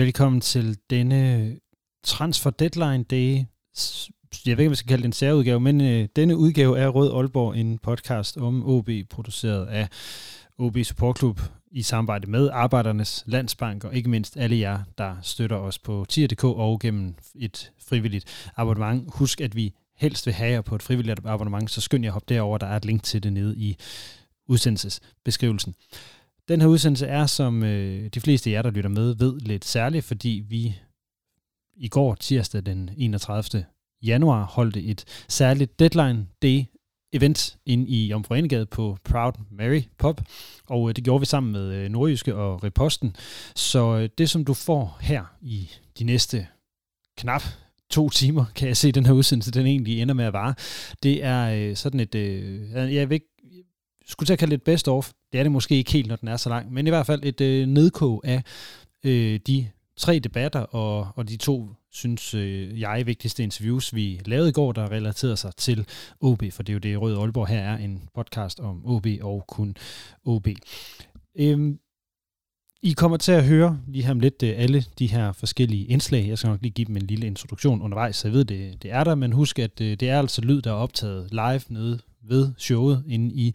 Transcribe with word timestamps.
Velkommen 0.00 0.40
til 0.40 0.78
denne 0.90 1.56
Transfer 2.04 2.50
Deadline 2.50 3.04
Day. 3.04 3.44
Jeg 4.46 4.56
ved 4.56 4.58
ikke, 4.58 4.66
om 4.66 4.70
vi 4.70 4.76
skal 4.76 4.88
kalde 4.88 5.02
det 5.02 5.06
en 5.06 5.12
særudgave, 5.12 5.60
men 5.60 5.80
øh, 5.80 6.08
denne 6.16 6.36
udgave 6.36 6.78
er 6.78 6.88
Rød 6.88 7.12
Aalborg, 7.12 7.56
en 7.56 7.78
podcast 7.78 8.36
om 8.36 8.66
OB, 8.66 8.90
produceret 9.10 9.66
af 9.66 9.88
OB 10.58 10.76
Support 10.84 11.18
Club 11.18 11.40
i 11.70 11.82
samarbejde 11.82 12.30
med 12.30 12.50
Arbejdernes 12.52 13.24
Landsbank, 13.26 13.84
og 13.84 13.94
ikke 13.94 14.10
mindst 14.10 14.36
alle 14.36 14.58
jer, 14.58 14.78
der 14.98 15.16
støtter 15.22 15.56
os 15.56 15.78
på 15.78 16.06
tier.dk 16.08 16.44
og 16.44 16.80
gennem 16.80 17.14
et 17.34 17.72
frivilligt 17.88 18.50
abonnement. 18.56 19.10
Husk, 19.14 19.40
at 19.40 19.56
vi 19.56 19.74
helst 19.96 20.26
vil 20.26 20.34
have 20.34 20.50
jer 20.50 20.60
på 20.60 20.74
et 20.74 20.82
frivilligt 20.82 21.20
abonnement, 21.24 21.70
så 21.70 21.80
skynd 21.80 22.04
jer 22.04 22.12
hop 22.12 22.28
derover, 22.28 22.58
der 22.58 22.66
er 22.66 22.76
et 22.76 22.84
link 22.84 23.02
til 23.02 23.22
det 23.22 23.32
nede 23.32 23.56
i 23.56 23.76
udsendelsesbeskrivelsen. 24.48 25.74
Den 26.50 26.60
her 26.60 26.68
udsendelse 26.68 27.06
er, 27.06 27.26
som 27.26 27.62
øh, 27.62 28.08
de 28.14 28.20
fleste 28.20 28.50
af 28.50 28.54
jer, 28.54 28.62
der 28.62 28.70
lytter 28.70 28.90
med, 28.90 29.14
ved 29.14 29.40
lidt 29.40 29.64
særligt, 29.64 30.04
fordi 30.04 30.44
vi 30.48 30.78
i 31.76 31.88
går, 31.88 32.14
tirsdag 32.14 32.66
den 32.66 32.90
31. 32.96 33.64
januar, 34.02 34.44
holdte 34.44 34.82
et 34.82 35.04
særligt 35.28 35.78
Deadline 35.78 36.26
Day 36.42 36.64
event 37.12 37.58
ind 37.66 37.86
i 37.88 38.12
Omforenegade 38.12 38.66
på 38.66 38.98
Proud 39.04 39.32
Mary 39.50 39.80
Pop, 39.98 40.20
og 40.66 40.88
øh, 40.88 40.96
det 40.96 41.04
gjorde 41.04 41.20
vi 41.20 41.26
sammen 41.26 41.52
med 41.52 41.72
øh, 41.72 41.88
Nordjyske 41.88 42.34
og 42.34 42.64
Reposten. 42.64 43.16
Så 43.54 43.96
øh, 43.96 44.08
det, 44.18 44.30
som 44.30 44.44
du 44.44 44.54
får 44.54 44.98
her 45.00 45.24
i 45.40 45.70
de 45.98 46.04
næste 46.04 46.46
knap 47.16 47.42
to 47.90 48.10
timer, 48.10 48.44
kan 48.54 48.68
jeg 48.68 48.76
se, 48.76 48.92
den 48.92 49.06
her 49.06 49.12
udsendelse, 49.12 49.50
den 49.50 49.66
egentlig 49.66 50.02
ender 50.02 50.14
med 50.14 50.24
at 50.24 50.32
vare, 50.32 50.54
det 51.02 51.24
er 51.24 51.50
øh, 51.50 51.76
sådan 51.76 52.00
et, 52.00 52.14
øh, 52.14 52.94
jeg 52.94 53.08
vil 53.08 53.14
ikke 53.14 53.29
skulle 54.10 54.26
til 54.26 54.32
at 54.32 54.38
kalde 54.38 54.50
det 54.50 54.58
et 54.58 54.62
best 54.62 54.88
of. 54.88 55.12
Det 55.32 55.38
er 55.38 55.42
det 55.42 55.52
måske 55.52 55.74
ikke 55.74 55.92
helt, 55.92 56.08
når 56.08 56.16
den 56.16 56.28
er 56.28 56.36
så 56.36 56.48
lang, 56.48 56.72
men 56.72 56.86
i 56.86 56.90
hvert 56.90 57.06
fald 57.06 57.20
et 57.24 57.40
øh, 57.40 57.66
nedkog 57.66 58.22
af 58.24 58.42
øh, 59.04 59.40
de 59.46 59.68
tre 59.96 60.18
debatter 60.18 60.60
og, 60.60 61.08
og 61.16 61.28
de 61.28 61.36
to, 61.36 61.68
synes 61.92 62.34
øh, 62.34 62.80
jeg, 62.80 63.06
vigtigste 63.06 63.42
interviews, 63.42 63.94
vi 63.94 64.20
lavede 64.24 64.48
i 64.48 64.52
går, 64.52 64.72
der 64.72 64.90
relaterede 64.90 65.36
sig 65.36 65.56
til 65.56 65.86
OB, 66.20 66.42
for 66.50 66.62
det 66.62 66.72
er 66.72 66.74
jo 66.74 66.78
det, 66.78 67.00
Røde 67.00 67.18
Aalborg 67.18 67.48
her 67.48 67.60
er, 67.60 67.76
en 67.76 68.08
podcast 68.14 68.60
om 68.60 68.86
OB 68.86 69.06
og 69.22 69.44
kun 69.48 69.76
OB. 70.24 70.48
Øhm, 71.38 71.78
I 72.82 72.92
kommer 72.92 73.16
til 73.16 73.32
at 73.32 73.44
høre 73.44 73.80
lige 73.86 74.04
her 74.04 74.10
om 74.10 74.20
lidt 74.20 74.42
øh, 74.42 74.54
alle 74.56 74.84
de 74.98 75.06
her 75.06 75.32
forskellige 75.32 75.86
indslag. 75.86 76.28
Jeg 76.28 76.38
skal 76.38 76.48
nok 76.48 76.62
lige 76.62 76.72
give 76.72 76.84
dem 76.84 76.96
en 76.96 77.06
lille 77.06 77.26
introduktion 77.26 77.82
undervejs, 77.82 78.16
så 78.16 78.28
jeg 78.28 78.32
ved, 78.32 78.44
det, 78.44 78.82
det 78.82 78.92
er 78.92 79.04
der, 79.04 79.14
men 79.14 79.32
husk, 79.32 79.58
at 79.58 79.80
øh, 79.80 79.96
det 80.00 80.08
er 80.08 80.18
altså 80.18 80.42
lyd, 80.42 80.62
der 80.62 80.70
er 80.70 80.74
optaget 80.74 81.28
live 81.30 81.60
nede 81.68 81.98
ved 82.28 82.52
showet 82.58 83.04
inde 83.06 83.34
i 83.34 83.54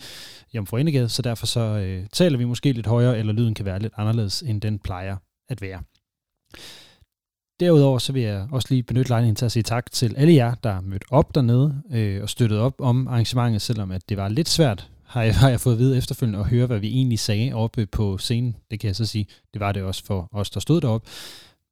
Jomfru 0.54 1.08
så 1.08 1.22
derfor 1.22 1.46
så 1.46 1.60
øh, 1.60 2.08
taler 2.14 2.38
vi 2.38 2.46
måske 2.46 2.72
lidt 2.72 2.88
højere, 2.88 3.18
eller 3.20 3.34
lyden 3.34 3.54
kan 3.54 3.66
være 3.66 3.80
lidt 3.80 3.94
anderledes, 3.98 4.42
end 4.42 4.62
den 4.62 4.80
plejer 4.80 5.18
at 5.50 5.62
være. 5.62 5.82
Derudover 7.60 8.00
så 8.00 8.14
vil 8.14 8.22
jeg 8.22 8.48
også 8.52 8.68
lige 8.72 8.84
benytte 8.84 9.10
lejligheden 9.10 9.36
til 9.36 9.46
at 9.46 9.52
sige 9.52 9.64
tak 9.64 9.92
til 9.92 10.16
alle 10.18 10.34
jer, 10.34 10.56
der 10.56 10.82
mødte 10.82 11.06
op 11.12 11.36
dernede 11.36 11.82
øh, 11.92 12.22
og 12.22 12.30
støttede 12.30 12.62
op 12.62 12.82
om 12.82 13.08
arrangementet, 13.08 13.62
selvom 13.62 13.92
at 13.92 14.10
det 14.10 14.18
var 14.18 14.30
lidt 14.30 14.50
svært, 14.50 14.90
har 15.06 15.24
jeg, 15.24 15.36
har 15.42 15.50
jeg 15.50 15.60
fået 15.60 15.74
at 15.74 15.80
vide 15.80 15.98
efterfølgende, 15.98 16.40
at 16.40 16.46
høre, 16.46 16.66
hvad 16.66 16.80
vi 16.80 16.88
egentlig 16.88 17.20
sagde 17.20 17.54
oppe 17.54 17.86
på 17.86 18.18
scenen. 18.18 18.56
Det 18.72 18.80
kan 18.80 18.88
jeg 18.88 18.96
så 18.96 19.06
sige, 19.06 19.28
det 19.54 19.60
var 19.60 19.72
det 19.72 19.84
også 19.84 20.06
for 20.06 20.30
os, 20.32 20.50
der 20.50 20.60
stod 20.60 20.82
deroppe. 20.82 21.10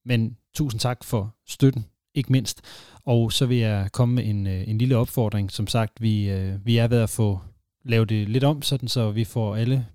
Men 0.05 0.37
tusind 0.55 0.79
tak 0.79 1.03
for 1.03 1.35
støtten, 1.47 1.85
ikke 2.15 2.31
mindst. 2.31 2.61
Og 3.05 3.31
så 3.31 3.45
vil 3.45 3.57
jeg 3.57 3.89
komme 3.91 4.15
med 4.15 4.25
en, 4.25 4.47
øh, 4.47 4.67
en 4.67 4.77
lille 4.77 4.97
opfordring. 4.97 5.51
Som 5.51 5.67
sagt, 5.67 6.01
vi, 6.01 6.29
øh, 6.29 6.65
vi 6.65 6.77
er 6.77 6.87
ved 6.87 7.01
at 7.01 7.09
få 7.09 7.39
lavet 7.85 8.09
det 8.09 8.29
lidt 8.29 8.43
om, 8.43 8.61
sådan 8.61 8.87
så 8.87 9.11
vi 9.11 9.23
får 9.23 9.55
alle 9.55 9.85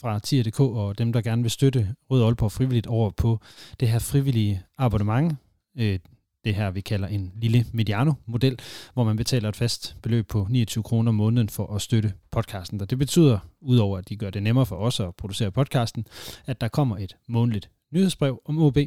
fra 0.00 0.18
tier.dk 0.18 0.60
og 0.60 0.98
dem, 0.98 1.12
der 1.12 1.20
gerne 1.20 1.42
vil 1.42 1.50
støtte 1.50 1.94
Rød 2.10 2.24
Aalborg 2.24 2.52
frivilligt 2.52 2.86
over 2.86 3.10
på 3.10 3.40
det 3.80 3.88
her 3.88 3.98
frivillige 3.98 4.62
abonnement. 4.78 5.36
Øh, 5.78 5.98
det 6.44 6.54
her, 6.54 6.70
vi 6.70 6.80
kalder 6.80 7.08
en 7.08 7.32
lille 7.36 7.66
Mediano-model, 7.72 8.58
hvor 8.94 9.04
man 9.04 9.16
betaler 9.16 9.48
et 9.48 9.56
fast 9.56 9.96
beløb 10.02 10.28
på 10.28 10.46
29 10.50 10.84
kroner 10.84 11.08
om 11.08 11.14
måneden 11.14 11.48
for 11.48 11.74
at 11.74 11.82
støtte 11.82 12.12
podcasten. 12.30 12.80
Og 12.80 12.90
det 12.90 12.98
betyder, 12.98 13.38
udover 13.60 13.98
at 13.98 14.08
de 14.08 14.16
gør 14.16 14.30
det 14.30 14.42
nemmere 14.42 14.66
for 14.66 14.76
os 14.76 15.00
at 15.00 15.14
producere 15.14 15.50
podcasten, 15.50 16.06
at 16.46 16.60
der 16.60 16.68
kommer 16.68 16.98
et 16.98 17.16
månedligt 17.28 17.70
nyhedsbrev 17.92 18.42
om 18.44 18.62
OB, 18.62 18.78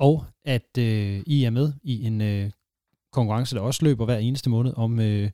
og 0.00 0.24
at 0.44 0.78
øh, 0.78 1.22
I 1.26 1.44
er 1.44 1.50
med 1.50 1.72
i 1.82 2.04
en 2.06 2.20
øh, 2.20 2.50
konkurrence, 3.12 3.56
der 3.56 3.62
også 3.62 3.84
løber 3.84 4.04
hver 4.04 4.18
eneste 4.18 4.50
måned 4.50 4.72
om 4.76 5.00
øh, 5.00 5.30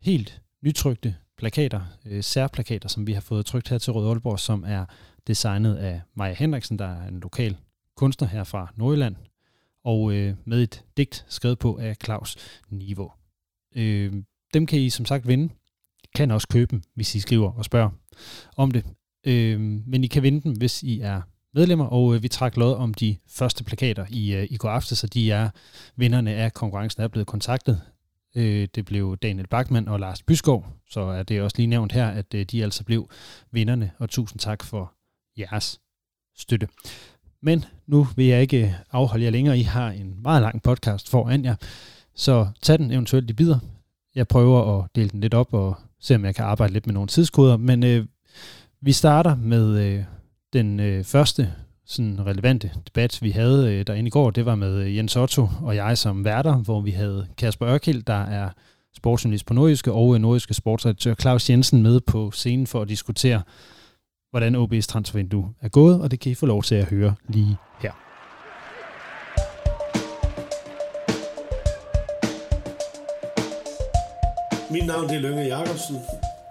helt 0.00 0.42
nytrykte 0.62 1.16
plakater, 1.38 1.80
øh, 2.06 2.22
særplakater, 2.22 2.88
som 2.88 3.06
vi 3.06 3.12
har 3.12 3.20
fået 3.20 3.46
trykt 3.46 3.68
her 3.68 3.78
til 3.78 3.92
Rød 3.92 4.08
Aalborg, 4.08 4.38
som 4.38 4.64
er 4.66 4.84
designet 5.26 5.76
af 5.76 6.00
Maja 6.14 6.34
Henriksen, 6.34 6.78
der 6.78 6.86
er 6.86 7.08
en 7.08 7.20
lokal 7.20 7.56
kunstner 7.96 8.28
her 8.28 8.44
fra 8.44 8.72
Nordjylland, 8.76 9.16
og 9.84 10.12
øh, 10.12 10.34
med 10.44 10.62
et 10.62 10.84
digt 10.96 11.24
skrevet 11.28 11.58
på 11.58 11.78
af 11.78 11.96
Claus 12.04 12.36
Niveau. 12.70 13.12
Øh, 13.76 14.12
dem 14.54 14.66
kan 14.66 14.78
I 14.78 14.90
som 14.90 15.06
sagt 15.06 15.28
vinde. 15.28 15.54
Kan 16.14 16.30
også 16.30 16.48
købe 16.48 16.70
dem, 16.70 16.82
hvis 16.94 17.14
I 17.14 17.20
skriver 17.20 17.52
og 17.52 17.64
spørger 17.64 17.90
om 18.56 18.70
det. 18.70 18.84
Øh, 19.26 19.60
men 19.60 20.04
I 20.04 20.06
kan 20.06 20.22
vinde 20.22 20.40
dem, 20.40 20.52
hvis 20.52 20.82
I 20.82 21.00
er 21.00 21.22
medlemmer, 21.56 21.84
og 21.84 22.14
øh, 22.14 22.22
vi 22.22 22.28
trak 22.28 22.56
lod 22.56 22.74
om 22.74 22.94
de 22.94 23.16
første 23.28 23.64
plakater 23.64 24.06
i, 24.10 24.34
øh, 24.34 24.46
i 24.50 24.56
går 24.56 24.68
aftes, 24.68 24.98
så 24.98 25.06
de 25.06 25.30
er 25.30 25.50
vinderne 25.96 26.30
af 26.30 26.54
konkurrencen 26.54 27.02
er 27.02 27.08
blevet 27.08 27.26
kontaktet. 27.26 27.80
Øh, 28.34 28.68
det 28.74 28.84
blev 28.84 29.16
Daniel 29.16 29.46
Bachmann 29.46 29.88
og 29.88 30.00
Lars 30.00 30.22
Byskov, 30.22 30.66
så 30.90 31.00
er 31.00 31.22
det 31.22 31.42
også 31.42 31.56
lige 31.56 31.66
nævnt 31.66 31.92
her, 31.92 32.08
at 32.08 32.34
øh, 32.34 32.44
de 32.44 32.62
altså 32.62 32.84
blev 32.84 33.10
vinderne, 33.50 33.90
og 33.98 34.10
tusind 34.10 34.40
tak 34.40 34.62
for 34.64 34.92
jeres 35.38 35.80
støtte. 36.36 36.68
Men 37.42 37.64
nu 37.86 38.06
vil 38.16 38.26
jeg 38.26 38.40
ikke 38.40 38.66
øh, 38.66 38.72
afholde 38.92 39.24
jer 39.24 39.30
længere. 39.30 39.58
I 39.58 39.62
har 39.62 39.90
en 39.90 40.22
meget 40.22 40.42
lang 40.42 40.62
podcast 40.62 41.10
foran 41.10 41.44
jer, 41.44 41.54
så 42.14 42.46
tag 42.62 42.78
den 42.78 42.90
eventuelt 42.90 43.30
i 43.30 43.32
bidder. 43.32 43.58
Jeg 44.14 44.28
prøver 44.28 44.78
at 44.78 44.88
dele 44.94 45.08
den 45.08 45.20
lidt 45.20 45.34
op 45.34 45.54
og 45.54 45.76
se, 46.00 46.14
om 46.14 46.24
jeg 46.24 46.34
kan 46.34 46.44
arbejde 46.44 46.72
lidt 46.72 46.86
med 46.86 46.94
nogle 46.94 47.08
tidskoder, 47.08 47.56
men 47.56 47.84
øh, 47.84 48.06
vi 48.80 48.92
starter 48.92 49.34
med 49.34 49.78
øh, 49.78 50.04
den 50.52 50.80
øh, 50.80 51.04
første 51.04 51.52
sådan 51.86 52.26
relevante 52.26 52.70
debat, 52.86 53.18
vi 53.22 53.30
havde 53.30 53.74
øh, 53.74 53.86
derinde 53.86 54.08
i 54.08 54.10
går, 54.10 54.30
det 54.30 54.46
var 54.46 54.54
med 54.54 54.74
øh, 54.74 54.96
Jens 54.96 55.16
Otto 55.16 55.48
og 55.62 55.76
jeg 55.76 55.98
som 55.98 56.24
værter, 56.24 56.54
hvor 56.54 56.80
vi 56.80 56.90
havde 56.90 57.26
Kasper 57.38 57.68
Ørkild, 57.68 58.02
der 58.02 58.24
er 58.24 58.50
sportsjournalist 58.96 59.46
på 59.46 59.54
Nordjyske, 59.54 59.92
og 59.92 60.14
øh, 60.14 60.20
nordiske 60.20 60.54
sportsredaktør 60.54 61.14
Claus 61.14 61.50
Jensen 61.50 61.82
med 61.82 62.00
på 62.00 62.30
scenen 62.30 62.66
for 62.66 62.82
at 62.82 62.88
diskutere, 62.88 63.42
hvordan 64.30 64.54
OB's 64.54 64.86
transfervindue 64.86 65.54
er 65.60 65.68
gået, 65.68 66.00
og 66.00 66.10
det 66.10 66.20
kan 66.20 66.32
I 66.32 66.34
få 66.34 66.46
lov 66.46 66.62
til 66.62 66.74
at 66.74 66.84
høre 66.84 67.14
lige 67.28 67.56
her. 67.80 67.92
Mit 74.72 74.86
navn 74.86 75.10
er 75.10 75.20
Lønge 75.20 75.42
Jacobsen, 75.42 75.96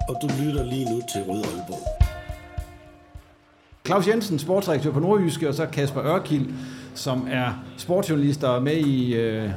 og 0.09 0.17
du 0.21 0.27
lytter 0.43 0.63
lige 0.63 0.85
nu 0.85 1.01
til 1.13 1.23
Rød 1.23 1.43
Aalborg. 1.43 2.04
Claus 3.85 4.07
Jensen, 4.07 4.39
sportsredaktør 4.39 4.91
på 4.91 4.99
Nordjyske, 4.99 5.49
og 5.49 5.55
så 5.55 5.65
Kasper 5.65 6.03
Ørkild, 6.03 6.45
som 6.93 7.27
er 7.31 7.63
sportsjournalist 7.77 8.43
og 8.43 8.63
med 8.63 8.77
i 8.77 9.15
øh, 9.15 9.49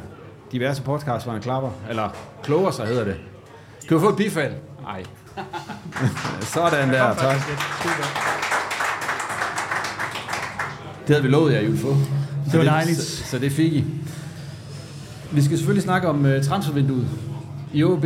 diverse 0.53 0.83
podcasts, 0.83 1.25
hvor 1.25 1.33
han 1.33 1.43
klapper, 1.43 1.71
eller 1.91 2.09
kloger 2.43 2.71
sig 2.71 2.87
hedder 2.87 3.05
det. 3.05 3.17
Kan 3.89 3.97
vi 3.97 4.01
få 4.01 4.09
et 4.09 4.17
bifald? 4.17 4.53
Nej. 4.83 5.05
Sådan 6.55 6.89
der, 6.89 7.15
tak. 7.15 7.37
Det 11.07 11.15
havde 11.17 11.23
vi 11.23 11.29
lovet 11.29 11.53
jer, 11.53 11.61
I 11.61 11.65
ville 11.65 11.79
få. 11.79 11.97
Det 12.53 12.59
var 12.59 12.65
dejligt. 12.65 12.99
Så, 12.99 13.25
så 13.25 13.39
det 13.39 13.53
fik 13.53 13.73
I. 13.73 13.85
Vi 15.31 15.43
skal 15.43 15.59
selvfølgelig 15.59 15.83
snakke 15.83 16.09
om 16.09 16.25
uh, 16.25 16.43
transfervinduet 16.43 17.09
i 17.73 17.85
OB 17.85 18.05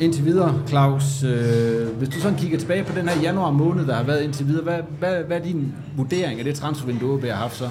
indtil 0.00 0.24
videre, 0.24 0.62
Claus. 0.68 1.22
Øh, 1.22 1.88
hvis 1.98 2.08
du 2.08 2.20
sådan 2.20 2.38
kigger 2.38 2.58
tilbage 2.58 2.84
på 2.84 2.98
den 2.98 3.08
her 3.08 3.20
januar 3.22 3.50
måned, 3.50 3.86
der 3.86 3.94
har 3.94 4.02
været 4.02 4.22
indtil 4.22 4.46
videre, 4.46 4.62
hvad, 4.62 4.78
hvad, 4.98 5.24
hvad 5.26 5.36
er 5.36 5.42
din 5.42 5.74
vurdering 5.96 6.38
af 6.38 6.44
det 6.44 6.54
transfervindue, 6.54 7.14
OB 7.14 7.24
har 7.24 7.32
haft 7.32 7.56
så? 7.56 7.64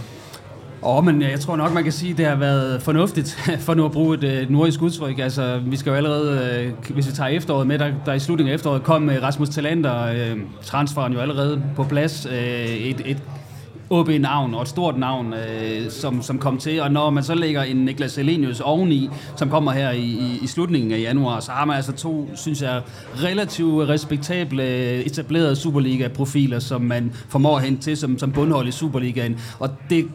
Åh, 0.86 0.98
oh, 0.98 1.06
men 1.06 1.22
jeg 1.22 1.40
tror 1.40 1.56
nok, 1.56 1.74
man 1.74 1.84
kan 1.84 1.92
sige, 1.92 2.12
at 2.12 2.18
det 2.18 2.26
har 2.26 2.36
været 2.36 2.82
fornuftigt, 2.82 3.40
for 3.66 3.74
nu 3.74 3.86
at 3.86 3.92
bruge 3.92 4.18
et, 4.18 4.24
et 4.24 4.50
nordisk 4.50 4.82
udtryk. 4.82 5.20
Altså, 5.20 5.62
vi 5.66 5.76
skal 5.76 5.90
jo 5.90 5.96
allerede, 5.96 6.64
øh, 6.66 6.94
hvis 6.94 7.08
vi 7.08 7.12
tager 7.12 7.30
efteråret 7.30 7.68
med, 7.68 7.80
der, 7.80 7.92
der 8.06 8.14
i 8.14 8.20
slutningen 8.20 8.52
af 8.52 8.56
efteråret 8.56 8.84
kom 8.84 9.10
øh, 9.10 9.24
Rasmus 9.24 9.50
Talander, 9.50 10.06
øh, 10.06 10.38
transferen 10.62 11.14
jo 11.14 11.20
allerede 11.20 11.64
på 11.76 11.84
plads. 11.84 12.26
Øh, 12.26 12.36
et, 12.66 13.02
et 13.06 13.24
OB-navn 13.94 14.54
og 14.54 14.62
et 14.62 14.68
stort 14.68 14.98
navn, 14.98 15.34
øh, 15.34 15.90
som, 15.90 16.22
som 16.22 16.40
kom 16.40 16.58
til. 16.58 16.82
Og 16.82 16.92
når 16.92 17.10
man 17.10 17.24
så 17.24 17.36
lægger 17.36 17.64
en 17.64 17.78
Niklas 17.78 18.18
Elenius 18.18 18.60
oveni, 18.60 19.10
som 19.36 19.50
kommer 19.50 19.72
her 19.72 19.92
i, 19.92 20.02
i, 20.02 20.40
i 20.42 20.48
slutningen 20.48 20.92
af 20.92 21.00
januar, 21.00 21.40
så 21.40 21.52
har 21.52 21.66
man 21.66 21.76
altså 21.76 21.92
to, 21.92 22.30
synes 22.36 22.62
jeg, 22.62 22.82
relativt 23.24 23.90
respektable 23.90 24.64
etablerede 25.06 25.56
Superliga-profiler, 25.56 26.60
som 26.60 26.82
man 26.82 27.12
formår 27.30 27.60
hen 27.60 27.78
til 27.78 27.98
som, 27.98 28.20
som 28.20 28.32
bundhold 28.32 28.68
i 28.68 28.72
Superligaen. 28.72 29.40
Og 29.60 29.70
det 29.90 30.06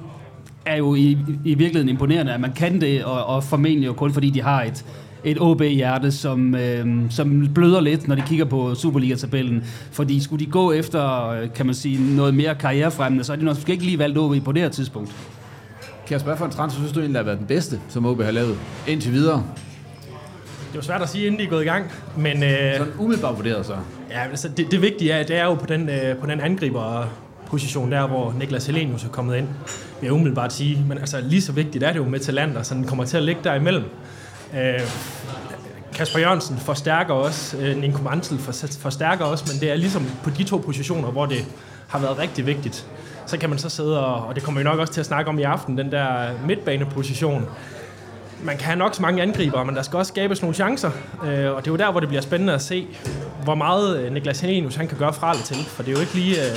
er 0.66 0.76
jo 0.76 0.94
i, 0.94 1.18
i 1.44 1.54
virkeligheden 1.54 1.88
imponerende, 1.88 2.32
at 2.32 2.40
man 2.40 2.52
kan 2.52 2.80
det, 2.80 3.04
og, 3.04 3.24
og 3.24 3.44
formentlig 3.44 3.86
jo 3.86 3.92
kun 3.92 4.12
fordi 4.12 4.30
de 4.30 4.42
har 4.42 4.62
et, 4.62 4.84
et 5.24 5.36
OB-hjerte, 5.40 6.12
som, 6.12 6.54
øh, 6.54 6.86
som 7.10 7.48
bløder 7.54 7.80
lidt, 7.80 8.08
når 8.08 8.14
de 8.14 8.22
kigger 8.26 8.44
på 8.44 8.74
Superliga-tabellen. 8.74 9.64
Fordi 9.92 10.22
skulle 10.22 10.46
de 10.46 10.50
gå 10.50 10.72
efter, 10.72 11.28
øh, 11.28 11.48
kan 11.54 11.66
man 11.66 11.74
sige, 11.74 12.16
noget 12.16 12.34
mere 12.34 12.54
karrierefremmende, 12.54 13.24
så 13.24 13.32
er 13.32 13.36
de 13.36 13.44
nok 13.44 13.68
ikke 13.68 13.84
lige 13.84 13.98
valgt 13.98 14.18
OB 14.18 14.44
på 14.44 14.52
det 14.52 14.62
her 14.62 14.68
tidspunkt. 14.68 15.10
Kasper, 16.06 16.28
hvad 16.28 16.36
for 16.36 16.44
en 16.44 16.50
transfer 16.50 16.80
synes 16.80 16.92
du 16.92 17.00
egentlig 17.00 17.18
har 17.18 17.24
været 17.24 17.38
den 17.38 17.46
bedste, 17.46 17.80
som 17.88 18.06
OB 18.06 18.22
har 18.22 18.30
lavet 18.30 18.58
indtil 18.86 19.12
videre? 19.12 19.44
Det 20.68 20.74
er 20.74 20.78
jo 20.78 20.82
svært 20.82 21.02
at 21.02 21.08
sige, 21.08 21.26
inden 21.26 21.40
de 21.40 21.44
er 21.44 21.50
gået 21.50 21.62
i 21.62 21.66
gang, 21.66 21.84
men... 22.16 22.42
Øh, 22.42 22.76
Sådan 22.78 22.92
umiddelbart 22.98 23.36
vurderet 23.36 23.66
så. 23.66 23.72
Ja, 24.10 24.20
altså 24.30 24.48
det, 24.56 24.70
det 24.70 24.82
vigtige 24.82 25.10
er, 25.12 25.26
det 25.26 25.36
er 25.36 25.44
jo 25.44 25.54
på 25.54 25.66
den, 25.66 25.88
øh, 25.88 26.16
på 26.16 26.26
den 26.26 26.40
angriber 26.40 27.08
position 27.46 27.92
der, 27.92 28.06
hvor 28.06 28.34
Niklas 28.38 28.66
Helenius 28.66 29.04
er 29.04 29.08
kommet 29.08 29.36
ind, 29.36 29.46
vil 30.00 30.06
jeg 30.06 30.12
umiddelbart 30.12 30.52
sige. 30.52 30.84
Men 30.88 30.98
altså 30.98 31.20
lige 31.20 31.42
så 31.42 31.52
vigtigt 31.52 31.84
er 31.84 31.92
det 31.92 31.98
jo 31.98 32.04
med 32.04 32.20
talenter, 32.20 32.62
så 32.62 32.74
den 32.74 32.84
kommer 32.84 33.04
til 33.04 33.16
at 33.16 33.22
ligge 33.22 33.40
der 33.44 33.54
imellem. 33.54 33.84
Øh, 34.54 34.80
Kasper 35.94 36.18
Jørgensen 36.18 36.58
forstærker 36.58 37.14
også, 37.14 37.56
øh, 37.56 37.76
Ninko 37.76 38.02
Mantel 38.02 38.38
forstærker 38.80 39.24
også, 39.24 39.44
men 39.52 39.60
det 39.60 39.70
er 39.70 39.76
ligesom 39.76 40.06
på 40.24 40.30
de 40.30 40.44
to 40.44 40.56
positioner, 40.56 41.10
hvor 41.10 41.26
det 41.26 41.44
har 41.88 41.98
været 41.98 42.18
rigtig 42.18 42.46
vigtigt. 42.46 42.86
Så 43.26 43.38
kan 43.38 43.50
man 43.50 43.58
så 43.58 43.68
sidde, 43.68 44.06
og, 44.06 44.26
og 44.26 44.34
det 44.34 44.42
kommer 44.42 44.60
vi 44.60 44.64
nok 44.64 44.78
også 44.78 44.92
til 44.92 45.00
at 45.00 45.06
snakke 45.06 45.28
om 45.28 45.38
i 45.38 45.42
aften, 45.42 45.78
den 45.78 45.92
der 45.92 46.30
midtbaneposition. 46.46 47.46
Man 48.42 48.56
kan 48.56 48.64
have 48.64 48.78
nok 48.78 48.94
så 48.94 49.02
mange 49.02 49.22
angriber, 49.22 49.64
men 49.64 49.74
der 49.74 49.82
skal 49.82 49.96
også 49.96 50.10
skabes 50.10 50.42
nogle 50.42 50.54
chancer. 50.54 50.90
Øh, 51.24 51.28
og 51.28 51.64
det 51.64 51.68
er 51.68 51.72
jo 51.72 51.76
der, 51.76 51.90
hvor 51.90 52.00
det 52.00 52.08
bliver 52.08 52.22
spændende 52.22 52.52
at 52.52 52.62
se, 52.62 52.86
hvor 53.44 53.54
meget 53.54 54.00
øh, 54.00 54.12
Niklas 54.12 54.40
Helenius 54.40 54.74
han 54.76 54.88
kan 54.88 54.98
gøre 54.98 55.12
fra 55.12 55.30
eller 55.30 55.44
til. 55.44 55.56
For 55.56 55.82
det 55.82 55.90
er 55.90 55.94
jo 55.94 56.00
ikke 56.00 56.14
lige... 56.14 56.36
Øh, 56.36 56.56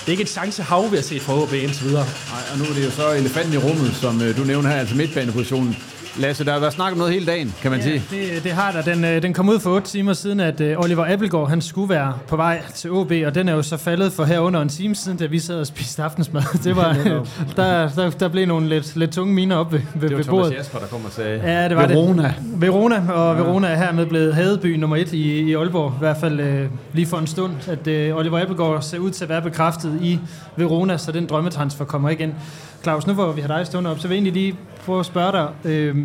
det 0.00 0.06
er 0.06 0.10
ikke 0.10 0.22
et 0.22 0.28
chancehav, 0.28 0.90
vi 0.90 0.96
har 0.96 1.02
set 1.02 1.22
fra 1.22 1.44
HB 1.44 1.52
indtil 1.52 1.84
videre. 1.84 2.04
Nej, 2.04 2.42
og 2.52 2.58
nu 2.58 2.64
er 2.64 2.74
det 2.74 2.84
jo 2.84 2.90
så 2.90 3.12
elefanten 3.12 3.54
i 3.54 3.56
rummet, 3.56 3.94
som 3.94 4.22
øh, 4.22 4.36
du 4.36 4.42
nævner 4.44 4.70
her, 4.70 4.76
altså 4.76 4.96
midtbanepositionen. 4.96 5.76
Lasse, 6.18 6.44
der 6.44 6.52
har 6.52 6.58
været 6.60 6.72
snakket 6.72 6.92
om 6.92 6.98
noget 6.98 7.12
hele 7.12 7.26
dagen, 7.26 7.54
kan 7.62 7.70
man 7.70 7.80
ja, 7.80 7.86
sige. 7.86 8.02
Det, 8.10 8.44
det 8.44 8.52
har 8.52 8.72
der. 8.72 8.82
Den, 8.82 9.04
øh, 9.04 9.22
den 9.22 9.34
kom 9.34 9.48
ud 9.48 9.60
for 9.60 9.70
8 9.70 9.88
timer 9.88 10.12
siden, 10.12 10.40
at 10.40 10.60
øh, 10.60 10.78
Oliver 10.78 11.12
Appelgaard 11.12 11.48
han 11.48 11.60
skulle 11.60 11.88
være 11.88 12.14
på 12.28 12.36
vej 12.36 12.62
til 12.74 12.90
OB, 12.90 13.12
og 13.26 13.34
den 13.34 13.48
er 13.48 13.52
jo 13.52 13.62
så 13.62 13.76
faldet 13.76 14.12
for 14.12 14.24
her 14.24 14.38
under 14.38 14.60
en 14.60 14.68
time 14.68 14.94
siden, 14.94 15.18
da 15.18 15.26
vi 15.26 15.38
sad 15.38 15.60
og 15.60 15.66
spiste 15.66 16.02
aftensmad. 16.02 16.42
Det 16.64 16.76
var, 16.76 16.92
der, 17.56 17.88
der, 17.88 18.10
der 18.10 18.28
blev 18.28 18.46
nogle 18.46 18.68
lidt, 18.68 18.96
lidt 18.96 19.10
tunge 19.10 19.34
miner 19.34 19.56
op 19.56 19.72
ved, 19.72 19.80
ved, 19.94 20.08
det 20.08 20.10
var 20.10 20.16
ved 20.16 20.24
bordet. 20.24 20.46
Thomas 20.46 20.58
Jasper, 20.58 20.78
der 20.78 20.86
kom 20.86 21.04
og 21.04 21.12
sagde, 21.12 21.40
ja, 21.44 21.68
det 21.68 21.76
var 21.76 21.86
Verona. 21.86 22.22
Det. 22.22 22.34
Verona, 22.62 23.12
og 23.12 23.36
ja. 23.36 23.42
Verona 23.42 23.68
er 23.68 23.76
hermed 23.76 24.06
blevet 24.06 24.34
hadeby 24.34 24.76
nummer 24.76 24.96
et 24.96 25.12
i, 25.12 25.40
i 25.40 25.54
Aalborg, 25.54 25.92
i 25.96 25.98
hvert 25.98 26.16
fald 26.16 26.40
øh, 26.40 26.68
lige 26.92 27.06
for 27.06 27.18
en 27.18 27.26
stund, 27.26 27.52
at 27.68 27.86
øh, 27.86 28.16
Oliver 28.16 28.42
Appelgaard 28.42 28.82
ser 28.82 28.98
ud 28.98 29.10
til 29.10 29.24
at 29.24 29.28
være 29.28 29.42
bekræftet 29.42 29.98
i 30.02 30.18
Verona, 30.56 30.98
så 30.98 31.12
den 31.12 31.26
drømmetransfer 31.26 31.84
kommer 31.84 32.08
ind. 32.08 32.32
Claus, 32.82 33.06
nu 33.06 33.12
hvor 33.12 33.32
vi 33.32 33.40
har 33.40 33.48
dig 33.48 33.66
stående 33.66 33.90
op, 33.90 33.98
så 33.98 34.08
vil 34.08 34.14
jeg 34.14 34.22
egentlig 34.22 34.42
lige 34.42 34.58
prøve 34.84 35.00
at 35.00 35.06
spørge 35.06 35.32
dig, 35.32 35.48
øh, 35.64 35.96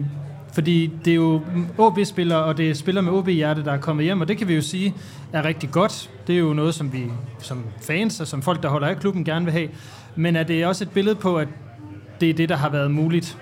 fordi 0.54 0.92
det 1.06 1.12
er 1.12 1.16
jo 1.16 1.42
OB-spillere, 1.77 2.44
og 2.44 2.57
det 2.57 2.69
er 2.69 2.74
spillere 2.74 3.04
med 3.04 3.12
OB-hjerte, 3.13 3.63
der 3.63 3.72
er 3.72 3.77
kommet 3.77 4.06
hjem, 4.06 4.22
og 4.22 4.27
det 4.27 4.38
kan 4.38 4.48
vi 4.48 4.56
jo 4.56 4.62
sige 4.62 4.94
er 5.33 5.45
rigtig 5.45 5.72
godt. 5.72 6.10
Det 6.27 6.36
er 6.36 6.39
jo 6.39 6.54
noget, 6.54 6.75
som 6.75 6.94
vi 6.94 7.04
som 7.39 7.63
fans 7.81 8.22
og 8.22 8.27
som 8.27 8.42
folk, 8.42 8.63
der 8.63 8.69
holder 8.69 8.88
af 8.88 9.00
klubben, 9.00 9.25
gerne 9.25 9.45
vil 9.45 9.51
have. 9.51 9.69
Men 10.16 10.36
er 10.36 10.44
det 10.44 10.66
også 10.66 10.83
et 10.83 10.89
billede 10.89 11.16
på, 11.16 11.38
at 11.38 11.48
det 12.22 12.30
er 12.30 12.33
det, 12.33 12.50
der 12.50 12.56
har 12.56 12.69
været 12.69 12.92
muligt 12.92 13.38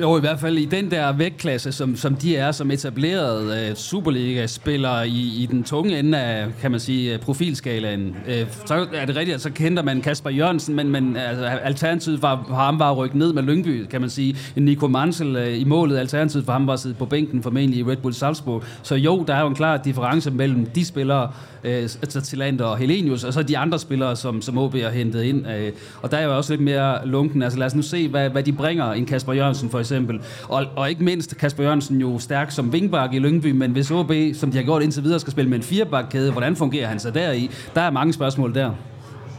jo, 0.00 0.16
i 0.16 0.20
hvert 0.20 0.40
fald 0.40 0.58
i 0.58 0.64
den 0.64 0.90
der 0.90 1.12
vægtklasse, 1.12 1.72
som, 1.72 1.96
som 1.96 2.14
de 2.14 2.36
er 2.36 2.52
som 2.52 2.70
etableret 2.70 3.68
øh, 3.68 3.76
Superliga-spillere 3.76 5.08
i, 5.08 5.42
i 5.42 5.48
den 5.50 5.64
tunge 5.64 5.98
ende 5.98 6.18
af, 6.18 6.46
kan 6.60 6.70
man 6.70 6.80
sige, 6.80 7.14
øh, 7.14 7.20
profilskalaen. 7.20 8.16
Øh, 8.28 8.46
så 8.66 8.86
er 8.94 9.04
det 9.04 9.16
rigtigt, 9.16 9.34
at 9.34 9.40
så 9.40 9.50
kender 9.50 9.82
man 9.82 10.00
Kasper 10.00 10.30
Jørgensen, 10.30 10.74
men, 10.76 10.90
men 10.90 11.16
altså, 11.16 11.44
alternativet 11.44 12.20
for 12.20 12.54
ham 12.54 12.78
var 12.78 12.92
rykket 12.92 13.18
ned 13.18 13.32
med 13.32 13.42
Lyngby, 13.42 13.86
kan 13.86 14.00
man 14.00 14.10
sige. 14.10 14.36
Nico 14.56 14.88
Mansel 14.88 15.36
øh, 15.36 15.60
i 15.60 15.64
målet, 15.64 15.98
alternativet 15.98 16.44
for 16.44 16.52
ham 16.52 16.66
var 16.66 16.72
at 16.72 16.80
sidde 16.80 16.94
på 16.94 17.06
bænken 17.06 17.42
formentlig 17.42 17.80
i 17.80 17.84
Red 17.84 17.96
Bull 17.96 18.14
Salzburg. 18.14 18.62
Så 18.82 18.94
jo, 18.94 19.24
der 19.26 19.34
er 19.34 19.40
jo 19.40 19.46
en 19.46 19.54
klar 19.54 19.76
difference 19.76 20.30
mellem 20.30 20.66
de 20.66 20.84
spillere, 20.84 21.30
øh, 21.64 21.82
altså 21.82 22.56
og 22.60 22.78
Helenius, 22.78 23.24
og 23.24 23.32
så 23.32 23.42
de 23.42 23.58
andre 23.58 23.78
spillere, 23.78 24.16
som, 24.16 24.42
som 24.42 24.58
OB 24.58 24.74
har 24.74 24.90
hentet 24.90 25.22
ind. 25.22 25.46
Øh, 25.46 25.72
og 26.02 26.10
der 26.10 26.16
er 26.16 26.24
jo 26.24 26.36
også 26.36 26.52
lidt 26.52 26.60
mere 26.62 27.08
lunken. 27.08 27.42
Altså 27.42 27.58
lad 27.58 27.66
os 27.66 27.74
nu 27.74 27.82
se, 27.82 28.08
hvad, 28.08 28.30
hvad 28.30 28.42
de 28.42 28.52
bringer 28.52 28.92
en 28.92 29.06
Kasper 29.06 29.32
Jørgensen 29.32 29.70
for 29.70 29.81
eksempel. 29.82 30.20
Og, 30.48 30.64
og 30.76 30.90
ikke 30.90 31.04
mindst 31.04 31.36
Kasper 31.36 31.62
Jørgensen 31.62 32.00
jo 32.00 32.18
stærk 32.18 32.50
som 32.50 32.72
vingbak 32.72 33.14
i 33.14 33.18
Lyngby, 33.18 33.50
men 33.50 33.72
hvis 33.72 33.90
OB, 33.90 34.12
som 34.34 34.50
de 34.50 34.56
har 34.56 34.64
gjort 34.64 34.82
indtil 34.82 35.04
videre, 35.04 35.20
skal 35.20 35.30
spille 35.30 35.50
med 35.50 35.58
en 35.58 35.64
firebakkæde, 35.64 36.32
hvordan 36.32 36.56
fungerer 36.56 36.88
han 36.88 36.98
så 36.98 37.10
deri? 37.10 37.50
Der 37.74 37.80
er 37.80 37.90
mange 37.90 38.12
spørgsmål 38.12 38.54
der. 38.54 38.70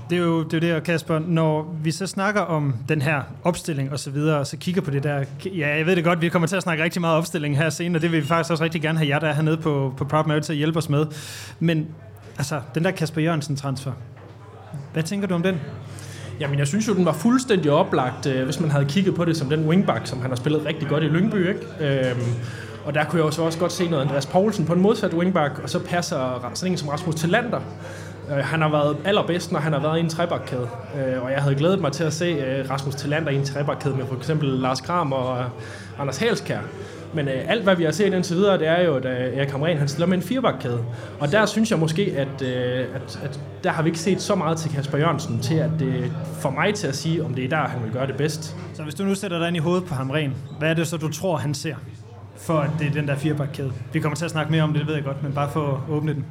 Det 0.10 0.18
er 0.18 0.24
jo 0.24 0.44
det, 0.44 0.64
er 0.64 0.74
det 0.76 0.84
Kasper. 0.84 1.20
Når 1.20 1.76
vi 1.84 1.92
så 1.92 2.08
snakker 2.08 2.42
om 2.42 2.74
den 2.90 3.02
her 3.02 3.22
opstilling 3.44 3.92
og 3.92 4.00
så 4.00 4.12
videre, 4.12 4.40
og 4.40 4.48
så 4.48 4.58
kigger 4.58 4.82
på 4.82 4.92
det 4.92 5.04
der... 5.04 5.24
Ja, 5.46 5.78
jeg 5.78 5.86
ved 5.86 5.96
det 5.96 6.04
godt, 6.04 6.22
vi 6.22 6.30
kommer 6.30 6.48
til 6.48 6.56
at 6.56 6.64
snakke 6.64 6.84
rigtig 6.84 7.02
meget 7.02 7.18
opstilling 7.18 7.58
her 7.58 7.70
senere, 7.70 8.02
det 8.02 8.12
vil 8.12 8.22
vi 8.22 8.28
faktisk 8.28 8.52
også 8.52 8.64
rigtig 8.64 8.82
gerne 8.82 8.98
have 8.98 9.10
jer, 9.10 9.20
der 9.20 9.28
er 9.28 9.34
hernede 9.34 9.58
på, 9.58 9.94
på 9.98 10.06
Prop 10.06 10.26
til 10.44 10.54
at 10.54 10.58
hjælpe 10.58 10.78
os 10.78 10.90
med. 10.90 11.06
Men 11.60 11.88
altså, 12.38 12.62
den 12.76 12.84
der 12.84 12.92
Kasper 12.92 13.22
Jørgensen-transfer, 13.22 13.92
hvad 14.94 15.04
tænker 15.04 15.28
du 15.28 15.36
om 15.36 15.44
den? 15.44 15.60
Jamen, 16.40 16.60
jeg 16.60 16.68
synes 16.68 16.88
jo, 16.88 16.94
den 16.94 17.06
var 17.06 17.14
fuldstændig 17.14 17.72
oplagt, 17.72 18.26
øh, 18.26 18.46
hvis 18.46 18.60
man 18.60 18.72
havde 18.72 18.86
kigget 18.86 19.16
på 19.16 19.26
det 19.26 19.38
som 19.38 19.50
den 19.50 19.68
wingback, 19.68 20.08
som 20.08 20.22
han 20.22 20.30
har 20.30 20.36
spillet 20.36 20.66
rigtig 20.66 20.88
godt 20.88 21.04
i 21.04 21.08
Lyngby, 21.08 21.48
ikke? 21.48 22.10
Øh, 22.10 22.16
og 22.86 22.94
der 22.94 23.04
kunne 23.04 23.18
jeg 23.18 23.26
også, 23.26 23.42
også 23.42 23.60
godt 23.60 23.72
se 23.72 23.88
noget 23.90 24.04
Andreas 24.04 24.26
Poulsen 24.26 24.66
på 24.66 24.74
en 24.74 24.82
modsat 24.82 25.14
wingback, 25.14 25.60
og 25.64 25.70
så 25.70 25.80
passer 25.80 26.52
sådan 26.54 26.72
en 26.72 26.78
som 26.78 26.90
Rasmus 26.90 27.16
Tillander. 27.16 27.60
Øh, 28.32 28.38
han 28.38 28.62
har 28.62 28.70
været 28.70 28.98
allerbedst, 29.06 29.52
når 29.52 29.60
han 29.60 29.74
har 29.74 29.80
været 29.80 29.98
i 29.98 30.00
en 30.00 30.10
trebakkæde. 30.10 30.68
Øh, 30.98 31.24
og 31.24 31.32
jeg 31.32 31.42
havde 31.42 31.56
glædet 31.56 31.82
mig 31.82 31.92
til 31.92 32.04
at 32.04 32.14
se 32.14 32.26
øh, 32.26 32.70
Rasmus 32.70 32.96
Tillander 32.96 33.32
i 33.32 33.36
en 33.36 33.46
trebakkæde 33.46 33.96
med 33.96 34.06
for 34.06 34.16
eksempel 34.16 34.50
Lars 34.50 34.82
Kram 34.82 35.14
og 35.14 35.40
øh, 35.40 35.46
Anders 36.00 36.18
Halskær. 36.18 36.60
Men 37.16 37.28
øh, 37.28 37.34
alt, 37.48 37.64
hvad 37.64 37.76
vi 37.76 37.84
har 37.84 37.92
set 37.92 38.14
indtil 38.14 38.36
videre, 38.36 38.58
det 38.58 38.68
er 38.68 38.84
jo, 38.84 38.96
at 38.96 39.06
øh, 39.06 39.38
Erik 39.38 39.50
Hamren, 39.52 39.78
han 39.78 39.88
stiller 39.88 40.08
med 40.08 40.18
en 40.18 40.24
firebakkæde. 40.24 40.80
Og 41.20 41.32
der 41.32 41.46
synes 41.46 41.72
jeg 41.72 41.80
måske, 41.80 42.14
at, 42.18 42.42
øh, 42.42 42.86
at, 42.96 43.20
at 43.24 43.40
der 43.64 43.70
har 43.70 43.84
vi 43.84 43.90
ikke 43.90 44.00
set 44.00 44.22
så 44.22 44.36
meget 44.36 44.58
til 44.58 44.72
Kasper 44.72 44.98
Jørgensen, 44.98 45.40
til 45.40 45.56
at 45.56 45.70
det 45.80 46.12
for 46.40 46.50
mig 46.50 46.74
til 46.74 46.88
at 46.88 46.96
sige, 46.96 47.24
om 47.24 47.34
det 47.34 47.46
er 47.46 47.50
der, 47.50 47.58
han 47.58 47.84
vil 47.84 47.92
gøre 47.92 48.08
det 48.08 48.18
bedst. 48.18 48.56
Så 48.74 48.84
hvis 48.84 48.96
du 48.96 49.04
nu 49.04 49.16
sætter 49.16 49.40
dig 49.40 49.48
ind 49.48 49.58
i 49.58 49.60
hovedet 49.60 49.86
på 49.86 49.94
Hamren, 49.94 50.36
hvad 50.60 50.70
er 50.70 50.74
det 50.74 50.88
så, 50.88 50.98
du 50.98 51.10
tror, 51.10 51.38
han 51.38 51.54
ser? 51.54 51.76
For 52.38 52.60
at 52.60 52.70
det 52.80 52.88
er 52.88 52.92
den 52.92 53.08
der 53.08 53.16
firebakkæde. 53.16 53.72
Vi 53.94 54.00
kommer 54.00 54.16
til 54.16 54.26
at 54.26 54.32
snakke 54.32 54.52
mere 54.52 54.64
om 54.64 54.70
det, 54.70 54.80
det 54.80 54.88
ved 54.88 54.96
jeg 54.96 55.04
godt, 55.04 55.24
men 55.24 55.34
bare 55.34 55.50
for 55.52 55.84
at 55.88 55.94
åbne 55.94 56.14
den 56.14 56.26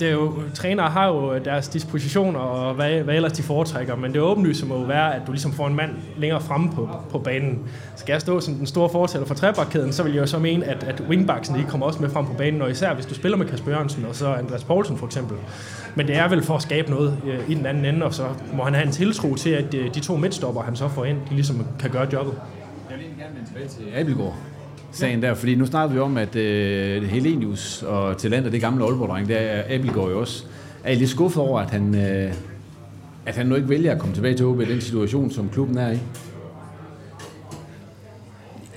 det 0.00 0.08
er 0.08 0.12
jo, 0.12 0.34
trænere 0.54 0.90
har 0.90 1.08
jo 1.08 1.38
deres 1.38 1.68
dispositioner 1.68 2.40
og 2.40 2.74
hvad, 2.74 3.00
hvad 3.00 3.14
ellers 3.14 3.32
de 3.32 3.42
foretrækker, 3.42 3.96
men 3.96 4.12
det 4.12 4.20
åbenlyse 4.20 4.66
må 4.66 4.78
jo 4.78 4.84
være, 4.84 5.14
at 5.14 5.22
du 5.26 5.32
ligesom 5.32 5.52
får 5.52 5.66
en 5.66 5.74
mand 5.74 5.90
længere 6.16 6.40
fremme 6.40 6.72
på, 6.72 6.88
på 7.10 7.18
banen. 7.18 7.58
Skal 7.96 8.12
jeg 8.12 8.20
stå 8.20 8.40
som 8.40 8.54
den 8.54 8.66
store 8.66 8.88
fortæller 8.88 9.26
for 9.26 9.34
trebakkæden, 9.34 9.92
så 9.92 10.02
vil 10.02 10.12
jeg 10.12 10.20
jo 10.20 10.26
så 10.26 10.38
mene, 10.38 10.64
at, 10.64 10.84
at 10.84 11.02
wingbacksen 11.08 11.58
de 11.58 11.64
kommer 11.64 11.86
også 11.86 12.02
med 12.02 12.10
frem 12.10 12.26
på 12.26 12.32
banen, 12.32 12.62
og 12.62 12.70
især 12.70 12.94
hvis 12.94 13.06
du 13.06 13.14
spiller 13.14 13.38
med 13.38 13.46
Kasper 13.46 13.70
Jørgensen 13.70 14.04
og 14.04 14.14
så 14.14 14.26
Andreas 14.26 14.64
Poulsen 14.64 14.98
for 14.98 15.06
eksempel. 15.06 15.36
Men 15.94 16.06
det 16.06 16.16
er 16.16 16.28
vel 16.28 16.42
for 16.42 16.54
at 16.54 16.62
skabe 16.62 16.90
noget 16.90 17.18
øh, 17.26 17.50
i 17.50 17.54
den 17.54 17.66
anden 17.66 17.84
ende, 17.84 18.06
og 18.06 18.14
så 18.14 18.24
må 18.52 18.64
han 18.64 18.74
have 18.74 18.86
en 18.86 18.92
tiltro 18.92 19.34
til, 19.34 19.50
at 19.50 19.72
de, 19.72 19.90
de 19.94 20.00
to 20.00 20.16
midtstopper, 20.16 20.62
han 20.62 20.76
så 20.76 20.88
får 20.88 21.04
ind, 21.04 21.18
de 21.30 21.34
ligesom 21.34 21.66
kan 21.78 21.90
gøre 21.90 22.08
jobbet. 22.12 22.34
Jeg 22.90 22.98
vil 22.98 23.06
gerne 23.18 23.34
vende 23.34 23.48
tilbage 23.48 23.68
til 23.68 24.00
Abelgaard 24.00 24.34
sagen 24.96 25.22
der, 25.22 25.34
fordi 25.34 25.54
nu 25.54 25.66
snakker 25.66 25.94
vi 25.94 26.00
om, 26.00 26.16
at 26.16 26.36
uh, 26.36 27.08
Helenius 27.08 27.82
og 27.82 28.16
Tillander, 28.16 28.50
det 28.50 28.60
gamle 28.60 28.84
Aalborg-dreng, 28.84 29.28
det 29.28 29.36
er 29.40 29.62
Abelgaard 29.68 30.10
jo 30.10 30.20
også. 30.20 30.44
Er 30.84 30.92
I 30.92 30.94
lidt 30.94 31.10
skuffet 31.10 31.42
over, 31.42 31.60
at 31.60 31.70
han, 31.70 31.94
uh, 31.94 32.34
at 33.26 33.36
han 33.36 33.46
nu 33.46 33.54
ikke 33.54 33.68
vælger 33.68 33.92
at 33.92 33.98
komme 33.98 34.14
tilbage 34.14 34.36
til 34.36 34.46
OB 34.46 34.60
i 34.60 34.64
den 34.64 34.80
situation, 34.80 35.30
som 35.30 35.48
klubben 35.48 35.78
er 35.78 35.90
i? 35.90 35.98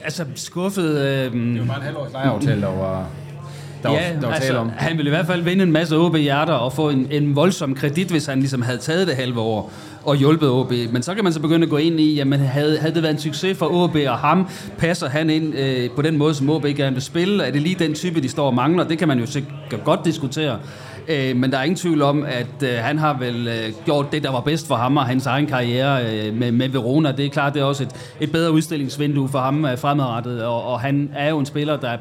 Altså 0.03 0.25
skuffet... 0.35 0.97
Øh, 0.97 1.33
det 1.33 1.59
var 1.59 1.65
bare 1.65 1.77
en 1.77 1.83
halvårs 1.83 2.13
lejeaftale, 2.13 2.61
der 2.61 2.67
var... 2.67 3.07
Der 3.83 3.91
ja, 3.91 4.13
var, 4.13 4.21
der 4.21 4.27
var 4.27 4.33
altså, 4.33 4.57
om. 4.57 4.71
han 4.77 4.97
ville 4.97 5.09
i 5.09 5.13
hvert 5.13 5.25
fald 5.25 5.41
vinde 5.41 5.63
en 5.63 5.71
masse 5.71 5.97
OB-hjerter 5.97 6.53
og 6.53 6.73
få 6.73 6.89
en, 6.89 7.07
en 7.11 7.35
voldsom 7.35 7.75
kredit, 7.75 8.07
hvis 8.07 8.25
han 8.25 8.39
ligesom 8.39 8.61
havde 8.61 8.77
taget 8.77 9.07
det 9.07 9.15
halve 9.15 9.39
år 9.39 9.71
og 10.05 10.15
hjulpet 10.15 10.49
OB. 10.49 10.73
Men 10.91 11.03
så 11.03 11.15
kan 11.15 11.23
man 11.23 11.33
så 11.33 11.39
begynde 11.39 11.63
at 11.63 11.69
gå 11.69 11.77
ind 11.77 11.99
i, 11.99 12.15
jamen 12.15 12.39
havde, 12.39 12.77
havde 12.77 12.95
det 12.95 13.03
været 13.03 13.13
en 13.13 13.19
succes 13.19 13.57
for 13.57 13.65
OB 13.83 13.95
og 14.07 14.17
ham, 14.17 14.47
passer 14.77 15.09
han 15.09 15.29
ind 15.29 15.55
øh, 15.57 15.89
på 15.95 16.01
den 16.01 16.17
måde, 16.17 16.33
som 16.33 16.49
OB 16.49 16.63
gerne 16.63 16.93
vil 16.93 17.01
spille? 17.01 17.43
Er 17.43 17.51
det 17.51 17.61
lige 17.61 17.75
den 17.75 17.93
type, 17.93 18.21
de 18.21 18.29
står 18.29 18.45
og 18.45 18.53
mangler? 18.53 18.83
Det 18.83 18.97
kan 18.97 19.07
man 19.07 19.19
jo 19.19 19.25
sikkert 19.25 19.83
godt 19.83 20.05
diskutere. 20.05 20.59
Øh, 21.07 21.35
men 21.35 21.51
der 21.51 21.57
er 21.57 21.63
ingen 21.63 21.77
tvivl 21.77 22.01
om, 22.01 22.23
at 22.23 22.63
øh, 22.63 22.73
han 22.73 22.97
har 22.97 23.17
vel 23.19 23.47
øh, 23.47 23.73
gjort 23.85 24.11
det, 24.11 24.23
der 24.23 24.31
var 24.31 24.41
bedst 24.41 24.67
for 24.67 24.75
ham 24.75 24.97
og 24.97 25.05
hans 25.05 25.25
egen 25.25 25.47
karriere 25.47 26.27
øh, 26.27 26.33
med, 26.33 26.51
med 26.51 26.69
Verona. 26.69 27.11
Det 27.11 27.25
er 27.25 27.29
klart, 27.29 27.53
det 27.53 27.59
er 27.59 27.65
også 27.65 27.83
et, 27.83 28.15
et 28.19 28.31
bedre 28.31 28.51
udstillingsvindue 28.51 29.29
for 29.29 29.39
ham 29.39 29.65
øh, 29.65 29.77
fremadrettet, 29.77 30.43
og, 30.43 30.63
og 30.63 30.79
han 30.79 31.11
er 31.15 31.29
jo 31.29 31.39
en 31.39 31.45
spiller, 31.45 31.77
der 31.77 31.97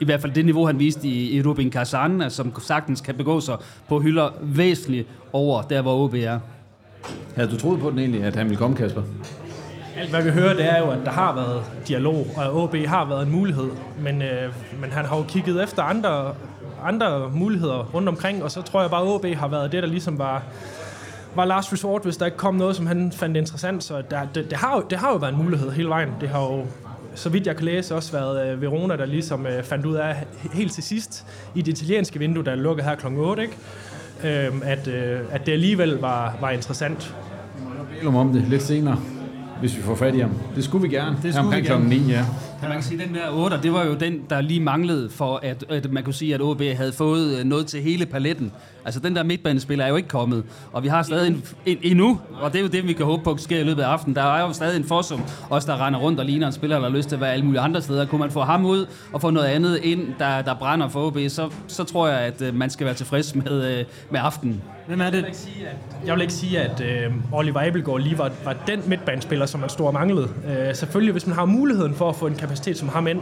i 0.00 0.04
hvert 0.04 0.20
fald 0.20 0.32
det 0.32 0.44
niveau, 0.44 0.66
han 0.66 0.78
viste 0.78 1.08
i, 1.08 1.36
i 1.36 1.42
Rubin 1.42 1.70
Kazan, 1.70 2.24
som 2.28 2.52
sagtens 2.60 3.00
kan 3.00 3.14
begå 3.14 3.40
sig 3.40 3.56
på 3.88 4.00
hylder 4.00 4.28
væsentligt 4.42 5.08
over 5.32 5.62
der, 5.62 5.82
hvor 5.82 6.04
OB 6.04 6.14
er. 6.14 6.38
Havde 7.36 7.50
du 7.50 7.56
troet 7.56 7.80
på 7.80 7.90
den 7.90 7.98
egentlig, 7.98 8.24
at 8.24 8.36
han 8.36 8.46
ville 8.46 8.58
komme, 8.58 8.76
Kasper? 8.76 9.02
Alt 9.96 10.10
hvad 10.10 10.22
vi 10.22 10.30
hører, 10.30 10.54
det 10.54 10.64
er 10.64 10.78
jo, 10.78 10.90
at 10.90 10.98
der 11.04 11.10
har 11.10 11.34
været 11.34 11.62
dialog, 11.88 12.26
og 12.36 12.44
at 12.44 12.50
OB 12.50 12.76
har 12.86 13.04
været 13.04 13.26
en 13.26 13.32
mulighed. 13.32 13.70
Men, 13.98 14.22
øh, 14.22 14.52
men 14.80 14.90
han 14.90 15.04
har 15.04 15.16
jo 15.16 15.22
kigget 15.22 15.62
efter 15.62 15.82
andre, 15.82 16.34
andre 16.84 17.30
muligheder 17.30 17.90
rundt 17.94 18.08
omkring, 18.08 18.42
og 18.42 18.50
så 18.50 18.62
tror 18.62 18.80
jeg 18.80 18.90
bare, 18.90 19.02
at 19.02 19.08
OB 19.08 19.26
har 19.26 19.48
været 19.48 19.72
det, 19.72 19.82
der 19.82 19.88
ligesom 19.88 20.18
var, 20.18 20.42
var 21.34 21.44
last 21.44 21.72
resort, 21.72 22.02
hvis 22.02 22.16
der 22.16 22.26
ikke 22.26 22.38
kom 22.38 22.54
noget, 22.54 22.76
som 22.76 22.86
han 22.86 23.12
fandt 23.12 23.36
interessant. 23.36 23.84
Så 23.84 24.02
der, 24.10 24.20
det, 24.34 24.50
det, 24.50 24.58
har 24.58 24.76
jo, 24.76 24.84
det 24.90 24.98
har 24.98 25.10
jo 25.10 25.16
været 25.16 25.32
en 25.32 25.42
mulighed 25.42 25.70
hele 25.70 25.88
vejen. 25.88 26.08
Det 26.20 26.28
har 26.28 26.40
jo, 26.40 26.66
så 27.14 27.28
vidt 27.28 27.46
jeg 27.46 27.56
kan 27.56 27.64
læse, 27.64 27.94
også 27.94 28.12
været 28.12 28.52
øh, 28.52 28.62
Verona, 28.62 28.96
der 28.96 29.06
ligesom 29.06 29.46
øh, 29.46 29.62
fandt 29.62 29.86
ud 29.86 29.94
af 29.94 30.26
helt 30.52 30.72
til 30.72 30.82
sidst 30.82 31.26
i 31.54 31.62
det 31.62 31.72
italienske 31.82 32.18
vindue, 32.18 32.44
der 32.44 32.54
lukkede 32.54 32.88
her 32.88 32.94
kl. 32.94 33.06
8, 33.06 33.42
ikke? 33.42 33.56
Øh, 34.24 34.52
at, 34.62 34.88
øh, 34.88 35.20
at 35.30 35.46
det 35.46 35.52
alligevel 35.52 35.96
var, 35.96 36.36
var 36.40 36.50
interessant. 36.50 37.14
Vi 38.02 38.08
må 38.08 38.20
om 38.20 38.32
det 38.32 38.44
lidt 38.48 38.62
senere 38.62 38.96
hvis 39.60 39.76
vi 39.76 39.82
får 39.82 39.94
fat 39.94 40.14
i 40.14 40.18
ham. 40.18 40.30
Det 40.56 40.64
skulle 40.64 40.88
vi 40.88 40.94
gerne. 40.94 41.16
Det 41.22 41.34
skulle 41.34 41.56
vi 41.56 41.62
gerne. 41.62 41.88
9, 41.88 41.96
ja. 41.96 42.24
Ja, 42.62 42.68
man 42.68 42.72
kan 42.72 42.82
sige, 42.82 43.02
at 43.02 43.08
den 43.08 43.14
der 43.14 43.30
8, 43.30 43.58
det 43.62 43.72
var 43.72 43.84
jo 43.84 43.94
den, 43.94 44.20
der 44.30 44.40
lige 44.40 44.60
manglede 44.60 45.10
for, 45.10 45.40
at, 45.42 45.64
at 45.68 45.92
man 45.92 46.04
kunne 46.04 46.14
sige, 46.14 46.34
at 46.34 46.40
OB 46.40 46.62
havde 46.62 46.92
fået 46.92 47.38
øh, 47.38 47.44
noget 47.44 47.66
til 47.66 47.82
hele 47.82 48.06
paletten. 48.06 48.52
Altså, 48.84 49.00
den 49.00 49.16
der 49.16 49.22
midtbanespiller 49.22 49.84
er 49.84 49.88
jo 49.88 49.96
ikke 49.96 50.08
kommet, 50.08 50.44
og 50.72 50.82
vi 50.82 50.88
har 50.88 51.02
stadig 51.02 51.26
en, 51.26 51.44
en, 51.66 51.78
endnu, 51.82 52.20
og 52.40 52.52
det 52.52 52.58
er 52.58 52.62
jo 52.62 52.68
det, 52.68 52.88
vi 52.88 52.92
kan 52.92 53.06
håbe 53.06 53.22
på 53.22 53.36
sker 53.36 53.60
i 53.60 53.64
løbet 53.64 53.82
af 53.82 53.88
aftenen. 53.88 54.16
Der 54.16 54.22
er 54.22 54.40
jo 54.40 54.52
stadig 54.52 54.76
en 54.76 54.84
forsum, 54.84 55.22
også 55.50 55.72
der 55.72 55.86
render 55.86 56.00
rundt 56.00 56.20
og 56.20 56.26
ligner 56.26 56.46
en 56.46 56.52
spiller, 56.52 56.78
der 56.78 56.90
har 56.90 56.96
lyst 56.96 57.08
til 57.08 57.16
at 57.16 57.20
være 57.20 57.32
alle 57.32 57.44
mulige 57.44 57.60
andre 57.60 57.82
steder. 57.82 58.06
Kunne 58.06 58.18
man 58.18 58.30
få 58.30 58.40
ham 58.40 58.66
ud 58.66 58.86
og 59.12 59.20
få 59.20 59.30
noget 59.30 59.46
andet 59.46 59.80
ind, 59.82 60.08
der, 60.18 60.42
der 60.42 60.54
brænder 60.54 60.88
for 60.88 61.06
OB, 61.06 61.18
så, 61.28 61.50
så 61.66 61.84
tror 61.84 62.08
jeg, 62.08 62.20
at 62.20 62.42
øh, 62.42 62.54
man 62.54 62.70
skal 62.70 62.86
være 62.86 62.94
tilfreds 62.94 63.34
med, 63.34 63.78
øh, 63.78 63.84
med 64.10 64.20
aftenen. 64.22 64.62
Hvem 64.86 65.00
er 65.00 65.10
det? 65.10 65.16
Jeg 65.16 65.22
vil 65.22 65.26
ikke 65.26 65.38
sige, 65.38 65.68
at, 65.68 66.06
jeg 66.06 66.14
vil 66.14 66.22
ikke 66.22 66.32
sige, 66.32 66.60
at 66.60 66.80
øh, 66.80 67.12
Oliver 67.32 67.66
Abelgaard 67.66 68.00
lige 68.00 68.18
var, 68.18 68.30
var 68.44 68.56
den 68.66 68.82
midtbanespiller, 68.86 69.46
som 69.46 69.60
man 69.60 69.68
stod 69.68 69.86
og 69.86 69.94
manglede. 69.94 70.28
Øh, 70.46 70.74
selvfølgelig, 70.74 71.12
hvis 71.12 71.26
man 71.26 71.36
har 71.36 71.44
muligheden 71.44 71.94
for 71.94 72.08
at 72.08 72.16
få 72.16 72.26
en 72.26 72.34
kapacitet 72.34 72.78
som 72.78 72.88
ham 72.88 73.06
ind, 73.06 73.20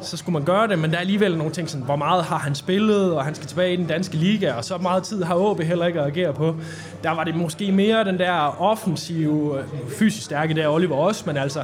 så 0.00 0.16
skulle 0.16 0.32
man 0.32 0.44
gøre 0.44 0.68
det, 0.68 0.78
men 0.78 0.90
der 0.90 0.96
er 0.96 1.00
alligevel 1.00 1.38
nogle 1.38 1.52
ting, 1.52 1.70
sådan, 1.70 1.84
hvor 1.84 1.96
meget 1.96 2.24
har 2.24 2.38
han 2.38 2.54
spillet, 2.54 3.12
og 3.12 3.24
han 3.24 3.34
skal 3.34 3.48
tilbage 3.48 3.72
i 3.72 3.76
den 3.76 3.86
danske 3.86 4.16
liga, 4.16 4.52
og 4.52 4.64
så 4.64 4.78
meget 4.78 5.02
tid 5.02 5.22
har 5.22 5.34
OB 5.34 5.60
heller 5.60 5.86
ikke 5.86 6.00
at 6.00 6.06
agere 6.06 6.32
på. 6.32 6.56
Der 7.02 7.10
var 7.10 7.24
det 7.24 7.34
måske 7.34 7.72
mere 7.72 8.04
den 8.04 8.18
der 8.18 8.62
offensive, 8.62 9.64
fysisk 9.98 10.24
stærke 10.24 10.54
der, 10.54 10.68
Oliver 10.68 10.96
også, 10.96 11.22
men 11.26 11.36
altså 11.36 11.62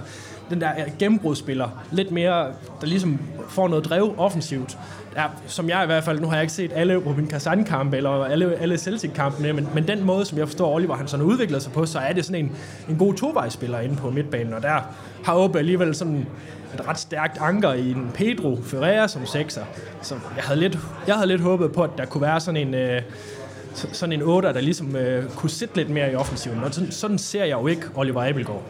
den 0.50 0.60
der 0.60 0.70
gennembrudsspiller, 0.98 1.68
lidt 1.90 2.10
mere, 2.10 2.46
der 2.80 2.86
ligesom 2.86 3.18
får 3.48 3.68
noget 3.68 3.84
drev 3.84 4.14
offensivt. 4.18 4.78
Ja, 5.16 5.24
som 5.46 5.68
jeg 5.68 5.82
i 5.82 5.86
hvert 5.86 6.04
fald, 6.04 6.20
nu 6.20 6.26
har 6.26 6.34
jeg 6.34 6.42
ikke 6.42 6.52
set 6.52 6.72
alle 6.74 6.96
Robin 6.96 7.26
Kazan-kampe 7.26 7.96
eller 7.96 8.24
alle, 8.24 8.56
alle 8.56 8.78
Celtic-kampene, 8.78 9.52
men, 9.52 9.68
men 9.74 9.88
den 9.88 10.04
måde, 10.04 10.24
som 10.24 10.38
jeg 10.38 10.48
forstår 10.48 10.74
Oliver 10.74 10.96
han 10.96 11.08
sådan 11.08 11.26
udvikler 11.26 11.58
sig 11.58 11.72
på, 11.72 11.86
så 11.86 11.98
er 11.98 12.12
det 12.12 12.24
sådan 12.24 12.44
en, 12.44 12.56
en 12.88 12.96
god 12.98 13.14
tovejsspiller 13.14 13.80
inde 13.80 13.96
på 13.96 14.10
midtbanen, 14.10 14.54
og 14.54 14.62
der 14.62 14.80
har 15.24 15.34
Åbe 15.34 15.58
alligevel 15.58 15.94
sådan 15.94 16.26
et 16.74 16.88
ret 16.88 16.98
stærkt 16.98 17.38
anker 17.40 17.72
i 17.72 17.90
en 17.90 18.10
Pedro 18.14 18.58
Ferreira 18.62 19.08
som 19.08 19.26
sekser. 19.26 19.64
Så 20.02 20.14
jeg 20.36 20.44
havde 20.44 20.60
lidt, 20.60 20.78
jeg 21.06 21.14
havde 21.14 21.28
lidt 21.28 21.40
håbet 21.40 21.72
på, 21.72 21.82
at 21.82 21.90
der 21.98 22.04
kunne 22.04 22.22
være 22.22 22.40
sådan 22.40 22.68
en, 22.68 22.74
øh, 22.74 23.02
sådan 23.74 24.12
en 24.12 24.22
8, 24.22 24.48
der 24.48 24.60
ligesom 24.60 24.96
øh, 24.96 25.30
kunne 25.30 25.50
sætte 25.50 25.76
lidt 25.76 25.90
mere 25.90 26.12
i 26.12 26.14
offensiven. 26.14 26.64
Og 26.64 26.74
sådan, 26.74 26.90
sådan 26.90 27.18
ser 27.18 27.44
jeg 27.44 27.52
jo 27.52 27.66
ikke 27.66 27.82
Oliver 27.94 28.28
Abelgaard. 28.28 28.62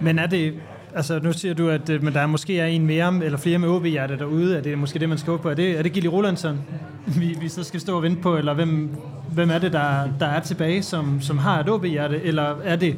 Men 0.00 0.18
er 0.18 0.26
det, 0.26 0.54
altså 0.94 1.18
nu 1.18 1.32
siger 1.32 1.54
du, 1.54 1.68
at 1.68 1.88
øh, 1.88 2.02
men 2.02 2.14
der 2.14 2.20
er 2.20 2.26
måske 2.26 2.58
er 2.58 2.66
en 2.66 2.86
mere 2.86 3.24
eller 3.24 3.38
flere 3.38 3.58
med 3.58 3.68
OB-hjerte 3.68 4.18
derude. 4.18 4.56
Er 4.56 4.60
det 4.60 4.78
måske 4.78 4.98
det, 4.98 5.08
man 5.08 5.18
skal 5.18 5.30
håbe 5.30 5.42
på? 5.42 5.50
Er 5.50 5.54
det, 5.54 5.78
er 5.78 5.82
det 5.82 5.92
Gilly 5.92 6.06
Rolandsson, 6.06 6.60
vi, 7.06 7.36
vi 7.40 7.48
så 7.48 7.64
skal 7.64 7.80
stå 7.80 7.96
og 7.96 8.02
vente 8.02 8.22
på? 8.22 8.36
Eller 8.36 8.54
hvem, 8.54 8.96
hvem 9.32 9.50
er 9.50 9.58
det, 9.58 9.72
der, 9.72 10.08
der 10.20 10.26
er 10.26 10.40
tilbage, 10.40 10.82
som, 10.82 11.20
som 11.20 11.38
har 11.38 11.60
et 11.60 11.68
OB-hjerte? 11.68 12.22
Eller 12.22 12.54
er 12.64 12.76
det 12.76 12.96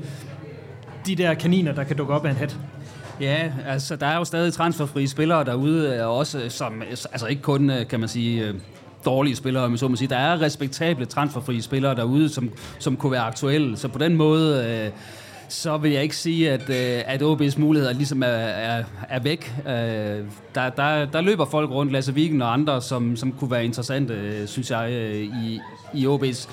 de 1.06 1.16
der 1.16 1.34
kaniner, 1.34 1.72
der 1.72 1.84
kan 1.84 1.96
dukke 1.96 2.14
op 2.14 2.26
af 2.26 2.30
en 2.30 2.36
hat? 2.36 2.58
Ja, 3.20 3.52
altså 3.66 3.96
der 3.96 4.06
er 4.06 4.16
jo 4.16 4.24
stadig 4.24 4.52
transferfrie 4.52 5.08
spillere 5.08 5.44
derude, 5.44 5.96
øh, 5.96 6.08
også 6.08 6.38
øh, 6.38 6.50
som, 6.50 6.82
altså 6.90 7.26
ikke 7.26 7.42
kun, 7.42 7.70
kan 7.88 8.00
man 8.00 8.08
sige, 8.08 8.54
dårlige 9.04 9.36
spillere, 9.36 9.68
men 9.68 9.78
så 9.78 9.88
må 9.88 9.96
sige. 9.96 10.08
Der 10.08 10.16
er 10.16 10.42
respektable 10.42 11.04
transferfrie 11.04 11.62
spillere 11.62 11.94
derude, 11.94 12.28
som, 12.28 12.50
som 12.78 12.96
kunne 12.96 13.12
være 13.12 13.22
aktuelle. 13.22 13.76
Så 13.76 13.88
på 13.88 13.98
den 13.98 14.16
måde, 14.16 14.64
øh, 14.64 14.90
så 15.48 15.76
vil 15.76 15.92
jeg 15.92 16.02
ikke 16.02 16.16
sige, 16.16 16.50
at, 16.50 16.70
øh, 16.70 17.02
at 17.06 17.22
OB's 17.22 17.60
muligheder 17.60 17.92
ligesom 17.92 18.22
er, 18.22 18.26
er, 18.26 18.84
er 19.08 19.20
væk. 19.20 19.54
Øh, 19.58 19.72
der, 20.54 20.70
der, 20.76 21.04
der 21.04 21.20
løber 21.20 21.44
folk 21.44 21.70
rundt, 21.70 21.92
Lasse 21.92 22.14
Vigen 22.14 22.42
og 22.42 22.52
andre, 22.52 22.82
som, 22.82 23.16
som 23.16 23.32
kunne 23.32 23.50
være 23.50 23.64
interessante, 23.64 24.14
øh, 24.14 24.46
synes 24.46 24.70
jeg, 24.70 24.90
øh, 24.92 25.20
i, 25.20 25.60
i 25.94 26.06
OB's 26.06 26.48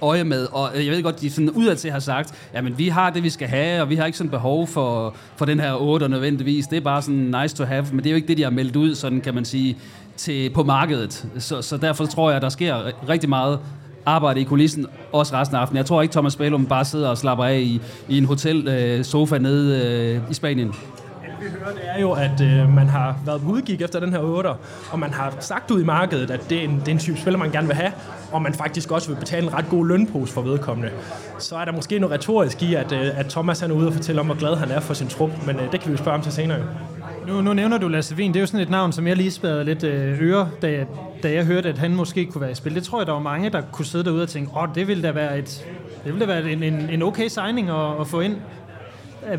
øje 0.00 0.24
med. 0.24 0.46
Og 0.52 0.70
øh, 0.74 0.86
jeg 0.86 0.94
ved 0.94 1.02
godt, 1.02 1.20
de 1.20 1.30
sådan 1.30 1.50
udadtil 1.50 1.90
har 1.90 1.98
sagt, 1.98 2.34
jamen 2.54 2.78
vi 2.78 2.88
har 2.88 3.10
det, 3.10 3.22
vi 3.22 3.30
skal 3.30 3.48
have, 3.48 3.82
og 3.82 3.90
vi 3.90 3.96
har 3.96 4.06
ikke 4.06 4.18
sådan 4.18 4.30
behov 4.30 4.66
for, 4.66 5.16
for 5.36 5.44
den 5.44 5.60
her 5.60 5.74
8 5.74 6.08
nødvendigvis. 6.08 6.66
Det 6.66 6.76
er 6.76 6.80
bare 6.80 7.02
sådan 7.02 7.34
nice 7.42 7.56
to 7.56 7.64
have, 7.64 7.86
men 7.90 7.98
det 7.98 8.06
er 8.06 8.10
jo 8.10 8.16
ikke 8.16 8.28
det, 8.28 8.36
de 8.36 8.42
har 8.42 8.50
meldt 8.50 8.76
ud, 8.76 8.94
sådan 8.94 9.20
kan 9.20 9.34
man 9.34 9.44
sige, 9.44 9.78
til, 10.16 10.50
på 10.50 10.62
markedet. 10.62 11.26
Så, 11.38 11.62
så 11.62 11.76
derfor 11.76 12.06
tror 12.06 12.30
jeg, 12.30 12.36
at 12.36 12.42
der 12.42 12.48
sker 12.48 13.08
rigtig 13.08 13.28
meget 13.28 13.58
arbejde 14.06 14.40
i 14.40 14.44
kulissen, 14.44 14.86
også 15.12 15.34
resten 15.34 15.56
af 15.56 15.60
aftenen. 15.60 15.76
Jeg 15.76 15.86
tror 15.86 16.02
ikke, 16.02 16.12
Thomas 16.12 16.36
Bælum 16.36 16.66
bare 16.66 16.84
sidder 16.84 17.08
og 17.08 17.18
slapper 17.18 17.44
af 17.44 17.58
i, 17.58 17.80
i 18.08 18.18
en 18.18 18.24
hotel 18.24 18.68
øh, 18.68 19.04
sofa 19.04 19.38
nede 19.38 19.86
øh, 19.86 20.30
i 20.30 20.34
Spanien. 20.34 20.68
Det 20.68 20.76
vi 21.40 21.58
hører, 21.60 21.72
det 21.74 21.82
er 21.96 22.00
jo, 22.00 22.12
at 22.12 22.40
øh, 22.40 22.74
man 22.74 22.88
har 22.88 23.16
været 23.26 23.40
på 23.40 23.50
udgik 23.50 23.82
efter 23.82 24.00
den 24.00 24.12
her 24.12 24.18
8'er, 24.18 24.56
og 24.92 24.98
man 24.98 25.12
har 25.12 25.34
sagt 25.40 25.70
ud 25.70 25.82
i 25.82 25.84
markedet, 25.84 26.30
at 26.30 26.50
det 26.50 26.58
er, 26.58 26.62
en, 26.62 26.80
det 26.80 26.88
er 26.88 26.92
en 26.92 26.98
type 26.98 27.18
spiller, 27.18 27.38
man 27.38 27.50
gerne 27.50 27.66
vil 27.66 27.76
have, 27.76 27.92
og 28.32 28.42
man 28.42 28.54
faktisk 28.54 28.90
også 28.90 29.08
vil 29.08 29.16
betale 29.16 29.46
en 29.46 29.54
ret 29.54 29.68
god 29.70 29.86
lønpose 29.86 30.32
for 30.32 30.42
vedkommende. 30.42 30.90
Så 31.38 31.56
er 31.56 31.64
der 31.64 31.72
måske 31.72 31.98
noget 31.98 32.14
retorisk 32.14 32.62
i, 32.62 32.74
at, 32.74 32.92
øh, 32.92 33.18
at 33.18 33.26
Thomas 33.26 33.60
han 33.60 33.70
er 33.70 33.74
ude 33.74 33.86
og 33.86 33.92
fortælle 33.92 34.20
om, 34.20 34.26
hvor 34.26 34.34
glad 34.34 34.56
han 34.56 34.70
er 34.70 34.80
for 34.80 34.94
sin 34.94 35.08
trup, 35.08 35.30
men 35.46 35.56
øh, 35.56 35.72
det 35.72 35.80
kan 35.80 35.88
vi 35.88 35.92
jo 35.92 35.98
spørge 35.98 36.16
om 36.16 36.22
til 36.22 36.32
senere. 36.32 36.58
Nu, 37.26 37.40
nu 37.40 37.54
nævner 37.54 37.78
du 37.78 37.88
Lasse 37.88 38.14
Wien. 38.14 38.34
Det 38.34 38.38
er 38.38 38.40
jo 38.40 38.46
sådan 38.46 38.60
et 38.60 38.70
navn, 38.70 38.92
som 38.92 39.06
jeg 39.06 39.16
lige 39.16 39.30
spærrede 39.30 39.64
lidt 39.64 39.84
øh, 39.84 40.22
øre, 40.22 40.48
da 40.62 40.72
jeg, 40.72 40.86
da 41.22 41.32
jeg 41.32 41.44
hørte, 41.44 41.68
at 41.68 41.78
han 41.78 41.94
måske 41.94 42.26
kunne 42.26 42.40
være 42.40 42.50
i 42.50 42.54
spil. 42.54 42.74
Det 42.74 42.82
tror 42.82 43.00
jeg, 43.00 43.06
der 43.06 43.12
var 43.12 43.20
mange, 43.20 43.50
der 43.50 43.60
kunne 43.72 43.84
sidde 43.84 44.04
derude 44.04 44.22
og 44.22 44.28
tænke, 44.28 44.50
åh, 44.50 44.62
oh, 44.62 44.68
det 44.74 44.88
ville 44.88 45.02
da 45.02 45.12
være, 45.12 45.38
et, 45.38 45.66
det 46.04 46.12
ville 46.12 46.20
da 46.20 46.26
være 46.26 46.52
en, 46.52 46.62
en, 46.62 46.90
en 46.90 47.02
okay 47.02 47.28
signing 47.28 47.70
at, 47.70 48.00
at 48.00 48.06
få 48.06 48.20
ind. 48.20 48.36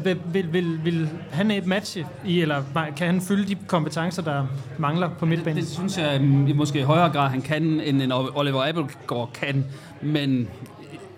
Vil, 0.03 0.17
vil, 0.33 0.53
vil, 0.53 0.85
vil 0.85 1.09
han 1.31 1.51
et 1.51 1.65
match 1.65 1.97
i, 2.25 2.41
eller 2.41 2.63
kan 2.97 3.07
han 3.07 3.21
fylde 3.21 3.47
de 3.47 3.55
kompetencer, 3.67 4.21
der 4.21 4.45
mangler 4.77 5.09
på 5.19 5.25
midtbanen? 5.25 5.57
Det, 5.57 5.63
det 5.63 5.73
synes 5.73 5.97
jeg 5.97 6.21
måske 6.55 6.79
i 6.79 6.83
højere 6.83 7.09
grad, 7.09 7.29
han 7.29 7.41
kan, 7.41 7.63
end 7.63 8.01
en 8.01 8.11
Oliver 8.11 8.69
Abelgaard 8.69 9.29
kan. 9.33 9.65
Men 10.01 10.47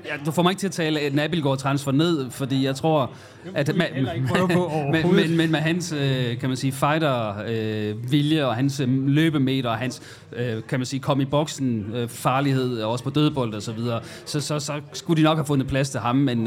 ja, 0.06 0.12
du 0.26 0.32
får 0.32 0.44
mig 0.44 0.52
ikke 0.52 0.60
til 0.60 0.68
at 0.68 0.72
tale 0.72 1.08
en 1.08 1.20
Abelgaard-transfer 1.20 1.92
ned, 1.92 2.32
fordi 2.32 2.66
jeg 2.66 2.76
tror, 2.76 3.12
at 3.56 3.76
med, 3.76 3.86
men, 5.04 5.16
men, 5.16 5.38
men 5.38 5.52
med 5.52 5.60
hans, 5.60 5.92
øh, 5.92 6.40
kan 6.40 6.50
man 6.50 6.58
sige, 6.58 6.72
fighter-vilje 6.72 8.46
og 8.46 8.56
hans 8.56 8.80
øh, 8.80 9.08
løbemeter 9.08 9.70
og 9.70 9.78
hans, 9.78 10.02
øh, 10.34 10.64
kan 10.70 10.80
man 10.80 10.86
sige, 10.86 11.00
kom 11.00 11.22
i 11.22 11.26
boksen 11.26 11.94
farlighed, 12.08 12.82
også 12.82 13.04
på 13.04 13.10
dødbold 13.10 13.54
og 13.54 13.62
så 13.62 13.72
videre, 13.72 14.02
så, 14.26 14.42
så, 14.42 14.60
så 14.60 14.74
skulle 14.94 15.18
de 15.18 15.24
nok 15.24 15.38
have 15.38 15.46
fundet 15.46 15.68
plads 15.68 15.90
til 15.90 16.00
ham, 16.00 16.16
men, 16.16 16.44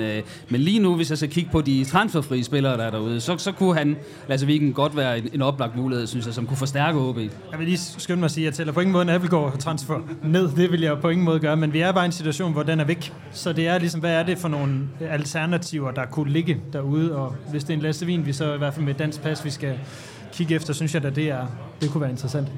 men 0.49 0.61
lige 0.61 0.79
nu, 0.79 0.97
hvis 0.97 1.11
jeg 1.11 1.19
skal 1.19 1.31
kigge 1.31 1.51
på 1.51 1.61
de 1.61 1.85
transferfrie 1.85 2.45
spillere, 2.45 2.77
der 2.77 2.85
er 2.85 2.91
derude, 2.91 3.21
så, 3.21 3.39
så 3.39 3.53
kunne 3.53 3.75
han, 3.75 3.97
Lasse 4.29 4.47
Vigen, 4.47 4.73
godt 4.73 4.97
være 4.97 5.19
en, 5.19 5.29
en 5.33 5.43
oplagt 5.43 5.77
mulighed, 5.77 6.07
synes 6.07 6.27
jeg, 6.27 6.35
som 6.35 6.47
kunne 6.47 6.57
forstærke 6.57 6.99
OB. 6.99 7.19
Jeg 7.19 7.59
vil 7.59 7.67
lige 7.67 7.79
skynde 7.79 8.21
mig 8.21 8.25
at 8.25 8.31
sige, 8.31 8.45
at 8.45 8.47
jeg 8.47 8.55
tæller 8.55 8.73
på 8.73 8.81
ingen 8.81 8.93
måde 8.93 9.03
en 9.03 9.09
Abelgaard 9.09 9.59
transfer 9.59 9.99
ned, 10.23 10.49
det 10.57 10.73
vil 10.73 10.81
jeg 10.81 10.99
på 11.01 11.09
ingen 11.09 11.25
måde 11.25 11.41
gøre, 11.41 11.57
men 11.57 11.73
vi 11.73 11.81
er 11.81 11.93
bare 11.93 12.05
i 12.05 12.07
en 12.07 12.13
situation, 12.13 12.53
hvor 12.53 12.63
den 12.63 12.81
er 12.81 12.85
væk, 12.85 13.13
så 13.33 13.53
det 13.53 13.67
er 13.67 13.79
ligesom, 13.79 14.01
hvad 14.01 14.13
er 14.13 14.23
det 14.23 14.39
for 14.39 14.49
nogle 14.49 14.89
alternativer, 15.01 15.91
der 15.91 16.07
kunne 16.07 16.33
ligge 16.33 16.61
der 16.73 16.82
derude, 16.83 17.17
og 17.17 17.35
hvis 17.51 17.65
det 17.65 17.71
er 17.71 17.75
en 17.75 17.83
Lasse 17.83 18.07
vi 18.07 18.33
så 18.33 18.55
i 18.55 18.59
hvert 18.59 18.75
fald 18.75 18.85
med 18.85 18.95
dansk 18.95 19.23
pas, 19.23 19.45
vi 19.45 19.51
skal 19.51 19.79
kigge 20.33 20.55
efter, 20.55 20.73
synes 20.73 20.95
jeg 20.95 21.05
at 21.05 21.17
det, 21.17 21.29
er, 21.29 21.47
det 21.81 21.91
kunne 21.91 22.01
være 22.01 22.11
interessant. 22.11 22.49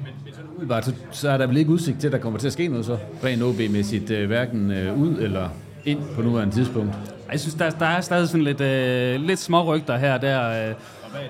Men 0.59 0.83
så, 0.83 0.93
så 1.11 1.29
er 1.29 1.37
der 1.37 1.47
vel 1.47 1.57
ikke 1.57 1.71
udsigt 1.71 1.99
til, 1.99 2.07
at 2.07 2.13
der 2.13 2.19
kommer 2.19 2.39
til 2.39 2.47
at 2.47 2.53
ske 2.53 2.67
noget 2.67 2.85
så, 2.85 2.97
rent 3.23 3.43
OB-mæssigt, 3.43 4.11
øh, 4.11 4.27
hverken 4.27 4.71
øh, 4.71 4.99
ud 4.99 5.17
eller 5.17 5.49
ind 5.85 5.99
på 6.15 6.21
nuværende 6.21 6.55
tidspunkt? 6.55 6.93
Jeg 7.31 7.39
synes, 7.39 7.55
der, 7.55 7.69
der 7.69 7.85
er 7.85 8.01
stadig 8.01 8.27
sådan 8.27 8.43
lidt, 8.43 8.61
øh, 8.61 9.21
lidt 9.21 9.39
små 9.39 9.75
rygter 9.75 9.97
her 9.97 10.17
der. 10.17 10.69
Øh, 10.69 10.75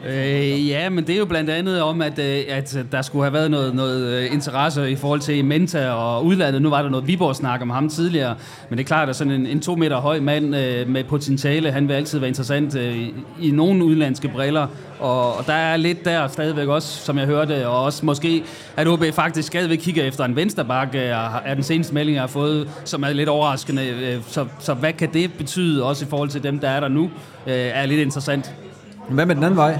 Øh, 0.07 0.67
ja, 0.67 0.89
men 0.89 1.07
det 1.07 1.15
er 1.15 1.19
jo 1.19 1.25
blandt 1.25 1.49
andet 1.49 1.81
om, 1.81 2.01
at, 2.01 2.19
øh, 2.19 2.43
at 2.49 2.77
der 2.91 3.01
skulle 3.01 3.23
have 3.23 3.33
været 3.33 3.51
noget, 3.51 3.75
noget 3.75 4.13
øh, 4.13 4.33
interesse 4.33 4.91
i 4.91 4.95
forhold 4.95 5.19
til 5.19 5.45
Menta 5.45 5.89
og 5.89 6.25
udlandet. 6.25 6.61
Nu 6.61 6.69
var 6.69 6.81
der 6.81 6.89
noget 6.89 7.07
Viborg-snak 7.07 7.61
om 7.61 7.69
ham 7.69 7.89
tidligere, 7.89 8.35
men 8.69 8.77
det 8.77 8.83
er 8.83 8.87
klart, 8.87 9.09
at 9.09 9.15
sådan 9.15 9.33
en, 9.33 9.47
en 9.47 9.61
to 9.61 9.75
meter 9.75 9.97
høj 9.97 10.19
mand 10.19 10.55
øh, 10.55 10.89
med 10.89 11.03
potentiale, 11.03 11.71
han 11.71 11.87
vil 11.87 11.93
altid 11.93 12.19
være 12.19 12.27
interessant 12.27 12.75
øh, 12.75 12.97
i, 12.97 13.13
i 13.41 13.51
nogle 13.51 13.85
udlandske 13.85 14.27
briller. 14.27 14.67
Og, 14.99 15.37
og 15.37 15.47
der 15.47 15.53
er 15.53 15.77
lidt 15.77 16.05
der 16.05 16.27
stadigvæk 16.27 16.67
også, 16.67 17.05
som 17.05 17.17
jeg 17.17 17.25
hørte, 17.25 17.67
og 17.67 17.83
også 17.83 18.05
måske, 18.05 18.43
at 18.77 18.87
OB 18.87 19.03
faktisk 19.13 19.47
stadigvæk 19.47 19.77
kigger 19.77 20.03
efter 20.03 20.25
en 20.25 20.35
vensterbak, 20.35 20.95
øh, 20.95 21.01
er 21.45 21.53
den 21.53 21.63
seneste 21.63 21.93
melding, 21.93 22.15
jeg 22.15 22.21
har 22.21 22.27
fået, 22.27 22.69
som 22.85 23.03
er 23.03 23.13
lidt 23.13 23.29
overraskende. 23.29 23.87
Øh, 23.87 24.21
så, 24.27 24.45
så 24.59 24.73
hvad 24.73 24.93
kan 24.93 25.13
det 25.13 25.33
betyde, 25.33 25.83
også 25.83 26.05
i 26.05 26.07
forhold 26.09 26.29
til 26.29 26.43
dem, 26.43 26.59
der 26.59 26.69
er 26.69 26.79
der 26.79 26.87
nu, 26.87 27.03
øh, 27.47 27.53
er 27.53 27.85
lidt 27.85 27.99
interessant. 27.99 28.53
Hvad 29.09 29.25
med 29.25 29.35
den 29.35 29.43
anden 29.43 29.57
vej? 29.57 29.79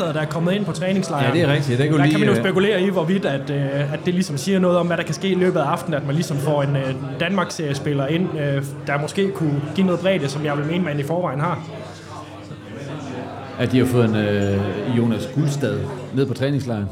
skadesskader, 0.00 0.12
der 0.12 0.20
er 0.20 0.30
kommet 0.30 0.52
ind 0.52 0.64
på 0.64 0.72
træningslejren. 0.72 1.26
Ja, 1.26 1.40
det 1.40 1.48
er 1.48 1.52
rigtigt. 1.52 1.78
Det 1.78 1.88
kan 1.88 1.98
der 1.98 2.04
lige, 2.04 2.10
kan 2.10 2.20
man 2.20 2.28
jo 2.28 2.34
øh, 2.34 2.40
spekulere 2.40 2.82
i, 2.82 2.90
hvorvidt 2.90 3.24
at, 3.24 3.50
øh, 3.50 3.92
at 3.92 4.00
det 4.04 4.14
ligesom 4.14 4.36
siger 4.36 4.58
noget 4.58 4.78
om, 4.78 4.86
hvad 4.86 4.96
der 4.96 5.02
kan 5.02 5.14
ske 5.14 5.28
i 5.28 5.34
løbet 5.34 5.60
af 5.60 5.64
aftenen, 5.64 5.94
at 5.94 6.06
man 6.06 6.14
ligesom 6.14 6.36
får 6.36 6.62
en 6.62 6.76
øh, 6.76 6.94
Danmark-seriespiller 7.20 8.06
ind, 8.06 8.28
der 8.86 9.00
måske 9.00 9.30
kunne 9.30 9.62
give 9.74 9.86
noget 9.86 10.00
bredde, 10.00 10.28
som 10.28 10.44
jeg 10.44 10.58
vil 10.58 10.66
mene, 10.66 10.84
man 10.84 11.00
i 11.00 11.02
forvejen 11.02 11.40
har. 11.40 11.62
At 13.58 13.72
de 13.72 13.78
har 13.78 13.86
fået 13.86 14.04
en 14.04 14.16
øh, 14.16 14.98
Jonas 14.98 15.28
Guldstad 15.34 15.78
ned 16.14 16.26
på 16.26 16.34
træningslejren. 16.34 16.86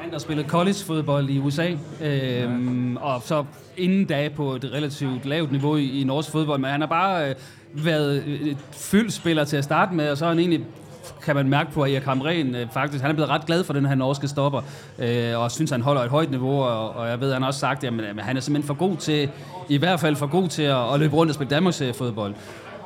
Han 0.00 0.10
der 0.10 0.18
spillede 0.18 0.48
college-fodbold 0.48 1.30
i 1.30 1.38
USA, 1.38 1.70
øhm, 2.02 2.96
og 2.96 3.22
så 3.24 3.44
inden 3.76 4.04
da 4.04 4.28
på 4.36 4.54
et 4.54 4.70
relativt 4.74 5.26
lavt 5.26 5.52
niveau 5.52 5.76
i, 5.76 6.00
i 6.00 6.04
norsk 6.04 6.30
fodbold, 6.30 6.60
men 6.60 6.70
han 6.70 6.80
har 6.80 6.88
bare 6.88 7.28
øh, 7.28 7.34
været 7.74 8.22
øh, 8.26 8.56
fyldspiller 8.72 9.44
til 9.44 9.56
at 9.56 9.64
starte 9.64 9.94
med, 9.94 10.10
og 10.10 10.18
så 10.18 10.24
er 10.24 10.28
han 10.28 10.38
egentlig 10.38 10.66
kan 11.24 11.36
man 11.36 11.48
mærke 11.48 11.72
på, 11.72 11.82
at 11.82 11.92
Erik 11.92 12.04
Hamren 12.04 12.54
øh, 12.54 12.66
faktisk, 12.72 13.02
han 13.02 13.10
er 13.10 13.14
blevet 13.14 13.30
ret 13.30 13.46
glad 13.46 13.64
for 13.64 13.72
den 13.72 13.86
her 13.86 13.94
norske 13.94 14.28
stopper, 14.28 14.60
øh, 14.98 15.38
og 15.38 15.50
synes, 15.50 15.70
han 15.70 15.82
holder 15.82 16.02
et 16.02 16.10
højt 16.10 16.30
niveau, 16.30 16.62
og, 16.62 16.90
og 16.90 17.08
jeg 17.08 17.20
ved, 17.20 17.32
han 17.32 17.42
har 17.42 17.48
også 17.48 17.60
sagt, 17.60 17.84
at 17.84 17.92
han 18.18 18.36
er 18.36 18.40
simpelthen 18.40 18.66
for 18.66 18.74
god 18.74 18.96
til, 18.96 19.30
i 19.68 19.76
hvert 19.76 20.00
fald 20.00 20.16
for 20.16 20.26
god 20.26 20.48
til 20.48 20.62
at, 20.62 20.94
at 20.94 21.00
løbe 21.00 21.16
rundt 21.16 21.30
og 21.30 21.34
spille 21.34 21.50
Danmarks 21.50 21.80
øh, 21.80 21.94
fodbold. 21.94 22.34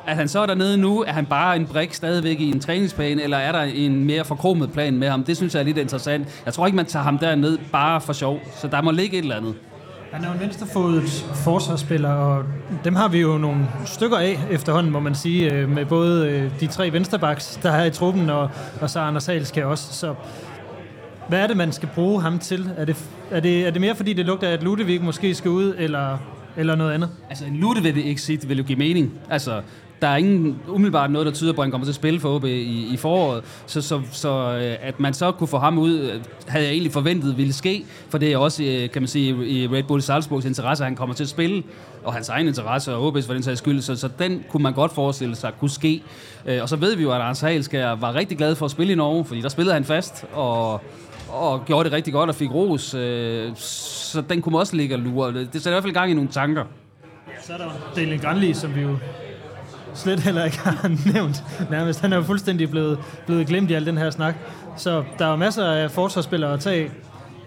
At 0.07 0.15
han 0.15 0.27
så 0.27 0.39
er 0.39 0.45
dernede 0.45 0.77
nu, 0.77 1.03
er 1.03 1.11
han 1.11 1.25
bare 1.25 1.55
en 1.55 1.65
brik 1.65 1.93
stadigvæk 1.93 2.39
i 2.39 2.51
en 2.51 2.59
træningsplan, 2.59 3.19
eller 3.19 3.37
er 3.37 3.51
der 3.51 3.61
en 3.61 4.05
mere 4.05 4.25
forkromet 4.25 4.71
plan 4.71 4.97
med 4.97 5.09
ham? 5.09 5.23
Det 5.23 5.37
synes 5.37 5.53
jeg 5.53 5.59
er 5.59 5.65
lidt 5.65 5.77
interessant. 5.77 6.41
Jeg 6.45 6.53
tror 6.53 6.65
ikke, 6.65 6.75
man 6.75 6.85
tager 6.85 7.03
ham 7.03 7.17
derned 7.17 7.57
bare 7.71 8.01
for 8.01 8.13
sjov, 8.13 8.39
så 8.55 8.67
der 8.67 8.81
må 8.81 8.91
ligge 8.91 9.17
et 9.17 9.21
eller 9.21 9.35
andet. 9.35 9.55
Han 10.11 10.23
er 10.23 10.27
jo 10.27 10.33
en 10.33 10.39
venstrefodet 10.39 11.25
forsvarsspiller, 11.33 12.09
og 12.09 12.43
dem 12.83 12.95
har 12.95 13.07
vi 13.07 13.21
jo 13.21 13.37
nogle 13.37 13.67
stykker 13.85 14.17
af 14.17 14.39
efterhånden, 14.51 14.91
må 14.91 14.99
man 14.99 15.15
sige, 15.15 15.53
øh, 15.53 15.69
med 15.69 15.85
både 15.85 16.29
øh, 16.29 16.59
de 16.59 16.67
tre 16.67 16.93
vensterbacks, 16.93 17.59
der 17.63 17.71
er 17.71 17.85
i 17.85 17.91
truppen, 17.91 18.29
og, 18.29 18.49
og 18.81 18.89
så 18.89 18.99
Anders 18.99 19.25
Halske 19.25 19.65
også. 19.65 19.93
Så 19.93 20.15
hvad 21.27 21.39
er 21.39 21.47
det, 21.47 21.57
man 21.57 21.71
skal 21.71 21.89
bruge 21.95 22.21
ham 22.21 22.39
til? 22.39 22.69
Er 22.77 22.85
det, 22.85 22.95
er 23.31 23.39
det, 23.39 23.67
er 23.67 23.71
det 23.71 23.81
mere, 23.81 23.95
fordi 23.95 24.13
det 24.13 24.25
lugter 24.25 24.47
af, 24.47 24.53
at 24.53 24.63
Ludvig 24.63 25.03
måske 25.03 25.35
skal 25.35 25.51
ud, 25.51 25.75
eller, 25.77 26.17
eller 26.57 26.75
noget 26.75 26.91
andet? 26.91 27.09
Altså, 27.29 27.45
en 27.45 27.55
Ludvig 27.55 28.11
exit 28.11 28.49
vil 28.49 28.57
jo 28.57 28.63
give 28.63 28.77
mening. 28.77 29.13
Altså, 29.29 29.61
der 30.01 30.07
er 30.07 30.17
ingen 30.17 30.59
umiddelbart 30.67 31.11
noget, 31.11 31.25
der 31.25 31.31
tyder 31.31 31.53
på, 31.53 31.61
at 31.61 31.65
han 31.65 31.71
kommer 31.71 31.85
til 31.85 31.91
at 31.91 31.95
spille 31.95 32.19
for 32.19 32.35
OB 32.35 32.45
i, 32.45 32.93
i 32.93 32.97
foråret. 32.97 33.43
Så, 33.65 33.81
så, 33.81 34.01
så 34.11 34.29
øh, 34.29 34.87
at 34.87 34.99
man 34.99 35.13
så 35.13 35.31
kunne 35.31 35.47
få 35.47 35.57
ham 35.57 35.77
ud, 35.77 35.99
øh, 35.99 36.21
havde 36.47 36.65
jeg 36.65 36.71
egentlig 36.71 36.91
forventet 36.91 37.37
ville 37.37 37.53
ske, 37.53 37.85
for 38.09 38.17
det 38.17 38.33
er 38.33 38.37
også, 38.37 38.63
øh, 38.63 38.89
kan 38.89 39.01
man 39.01 39.07
sige, 39.07 39.47
i 39.47 39.67
Red 39.67 39.83
Bull 39.83 40.01
Salzburgs 40.01 40.45
interesse, 40.45 40.83
at 40.83 40.85
han 40.85 40.95
kommer 40.95 41.15
til 41.15 41.23
at 41.23 41.29
spille, 41.29 41.63
og 42.03 42.13
hans 42.13 42.29
egen 42.29 42.47
interesse, 42.47 42.95
og 42.95 43.07
OB's 43.07 43.25
for 43.25 43.33
den 43.33 43.43
sags 43.43 43.59
skyld, 43.59 43.81
så, 43.81 43.95
så 43.95 44.09
den 44.19 44.43
kunne 44.49 44.63
man 44.63 44.73
godt 44.73 44.91
forestille 44.93 45.35
sig 45.35 45.51
kunne 45.59 45.69
ske. 45.69 46.03
Og 46.61 46.69
så 46.69 46.75
ved 46.75 46.95
vi 46.95 47.03
jo, 47.03 47.11
at 47.11 47.21
Anders 47.21 47.41
Halskær 47.41 47.95
var 47.95 48.15
rigtig 48.15 48.37
glad 48.37 48.55
for 48.55 48.65
at 48.65 48.71
spille 48.71 48.93
i 48.93 48.95
Norge, 48.95 49.25
fordi 49.25 49.41
der 49.41 49.49
spillede 49.49 49.73
han 49.73 49.83
fast, 49.83 50.25
og 50.33 50.81
og 51.29 51.65
gjorde 51.65 51.83
det 51.83 51.93
rigtig 51.93 52.13
godt 52.13 52.29
og 52.29 52.35
fik 52.35 52.51
ros. 52.53 52.81
Så 53.59 54.23
den 54.29 54.41
kunne 54.41 54.51
man 54.51 54.59
også 54.59 54.75
ligge 54.75 54.95
og 54.95 54.99
lure. 54.99 55.33
Det 55.33 55.53
sætter 55.53 55.69
i 55.69 55.73
hvert 55.73 55.83
fald 55.83 55.93
gang 55.93 56.11
i 56.11 56.13
nogle 56.13 56.29
tanker. 56.29 56.63
Så 57.41 57.53
er 57.53 57.57
der 57.57 57.69
Daniel 57.95 58.21
Granli, 58.21 58.53
som 58.53 58.75
vi 58.75 58.81
jo 58.81 58.97
slet 59.97 60.19
heller 60.19 60.45
ikke 60.45 60.59
har 60.59 60.91
nævnt 61.13 61.43
nærmest. 61.69 62.01
Han 62.01 62.13
er 62.13 62.17
jo 62.17 62.23
fuldstændig 62.23 62.69
blevet, 62.69 62.99
blevet 63.25 63.47
glemt 63.47 63.71
i 63.71 63.73
al 63.73 63.85
den 63.85 63.97
her 63.97 64.09
snak. 64.09 64.35
Så 64.77 65.03
der 65.19 65.25
er 65.25 65.35
masser 65.35 65.65
af 65.65 65.91
forsvarsspillere 65.91 66.53
at 66.53 66.59
tage 66.59 66.91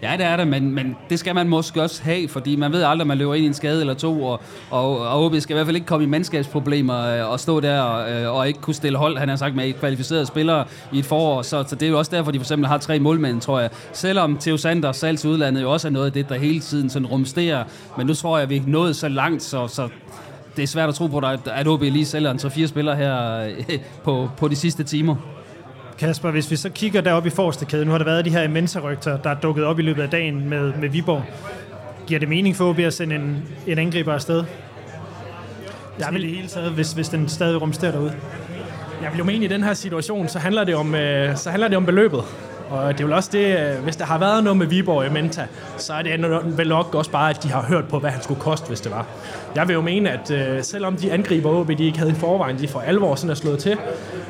Ja, 0.01 0.13
det 0.17 0.25
er 0.25 0.37
det, 0.37 0.47
men, 0.47 0.71
men 0.71 0.95
det 1.09 1.19
skal 1.19 1.35
man 1.35 1.47
måske 1.47 1.81
også 1.81 2.03
have, 2.03 2.27
fordi 2.27 2.55
man 2.55 2.71
ved 2.71 2.83
aldrig, 2.83 3.01
om 3.01 3.07
man 3.07 3.17
løber 3.17 3.33
ind 3.33 3.43
i 3.43 3.47
en 3.47 3.53
skade 3.53 3.79
eller 3.81 3.93
to, 3.93 4.23
og, 4.23 4.41
og, 4.69 4.99
og 4.99 5.25
OB 5.25 5.35
skal 5.39 5.53
i 5.53 5.55
hvert 5.55 5.65
fald 5.65 5.75
ikke 5.75 5.87
komme 5.87 6.03
i 6.03 6.07
mandskabsproblemer 6.07 7.05
øh, 7.05 7.31
og 7.31 7.39
stå 7.39 7.59
der 7.59 7.81
og, 7.81 8.37
og 8.37 8.47
ikke 8.47 8.61
kunne 8.61 8.73
stille 8.73 8.97
hold, 8.97 9.17
han 9.17 9.29
har 9.29 9.35
sagt, 9.35 9.55
med 9.55 9.73
kvalificerede 9.73 10.25
spillere 10.25 10.65
i 10.91 10.99
et 10.99 11.05
forår, 11.05 11.41
så, 11.41 11.63
så 11.67 11.75
det 11.75 11.85
er 11.85 11.89
jo 11.89 11.97
også 11.97 12.11
derfor, 12.11 12.31
de 12.31 12.39
for 12.39 12.43
eksempel 12.43 12.67
har 12.67 12.77
tre 12.77 12.99
målmænd, 12.99 13.41
tror 13.41 13.59
jeg. 13.59 13.69
Selvom 13.93 14.37
Theo 14.37 14.57
Sanders 14.57 14.97
salg 14.97 15.19
til 15.19 15.29
udlandet 15.29 15.61
jo 15.61 15.71
også 15.71 15.87
er 15.87 15.91
noget 15.91 16.05
af 16.05 16.11
det, 16.11 16.29
der 16.29 16.35
hele 16.35 16.59
tiden 16.59 16.89
sådan 16.89 17.05
rumsterer, 17.05 17.63
men 17.97 18.07
nu 18.07 18.13
tror 18.13 18.37
jeg, 18.37 18.43
at 18.43 18.49
vi 18.49 18.57
er 18.57 18.61
nået 18.67 18.95
så 18.95 19.07
langt, 19.07 19.43
så, 19.43 19.67
så 19.67 19.89
det 20.55 20.63
er 20.63 20.67
svært 20.67 20.89
at 20.89 20.95
tro 20.95 21.07
på, 21.07 21.21
at 21.45 21.67
OB 21.67 21.81
lige 21.81 22.05
sælger 22.05 22.31
en 22.31 22.37
3-4 22.37 22.67
spillere 22.67 22.95
her 22.95 23.45
på, 24.05 24.29
på 24.37 24.47
de 24.47 24.55
sidste 24.55 24.83
timer. 24.83 25.15
Kasper, 25.97 26.31
hvis 26.31 26.51
vi 26.51 26.55
så 26.55 26.69
kigger 26.69 27.01
deroppe 27.01 27.27
i 27.27 27.31
forreste 27.31 27.65
kæde, 27.65 27.85
nu 27.85 27.91
har 27.91 27.97
der 27.97 28.05
været 28.05 28.25
de 28.25 28.29
her 28.29 28.47
mensa-rygter, 28.47 29.17
der 29.17 29.29
er 29.29 29.35
dukket 29.35 29.65
op 29.65 29.79
i 29.79 29.81
løbet 29.81 30.03
af 30.03 30.09
dagen 30.09 30.49
med, 30.49 30.73
med 30.73 30.89
Viborg. 30.89 31.23
Giver 32.07 32.19
det 32.19 32.29
mening 32.29 32.55
for 32.55 32.69
OB 32.69 32.79
at 32.79 32.93
sende 32.93 33.15
en, 33.15 33.43
en 33.67 33.79
angriber 33.79 34.13
afsted? 34.13 34.43
Jeg 35.99 36.07
vil 36.11 36.23
i 36.23 36.35
hele 36.35 36.47
taget, 36.47 36.71
hvis, 36.71 36.91
hvis 36.91 37.09
den 37.09 37.29
stadig 37.29 37.61
rumsterer 37.61 37.91
derude. 37.91 38.13
Jeg 39.01 39.11
vil 39.11 39.17
jo 39.17 39.23
mene, 39.23 39.45
i 39.45 39.47
den 39.47 39.63
her 39.63 39.73
situation, 39.73 40.27
så 40.27 40.39
handler 40.39 40.63
det 40.63 40.75
om, 40.75 40.95
øh, 40.95 41.37
så 41.37 41.49
handler 41.49 41.67
det 41.67 41.77
om 41.77 41.85
beløbet. 41.85 42.23
Og 42.71 42.93
det 42.93 42.99
er 42.99 43.05
vel 43.05 43.13
også 43.13 43.29
det, 43.31 43.59
øh, 43.59 43.83
hvis 43.83 43.95
der 43.95 44.05
har 44.05 44.17
været 44.17 44.43
noget 44.43 44.57
med 44.57 44.67
Viborg 44.67 45.05
i 45.05 45.09
Menta, 45.09 45.47
så 45.77 45.93
er 45.93 46.01
det 46.01 46.57
vel 46.57 46.69
nok 46.69 46.95
også 46.95 47.11
bare, 47.11 47.29
at 47.29 47.43
de 47.43 47.47
har 47.47 47.61
hørt 47.61 47.87
på, 47.87 47.99
hvad 47.99 48.09
han 48.09 48.23
skulle 48.23 48.39
koste, 48.39 48.67
hvis 48.67 48.81
det 48.81 48.91
var. 48.91 49.05
Jeg 49.55 49.67
vil 49.67 49.73
jo 49.73 49.81
mene, 49.81 50.09
at 50.09 50.31
øh, 50.31 50.63
selvom 50.63 50.95
de 50.95 51.11
angriber 51.11 51.49
OB, 51.49 51.67
de 51.67 51.85
ikke 51.85 51.97
havde 51.97 52.11
i 52.11 52.15
forvejen, 52.15 52.59
de 52.59 52.67
for 52.67 52.79
alvor 52.79 53.15
sådan 53.15 53.29
er 53.29 53.35
slået 53.35 53.59
til, 53.59 53.77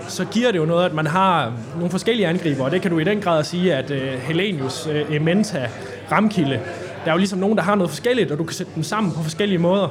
så 0.07 0.25
giver 0.25 0.51
det 0.51 0.57
jo 0.59 0.65
noget, 0.65 0.85
at 0.85 0.93
man 0.93 1.07
har 1.07 1.53
nogle 1.75 1.89
forskellige 1.89 2.27
angriber, 2.27 2.63
og 2.63 2.71
det 2.71 2.81
kan 2.81 2.91
du 2.91 2.99
i 2.99 3.03
den 3.03 3.21
grad 3.21 3.43
sige, 3.43 3.75
at 3.75 3.91
øh, 3.91 4.13
Helenius, 4.13 4.87
øh, 4.87 5.15
Ementa, 5.15 5.67
Ramkilde, 6.11 6.59
der 7.05 7.09
er 7.09 7.11
jo 7.11 7.17
ligesom 7.17 7.39
nogen, 7.39 7.57
der 7.57 7.63
har 7.63 7.75
noget 7.75 7.89
forskelligt, 7.89 8.31
og 8.31 8.37
du 8.37 8.43
kan 8.43 8.53
sætte 8.53 8.71
dem 8.75 8.83
sammen 8.83 9.13
på 9.13 9.23
forskellige 9.23 9.59
måder. 9.59 9.87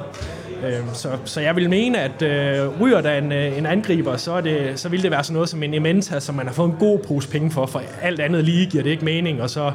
Øh, 0.64 0.94
så, 0.94 1.08
så 1.24 1.40
jeg 1.40 1.56
vil 1.56 1.70
mene, 1.70 1.98
at 2.00 2.22
øh, 2.22 2.80
ryger 2.80 3.00
der 3.00 3.18
en, 3.18 3.32
øh, 3.32 3.58
en 3.58 3.66
angriber, 3.66 4.16
så, 4.16 4.32
er 4.32 4.40
det, 4.40 4.80
så 4.80 4.88
vil 4.88 5.02
det 5.02 5.10
være 5.10 5.24
sådan 5.24 5.34
noget 5.34 5.48
som 5.48 5.62
en 5.62 5.74
Ementa, 5.74 6.20
som 6.20 6.34
man 6.34 6.46
har 6.46 6.54
fået 6.54 6.68
en 6.68 6.76
god 6.78 6.98
pose 6.98 7.28
penge 7.28 7.50
for, 7.50 7.66
for 7.66 7.82
alt 8.02 8.20
andet 8.20 8.44
lige 8.44 8.66
giver 8.66 8.82
det 8.82 8.90
ikke 8.90 9.04
mening, 9.04 9.42
og 9.42 9.50
så, 9.50 9.72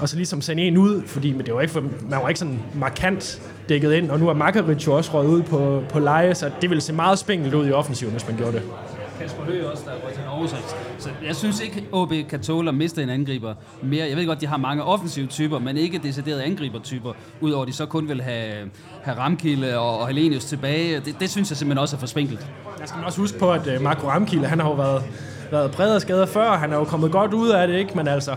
og 0.00 0.08
så 0.08 0.16
ligesom 0.16 0.40
sende 0.40 0.62
en 0.62 0.76
ud, 0.76 1.02
fordi 1.06 1.32
men 1.32 1.46
det 1.46 1.54
var 1.54 1.60
ikke 1.60 1.72
for, 1.72 1.80
man 1.80 2.20
var 2.22 2.28
ikke 2.28 2.38
sådan 2.38 2.60
markant 2.74 3.42
dækket 3.68 3.92
ind, 3.92 4.10
og 4.10 4.20
nu 4.20 4.28
er 4.28 4.34
Makaric 4.34 4.86
jo 4.86 4.96
også 4.96 5.10
røget 5.14 5.28
ud 5.28 5.42
på, 5.42 5.82
på 5.88 5.98
leje, 5.98 6.34
så 6.34 6.50
det 6.60 6.70
ville 6.70 6.82
se 6.82 6.92
meget 6.92 7.18
spændende 7.18 7.56
ud 7.56 7.68
i 7.68 7.72
offensiven, 7.72 8.12
hvis 8.12 8.26
man 8.28 8.36
gjorde 8.36 8.52
det. 8.52 8.62
Kasper 9.20 9.42
Høgh 9.42 9.70
også, 9.70 9.82
der 9.86 10.08
er 10.08 10.12
til 10.14 10.22
Norge. 10.26 10.48
Så, 10.98 11.10
jeg 11.26 11.36
synes 11.36 11.60
ikke, 11.60 11.84
OB 11.92 12.12
kan 12.28 12.42
tåle 12.42 12.68
at 12.68 12.74
miste 12.74 13.02
en 13.02 13.08
angriber 13.08 13.54
mere. 13.82 14.08
Jeg 14.08 14.16
ved 14.16 14.26
godt, 14.26 14.40
de 14.40 14.46
har 14.46 14.56
mange 14.56 14.84
offensive 14.84 15.26
typer, 15.26 15.58
men 15.58 15.76
ikke 15.76 15.98
deciderede 15.98 16.44
angribertyper, 16.44 17.12
udover 17.40 17.62
at 17.62 17.68
de 17.68 17.72
så 17.72 17.86
kun 17.86 18.08
vil 18.08 18.22
have, 18.22 18.70
have 19.02 19.18
Ramkilde 19.18 19.78
og, 19.78 19.98
og 19.98 20.06
Helenius 20.06 20.44
tilbage. 20.44 21.00
Det, 21.00 21.20
det 21.20 21.30
synes 21.30 21.50
jeg 21.50 21.56
simpelthen 21.56 21.78
også 21.78 21.96
er 21.96 22.00
for 22.00 22.06
spinkelt. 22.06 22.46
Jeg 22.80 22.88
skal 22.88 23.00
også 23.04 23.20
huske 23.20 23.38
på, 23.38 23.52
at 23.52 23.76
uh, 23.76 23.82
Marco 23.82 24.08
Ramkilde, 24.08 24.46
han 24.46 24.60
har 24.60 24.68
jo 24.68 24.74
været, 24.74 25.02
været 25.50 25.70
bred 25.70 25.94
af 25.94 26.00
skader 26.00 26.26
før. 26.26 26.52
Han 26.52 26.72
er 26.72 26.76
jo 26.76 26.84
kommet 26.84 27.12
godt 27.12 27.34
ud 27.34 27.48
af 27.48 27.68
det, 27.68 27.74
ikke? 27.74 27.96
Men 27.96 28.08
altså, 28.08 28.36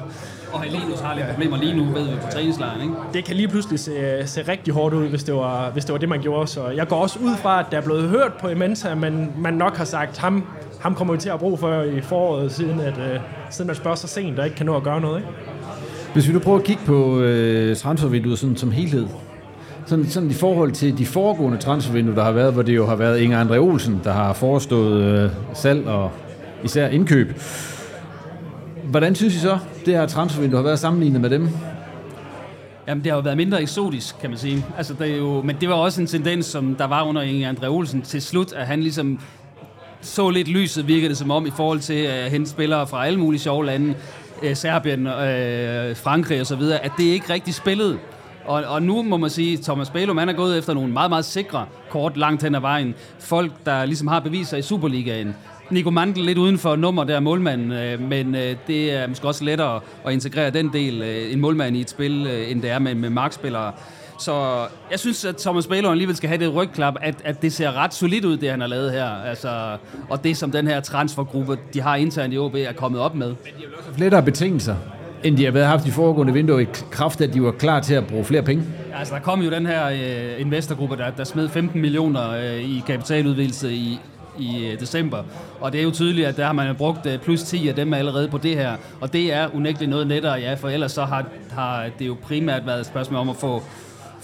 og 0.54 0.62
Helenius 0.62 1.00
har 1.00 1.16
lidt 1.16 1.28
problemer 1.28 1.58
lige 1.58 1.76
nu, 1.76 1.84
ved 1.84 2.04
vi, 2.04 2.16
på 2.16 2.32
træningslejren, 2.32 2.82
ikke? 2.82 2.94
Det 3.14 3.26
kan 3.26 3.36
lige 3.36 3.48
pludselig 3.48 3.80
se, 3.80 4.28
se 4.28 4.42
rigtig 4.42 4.74
hårdt 4.74 4.96
ud, 4.96 5.08
hvis 5.08 5.24
det, 5.24 5.36
var, 5.36 5.70
hvis 5.70 5.86
det 5.86 5.94
var 5.94 6.00
det, 6.00 6.10
man 6.10 6.22
gjorde. 6.22 6.48
Så 6.48 6.68
jeg 6.68 6.88
går 6.88 7.02
også 7.02 7.20
ud 7.20 7.36
fra, 7.36 7.60
at 7.60 7.66
der 7.72 7.78
er 7.78 7.82
blevet 7.82 8.10
hørt 8.10 8.34
på 8.34 8.48
Imenta, 8.48 8.96
men 8.96 9.34
man 9.38 9.54
nok 9.54 9.78
har 9.78 9.86
sagt, 9.86 10.18
ham, 10.18 10.44
ham 10.82 10.96
kommer 10.96 11.14
vi 11.14 11.20
til 11.20 11.30
at 11.30 11.40
bruge 11.40 11.58
for 11.58 11.82
i 11.82 12.02
foråret, 12.02 12.52
siden 12.52 12.80
at, 12.80 12.98
uh, 12.98 13.22
siden 13.50 13.70
at 13.70 13.78
spørge 13.78 13.98
så 13.98 14.08
sent, 14.08 14.38
der 14.38 14.44
ikke 14.44 14.56
kan 14.56 14.66
nå 14.66 14.76
at 14.76 14.84
gøre 14.84 15.02
noget, 15.02 15.18
ikke? 15.18 15.30
Hvis 16.14 16.28
vi 16.28 16.34
nu 16.34 16.40
prøver 16.40 16.58
at 16.58 16.64
kigge 16.64 16.82
på 16.86 17.16
uh, 17.16 17.76
transfervinduet 17.76 18.40
sådan, 18.40 18.58
som 18.58 18.72
helhed, 18.72 19.08
sådan, 19.86 20.06
sådan 20.06 20.30
i 20.30 20.34
forhold 20.34 20.72
til 20.72 20.98
de 20.98 21.06
foregående 21.06 21.58
transfervinduer, 21.58 22.16
der 22.16 22.24
har 22.24 22.32
været, 22.32 22.54
hvor 22.54 22.62
det 22.62 22.76
jo 22.76 22.86
har 22.86 22.96
været 22.96 23.20
Inger 23.20 23.46
André 23.46 23.58
Olsen, 23.58 24.02
der 24.04 24.12
har 24.12 24.34
forestået 24.34 25.26
uh, 25.26 25.32
salg 25.54 25.88
og 25.88 26.12
især 26.64 26.88
indkøb. 26.88 27.42
Hvordan 28.84 29.16
synes 29.16 29.36
I 29.36 29.40
så, 29.40 29.58
det 29.86 29.94
her 29.94 30.06
transfervindue 30.06 30.58
har 30.58 30.64
været 30.64 30.80
sammenlignet 30.80 31.22
med 31.22 31.30
dem? 31.30 31.50
Jamen, 32.88 33.04
det 33.04 33.12
har 33.12 33.18
jo 33.18 33.24
været 33.24 33.38
mindre 33.38 33.62
eksotisk, 33.62 34.20
kan 34.20 34.30
man 34.30 34.40
sige. 34.40 34.66
Altså, 34.78 34.94
det 34.94 35.12
er 35.12 35.18
jo, 35.18 35.42
men 35.42 35.56
det 35.62 35.70
var 35.70 35.76
også 35.76 36.02
en 36.02 36.08
tendens, 36.08 36.46
som 36.46 36.76
der 36.76 36.88
var 36.88 37.04
under 37.04 37.22
Inge 37.22 37.50
André 37.50 37.68
Olsen 37.68 38.02
til 38.02 38.22
slut, 38.22 38.54
at 38.54 38.68
han 38.68 38.82
ligesom 38.82 39.20
så 40.02 40.30
lidt 40.30 40.48
lyset, 40.48 40.88
virker 40.88 41.08
det 41.08 41.18
som 41.18 41.32
om, 41.32 41.46
i 41.46 41.52
forhold 41.52 41.80
til 41.80 41.94
at 41.94 42.32
hente 42.32 42.50
spillere 42.50 42.88
fra 42.88 43.06
alle 43.06 43.20
mulige 43.20 43.42
sjove 43.42 43.66
lande, 43.66 43.96
øh, 44.44 44.56
Serbien, 44.56 45.08
øh, 45.08 45.96
Frankrig 45.96 46.42
og 46.42 46.48
så 46.48 46.56
videre, 46.56 46.86
at 46.86 46.92
det 46.98 47.04
ikke 47.04 47.34
rigtig 47.34 47.54
spillede. 47.54 47.98
Og, 48.46 48.64
og 48.64 48.84
nu 48.84 49.02
må 49.02 49.18
man 49.18 49.30
sige, 49.30 49.54
at 49.58 49.64
Thomas 49.64 49.90
Bælum 49.90 50.18
han 50.18 50.30
er 50.30 50.34
gået 50.34 50.58
efter 50.58 50.74
nogle 50.74 50.94
meget, 50.94 51.12
meget 51.12 51.26
sikre 51.26 51.66
kort 51.90 52.18
langt 52.18 52.44
hen 52.44 52.56
ad 52.56 52.60
vejen. 52.60 52.96
Folk, 53.20 53.52
der 53.66 53.86
ligesom 53.86 54.08
har 54.08 54.20
beviser 54.20 54.58
i 54.58 54.62
Superligaen. 54.62 55.36
Nico 55.70 55.90
Mandel 55.90 56.26
lidt 56.26 56.38
uden 56.38 56.58
for 56.58 56.76
nummer 56.76 57.04
der 57.04 57.20
målmanden, 57.20 57.72
øh, 57.72 58.02
men 58.02 58.36
øh, 58.36 58.56
det 58.68 58.94
er 58.94 59.08
måske 59.08 59.28
også 59.28 59.44
lettere 59.44 59.80
at 60.06 60.14
integrere 60.14 60.50
den 60.50 60.74
del, 60.74 61.02
øh, 61.02 61.34
en 61.34 61.40
målmand 61.40 61.78
i 61.78 61.82
et 61.82 61.90
spil, 61.90 62.28
øh, 62.28 62.52
end 62.52 62.62
det 62.62 62.70
er 62.70 62.80
med, 62.80 62.96
med 62.96 63.10
markspillere. 63.10 63.72
Så 64.22 64.68
jeg 64.92 65.00
synes, 65.00 65.26
at 65.26 65.38
Thomas 65.38 65.68
Bælum 65.68 65.92
alligevel 65.92 66.16
skal 66.16 66.28
have 66.30 66.46
det 66.46 66.56
rygklap, 66.56 66.96
at, 67.02 67.16
at 67.24 67.42
det 67.42 67.54
ser 67.54 67.72
ret 67.72 67.94
solidt 67.94 68.26
ud, 68.26 68.38
det 68.38 68.50
han 68.50 68.62
har 68.62 68.68
lavet 68.68 68.92
her. 68.92 69.06
Altså, 69.06 69.78
og 70.10 70.24
det, 70.24 70.38
som 70.38 70.52
den 70.52 70.68
her 70.68 70.80
transfergruppe, 70.80 71.58
de 71.74 71.82
har 71.82 71.96
internt 71.96 72.34
i 72.34 72.38
OB, 72.38 72.56
er 72.56 72.74
kommet 72.74 73.02
op 73.02 73.16
med. 73.16 73.28
Men 73.28 73.36
de 73.36 73.52
har 73.52 73.68
vel 73.68 73.76
også 73.78 74.00
lettere 74.00 74.24
betingelser 74.24 74.76
end 75.24 75.38
de 75.38 75.46
har 75.46 75.52
været 75.52 75.68
haft 75.68 75.88
i 75.88 75.92
foregående 75.92 76.34
vinduer 76.34 76.60
i 76.60 76.68
kraft, 76.92 77.22
at 77.22 77.34
de 77.34 77.44
var 77.44 77.52
klar 77.52 77.80
til 77.80 77.94
at 77.94 78.08
bruge 78.08 78.26
flere 78.26 78.42
penge? 78.42 78.64
Altså, 78.96 79.14
der 79.14 79.20
kom 79.20 79.42
jo 79.42 79.52
den 79.52 79.66
her 79.66 79.90
øh, 79.90 80.42
investorgruppe, 80.42 80.98
der, 80.98 81.10
der 81.10 81.24
smed 81.24 81.50
15 81.50 81.82
millioner 81.82 82.32
øh, 82.32 82.56
i 82.56 82.84
kapitaludvidelse 82.88 83.74
i, 83.74 84.00
i 84.40 84.68
øh, 84.68 84.80
december. 84.80 85.24
Og 85.60 85.72
det 85.72 85.80
er 85.80 85.84
jo 85.84 85.92
tydeligt, 85.92 86.28
at 86.28 86.38
der 86.38 86.46
har 86.46 86.54
man 86.54 86.76
brugt 86.76 87.06
øh, 87.06 87.20
plus 87.20 87.44
10 87.44 87.68
af 87.68 87.76
dem 87.76 87.94
allerede 87.94 88.28
på 88.28 88.38
det 88.38 88.56
her. 88.56 88.76
Og 89.02 89.14
det 89.14 89.34
er 89.34 89.56
unægteligt 89.56 89.90
noget 89.90 90.08
nettere, 90.08 90.34
ja, 90.34 90.54
for 90.54 90.70
ellers 90.70 90.92
så 90.92 91.06
har, 91.06 91.26
har 91.52 91.90
det 92.00 92.08
jo 92.08 92.18
primært 92.24 92.66
været 92.66 92.80
et 92.80 92.86
spørgsmål 92.86 93.20
om 93.20 93.30
at 93.30 93.36
få 93.36 93.64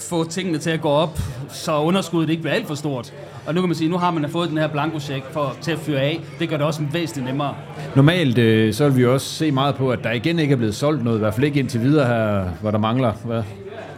få 0.00 0.24
tingene 0.24 0.58
til 0.58 0.70
at 0.70 0.80
gå 0.80 0.88
op, 0.88 1.18
så 1.48 1.78
underskuddet 1.78 2.30
ikke 2.30 2.42
bliver 2.42 2.54
alt 2.54 2.66
for 2.66 2.74
stort. 2.74 3.12
Og 3.46 3.54
nu 3.54 3.60
kan 3.60 3.68
man 3.68 3.76
sige, 3.76 3.90
nu 3.90 3.98
har 3.98 4.10
man 4.10 4.30
fået 4.30 4.50
den 4.50 4.58
her 4.58 4.66
blankocheck 4.66 5.32
for, 5.32 5.56
til 5.60 5.72
at 5.72 5.78
fyre 5.78 6.00
af. 6.00 6.20
Det 6.38 6.48
gør 6.48 6.56
det 6.56 6.66
også 6.66 6.82
væsentligt 6.92 7.26
nemmere. 7.26 7.54
Normalt 7.96 8.38
øh, 8.38 8.74
så 8.74 8.88
vil 8.88 8.96
vi 8.96 9.06
også 9.06 9.26
se 9.26 9.50
meget 9.50 9.74
på, 9.74 9.90
at 9.90 10.04
der 10.04 10.12
igen 10.12 10.38
ikke 10.38 10.52
er 10.52 10.56
blevet 10.56 10.74
solgt 10.74 11.04
noget, 11.04 11.16
i 11.16 11.20
hvert 11.20 11.34
fald 11.34 11.46
ikke 11.46 11.60
indtil 11.60 11.80
videre 11.80 12.06
her, 12.06 12.44
hvor 12.60 12.70
der 12.70 12.78
mangler 12.78 13.12
hvad, 13.24 13.42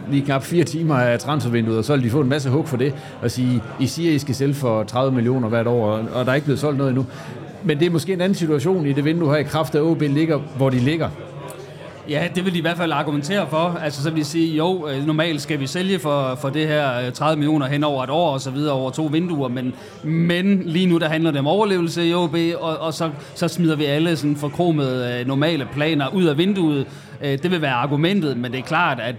lige 0.09 0.25
knap 0.25 0.43
fire 0.43 0.63
timer 0.63 0.95
af 0.95 1.19
transfervinduet, 1.19 1.77
og 1.77 1.85
så 1.85 1.95
vil 1.95 2.03
de 2.03 2.09
få 2.09 2.21
en 2.21 2.29
masse 2.29 2.49
hug 2.49 2.67
for 2.67 2.77
det, 2.77 2.93
og 3.21 3.31
sige, 3.31 3.63
I 3.79 3.87
siger, 3.87 4.11
I 4.11 4.19
skal 4.19 4.35
sælge 4.35 4.53
for 4.53 4.83
30 4.83 5.11
millioner 5.15 5.49
hvert 5.49 5.67
år, 5.67 5.85
og 6.13 6.25
der 6.25 6.31
er 6.31 6.35
ikke 6.35 6.45
blevet 6.45 6.59
solgt 6.59 6.77
noget 6.77 6.89
endnu. 6.89 7.05
Men 7.63 7.79
det 7.79 7.85
er 7.85 7.89
måske 7.89 8.13
en 8.13 8.21
anden 8.21 8.35
situation 8.35 8.85
i 8.85 8.93
det 8.93 9.05
vindue 9.05 9.29
her 9.29 9.37
i 9.37 9.43
kraft 9.43 9.75
af 9.75 9.81
OB 9.81 10.01
ligger, 10.01 10.39
hvor 10.57 10.69
de 10.69 10.79
ligger. 10.79 11.09
Ja, 12.11 12.27
det 12.35 12.45
vil 12.45 12.53
de 12.53 12.57
i 12.57 12.61
hvert 12.61 12.77
fald 12.77 12.91
argumentere 12.91 13.47
for. 13.49 13.79
Altså, 13.83 14.03
så 14.03 14.09
vil 14.09 14.19
de 14.19 14.25
sige, 14.25 14.55
jo, 14.57 14.87
øh, 14.87 15.05
normalt 15.05 15.41
skal 15.41 15.59
vi 15.59 15.67
sælge 15.67 15.99
for, 15.99 16.35
for 16.41 16.49
det 16.49 16.67
her 16.67 17.05
øh, 17.05 17.11
30 17.11 17.39
millioner 17.39 17.65
hen 17.65 17.83
over 17.83 18.03
et 18.03 18.09
år 18.09 18.33
og 18.33 18.41
så 18.41 18.51
videre 18.51 18.73
over 18.73 18.91
to 18.91 19.03
vinduer, 19.03 19.47
men, 19.47 19.73
men 20.03 20.63
lige 20.65 20.85
nu 20.85 20.97
der 20.97 21.09
handler 21.09 21.31
det 21.31 21.39
om 21.39 21.47
overlevelse 21.47 22.07
i 22.07 22.13
OB, 22.13 22.35
og, 22.59 22.77
og 22.77 22.93
så, 22.93 23.09
så 23.35 23.47
smider 23.47 23.75
vi 23.75 23.85
alle 23.85 24.15
sådan 24.15 24.35
forkromede 24.35 25.19
øh, 25.19 25.27
normale 25.27 25.67
planer 25.73 26.13
ud 26.13 26.25
af 26.25 26.37
vinduet. 26.37 26.85
Det 27.21 27.51
vil 27.51 27.61
være 27.61 27.73
argumentet, 27.73 28.37
men 28.37 28.51
det 28.51 28.59
er 28.59 28.63
klart, 28.63 28.99
at 28.99 29.15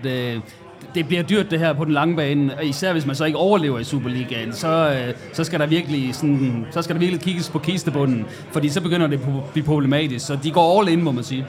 det 0.94 1.06
bliver 1.08 1.22
dyrt 1.22 1.50
det 1.50 1.58
her 1.58 1.72
på 1.72 1.84
den 1.84 1.92
lange 1.92 2.16
bane, 2.16 2.52
især 2.62 2.92
hvis 2.92 3.06
man 3.06 3.16
så 3.16 3.24
ikke 3.24 3.38
overlever 3.38 3.78
i 3.78 3.84
Superligaen, 3.84 4.52
så, 4.52 4.96
så 5.32 5.44
skal 5.44 5.60
der 5.60 5.66
virkelig 5.66 6.14
sådan, 6.14 6.66
så 6.70 6.82
skal 6.82 6.94
der 6.94 7.00
virkelig 7.00 7.20
kigges 7.20 7.50
på 7.50 7.58
kistebunden, 7.58 8.26
fordi 8.52 8.68
så 8.68 8.80
begynder 8.80 9.06
det 9.06 9.14
at 9.16 9.44
blive 9.52 9.64
problematisk. 9.66 10.26
Så 10.26 10.38
de 10.42 10.50
går 10.50 10.80
all 10.80 10.88
in, 10.88 11.02
må 11.02 11.12
man 11.12 11.24
sige. 11.24 11.46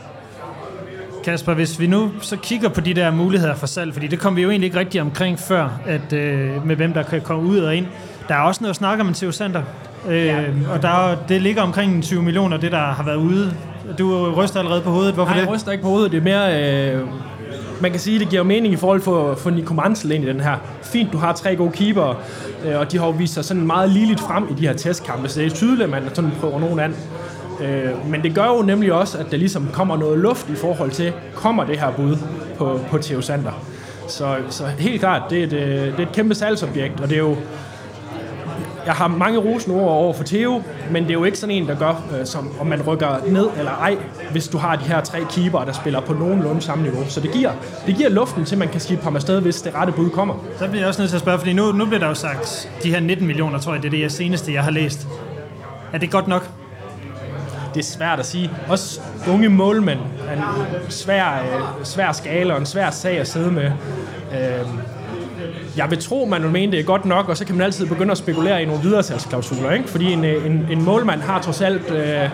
Kasper, 1.24 1.54
hvis 1.54 1.80
vi 1.80 1.88
nu 1.88 2.12
så 2.22 2.38
kigger 2.38 2.70
på 2.70 2.82
de 2.82 2.94
der 2.94 3.12
muligheder 3.12 3.56
for 3.56 3.68
salg, 3.68 3.94
fordi 3.94 4.08
det 4.08 4.20
kom 4.20 4.36
vi 4.36 4.42
jo 4.42 4.50
egentlig 4.50 4.66
ikke 4.66 4.80
rigtig 4.80 5.02
omkring 5.02 5.40
før, 5.40 5.80
at 5.86 6.14
øh, 6.14 6.68
med 6.68 6.76
hvem 6.76 6.94
der 6.94 7.04
kan 7.04 7.22
komme 7.22 7.50
ud 7.50 7.58
og 7.58 7.76
ind. 7.76 7.86
Der 8.28 8.36
er 8.36 8.40
også 8.40 8.62
noget 8.62 8.70
at 8.70 8.76
snakke 8.76 9.02
om 9.02 9.08
en 9.08 9.32
Sander, 9.32 9.62
øh, 10.10 10.26
ja. 10.26 10.44
og 10.74 10.82
der, 10.82 11.16
det 11.28 11.42
ligger 11.42 11.62
omkring 11.62 12.04
20 12.04 12.22
millioner, 12.22 12.58
det 12.58 12.72
der 12.72 12.78
har 12.78 13.04
været 13.04 13.16
ude. 13.16 13.54
Du 13.98 14.34
ryster 14.34 14.60
allerede 14.60 14.82
på 14.82 14.90
hovedet, 14.90 15.14
hvorfor 15.14 15.32
Nej, 15.32 15.40
det? 15.40 15.46
jeg 15.46 15.56
ryster 15.56 15.72
ikke 15.72 15.82
på 15.82 15.90
hovedet, 15.90 16.12
det 16.12 16.18
er 16.18 16.24
mere... 16.24 16.94
Øh, 16.94 17.08
man 17.82 17.92
kan 17.92 18.00
sige, 18.00 18.20
det 18.20 18.30
giver 18.30 18.44
mening 18.44 18.74
i 18.74 18.78
forhold 18.78 19.02
for, 19.02 19.36
for 19.36 19.50
Nico 19.50 19.74
Mansell 19.74 20.12
ind 20.12 20.24
i 20.24 20.28
den 20.28 20.40
her. 20.40 20.58
Fint, 20.82 21.14
du 21.14 21.18
har 21.18 21.34
tre 21.34 21.56
gode 21.56 21.72
keeper, 21.72 22.22
øh, 22.66 22.80
og 22.80 22.92
de 22.92 22.98
har 22.98 23.06
jo 23.06 23.12
vist 23.12 23.34
sig 23.34 23.46
sådan 23.46 23.68
meget 23.68 23.90
ligeligt 23.90 24.20
frem 24.20 24.48
i 24.52 24.54
de 24.54 24.68
her 24.68 24.74
testkampe, 24.74 25.30
så 25.30 25.40
det 25.40 25.46
er 25.46 25.56
tydeligt, 25.56 25.82
at 25.82 25.90
man 25.90 26.04
sådan 26.14 26.32
prøver 26.40 26.60
nogen 26.60 26.80
an. 26.80 26.96
Øh, 27.62 28.10
men 28.10 28.24
det 28.24 28.36
gør 28.36 28.46
jo 28.46 28.62
nemlig 28.62 28.94
også, 28.94 29.18
at 29.18 29.26
der 29.32 29.38
ligesom 29.38 29.70
kommer 29.74 29.98
noget 29.98 30.20
luft 30.20 30.50
i 30.50 30.56
forhold 30.56 30.92
til, 30.92 31.14
kommer 31.36 31.64
det 31.64 31.80
her 31.80 31.92
bud 31.92 32.18
på, 32.58 32.80
på 32.90 32.98
Theo 32.98 33.22
Sander. 33.22 33.64
Så, 34.08 34.36
så 34.50 34.66
helt 34.66 35.00
klart, 35.00 35.22
det 35.30 35.40
er, 35.40 35.44
et, 35.44 35.54
øh, 35.54 35.92
det 35.92 36.00
er 36.00 36.08
et 36.08 36.12
kæmpe 36.12 36.36
salgsobjekt, 36.36 37.00
og 37.00 37.10
det 37.10 37.16
er 37.16 37.22
jo 37.22 37.36
jeg 38.86 38.94
har 38.94 39.08
mange 39.08 39.40
rosende 39.40 39.76
ord 39.76 39.92
over 39.92 40.14
for 40.14 40.24
Theo, 40.24 40.62
men 40.92 41.04
det 41.04 41.10
er 41.10 41.14
jo 41.14 41.24
ikke 41.24 41.38
sådan 41.38 41.56
en, 41.56 41.68
der 41.68 41.76
gør, 41.76 42.04
øh, 42.20 42.26
som 42.26 42.52
om 42.60 42.68
man 42.68 42.82
rykker 42.82 43.18
ned 43.28 43.48
eller 43.58 43.72
ej, 43.72 43.98
hvis 44.32 44.48
du 44.48 44.58
har 44.58 44.76
de 44.76 44.84
her 44.84 45.02
tre 45.02 45.20
keeper, 45.30 45.64
der 45.64 45.72
spiller 45.72 46.02
på 46.02 46.14
nogenlunde 46.14 46.62
samme 46.62 46.84
niveau. 46.84 47.04
Så 47.08 47.20
det 47.20 47.32
giver, 47.32 47.52
det 47.86 47.96
giver 47.96 48.10
luften 48.10 48.46
til, 48.46 48.56
at 48.56 48.60
man 48.60 48.68
kan 48.68 48.80
skifte 48.80 49.04
ham 49.04 49.16
afsted, 49.16 49.42
hvis 49.42 49.62
det 49.62 49.76
rette 49.76 49.94
bud 49.94 50.10
kommer. 50.10 50.36
Så 50.60 50.68
bliver 50.68 50.80
jeg 50.80 50.88
også 50.88 51.02
nødt 51.02 51.10
til 51.10 51.18
at 51.18 51.22
spørge, 51.22 51.40
fordi 51.40 51.54
nu, 51.54 51.72
nu 51.72 51.86
bliver 51.86 52.00
der 52.00 52.08
jo 52.08 52.14
sagt, 52.14 52.70
de 52.84 52.90
her 52.90 53.00
19 53.00 53.28
millioner, 53.28 53.60
tror 53.60 53.74
jeg, 53.74 53.82
det 53.82 53.88
er 53.88 53.92
det 53.92 54.02
jeg 54.02 54.12
seneste, 54.12 54.54
jeg 54.54 54.64
har 54.64 54.72
læst. 54.72 55.08
Er 55.94 55.98
det 55.98 56.12
godt 56.12 56.28
nok? 56.28 56.63
Det 57.74 57.80
er 57.80 57.84
svært 57.84 58.20
at 58.20 58.26
sige. 58.26 58.52
Også 58.70 59.02
unge 59.30 59.50
målmænd 59.50 60.00
er 60.30 60.34
en 60.34 60.42
svær, 60.90 61.42
øh, 61.42 61.86
svær 61.86 62.12
skala 62.12 62.54
og 62.54 62.60
en 62.60 62.66
svær 62.66 62.90
sag 62.90 63.20
at 63.20 63.28
sidde 63.28 63.52
med. 63.52 63.72
Øh, 64.32 64.68
jeg 65.78 65.90
vil 65.90 66.00
tro, 66.02 66.26
man 66.26 66.44
vil 66.44 66.52
mene, 66.52 66.72
det 66.72 66.80
er 66.80 66.84
godt 66.84 67.06
nok, 67.06 67.30
og 67.30 67.38
så 67.38 67.46
kan 67.46 67.56
man 67.56 67.66
altid 67.66 67.86
begynde 67.86 68.12
at 68.12 68.18
spekulere 68.18 68.64
i 68.64 68.66
nogle 68.66 68.82
videresalgsklausuler, 68.82 69.72
ikke? 69.72 69.90
Fordi 69.90 70.14
en, 70.14 70.26
øh, 70.26 70.46
en, 70.46 70.68
en 70.72 70.84
målmand 70.84 71.22
har 71.22 71.42
trods 71.42 71.62
alt... 71.62 71.92
Øh, 71.92 72.30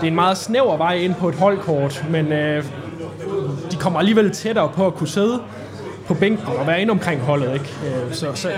det 0.00 0.06
er 0.06 0.10
en 0.10 0.14
meget 0.14 0.38
snæver 0.38 0.76
vej 0.76 0.94
ind 0.94 1.14
på 1.14 1.28
et 1.28 1.34
holdkort, 1.34 2.04
men 2.10 2.32
øh, 2.32 2.64
de 3.70 3.76
kommer 3.76 3.98
alligevel 3.98 4.30
tættere 4.30 4.68
på 4.68 4.86
at 4.86 4.94
kunne 4.94 5.08
sidde 5.08 5.40
på 6.10 6.14
bænken 6.14 6.46
og 6.46 6.66
være 6.66 6.80
inde 6.82 6.90
omkring 6.90 7.20
holdet. 7.20 7.52
Ikke? 7.52 7.64
Øh, 7.86 8.14
så, 8.14 8.26
så. 8.34 8.48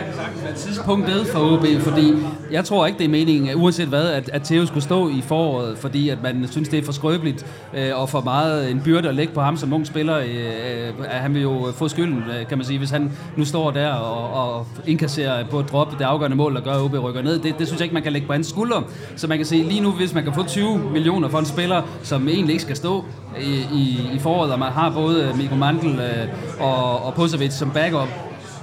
Tidspunktet 0.56 1.26
for 1.26 1.38
OB, 1.38 1.66
fordi 1.80 2.14
jeg 2.50 2.64
tror 2.64 2.86
ikke, 2.86 2.98
det 2.98 3.04
er 3.04 3.08
meningen, 3.08 3.56
uanset 3.56 3.88
hvad, 3.88 4.08
at, 4.08 4.30
at 4.32 4.42
Theo 4.42 4.66
skulle 4.66 4.82
stå 4.82 5.08
i 5.08 5.22
foråret, 5.26 5.78
fordi 5.78 6.08
at 6.08 6.18
man 6.22 6.48
synes, 6.50 6.68
det 6.68 6.78
er 6.78 6.84
for 6.84 6.92
skrøbeligt 6.92 7.46
øh, 7.74 8.00
og 8.00 8.08
for 8.08 8.20
meget 8.20 8.70
en 8.70 8.80
byrde 8.84 9.08
at 9.08 9.14
lægge 9.14 9.34
på 9.34 9.40
ham 9.40 9.56
som 9.56 9.72
ung 9.72 9.86
spiller. 9.86 10.18
Øh, 10.18 11.06
at 11.08 11.20
han 11.20 11.34
vil 11.34 11.42
jo 11.42 11.66
få 11.74 11.88
skylden, 11.88 12.24
øh, 12.38 12.46
kan 12.48 12.58
man 12.58 12.64
sige, 12.66 12.78
hvis 12.78 12.90
han 12.90 13.12
nu 13.36 13.44
står 13.44 13.70
der 13.70 13.92
og, 13.92 14.56
og 14.56 14.66
indkasserer 14.86 15.44
på 15.44 15.60
et 15.60 15.72
drop 15.72 15.98
det 15.98 16.04
afgørende 16.04 16.36
mål, 16.36 16.54
der 16.54 16.60
gør, 16.60 16.72
at 16.72 16.80
OB 16.80 16.94
rykker 16.94 17.22
ned. 17.22 17.38
Det, 17.38 17.58
det 17.58 17.66
synes 17.66 17.80
jeg 17.80 17.84
ikke, 17.84 17.94
man 17.94 18.02
kan 18.02 18.12
lægge 18.12 18.26
på 18.26 18.32
hans 18.32 18.46
skulder. 18.46 18.82
Så 19.16 19.26
man 19.26 19.38
kan 19.38 19.46
sige, 19.46 19.64
lige 19.64 19.80
nu, 19.80 19.90
hvis 19.90 20.14
man 20.14 20.24
kan 20.24 20.34
få 20.34 20.44
20 20.46 20.78
millioner 20.92 21.28
for 21.28 21.38
en 21.38 21.46
spiller, 21.46 21.82
som 22.02 22.28
egentlig 22.28 22.52
ikke 22.52 22.62
skal 22.62 22.76
stå 22.76 23.04
i, 23.40 23.54
i, 23.74 24.10
i 24.14 24.18
foråret, 24.18 24.52
og 24.52 24.58
man 24.58 24.72
har 24.72 24.90
både 24.90 25.32
Mikko 25.36 25.54
Mandel 25.54 26.00
øh, 26.00 26.28
og, 26.60 27.04
og 27.04 27.14
Pusovic 27.42 27.58
som 27.58 27.70
backup, 27.70 28.08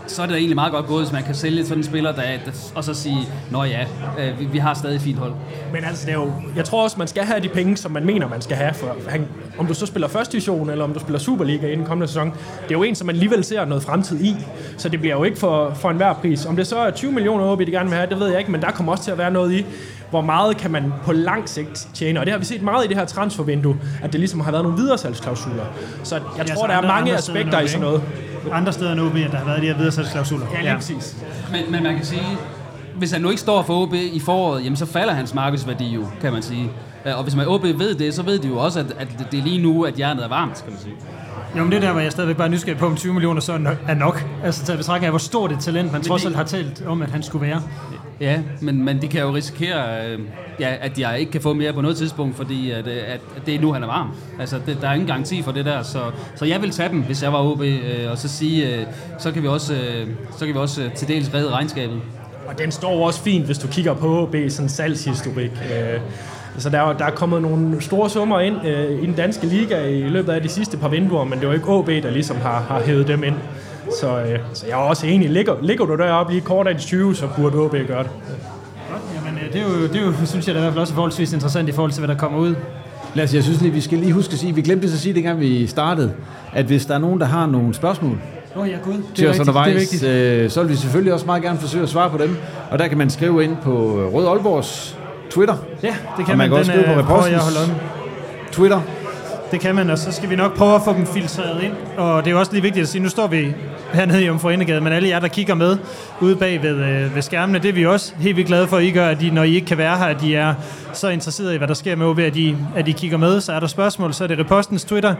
så 0.08 0.22
er 0.22 0.26
det 0.26 0.36
egentlig 0.36 0.56
meget 0.56 0.74
godt 0.74 0.88
gået, 0.88 1.04
hvis 1.04 1.12
man 1.12 1.24
kan 1.24 1.36
sælge 1.36 1.64
sådan 1.64 1.78
en 1.78 1.84
spiller, 1.84 2.12
der, 2.12 2.22
der 2.22 2.52
og 2.76 2.84
så 2.84 2.94
sige, 2.94 3.18
nå 3.52 3.64
ja, 3.64 3.86
øh, 4.20 4.40
vi, 4.40 4.46
vi 4.46 4.58
har 4.58 4.74
stadig 4.74 5.02
fint 5.02 5.18
hold. 5.20 5.34
Men 5.74 5.84
altså, 5.84 6.06
det 6.06 6.12
er 6.12 6.18
jo, 6.18 6.32
jeg 6.56 6.66
tror 6.66 6.84
også, 6.84 6.96
man 7.00 7.08
skal 7.08 7.24
have 7.24 7.40
de 7.40 7.50
penge, 7.50 7.78
som 7.78 7.92
man 7.92 8.06
mener, 8.06 8.30
man 8.30 8.42
skal 8.42 8.58
have. 8.58 8.74
For 8.74 8.96
han, 9.08 9.28
om 9.58 9.68
du 9.68 9.74
så 9.74 9.86
spiller 9.86 10.08
første 10.08 10.32
division, 10.32 10.70
eller 10.70 10.84
om 10.84 10.94
du 10.94 11.00
spiller 11.00 11.20
Superliga 11.20 11.68
i 11.68 11.76
den 11.76 11.86
kommende 11.86 12.08
sæson, 12.08 12.32
det 12.64 12.76
er 12.76 12.78
jo 12.78 12.84
en, 12.84 12.96
som 12.96 13.06
man 13.06 13.16
alligevel 13.16 13.44
ser 13.44 13.66
noget 13.66 13.84
fremtid 13.84 14.22
i. 14.22 14.36
Så 14.78 14.90
det 14.90 15.00
bliver 15.00 15.16
jo 15.16 15.24
ikke 15.24 15.38
for, 15.38 15.74
for 15.74 15.90
enhver 15.90 16.14
pris. 16.14 16.46
Om 16.46 16.56
det 16.56 16.68
så 16.68 16.78
er 16.78 16.92
20 16.92 17.12
millioner 17.12 17.56
vi 17.56 17.66
de 17.66 17.72
gerne 17.72 17.90
vil 17.90 17.98
have, 17.98 18.10
det 18.10 18.20
ved 18.20 18.28
jeg 18.28 18.40
ikke, 18.40 18.52
men 18.52 18.62
der 18.62 18.72
kommer 18.72 18.92
også 18.92 19.04
til 19.04 19.12
at 19.12 19.18
være 19.18 19.32
noget 19.32 19.54
i, 19.54 19.66
hvor 20.10 20.22
meget 20.22 20.58
kan 20.58 20.72
man 20.72 20.94
på 21.04 21.12
lang 21.12 21.50
sigt 21.50 21.88
tjene. 21.94 22.20
Og 22.20 22.26
det 22.26 22.32
har 22.32 22.40
vi 22.40 22.46
set 22.46 22.62
meget 22.62 22.86
i 22.86 22.88
det 22.88 22.98
her 22.98 23.06
transfervindue, 23.06 23.78
at 24.04 24.12
det 24.12 24.20
ligesom 24.20 24.40
har 24.40 24.52
været 24.52 24.64
nogle 24.64 24.78
videresalgsklausuler. 24.78 25.66
Så 26.04 26.16
jeg 26.16 26.24
ja, 26.38 26.44
tror, 26.54 26.66
så 26.66 26.68
der 26.68 26.78
er 26.78 26.88
mange 26.88 27.18
aspekter 27.18 27.60
i 27.60 27.68
sådan 27.68 27.82
noget 27.82 28.02
andre 28.52 28.74
steder 28.74 28.92
end 28.92 29.00
OB, 29.02 29.14
der 29.14 29.38
har 29.38 29.46
været 29.46 29.62
de 29.62 29.68
her 29.68 29.78
videresalgsklausuler. 29.78 30.46
Ja, 30.54 30.58
lige 30.60 30.70
ja. 30.70 30.76
præcis. 30.76 31.18
Men, 31.52 31.72
men 31.72 31.84
man 31.84 31.96
kan 31.96 32.06
sige, 32.06 32.38
hvis 32.96 33.12
han 33.12 33.22
nu 33.22 33.30
ikke 33.30 33.42
står 33.42 33.62
for 33.62 33.82
OB 33.84 33.94
i 33.94 34.20
foråret, 34.20 34.64
jamen 34.64 34.76
så 34.76 34.86
falder 34.86 35.14
hans 35.14 35.34
markedsværdi 35.34 35.88
jo, 35.88 36.06
kan 36.22 36.34
man 36.34 36.42
sige. 36.42 36.72
Øh, 37.06 37.18
og 37.18 37.24
hvis 37.24 37.36
man 37.36 37.48
OB 37.48 37.64
ved 37.64 37.96
det, 37.96 38.14
så 38.14 38.24
ved 38.24 38.40
de 38.40 38.48
jo 38.48 38.58
også, 38.58 38.80
at, 38.80 38.86
at 39.00 39.08
det 39.32 39.40
er 39.40 39.44
lige 39.44 39.62
nu, 39.62 39.84
at 39.86 40.00
jernet 40.00 40.24
er 40.24 40.28
varmt, 40.28 40.64
kan 40.64 40.74
man 40.74 40.82
sige. 40.82 40.94
Jo, 41.58 41.64
men 41.64 41.72
det 41.72 41.82
der, 41.82 41.92
hvor 41.92 42.02
jeg 42.02 42.12
stadigvæk 42.12 42.38
bare 42.38 42.50
nysgerrig 42.50 42.80
på, 42.80 42.86
om 42.86 42.96
20 42.96 43.14
millioner 43.14 43.42
så 43.42 43.54
er 43.88 43.94
nok. 43.94 44.26
Altså 44.44 44.66
til 44.66 44.72
at 44.72 44.78
betragte 44.78 45.06
af, 45.06 45.12
hvor 45.12 45.20
stort 45.20 45.52
et 45.52 45.60
talent 45.60 45.92
man 45.92 46.02
trods 46.02 46.26
alt 46.26 46.36
har 46.36 46.44
talt 46.44 46.84
om, 46.88 47.02
at 47.02 47.12
han 47.12 47.24
skulle 47.24 47.48
være. 47.48 47.62
Ja, 48.20 48.42
men, 48.62 48.86
men 48.86 49.02
de 49.02 49.08
kan 49.08 49.22
jo 49.22 49.36
risikere, 49.36 50.08
øh, 50.08 50.20
ja, 50.60 50.76
at 50.82 51.00
jeg 51.00 51.20
ikke 51.20 51.32
kan 51.32 51.42
få 51.42 51.54
mere 51.54 51.74
på 51.74 51.82
noget 51.82 51.98
tidspunkt, 51.98 52.36
fordi 52.36 52.72
at, 52.72 52.88
øh, 52.88 52.98
at, 53.08 53.22
at 53.36 53.46
det 53.46 53.56
er 53.56 53.60
nu, 53.62 53.74
han 53.74 53.84
er 53.84 53.88
varm. 53.88 54.12
Altså, 54.40 54.60
det, 54.66 54.78
der 54.82 54.90
er 54.90 54.94
ingen 54.94 55.08
garanti 55.08 55.42
for 55.42 55.52
det 55.52 55.66
der, 55.66 55.84
så, 55.84 56.02
så 56.36 56.46
jeg 56.46 56.62
vil 56.62 56.72
tage 56.72 56.90
dem, 56.90 57.02
hvis 57.02 57.24
jeg 57.24 57.34
var 57.34 57.40
OB, 57.40 57.62
øh, 57.62 58.12
og 58.12 58.18
så 58.18 58.28
sige, 58.28 58.76
øh, 58.76 58.86
så 59.20 59.32
kan 59.32 59.44
vi 59.44 59.48
også, 59.48 59.74
øh, 59.74 60.08
så 60.38 60.46
kan 60.46 60.54
vi 60.54 60.60
også 60.60 60.84
øh, 60.84 60.94
til 60.94 61.08
dels 61.08 61.34
redde 61.34 61.50
regnskabet. 61.50 62.02
Og 62.48 62.58
den 62.58 62.72
står 62.72 63.06
også 63.06 63.22
fint, 63.22 63.46
hvis 63.46 63.58
du 63.58 63.68
kigger 63.68 63.94
på 63.94 64.22
OB 64.22 64.36
sådan 64.50 64.70
salgshistorik. 64.70 65.52
Øh, 65.52 66.00
så 66.60 66.70
der, 66.70 66.94
der 66.94 67.06
er 67.06 67.12
kommet 67.12 67.42
nogle 67.42 67.82
store 67.82 68.10
summer 68.10 68.40
ind 68.40 68.68
øh, 68.68 69.04
i 69.04 69.06
den 69.06 69.14
danske 69.14 69.48
liga 69.48 69.88
i 69.88 70.02
løbet 70.02 70.34
af 70.34 70.42
de 70.42 70.50
sidste 70.50 70.78
par 70.78 70.88
vinduer, 70.90 71.24
men 71.24 71.40
det 71.40 71.48
var 71.48 71.54
ikke 71.54 71.70
OB, 71.70 71.88
der 71.88 72.12
ligesom 72.12 72.38
har, 72.38 72.60
har 72.70 72.82
hævet 72.82 73.08
dem 73.08 73.24
ind. 73.24 73.36
Så, 74.00 74.20
øh, 74.20 74.40
så 74.54 74.66
jeg 74.66 74.74
er 74.74 74.78
også 74.78 75.08
enig. 75.08 75.30
Ligger, 75.30 75.56
ligger 75.62 75.86
du 75.86 75.98
deroppe 75.98 76.34
lige 76.34 76.42
kort 76.42 76.68
af 76.68 76.76
de 76.76 76.82
20, 76.82 77.16
så 77.16 77.28
burde 77.38 77.58
OB 77.58 77.72
gøre 77.72 78.04
det. 78.04 78.12
Jamen, 79.16 79.40
øh, 79.46 79.54
det 79.54 79.62
er, 79.62 79.66
jo, 79.66 79.88
det 79.88 79.96
er 79.96 80.06
jo, 80.06 80.14
synes 80.26 80.48
jeg, 80.48 80.56
det 80.56 80.62
er 80.62 80.64
i 80.64 80.66
hvert 80.66 80.74
fald 80.74 80.82
også 80.82 80.94
forholdsvis 80.94 81.34
interessant 81.34 81.70
i 81.70 81.72
forhold 81.72 81.92
til, 81.92 82.00
hvad 82.00 82.16
der 82.16 82.20
kommer 82.20 82.40
ud. 82.40 82.56
Lad 83.14 83.24
os, 83.24 83.34
jeg 83.34 83.44
synes 83.44 83.62
lige, 83.62 83.74
vi 83.74 83.82
skal 83.82 83.98
lige 83.98 84.14
huske 84.14 84.34
at 84.34 84.40
sige, 84.40 84.56
vi 84.56 84.62
glemte 84.62 84.88
at 84.88 84.94
sige, 84.94 85.14
dengang 85.14 85.40
vi 85.40 85.68
startede, 85.68 86.14
at 86.54 86.66
hvis 86.66 86.86
der 86.86 86.94
er 86.94 87.00
nogen, 87.00 87.20
der 87.20 87.26
har 87.26 87.46
nogle 87.46 87.74
spørgsmål, 87.74 88.18
Oh, 88.56 88.70
ja, 88.70 88.78
Gud. 88.84 88.94
Det 88.94 89.26
er, 89.26 89.28
rigtigt, 89.28 89.40
undervejs, 89.40 89.90
det 89.90 90.04
er 90.04 90.44
øh, 90.44 90.50
så 90.50 90.62
vil 90.62 90.70
vi 90.70 90.76
selvfølgelig 90.76 91.14
også 91.14 91.26
meget 91.26 91.44
gerne 91.44 91.60
forsøge 91.60 91.84
at 91.84 91.90
svare 91.90 92.10
på 92.10 92.18
dem. 92.18 92.38
Og 92.72 92.80
der 92.80 92.88
kan 92.88 92.98
man 92.98 93.10
skrive 93.10 93.44
ind 93.44 93.58
på 93.64 93.72
Rød 94.14 94.28
Aalborgs 94.28 94.99
Twitter. 95.30 95.56
Ja, 95.84 95.96
det 96.18 96.26
kan 96.26 96.32
og 96.32 96.38
man. 96.38 96.38
man. 96.38 96.50
kan 96.50 96.58
også 96.58 96.72
skrive 96.72 96.86
på 96.86 97.00
Repostens 97.00 97.44
Twitter. 98.52 98.82
Det 99.52 99.60
kan 99.60 99.76
man, 99.76 99.90
og 99.90 99.98
så 99.98 100.12
skal 100.12 100.30
vi 100.30 100.36
nok 100.36 100.58
prøve 100.58 100.76
at 100.76 100.82
få 100.86 100.94
dem 100.94 101.06
filtreret 101.06 101.64
ind. 101.64 101.74
Og 101.98 102.24
det 102.24 102.30
er 102.30 102.32
jo 102.32 102.40
også 102.40 102.52
lige 102.52 102.62
vigtigt 102.62 102.84
at 102.84 102.90
sige, 102.90 103.04
nu 103.04 103.10
står 103.10 103.28
vi 103.28 103.54
hernede 103.94 104.24
i 104.24 104.30
Omforenegade, 104.30 104.82
men 104.82 104.94
alle 104.94 105.10
jer, 105.10 105.20
der 105.20 105.28
kigger 105.28 105.56
med 105.56 105.78
ude 106.22 106.36
bag 106.36 106.64
ved, 106.64 106.76
øh, 106.76 107.16
ved 107.16 107.22
skærmene, 107.22 107.60
det 107.60 107.70
er 107.70 107.74
vi 107.74 107.86
også 107.86 108.14
helt 108.20 108.36
vildt 108.36 108.48
glade 108.48 108.68
for, 108.68 108.78
at 108.78 108.84
I 108.84 108.92
gør, 108.92 109.08
at 109.08 109.20
de, 109.22 109.30
når 109.30 109.44
I 109.44 109.56
ikke 109.56 109.68
kan 109.68 109.78
være 109.78 109.98
her, 109.98 110.06
at 110.06 110.22
de 110.22 110.36
er 110.36 110.54
så 110.94 111.10
interesserede 111.10 111.56
i, 111.56 111.58
hvad 111.58 111.68
der 111.68 111.74
sker 111.74 111.96
med 111.96 112.06
OB, 112.06 112.20
at 112.20 112.34
de, 112.34 112.58
at 112.76 112.86
de 112.86 112.94
kigger 112.94 113.18
med. 113.18 113.42
Så 113.42 113.54
er 113.54 113.60
der 113.60 113.68
spørgsmål, 113.68 114.14
så 114.14 114.24
er 114.24 114.28
det 114.28 114.40
Repostens 114.40 114.84
Twitter, 114.86 115.16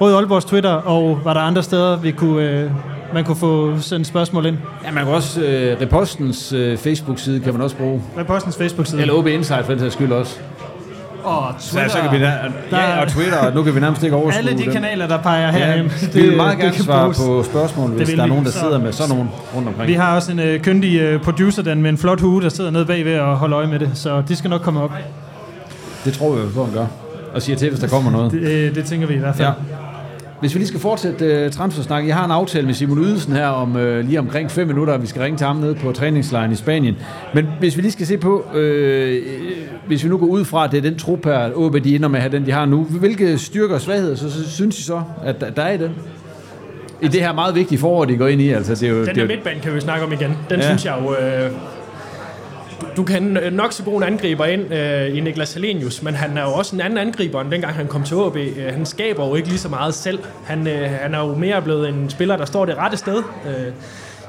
Rød 0.00 0.14
Aalborgs 0.14 0.44
Twitter, 0.44 0.70
og 0.70 1.20
var 1.24 1.34
der 1.34 1.40
andre 1.40 1.62
steder, 1.62 1.96
vi 1.96 2.10
kunne, 2.10 2.42
øh, 2.42 2.70
man 3.14 3.24
kunne 3.24 3.36
få 3.36 3.80
sendt 3.80 4.06
spørgsmål 4.06 4.46
ind. 4.46 4.56
Ja, 4.86 4.90
man 4.92 5.04
kan 5.04 5.14
også, 5.14 5.40
øh, 5.42 5.80
Repostens 5.80 6.52
øh, 6.52 6.78
Facebook-side 6.78 7.40
kan 7.40 7.52
man 7.52 7.62
også 7.62 7.76
bruge. 7.76 8.02
Repostens 8.18 8.56
Facebook-side. 8.56 9.00
Eller 9.00 9.14
OB 9.14 9.26
Insight 9.26 9.64
for 9.64 9.72
den 9.72 9.80
sags 9.80 9.94
skyld 9.94 10.12
også. 10.12 10.36
Og 11.24 11.54
Twitter, 11.60 11.88
Så, 11.88 11.96
så 11.96 12.02
kan 12.02 12.18
vi 12.20 12.24
da, 12.24 12.32
ja, 12.72 13.00
og 13.02 13.08
Twitter, 13.08 13.38
og 13.38 13.54
nu 13.54 13.62
kan 13.62 13.74
vi 13.74 13.80
nærmest 13.80 14.02
ikke 14.02 14.16
overskue 14.16 14.38
Alle 14.38 14.58
de 14.58 14.64
dem. 14.64 14.72
kanaler, 14.72 15.06
der 15.06 15.18
peger 15.18 15.50
herhen. 15.50 15.92
Ja, 16.14 16.20
vi 16.20 16.26
vil 16.28 16.36
meget 16.36 16.58
gerne 16.58 16.74
svare 16.74 17.02
bruges. 17.02 17.18
på 17.18 17.42
spørgsmål, 17.42 17.90
hvis 17.90 18.08
der 18.08 18.22
er 18.22 18.26
nogen, 18.26 18.44
der 18.44 18.50
Så- 18.50 18.58
sidder 18.58 18.78
med 18.78 18.92
sådan 18.92 19.14
nogen 19.16 19.30
rundt 19.56 19.68
omkring. 19.68 19.88
Vi 19.88 19.94
har 19.94 20.14
også 20.16 20.32
en 20.32 20.38
øh, 20.38 20.60
kyndig 20.60 21.00
øh, 21.00 21.20
producer, 21.22 21.62
den 21.62 21.82
med 21.82 21.90
en 21.90 21.98
flot 21.98 22.20
hue, 22.20 22.42
der 22.42 22.48
sidder 22.48 22.70
nede 22.70 22.86
bagved 22.86 23.18
og 23.18 23.36
holder 23.36 23.58
øje 23.58 23.66
med 23.66 23.78
det, 23.78 23.90
så 23.94 24.22
de 24.28 24.36
skal 24.36 24.50
nok 24.50 24.60
komme 24.60 24.80
op. 24.82 24.92
Det 26.04 26.12
tror 26.12 26.34
vi, 26.34 26.40
hvor 26.54 26.64
han 26.64 26.74
gør. 26.74 26.86
Og 27.34 27.42
siger 27.42 27.56
til, 27.56 27.68
hvis 27.70 27.80
der 27.80 27.88
kommer 27.88 28.10
noget. 28.10 28.32
Det, 28.32 28.40
øh, 28.40 28.74
det 28.74 28.84
tænker 28.84 29.06
vi 29.06 29.14
i 29.14 29.18
hvert 29.18 29.36
fald. 29.36 29.48
Ja. 29.48 29.52
Hvis 30.40 30.54
vi 30.54 30.58
lige 30.58 30.68
skal 30.68 30.80
fortsætte 30.80 31.44
uh, 31.46 31.52
transfersnak. 31.52 32.06
Jeg 32.06 32.16
har 32.16 32.24
en 32.24 32.30
aftale 32.30 32.66
med 32.66 32.74
Simon 32.74 32.98
Ydelsen 32.98 33.32
her 33.32 33.46
om 33.46 33.76
uh, 33.76 33.98
lige 33.98 34.18
omkring 34.18 34.50
5 34.50 34.66
minutter, 34.66 34.94
og 34.94 35.02
vi 35.02 35.06
skal 35.06 35.22
ringe 35.22 35.38
til 35.38 35.46
ham 35.46 35.56
nede 35.56 35.74
på 35.74 35.92
træningslejren 35.92 36.52
i 36.52 36.54
Spanien. 36.54 36.96
Men 37.34 37.46
hvis 37.60 37.76
vi 37.76 37.82
lige 37.82 37.92
skal 37.92 38.06
se 38.06 38.18
på, 38.18 38.44
øh, 38.54 39.22
hvis 39.86 40.04
vi 40.04 40.08
nu 40.08 40.18
går 40.18 40.26
ud 40.26 40.44
fra, 40.44 40.64
at 40.64 40.70
det 40.72 40.78
er 40.78 40.82
den 40.82 40.98
trup 40.98 41.24
her, 41.24 41.50
OB 41.54 41.76
de 41.84 41.94
ender 41.94 42.08
med 42.08 42.18
at 42.18 42.22
have 42.22 42.32
den, 42.32 42.46
de 42.46 42.52
har 42.52 42.66
nu. 42.66 42.84
Hvilke 42.84 43.38
styrker 43.38 43.74
og 43.74 43.80
svagheder, 43.80 44.16
så, 44.16 44.30
så 44.30 44.50
synes 44.50 44.78
I 44.78 44.82
så, 44.82 45.02
at 45.24 45.40
der, 45.40 45.50
der 45.50 45.62
er 45.62 45.72
i 45.72 45.78
den? 45.78 45.90
I 47.02 47.08
det 47.08 47.20
her 47.20 47.32
meget 47.32 47.54
vigtige 47.54 47.78
forår, 47.78 48.04
de 48.04 48.16
går 48.16 48.26
ind 48.26 48.40
i. 48.40 48.50
Altså, 48.50 48.74
det 48.74 48.82
er 48.82 48.88
jo, 48.88 48.96
Den 48.96 49.04
det 49.04 49.10
er 49.10 49.14
der 49.14 49.22
jo, 49.22 49.26
midtbane 49.26 49.60
kan 49.60 49.74
vi 49.74 49.80
snakke 49.80 50.06
om 50.06 50.12
igen. 50.12 50.36
Den 50.50 50.60
ja. 50.60 50.66
synes 50.66 50.84
jeg 50.84 50.94
jo... 51.02 51.16
Øh, 51.16 51.50
du- 52.96 53.04
kan 53.04 53.22
nok 53.52 53.72
så 53.72 53.82
god 53.82 53.96
en 53.96 54.02
angriber 54.02 54.44
ind 54.44 54.72
øh, 54.74 55.16
i 55.16 55.20
Niklas 55.20 55.54
Helenius, 55.54 56.02
men 56.02 56.14
han 56.14 56.38
er 56.38 56.42
jo 56.42 56.52
også 56.52 56.74
en 56.76 56.80
anden 56.80 56.98
angriber, 56.98 57.40
end 57.40 57.50
dengang 57.50 57.74
han 57.74 57.86
kom 57.86 58.02
til 58.04 58.14
AB. 58.14 58.36
Øh, 58.36 58.72
han 58.74 58.86
skaber 58.86 59.26
jo 59.28 59.34
ikke 59.34 59.48
lige 59.48 59.58
så 59.58 59.68
meget 59.68 59.94
selv. 59.94 60.18
Han, 60.44 60.66
øh, 60.66 60.90
han 60.90 61.14
er 61.14 61.18
jo 61.18 61.34
mere 61.34 61.62
blevet 61.62 61.88
en 61.88 62.10
spiller, 62.10 62.36
der 62.36 62.44
står 62.44 62.64
det 62.66 62.76
rette 62.76 62.96
sted. 62.96 63.22
Øh, 63.46 63.72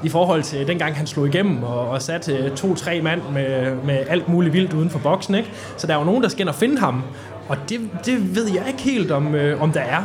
i 0.02 0.08
forhold 0.08 0.42
til 0.42 0.66
dengang 0.66 0.96
han 0.96 1.06
slog 1.06 1.26
igennem 1.28 1.62
og, 1.62 1.88
og 1.88 2.02
satte 2.02 2.32
øh, 2.32 2.50
to-tre 2.50 3.00
mand 3.02 3.20
med, 3.34 3.74
med 3.84 3.98
alt 4.08 4.28
muligt 4.28 4.52
vildt 4.54 4.72
uden 4.72 4.90
for 4.90 4.98
boksen. 4.98 5.34
Ikke? 5.34 5.50
Så 5.76 5.86
der 5.86 5.94
er 5.94 5.98
jo 5.98 6.04
nogen, 6.04 6.22
der 6.22 6.28
skal 6.28 6.40
ind 6.40 6.48
og 6.48 6.54
finde 6.54 6.78
ham. 6.78 7.02
Og 7.48 7.56
det, 7.68 7.80
det 8.04 8.34
ved 8.36 8.46
jeg 8.54 8.62
ikke 8.68 8.82
helt, 8.82 9.10
om, 9.10 9.34
øh, 9.34 9.62
om 9.62 9.72
der 9.72 9.80
er. 9.80 10.02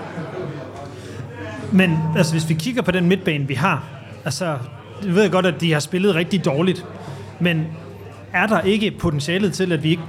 Men 1.72 1.98
altså, 2.18 2.34
hvis 2.34 2.50
vi 2.50 2.54
kigger 2.54 2.82
på 2.82 2.92
den 2.92 3.08
midtbane, 3.08 3.48
vi 3.48 3.54
har, 3.54 3.84
altså, 4.26 4.46
jeg 5.06 5.16
ved 5.16 5.30
godt, 5.30 5.46
at 5.46 5.62
de 5.62 5.74
har 5.74 5.80
spillet 5.80 6.16
rigtig 6.16 6.46
dårligt, 6.46 6.86
men 7.40 7.68
er 8.36 8.48
der 8.48 8.62
ikke 8.62 8.92
potentialet 8.92 9.54
til, 9.54 9.72
at 9.72 9.84
vi 9.84 9.90
ikke 9.90 10.04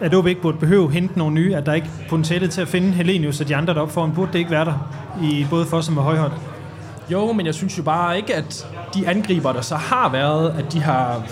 at 0.00 0.14
OB 0.14 0.26
ikke 0.26 0.40
burde 0.40 0.58
behøve 0.58 0.84
at 0.86 0.92
hente 0.92 1.18
nogle 1.18 1.34
nye, 1.34 1.54
at 1.56 1.66
der 1.66 1.72
ikke 1.72 1.86
er 2.04 2.08
potentialet 2.08 2.50
til 2.50 2.60
at 2.60 2.68
finde 2.68 2.88
Helenius 2.88 3.40
og 3.40 3.48
de 3.48 3.56
andre 3.56 3.74
deroppe 3.74 3.94
foran, 3.94 4.12
burde 4.12 4.32
det 4.32 4.38
ikke 4.38 4.50
være 4.50 4.64
der 4.64 4.90
i 5.22 5.46
både 5.50 5.66
Fossum 5.66 5.98
og 5.98 6.04
Højhold? 6.04 6.32
Jo, 7.12 7.32
men 7.32 7.46
jeg 7.46 7.54
synes 7.54 7.78
jo 7.78 7.82
bare 7.82 8.16
ikke, 8.16 8.34
at 8.34 8.66
de 8.94 9.08
angriber, 9.08 9.52
der 9.52 9.60
så 9.60 9.74
har 9.74 10.08
været, 10.12 10.54
at 10.58 10.72
de 10.72 10.80
har 10.80 11.22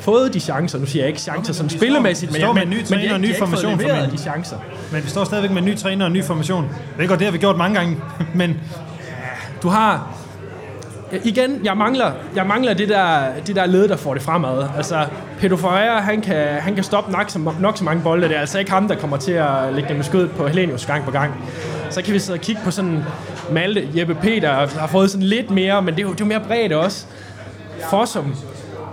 fået 0.00 0.34
de 0.34 0.40
chancer. 0.40 0.78
Nu 0.78 0.86
siger 0.86 1.02
jeg 1.02 1.08
ikke 1.08 1.20
chancer 1.20 1.52
som 1.52 1.68
spillemæssigt, 1.68 2.32
men, 2.32 2.54
med 2.54 2.62
en 2.62 2.70
ny 2.70 2.84
træner 2.84 3.14
og 3.14 3.20
ny 3.20 3.36
formation, 3.38 3.80
formentlig. 3.80 4.12
de 4.12 4.18
chancer. 4.18 4.56
Men 4.92 5.04
vi 5.04 5.08
står 5.08 5.24
stadigvæk 5.24 5.50
med 5.50 5.62
en 5.62 5.68
ny 5.68 5.76
træner 5.76 6.04
og 6.04 6.06
en 6.06 6.12
ny 6.12 6.24
formation. 6.24 6.64
Jeg 6.64 6.98
ved 6.98 7.08
godt, 7.08 7.18
det 7.18 7.26
har 7.26 7.32
vi 7.32 7.38
gjort 7.38 7.56
mange 7.56 7.78
gange, 7.78 7.96
men 8.34 8.60
Du 9.62 9.68
har... 9.68 10.17
Øh, 11.12 11.20
igen, 11.24 11.60
jeg 11.64 11.76
mangler, 11.76 12.12
jeg 12.36 12.46
mangler 12.46 12.74
det 12.74 12.88
der, 12.88 13.20
det 13.46 13.56
der 13.56 13.66
led, 13.66 13.88
der 13.88 13.96
får 13.96 14.14
det 14.14 14.22
fremad. 14.22 14.66
Altså, 14.76 15.06
Pedro 15.38 15.56
Ferreira, 15.56 16.00
han 16.00 16.20
kan, 16.20 16.46
han 16.46 16.74
kan 16.74 16.84
stoppe 16.84 17.12
nok 17.12 17.30
så, 17.30 17.52
nok 17.60 17.76
så 17.76 17.84
mange 17.84 18.02
bolde. 18.02 18.28
Det 18.28 18.36
er 18.36 18.40
altså 18.40 18.58
ikke 18.58 18.70
ham, 18.70 18.88
der 18.88 18.94
kommer 18.94 19.16
til 19.16 19.32
at 19.32 19.74
lægge 19.74 19.88
dem 19.88 20.00
i 20.00 20.26
på 20.36 20.46
Helenius 20.46 20.86
gang 20.86 21.04
på 21.04 21.10
gang. 21.10 21.34
Så 21.90 22.02
kan 22.02 22.14
vi 22.14 22.18
sidde 22.18 22.36
og 22.36 22.40
kigge 22.40 22.60
på 22.64 22.70
sådan 22.70 23.04
Malte, 23.52 23.88
Jeppe 23.96 24.14
Peter 24.14 24.78
har 24.78 24.86
fået 24.86 25.10
sådan 25.10 25.26
lidt 25.26 25.50
mere, 25.50 25.82
men 25.82 25.94
det 25.94 26.00
er 26.00 26.06
jo, 26.06 26.12
det 26.12 26.20
er 26.20 26.24
jo 26.24 26.28
mere 26.28 26.40
bredt 26.40 26.72
også. 26.72 27.06
Fossum, 27.90 28.34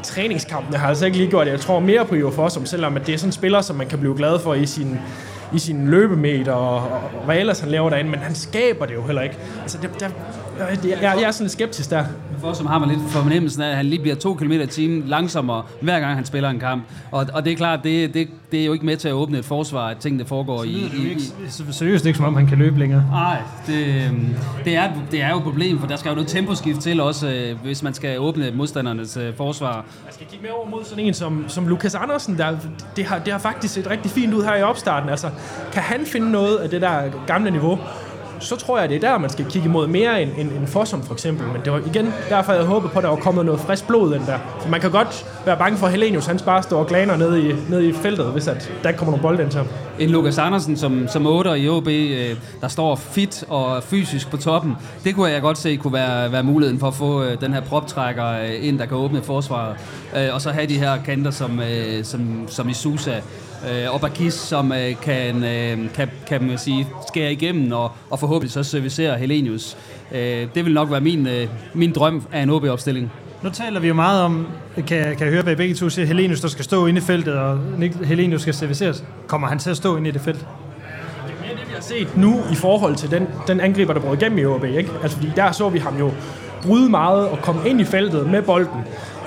træningskampene 0.03 0.77
har 0.77 0.87
altså 0.87 1.05
ikke 1.05 1.17
lige 1.17 1.29
gjort 1.29 1.45
det. 1.45 1.51
Jeg 1.51 1.59
tror 1.59 1.79
mere 1.79 2.05
på 2.05 2.15
Ivo 2.15 2.31
Fossum, 2.31 2.65
selvom 2.65 2.95
at 2.95 3.07
det 3.07 3.13
er 3.13 3.17
sådan 3.17 3.27
en 3.27 3.31
spiller, 3.31 3.61
som 3.61 3.75
man 3.75 3.87
kan 3.87 3.99
blive 3.99 4.15
glad 4.15 4.39
for 4.39 4.53
i 4.53 4.65
sin, 4.65 4.99
i 5.53 5.59
sin 5.59 5.87
løbemeter 5.87 6.51
og, 6.51 6.75
og, 6.75 7.01
og 7.19 7.25
hvad 7.25 7.37
ellers 7.37 7.59
han 7.59 7.69
laver 7.69 7.89
derinde, 7.89 8.11
men 8.11 8.19
han 8.19 8.35
skaber 8.35 8.85
det 8.85 8.93
jo 8.93 9.05
heller 9.05 9.21
ikke. 9.21 9.37
Altså, 9.61 9.77
det, 9.81 9.89
der, 9.99 10.09
jeg, 10.59 10.77
jeg, 10.83 10.99
jeg 11.01 11.23
er 11.23 11.31
sådan 11.31 11.49
skeptisk 11.49 11.89
der. 11.89 12.05
For 12.39 12.53
som 12.53 12.65
har 12.65 12.79
man 12.79 12.89
lidt 12.89 12.99
fornemmelsen 13.09 13.61
af, 13.61 13.69
at 13.69 13.75
han 13.75 13.85
lige 13.85 14.01
bliver 14.01 14.15
to 14.15 14.33
km 14.33 14.51
i 14.51 14.67
timen 14.67 15.03
langsommere, 15.07 15.63
hver 15.81 15.99
gang 15.99 16.15
han 16.15 16.25
spiller 16.25 16.49
en 16.49 16.59
kamp. 16.59 16.83
Og, 17.11 17.27
og 17.33 17.45
det 17.45 17.53
er 17.53 17.57
klart, 17.57 17.79
det, 17.83 18.13
det, 18.13 18.27
det 18.51 18.61
er 18.61 18.65
jo 18.65 18.73
ikke 18.73 18.85
med 18.85 18.97
til 18.97 19.07
at 19.07 19.13
åbne 19.13 19.37
et 19.37 19.45
forsvar, 19.45 19.87
at 19.87 19.97
tingene 19.97 20.25
foregår 20.25 20.63
i... 20.63 20.83
er 20.83 21.03
i, 21.03 21.09
ikke, 21.09 21.21
i 21.21 21.71
seriøst 21.71 22.05
ikke, 22.05 22.17
som 22.17 22.25
om 22.25 22.35
han 22.35 22.47
kan 22.47 22.57
løbe 22.57 22.79
længere. 22.79 23.03
Nej, 23.11 23.37
det, 23.67 24.05
øhm, 24.05 24.35
det, 24.65 24.75
er, 24.75 24.91
det 25.11 25.21
er 25.21 25.29
jo 25.29 25.37
et 25.37 25.43
problem, 25.43 25.79
for 25.79 25.87
der 25.87 25.95
skal 25.95 26.09
jo 26.09 26.15
noget 26.15 26.29
temposkift 26.29 26.81
til 26.81 27.01
også, 27.01 27.27
øh, 27.27 27.57
hvis 27.63 27.83
man 27.83 27.93
skal 27.93 28.19
åbne 28.19 28.51
modstandernes 28.51 29.17
øh, 29.17 29.35
forsvar. 29.35 29.75
Jeg 30.05 30.13
skal 30.13 30.27
kigge 30.27 30.43
med 30.43 30.51
over 30.51 30.69
mod 30.69 30.83
sådan 30.85 31.05
en 31.05 31.13
som, 31.13 31.45
som 31.47 31.67
Lukas 31.67 31.95
Andersen. 31.95 32.37
Der, 32.37 32.57
det, 32.95 33.05
har, 33.05 33.19
det 33.19 33.33
har 33.33 33.39
faktisk 33.39 33.73
set 33.73 33.89
rigtig 33.89 34.11
fint 34.11 34.33
ud 34.33 34.43
her 34.43 34.55
i 34.55 34.63
opstarten. 34.63 35.09
Altså, 35.09 35.29
kan 35.73 35.81
han 35.81 36.05
finde 36.05 36.31
noget 36.31 36.57
af 36.57 36.69
det 36.69 36.81
der 36.81 37.01
gamle 37.27 37.51
niveau, 37.51 37.79
så 38.39 38.55
tror 38.55 38.79
jeg, 38.79 38.89
det 38.89 38.95
er 38.95 39.11
der, 39.11 39.17
man 39.17 39.29
skal 39.29 39.45
kigge 39.45 39.67
imod 39.67 39.87
mere 39.87 40.21
end, 40.21 40.31
end, 40.37 40.51
end 40.51 40.67
Fossum 40.67 41.03
for 41.03 41.13
eksempel. 41.13 41.47
Men 41.47 41.61
det 41.65 41.73
var 41.73 41.81
igen 41.85 42.13
derfor, 42.29 42.53
jeg 42.53 42.63
håber 42.63 42.89
på, 42.89 42.99
at 42.99 43.03
der 43.03 43.09
var 43.09 43.15
kommet 43.15 43.45
noget 43.45 43.59
frisk 43.61 43.87
blod 43.87 44.15
ind 44.15 44.25
der. 44.25 44.37
For 44.61 44.69
man 44.69 44.81
kan 44.81 44.91
godt 44.91 45.25
være 45.45 45.57
bange 45.57 45.77
for, 45.77 45.85
at 45.85 45.91
Helenius 45.91 46.25
han 46.25 46.39
bare 46.45 46.63
står 46.63 46.79
og 46.79 46.87
glaner 46.87 47.17
nede 47.17 47.49
i, 47.49 47.55
ned 47.69 47.81
i 47.83 47.93
feltet, 47.93 48.25
hvis 48.25 48.47
at 48.47 48.71
der 48.83 48.89
ikke 48.89 48.97
kommer 48.97 49.11
nogle 49.11 49.21
bolde 49.21 49.43
ind 49.43 49.51
til 49.51 49.57
ham. 49.57 49.67
En 49.99 50.09
Lukas 50.09 50.37
Andersen 50.37 50.77
som, 50.77 51.07
som 51.07 51.25
8 51.25 51.59
i 51.59 51.69
OB, 51.69 51.87
øh, 51.87 52.35
der 52.61 52.67
står 52.67 52.95
fit 52.95 53.43
og 53.49 53.83
fysisk 53.83 54.29
på 54.29 54.37
toppen, 54.37 54.75
det 55.03 55.15
kunne 55.15 55.31
jeg 55.31 55.41
godt 55.41 55.57
se 55.57 55.75
kunne 55.75 55.93
være, 55.93 56.31
være 56.31 56.43
muligheden 56.43 56.79
for 56.79 56.87
at 56.87 56.93
få 56.93 57.23
øh, 57.23 57.41
den 57.41 57.53
her 57.53 57.61
proptrækker 57.61 58.27
øh, 58.27 58.67
ind, 58.67 58.79
der 58.79 58.85
kan 58.85 58.97
åbne 58.97 59.21
forsvaret. 59.21 59.75
Øh, 60.17 60.33
og 60.33 60.41
så 60.41 60.51
have 60.51 60.67
de 60.67 60.79
her 60.79 61.03
kanter 61.05 61.31
som, 61.31 61.59
øh, 61.59 62.03
som, 62.03 62.47
som 62.47 62.69
i 62.69 62.73
Susa 62.73 63.19
øh, 63.71 63.93
og 63.93 64.01
Bakis, 64.01 64.33
som 64.33 64.71
øh, 64.71 64.95
kan, 65.01 65.43
øh, 65.43 65.93
kan, 65.93 66.09
kan 66.27 66.43
man 66.43 66.57
sige, 66.57 66.87
skære 67.07 67.31
igennem 67.31 67.71
og, 67.71 67.91
og 68.09 68.19
forhåbentlig 68.19 68.51
så 68.51 68.63
servicere 68.63 69.17
Helenius. 69.17 69.77
Øh, 70.11 70.47
det 70.55 70.65
vil 70.65 70.73
nok 70.73 70.91
være 70.91 71.01
min, 71.01 71.27
øh, 71.27 71.47
min 71.73 71.93
drøm 71.93 72.23
af 72.31 72.43
en 72.43 72.49
OB-opstilling. 72.49 73.11
Nu 73.43 73.49
taler 73.49 73.79
vi 73.79 73.87
jo 73.87 73.93
meget 73.93 74.21
om, 74.21 74.47
kan, 74.75 74.85
kan 74.87 75.19
jeg 75.19 75.29
høre, 75.29 75.43
hvad 75.43 75.55
begge 75.55 75.75
to 75.75 75.89
siger, 75.89 76.05
Helenius, 76.05 76.41
der 76.41 76.47
skal 76.47 76.65
stå 76.65 76.85
inde 76.85 76.97
i 76.97 77.01
feltet, 77.01 77.33
og 77.33 77.59
Helenius 78.03 78.41
skal 78.41 78.53
serviceres. 78.53 79.03
Kommer 79.27 79.47
han 79.47 79.59
til 79.59 79.69
at 79.69 79.77
stå 79.77 79.97
inde 79.97 80.09
i 80.09 80.11
det 80.11 80.21
felt? 80.21 80.45
mere 81.41 81.55
det, 81.55 81.67
vi 81.67 81.73
har 81.73 81.81
set 81.81 82.17
nu 82.17 82.41
i 82.51 82.55
forhold 82.55 82.95
til 82.95 83.11
den, 83.11 83.27
den 83.47 83.59
angriber, 83.59 83.93
der 83.93 83.99
brød 83.99 84.17
igennem 84.17 84.39
i 84.39 84.45
OB. 84.45 84.63
Ikke? 84.63 84.91
Altså, 85.03 85.17
fordi 85.17 85.31
der 85.35 85.51
så 85.51 85.69
vi 85.69 85.79
ham 85.79 85.97
jo 85.97 86.11
bryde 86.63 86.89
meget 86.89 87.27
og 87.27 87.39
komme 87.41 87.69
ind 87.69 87.81
i 87.81 87.83
feltet 87.83 88.27
med 88.27 88.41
bolden. 88.41 88.81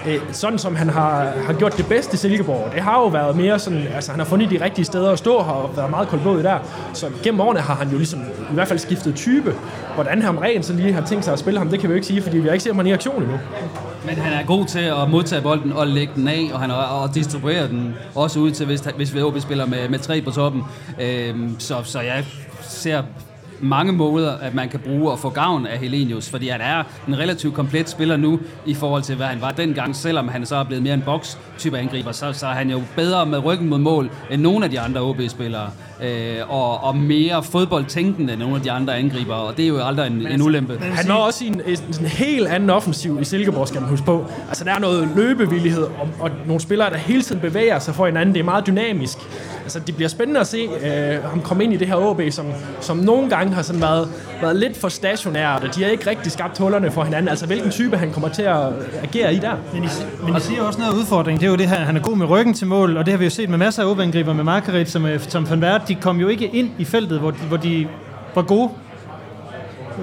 Øh, 0.09 0.21
sådan 0.33 0.59
som 0.59 0.77
han 0.77 0.89
har, 0.89 1.33
har 1.47 1.53
gjort 1.53 1.77
det 1.77 1.87
bedste 1.87 2.15
i 2.15 2.17
Silkeborg. 2.17 2.73
Det 2.75 2.83
har 2.83 3.01
jo 3.01 3.07
været 3.07 3.37
mere 3.37 3.59
sådan, 3.59 3.87
altså 3.95 4.11
han 4.11 4.21
har 4.21 4.27
fundet 4.27 4.51
de 4.51 4.65
rigtige 4.65 4.85
steder 4.85 5.13
at 5.13 5.19
stå 5.19 5.43
her 5.43 5.53
og 5.53 5.77
været 5.77 5.91
meget 5.91 6.09
koldblodig 6.09 6.45
der. 6.45 6.59
Så 6.93 7.07
gennem 7.23 7.41
årene 7.41 7.61
har 7.61 7.75
han 7.75 7.89
jo 7.89 7.97
ligesom 7.97 8.21
i 8.51 8.55
hvert 8.55 8.69
fald 8.69 8.79
skiftet 8.79 9.15
type. 9.15 9.55
Hvordan 9.95 10.23
ham 10.23 10.39
rent 10.39 10.65
så 10.65 10.73
lige 10.73 10.93
har 10.93 11.07
tænkt 11.07 11.25
sig 11.25 11.33
at 11.33 11.39
spille 11.39 11.59
ham, 11.59 11.69
det 11.69 11.81
kan 11.81 11.89
vi 11.89 11.93
jo 11.93 11.97
ikke 11.97 12.07
sige, 12.07 12.23
fordi 12.23 12.39
vi 12.39 12.47
har 12.47 12.53
ikke 12.53 12.63
set 12.63 12.75
ham 12.75 12.87
i 12.87 12.93
aktion 12.93 13.23
endnu. 13.23 13.39
Men 14.07 14.15
han 14.15 14.33
er 14.33 14.47
god 14.47 14.65
til 14.65 14.79
at 14.79 15.11
modtage 15.11 15.43
bolden 15.43 15.73
og 15.73 15.87
lægge 15.87 16.13
den 16.17 16.29
af, 16.29 16.51
og 16.53 16.61
han 16.61 16.71
er, 16.71 16.75
og 16.75 17.15
distribuere 17.15 17.69
den 17.69 17.95
også 18.15 18.41
ud 18.41 18.51
til, 18.51 18.67
hvis, 18.67 18.81
hvis 18.97 19.15
vi 19.15 19.21
spiller 19.41 19.67
med, 19.67 19.89
med 19.89 19.99
tre 19.99 20.21
på 20.21 20.31
toppen. 20.31 20.63
Øhm, 21.01 21.57
så, 21.59 21.77
så 21.85 22.01
jeg 22.01 22.25
ser 22.63 23.03
mange 23.61 23.93
måder, 23.93 24.33
at 24.33 24.55
man 24.55 24.69
kan 24.69 24.81
bruge 24.81 25.11
og 25.11 25.19
få 25.19 25.31
gavn 25.31 25.67
af 25.67 25.79
Helenius, 25.79 26.31
fordi 26.31 26.49
han 26.49 26.61
er 26.61 26.85
en 27.09 27.19
relativt 27.19 27.55
komplet 27.55 27.89
spiller 27.89 28.17
nu, 28.17 28.41
i 28.67 28.75
forhold 28.75 29.03
til, 29.03 29.17
hvad 29.17 29.27
han 29.27 29.41
var 29.41 29.51
dengang, 29.51 29.97
selvom 29.97 30.29
han 30.29 30.47
så 30.47 30.57
er 30.57 30.65
blevet 30.65 30.83
mere 30.83 30.95
en 30.95 31.03
boks-type 31.03 31.79
angriber, 31.79 32.13
så, 32.13 32.33
så 32.33 32.47
er 32.47 32.55
han 32.55 32.71
jo 32.71 32.83
bedre 32.97 33.27
med 33.27 33.45
ryggen 33.45 33.69
mod 33.69 33.79
mål, 33.79 34.11
end 34.31 34.43
nogle 34.43 34.65
af 34.65 34.71
de 34.71 34.81
andre 34.81 35.01
OB-spillere, 35.01 35.71
øh, 36.03 36.37
og, 36.49 36.85
og 36.85 36.97
mere 36.97 37.43
fodboldtænkende 37.43 38.33
end 38.33 38.41
nogle 38.41 38.57
af 38.57 38.63
de 38.63 38.71
andre 38.71 38.97
angriber, 38.97 39.35
og 39.35 39.57
det 39.57 39.65
er 39.65 39.69
jo 39.69 39.79
aldrig 39.79 40.07
en, 40.07 40.27
en 40.27 40.43
ulempe. 40.43 40.79
Han 40.79 41.09
var 41.09 41.15
også 41.15 41.45
i 41.45 41.49
en, 41.49 41.63
en, 41.67 41.79
en 42.01 42.07
helt 42.07 42.49
anden 42.49 42.71
offensiv 42.71 43.19
i 43.21 43.25
Silkeborg, 43.25 43.69
skal 43.69 43.81
man 43.81 43.91
huske 43.91 44.07
på. 44.07 44.27
Altså, 44.49 44.65
der 44.65 44.75
er 44.75 44.79
noget 44.79 45.09
løbevillighed 45.17 45.83
og, 45.83 46.09
og 46.21 46.31
nogle 46.47 46.61
spillere, 46.61 46.91
der 46.91 46.97
hele 46.97 47.23
tiden 47.23 47.41
bevæger 47.41 47.79
sig 47.79 47.95
for 47.95 48.07
hinanden. 48.07 48.35
Det 48.35 48.41
er 48.41 48.45
meget 48.45 48.67
dynamisk. 48.67 49.19
Altså, 49.69 49.81
det 49.87 49.97
bliver 49.97 50.09
spændende 50.09 50.41
at 50.41 50.47
se 50.47 50.69
øh, 50.85 51.25
ham 51.25 51.41
komme 51.43 51.65
ind 51.65 51.73
i 51.73 51.77
det 51.77 51.89
her 51.89 51.97
OB, 51.97 52.21
som, 52.31 52.47
som 52.81 52.97
nogle 52.97 53.31
gange 53.31 53.55
har 53.55 53.63
sådan 53.63 53.81
været, 53.81 54.09
været 54.41 54.57
lidt 54.57 54.77
for 54.77 54.89
stationært, 54.89 55.65
og 55.65 55.75
de 55.75 55.83
har 55.83 55.91
ikke 55.91 56.11
rigtig 56.11 56.33
skabt 56.33 56.59
hullerne 56.59 56.91
for 56.91 57.05
hinanden. 57.05 57.29
Altså, 57.29 57.47
hvilken 57.47 57.71
type 57.71 57.97
han 57.97 58.13
kommer 58.13 58.29
til 58.29 58.43
at 58.43 58.73
agere 59.03 59.35
i 59.35 59.39
der. 59.39 59.53
Men 59.75 59.85
I, 59.85 59.87
men 60.25 60.37
I 60.37 60.41
siger 60.41 60.63
også 60.63 60.79
noget 60.79 60.93
af 60.93 60.97
udfordringen. 60.97 61.41
Det 61.41 61.47
er 61.47 61.51
jo 61.51 61.57
det 61.57 61.69
her, 61.69 61.77
han 61.77 61.97
er 61.97 62.01
god 62.01 62.17
med 62.17 62.27
ryggen 62.27 62.55
til 62.55 62.67
mål, 62.67 62.97
og 62.97 63.07
det 63.07 63.13
har 63.13 63.19
vi 63.19 63.25
jo 63.25 63.31
set 63.31 63.49
med 63.49 63.59
masser 63.59 63.83
af 63.83 63.91
OB-angriber 63.91 64.33
med 64.33 64.45
Margaret 64.45 64.89
som, 64.89 65.07
øh, 65.07 65.21
som 65.21 65.51
Van 65.51 65.61
Vert. 65.61 65.83
De 65.89 65.95
kom 65.95 66.21
jo 66.21 66.29
ikke 66.29 66.47
ind 66.47 66.71
i 66.79 66.85
feltet, 66.85 67.19
hvor 67.19 67.31
de, 67.31 67.39
hvor 67.39 67.57
de 67.57 67.89
var 68.35 68.43
gode. 68.43 68.71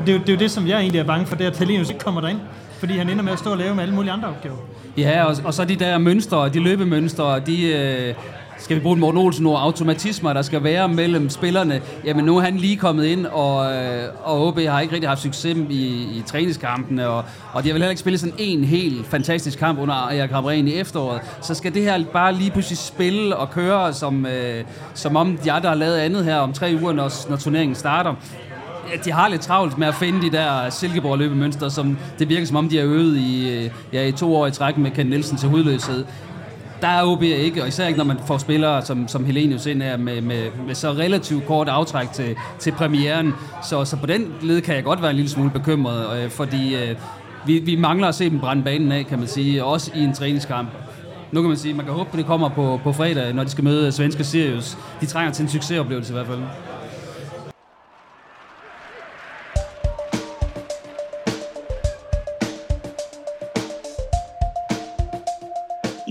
Det 0.06 0.10
er, 0.10 0.14
jo, 0.14 0.20
det 0.20 0.30
er 0.30 0.34
jo 0.34 0.40
det, 0.40 0.52
som 0.52 0.68
jeg 0.68 0.80
egentlig 0.80 1.00
er 1.00 1.06
bange 1.06 1.26
for, 1.26 1.36
det 1.36 1.46
er, 1.46 1.52
at 1.52 1.58
Helenius 1.58 1.90
ikke 1.90 2.04
kommer 2.04 2.22
derind. 2.22 2.40
Fordi 2.80 2.98
han 2.98 3.10
ender 3.10 3.24
med 3.24 3.34
at 3.34 3.40
stå 3.40 3.52
og 3.52 3.58
lave 3.58 3.76
med 3.76 3.84
alle 3.84 3.96
mulige 3.96 4.12
andre 4.12 4.28
opgaver. 4.28 4.58
Ja, 4.98 5.24
og, 5.24 5.36
og 5.44 5.54
så 5.54 5.66
de 5.66 5.76
der 5.76 5.98
mønstre, 5.98 6.50
de 6.50 6.60
løbemønstre, 6.60 7.40
de, 7.40 7.68
øh, 7.68 8.16
skal 8.58 8.76
vi 8.76 8.82
bruge 8.82 8.98
Morten 8.98 9.22
Olsen 9.22 9.46
ord, 9.46 9.62
automatismer, 9.62 10.34
der 10.34 10.42
skal 10.42 10.64
være 10.64 10.88
mellem 10.88 11.30
spillerne. 11.30 11.82
Jamen 12.06 12.26
nu 12.26 12.38
er 12.38 12.42
han 12.42 12.58
lige 12.58 12.78
kommet 12.78 13.06
ind, 13.06 13.26
og, 13.26 13.74
øh, 13.76 14.10
og 14.24 14.48
OB 14.48 14.60
har 14.60 14.82
ikke 14.82 14.94
rigtig 14.94 15.10
haft 15.10 15.22
succes 15.22 15.58
i, 15.70 15.86
i 16.18 16.24
træningskampene, 16.26 17.08
og, 17.08 17.24
og 17.54 17.64
de 17.64 17.70
har 17.70 17.74
vel 17.74 17.82
heller 17.82 17.90
ikke 17.90 18.00
spillet 18.00 18.20
sådan 18.20 18.36
en 18.38 18.64
helt 18.64 19.08
fantastisk 19.08 19.60
kamp 19.60 19.80
under 19.80 19.94
Erik 19.94 20.32
Hamren 20.32 20.68
i 20.68 20.74
efteråret. 20.74 21.22
Så 21.42 21.54
skal 21.54 21.74
det 21.74 21.82
her 21.82 22.04
bare 22.14 22.34
lige 22.34 22.52
pludselig 22.52 22.78
spille 22.78 23.36
og 23.36 23.50
køre, 23.50 23.94
som, 23.94 24.26
øh, 24.26 24.64
som 24.94 25.16
om 25.16 25.38
de 25.44 25.52
andre 25.52 25.70
har 25.70 25.76
lavet 25.76 25.98
andet 25.98 26.26
her 26.26 26.38
om 26.38 26.54
tre 26.54 26.78
uger, 26.82 26.94
når, 26.94 27.30
når 27.30 27.38
turneringen 27.38 27.76
starter 27.76 28.16
de 29.06 29.12
har 29.12 29.28
lidt 29.28 29.42
travlt 29.42 29.78
med 29.78 29.88
at 29.88 29.96
finde 29.96 30.22
de 30.22 30.32
der 30.32 30.70
Silkeborg 30.70 31.18
løbemønstre, 31.18 31.72
som 31.72 31.98
det 32.20 32.30
virker 32.30 32.46
som 32.48 32.56
om, 32.56 32.70
de 32.70 32.78
har 32.78 32.84
øvet 32.84 33.18
i, 33.18 33.50
øh, 33.50 33.72
ja, 33.94 34.06
i 34.08 34.12
to 34.12 34.36
år 34.36 34.48
i 34.48 34.52
træk 34.52 34.78
med 34.78 34.92
Ken 34.92 35.08
Nielsen 35.08 35.38
til 35.38 35.50
hudløshed 35.50 36.06
der 36.82 36.88
er 36.88 37.04
OB 37.04 37.24
ikke, 37.24 37.62
og 37.62 37.68
især 37.68 37.88
ikke, 37.88 37.98
når 37.98 38.06
man 38.06 38.18
får 38.28 38.38
spillere 38.38 38.82
som, 38.82 39.08
som 39.08 39.26
Helenius 39.26 39.66
ind 39.66 39.82
her 39.82 39.98
med, 39.98 40.22
med, 40.22 40.48
med 40.68 40.76
så 40.76 40.92
relativt 40.92 41.46
kort 41.46 41.70
aftræk 41.70 42.12
til, 42.12 42.36
til 42.60 42.72
premieren. 42.72 43.34
Så, 43.64 43.86
så 43.86 43.98
på 43.98 44.06
den 44.06 44.34
led 44.42 44.62
kan 44.62 44.76
jeg 44.76 44.84
godt 44.84 45.02
være 45.02 45.10
en 45.10 45.16
lille 45.16 45.32
smule 45.32 45.50
bekymret, 45.50 46.24
øh, 46.24 46.30
fordi 46.30 46.76
øh, 46.76 46.96
vi, 47.46 47.60
vi 47.60 47.76
mangler 47.76 48.08
at 48.08 48.16
se 48.16 48.30
dem 48.30 48.40
brænde 48.40 48.64
banen 48.64 48.92
af, 48.92 49.06
kan 49.06 49.20
man 49.20 49.28
sige, 49.28 49.64
også 49.64 49.92
i 49.96 50.00
en 50.00 50.14
træningskamp. 50.14 50.70
Nu 51.32 51.42
kan 51.42 51.50
man 51.50 51.58
sige, 51.58 51.74
man 51.74 51.86
kan 51.86 51.94
håbe, 51.94 52.10
at 52.12 52.18
det 52.18 52.26
kommer 52.26 52.50
på, 52.50 52.80
på 52.84 52.94
fredag, 52.94 53.34
når 53.34 53.44
de 53.44 53.50
skal 53.50 53.64
møde 53.64 53.92
svenske 53.92 54.24
Sirius. 54.24 54.78
De 55.02 55.06
trænger 55.06 55.32
til 55.32 55.44
en 55.44 55.50
succesoplevelse 55.50 56.14
i 56.14 56.16
hvert 56.16 56.28
fald. 56.28 56.40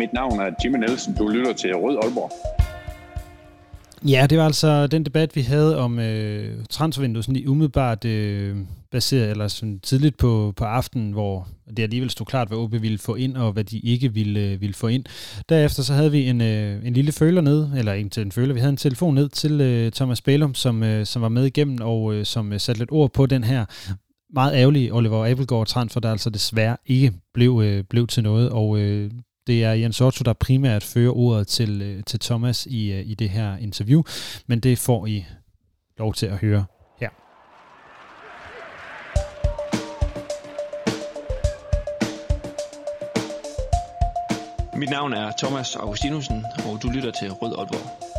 Mit 0.05 0.12
navn 0.12 0.40
er 0.40 0.51
Jimmy 0.64 0.79
Nielsen. 0.79 1.14
Du 1.14 1.29
lytter 1.29 1.53
til 1.53 1.77
Rød 1.77 1.99
Aalborg. 2.03 2.33
Ja, 4.09 4.27
det 4.31 4.38
var 4.38 4.45
altså 4.45 4.87
den 4.87 5.05
debat, 5.05 5.37
vi 5.37 5.40
havde 5.40 5.79
om 5.79 5.99
øh, 5.99 6.64
transfervinduet, 6.71 7.25
sådan 7.25 7.37
lige 7.37 7.49
umiddelbart 7.49 8.05
øh, 8.05 8.57
baseret, 8.90 9.31
eller 9.31 9.49
sådan 9.49 9.81
tidligt 9.81 10.17
på, 10.17 10.53
på 10.57 10.64
aftenen, 10.64 11.12
hvor 11.12 11.49
det 11.77 11.83
alligevel 11.83 12.11
stod 12.11 12.27
klart, 12.27 12.49
hvad 12.49 12.59
OB 12.59 12.73
ville 12.73 12.99
få 12.99 13.14
ind, 13.14 13.37
og 13.37 13.53
hvad 13.53 13.64
de 13.64 13.79
ikke 13.79 14.12
ville, 14.12 14.40
øh, 14.40 14.61
ville 14.61 14.75
få 14.75 14.87
ind. 14.87 15.05
Derefter 15.49 15.83
så 15.83 15.95
havde 15.95 16.11
vi 16.11 16.29
en, 16.29 16.40
øh, 16.40 16.87
en 16.87 16.93
lille 16.93 17.12
føler 17.12 17.40
ned, 17.40 17.69
eller 17.77 17.93
ikke 17.93 18.11
til 18.11 18.23
en 18.23 18.33
føler, 18.33 18.55
vi 18.55 18.61
havde 18.61 18.71
en 18.71 18.77
telefon 18.77 19.14
ned 19.14 19.29
til 19.29 19.61
øh, 19.61 19.93
Thomas 19.93 20.23
Bælum, 20.23 20.55
som, 20.55 20.83
øh, 20.83 21.07
som 21.07 21.23
var 21.23 21.29
med 21.29 21.45
igennem, 21.45 21.79
og 21.81 22.14
øh, 22.14 22.25
som 22.25 22.53
øh, 22.53 22.61
satte 22.61 22.79
lidt 22.79 22.93
ord 22.93 23.12
på 23.12 23.27
den 23.27 23.45
her 23.45 23.64
meget 24.35 24.55
ærgerlige 24.55 24.95
Oliver 24.95 25.31
Abelgaard 25.31 25.67
transfer, 25.67 26.01
der 26.01 26.11
altså 26.11 26.31
desværre 26.31 26.77
ikke 26.87 27.12
blev, 27.35 27.61
øh, 27.64 27.85
blev 27.85 28.07
til 28.07 28.23
noget, 28.23 28.51
og 28.51 28.79
øh, 28.79 29.11
det 29.46 29.64
er 29.64 29.72
Jens 29.72 30.00
Otto, 30.00 30.22
der 30.22 30.33
primært 30.33 30.85
fører 30.85 31.16
ordet 31.16 31.46
til, 31.48 31.83
øh, 31.83 32.04
til 32.04 32.20
Thomas 32.20 32.66
i, 32.66 32.92
øh, 32.92 33.02
i 33.07 33.14
det 33.14 33.30
her 33.30 33.57
interview, 33.57 34.02
men 34.46 34.61
det 34.61 34.78
får 34.78 35.07
I 35.07 35.26
lov 35.98 36.14
til 36.14 36.26
at 36.26 36.37
høre 36.38 36.64
her. 37.00 37.09
Mit 44.78 44.90
navn 44.90 45.12
er 45.12 45.33
Thomas 45.38 45.76
Augustinusen, 45.76 46.44
og 46.66 46.83
du 46.83 46.88
lytter 46.88 47.11
til 47.11 47.33
Rød 47.33 47.54
Aalborg. 47.59 48.14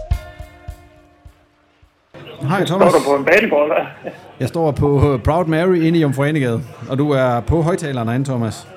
Hej 2.49 2.65
Thomas. 2.65 2.91
Står 2.91 2.99
du 2.99 3.05
på 3.05 3.15
en 3.15 3.25
banegård, 3.25 3.67
hvad? 3.67 4.11
Jeg 4.39 4.47
står 4.47 4.71
på 4.71 5.19
Proud 5.23 5.45
Mary 5.45 5.81
inde 5.81 5.99
i 5.99 6.05
Omforenegade, 6.05 6.61
og 6.89 6.97
du 6.97 7.11
er 7.11 7.39
på 7.39 7.61
højtalerne 7.61 8.11
herinde, 8.11 8.29
Thomas. 8.29 8.67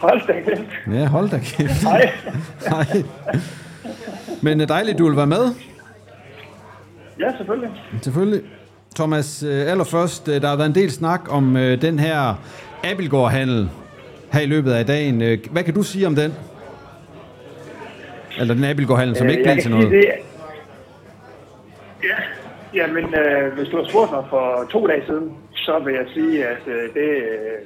Hold 0.00 0.26
da 0.26 0.32
kæft. 0.40 0.94
Ja, 0.94 1.06
hold 1.06 1.28
da 1.30 1.38
kæft. 1.38 1.82
Hej. 1.88 2.10
Hej. 2.68 3.02
Men 4.42 4.60
øh, 4.60 4.68
dejligt, 4.68 4.98
du 4.98 5.08
vil 5.08 5.16
være 5.16 5.26
med. 5.26 5.54
Ja, 7.20 7.36
selvfølgelig. 7.36 7.70
Selvfølgelig. 8.02 8.42
Thomas, 8.96 9.42
øh, 9.42 9.70
allerførst, 9.70 10.28
øh, 10.28 10.42
der 10.42 10.48
har 10.48 10.56
været 10.56 10.68
en 10.68 10.74
del 10.74 10.90
snak 10.92 11.20
om 11.32 11.54
den 11.80 11.98
her 11.98 12.34
Abelgaard-handel 12.84 13.68
her 14.32 14.40
i 14.40 14.46
løbet 14.46 14.72
af 14.72 14.86
dagen. 14.86 15.38
Hvad 15.50 15.62
kan 15.64 15.74
du 15.74 15.82
sige 15.82 16.06
om 16.06 16.14
den? 16.14 16.34
Eller 18.40 18.54
den 18.54 18.64
Abelgaard-handel, 18.64 19.16
som 19.16 19.26
Øh, 19.26 19.32
ikke 19.32 19.42
blev 19.44 19.56
til 19.62 19.70
noget. 19.70 19.90
Det. 19.90 20.04
Ja, 22.04 22.16
jamen, 22.74 23.04
øh, 23.14 23.52
hvis 23.58 23.68
du 23.68 23.76
har 23.76 23.88
spurgt 23.88 24.10
mig 24.10 24.24
for 24.30 24.66
to 24.72 24.86
dage 24.86 25.02
siden, 25.06 25.32
så 25.54 25.78
vil 25.84 25.94
jeg 25.94 26.06
sige, 26.14 26.46
at 26.46 26.62
øh, 26.66 26.82
det, 26.94 27.10
øh, 27.10 27.58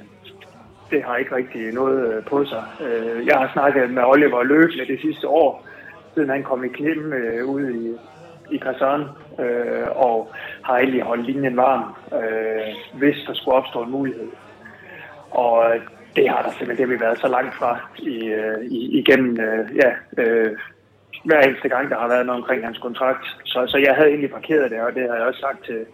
det 0.91 1.03
har 1.03 1.17
ikke 1.17 1.35
rigtig 1.35 1.73
noget 1.73 2.13
øh, 2.13 2.23
på 2.23 2.45
sig. 2.45 2.63
Øh, 2.85 3.27
jeg 3.27 3.35
har 3.37 3.49
snakket 3.53 3.91
med 3.91 4.03
Oliver 4.03 4.43
løbende 4.43 4.85
det 4.85 5.01
sidste 5.01 5.27
år, 5.27 5.67
siden 6.13 6.29
han 6.29 6.43
kom 6.43 6.63
i 6.63 6.67
klemme 6.67 7.15
øh, 7.15 7.45
ude 7.45 7.73
i, 7.77 7.95
i 8.55 8.57
Kazan, 8.57 9.01
øh, 9.39 9.87
og 9.95 10.31
har 10.63 10.77
egentlig 10.77 11.01
holdt 11.01 11.25
linjen 11.25 11.57
varm, 11.57 11.95
øh, 12.13 12.99
hvis 12.99 13.17
der 13.27 13.33
skulle 13.33 13.55
opstå 13.55 13.83
en 13.83 13.91
mulighed. 13.91 14.27
Og 15.31 15.73
det 16.15 16.29
har 16.29 16.41
der 16.41 16.51
simpelthen 16.51 16.89
det, 16.89 16.95
vi 16.95 17.05
været 17.05 17.19
så 17.19 17.27
langt 17.27 17.55
fra 17.55 17.79
i, 17.99 18.27
øh, 18.27 18.61
i, 18.61 18.99
igennem 18.99 19.39
øh, 19.39 19.75
ja, 19.75 19.91
øh, 20.17 20.57
hver 21.25 21.41
eneste 21.41 21.69
gang, 21.69 21.89
der 21.89 21.97
har 21.99 22.07
været 22.07 22.25
noget 22.25 22.41
omkring 22.41 22.65
hans 22.65 22.77
kontrakt. 22.77 23.25
Så, 23.43 23.67
så 23.67 23.77
jeg 23.77 23.95
havde 23.95 24.09
egentlig 24.09 24.31
parkeret 24.31 24.71
det, 24.71 24.81
og 24.81 24.95
det 24.95 25.09
har 25.09 25.15
jeg 25.15 25.25
også 25.25 25.39
sagt 25.39 25.65
til 25.65 25.85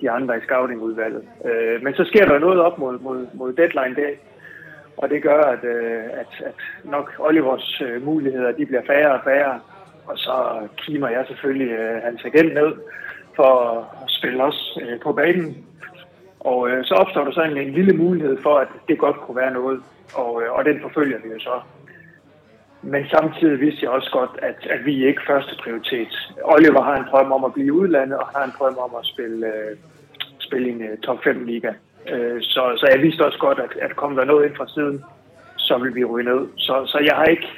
de 0.00 0.10
andre 0.10 0.38
i 0.38 0.40
scoutingudvalget. 0.40 1.22
Øh, 1.44 1.82
men 1.82 1.94
så 1.94 2.04
sker 2.04 2.24
der 2.26 2.38
noget 2.38 2.60
op 2.60 2.78
mod, 2.78 2.98
mod, 2.98 3.26
mod 3.34 3.52
deadline 3.52 3.94
dag, 3.94 4.18
og 4.96 5.10
det 5.10 5.22
gør, 5.22 5.42
at, 5.42 5.64
øh, 5.64 6.04
at, 6.04 6.46
at 6.46 6.54
nok 6.84 7.12
Olivers 7.18 7.82
øh, 7.86 8.04
muligheder 8.04 8.52
de 8.52 8.66
bliver 8.66 8.82
færre 8.86 9.12
og 9.12 9.20
færre. 9.24 9.60
Og 10.06 10.18
så 10.18 10.68
kimer 10.76 11.08
jeg 11.08 11.24
selvfølgelig 11.26 11.70
øh, 11.70 12.02
hans 12.02 12.24
agent 12.24 12.54
ned 12.54 12.72
for 13.36 13.80
at 14.02 14.10
spille 14.10 14.44
os 14.44 14.78
på 15.02 15.12
banen. 15.12 15.66
Og 16.40 16.68
så 16.82 16.94
opstår 16.94 17.24
der 17.24 17.32
så 17.32 17.42
en, 17.42 17.56
en 17.56 17.72
lille 17.72 17.96
mulighed 17.96 18.38
for, 18.42 18.54
at 18.58 18.68
det 18.88 18.98
godt 18.98 19.16
kunne 19.16 19.36
være 19.36 19.52
noget, 19.52 19.82
og, 20.14 20.42
og 20.50 20.64
den 20.64 20.80
forfølger 20.82 21.18
vi 21.24 21.28
jo 21.28 21.38
så. 21.38 21.60
Men 22.82 23.04
samtidig 23.08 23.60
vidste 23.60 23.80
jeg 23.82 23.90
også 23.90 24.10
godt, 24.12 24.30
at, 24.42 24.66
at 24.70 24.84
vi 24.84 25.06
ikke 25.06 25.20
er 25.28 25.32
første 25.32 25.56
prioritet. 25.62 26.32
Oliver 26.44 26.82
har 26.82 26.96
en 26.96 27.08
drøm 27.10 27.32
om 27.32 27.44
at 27.44 27.52
blive 27.52 27.72
udlandet, 27.72 28.18
og 28.18 28.26
har 28.26 28.44
en 28.44 28.52
drøm 28.58 28.78
om 28.78 28.90
at 28.98 29.06
spille, 29.06 29.46
øh, 29.46 29.76
spille 30.38 30.68
i 30.68 30.72
en 30.72 30.82
uh, 30.82 30.98
top 31.02 31.24
5 31.24 31.44
liga. 31.44 31.72
Øh, 32.10 32.42
så, 32.42 32.62
så 32.76 32.86
jeg 32.92 33.02
vidste 33.02 33.26
også 33.26 33.38
godt, 33.38 33.58
at, 33.58 33.72
at 33.80 33.96
kom 33.96 34.16
der 34.16 34.24
noget 34.24 34.46
ind 34.46 34.56
fra 34.56 34.68
siden, 34.68 35.04
så 35.56 35.78
ville 35.78 35.94
vi 35.94 36.04
ryge 36.04 36.24
ned. 36.24 36.48
Så, 36.56 36.86
så 36.86 36.98
jeg 36.98 37.14
har 37.16 37.24
ikke, 37.24 37.48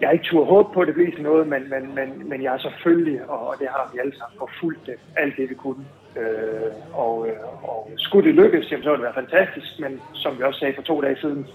jeg 0.00 0.08
har 0.08 0.12
ikke 0.12 0.24
tur 0.24 0.44
håb 0.44 0.74
på, 0.74 0.80
at 0.80 0.86
det 0.86 0.94
bliver 0.94 1.10
til 1.10 1.22
noget, 1.22 1.48
men, 1.48 1.70
men, 1.70 1.94
men, 1.94 2.28
men 2.28 2.42
jeg 2.42 2.54
er 2.54 2.58
selvfølgelig, 2.58 3.30
og 3.30 3.54
det 3.60 3.68
har 3.70 3.90
vi 3.92 3.98
alle 3.98 4.16
sammen, 4.18 4.38
forfulgt 4.38 4.86
det, 4.86 4.94
alt 5.16 5.36
det 5.36 5.50
vi 5.50 5.54
kunne. 5.54 5.84
Øh, 6.16 6.72
og, 6.92 7.28
øh, 7.28 7.68
og 7.68 7.90
skulle 7.96 8.28
det 8.28 8.34
lykkes, 8.34 8.70
jamen, 8.70 8.84
så 8.84 8.90
ville 8.90 9.04
det 9.04 9.14
være 9.14 9.24
fantastisk, 9.24 9.80
men 9.80 10.00
som 10.14 10.38
vi 10.38 10.42
også 10.42 10.60
sagde 10.60 10.74
for 10.74 10.82
to 10.82 11.00
dage 11.00 11.16
siden, 11.20 11.46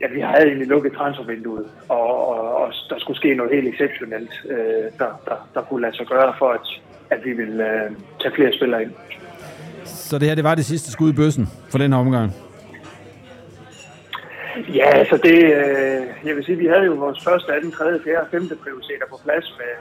ja, 0.00 0.06
vi 0.08 0.20
havde 0.20 0.46
egentlig 0.46 0.68
lukket 0.68 0.92
transfervinduet, 0.92 1.66
og, 1.88 2.28
og, 2.28 2.54
og 2.56 2.72
der 2.90 2.98
skulle 2.98 3.16
ske 3.16 3.34
noget 3.34 3.54
helt 3.54 3.68
exceptionelt, 3.68 4.32
øh, 4.48 4.86
der, 4.98 5.10
der, 5.28 5.48
der 5.54 5.62
kunne 5.62 5.82
lade 5.82 5.96
sig 5.96 6.06
gøre 6.06 6.34
for, 6.38 6.48
at, 6.48 6.66
at 7.10 7.24
vi 7.24 7.32
ville 7.32 7.84
øh, 7.84 7.90
tage 8.20 8.34
flere 8.34 8.52
spillere 8.52 8.82
ind. 8.82 8.92
Så 9.84 10.18
det 10.18 10.28
her, 10.28 10.34
det 10.34 10.44
var 10.44 10.54
det 10.54 10.64
sidste 10.64 10.90
skud 10.90 11.12
i 11.12 11.16
bøssen 11.16 11.48
for 11.70 11.78
den 11.78 11.92
her 11.92 12.00
omgang. 12.00 12.32
Ja, 14.74 14.90
altså 14.90 15.16
det, 15.16 15.38
øh, 15.44 16.06
jeg 16.24 16.36
vil 16.36 16.44
sige, 16.44 16.58
vi 16.58 16.66
havde 16.66 16.84
jo 16.84 16.92
vores 16.92 17.24
første, 17.24 17.54
anden, 17.54 17.72
tredje, 17.72 18.00
fjerde 18.04 18.20
og 18.20 18.28
femte 18.30 18.56
prioriteter 18.56 19.06
på 19.10 19.20
plads 19.24 19.56
med, 19.58 19.72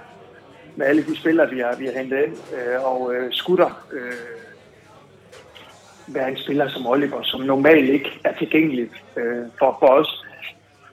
med 0.76 0.86
alle 0.86 1.04
de 1.04 1.18
spillere, 1.18 1.50
vi 1.50 1.60
har, 1.60 1.76
vi 1.80 1.86
har 1.86 1.94
hentet 2.00 2.24
ind. 2.26 2.34
Øh, 2.56 2.86
og 2.86 3.16
øh, 3.16 3.34
skutter 3.34 3.86
øh, 3.92 4.14
være 6.08 6.32
en 6.32 6.38
spiller 6.38 6.70
som 6.70 6.88
Oliver, 6.88 7.22
som 7.24 7.42
normalt 7.42 7.90
ikke 7.90 8.20
er 8.24 8.34
tilgængelig 8.38 8.90
øh, 9.18 9.46
for, 9.60 9.78
for 9.80 9.88
os. 9.88 10.26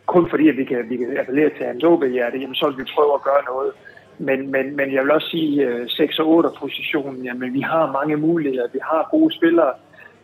Kun 0.06 0.30
fordi, 0.30 0.48
at 0.48 0.56
vi 0.56 0.64
kan, 0.64 0.90
vi 0.90 0.96
kan 0.96 1.18
appellere 1.18 1.50
til 1.50 1.66
hans 1.66 1.84
OB-hjerte, 1.84 2.38
jamen 2.38 2.54
så 2.54 2.66
vil 2.70 2.78
vi 2.78 2.90
prøve 2.94 3.14
at 3.14 3.22
gøre 3.22 3.44
noget. 3.44 3.72
Men, 4.18 4.50
men, 4.50 4.76
men 4.76 4.92
jeg 4.94 5.02
vil 5.02 5.10
også 5.10 5.28
sige, 5.30 5.66
øh, 5.66 5.88
6 5.88 6.18
og 6.18 6.28
8 6.28 6.48
positionen, 6.58 7.24
jamen 7.24 7.54
vi 7.54 7.60
har 7.60 7.92
mange 7.92 8.16
muligheder, 8.16 8.66
vi 8.72 8.78
har 8.82 9.08
gode 9.10 9.34
spillere, 9.34 9.72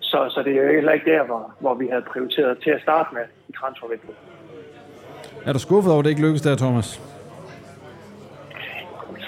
så, 0.00 0.18
så 0.34 0.42
det 0.42 0.52
er 0.52 0.62
jo 0.62 0.72
heller 0.72 0.92
ikke 0.92 1.10
der, 1.10 1.24
hvor, 1.24 1.52
hvor 1.60 1.74
vi 1.74 1.86
havde 1.86 2.04
prioriteret 2.12 2.58
til 2.62 2.70
at 2.70 2.82
starte 2.82 3.14
med 3.14 3.22
i 3.48 3.52
transfervinduet. 3.52 4.16
Er 5.46 5.52
du 5.52 5.58
skuffet 5.58 5.92
over, 5.92 5.98
at 5.98 6.04
det 6.04 6.10
ikke 6.10 6.22
lykkedes 6.22 6.42
der, 6.42 6.56
Thomas? 6.56 7.00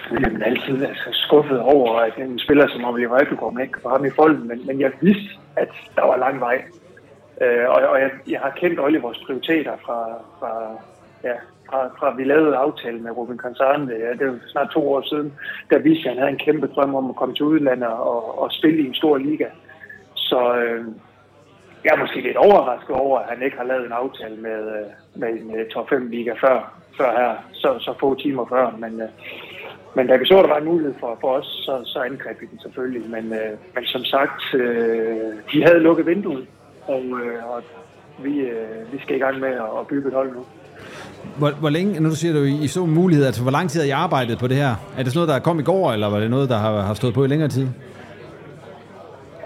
selvfølgelig 0.06 0.42
er 0.42 0.46
altid 0.46 0.86
altså, 0.86 1.08
skuffet 1.12 1.60
over, 1.60 2.00
at 2.00 2.16
en 2.18 2.38
spiller 2.38 2.68
som 2.68 2.84
Oliver 2.84 3.20
Abelgaard 3.20 3.60
ikke 3.62 3.78
få 3.82 3.88
ham 3.88 4.04
i 4.04 4.10
folden, 4.10 4.48
men, 4.48 4.66
men 4.66 4.80
jeg 4.80 4.92
vidste, 5.00 5.30
at 5.56 5.68
der 5.96 6.02
var 6.02 6.16
lang 6.16 6.40
vej. 6.40 6.64
Øh, 7.42 7.68
og 7.68 7.82
og 7.92 8.00
jeg, 8.00 8.10
jeg 8.28 8.40
har 8.40 8.50
kendt 8.50 8.80
Olivers 8.80 9.18
prioriteter 9.26 9.76
fra, 9.86 9.98
fra, 10.38 10.50
ja, 11.24 11.34
fra, 11.70 11.88
fra 11.98 12.14
vi 12.14 12.24
lavede 12.24 12.56
aftalen 12.56 13.02
med 13.02 13.10
Ruben 13.16 13.38
Kansarne, 13.38 13.92
ja, 13.92 14.10
det 14.12 14.22
er 14.22 14.34
snart 14.46 14.70
to 14.70 14.92
år 14.92 15.02
siden, 15.02 15.32
der 15.70 15.78
viste 15.78 16.08
at 16.08 16.14
han 16.14 16.18
havde 16.18 16.32
en 16.32 16.44
kæmpe 16.46 16.66
drøm 16.66 16.94
om 16.94 17.10
at 17.10 17.16
komme 17.16 17.34
til 17.34 17.44
udlandet 17.44 17.88
og, 17.88 18.42
og 18.42 18.52
spille 18.52 18.82
i 18.82 18.86
en 18.86 18.94
stor 18.94 19.16
liga. 19.18 19.48
Så 20.14 20.56
øh, 20.56 20.84
jeg 21.84 21.94
er 21.94 22.00
måske 22.00 22.20
lidt 22.20 22.36
overrasket 22.36 22.96
over, 22.96 23.18
at 23.18 23.28
han 23.28 23.42
ikke 23.42 23.56
har 23.56 23.64
lavet 23.64 23.86
en 23.86 23.92
aftale 23.92 24.36
med, 24.36 24.60
øh, 24.76 24.86
med 25.14 25.28
en 25.28 25.70
top 25.74 25.88
5 25.88 26.10
liga 26.10 26.32
før, 26.32 26.78
før 26.98 27.10
her, 27.20 27.34
så, 27.52 27.78
så 27.78 27.94
få 28.00 28.14
timer 28.14 28.46
før. 28.46 28.70
Men, 28.78 29.00
øh, 29.00 29.08
men 29.96 30.06
da 30.06 30.16
vi 30.16 30.26
så, 30.26 30.38
at 30.38 30.44
der 30.44 30.50
var 30.50 30.58
en 30.58 30.72
mulighed 30.72 30.94
for, 31.00 31.18
for 31.20 31.30
os, 31.38 31.46
så, 31.46 31.80
så 31.84 31.98
angreb 31.98 32.40
vi 32.40 32.46
den 32.46 32.60
selvfølgelig. 32.60 33.10
Men, 33.10 33.32
øh, 33.32 33.52
men 33.74 33.84
som 33.84 34.04
sagt, 34.04 34.54
øh, 34.54 35.32
de 35.52 35.64
havde 35.64 35.80
lukket 35.80 36.06
vinduet, 36.06 36.46
og, 36.86 37.02
øh, 37.02 37.50
og 37.50 37.62
vi, 38.18 38.40
øh, 38.40 38.92
vi 38.92 38.98
skal 38.98 39.16
i 39.16 39.18
gang 39.18 39.40
med 39.40 39.52
at 39.80 39.86
bygge 39.88 40.08
et 40.08 40.14
hold 40.14 40.32
nu. 40.32 40.44
Hvor, 41.38 41.50
hvor 41.50 41.68
længe, 41.68 42.00
når 42.00 42.10
du 42.10 42.16
siger, 42.16 42.34
du, 42.34 42.42
I 42.42 42.66
så 42.66 42.84
en 42.84 42.90
mulighed, 42.90 43.26
altså 43.26 43.42
hvor 43.42 43.50
lang 43.50 43.70
tid 43.70 43.80
har 43.80 43.86
I 43.86 43.90
arbejdet 43.90 44.38
på 44.38 44.48
det 44.48 44.56
her? 44.56 44.74
Er 44.98 45.02
det 45.02 45.12
sådan 45.12 45.26
noget, 45.26 45.28
der 45.28 45.44
kom 45.44 45.58
i 45.60 45.62
går, 45.62 45.92
eller 45.92 46.10
var 46.10 46.20
det 46.20 46.30
noget, 46.30 46.48
der 46.48 46.58
har, 46.58 46.80
har 46.80 46.94
stået 46.94 47.14
på 47.14 47.24
i 47.24 47.28
længere 47.28 47.48
tid? 47.48 47.68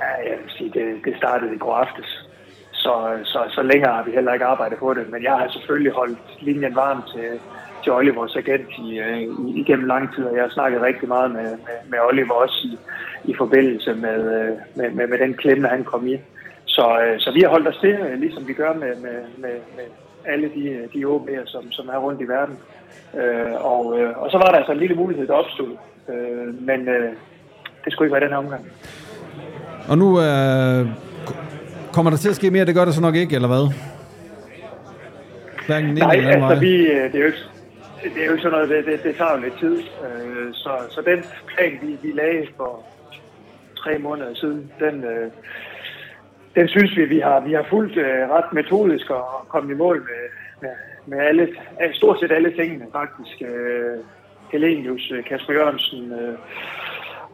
Ja, 0.01 0.31
jeg 0.31 0.39
vil 0.43 0.51
sige, 0.59 0.71
det, 0.75 1.05
det 1.05 1.17
startede 1.17 1.55
i 1.55 1.59
går 1.59 1.75
aftes. 1.75 2.27
Så, 2.73 2.95
så, 3.25 3.39
så 3.49 3.63
længere 3.63 3.95
har 3.95 4.03
vi 4.03 4.11
heller 4.11 4.33
ikke 4.33 4.45
arbejdet 4.45 4.79
på 4.79 4.95
det. 4.95 5.11
Men 5.13 5.23
jeg 5.23 5.33
har 5.33 5.49
selvfølgelig 5.49 5.93
holdt 5.93 6.19
linjen 6.41 6.77
varm 6.77 7.03
til, 7.15 7.29
til 7.83 7.93
Olivers 7.93 8.37
agent 8.37 8.69
i, 8.79 8.99
øh, 8.99 9.21
i, 9.21 9.61
igennem 9.61 9.87
lang 9.87 10.15
tid, 10.15 10.25
og 10.25 10.35
jeg 10.37 10.43
har 10.43 10.51
snakket 10.51 10.83
rigtig 10.83 11.09
meget 11.09 11.31
med, 11.31 11.51
med, 11.67 11.77
med 11.89 11.99
Oliver 12.09 12.35
også 12.35 12.61
i, 12.65 12.79
i 13.25 13.35
forbindelse 13.39 13.95
med, 13.95 14.19
øh, 14.37 14.57
med, 14.75 14.91
med, 14.91 15.07
med 15.07 15.19
den 15.19 15.35
klemme, 15.35 15.69
han 15.69 15.85
kom 15.85 16.07
i. 16.07 16.17
Så, 16.65 17.01
øh, 17.05 17.21
så 17.21 17.33
vi 17.33 17.41
har 17.41 17.49
holdt 17.49 17.69
os 17.69 17.79
til, 17.81 17.99
ligesom 18.17 18.49
vi 18.49 18.53
gør 18.53 18.73
med, 18.73 18.97
med, 18.97 19.19
med, 19.39 19.57
med 19.77 19.85
alle 20.27 20.51
de, 20.55 20.89
de 20.95 21.05
OB'er, 21.05 21.47
som, 21.47 21.73
som 21.73 21.89
er 21.89 21.99
rundt 21.99 22.21
i 22.21 22.29
verden. 22.29 22.59
Øh, 23.15 23.65
og, 23.65 24.01
øh, 24.01 24.19
og 24.19 24.31
så 24.31 24.37
var 24.39 24.45
der 24.45 24.59
altså 24.59 24.73
en 24.73 24.79
lille 24.79 24.97
mulighed, 24.97 25.27
der 25.27 25.35
opstod. 25.35 25.77
Øh, 26.09 26.63
men 26.63 26.89
øh, 26.89 27.13
det 27.85 27.93
skulle 27.93 28.07
ikke 28.07 28.15
være 28.15 28.25
den 28.25 28.31
her 28.31 28.37
omgang. 28.37 28.67
Og 29.89 29.99
nu 29.99 30.21
øh, 30.21 30.87
kommer 31.93 32.11
der 32.11 32.19
til 32.19 32.29
at 32.29 32.37
ske 32.37 32.51
mere, 32.51 32.65
det 32.65 32.75
gør 32.75 32.85
det 32.85 32.95
så 32.95 33.01
nok 33.01 33.15
ikke, 33.15 33.35
eller 33.35 33.49
hvad? 33.49 33.73
Hverken 35.67 35.95
Nej, 35.95 36.15
eller 36.15 36.47
altså 36.47 36.61
vi, 36.61 36.75
øh, 36.77 37.13
det 37.13 37.15
er 37.15 37.19
jo 37.19 37.27
ikke, 37.27 37.45
det 38.03 38.23
er 38.23 38.27
jo 38.27 38.33
ikke 38.33 38.43
sådan 38.43 38.59
noget, 38.59 38.69
det, 38.69 38.87
det, 38.87 39.03
det 39.03 39.17
tager 39.17 39.33
jo 39.37 39.41
lidt 39.43 39.59
tid. 39.59 39.77
Øh, 39.79 40.55
så, 40.55 40.71
så 40.91 41.03
den 41.07 41.25
plan, 41.47 41.73
vi, 41.83 41.97
vi 42.03 42.13
lagde 42.13 42.47
for 42.57 42.83
tre 43.79 43.99
måneder 43.99 44.35
siden, 44.35 44.71
den, 44.81 45.05
øh, 45.05 45.31
den 46.55 46.69
synes 46.69 46.97
vi, 46.97 47.05
vi 47.05 47.19
har, 47.19 47.41
vi 47.41 47.53
har 47.53 47.67
fulgt 47.71 47.97
øh, 47.97 48.31
ret 48.35 48.53
metodisk 48.53 49.11
og 49.11 49.25
kommet 49.49 49.75
i 49.75 49.79
mål 49.79 49.99
med, 50.09 50.23
med, 50.63 50.75
med 51.07 51.19
alle, 51.19 51.49
stort 51.93 52.21
set 52.21 52.33
alle 52.33 52.53
tingene 52.57 52.87
faktisk. 52.93 53.43
Øh, 53.43 53.99
Helenius, 54.53 55.13
øh, 55.15 55.25
Kasper 55.25 55.53
Jørgensen, 55.53 56.13
øh, 56.13 56.39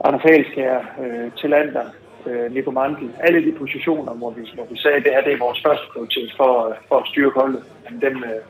Anders 0.05 0.23
Halskær, 0.23 0.77
øh, 1.03 1.33
Tillander, 1.39 1.87
øh, 2.27 2.55
Nico 2.55 2.71
Mandel. 2.71 3.11
Alle 3.21 3.41
de 3.47 3.53
positioner, 3.59 4.13
hvor 4.13 4.31
vi, 4.31 4.43
hvor 4.55 4.67
vi 4.71 4.77
sagde, 4.79 4.97
at 4.97 5.05
det 5.05 5.13
her 5.13 5.23
det 5.25 5.33
er 5.33 5.39
vores 5.47 5.63
første 5.67 5.87
prioritet 5.93 6.31
for, 6.37 6.69
øh, 6.69 6.75
for 6.89 6.97
at 6.99 7.09
styre 7.11 7.31
holdet. 7.37 7.63
Men 7.85 8.01
dem, 8.01 8.17
øh, 8.31 8.41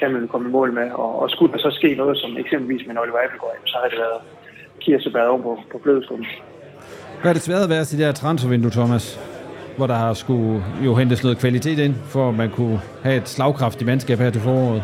dem 0.00 0.14
vil 0.14 0.22
vi 0.22 0.26
komme 0.26 0.48
i 0.48 0.52
mål 0.52 0.72
med. 0.72 0.90
Og, 0.90 1.22
og 1.22 1.30
skulle 1.30 1.52
der 1.52 1.58
så 1.58 1.70
ske 1.70 1.94
noget, 1.94 2.18
som 2.18 2.30
eksempelvis 2.38 2.86
med 2.86 2.98
Oliver 3.02 3.20
Appelgaard, 3.24 3.56
så 3.64 3.76
har 3.82 3.88
det 3.88 3.98
været 3.98 4.20
kirsebær 4.80 5.24
over 5.26 5.42
på, 5.42 5.58
på 5.72 5.78
blødskolen. 5.78 6.26
Hvad 7.20 7.30
er 7.30 7.34
det 7.34 7.42
svært 7.42 7.62
at 7.62 7.70
være 7.70 7.84
til 7.84 7.98
det 7.98 8.06
her 8.06 8.12
transfervindue, 8.12 8.70
Thomas? 8.70 9.31
Hvor 9.76 9.86
der 9.86 9.94
har 9.94 10.14
skulle 10.14 10.64
jo 10.84 10.94
hentes 10.94 11.22
noget 11.22 11.38
kvalitet 11.38 11.78
ind, 11.78 11.94
for 11.94 12.28
at 12.28 12.34
man 12.34 12.50
kunne 12.50 12.80
have 13.02 13.16
et 13.16 13.28
slagkraftigt 13.28 13.86
mandskab 13.86 14.18
her 14.18 14.30
til 14.30 14.40
foråret? 14.40 14.82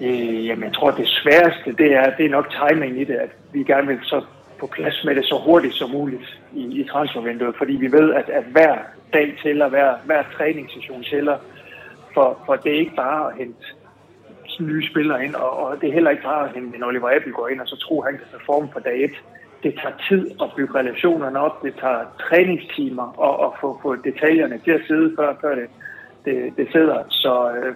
Øh, 0.00 0.46
jamen, 0.46 0.64
jeg 0.64 0.72
tror, 0.74 0.90
det 0.90 1.08
sværeste, 1.08 1.72
det 1.78 1.92
er, 1.92 2.16
det 2.16 2.26
er 2.26 2.30
nok 2.30 2.46
timing 2.50 3.00
i 3.00 3.04
det, 3.04 3.14
at 3.14 3.30
vi 3.52 3.62
gerne 3.62 3.86
vil 3.86 3.98
så 4.02 4.24
på 4.60 4.66
plads 4.66 5.04
med 5.04 5.14
det 5.14 5.24
så 5.24 5.40
hurtigt 5.44 5.74
som 5.74 5.90
muligt 5.90 6.40
i, 6.52 6.80
i 6.80 6.88
transfervinduet, 6.88 7.54
fordi 7.58 7.72
vi 7.72 7.92
ved, 7.92 8.14
at, 8.14 8.28
at 8.28 8.44
hver 8.44 8.76
dag 9.12 9.38
tæller, 9.42 9.68
hver, 9.68 9.94
hver 10.04 10.22
træningssession 10.36 11.02
tæller, 11.02 11.36
for, 12.14 12.38
for 12.46 12.56
det 12.56 12.74
er 12.74 12.78
ikke 12.78 12.96
bare 12.96 13.32
at 13.32 13.38
hente 13.38 13.64
nye 14.60 14.86
spillere 14.90 15.24
ind, 15.24 15.34
og, 15.34 15.58
og 15.58 15.80
det 15.80 15.88
er 15.88 15.92
heller 15.92 16.10
ikke 16.10 16.22
bare 16.22 16.48
at 16.48 16.54
hente 16.54 16.76
en 16.76 16.84
Oliver 16.84 17.10
Appelgaard 17.16 17.50
ind, 17.50 17.60
og 17.60 17.68
så 17.68 17.76
tro, 17.76 18.02
han 18.02 18.12
kan 18.12 18.26
performe 18.38 18.68
fra 18.72 18.80
dag 18.80 19.04
1 19.04 19.10
det 19.62 19.74
tager 19.80 19.96
tid 20.08 20.30
at 20.42 20.48
bygge 20.56 20.74
relationerne 20.78 21.38
op, 21.40 21.62
det 21.62 21.74
tager 21.80 22.02
træningstimer 22.28 23.06
og 23.26 23.46
at 23.46 23.52
få, 23.60 23.78
få 23.82 23.96
detaljerne 23.96 24.58
til 24.64 24.70
at 24.70 24.82
sidde, 24.86 25.14
før, 25.18 25.36
før 25.40 25.54
det, 25.54 25.68
det, 26.24 26.36
det 26.56 26.66
sidder. 26.72 26.98
Så, 27.08 27.34
øh, 27.56 27.74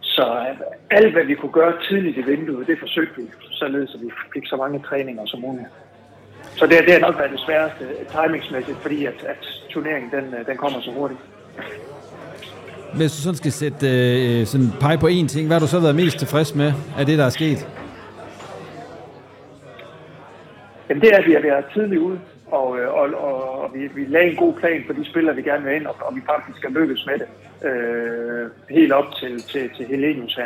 så 0.00 0.24
øh, 0.24 0.56
alt, 0.90 1.12
hvad 1.12 1.24
vi 1.24 1.34
kunne 1.34 1.52
gøre 1.52 1.72
tidligt 1.88 2.16
i 2.18 2.22
vinduet, 2.22 2.66
det 2.66 2.78
forsøgte 2.78 3.16
vi, 3.16 3.26
således 3.50 3.94
at 3.94 4.00
vi 4.00 4.10
fik 4.34 4.46
så 4.46 4.56
mange 4.56 4.78
træninger 4.88 5.26
som 5.26 5.40
muligt. 5.40 5.68
Så 6.56 6.66
det, 6.66 6.78
det 6.86 6.92
har 6.92 7.00
nok 7.00 7.18
været 7.18 7.30
det 7.30 7.40
sværeste 7.40 7.84
øh, 7.84 8.06
timingsmæssigt, 8.14 8.78
fordi 8.78 9.04
at, 9.04 9.24
at 9.26 9.42
turneringen 9.70 10.10
den, 10.10 10.34
øh, 10.34 10.46
den 10.46 10.56
kommer 10.56 10.80
så 10.80 10.90
hurtigt. 10.90 11.20
Hvis 12.94 13.12
du 13.16 13.22
sådan 13.22 13.36
skal 13.36 13.52
sætte 13.52 13.86
øh, 13.88 14.46
sådan 14.46 14.70
pege 14.80 14.98
på 14.98 15.08
én 15.08 15.26
ting, 15.28 15.46
hvad 15.46 15.54
har 15.56 15.60
du 15.60 15.66
så 15.66 15.80
været 15.80 15.96
mest 15.96 16.18
tilfreds 16.18 16.54
med 16.54 16.72
af 16.98 17.06
det, 17.06 17.18
der 17.18 17.24
er 17.24 17.30
sket? 17.30 17.68
Jamen 20.88 21.02
det 21.02 21.12
er, 21.12 21.18
at 21.18 21.26
vi 21.26 21.32
har 21.32 21.40
været 21.40 21.64
tidligt 21.74 22.00
ude, 22.00 22.20
og, 22.46 22.78
øh, 22.78 22.94
og, 22.94 23.06
og, 23.14 23.62
og 23.62 23.70
vi, 23.74 23.88
vi 23.94 24.04
lagde 24.04 24.30
en 24.30 24.36
god 24.36 24.54
plan 24.54 24.84
for 24.86 24.92
de 24.92 25.04
spillere, 25.04 25.36
vi 25.36 25.42
gerne 25.42 25.64
vil 25.64 25.74
ind, 25.74 25.86
og, 25.86 25.96
og 26.00 26.16
vi 26.16 26.20
faktisk 26.26 26.58
skal 26.58 26.72
lykkes 26.72 27.06
med 27.06 27.18
det. 27.18 27.28
Øh, 27.68 28.50
helt 28.70 28.92
op 28.92 29.14
til, 29.14 29.42
til, 29.42 29.70
til 29.76 29.86
helenius 29.86 30.38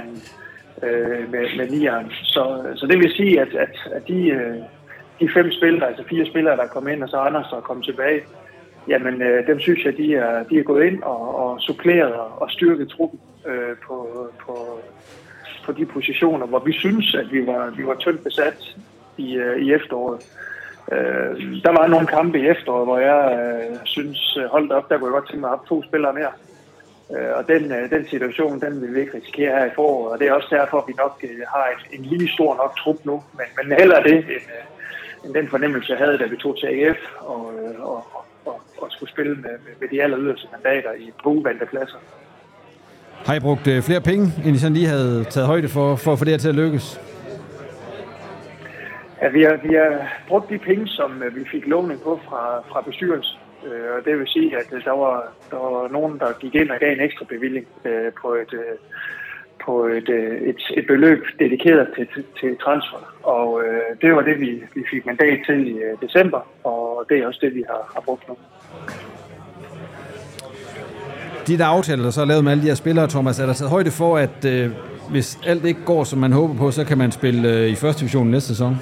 øh, 0.82 1.30
med, 1.30 1.56
med 1.56 1.70
nieren. 1.70 2.10
Så, 2.10 2.72
så 2.74 2.86
det 2.86 2.98
vil 2.98 3.10
sige, 3.10 3.40
at, 3.40 3.54
at, 3.54 3.76
at 3.92 4.08
de, 4.08 4.28
øh, 4.28 4.56
de 5.20 5.28
fem 5.34 5.52
spillere, 5.52 5.88
altså 5.88 6.04
fire 6.08 6.26
spillere, 6.26 6.56
der 6.56 6.66
kom 6.66 6.88
ind, 6.88 7.02
og 7.02 7.08
så 7.08 7.16
Anders, 7.16 7.46
der 7.50 7.60
kom 7.60 7.82
tilbage, 7.82 8.20
jamen 8.88 9.22
øh, 9.22 9.46
dem 9.46 9.60
synes 9.60 9.84
jeg, 9.84 9.96
de 9.96 10.14
er, 10.14 10.42
de 10.42 10.58
er 10.58 10.62
gået 10.62 10.86
ind 10.86 11.02
og, 11.02 11.36
og 11.36 11.60
suppleret 11.60 12.14
og 12.14 12.50
styrket 12.50 12.88
truppen 12.88 13.20
øh, 13.46 13.76
på, 13.86 14.28
på, 14.46 14.80
på 15.64 15.72
de 15.72 15.86
positioner, 15.86 16.46
hvor 16.46 16.58
vi 16.58 16.72
synes, 16.72 17.14
at 17.14 17.32
vi 17.32 17.46
var, 17.46 17.70
vi 17.76 17.86
var 17.86 17.94
tyndt 17.94 18.24
besat 18.24 18.76
i, 19.16 19.36
øh, 19.36 19.62
i 19.62 19.72
efteråret. 19.72 20.20
Øh, 20.92 21.62
der 21.62 21.72
var 21.78 21.86
nogle 21.86 22.06
kampe 22.06 22.40
i 22.40 22.48
efteråret, 22.48 22.86
hvor 22.86 22.98
jeg 22.98 23.22
øh, 23.38 23.76
synes, 23.84 24.36
øh, 24.36 24.44
holdt 24.44 24.72
op, 24.72 24.88
der 24.88 24.98
kunne 24.98 25.08
jeg 25.08 25.12
godt 25.12 25.28
tænke 25.28 25.40
mig 25.40 25.52
at 25.52 25.58
have 25.58 25.68
to 25.68 25.88
spillere 25.88 26.12
mere. 26.12 26.32
Øh, 27.14 27.32
og 27.38 27.48
den, 27.48 27.72
øh, 27.72 27.90
den 27.90 28.08
situation, 28.08 28.60
den 28.60 28.82
vil 28.82 28.94
vi 28.94 29.00
ikke 29.00 29.16
risikere 29.18 29.58
her 29.58 29.66
i 29.66 29.74
foråret, 29.74 30.12
og 30.12 30.18
det 30.18 30.28
er 30.28 30.32
også 30.32 30.48
derfor, 30.50 30.78
at 30.78 30.84
vi 30.88 30.94
nok 30.98 31.14
øh, 31.22 31.30
har 31.54 31.66
en, 31.74 32.00
en 32.00 32.04
lige 32.04 32.28
stor 32.28 32.56
nok 32.56 32.76
trup 32.76 32.98
nu. 33.04 33.22
Men, 33.38 33.46
men 33.58 33.78
heller 33.78 34.02
det, 34.02 34.16
end, 34.16 34.24
øh, 34.30 35.24
end 35.24 35.34
den 35.34 35.48
fornemmelse, 35.48 35.92
jeg 35.92 35.98
havde, 35.98 36.18
da 36.18 36.26
vi 36.26 36.36
tog 36.36 36.58
til 36.58 36.66
AF 36.66 37.00
og, 37.20 37.52
øh, 37.58 37.80
og, 37.80 38.06
og, 38.44 38.60
og 38.78 38.86
skulle 38.90 39.10
spille 39.10 39.34
med, 39.34 39.54
med 39.80 39.88
de 39.88 40.02
aller 40.02 40.18
yderste 40.20 40.46
mandater 40.52 40.92
i 40.92 41.12
på 41.22 41.44
pladser. 41.70 41.98
Har 43.26 43.34
I 43.34 43.40
brugt 43.40 43.66
øh, 43.66 43.82
flere 43.82 44.00
penge, 44.00 44.32
end 44.44 44.56
I 44.56 44.58
sådan 44.58 44.74
lige 44.74 44.86
havde 44.86 45.24
taget 45.24 45.46
højde 45.46 45.68
for, 45.68 45.96
for 45.96 46.12
at 46.12 46.18
få 46.18 46.24
det 46.24 46.32
her 46.32 46.38
til 46.38 46.48
at 46.48 46.54
lykkes? 46.54 47.00
Ja, 49.22 49.28
vi 49.28 49.42
har, 49.42 49.56
vi 49.68 49.74
har 49.74 49.92
brugt 50.28 50.50
de 50.50 50.58
penge, 50.58 50.88
som 50.88 51.22
øh, 51.22 51.36
vi 51.36 51.44
fik 51.52 51.66
lovning 51.66 52.00
på 52.00 52.20
fra, 52.28 52.42
fra 52.70 52.80
bestyrelsen. 52.80 53.38
Øh, 53.66 53.88
og 53.96 54.04
det 54.04 54.18
vil 54.18 54.28
sige, 54.28 54.56
at 54.56 54.68
øh, 54.72 54.84
der 54.84 54.96
var, 55.04 55.32
der 55.50 55.56
var 55.56 55.88
nogen, 55.88 56.18
der 56.18 56.38
gik 56.40 56.54
ind 56.54 56.70
og 56.70 56.78
gav 56.78 56.92
en 56.92 57.00
ekstra 57.00 57.24
bevilling 57.28 57.66
på 58.22 58.28
et, 58.42 58.52
på 59.64 59.84
et, 59.84 60.08
et, 60.50 60.60
et 60.76 60.86
beløb 60.86 61.22
dedikeret 61.38 61.88
til, 61.96 62.06
til, 62.14 62.24
til 62.40 62.56
transfer. 62.64 63.00
Og 63.22 63.62
øh, 63.64 63.88
det 64.02 64.14
var 64.16 64.22
det, 64.22 64.40
vi, 64.40 64.62
vi 64.74 64.82
fik 64.90 65.06
mandat 65.06 65.38
til 65.46 65.68
i 65.68 65.74
december, 66.02 66.40
og 66.64 67.06
det 67.08 67.18
er 67.18 67.26
også 67.26 67.40
det, 67.42 67.54
vi 67.54 67.64
har, 67.68 67.92
har 67.94 68.00
brugt 68.00 68.28
nu. 68.28 68.36
De 71.46 71.58
der 71.58 71.66
aftaler, 71.66 72.02
der 72.02 72.10
så 72.10 72.20
er 72.20 72.24
lavet 72.24 72.44
med 72.44 72.52
alle 72.52 72.62
de 72.62 72.68
her 72.68 72.74
spillere, 72.74 73.08
Thomas, 73.08 73.38
er 73.40 73.46
der 73.46 73.52
taget 73.52 73.70
højde 73.70 73.90
for, 73.90 74.16
at 74.16 74.44
øh, 74.46 74.70
hvis 75.10 75.38
alt 75.46 75.64
ikke 75.64 75.84
går, 75.84 76.04
som 76.04 76.18
man 76.18 76.32
håber 76.32 76.54
på, 76.54 76.70
så 76.70 76.84
kan 76.84 76.98
man 76.98 77.12
spille 77.12 77.48
øh, 77.48 77.68
i 77.68 77.74
første 77.74 78.00
division 78.00 78.26
næste 78.26 78.48
sæson? 78.48 78.76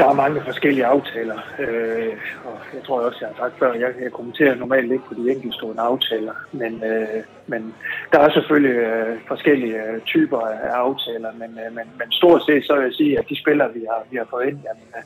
Der 0.00 0.08
er 0.08 0.22
mange 0.24 0.40
forskellige 0.40 0.86
aftaler, 0.86 1.38
øh, 1.58 2.16
og 2.44 2.58
jeg 2.74 2.82
tror 2.84 3.00
også, 3.00 3.18
jeg 3.20 3.28
har 3.28 3.36
sagt 3.36 3.58
før, 3.58 3.72
jeg, 3.72 3.90
jeg 4.02 4.12
kommenterer 4.12 4.54
normalt 4.54 4.92
ikke 4.92 5.04
på 5.08 5.14
de 5.14 5.30
enkeltstående 5.30 5.82
aftaler, 5.82 6.34
men, 6.52 6.84
øh, 6.84 7.22
men 7.46 7.74
der 8.12 8.18
er 8.18 8.30
selvfølgelig 8.30 8.76
øh, 8.76 9.18
forskellige 9.28 9.82
øh, 9.82 10.00
typer 10.00 10.40
af 10.40 10.68
aftaler, 10.68 11.32
men, 11.32 11.50
øh, 11.62 11.74
men, 11.76 11.86
men 11.98 12.12
stort 12.12 12.42
set 12.46 12.64
så 12.64 12.74
vil 12.74 12.82
jeg 12.82 12.92
sige, 12.92 13.18
at 13.18 13.28
de 13.28 13.40
spillere, 13.40 13.72
vi 13.72 13.82
har, 13.90 14.02
vi 14.10 14.16
har 14.16 14.26
fået 14.30 14.46
ind, 14.48 14.58
jamen, 14.68 14.88
øh, 14.96 15.02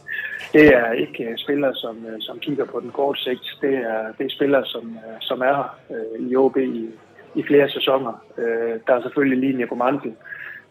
det 0.52 0.66
er 0.74 0.92
ikke 0.92 1.24
øh, 1.24 1.36
spillere, 1.36 1.74
som, 1.74 1.96
øh, 2.06 2.16
som 2.20 2.38
kigger 2.38 2.64
på 2.64 2.80
den 2.80 2.90
korte 2.90 3.20
sigt, 3.22 3.46
det 3.60 3.74
er, 3.74 4.02
det 4.18 4.24
er 4.26 4.36
spillere, 4.38 4.64
som, 4.64 4.98
øh, 5.06 5.16
som 5.20 5.40
er 5.40 5.54
her 5.60 5.78
øh, 5.90 6.30
i 6.30 6.36
OB 6.36 6.56
i, 6.56 6.90
i 7.34 7.42
flere 7.42 7.68
sæsoner. 7.70 8.24
Øh, 8.38 8.74
der 8.86 8.94
er 8.94 9.02
selvfølgelig 9.02 9.38
linje 9.38 9.66
på 9.66 9.74
Mantel, 9.74 10.14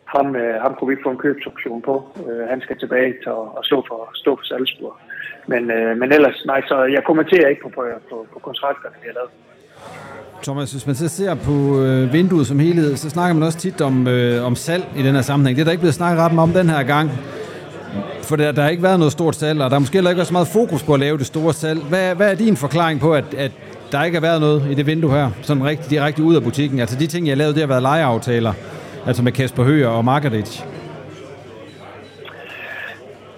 ham, 0.06 0.36
øh, 0.36 0.62
ham 0.62 0.76
kunne 0.76 0.88
vi 0.88 0.93
ikke 0.93 1.08
få 1.08 1.12
en 1.16 1.24
købsoption 1.26 1.82
på. 1.82 1.95
Øh, 2.28 2.43
han 2.51 2.62
skal 2.62 2.80
tilbage 2.80 3.12
til 3.24 3.32
at, 3.39 3.45
at 3.58 3.64
stå 3.70 3.78
for, 3.88 3.99
stå 4.14 4.32
for 4.36 4.45
Salzburg. 4.45 4.93
Men, 5.47 5.72
øh, 5.72 5.97
men 5.97 6.12
ellers, 6.12 6.43
nej, 6.45 6.62
så 6.68 6.84
jeg 6.84 7.04
kommenterer 7.04 7.47
ikke 7.47 7.62
på, 7.62 7.70
på, 7.70 7.82
på, 8.10 8.28
på 8.34 8.39
kontrakterne, 8.39 8.95
vi 9.01 9.08
har 9.08 9.14
lavet. 9.20 9.32
Thomas, 10.43 10.72
hvis 10.72 10.88
man 10.88 10.95
så 10.95 11.08
ser 11.08 11.36
på 11.36 11.82
øh, 11.82 12.14
vinduet 12.14 12.47
som 12.47 12.60
helhed, 12.60 12.95
så 12.95 13.10
snakker 13.10 13.34
man 13.34 13.43
også 13.43 13.60
tit 13.60 13.82
om, 13.82 14.08
øh, 14.08 14.45
om 14.45 14.56
salg 14.56 14.84
i 14.97 15.04
den 15.04 15.16
her 15.16 15.22
sammenhæng. 15.22 15.56
Det 15.56 15.62
er 15.62 15.66
der 15.66 15.72
ikke 15.72 15.82
blevet 15.82 15.93
snakket 15.93 16.24
ret 16.24 16.34
meget 16.34 16.49
om 16.49 16.56
den 16.56 16.70
her 16.70 16.84
gang. 16.84 17.12
for 18.24 18.36
der, 18.36 18.51
der 18.51 18.62
har 18.62 18.70
ikke 18.70 18.84
været 18.84 18.99
noget 18.99 19.12
stort 19.12 19.36
salg, 19.36 19.62
og 19.62 19.70
der 19.70 19.76
er 19.76 19.80
måske 19.80 19.93
heller 19.93 20.10
ikke 20.10 20.18
været 20.18 20.28
så 20.28 20.34
meget 20.34 20.47
fokus 20.47 20.84
på 20.84 20.93
at 20.93 20.99
lave 20.99 21.18
det 21.18 21.26
store 21.26 21.54
salg. 21.54 21.80
Hvad, 21.80 22.16
hvad 22.16 22.32
er 22.32 22.36
din 22.36 22.58
forklaring 22.58 22.99
på, 22.99 23.14
at, 23.14 23.34
at 23.34 23.51
der 23.91 24.04
ikke 24.04 24.16
har 24.16 24.22
været 24.22 24.41
noget 24.41 24.72
i 24.72 24.74
det 24.74 24.86
vindue 24.86 25.12
her, 25.12 25.30
sådan 25.41 25.64
rigtig 25.64 25.89
direkte 25.89 26.24
ud 26.24 26.36
af 26.36 26.43
butikken? 26.43 26.80
Altså 26.80 26.99
de 26.99 27.08
ting, 27.08 27.28
jeg 27.28 27.38
lavede, 27.38 27.54
det 27.54 27.62
har 27.62 27.68
været 27.68 27.82
lejeaftaler, 27.82 28.54
altså 29.08 29.24
med 29.24 29.32
Kasper 29.32 29.64
Høger 29.64 29.88
og 29.88 30.06
Margaret. 30.06 30.68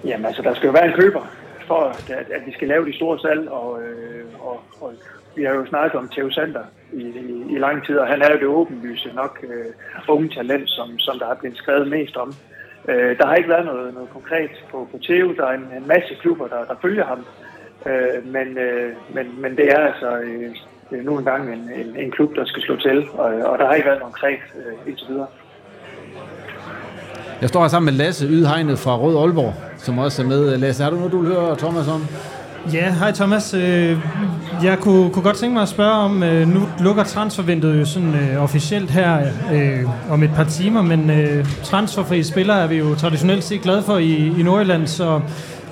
Jamen 0.04 0.26
altså, 0.26 0.42
der 0.42 0.54
skal 0.54 0.66
jo 0.66 0.72
være 0.72 0.86
en 0.86 0.92
køber 0.92 1.22
for, 1.66 1.80
at, 2.10 2.10
at 2.10 2.42
vi 2.46 2.52
skal 2.52 2.68
lave 2.68 2.86
de 2.86 2.96
store 2.96 3.18
salg, 3.18 3.48
og, 3.48 3.82
øh, 3.82 4.24
og, 4.40 4.60
og 4.80 4.92
vi 5.36 5.44
har 5.44 5.54
jo 5.54 5.66
snakket 5.66 5.98
om 5.98 6.08
Theo 6.08 6.30
Sander 6.30 6.64
i, 6.92 7.02
i, 7.02 7.54
i 7.54 7.58
lang 7.58 7.86
tid, 7.86 7.96
og 7.98 8.06
han 8.06 8.22
er 8.22 8.30
jo 8.32 8.38
det 8.38 8.46
åbenlyse 8.46 9.10
nok 9.14 9.38
øh, 9.42 9.72
unge 10.08 10.28
talent, 10.28 10.70
som, 10.70 10.98
som 10.98 11.18
der 11.18 11.26
er 11.26 11.34
blevet 11.34 11.56
skrevet 11.56 11.88
mest 11.88 12.16
om. 12.16 12.34
Øh, 12.88 13.18
der 13.18 13.26
har 13.26 13.34
ikke 13.34 13.48
været 13.48 13.64
noget, 13.64 13.94
noget 13.94 14.10
konkret 14.10 14.50
på, 14.70 14.88
på 14.92 14.98
Theo. 15.02 15.34
Der 15.34 15.46
er 15.46 15.54
en, 15.54 15.68
en 15.76 15.88
masse 15.88 16.14
klubber, 16.20 16.46
der, 16.48 16.64
der 16.64 16.74
følger 16.82 17.04
ham. 17.04 17.26
Øh, 17.86 18.26
men, 18.26 18.58
øh, 18.58 18.92
men, 19.14 19.40
men 19.40 19.56
det 19.56 19.68
er 19.72 19.78
altså 19.78 20.10
øh, 20.90 21.04
nu 21.04 21.18
engang 21.18 21.52
en, 21.54 21.70
en, 21.80 21.96
en 21.96 22.10
klub, 22.10 22.36
der 22.36 22.44
skal 22.44 22.62
slå 22.62 22.76
til, 22.76 23.08
og, 23.08 23.24
og 23.24 23.58
der 23.58 23.66
har 23.66 23.74
ikke 23.74 23.86
været 23.86 23.98
noget 23.98 24.14
konkret 24.14 24.40
øh, 24.56 24.88
indtil 24.88 25.08
videre. 25.08 25.26
Jeg 27.40 27.48
står 27.48 27.60
her 27.60 27.68
sammen 27.68 27.94
med 27.94 28.04
Lasse 28.04 28.26
Ydhegnet 28.26 28.78
fra 28.78 28.96
Rød 28.96 29.16
Aalborg, 29.16 29.54
som 29.76 29.98
også 29.98 30.22
er 30.22 30.26
med. 30.26 30.58
Lasse, 30.58 30.82
har 30.82 30.90
du 30.90 30.96
noget, 30.96 31.12
du 31.12 31.18
vil 31.18 31.32
høre 31.32 31.56
Thomas 31.56 31.88
om? 31.88 32.06
Ja, 32.72 32.92
hej 32.92 33.12
Thomas. 33.12 33.54
Øh, 33.54 33.96
jeg 34.64 34.78
kunne, 34.80 35.10
kunne 35.12 35.22
godt 35.22 35.36
tænke 35.36 35.54
mig 35.54 35.62
at 35.62 35.68
spørge 35.68 35.92
om, 35.92 36.22
øh, 36.22 36.48
nu 36.48 36.60
lukker 36.80 37.04
transfervinduet 37.04 37.80
jo 37.80 37.84
sådan 37.84 38.14
øh, 38.14 38.42
officielt 38.42 38.90
her 38.90 39.18
øh, 39.54 40.12
om 40.12 40.22
et 40.22 40.30
par 40.36 40.44
timer, 40.44 40.82
men 40.82 41.10
øh, 41.10 41.44
transferfri 41.64 42.22
spillere 42.22 42.62
er 42.62 42.66
vi 42.66 42.76
jo 42.76 42.94
traditionelt 42.94 43.44
set 43.44 43.60
glade 43.62 43.82
for 43.82 43.98
i, 43.98 44.32
i 44.40 44.42
Nordjylland, 44.42 44.86
så 44.86 45.20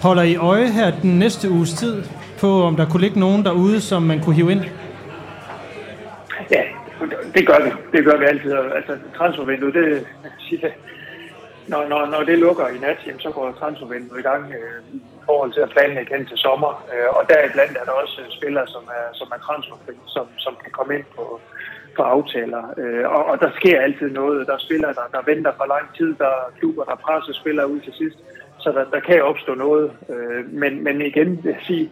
holder 0.02 0.22
I 0.22 0.36
øje 0.36 0.66
her 0.70 0.92
den 1.02 1.18
næste 1.18 1.50
uges 1.50 1.72
tid 1.72 2.02
på, 2.40 2.62
om 2.62 2.76
der 2.76 2.86
kunne 2.86 3.00
ligge 3.00 3.20
nogen 3.20 3.44
derude, 3.44 3.80
som 3.80 4.02
man 4.02 4.20
kunne 4.20 4.34
hive 4.34 4.52
ind? 4.52 4.60
Ja, 6.50 6.62
det 7.34 7.46
gør 7.46 7.64
vi. 7.64 7.70
Det 7.96 8.04
gør 8.04 8.18
vi 8.18 8.24
altid. 8.24 8.52
Altså 8.52 8.92
transfervinduet, 9.16 9.74
det, 9.74 10.04
når, 11.68 11.88
når, 11.88 12.06
når 12.06 12.22
det 12.24 12.38
lukker 12.38 12.68
i 12.68 12.78
nat, 12.78 12.98
jamen, 13.06 13.20
så 13.20 13.30
går 13.30 13.56
transfervinduet 13.60 14.20
i 14.20 14.22
gang 14.22 14.52
øh, 14.58 14.80
i 14.94 15.00
forhold 15.26 15.52
til 15.52 15.60
at 15.60 15.70
planlægge 15.70 16.16
hen 16.16 16.26
til 16.26 16.38
sommer. 16.38 16.86
Øh, 16.92 17.08
og 17.16 17.22
deriblandt 17.28 17.78
er 17.80 17.84
der 17.84 17.92
også 17.92 18.20
øh, 18.20 18.30
spillere, 18.30 18.66
som 18.66 18.84
er, 18.98 19.06
som 19.12 19.28
er 19.34 19.38
transferfri, 19.46 19.94
som, 20.06 20.26
som 20.36 20.56
kan 20.62 20.72
komme 20.72 20.94
ind 20.94 21.04
på, 21.16 21.40
på 21.96 22.02
aftaler. 22.02 22.62
Øh, 22.76 23.08
og, 23.10 23.24
og 23.24 23.40
der 23.40 23.50
sker 23.56 23.80
altid 23.80 24.10
noget. 24.10 24.46
Der 24.46 24.54
er 24.54 24.66
spillere, 24.66 24.94
der, 24.94 25.06
der 25.12 25.30
venter 25.32 25.52
for 25.56 25.66
lang 25.74 25.86
tid. 25.96 26.14
Der 26.14 26.26
er 26.26 26.52
klubber, 26.58 26.84
der 26.84 26.94
presser 26.94 27.32
spillere 27.32 27.70
ud 27.70 27.80
til 27.80 27.92
sidst. 27.92 28.18
Så 28.58 28.72
der, 28.72 28.84
der 28.84 29.00
kan 29.00 29.22
opstå 29.22 29.54
noget. 29.54 29.92
Øh, 30.08 30.52
men, 30.52 30.84
men 30.84 31.00
igen 31.00 31.44
vil 31.44 31.50
jeg 31.50 31.62
sige, 31.62 31.90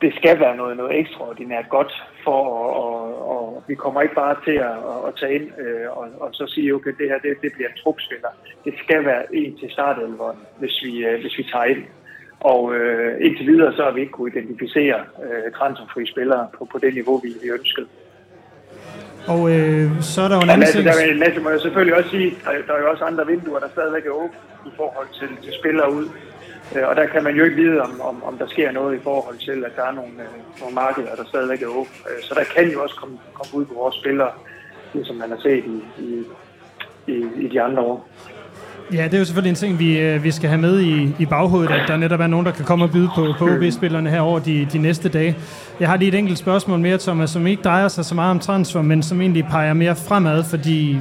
det 0.00 0.14
skal 0.14 0.40
være 0.40 0.56
noget, 0.56 0.76
noget 0.76 0.98
ekstraordinært 0.98 1.68
godt 1.68 2.04
for, 2.24 2.40
og, 2.84 3.30
og, 3.30 3.64
vi 3.68 3.74
kommer 3.74 4.02
ikke 4.02 4.14
bare 4.14 4.36
til 4.44 4.56
at, 4.70 4.76
at 5.08 5.12
tage 5.20 5.34
ind 5.34 5.46
øh, 5.62 5.86
og, 5.98 6.04
og 6.20 6.28
så 6.32 6.46
sige, 6.46 6.74
okay, 6.74 6.92
det 6.98 7.08
her 7.10 7.18
det, 7.18 7.42
det 7.42 7.52
bliver 7.52 7.68
en 7.68 7.80
trupspiller. 7.82 8.28
Det 8.64 8.74
skal 8.84 9.04
være 9.04 9.34
en 9.34 9.58
til 9.58 9.70
startelveren, 9.70 10.38
hvis 10.58 10.74
vi, 10.84 10.92
øh, 11.04 11.20
hvis 11.20 11.38
vi 11.38 11.44
tager 11.52 11.64
ind. 11.64 11.82
Og 12.40 12.74
øh, 12.74 13.26
indtil 13.26 13.46
videre 13.46 13.72
så 13.76 13.82
har 13.84 13.90
vi 13.90 14.00
ikke 14.00 14.12
kunne 14.12 14.32
identificere 14.34 14.98
øh, 15.24 15.52
transferfri 15.58 16.06
spillere 16.06 16.48
på, 16.58 16.64
på 16.72 16.78
det 16.78 16.94
niveau, 16.94 17.16
vi, 17.18 17.28
vi 17.42 17.48
ønskede. 17.48 17.86
Og 19.26 19.40
øh, 19.54 20.02
så 20.12 20.18
er 20.22 20.28
der 20.28 20.36
jo 20.36 20.42
en 20.42 20.50
anden. 20.50 20.84
Der, 20.84 21.14
Lasse 21.22 21.40
må 21.40 21.50
jeg 21.50 21.60
selvfølgelig 21.60 21.96
også 21.98 22.10
sige, 22.10 22.30
der, 22.44 22.50
der 22.66 22.72
er 22.74 22.80
jo 22.82 22.90
også 22.90 23.04
andre 23.04 23.26
vinduer, 23.26 23.58
der 23.58 23.68
stadigvæk 23.68 24.06
er 24.06 24.10
åbne 24.10 24.38
i 24.66 24.72
forhold 24.76 25.08
til, 25.18 25.28
til 25.44 25.52
spillere 25.60 25.92
ud. 25.92 26.06
Øh, 26.76 26.88
og 26.88 26.96
der 26.96 27.06
kan 27.06 27.24
man 27.24 27.34
jo 27.36 27.44
ikke 27.44 27.56
vide, 27.56 27.80
om, 27.80 28.00
om, 28.00 28.22
om 28.24 28.38
der 28.38 28.46
sker 28.48 28.72
noget 28.72 28.96
i 28.98 29.02
forhold 29.02 29.38
til, 29.38 29.64
at 29.64 29.72
der 29.76 29.84
er 29.84 29.92
nogle, 29.92 30.12
øh, 30.24 30.60
nogle 30.60 30.74
markeder, 30.74 31.14
der 31.16 31.24
stadigvæk 31.24 31.62
er 31.62 31.66
åbne. 31.66 31.96
Øh, 32.10 32.22
så 32.22 32.34
der 32.34 32.44
kan 32.54 32.72
jo 32.72 32.82
også 32.82 32.96
komme, 32.96 33.18
komme 33.34 33.52
ud 33.58 33.64
på 33.64 33.74
vores 33.74 33.94
spillere, 33.94 34.30
ligesom 34.94 35.16
man 35.16 35.30
har 35.30 35.40
set 35.42 35.64
i, 35.74 35.78
i, 36.02 36.24
i, 37.06 37.26
i 37.44 37.48
de 37.48 37.62
andre 37.62 37.82
år. 37.82 38.08
Ja, 38.92 39.04
det 39.04 39.14
er 39.14 39.18
jo 39.18 39.24
selvfølgelig 39.24 39.50
en 39.50 39.56
ting, 39.56 39.78
vi, 39.78 40.00
øh, 40.00 40.24
vi 40.24 40.30
skal 40.30 40.48
have 40.48 40.60
med 40.60 40.80
i, 40.80 41.14
i 41.18 41.26
baghovedet, 41.26 41.70
at 41.70 41.88
der 41.88 41.96
netop 41.96 42.20
er 42.20 42.26
nogen, 42.26 42.46
der 42.46 42.52
kan 42.52 42.64
komme 42.64 42.84
og 42.84 42.90
byde 42.90 43.08
på, 43.14 43.34
på 43.38 43.44
OB-spillerne 43.44 44.10
her 44.10 44.20
over 44.20 44.38
de, 44.38 44.68
de 44.72 44.78
næste 44.78 45.08
dage. 45.08 45.36
Jeg 45.80 45.88
har 45.88 45.96
lige 45.96 46.08
et 46.08 46.14
enkelt 46.14 46.38
spørgsmål 46.38 46.78
mere, 46.78 46.98
Thomas, 46.98 47.30
som 47.30 47.46
ikke 47.46 47.62
drejer 47.62 47.88
sig 47.88 48.04
så 48.04 48.14
meget 48.14 48.30
om 48.30 48.38
transfer, 48.38 48.82
men 48.82 49.02
som 49.02 49.20
egentlig 49.20 49.44
peger 49.50 49.74
mere 49.74 49.96
fremad, 49.96 50.44
fordi 50.44 50.98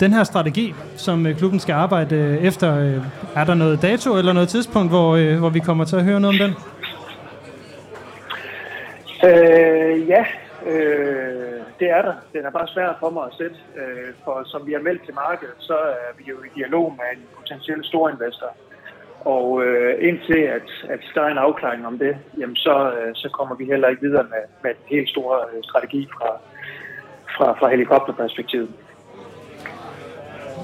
den 0.00 0.12
her 0.12 0.24
strategi, 0.24 0.74
som 0.96 1.26
øh, 1.26 1.36
klubben 1.36 1.60
skal 1.60 1.72
arbejde 1.72 2.16
øh, 2.16 2.44
efter, 2.44 2.78
øh, 2.78 3.04
er 3.36 3.44
der 3.44 3.54
noget 3.54 3.82
dato 3.82 4.18
eller 4.18 4.32
noget 4.32 4.48
tidspunkt, 4.48 4.90
hvor, 4.90 5.38
hvor 5.38 5.48
vi 5.48 5.60
kommer 5.60 5.84
til 5.84 5.96
at 5.96 6.04
høre 6.04 6.20
noget 6.20 6.40
om 6.42 6.48
den? 6.48 6.56
Øh, 9.24 10.08
ja, 10.08 10.24
øh, 10.66 11.60
det 11.80 11.90
er 11.90 12.02
der. 12.02 12.14
Den 12.32 12.44
er 12.44 12.50
bare 12.50 12.68
svær 12.68 12.96
for 13.00 13.10
mig 13.10 13.24
at 13.24 13.34
sætte, 13.38 13.56
øh, 13.80 14.12
for 14.24 14.42
som 14.44 14.66
vi 14.66 14.72
har 14.72 14.80
meldt 14.80 15.04
til 15.04 15.14
markedet, 15.14 15.54
så 15.58 15.76
er 16.06 16.12
vi 16.18 16.24
jo 16.28 16.36
i 16.42 16.48
dialog 16.58 16.94
med 16.98 17.08
en 17.14 17.22
potentiel 17.38 17.84
storinvestor. 17.84 18.52
Og 19.20 19.64
øh, 19.64 20.08
indtil 20.08 20.38
at, 20.38 20.68
at 20.88 21.00
der 21.14 21.22
er 21.22 21.28
en 21.28 21.38
afklaring 21.38 21.86
om 21.86 21.98
det, 21.98 22.16
jamen 22.38 22.56
så, 22.56 22.92
øh, 22.96 23.14
så 23.14 23.28
kommer 23.28 23.54
vi 23.56 23.64
heller 23.64 23.88
ikke 23.88 24.02
videre 24.02 24.22
med, 24.22 24.42
med 24.62 24.70
en 24.70 24.76
helt 24.86 25.08
stor 25.08 25.50
strategi 25.62 26.08
fra, 26.16 26.30
fra, 27.36 27.52
fra 27.58 27.68
helikopterperspektivet. 27.68 28.70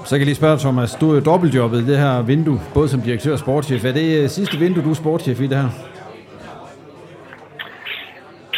Så 0.06 0.10
kan 0.10 0.20
jeg 0.20 0.30
lige 0.32 0.42
spørge, 0.42 0.58
Thomas, 0.58 0.90
du 1.00 1.10
er 1.10 1.14
jo 1.14 1.20
dobbeltjobbet 1.30 1.78
i 1.82 1.86
det 1.90 1.98
her 1.98 2.22
vindue, 2.22 2.60
både 2.74 2.88
som 2.88 3.00
direktør 3.00 3.32
og 3.32 3.38
sportschef. 3.38 3.84
Er 3.84 3.92
det 3.92 4.08
øh, 4.22 4.28
sidste 4.28 4.56
vindue, 4.64 4.84
du 4.84 4.90
er 4.90 5.00
sportschef 5.02 5.40
i 5.40 5.46
det 5.52 5.58
her? 5.62 5.70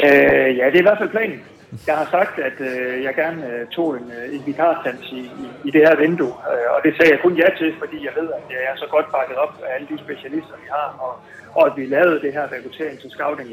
Øh, 0.06 0.50
ja, 0.58 0.64
det 0.70 0.76
er 0.78 0.84
i 0.84 0.88
hvert 0.88 1.00
fald 1.02 1.14
planen. 1.16 1.40
Jeg 1.86 1.96
har 2.00 2.08
sagt, 2.16 2.34
at 2.48 2.56
øh, 2.70 3.04
jeg 3.06 3.14
gerne 3.22 3.40
øh, 3.50 3.66
tog 3.76 3.88
en, 3.98 4.06
øh, 4.18 4.34
en 4.34 4.42
vikarstans 4.46 5.04
i, 5.20 5.22
i, 5.44 5.46
i 5.68 5.70
det 5.74 5.80
her 5.86 5.96
vindue, 6.04 6.34
øh, 6.52 6.68
og 6.74 6.78
det 6.84 6.92
sagde 6.96 7.12
jeg 7.12 7.20
kun 7.22 7.34
ja 7.42 7.48
til, 7.60 7.70
fordi 7.82 7.98
jeg 8.06 8.14
ved, 8.18 8.28
at 8.38 8.44
jeg 8.54 8.62
er 8.72 8.76
så 8.76 8.86
godt 8.94 9.08
bakket 9.16 9.36
op 9.44 9.52
af 9.66 9.70
alle 9.74 9.86
de 9.92 9.98
specialister, 10.04 10.56
vi 10.62 10.68
har, 10.76 10.88
og, 11.04 11.12
og 11.58 11.62
at 11.68 11.72
vi 11.78 11.84
lavede 11.96 12.20
det 12.24 12.32
her 12.32 12.44
rekruttering 12.54 12.96
til 13.00 13.10
scouting 13.10 13.48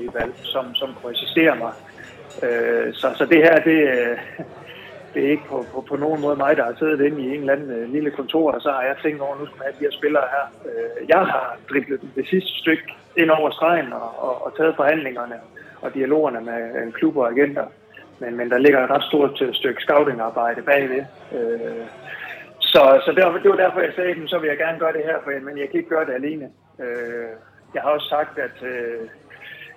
som, 0.54 0.66
som 0.80 0.90
kunne 0.98 1.14
assistere 1.16 1.56
mig. 1.64 1.74
Øh, 2.46 2.88
så, 2.94 3.08
så 3.18 3.24
det 3.26 3.40
her, 3.46 3.56
det, 3.70 3.80
øh, 3.94 4.18
det 5.16 5.26
er 5.26 5.32
ikke 5.36 5.48
på, 5.50 5.66
på, 5.74 5.82
på 5.82 5.96
nogen 5.96 6.22
måde 6.22 6.36
mig, 6.36 6.58
der 6.58 6.66
har 6.66 6.76
siddet 6.80 7.06
inde 7.06 7.22
i 7.22 7.30
en 7.34 7.40
eller 7.40 7.54
anden 7.54 7.72
øh, 7.78 7.90
lille 7.96 8.12
kontor, 8.12 8.52
og 8.52 8.62
så 8.62 8.70
har 8.72 8.84
jeg 8.84 8.96
tænkt 9.04 9.22
over, 9.22 9.36
nu 9.40 9.46
skal 9.46 9.58
man 9.58 9.68
have 9.68 9.80
de 9.80 9.86
her 9.88 9.98
spillere 10.00 10.28
her. 10.36 10.46
Øh, 10.68 11.10
jeg 11.10 11.24
har 11.34 11.58
driblet 11.70 12.02
det 12.16 12.28
sidste 12.28 12.52
stykke 12.62 12.84
ind 13.16 13.30
over 13.30 13.50
stregen 13.52 13.94
og, 13.94 14.10
og, 14.26 14.46
og 14.46 14.58
taget 14.58 14.76
forhandlingerne 14.76 15.38
og 15.82 15.94
dialogerne 15.94 16.42
med 16.50 16.62
øh, 16.78 16.92
klubber 16.94 17.22
og 17.24 17.32
agenter. 17.32 17.66
Men, 18.20 18.38
men 18.38 18.50
der 18.50 18.58
ligger 18.58 18.84
et 18.84 18.90
ret 18.90 19.04
stort 19.04 19.42
øh, 19.42 19.54
stykke 19.54 19.82
scouting-arbejde 19.82 20.62
bagved. 20.62 21.06
Øh, 21.38 21.86
så, 22.60 22.82
så 23.06 23.12
det, 23.16 23.24
var, 23.26 23.38
det 23.44 23.50
var 23.50 23.56
derfor, 23.56 23.80
jeg 23.80 23.94
sagde, 23.96 24.10
at 24.10 24.30
så 24.30 24.40
vil 24.40 24.48
jeg 24.48 24.58
gerne 24.58 24.80
gøre 24.80 24.94
det 24.94 25.04
her, 25.10 25.18
for, 25.24 25.32
men 25.48 25.58
jeg 25.58 25.70
kan 25.70 25.78
ikke 25.80 25.90
gøre 25.96 26.06
det 26.06 26.14
alene. 26.14 26.50
Øh, 26.84 27.30
jeg 27.74 27.82
har 27.82 27.90
også 27.90 28.10
sagt, 28.10 28.40
at 28.40 28.58
øh, 28.64 29.02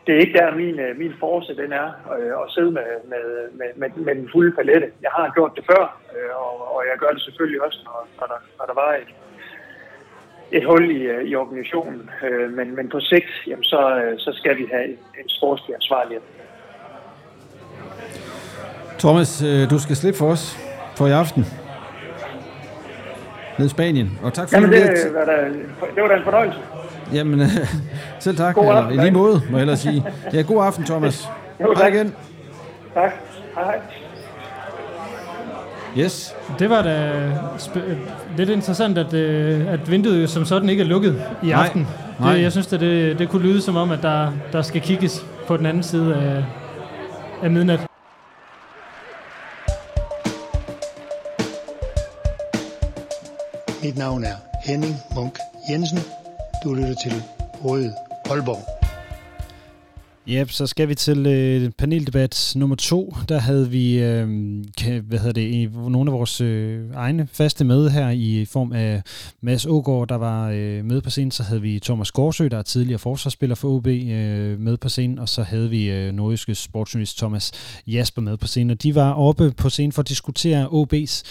det 0.08 0.16
er 0.16 0.24
ikke 0.24 0.38
der, 0.38 0.60
min, 0.62 0.76
øh, 0.80 0.98
min 1.02 1.14
force 1.20 1.56
den 1.62 1.72
er, 1.72 1.88
øh, 2.18 2.32
at 2.42 2.48
sidde 2.54 2.70
med, 2.78 2.88
med, 3.12 3.24
med, 3.58 3.70
med, 3.80 3.88
med 4.06 4.14
den 4.14 4.28
fulde 4.32 4.52
palette. 4.58 4.88
Jeg 5.02 5.12
har 5.16 5.32
gjort 5.36 5.52
det 5.56 5.64
før, 5.70 5.82
øh, 6.14 6.32
og, 6.44 6.54
og 6.74 6.80
jeg 6.90 6.96
gør 7.02 7.10
det 7.14 7.22
selvfølgelig 7.22 7.60
også, 7.66 7.80
når, 7.84 8.08
når, 8.18 8.26
der, 8.32 8.40
når 8.58 8.66
der 8.70 8.76
var 8.82 8.92
et, 9.02 9.10
et 10.56 10.64
hul 10.70 10.84
i, 10.98 11.00
i 11.30 11.34
organisationen. 11.34 12.10
Men, 12.56 12.76
men 12.76 12.88
på 12.88 13.00
sigt, 13.00 13.32
jamen, 13.46 13.64
så, 13.64 13.80
så 14.18 14.30
skal 14.32 14.56
vi 14.56 14.66
have 14.72 14.84
en, 14.84 14.98
en 15.20 15.28
sportslig 15.28 15.74
ansvarlig. 15.74 16.18
Thomas, 18.98 19.44
du 19.70 19.78
skal 19.78 19.96
slippe 19.96 20.18
for 20.18 20.30
os 20.30 20.44
for 20.96 21.06
i 21.06 21.10
aften. 21.10 21.44
Ned 23.58 23.66
i 23.66 23.68
Spanien. 23.68 24.18
Og 24.22 24.34
tak 24.34 24.48
for 24.48 24.56
Jamen, 24.56 24.72
det, 24.72 24.82
det, 24.82 25.14
var 25.14 25.24
da, 25.24 25.36
det 25.94 26.02
var 26.02 26.08
da 26.08 26.16
en 26.16 26.24
fornøjelse. 26.24 26.60
Jamen, 27.12 27.48
selv 28.20 28.36
tak. 28.36 28.54
God 28.54 28.64
aften, 28.64 28.90
Eller, 28.90 29.02
I 29.02 29.06
lige 29.06 29.14
måde, 29.18 29.42
må 29.50 29.56
jeg 29.56 29.62
ellers 29.62 29.80
sige. 29.80 30.04
Ja, 30.32 30.42
god 30.42 30.64
aften, 30.66 30.84
Thomas. 30.84 31.28
jo, 31.60 31.74
tak. 31.74 31.78
Hej 31.78 31.86
igen. 32.00 32.14
Tak. 32.94 33.10
Hej. 33.54 33.80
Yes. 35.98 36.34
Det 36.58 36.70
var 36.70 36.82
da 36.82 37.12
lidt 38.36 38.48
interessant, 38.50 38.98
at, 38.98 39.14
øh, 39.14 39.72
at 39.72 39.90
vinduet 39.90 40.30
som 40.30 40.44
sådan 40.44 40.68
ikke 40.68 40.82
er 40.82 40.86
lukket 40.86 41.22
i 41.42 41.46
Nej. 41.46 41.64
aften. 41.64 41.86
Nej. 42.20 42.32
Det, 42.34 42.42
jeg 42.42 42.52
synes, 42.52 42.72
at 42.72 42.80
det, 42.80 43.18
det 43.18 43.28
kunne 43.28 43.42
lyde 43.42 43.62
som 43.62 43.76
om, 43.76 43.90
at 43.90 44.02
der, 44.02 44.32
der 44.52 44.62
skal 44.62 44.80
kigges 44.80 45.26
på 45.46 45.56
den 45.56 45.66
anden 45.66 45.82
side 45.82 46.14
af, 46.14 46.44
af 47.42 47.50
midnat. 47.50 47.80
Mit 53.82 53.96
navn 53.98 54.24
er 54.24 54.36
Henning 54.64 54.94
Munk 55.14 55.38
Jensen. 55.70 55.98
Du 56.64 56.74
lytter 56.74 56.94
til 56.94 57.12
Rød 57.64 57.90
Aalborg. 58.30 58.78
Ja, 60.26 60.44
så 60.48 60.66
skal 60.66 60.88
vi 60.88 60.94
til 60.94 61.26
øh, 61.26 61.70
paneldebat 61.70 62.52
nummer 62.56 62.76
to. 62.76 63.14
Der 63.28 63.38
havde 63.38 63.70
vi 63.70 63.98
øh, 63.98 64.28
hvad 65.02 65.18
hedder 65.18 65.32
det, 65.32 65.74
nogle 65.74 66.10
af 66.10 66.12
vores 66.12 66.40
øh, 66.40 66.90
egne 66.94 67.28
faste 67.32 67.64
med 67.64 67.90
her 67.90 68.10
i 68.10 68.44
form 68.44 68.72
af 68.72 69.02
Mads 69.42 69.66
Ågaard, 69.66 70.08
der 70.08 70.14
var 70.14 70.50
øh, 70.50 70.84
med 70.84 71.00
på 71.00 71.10
scenen. 71.10 71.30
Så 71.30 71.42
havde 71.42 71.62
vi 71.62 71.80
Thomas 71.80 72.12
Gårdsø, 72.12 72.48
der 72.48 72.58
er 72.58 72.62
tidligere 72.62 72.98
forsvarsspiller 72.98 73.56
for 73.56 73.68
OB, 73.68 73.86
øh, 73.86 74.60
med 74.60 74.76
på 74.76 74.88
scenen. 74.88 75.18
Og 75.18 75.28
så 75.28 75.42
havde 75.42 75.70
vi 75.70 75.90
øh, 75.90 76.12
nordiske 76.12 76.54
sportsjournalist 76.54 77.18
Thomas 77.18 77.52
Jasper 77.86 78.22
med 78.22 78.36
på 78.36 78.46
scenen. 78.46 78.70
Og 78.70 78.82
de 78.82 78.94
var 78.94 79.12
oppe 79.12 79.50
på 79.50 79.68
scenen 79.68 79.92
for 79.92 80.02
at 80.02 80.08
diskutere 80.08 80.66
OB's 80.66 81.22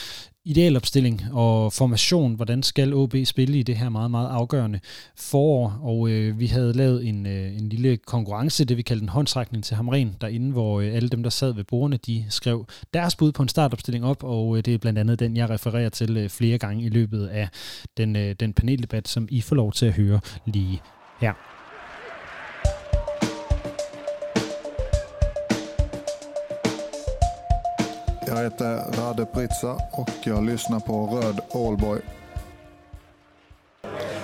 idealopstilling 0.47 1.21
og 1.33 1.73
formation, 1.73 2.33
hvordan 2.33 2.63
skal 2.63 2.93
OB 2.93 3.15
spille 3.25 3.59
i 3.59 3.63
det 3.63 3.77
her 3.77 3.89
meget, 3.89 4.11
meget 4.11 4.29
afgørende 4.29 4.79
forår. 5.15 5.79
Og 5.83 6.09
øh, 6.09 6.39
vi 6.39 6.45
havde 6.45 6.73
lavet 6.73 7.07
en, 7.07 7.25
øh, 7.25 7.57
en 7.57 7.69
lille 7.69 7.97
konkurrence, 7.97 8.65
det 8.65 8.77
vi 8.77 8.81
kaldte 8.81 9.03
en 9.03 9.09
håndtrækning 9.09 9.63
til 9.63 9.75
Hamren, 9.75 10.15
derinde, 10.21 10.51
hvor 10.51 10.81
øh, 10.81 10.95
alle 10.95 11.09
dem, 11.09 11.23
der 11.23 11.29
sad 11.29 11.53
ved 11.53 11.63
bordene, 11.63 11.97
de 11.97 12.25
skrev 12.29 12.65
deres 12.93 13.15
bud 13.15 13.31
på 13.31 13.43
en 13.43 13.49
startopstilling 13.49 14.05
op, 14.05 14.23
og 14.23 14.57
øh, 14.57 14.65
det 14.65 14.73
er 14.73 14.77
blandt 14.77 14.99
andet 14.99 15.19
den, 15.19 15.37
jeg 15.37 15.49
refererer 15.49 15.89
til 15.89 16.17
øh, 16.17 16.29
flere 16.29 16.57
gange 16.57 16.83
i 16.83 16.89
løbet 16.89 17.27
af 17.27 17.49
den, 17.97 18.15
øh, 18.15 18.35
den 18.39 18.53
paneldebat, 18.53 19.07
som 19.07 19.27
I 19.31 19.41
får 19.41 19.55
lov 19.55 19.71
til 19.71 19.85
at 19.85 19.93
høre 19.93 20.19
lige 20.45 20.81
her. 21.19 21.56
Jag 28.37 28.43
heter 28.43 29.01
Rade 29.01 29.25
Pritsa 29.25 29.77
och 29.91 30.09
jag 30.23 30.45
lyssnar 30.45 30.79
på 30.79 30.93
Röd 30.93 31.39
Allboy. 31.55 31.99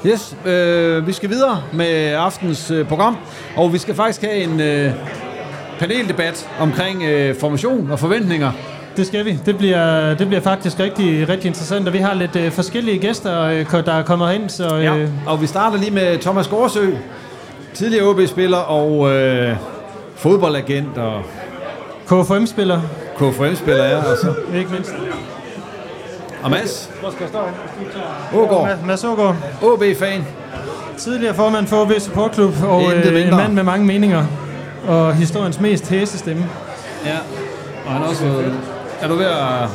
Yes, 0.05 0.35
øh, 0.45 1.07
vi 1.07 1.13
skal 1.13 1.29
videre 1.29 1.63
med 1.73 2.13
aftens 2.13 2.71
øh, 2.71 2.87
program, 2.87 3.17
og 3.57 3.73
vi 3.73 3.77
skal 3.77 3.95
faktisk 3.95 4.21
have 4.21 4.35
en 4.35 4.59
øh, 4.59 4.91
paneldebat 5.79 6.49
omkring 6.59 7.03
øh, 7.03 7.35
formation 7.35 7.91
og 7.91 7.99
forventninger. 7.99 8.51
Det 8.97 9.07
skal 9.07 9.25
vi. 9.25 9.39
Det 9.45 9.57
bliver, 9.57 10.13
det 10.15 10.27
bliver 10.27 10.41
faktisk 10.41 10.79
rigtig, 10.79 11.29
rigtig 11.29 11.47
interessant, 11.47 11.87
og 11.87 11.93
vi 11.93 11.99
har 11.99 12.13
lidt 12.13 12.35
øh, 12.35 12.51
forskellige 12.51 12.99
gæster, 12.99 13.41
øh, 13.41 13.71
der 13.71 13.93
er 13.93 14.03
kommet 14.03 14.35
ind. 14.35 14.49
Så, 14.49 14.77
øh, 14.77 14.83
ja, 14.83 15.07
og 15.27 15.41
vi 15.41 15.47
starter 15.47 15.77
lige 15.77 15.91
med 15.91 16.19
Thomas 16.19 16.47
Gårdsø, 16.47 16.91
tidligere 17.73 18.05
OB-spiller 18.05 18.57
og 18.57 19.11
øh, 19.11 19.55
fodboldagent 20.15 20.97
og... 20.97 21.23
KFM-spiller. 22.07 22.81
KFM-spiller, 23.17 23.85
ja. 23.85 23.97
Og 23.97 24.17
så. 24.21 24.33
Ikke 24.55 24.71
mindst. 24.71 24.91
Og 26.43 26.51
Mads? 26.51 26.89
Hvor 27.01 27.09
skal 27.11 27.21
jeg 27.21 27.29
stå 27.29 27.39
hen? 27.45 28.39
Ågaard. 28.39 28.77
Mads 28.85 29.03
Ågaard. 29.03 29.35
OB-fan. 29.61 30.25
Tidligere 30.97 31.35
formand 31.35 31.67
for 31.67 31.81
OB 31.81 31.91
Support 31.99 32.33
Club, 32.33 32.53
og 32.63 32.93
øh, 32.93 33.27
en 33.27 33.35
mand 33.35 33.53
med 33.53 33.63
mange 33.63 33.85
meninger. 33.85 34.25
Og 34.87 35.15
historiens 35.15 35.59
mest 35.59 35.89
hæse 35.89 36.17
stemme. 36.17 36.45
Ja, 37.05 37.17
og 37.85 37.91
han 37.91 38.01
er 38.01 38.05
også... 38.07 38.25
Er 39.01 39.07
du 39.07 39.15
ved 39.15 39.25
at... 39.25 39.69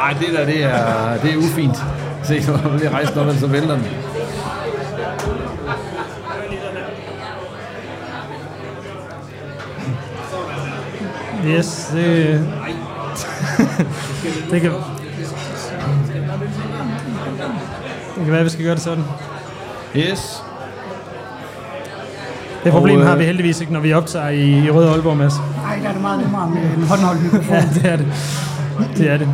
Ej, 0.00 0.14
det 0.20 0.28
der, 0.32 0.44
det 0.44 0.64
er, 0.64 1.16
det 1.22 1.32
er 1.32 1.36
ufint. 1.36 1.76
Se, 2.22 2.40
hvor 2.40 2.78
vi 2.78 2.88
rejser 2.88 3.28
op, 3.28 3.34
så 3.40 3.46
vælter 3.46 3.74
den. 3.74 3.86
Yes, 11.46 11.90
det... 11.92 12.40
det 14.50 14.60
kan... 14.60 14.70
Det 18.14 18.22
kan 18.22 18.30
være, 18.30 18.38
at 18.38 18.44
vi 18.44 18.50
skal 18.50 18.64
gøre 18.64 18.74
det 18.74 18.82
sådan. 18.82 19.04
Yes. 19.96 20.42
Det 22.64 22.72
problem 22.72 23.00
og, 23.00 23.06
har 23.06 23.16
vi 23.16 23.24
heldigvis 23.24 23.60
ikke, 23.60 23.72
når 23.72 23.80
vi 23.80 23.92
optager 23.92 24.28
i, 24.28 24.64
i 24.64 24.70
Røde 24.70 24.90
Aalborg, 24.90 25.16
Mads. 25.16 25.34
Nej, 25.62 25.78
der 25.82 25.88
er 25.88 25.92
det 25.92 26.02
meget 26.02 26.20
nemmere 26.20 26.50
med 26.50 26.62
en 26.76 26.82
håndholdt 26.82 27.22
mikrofon. 27.22 27.54
ja, 27.56 27.68
det 27.74 27.92
er 27.92 27.96
det. 27.96 28.06
Det 28.96 29.10
er 29.10 29.16
det. 29.16 29.28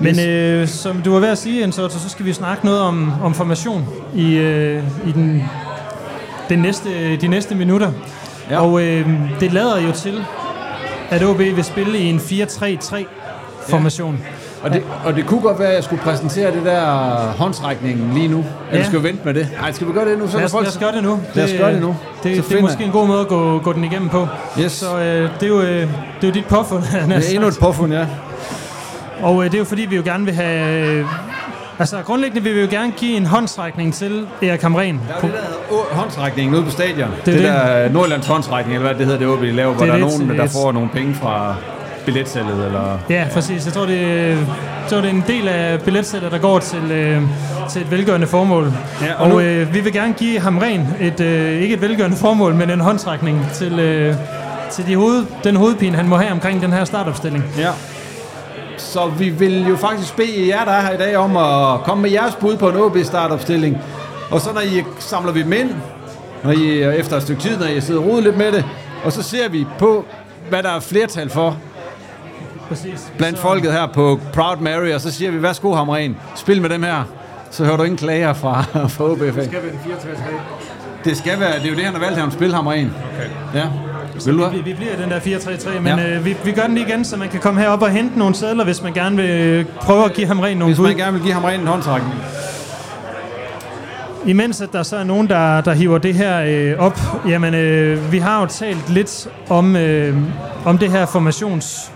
Men 0.00 0.20
øh, 0.20 0.68
som 0.68 1.02
du 1.02 1.12
var 1.12 1.20
ved 1.20 1.28
at 1.28 1.38
sige, 1.38 1.64
Ensorto, 1.64 1.98
så 1.98 2.08
skal 2.08 2.26
vi 2.26 2.32
snakke 2.32 2.64
noget 2.64 2.80
om, 2.80 3.12
om 3.22 3.34
formation 3.34 3.88
i, 4.14 4.34
øh, 4.34 4.82
i 5.06 5.12
den, 5.12 5.42
den 6.48 6.58
næste, 6.58 7.16
de 7.16 7.28
næste 7.28 7.54
minutter. 7.54 7.92
Ja. 8.50 8.60
Og 8.60 8.82
øh, 8.82 9.08
det 9.40 9.52
lader 9.52 9.80
jo 9.80 9.92
til, 9.92 10.24
at 11.10 11.22
OB 11.22 11.38
vil 11.38 11.64
spille 11.64 11.98
i 11.98 12.04
en 12.10 12.18
4-3-3-formation. 12.18 14.14
Ja. 14.14 14.28
Og 14.64 14.70
det, 14.70 14.82
og 15.04 15.14
det 15.14 15.26
kunne 15.26 15.40
godt 15.40 15.58
være, 15.58 15.68
at 15.68 15.74
jeg 15.74 15.84
skulle 15.84 16.02
præsentere 16.02 16.52
det 16.52 16.64
der 16.64 16.84
håndsrækning 17.38 18.14
lige 18.14 18.28
nu. 18.28 18.44
Eller 18.70 18.80
ja. 18.80 18.86
skal 18.86 18.98
vi 18.98 19.04
vente 19.04 19.20
med 19.24 19.34
det? 19.34 19.48
Nej, 19.60 19.72
skal 19.72 19.86
vi 19.86 19.92
gøre 19.92 20.10
det 20.10 20.18
nu? 20.18 20.28
Så 20.28 20.36
lad, 20.36 20.44
os, 20.44 20.50
folk... 20.50 20.64
lad 20.64 20.72
os 20.72 20.78
gøre 20.78 20.92
det 20.92 21.02
nu. 21.02 21.20
Lad 21.34 21.44
os 21.44 21.52
gøre 21.58 21.72
det 21.72 21.80
nu. 21.80 21.96
Det, 22.22 22.36
det, 22.36 22.48
det 22.48 22.58
er 22.58 22.62
måske 22.62 22.84
en 22.84 22.90
god 22.90 23.06
måde 23.06 23.20
at 23.20 23.28
gå, 23.28 23.58
gå 23.58 23.72
den 23.72 23.84
igennem 23.84 24.08
på. 24.08 24.28
Yes. 24.60 24.72
Så 24.72 24.98
øh, 24.98 25.30
det, 25.40 25.42
er 25.42 25.46
jo, 25.46 25.60
øh, 25.60 25.68
det 25.68 25.88
er 26.22 26.26
jo 26.28 26.30
dit 26.30 26.46
påfund. 26.46 26.82
Det 26.82 27.30
er 27.30 27.34
endnu 27.34 27.48
et 27.48 27.58
påfund, 27.60 27.92
ja. 27.92 28.06
Og 29.22 29.44
øh, 29.44 29.50
det 29.50 29.54
er 29.54 29.58
jo 29.58 29.64
fordi, 29.64 29.82
vi 29.82 29.96
jo 29.96 30.02
gerne 30.04 30.24
vil 30.24 30.34
have... 30.34 31.06
Øh, 31.74 31.80
altså 31.80 31.96
grundlæggende 32.04 32.42
vil 32.42 32.54
vi 32.54 32.60
jo 32.60 32.66
gerne 32.70 32.92
give 32.92 33.16
en 33.16 33.26
håndstrækning 33.26 33.94
til 33.94 34.26
Erik 34.42 34.62
Hamren. 34.62 35.00
Der 35.08 35.14
er 35.14 35.18
jo 35.22 35.28
det 35.28 35.34
der 35.70 35.94
håndstrækning 35.94 36.54
ude 36.54 36.62
på 36.62 36.70
stadion. 36.70 37.10
Det, 37.10 37.26
det, 37.26 37.34
det 37.34 37.42
der 37.42 37.88
Nordlands 37.88 38.26
håndstrækning, 38.26 38.76
eller 38.76 38.88
hvad 38.88 38.98
det 38.98 39.06
hedder 39.06 39.36
det 39.36 39.48
de 39.48 39.52
laver, 39.52 39.74
hvor 39.74 39.86
der 39.86 39.92
er 39.92 39.98
nogen, 39.98 40.28
der 40.28 40.46
får 40.46 40.72
nogle 40.72 40.88
penge 40.88 41.14
fra 41.14 41.56
billetsælget? 42.04 42.66
Eller? 42.66 42.98
Ja, 43.10 43.26
præcis. 43.32 43.64
Jeg 43.64 43.72
tror, 43.72 43.86
det, 43.86 44.38
så 44.86 44.96
det 44.96 45.04
er 45.04 45.08
en 45.08 45.24
del 45.26 45.48
af 45.48 45.82
billetsælget, 45.82 46.32
der 46.32 46.38
går 46.38 46.58
til, 46.58 46.90
øh, 46.90 47.22
til 47.70 47.82
et 47.82 47.90
velgørende 47.90 48.26
formål. 48.26 48.72
Ja, 49.02 49.14
og 49.14 49.32
og 49.32 49.44
øh, 49.44 49.74
vi 49.74 49.80
vil 49.80 49.92
gerne 49.92 50.12
give 50.12 50.40
ham 50.40 50.58
ren 50.58 50.88
et, 51.00 51.20
øh, 51.20 51.62
ikke 51.62 51.74
et 51.74 51.80
velgørende 51.80 52.16
formål, 52.16 52.54
men 52.54 52.70
en 52.70 52.80
håndtrækning 52.80 53.46
til, 53.54 53.78
øh, 53.78 54.14
til 54.70 54.86
de 54.86 54.96
hoved, 54.96 55.24
den 55.44 55.56
hovedpine, 55.56 55.96
han 55.96 56.08
må 56.08 56.16
have 56.16 56.32
omkring 56.32 56.62
den 56.62 56.72
her 56.72 56.84
startopstilling. 56.84 57.44
Ja. 57.58 57.70
Så 58.84 59.06
vi 59.18 59.28
vil 59.28 59.68
jo 59.68 59.76
faktisk 59.76 60.16
bede 60.16 60.48
jer, 60.48 60.64
der 60.64 60.72
er 60.72 60.86
her 60.86 60.94
i 60.94 60.96
dag, 60.96 61.16
om 61.16 61.36
at 61.36 61.80
komme 61.84 62.02
med 62.02 62.10
jeres 62.10 62.34
bud 62.34 62.56
på 62.56 62.68
en 62.68 62.76
OB 62.76 62.96
startopstilling. 63.04 63.78
Og 64.30 64.40
så 64.40 64.52
når 64.52 64.60
I 64.60 64.84
samler 64.98 65.32
vi 65.32 65.42
dem 65.42 65.52
ind, 65.52 65.70
når 66.44 66.50
I, 66.50 66.82
efter 66.82 67.16
et 67.16 67.22
stykke 67.22 67.42
tid, 67.42 67.56
når 67.58 67.66
I 67.66 67.80
sidder 67.80 68.00
og 68.00 68.22
lidt 68.22 68.36
med 68.36 68.52
det, 68.52 68.64
og 69.04 69.12
så 69.12 69.22
ser 69.22 69.48
vi 69.48 69.66
på, 69.78 70.04
hvad 70.48 70.62
der 70.62 70.70
er 70.70 70.80
flertal 70.80 71.30
for 71.30 71.56
Præcis. 72.68 73.12
blandt 73.18 73.38
så... 73.38 73.42
folket 73.42 73.72
her 73.72 73.86
på 73.86 74.20
Proud 74.32 74.56
Mary, 74.56 74.92
og 74.92 75.00
så 75.00 75.12
siger 75.12 75.30
vi, 75.30 75.42
værsgo 75.42 75.74
Hamren, 75.74 76.16
spil 76.34 76.62
med 76.62 76.70
dem 76.70 76.82
her. 76.82 77.02
Så 77.50 77.64
hører 77.64 77.76
du 77.76 77.82
ingen 77.82 77.98
klager 77.98 78.32
fra, 78.32 78.62
fra 78.88 79.04
OBF. 79.04 79.20
Det 79.20 79.44
skal 79.44 79.62
være 79.62 79.72
en 79.72 79.80
4 79.84 79.96
3 79.96 80.08
Det 81.04 81.16
skal 81.16 81.40
være, 81.40 81.58
det 81.58 81.64
er 81.64 81.70
jo 81.70 81.76
det, 81.76 81.84
han 81.84 81.94
har 81.94 82.00
valgt 82.00 82.18
her, 82.18 82.30
spil 82.30 82.54
Hamren. 82.54 82.92
Okay. 83.14 83.58
Ja. 83.60 83.68
Vil 84.24 84.38
du 84.38 84.48
vi, 84.48 84.60
vi 84.64 84.74
bliver 84.74 84.96
den 84.96 85.10
der 85.10 85.20
4-3-3, 85.20 85.80
men 85.80 85.98
ja. 85.98 86.16
øh, 86.16 86.24
vi, 86.24 86.36
vi 86.44 86.52
gør 86.52 86.62
den 86.62 86.74
lige 86.74 86.86
igen, 86.88 87.04
så 87.04 87.16
man 87.16 87.28
kan 87.28 87.40
komme 87.40 87.60
herop 87.60 87.82
og 87.82 87.90
hente 87.90 88.18
nogle 88.18 88.34
sædler, 88.34 88.64
hvis 88.64 88.82
man 88.82 88.92
gerne 88.92 89.16
vil 89.16 89.64
prøve 89.80 90.04
at 90.04 90.12
give 90.12 90.26
ham 90.26 90.40
ren 90.40 90.56
nogle 90.56 90.74
Hvis 90.74 90.82
man 90.82 90.96
gerne 90.96 91.12
vil 91.12 91.22
give 91.22 91.34
ham 91.34 91.44
ren 91.44 91.60
en 91.60 91.66
håndtrækning. 91.66 92.14
Imens 94.26 94.60
at 94.60 94.72
der 94.72 94.82
så 94.82 94.96
er 94.96 95.04
nogen, 95.04 95.28
der, 95.28 95.60
der 95.60 95.72
hiver 95.72 95.98
det 95.98 96.14
her 96.14 96.42
øh, 96.46 96.78
op, 96.78 97.00
jamen 97.28 97.54
øh, 97.54 98.12
vi 98.12 98.18
har 98.18 98.40
jo 98.40 98.46
talt 98.46 98.90
lidt 98.90 99.28
om, 99.48 99.76
øh, 99.76 100.16
om 100.64 100.78
det 100.78 100.90
her 100.90 101.06
formations 101.06 101.92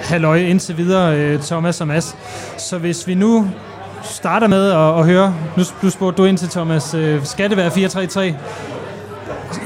halløj 0.00 0.36
indtil 0.36 0.76
videre, 0.76 1.16
øh, 1.16 1.40
Thomas 1.40 1.80
og 1.80 1.88
Mads. 1.88 2.16
Så 2.58 2.78
hvis 2.78 3.06
vi 3.06 3.14
nu 3.14 3.50
starter 4.02 4.46
med 4.46 4.70
at, 4.70 4.98
at 4.98 5.04
høre, 5.04 5.34
nu, 5.56 5.62
nu 5.82 5.90
spurgte 5.90 6.22
du 6.22 6.26
ind 6.26 6.38
til 6.38 6.48
Thomas, 6.48 6.94
øh, 6.94 7.24
skal 7.24 7.50
det 7.50 7.56
være 7.56 7.70
4-3-3? 7.70 8.20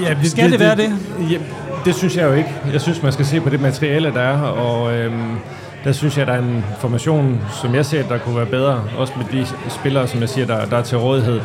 Ja, 0.02 0.14
det, 0.22 0.30
skal 0.30 0.44
det, 0.44 0.52
det 0.52 0.60
være 0.60 0.76
det? 0.76 0.98
det? 1.18 1.30
Ja, 1.30 1.38
det 1.86 1.94
synes 1.94 2.16
jeg 2.16 2.24
jo 2.24 2.32
ikke. 2.32 2.54
Jeg 2.72 2.80
synes, 2.80 3.02
man 3.02 3.12
skal 3.12 3.26
se 3.26 3.40
på 3.40 3.50
det 3.50 3.60
materiale, 3.60 4.12
der 4.12 4.20
er, 4.20 4.42
og 4.42 4.94
øhm, 4.94 5.38
der 5.84 5.92
synes 5.92 6.18
jeg, 6.18 6.26
der 6.26 6.32
er 6.32 6.38
en 6.38 6.64
formation, 6.78 7.40
som 7.62 7.74
jeg 7.74 7.86
ser, 7.86 8.08
der 8.08 8.18
kunne 8.18 8.36
være 8.36 8.46
bedre, 8.46 8.84
også 8.98 9.12
med 9.16 9.26
de 9.32 9.46
spillere, 9.68 10.08
som 10.08 10.20
jeg 10.20 10.28
siger, 10.28 10.46
der, 10.46 10.64
der 10.66 10.76
er 10.76 10.82
til 10.82 10.98
rådighed. 10.98 11.40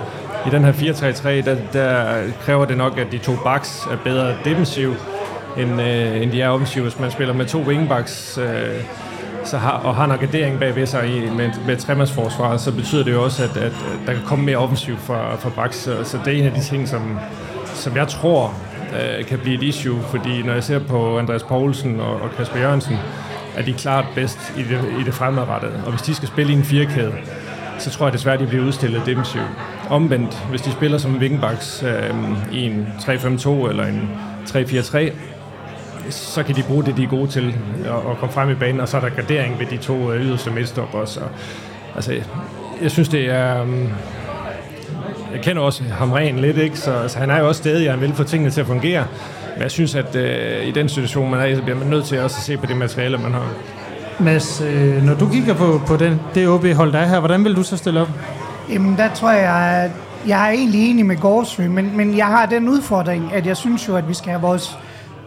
I 0.48 0.50
den 0.50 0.64
her 0.64 0.72
4-3-3, 0.72 1.30
der, 1.30 1.56
der 1.74 2.16
kræver 2.42 2.66
det 2.66 2.78
nok, 2.78 2.98
at 2.98 3.12
de 3.12 3.18
to 3.18 3.32
backs 3.44 3.88
er 3.92 3.98
bedre 4.04 4.36
defensiv, 4.46 4.94
end, 5.58 5.82
øh, 5.82 6.22
end 6.22 6.32
de 6.32 6.42
er 6.42 6.50
offensive. 6.50 6.84
Hvis 6.84 7.00
man 7.00 7.12
spiller 7.12 7.34
med 7.34 7.46
to 7.46 7.60
wingbacks 7.60 8.38
øh, 8.38 8.84
så 9.46 9.58
har, 9.58 9.72
og 9.72 9.96
har 9.96 10.06
en 10.06 10.20
gardering 10.20 10.60
bagved 10.60 10.86
sig 10.86 11.08
i, 11.08 11.30
med, 11.30 11.50
med 11.68 11.78
tremandsforsvar, 11.78 12.58
så 12.58 12.72
betyder 12.72 13.04
det 13.04 13.12
jo 13.12 13.24
også, 13.24 13.44
at, 13.44 13.58
at, 13.58 13.72
der 14.08 14.14
kan 14.14 14.22
komme 14.26 14.46
mere 14.46 14.58
offensiv 14.58 14.98
fra, 14.98 15.36
fra 15.36 15.50
backs. 15.50 15.78
Så, 15.78 16.04
så 16.04 16.18
det 16.26 16.34
er 16.34 16.38
en 16.40 16.46
af 16.46 16.54
de 16.54 16.62
ting, 16.62 16.88
som, 16.88 17.20
som 17.66 17.96
jeg 17.96 18.08
tror 18.08 18.54
øh, 18.94 19.26
kan 19.26 19.40
blive 19.40 19.56
et 19.56 19.64
issue, 19.64 20.02
fordi 20.02 20.44
når 20.44 20.54
jeg 20.54 20.64
ser 20.64 20.80
på 20.80 21.18
Andreas 21.18 21.44
Poulsen 21.44 22.00
og, 22.00 22.22
og 22.22 22.30
Kasper 22.38 22.60
Jørgensen, 22.60 22.98
er 23.56 23.62
de 23.62 23.74
klart 23.74 24.06
bedst 24.16 24.54
i 24.58 24.64
det, 24.64 24.80
i 25.00 25.04
det 25.04 25.14
fremadrettede. 25.14 25.84
Og 25.86 25.92
hvis 25.92 26.02
de 26.02 26.16
skal 26.16 26.28
spille 26.28 26.54
i 26.54 26.56
en 26.56 26.64
firkæde, 26.64 27.14
så 27.80 27.90
tror 27.90 28.06
jeg 28.06 28.14
desværre, 28.14 28.38
de 28.38 28.48
bliver 28.48 28.66
udstillet 28.66 29.06
defensivt. 29.06 29.50
Omvendt, 29.90 30.44
hvis 30.50 30.62
de 30.62 30.72
spiller 30.72 30.98
som 30.98 31.18
wingbacks 31.18 31.84
øh, 31.84 32.14
i 32.52 32.66
en 32.66 32.88
3-5-2 33.00 33.70
eller 33.70 33.86
en 33.86 34.10
3-4-3, 34.46 35.12
så 36.10 36.44
kan 36.44 36.56
de 36.56 36.64
bruge 36.64 36.84
det, 36.84 36.98
de 36.98 37.04
er 37.04 37.08
gode 37.08 37.28
til 37.28 37.56
at, 37.86 38.18
komme 38.18 38.34
frem 38.34 38.50
i 38.50 38.56
banen, 38.56 38.80
og 38.80 38.88
så 38.88 38.98
er 38.98 39.02
der 39.02 39.10
gardering 39.10 39.60
ved 39.60 39.66
de 39.66 39.78
to 39.78 40.12
øh, 40.12 40.26
yderste 40.26 40.52
midtstop 40.52 40.94
også. 40.94 41.20
Og, 41.20 41.30
altså, 41.96 42.14
jeg 42.82 42.92
synes, 42.92 43.10
det 43.10 43.30
er... 43.30 43.62
Øh, 43.62 43.68
jeg 45.34 45.42
kender 45.42 45.62
også 45.62 45.84
ham 45.84 46.12
ren 46.12 46.40
lidt, 46.40 46.58
ikke? 46.58 46.80
Så, 46.80 47.08
så 47.08 47.20
han 47.20 47.30
er 47.30 47.40
jo 47.40 47.48
også 47.48 47.60
stadig, 47.62 47.86
at 47.86 47.92
han 47.92 48.02
vil 48.02 48.14
få 48.14 48.24
tingene 48.24 48.52
til 48.52 48.62
at 48.62 48.68
fungere. 48.68 49.06
Men 49.54 49.64
jeg 49.64 49.72
synes, 49.72 49.96
at 49.96 50.16
øh, 50.16 50.68
i 50.68 50.72
den 50.72 50.90
situation, 50.90 51.32
man 51.32 51.40
er 51.40 51.46
i, 51.46 51.56
så 51.56 51.62
bliver 51.62 51.78
man 51.78 51.88
nødt 51.88 52.06
til 52.06 52.20
også 52.20 52.38
at 52.40 52.44
se 52.44 52.58
på 52.58 52.66
det 52.66 52.78
materiale, 52.78 53.18
man 53.18 53.32
har. 53.34 53.48
Mads, 54.20 54.62
øh, 54.62 55.04
når 55.04 55.14
du 55.14 55.30
kigger 55.30 55.54
på, 55.54 55.82
på 55.88 55.98
den, 55.98 56.22
det 56.36 56.48
OB-hold, 56.48 56.92
der 56.92 57.00
er 57.00 57.06
her, 57.06 57.20
hvordan 57.20 57.44
vil 57.44 57.56
du 57.56 57.64
så 57.64 57.78
stille 57.78 58.02
op? 58.02 58.10
Jamen, 58.70 58.98
der 58.98 59.14
tror 59.14 59.32
jeg, 59.32 59.84
at 59.84 59.92
jeg 60.28 60.48
er 60.48 60.52
egentlig 60.52 60.90
enig 60.90 61.06
med 61.06 61.18
Gårdsø, 61.18 61.70
men, 61.70 61.98
men 61.98 62.18
jeg 62.18 62.26
har 62.26 62.46
den 62.46 62.70
udfordring, 62.70 63.34
at 63.34 63.46
jeg 63.46 63.58
synes 63.58 63.88
jo, 63.88 63.96
at 63.96 64.10
vi 64.10 64.14
skal 64.14 64.30
have 64.30 64.42
vores 64.42 64.78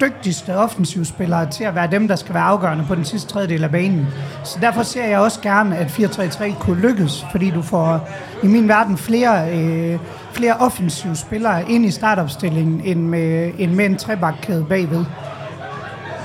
dygtigste 0.00 0.56
offensivspillere 0.56 1.50
til 1.50 1.64
at 1.64 1.74
være 1.74 1.90
dem, 1.90 2.08
der 2.08 2.16
skal 2.16 2.34
være 2.34 2.42
afgørende 2.42 2.84
på 2.88 2.94
den 2.94 3.04
sidste 3.04 3.28
tredjedel 3.28 3.64
af 3.64 3.70
banen. 3.70 4.06
Så 4.44 4.58
derfor 4.60 4.82
ser 4.82 5.04
jeg 5.04 5.18
også 5.18 5.40
gerne, 5.40 5.76
at 5.76 5.86
4-3-3 5.86 6.58
kunne 6.60 6.80
lykkes, 6.80 7.24
fordi 7.30 7.50
du 7.50 7.62
får 7.62 8.08
i 8.42 8.46
min 8.46 8.68
verden 8.68 8.96
flere, 8.96 9.56
øh, 9.56 9.98
flere 10.32 10.56
offensive 10.56 11.16
spillere 11.16 11.70
ind 11.70 11.84
i 11.86 11.90
startopstillingen, 11.90 12.80
end 12.84 13.00
med, 13.00 13.52
end 13.58 13.72
med 13.72 13.86
en 13.86 13.96
trebakkæde 13.96 14.64
bagved. 14.68 15.04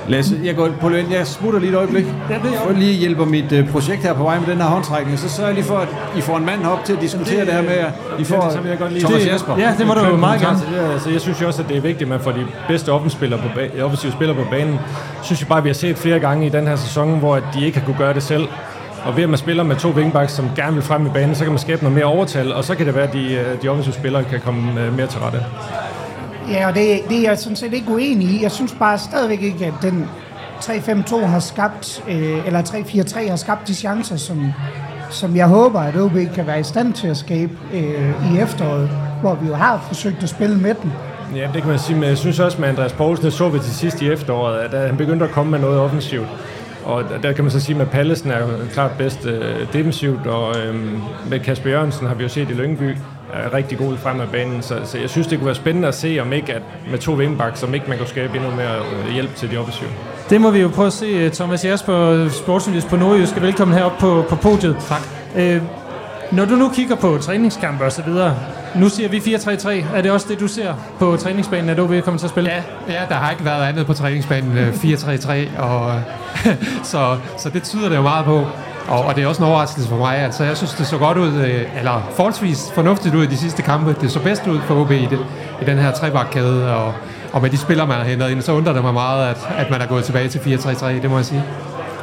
Lasse, 0.10 0.40
jeg 0.44 0.56
går 0.56 0.70
på 0.82 0.90
løn. 0.90 1.12
Jeg 1.12 1.28
smutter 1.28 1.60
lige 1.60 1.72
et 1.72 1.76
øjeblik. 1.76 2.06
Jeg 2.30 2.40
lige 2.76 2.94
hjælpe 2.94 3.26
mit 3.26 3.52
uh, 3.52 3.70
projekt 3.72 4.02
her 4.04 4.14
på 4.14 4.24
vej 4.24 4.40
med 4.40 4.48
den 4.48 4.58
her 4.58 4.68
håndtrækning. 4.68 5.20
Så 5.20 5.30
sørger 5.30 5.50
jeg 5.50 5.56
lige 5.56 5.66
for, 5.66 5.78
at 5.78 5.88
I 6.18 6.22
får 6.22 6.38
en 6.38 6.46
mand 6.46 6.66
op 6.66 6.86
til 6.86 6.94
at 6.94 7.02
diskutere 7.02 7.40
det, 7.40 7.48
det 7.48 7.56
her 7.56 7.62
med, 7.62 7.72
at 7.72 7.92
I 8.20 8.24
får 8.24 8.50
så 8.50 8.62
vil 8.62 8.70
jeg 8.70 8.78
godt 8.80 8.94
lige 8.94 9.06
Thomas 9.06 9.24
det, 9.24 9.30
Jasper. 9.30 9.58
Ja, 9.58 9.74
det 9.78 9.88
må 9.88 9.94
du 9.94 10.06
jo 10.06 10.16
meget 10.16 10.42
gerne. 10.42 10.60
Altså, 10.94 11.10
jeg 11.10 11.22
synes 11.22 11.42
jo 11.42 11.48
også, 11.48 11.62
at 11.62 11.70
det 11.70 11.78
er 11.78 11.82
vigtigt, 11.82 12.02
at 12.02 12.08
man 12.08 12.20
får 12.20 12.32
de 12.32 12.46
bedste 12.68 12.92
offensive 12.92 13.34
offensive 13.84 14.12
spillere 14.12 14.38
på 14.38 14.50
banen. 14.52 14.74
Jeg 14.74 15.24
synes 15.24 15.42
jo 15.42 15.48
bare, 15.48 15.58
at 15.58 15.64
vi 15.64 15.70
har 15.70 15.74
set 15.74 15.98
flere 15.98 16.20
gange 16.20 16.46
i 16.46 16.50
den 16.50 16.68
her 16.68 16.76
sæson, 16.76 17.20
hvor 17.20 17.40
de 17.54 17.66
ikke 17.66 17.80
har 17.80 17.86
kunne 17.86 17.98
gøre 17.98 18.14
det 18.14 18.24
selv. 18.24 18.48
Og 19.06 19.16
ved 19.16 19.24
at 19.24 19.30
man 19.30 19.38
spiller 19.38 19.64
med 19.64 19.76
to 19.76 19.90
wingbacks, 19.90 20.34
som 20.34 20.50
gerne 20.56 20.74
vil 20.74 20.84
frem 20.84 21.06
i 21.06 21.10
banen, 21.10 21.36
så 21.36 21.44
kan 21.44 21.52
man 21.52 21.60
skabe 21.60 21.84
noget 21.84 21.96
mere 21.96 22.06
overtal, 22.06 22.54
og 22.54 22.64
så 22.64 22.76
kan 22.76 22.86
det 22.86 22.96
være, 22.96 23.08
at 23.08 23.14
de, 23.14 23.34
øh, 23.34 23.62
de 23.62 23.70
offensive 23.70 23.94
spillere 23.94 24.24
kan 24.24 24.40
komme 24.40 24.82
øh, 24.82 24.98
mere 24.98 25.08
til 25.08 25.20
rette. 25.20 25.46
Ja, 26.52 26.68
og 26.68 26.76
det, 26.76 27.00
det 27.10 27.18
er 27.18 27.30
jeg 27.30 27.38
sådan 27.38 27.56
set 27.56 27.74
ikke 27.74 27.92
uenig 27.92 28.28
i. 28.28 28.44
Jeg 28.44 28.52
synes 28.52 28.76
bare 28.80 28.98
stadigvæk 28.98 29.42
ikke, 29.42 29.66
at 29.66 29.74
den 29.82 30.10
3-5-2 30.60 31.26
har 31.26 31.40
skabt, 31.40 32.04
øh, 32.10 32.48
eller 32.48 32.62
3-4-3 32.62 33.30
har 33.30 33.36
skabt 33.36 33.68
de 33.68 33.76
chancer, 33.76 34.16
som, 34.18 34.54
som 35.10 35.36
jeg 35.36 35.48
håber, 35.48 35.80
at 35.80 35.96
OB 35.96 36.18
kan 36.36 36.48
være 36.48 36.60
i 36.60 36.64
stand 36.64 36.94
til 36.94 37.08
at 37.08 37.18
skabe 37.18 37.52
øh, 37.74 38.34
i 38.34 38.40
efteråret, 38.40 38.90
hvor 39.22 39.36
vi 39.36 39.48
jo 39.48 39.54
har 39.54 39.86
forsøgt 39.88 40.24
at 40.24 40.30
spille 40.30 40.58
med 40.58 40.76
den. 40.82 40.94
Ja, 41.36 41.50
det 41.54 41.62
kan 41.62 41.70
man 41.70 41.80
sige, 41.80 42.00
men 42.00 42.10
jeg 42.10 42.18
synes 42.18 42.40
også 42.40 42.62
med 42.62 42.70
Andreas 42.70 42.94
Poulsen, 42.94 43.26
det 43.26 43.34
så 43.34 43.50
vi 43.50 43.60
til 43.60 43.76
sidst 43.76 44.02
i 44.02 44.10
efteråret, 44.12 44.60
at 44.60 44.88
han 44.88 44.98
begyndte 44.98 45.26
at 45.26 45.32
komme 45.32 45.52
med 45.52 45.60
noget 45.60 45.80
offensivt. 45.80 46.28
Og 46.86 47.04
der 47.24 47.32
kan 47.32 47.44
man 47.44 47.52
så 47.52 47.60
sige, 47.60 47.82
at 47.82 47.90
Pallesen 47.90 48.32
er 48.32 48.40
jo 48.40 48.48
klart 48.74 48.92
bedst 48.98 49.26
øh, 49.26 49.74
defensivt, 49.74 50.28
og 50.28 50.56
øh, 50.58 50.76
med 51.30 51.40
Kasper 51.40 51.70
Jørgensen 51.70 52.08
har 52.08 52.16
vi 52.16 52.24
jo 52.24 52.30
set 52.30 52.50
i 52.50 52.54
Lyngby, 52.54 52.96
er 53.34 53.54
rigtig 53.54 53.78
god 53.78 53.98
frem 53.98 54.22
af 54.22 54.30
banen, 54.30 54.62
så, 54.62 54.80
så 54.86 54.98
jeg 54.98 55.10
synes, 55.10 55.28
det 55.28 55.38
kunne 55.38 55.46
være 55.46 55.56
spændende 55.56 55.88
at 55.88 55.96
se, 55.96 56.20
om 56.22 56.34
ikke 56.34 56.54
at 56.54 56.62
med 56.92 57.00
to 57.00 57.14
wingbacks, 57.14 57.60
som 57.60 57.74
ikke 57.74 57.86
man 57.90 57.98
kunne 57.98 58.08
skabe 58.08 58.36
endnu 58.38 58.52
mere 58.52 58.78
øh, 58.78 59.14
hjælp 59.14 59.36
til 59.36 59.52
de 59.52 59.58
offensive. 59.58 59.90
Det 60.30 60.42
må 60.42 60.52
vi 60.52 60.60
jo 60.60 60.68
prøve 60.68 60.88
at 60.88 60.94
se. 60.94 61.30
Thomas 61.30 61.66
Jasper, 61.66 62.30
sportsjournalist 62.30 62.88
på 62.88 62.96
Nordjysk, 62.96 63.42
velkommen 63.42 63.78
herop 63.78 63.98
på, 64.00 64.26
på 64.30 64.36
podiet. 64.36 64.78
Tak. 64.88 65.02
Øh, 65.36 65.62
når 66.32 66.46
du 66.46 66.56
nu 66.56 66.70
kigger 66.70 66.96
på 66.96 67.18
træningskampe 67.18 67.86
og 67.86 67.92
så 67.92 68.02
videre, 68.02 68.36
nu 68.76 68.90
siger 68.90 69.10
vi 69.10 69.18
4-3-3. 69.18 69.96
Er 69.96 70.02
det 70.02 70.12
også 70.12 70.28
det, 70.30 70.40
du 70.40 70.48
ser 70.48 70.74
på 71.00 71.18
træningsbanen, 71.18 71.70
at 71.70 71.80
OB 71.80 72.04
kommer 72.04 72.20
til 72.20 72.26
at 72.26 72.30
spille? 72.30 72.50
Ja, 72.50 72.64
ja 72.94 73.06
der 73.10 73.16
har 73.16 73.32
ikke 73.32 73.46
været 73.46 73.64
andet 73.64 73.86
på 73.86 73.94
træningsbanen 73.94 74.58
øh, 74.58 74.74
4-3-3, 74.74 75.62
og, 75.62 76.02
så, 76.92 77.18
så 77.38 77.50
det 77.50 77.64
tyder 77.64 77.90
det 77.90 77.96
jo 77.96 78.02
meget 78.02 78.26
på. 78.26 78.46
Og, 78.90 79.06
og 79.06 79.16
det 79.16 79.24
er 79.24 79.28
også 79.28 79.44
en 79.44 79.50
overraskelse 79.50 79.90
for 79.90 79.98
mig. 79.98 80.18
Altså, 80.18 80.44
jeg 80.44 80.58
synes, 80.58 80.74
det 80.74 80.88
så 80.88 80.98
godt 80.98 81.18
ud, 81.18 81.34
øh, 81.34 81.78
eller 81.78 82.10
forholdsvis 82.16 82.72
fornuftigt 82.76 83.16
ud 83.16 83.24
i 83.24 83.28
de 83.28 83.38
sidste 83.38 83.62
kampe. 83.62 83.96
Det 84.02 84.12
så 84.12 84.20
bedst 84.20 84.48
ud 84.48 84.60
for 84.68 84.82
OB 84.82 84.92
i, 84.92 85.06
det, 85.06 85.20
i 85.62 85.66
den 85.66 85.78
her 85.78 85.92
trebakkæde, 85.92 86.76
og, 86.76 86.94
og 87.34 87.42
med 87.42 87.50
de 87.50 87.58
spillere, 87.58 87.88
man 87.88 87.98
har 87.98 88.04
hentet 88.04 88.30
ind, 88.30 88.42
så 88.42 88.52
undrer 88.52 88.74
det 88.74 88.84
mig 88.84 88.94
meget, 88.94 89.28
at, 89.30 89.50
at 89.58 89.72
man 89.72 89.82
er 89.82 89.86
gået 89.86 90.04
tilbage 90.04 90.30
til 90.30 90.40
4-3-3, 90.40 90.88
det 90.88 91.10
må 91.10 91.16
jeg 91.16 91.26
sige. 91.26 91.44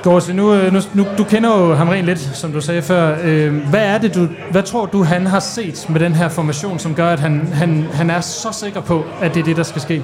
Gårds, 0.03 0.29
nu, 0.29 0.55
øh, 0.55 0.73
nu, 0.73 0.81
nu, 0.95 1.07
du 1.19 1.25
kender 1.25 1.61
jo 1.61 1.75
ham 1.75 1.89
rent 1.89 2.07
lidt, 2.07 2.21
som 2.21 2.53
du 2.53 2.61
sagde 2.61 2.83
før. 2.83 3.17
Øh, 3.23 3.69
hvad 3.71 3.87
er 3.87 3.99
det, 3.99 4.15
du, 4.15 4.29
hvad 4.51 4.63
tror 4.63 4.87
du, 4.87 5.03
han 5.03 5.27
har 5.27 5.41
set 5.41 5.87
med 5.89 6.01
den 6.01 6.13
her 6.13 6.29
formation, 6.29 6.79
som 6.79 6.95
gør, 6.95 7.09
at 7.09 7.21
han, 7.21 7.49
han, 7.53 7.89
han 7.93 8.11
er 8.11 8.21
så 8.21 8.49
sikker 8.53 8.81
på, 8.81 9.05
at 9.21 9.35
det 9.35 9.41
er 9.41 9.45
det, 9.45 9.57
der 9.57 9.63
skal 9.63 9.83
ske? 9.83 10.03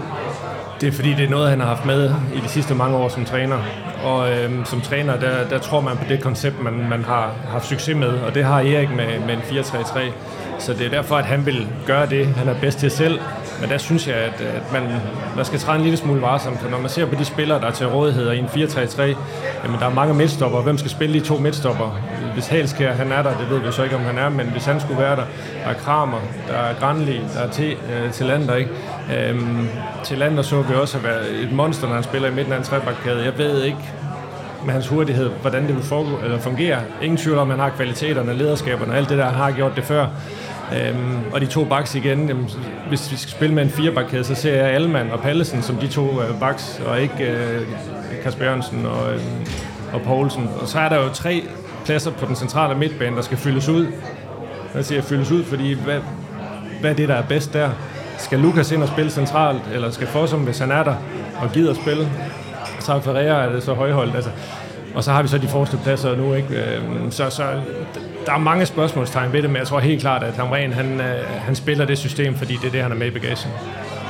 Det 0.82 0.88
er 0.88 0.92
fordi, 0.92 1.14
det 1.14 1.24
er 1.24 1.30
noget, 1.30 1.50
han 1.50 1.60
har 1.60 1.66
haft 1.66 1.84
med 1.84 2.14
i 2.34 2.40
de 2.40 2.48
sidste 2.48 2.74
mange 2.74 2.96
år 2.96 3.08
som 3.08 3.24
træner. 3.24 3.58
Og 4.04 4.32
øhm, 4.32 4.64
som 4.64 4.80
træner, 4.80 5.16
der, 5.20 5.48
der 5.48 5.58
tror 5.58 5.80
man 5.80 5.96
på 5.96 6.04
det 6.08 6.22
koncept, 6.22 6.62
man, 6.62 6.88
man 6.88 7.04
har 7.04 7.34
haft 7.48 7.66
succes 7.66 7.96
med. 7.96 8.08
Og 8.08 8.34
det 8.34 8.44
har 8.44 8.60
Erik 8.60 8.90
med, 8.90 9.20
med 9.26 9.34
en 9.34 9.40
4-3-3. 9.40 10.00
Så 10.62 10.72
det 10.72 10.86
er 10.86 10.90
derfor, 10.90 11.16
at 11.16 11.24
han 11.24 11.46
vil 11.46 11.66
gøre 11.86 12.06
det, 12.06 12.26
han 12.26 12.48
er 12.48 12.54
bedst 12.60 12.78
til 12.78 12.90
selv. 12.90 13.20
Men 13.60 13.70
der 13.70 13.78
synes 13.78 14.08
jeg, 14.08 14.16
at, 14.16 14.40
at 14.40 14.72
man, 14.72 14.82
man 15.36 15.44
skal 15.44 15.58
træde 15.58 15.76
en 15.76 15.82
lille 15.82 15.96
smule 15.96 16.22
varsomt. 16.22 16.60
For 16.60 16.70
når 16.70 16.78
man 16.78 16.90
ser 16.90 17.06
på 17.06 17.14
de 17.14 17.24
spillere, 17.24 17.60
der 17.60 17.66
er 17.66 17.70
til 17.70 17.86
rådighed 17.86 18.32
i 18.32 18.38
en 18.38 18.44
4-3-3, 18.44 19.02
jamen 19.64 19.80
der 19.80 19.86
er 19.86 19.94
mange 19.94 20.14
midtstopper. 20.14 20.60
Hvem 20.60 20.78
skal 20.78 20.90
spille 20.90 21.20
de 21.20 21.24
to 21.24 21.36
midtstopper? 21.36 22.00
Hvis 22.34 22.46
Halskær, 22.46 22.92
han 22.92 23.12
er 23.12 23.22
der, 23.22 23.38
det 23.38 23.50
ved 23.50 23.58
vi 23.58 23.72
så 23.72 23.82
ikke, 23.82 23.96
om 23.96 24.02
han 24.02 24.18
er, 24.18 24.28
men 24.28 24.46
hvis 24.46 24.64
han 24.64 24.80
skulle 24.80 25.00
være 25.00 25.16
der, 25.16 25.24
der 25.64 25.70
er 25.70 25.74
Kramer, 25.74 26.20
der 26.48 26.54
er 26.54 26.74
Granli, 26.74 27.20
der 27.34 27.40
er 27.40 27.50
til, 27.50 27.70
øh, 27.72 28.12
til 28.12 28.26
Lander, 28.26 28.54
ikke? 28.54 28.70
Øhm, 29.16 29.68
til 30.04 30.18
Lander 30.18 30.42
så 30.42 30.62
vi 30.62 30.74
også 30.74 30.98
have 30.98 31.42
et 31.42 31.52
monster, 31.52 31.86
når 31.86 31.94
han 31.94 32.04
spiller 32.04 32.28
i 32.28 32.34
midten 32.34 32.52
af 32.52 32.56
en 32.56 32.64
trebakkæde. 32.64 33.24
Jeg 33.24 33.38
ved 33.38 33.62
ikke, 33.62 33.78
med 34.64 34.72
hans 34.72 34.88
hurtighed, 34.88 35.30
hvordan 35.40 35.66
det 35.66 35.74
vil 35.76 35.84
foregå, 35.84 36.18
eller 36.24 36.38
fungere. 36.38 36.80
Ingen 37.02 37.16
tvivl 37.16 37.38
om, 37.38 37.50
at 37.50 37.56
han 37.56 37.70
har 37.70 37.76
kvaliteterne, 37.76 38.34
lederskaberne 38.34 38.92
og 38.92 38.98
alt 38.98 39.08
det 39.08 39.18
der, 39.18 39.24
han 39.24 39.34
har 39.34 39.50
gjort 39.50 39.72
det 39.76 39.84
før. 39.84 40.06
Øhm, 40.76 41.18
og 41.32 41.40
de 41.40 41.46
to 41.46 41.64
backs 41.64 41.94
igen, 41.94 42.28
jamen, 42.28 42.50
hvis 42.88 43.12
vi 43.12 43.16
skal 43.16 43.30
spille 43.30 43.54
med 43.54 43.62
en 43.62 43.70
firebakkæde, 43.70 44.24
så 44.24 44.34
ser 44.34 44.54
jeg 44.54 44.74
Alman 44.74 45.10
og 45.10 45.20
Pallesen 45.20 45.62
som 45.62 45.76
de 45.76 45.88
to 45.88 46.22
øh, 46.22 46.40
backs, 46.40 46.80
og 46.86 47.00
ikke 47.00 47.24
øh, 47.24 47.66
Kasper 48.22 48.44
Jørgensen 48.44 48.86
og, 48.86 49.14
øh, 49.14 49.20
og 49.92 50.02
Poulsen. 50.02 50.48
Og 50.60 50.68
så 50.68 50.78
er 50.78 50.88
der 50.88 50.96
jo 50.96 51.08
tre 51.08 51.42
pladser 51.84 52.10
på 52.10 52.26
den 52.26 52.36
centrale 52.36 52.78
midtbane, 52.78 53.16
der 53.16 53.22
skal 53.22 53.38
fyldes 53.38 53.68
ud. 53.68 53.86
Jeg 54.74 54.84
siger 54.84 55.02
fyldes 55.02 55.30
ud, 55.30 55.44
fordi 55.44 55.72
hvad, 55.72 56.00
hvad 56.80 56.90
er 56.90 56.94
det, 56.94 57.08
der 57.08 57.14
er 57.14 57.22
bedst 57.22 57.52
der? 57.52 57.70
Skal 58.18 58.38
Lukas 58.38 58.72
ind 58.72 58.82
og 58.82 58.88
spille 58.88 59.10
centralt, 59.10 59.62
eller 59.74 59.90
skal 59.90 60.06
Fossum, 60.06 60.40
hvis 60.40 60.58
han 60.58 60.70
er 60.70 60.82
der, 60.82 60.94
og 61.40 61.52
gider 61.52 61.74
spille? 61.74 62.08
Så 62.80 63.00
Ferreira 63.00 63.44
er 63.44 63.52
det 63.52 63.62
så 63.62 63.74
højholdt. 63.74 64.14
Altså, 64.14 64.30
og 64.95 65.05
så 65.05 65.12
har 65.12 65.22
vi 65.22 65.28
så 65.28 65.38
de 65.38 65.49
forreste 65.49 65.76
pladser 65.76 66.16
nu, 66.16 66.34
ikke? 66.34 66.49
Øhm, 66.55 67.11
så, 67.11 67.30
så 67.30 67.43
der 68.26 68.32
er 68.32 68.38
mange 68.38 68.66
spørgsmålstegn 68.66 69.32
ved 69.32 69.43
det, 69.43 69.51
men 69.51 69.57
jeg 69.57 69.66
tror 69.66 69.80
helt 69.80 70.01
klart, 70.01 70.22
at 70.22 70.34
Hamren, 70.34 70.72
han, 70.72 71.01
øh, 71.01 71.24
han 71.40 71.55
spiller 71.55 71.84
det 71.84 71.99
system, 71.99 72.34
fordi 72.34 72.57
det 72.57 72.66
er 72.66 72.70
det, 72.70 72.82
han 72.82 72.93
er 72.93 72.97
med 72.97 73.07
i 73.07 73.11
bagagen. 73.11 73.51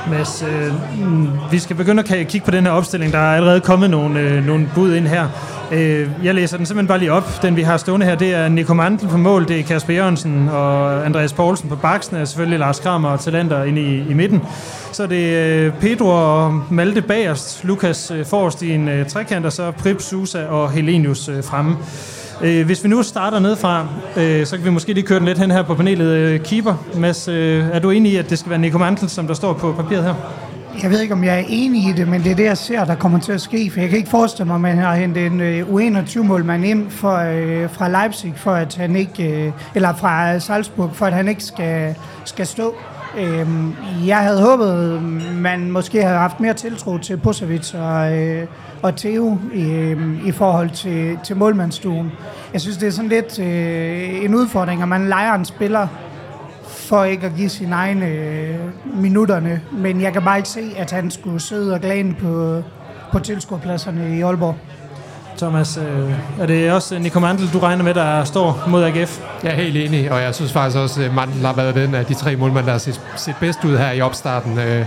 Mads, 0.09 0.45
øh, 0.49 0.73
mm, 1.07 1.29
vi 1.51 1.59
skal 1.59 1.75
begynde 1.75 2.03
at 2.09 2.27
kigge 2.27 2.45
på 2.45 2.51
den 2.51 2.65
her 2.65 2.71
opstilling. 2.71 3.13
Der 3.13 3.19
er 3.19 3.35
allerede 3.35 3.61
kommet 3.61 3.89
nogle, 3.89 4.19
øh, 4.19 4.45
nogle 4.45 4.69
bud 4.75 4.95
ind 4.95 5.07
her. 5.07 5.29
Øh, 5.73 6.09
jeg 6.23 6.35
læser 6.35 6.57
den 6.57 6.65
simpelthen 6.65 6.87
bare 6.87 6.99
lige 6.99 7.11
op. 7.11 7.41
Den 7.41 7.55
vi 7.55 7.61
har 7.61 7.77
stående 7.77 8.05
her, 8.05 8.15
det 8.15 8.33
er 8.33 8.47
Nico 8.47 8.73
Mantel 8.73 9.07
på 9.07 9.17
mål, 9.17 9.47
det 9.47 9.59
er 9.59 9.63
Kasper 9.63 9.93
Jørgensen 9.93 10.49
og 10.49 11.05
Andreas 11.05 11.33
Poulsen 11.33 11.69
på 11.69 11.75
baksen, 11.75 12.17
og 12.17 12.27
selvfølgelig 12.27 12.59
Lars 12.59 12.79
Kramer 12.79 13.09
og 13.09 13.19
Talenter 13.19 13.63
inde 13.63 13.81
i, 13.81 14.09
i 14.09 14.13
midten. 14.13 14.41
Så 14.91 15.07
det 15.07 15.37
er 15.37 15.71
Pedro 15.71 16.07
og 16.07 16.61
Malte 16.69 17.01
bagerst, 17.01 17.63
Lukas 17.63 18.11
øh, 18.11 18.25
forrest 18.25 18.61
i 18.61 18.71
en 18.71 18.87
øh, 18.87 19.07
trekant, 19.07 19.45
og 19.45 19.53
så 19.53 19.71
Prip, 19.71 20.01
Susa 20.01 20.45
og 20.45 20.71
Helenius 20.71 21.29
øh, 21.29 21.43
fremme. 21.43 21.77
Øh, 22.41 22.65
hvis 22.65 22.83
vi 22.83 22.89
nu 22.89 23.03
starter 23.03 23.39
nedfra, 23.39 23.87
øh, 24.17 24.45
så 24.45 24.55
kan 24.57 24.65
vi 24.65 24.69
måske 24.69 24.93
lige 24.93 25.05
køre 25.05 25.19
den 25.19 25.27
lidt 25.27 25.39
hen 25.39 25.51
her 25.51 25.63
på 25.63 25.75
panelet. 25.75 26.05
Øh, 26.05 26.39
keeper, 26.39 26.73
Mads, 26.95 27.27
øh, 27.27 27.65
er 27.71 27.79
du 27.79 27.89
enig 27.89 28.11
i, 28.11 28.15
at 28.15 28.29
det 28.29 28.39
skal 28.39 28.49
være 28.49 28.59
Nico 28.59 28.77
Mantel, 28.77 29.09
som 29.09 29.27
der 29.27 29.33
står 29.33 29.53
på 29.53 29.71
papiret 29.71 30.03
her? 30.03 30.13
Jeg 30.81 30.91
ved 30.91 31.01
ikke, 31.01 31.13
om 31.13 31.23
jeg 31.23 31.39
er 31.39 31.43
enig 31.47 31.89
i 31.89 31.91
det, 31.91 32.07
men 32.07 32.23
det 32.23 32.31
er 32.31 32.35
det, 32.35 32.43
jeg 32.43 32.57
ser, 32.57 32.85
der 32.85 32.95
kommer 32.95 33.19
til 33.19 33.31
at 33.31 33.41
ske. 33.41 33.71
For 33.71 33.79
jeg 33.79 33.89
kan 33.89 33.97
ikke 33.97 34.09
forestille 34.09 34.47
mig, 34.47 34.55
at 34.55 34.61
man 34.61 34.77
har 34.77 34.95
hentet 34.95 35.25
en 35.25 35.41
øh, 35.41 35.67
U21-målmand 35.67 36.65
ind 36.65 36.89
for, 36.89 37.15
øh, 37.15 37.69
fra 37.69 37.89
Leipzig, 37.89 38.33
for 38.35 38.51
at 38.51 38.75
han 38.75 38.95
ikke, 38.95 39.45
øh, 39.45 39.51
eller 39.75 39.95
fra 39.95 40.33
øh, 40.33 40.41
Salzburg, 40.41 40.89
for 40.93 41.05
at 41.05 41.13
han 41.13 41.27
ikke 41.27 41.43
skal, 41.43 41.95
skal 42.25 42.47
stå. 42.47 42.75
Øhm, 43.17 43.75
jeg 44.05 44.17
havde 44.17 44.41
håbet, 44.41 45.03
man 45.33 45.71
måske 45.71 46.03
havde 46.03 46.17
haft 46.17 46.39
mere 46.39 46.53
tiltro 46.53 46.97
til 46.97 47.17
Pusovic 47.17 47.73
og, 47.73 48.17
øh, 48.17 48.47
og 48.81 48.95
Theo 48.95 49.37
i, 49.53 49.95
i 50.25 50.31
forhold 50.31 50.69
til, 50.69 51.19
til 51.23 51.37
målmandsstuen. 51.37 52.11
Jeg 52.53 52.61
synes, 52.61 52.77
det 52.77 52.87
er 52.87 52.91
sådan 52.91 53.09
lidt 53.09 53.39
øh, 53.39 54.23
en 54.23 54.35
udfordring, 54.35 54.81
at 54.81 54.87
man 54.87 55.09
leger 55.09 55.33
en 55.33 55.45
spiller 55.45 55.87
for 56.93 57.03
ikke 57.03 57.25
at 57.25 57.31
give 57.35 57.49
sine 57.49 57.75
egne 57.75 58.05
øh, 58.05 58.55
minutterne. 58.93 59.61
Men 59.71 60.01
jeg 60.01 60.13
kan 60.13 60.21
bare 60.21 60.37
ikke 60.37 60.49
se, 60.49 60.73
at 60.77 60.91
han 60.91 61.11
skulle 61.11 61.39
sidde 61.39 61.73
og 61.73 61.81
glane 61.81 62.13
på, 62.13 62.61
på 63.11 63.19
tilskuerpladserne 63.19 64.17
i 64.17 64.21
Aalborg. 64.21 64.55
Thomas, 65.37 65.77
øh, 65.77 66.13
er 66.39 66.45
det 66.45 66.71
også 66.71 66.99
Nico 66.99 67.19
Mandel, 67.19 67.49
du 67.53 67.59
regner 67.59 67.83
med, 67.83 67.93
der 67.93 68.23
står 68.23 68.63
mod 68.67 68.83
AGF? 68.83 69.21
Jeg 69.43 69.51
er 69.51 69.55
helt 69.55 69.77
enig, 69.77 70.11
og 70.11 70.21
jeg 70.21 70.35
synes 70.35 70.53
faktisk 70.53 70.77
også, 70.77 71.03
at 71.03 71.13
Mandel 71.13 71.45
har 71.45 71.53
været 71.53 71.75
den 71.75 71.95
af 71.95 72.05
de 72.05 72.13
tre 72.13 72.35
målmænd, 72.35 72.65
der 72.65 72.71
har 72.71 72.79
set, 72.79 73.01
set 73.15 73.35
bedst 73.39 73.65
ud 73.65 73.77
her 73.77 73.91
i 73.91 74.01
opstarten. 74.01 74.59
Øh, 74.59 74.85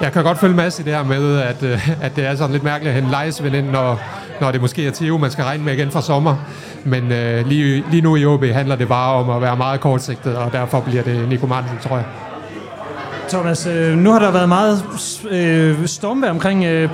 jeg 0.00 0.12
kan 0.12 0.24
godt 0.24 0.38
følge 0.38 0.54
masse 0.54 0.82
i 0.82 0.84
det 0.84 0.94
her 0.94 1.04
med, 1.04 1.38
at, 1.38 1.62
at 2.02 2.16
det 2.16 2.26
er 2.26 2.36
sådan 2.36 2.52
lidt 2.52 2.64
mærkeligt 2.64 2.88
at 2.88 2.94
hente 2.94 3.10
lejesvind 3.10 3.56
ind, 3.56 3.70
når, 3.70 4.00
når 4.40 4.50
det 4.50 4.60
måske 4.60 4.86
er 4.86 4.90
Theo, 4.90 5.18
man 5.18 5.30
skal 5.30 5.44
regne 5.44 5.64
med 5.64 5.72
igen 5.72 5.90
fra 5.90 6.02
sommer. 6.02 6.36
Men 6.84 7.12
øh, 7.12 7.46
lige, 7.46 7.84
lige 7.90 8.02
nu 8.02 8.16
i 8.16 8.24
OB 8.24 8.44
handler 8.44 8.76
det 8.76 8.88
bare 8.88 9.14
om 9.14 9.30
at 9.30 9.42
være 9.42 9.56
meget 9.56 9.80
kortsigtet, 9.80 10.36
og 10.36 10.52
derfor 10.52 10.80
bliver 10.80 11.02
det 11.02 11.28
Nico 11.28 11.46
Martin, 11.46 11.78
tror 11.82 11.96
jeg. 11.96 12.06
Thomas, 13.28 13.66
øh, 13.66 13.98
nu 13.98 14.10
har 14.10 14.18
der 14.18 14.30
været 14.30 14.48
meget 14.48 14.84
øh, 15.30 15.86
stormvær 15.86 16.30
omkring 16.30 16.64
øh, 16.64 16.90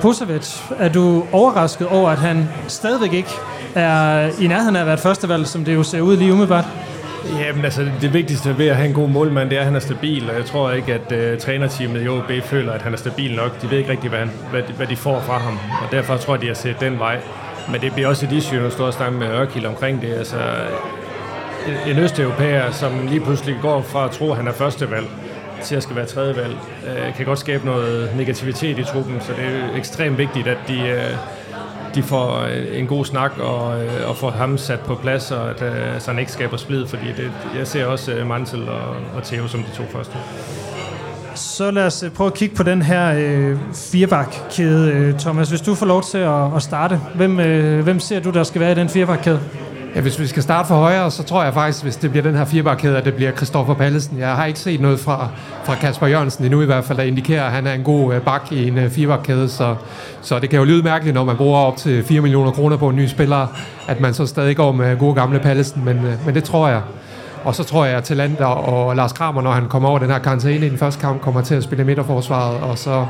Er 0.79 0.89
du 0.93 1.23
overrasket 1.31 1.87
over, 1.87 2.09
at 2.09 2.17
han 2.17 2.49
stadigvæk 2.67 3.13
ikke 3.13 3.29
er 3.75 4.29
i 4.39 4.47
nærheden 4.47 4.75
af 4.75 4.79
at 4.79 4.85
være 4.85 4.93
et 4.93 4.99
førstevalg, 4.99 5.47
som 5.47 5.65
det 5.65 5.75
jo 5.75 5.83
ser 5.83 6.01
ud 6.01 6.17
lige 6.17 6.31
umiddelbart? 6.31 6.65
Jamen 7.29 7.65
altså, 7.65 7.87
det 8.01 8.13
vigtigste 8.13 8.57
ved 8.57 8.67
at 8.67 8.75
have 8.75 8.87
en 8.87 8.93
god 8.93 9.09
målmand, 9.09 9.49
det 9.49 9.55
er, 9.55 9.59
at 9.59 9.65
han 9.65 9.75
er 9.75 9.79
stabil, 9.79 10.29
og 10.29 10.35
jeg 10.35 10.45
tror 10.45 10.71
ikke, 10.71 10.93
at 10.93 11.33
uh, 11.33 11.39
trænerteamet 11.39 12.03
i 12.03 12.07
OB 12.07 12.31
føler, 12.43 12.73
at 12.73 12.81
han 12.81 12.93
er 12.93 12.97
stabil 12.97 13.35
nok. 13.35 13.61
De 13.61 13.71
ved 13.71 13.77
ikke 13.77 13.91
rigtig, 13.91 14.09
hvad, 14.09 14.19
han, 14.19 14.31
hvad, 14.51 14.61
de, 14.61 14.73
hvad 14.73 14.87
de 14.87 14.95
får 14.95 15.19
fra 15.19 15.37
ham, 15.37 15.53
og 15.53 15.91
derfor 15.91 16.17
tror 16.17 16.33
jeg, 16.33 16.41
de 16.41 16.47
har 16.47 16.53
set 16.53 16.75
den 16.79 16.99
vej. 16.99 17.19
Men 17.71 17.81
det 17.81 17.93
bliver 17.93 18.07
også 18.07 18.25
et 18.25 18.31
issue, 18.31 18.57
når 18.57 18.65
du 18.65 18.71
står 18.71 18.85
og 18.85 18.93
snakker 18.93 19.19
med 19.19 19.27
Ørkild 19.27 19.65
omkring 19.65 20.01
det. 20.01 20.13
Altså, 20.13 20.37
en 21.87 21.99
østeuropæer, 21.99 22.71
som 22.71 23.07
lige 23.07 23.21
pludselig 23.21 23.55
går 23.61 23.81
fra 23.81 24.05
at 24.05 24.11
tro, 24.11 24.31
at 24.31 24.37
han 24.37 24.47
er 24.47 24.53
førstevalg, 24.53 25.07
til 25.63 25.75
at 25.75 25.83
skal 25.83 25.95
være 25.95 26.05
tredjevalg, 26.05 26.55
uh, 26.83 27.15
kan 27.15 27.25
godt 27.25 27.39
skabe 27.39 27.65
noget 27.65 28.09
negativitet 28.17 28.79
i 28.79 28.83
truppen, 28.83 29.21
så 29.21 29.33
det 29.33 29.45
er 29.45 29.77
ekstremt 29.77 30.17
vigtigt, 30.17 30.47
at 30.47 30.57
de, 30.67 30.77
uh, 30.79 31.40
de 31.95 32.03
får 32.03 32.39
øh, 32.39 32.79
en 32.79 32.87
god 32.87 33.05
snak 33.05 33.31
og, 33.39 33.83
øh, 33.83 34.09
og 34.09 34.17
får 34.17 34.29
ham 34.29 34.57
sat 34.57 34.79
på 34.79 34.95
plads, 34.95 35.31
og 35.31 35.49
at, 35.49 35.61
øh, 35.61 35.99
så 35.99 36.11
han 36.11 36.19
ikke 36.19 36.31
skaber 36.31 36.57
splid, 36.57 36.87
fordi 36.87 37.07
det, 37.17 37.31
jeg 37.57 37.67
ser 37.67 37.85
også 37.85 38.23
Mansel 38.25 38.69
og, 38.69 38.95
og 39.15 39.23
Theo 39.23 39.47
som 39.47 39.63
de 39.63 39.77
to 39.77 39.83
første. 39.91 40.17
Så 41.35 41.71
lad 41.71 41.85
os 41.85 42.03
prøve 42.15 42.27
at 42.27 42.33
kigge 42.33 42.55
på 42.55 42.63
den 42.63 42.81
her 42.81 43.13
øh, 43.17 43.57
firebakkæde, 43.73 45.15
Thomas. 45.19 45.49
Hvis 45.49 45.61
du 45.61 45.75
får 45.75 45.85
lov 45.85 46.03
til 46.03 46.17
at, 46.17 46.55
at 46.55 46.61
starte, 46.61 46.99
hvem, 47.15 47.39
øh, 47.39 47.83
hvem 47.83 47.99
ser 47.99 48.19
du, 48.19 48.29
der 48.29 48.43
skal 48.43 48.61
være 48.61 48.71
i 48.71 48.75
den 48.75 48.89
firebakkæde? 48.89 49.39
Ja, 49.95 50.01
hvis 50.01 50.19
vi 50.19 50.27
skal 50.27 50.43
starte 50.43 50.67
for 50.67 50.75
højre, 50.75 51.11
så 51.11 51.23
tror 51.23 51.43
jeg 51.43 51.53
faktisk, 51.53 51.83
hvis 51.83 51.95
det 51.95 52.09
bliver 52.11 52.23
den 52.23 52.35
her 52.35 52.45
firebarkæde, 52.45 52.97
at 52.97 53.05
det 53.05 53.13
bliver 53.13 53.31
Christoffer 53.31 53.73
Pallesen. 53.73 54.19
Jeg 54.19 54.35
har 54.35 54.45
ikke 54.45 54.59
set 54.59 54.81
noget 54.81 54.99
fra, 54.99 55.27
fra 55.63 55.75
Kasper 55.75 56.07
Jørgensen 56.07 56.45
endnu 56.45 56.61
i 56.61 56.65
hvert 56.65 56.83
fald, 56.83 56.97
der 56.97 57.03
indikerer, 57.03 57.43
at 57.43 57.51
han 57.51 57.67
er 57.67 57.73
en 57.73 57.83
god 57.83 58.13
øh, 58.13 58.21
bak 58.21 58.51
i 58.51 58.67
en 58.67 58.77
uh. 58.77 58.91
Så, 59.47 59.75
så 60.21 60.39
det 60.39 60.49
kan 60.49 60.59
jo 60.59 60.65
lyde 60.65 60.83
mærkeligt, 60.83 61.15
når 61.15 61.23
man 61.23 61.35
bruger 61.37 61.59
op 61.59 61.77
til 61.77 62.03
4 62.03 62.21
millioner 62.21 62.51
kroner 62.51 62.77
på 62.77 62.89
en 62.89 62.95
ny 62.95 63.07
spiller, 63.07 63.47
at 63.87 63.99
man 63.99 64.13
så 64.13 64.25
stadig 64.25 64.55
går 64.55 64.71
med 64.71 64.97
gode 64.97 65.15
gamle 65.15 65.39
Pallesen, 65.39 65.85
men, 65.85 65.97
øh, 65.97 66.25
men 66.25 66.35
det 66.35 66.43
tror 66.43 66.67
jeg. 66.67 66.81
Og 67.43 67.55
så 67.55 67.63
tror 67.63 67.85
jeg, 67.85 67.97
at 67.97 68.03
Talander 68.03 68.45
og 68.45 68.95
Lars 68.95 69.13
Kramer, 69.13 69.41
når 69.41 69.51
han 69.51 69.67
kommer 69.67 69.89
over 69.89 69.99
den 69.99 70.09
her 70.09 70.19
karantæne 70.19 70.65
i 70.65 70.69
den 70.69 70.77
første 70.77 71.01
kamp, 71.01 71.21
kommer 71.21 71.41
til 71.41 71.55
at 71.55 71.63
spille 71.63 71.83
midterforsvaret, 71.83 72.59
og 72.61 72.77
så 72.77 73.05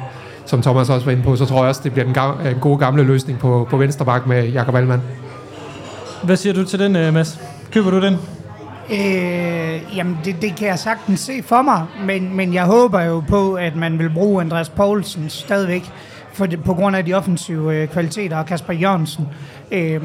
som 0.46 0.62
Thomas 0.62 0.90
også 0.90 1.06
var 1.06 1.12
inde 1.12 1.24
på, 1.24 1.36
så 1.36 1.46
tror 1.46 1.58
jeg 1.58 1.70
også, 1.70 1.82
det 1.84 1.92
bliver 1.92 2.06
den, 2.06 2.18
ga- 2.18 2.48
en 2.48 2.56
god 2.62 2.80
gamle 2.80 3.04
løsning 3.04 3.40
på, 3.40 3.68
på 3.70 3.78
venstre 3.78 4.06
bak 4.06 4.28
med 4.28 4.48
Jakob 4.48 4.76
Allmann. 4.76 5.02
Hvad 6.24 6.38
siger 6.38 6.54
du 6.54 6.64
til 6.64 6.80
den, 6.80 6.96
øh, 6.96 7.14
Mads? 7.14 7.40
Køber 7.72 7.92
du 7.92 8.02
den? 8.02 8.18
Øh, 8.92 9.98
jamen, 9.98 10.18
det, 10.26 10.36
det 10.42 10.56
kan 10.56 10.68
jeg 10.68 10.80
sagtens 10.80 11.20
se 11.20 11.44
for 11.44 11.62
mig, 11.62 11.86
men, 12.06 12.36
men 12.36 12.54
jeg 12.54 12.66
håber 12.66 13.02
jo 13.02 13.24
på, 13.28 13.54
at 13.54 13.76
man 13.76 14.00
vil 14.00 14.10
bruge 14.10 14.42
Andreas 14.42 14.70
Poulsen 14.70 15.30
stadigvæk, 15.30 15.84
for 16.34 16.46
det, 16.46 16.64
på 16.64 16.74
grund 16.74 16.96
af 16.96 17.06
de 17.06 17.14
offensive 17.14 17.76
øh, 17.76 17.88
kvaliteter, 17.88 18.38
og 18.38 18.46
Kasper 18.46 18.74
Jørgensen. 18.74 19.28
Øh, 19.72 20.02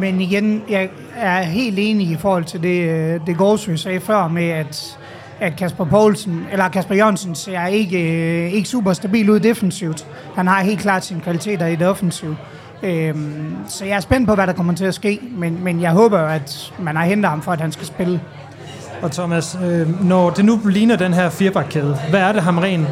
men 0.00 0.20
igen, 0.20 0.62
jeg 0.70 0.90
er 1.16 1.42
helt 1.42 1.78
enig 1.78 2.10
i 2.10 2.16
forhold 2.16 2.44
til 2.44 2.62
det, 2.62 2.90
øh, 2.90 3.20
det 3.26 3.36
Gårdsø 3.36 3.76
sagde 3.76 4.00
før 4.00 4.28
med, 4.28 4.48
at 4.48 4.98
at 5.40 5.56
Kasper 5.56 5.84
Poulsen, 5.84 6.46
eller 6.52 6.68
Kasper 6.68 6.94
Jørgensen 6.94 7.34
ser 7.34 7.66
ikke, 7.66 7.98
øh, 8.44 8.52
ikke 8.52 8.68
super 8.68 8.92
stabil 8.92 9.30
ud 9.30 9.40
defensivt. 9.40 10.06
Han 10.34 10.46
har 10.46 10.62
helt 10.62 10.80
klart 10.80 11.04
sine 11.04 11.20
kvaliteter 11.20 11.66
i 11.66 11.76
det 11.76 11.86
offensive. 11.86 12.36
Øhm, 12.82 13.56
så 13.68 13.84
jeg 13.84 13.96
er 13.96 14.00
spændt 14.00 14.28
på, 14.28 14.34
hvad 14.34 14.46
der 14.46 14.52
kommer 14.52 14.74
til 14.74 14.84
at 14.84 14.94
ske, 14.94 15.20
men, 15.30 15.64
men 15.64 15.80
jeg 15.80 15.90
håber, 15.90 16.18
at 16.18 16.72
man 16.78 16.96
har 16.96 17.04
hentet 17.04 17.30
ham 17.30 17.42
for, 17.42 17.52
at 17.52 17.60
han 17.60 17.72
skal 17.72 17.86
spille. 17.86 18.20
Og 19.02 19.12
Thomas, 19.12 19.58
øh, 19.64 20.04
når 20.04 20.30
det 20.30 20.44
nu 20.44 20.60
ligner 20.64 20.96
den 20.96 21.14
her 21.14 21.30
firebakkæde, 21.30 21.98
hvad 22.10 22.20
er 22.20 22.32
det, 22.32 22.42
Hamren 22.42 22.86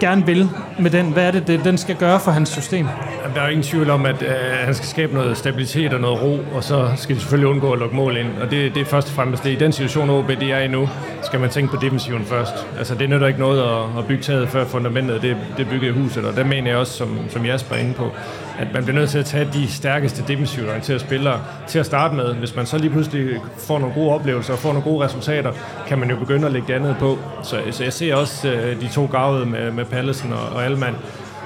gerne 0.00 0.26
vil 0.26 0.48
med 0.78 0.90
den? 0.90 1.12
Hvad 1.12 1.26
er 1.26 1.30
det, 1.30 1.46
det 1.46 1.64
den 1.64 1.78
skal 1.78 1.96
gøre 1.96 2.20
for 2.20 2.30
hans 2.30 2.48
system? 2.48 2.86
Jamen, 3.22 3.34
der 3.34 3.40
er 3.40 3.44
jo 3.44 3.50
ingen 3.50 3.62
tvivl 3.62 3.90
om, 3.90 4.06
at 4.06 4.22
øh, 4.22 4.28
han 4.64 4.74
skal 4.74 4.88
skabe 4.88 5.14
noget 5.14 5.36
stabilitet 5.36 5.92
og 5.92 6.00
noget 6.00 6.22
ro, 6.22 6.38
og 6.54 6.64
så 6.64 6.90
skal 6.96 7.16
de 7.16 7.20
selvfølgelig 7.20 7.48
undgå 7.48 7.72
at 7.72 7.78
lukke 7.78 7.96
mål 7.96 8.16
ind. 8.16 8.28
Og 8.42 8.50
det, 8.50 8.74
det 8.74 8.80
er 8.80 8.84
først 8.84 9.08
og 9.08 9.14
fremmest 9.14 9.44
det. 9.44 9.50
I 9.50 9.54
den 9.54 9.72
situation, 9.72 10.10
OB 10.10 10.28
de 10.40 10.52
er 10.52 10.60
i 10.60 10.68
nu, 10.68 10.88
skal 11.22 11.40
man 11.40 11.50
tænke 11.50 11.70
på 11.70 11.76
defensiven 11.82 12.24
først. 12.24 12.66
Altså, 12.78 12.94
det 12.94 13.10
nytter 13.10 13.26
ikke 13.26 13.40
noget 13.40 13.60
at, 13.62 13.98
at 13.98 14.06
bygge 14.06 14.22
taget 14.22 14.48
før 14.48 14.64
fundamentet 14.64 15.22
det, 15.22 15.36
det 15.56 15.68
bygger 15.68 15.88
i 15.88 15.92
huset, 15.92 16.24
og 16.24 16.36
der 16.36 16.44
mener 16.44 16.70
jeg 16.70 16.78
også, 16.78 16.92
som, 16.92 17.18
som 17.28 17.46
Jasper 17.46 17.74
er 17.74 17.80
inde 17.80 17.94
på, 17.94 18.12
at 18.60 18.66
man 18.74 18.84
bliver 18.84 18.98
nødt 18.98 19.10
til 19.10 19.18
at 19.18 19.24
tage 19.24 19.48
de 19.52 19.68
stærkeste 19.68 20.24
defensivt 20.28 20.68
orienterede 20.68 21.00
spillere 21.00 21.40
til 21.68 21.78
at 21.78 21.86
starte 21.86 22.14
med. 22.14 22.34
Hvis 22.34 22.56
man 22.56 22.66
så 22.66 22.78
lige 22.78 22.90
pludselig 22.90 23.36
får 23.58 23.78
nogle 23.78 23.94
gode 23.94 24.14
oplevelser 24.14 24.52
og 24.52 24.58
får 24.58 24.68
nogle 24.68 24.82
gode 24.82 25.04
resultater, 25.04 25.52
kan 25.88 25.98
man 25.98 26.10
jo 26.10 26.16
begynde 26.16 26.46
at 26.46 26.52
lægge 26.52 26.68
det 26.68 26.74
andet 26.74 26.96
på. 26.98 27.18
Så, 27.42 27.60
så 27.70 27.84
jeg 27.84 27.92
ser 27.92 28.14
også 28.14 28.48
øh, 28.48 28.80
de 28.80 28.88
to 28.88 29.08
gavede 29.12 29.46
med, 29.46 29.70
med 29.70 29.84
Pallesen 29.84 30.32
og, 30.32 30.56
og 30.56 30.64
Alman 30.64 30.94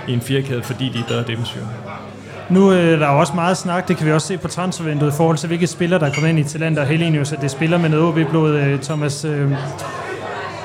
i 0.09 0.13
en 0.13 0.21
firkæde, 0.21 0.63
fordi 0.63 0.89
de 0.89 0.99
er 0.99 1.05
bedre 1.09 1.25
defensive. 1.27 1.65
Nu 2.49 2.73
øh, 2.73 2.77
der 2.77 2.93
er 2.93 2.99
der 2.99 3.07
også 3.07 3.33
meget 3.35 3.57
snak, 3.57 3.89
det 3.89 3.97
kan 3.97 4.07
vi 4.07 4.13
også 4.13 4.27
se 4.27 4.39
på 4.39 4.49
transfervinduet 4.49 5.13
i 5.13 5.17
forhold 5.17 5.37
til, 5.37 5.47
hvilke 5.47 5.67
spillere, 5.67 6.01
der 6.01 6.13
kommer 6.15 6.31
ind 6.31 6.39
i 6.39 6.45
Talenter 6.45 6.83
og 6.83 6.89
Helenius, 6.89 7.33
at 7.33 7.41
det 7.41 7.51
spiller 7.51 7.79
med 7.79 7.89
noget 7.89 8.05
OB-blod, 8.05 8.55
øh, 8.55 8.81
Thomas. 8.81 9.25
Øh, 9.25 9.51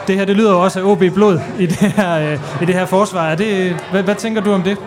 det 0.07 0.17
her, 0.17 0.25
det 0.25 0.35
lyder 0.35 0.51
jo 0.51 0.63
også 0.63 0.79
af 0.79 0.83
OB-blod 0.83 1.39
i 1.59 1.65
det 1.65 1.77
her, 1.77 2.31
øh, 2.31 2.61
i 2.61 2.65
det 2.65 2.75
her 2.75 2.85
forsvar. 2.85 3.27
Er 3.29 3.35
det, 3.35 3.75
hvad, 3.91 4.03
hvad 4.03 4.15
tænker 4.15 4.41
du 4.41 4.53
om 4.53 4.61
det? 4.61 4.77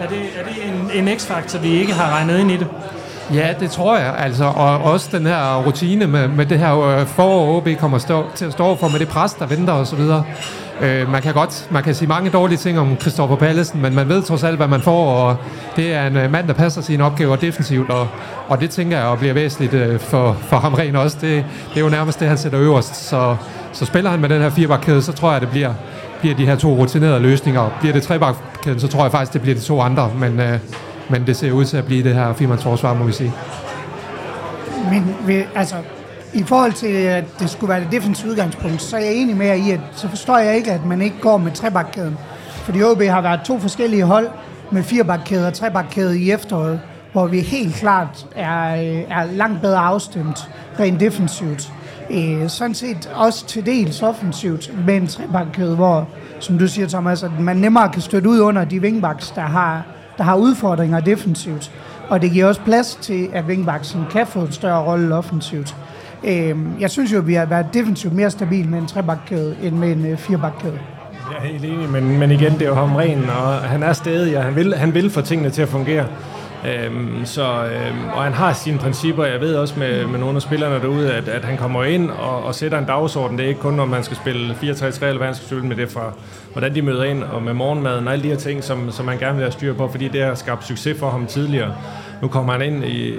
Er 0.00 0.08
det, 0.08 0.18
er 0.18 0.44
det 0.44 0.54
en, 0.94 1.08
en 1.08 1.18
x-faktor, 1.18 1.58
vi 1.58 1.68
ikke 1.68 1.92
har 1.92 2.16
regnet 2.16 2.38
ind 2.38 2.50
i 2.50 2.56
det? 2.56 2.66
Ja, 3.34 3.54
det 3.60 3.70
tror 3.70 3.98
jeg. 3.98 4.14
Altså, 4.18 4.44
og 4.44 4.78
også 4.78 5.08
den 5.18 5.26
her 5.26 5.62
rutine 5.66 6.06
med, 6.06 6.28
med 6.28 6.46
det 6.46 6.58
her 6.58 6.80
øh, 6.80 7.06
forår, 7.06 7.56
OB 7.56 7.68
kommer 7.78 7.98
stå, 7.98 8.24
til 8.34 8.44
at 8.44 8.52
stå 8.52 8.76
for 8.76 8.88
med 8.88 8.98
det 8.98 9.08
pres, 9.08 9.34
der 9.34 9.46
venter 9.46 9.72
osv. 9.72 10.00
Øh, 10.80 11.10
man 11.12 11.22
kan 11.22 11.34
godt 11.34 11.66
man 11.70 11.82
kan 11.82 11.94
sige 11.94 12.08
mange 12.08 12.30
dårlige 12.30 12.58
ting 12.58 12.78
om 12.78 12.96
Christoffer 13.00 13.36
Pallesen, 13.36 13.82
men 13.82 13.94
man 13.94 14.08
ved 14.08 14.22
trods 14.22 14.44
alt, 14.44 14.56
hvad 14.56 14.68
man 14.68 14.80
får, 14.80 15.12
og 15.12 15.36
det 15.76 15.94
er 15.94 16.06
en 16.06 16.16
øh, 16.16 16.32
mand, 16.32 16.48
der 16.48 16.54
passer 16.54 16.82
sine 16.82 17.04
opgaver 17.04 17.36
defensivt, 17.36 17.90
og, 17.90 18.08
og 18.48 18.60
det 18.60 18.70
tænker 18.70 18.98
jeg 18.98 19.18
bliver 19.18 19.34
væsentligt 19.34 19.74
øh, 19.74 20.00
for, 20.00 20.36
for 20.40 20.56
ham 20.56 20.74
rent 20.74 20.96
også. 20.96 21.16
Det, 21.20 21.44
det 21.68 21.76
er 21.76 21.84
jo 21.84 21.88
nærmest 21.88 22.20
det, 22.20 22.28
han 22.28 22.38
sætter 22.38 22.60
øverst. 22.60 23.08
Så, 23.08 23.36
så 23.72 23.84
spiller 23.84 24.10
han 24.10 24.20
med 24.20 24.28
den 24.28 24.42
her 24.42 24.50
firebakkæde, 24.50 25.02
så 25.02 25.12
tror 25.12 25.32
jeg, 25.32 25.40
det 25.40 25.50
bliver, 25.50 25.72
bliver 26.26 26.36
de 26.36 26.46
her 26.46 26.56
to 26.56 26.74
rutinerede 26.74 27.20
løsninger. 27.20 27.70
Bliver 27.80 27.92
det 27.92 28.02
trebakkæden, 28.02 28.80
så 28.80 28.88
tror 28.88 29.02
jeg 29.02 29.12
faktisk, 29.12 29.32
det 29.32 29.40
bliver 29.40 29.54
de 29.54 29.60
to 29.60 29.80
andre, 29.80 30.10
men, 30.18 30.40
øh, 30.40 30.58
men 31.10 31.26
det 31.26 31.36
ser 31.36 31.52
ud 31.52 31.64
til 31.64 31.76
at 31.76 31.84
blive 31.84 32.04
det 32.04 32.14
her 32.14 32.32
firemandsforsvar, 32.32 32.94
må 32.94 33.04
vi 33.04 33.12
sige. 33.12 33.32
Men 34.90 35.44
altså, 35.54 35.76
i 36.34 36.42
forhold 36.42 36.72
til, 36.72 36.86
at 36.86 37.24
det 37.38 37.50
skulle 37.50 37.70
være 37.70 37.80
det 37.80 37.92
defensive 37.92 38.30
udgangspunkt, 38.30 38.82
så 38.82 38.96
er 38.96 39.00
jeg 39.00 39.14
enig 39.14 39.36
med 39.36 39.46
jer 39.46 39.54
i, 39.54 39.70
at 39.70 39.80
så 39.92 40.08
forstår 40.08 40.38
jeg 40.38 40.56
ikke, 40.56 40.72
at 40.72 40.86
man 40.86 41.02
ikke 41.02 41.16
går 41.20 41.36
med 41.36 41.52
trebakkæden. 41.52 42.18
Fordi 42.48 42.82
OB 42.82 43.02
har 43.02 43.20
været 43.20 43.40
to 43.44 43.58
forskellige 43.58 44.04
hold 44.04 44.28
med 44.70 44.82
firebakkæde 44.82 45.46
og 45.46 45.54
trebakkæde 45.54 46.20
i 46.20 46.30
efteråret, 46.30 46.80
hvor 47.12 47.26
vi 47.26 47.40
helt 47.40 47.74
klart 47.74 48.26
er, 48.36 48.74
øh, 48.74 49.18
er 49.18 49.24
langt 49.32 49.60
bedre 49.60 49.78
afstemt 49.78 50.50
rent 50.80 51.00
defensivt. 51.00 51.72
Øh, 52.10 52.48
sådan 52.48 52.74
set 52.74 53.10
også 53.14 53.46
til 53.46 53.66
dels 53.66 54.02
offensivt 54.02 54.70
med 54.86 54.96
en 54.96 55.06
trebakkæde, 55.06 55.76
hvor, 55.76 56.08
som 56.40 56.58
du 56.58 56.68
siger, 56.68 56.88
Thomas, 56.88 57.22
at 57.22 57.40
man 57.40 57.56
nemmere 57.56 57.88
kan 57.88 58.02
støtte 58.02 58.28
ud 58.28 58.40
under 58.40 58.64
de 58.64 58.80
wingbacks, 58.80 59.30
der 59.30 59.40
har, 59.40 59.82
der 60.18 60.24
har 60.24 60.36
udfordringer 60.36 61.00
defensivt. 61.00 61.72
Og 62.08 62.22
det 62.22 62.30
giver 62.30 62.46
også 62.46 62.60
plads 62.60 62.98
til, 63.02 63.28
at 63.32 63.44
wingbacks 63.44 63.96
kan 64.10 64.26
få 64.26 64.40
en 64.40 64.52
større 64.52 64.84
rolle 64.84 65.14
offensivt. 65.14 65.76
Øh, 66.24 66.56
jeg 66.80 66.90
synes 66.90 67.12
jo, 67.12 67.18
at 67.18 67.26
vi 67.26 67.34
har 67.34 67.46
været 67.46 67.66
defensivt 67.74 68.14
mere 68.14 68.30
stabil 68.30 68.68
med 68.68 68.78
en 68.78 68.86
trebakkæde 68.86 69.56
end 69.62 69.76
med 69.76 69.92
en 69.92 70.06
øh, 70.06 70.18
firebakkæde. 70.18 70.78
Jeg 71.30 71.38
er 71.38 71.52
helt 71.52 71.64
enig, 71.64 71.88
men, 71.88 72.18
men 72.18 72.30
igen, 72.30 72.52
det 72.52 72.62
er 72.62 72.66
jo 72.66 72.74
ham 72.74 72.96
ren, 72.96 73.24
og 73.30 73.54
han 73.54 73.82
er 73.82 73.92
stadig, 73.92 74.38
og 74.38 74.44
han 74.44 74.56
vil, 74.56 74.74
han 74.74 74.94
vil 74.94 75.10
få 75.10 75.20
tingene 75.20 75.50
til 75.50 75.62
at 75.62 75.68
fungere. 75.68 76.06
Øhm, 76.66 77.24
så, 77.24 77.42
øhm, 77.42 78.08
og 78.14 78.22
han 78.24 78.32
har 78.32 78.52
sine 78.52 78.78
principper. 78.78 79.24
Jeg 79.24 79.40
ved 79.40 79.54
også 79.56 79.78
med, 79.78 80.06
med 80.06 80.18
nogle 80.18 80.36
af 80.36 80.42
spillerne 80.42 80.80
derude, 80.80 81.12
at, 81.12 81.28
at 81.28 81.44
han 81.44 81.56
kommer 81.56 81.84
ind 81.84 82.10
og, 82.10 82.44
og 82.44 82.54
sætter 82.54 82.78
en 82.78 82.84
dagsorden. 82.84 83.38
Det 83.38 83.44
er 83.44 83.48
ikke 83.48 83.60
kun, 83.60 83.74
når 83.74 83.84
man 83.84 84.04
skal 84.04 84.16
spille 84.16 84.54
4-3-3, 84.54 84.64
eller 85.04 85.16
hvad 85.16 85.26
han 85.26 85.34
skal 85.34 85.46
spille 85.46 85.66
med 85.66 85.76
det 85.76 85.88
fra, 85.90 86.12
hvordan 86.52 86.74
de 86.74 86.82
møder 86.82 87.04
ind, 87.04 87.22
og 87.22 87.42
med 87.42 87.52
morgenmaden 87.52 88.06
og 88.06 88.12
alle 88.12 88.22
de 88.22 88.28
her 88.28 88.36
ting, 88.36 88.64
som, 88.64 88.90
som 88.90 89.08
han 89.08 89.18
gerne 89.18 89.34
vil 89.34 89.42
have 89.42 89.52
styr 89.52 89.74
på, 89.74 89.88
fordi 89.88 90.08
det 90.08 90.22
har 90.22 90.34
skabt 90.34 90.64
succes 90.66 90.98
for 90.98 91.10
ham 91.10 91.26
tidligere. 91.26 91.74
Nu 92.22 92.28
kommer 92.28 92.52
han 92.52 92.62
ind 92.62 92.84
i, 92.84 93.14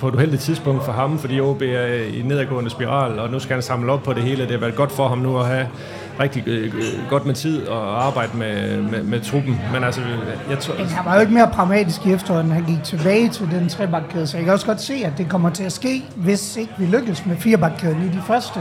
på 0.00 0.08
et 0.08 0.14
uheldigt 0.14 0.42
tidspunkt 0.42 0.84
for 0.84 0.92
ham, 0.92 1.18
fordi 1.18 1.40
OB 1.40 1.62
er 1.62 1.86
i 2.14 2.22
nedadgående 2.24 2.70
spiral, 2.70 3.18
og 3.18 3.30
nu 3.30 3.38
skal 3.38 3.54
han 3.54 3.62
samle 3.62 3.92
op 3.92 4.02
på 4.02 4.12
det 4.12 4.22
hele. 4.22 4.42
Det 4.42 4.50
har 4.50 4.58
været 4.58 4.74
godt 4.74 4.92
for 4.92 5.08
ham 5.08 5.18
nu 5.18 5.38
at 5.38 5.46
have 5.46 5.66
rigtig 6.20 6.48
øh, 6.48 6.74
øh, 6.74 7.10
godt 7.10 7.26
med 7.26 7.34
tid 7.34 7.66
og 7.66 8.06
arbejde 8.06 8.36
med, 8.36 8.82
med, 8.82 9.02
med 9.02 9.20
truppen. 9.20 9.60
Men 9.72 9.84
altså, 9.84 10.00
jeg 10.50 10.58
tror... 10.58 10.74
Men 10.78 10.86
han 10.86 11.04
var 11.04 11.14
jo 11.14 11.20
ikke 11.20 11.32
mere 11.32 11.50
pragmatisk 11.52 12.06
i 12.06 12.12
efteråret, 12.12 12.44
han 12.44 12.64
gik 12.64 12.82
tilbage 12.84 13.28
til 13.28 13.48
den 13.50 13.68
trebakkæde, 13.68 14.26
så 14.26 14.36
jeg 14.36 14.44
kan 14.44 14.52
også 14.52 14.66
godt 14.66 14.80
se, 14.80 14.94
at 15.04 15.12
det 15.18 15.28
kommer 15.28 15.50
til 15.50 15.64
at 15.64 15.72
ske, 15.72 16.04
hvis 16.16 16.56
ikke 16.56 16.72
vi 16.78 16.86
lykkes 16.86 17.26
med 17.26 17.36
firebakkæden 17.36 18.02
i 18.02 18.16
de 18.16 18.22
første 18.26 18.60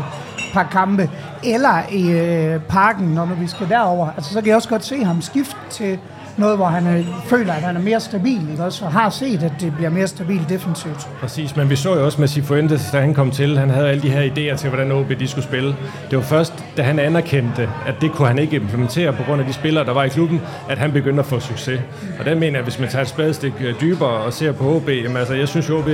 par 0.53 0.67
kampe, 0.71 1.09
eller 1.43 1.81
i 1.91 2.11
øh, 2.11 2.61
parken, 2.61 3.07
når 3.07 3.25
vi 3.25 3.47
skal 3.47 3.69
derover. 3.69 4.09
Altså, 4.15 4.33
så 4.33 4.39
kan 4.39 4.47
jeg 4.47 4.55
også 4.55 4.69
godt 4.69 4.85
se 4.85 5.03
ham 5.03 5.21
skifte 5.21 5.55
til 5.69 5.99
noget, 6.37 6.57
hvor 6.57 6.65
han 6.65 7.05
føler, 7.25 7.53
at 7.53 7.61
han 7.61 7.75
er 7.75 7.81
mere 7.81 7.99
stabil, 7.99 8.51
ikke 8.51 8.63
også? 8.63 8.85
Og 8.85 8.91
har 8.91 9.09
set, 9.09 9.43
at 9.43 9.51
det 9.59 9.73
bliver 9.75 9.89
mere 9.89 10.07
stabilt 10.07 10.49
defensivt. 10.49 11.07
Præcis, 11.19 11.55
men 11.55 11.69
vi 11.69 11.75
så 11.75 11.95
jo 11.95 12.05
også 12.05 12.21
med 12.21 12.27
Sifuentes, 12.27 12.89
da 12.91 12.99
han 12.99 13.13
kom 13.13 13.31
til, 13.31 13.57
han 13.57 13.69
havde 13.69 13.89
alle 13.89 14.01
de 14.01 14.09
her 14.09 14.21
idéer 14.21 14.57
til, 14.57 14.69
hvordan 14.69 14.91
OB 14.91 15.09
de 15.19 15.27
skulle 15.27 15.45
spille. 15.45 15.75
Det 16.09 16.17
var 16.17 16.23
først, 16.23 16.53
da 16.77 16.81
han 16.81 16.99
anerkendte, 16.99 17.69
at 17.85 17.95
det 18.01 18.11
kunne 18.11 18.27
han 18.27 18.39
ikke 18.39 18.55
implementere 18.55 19.13
på 19.13 19.23
grund 19.23 19.41
af 19.41 19.47
de 19.47 19.53
spillere, 19.53 19.85
der 19.85 19.93
var 19.93 20.03
i 20.03 20.09
klubben, 20.09 20.41
at 20.69 20.77
han 20.77 20.91
begyndte 20.91 21.19
at 21.19 21.25
få 21.25 21.39
succes. 21.39 21.81
Og 22.19 22.25
der 22.25 22.35
mener 22.35 22.57
jeg, 22.57 22.63
hvis 22.63 22.79
man 22.79 22.89
tager 22.89 23.01
et 23.01 23.09
spadestik 23.09 23.53
øh, 23.59 23.81
dybere 23.81 24.09
og 24.09 24.33
ser 24.33 24.51
på 24.51 24.75
OB, 24.75 24.89
jamen 24.89 25.17
altså, 25.17 25.33
jeg 25.33 25.47
synes, 25.47 25.69
OB 25.69 25.89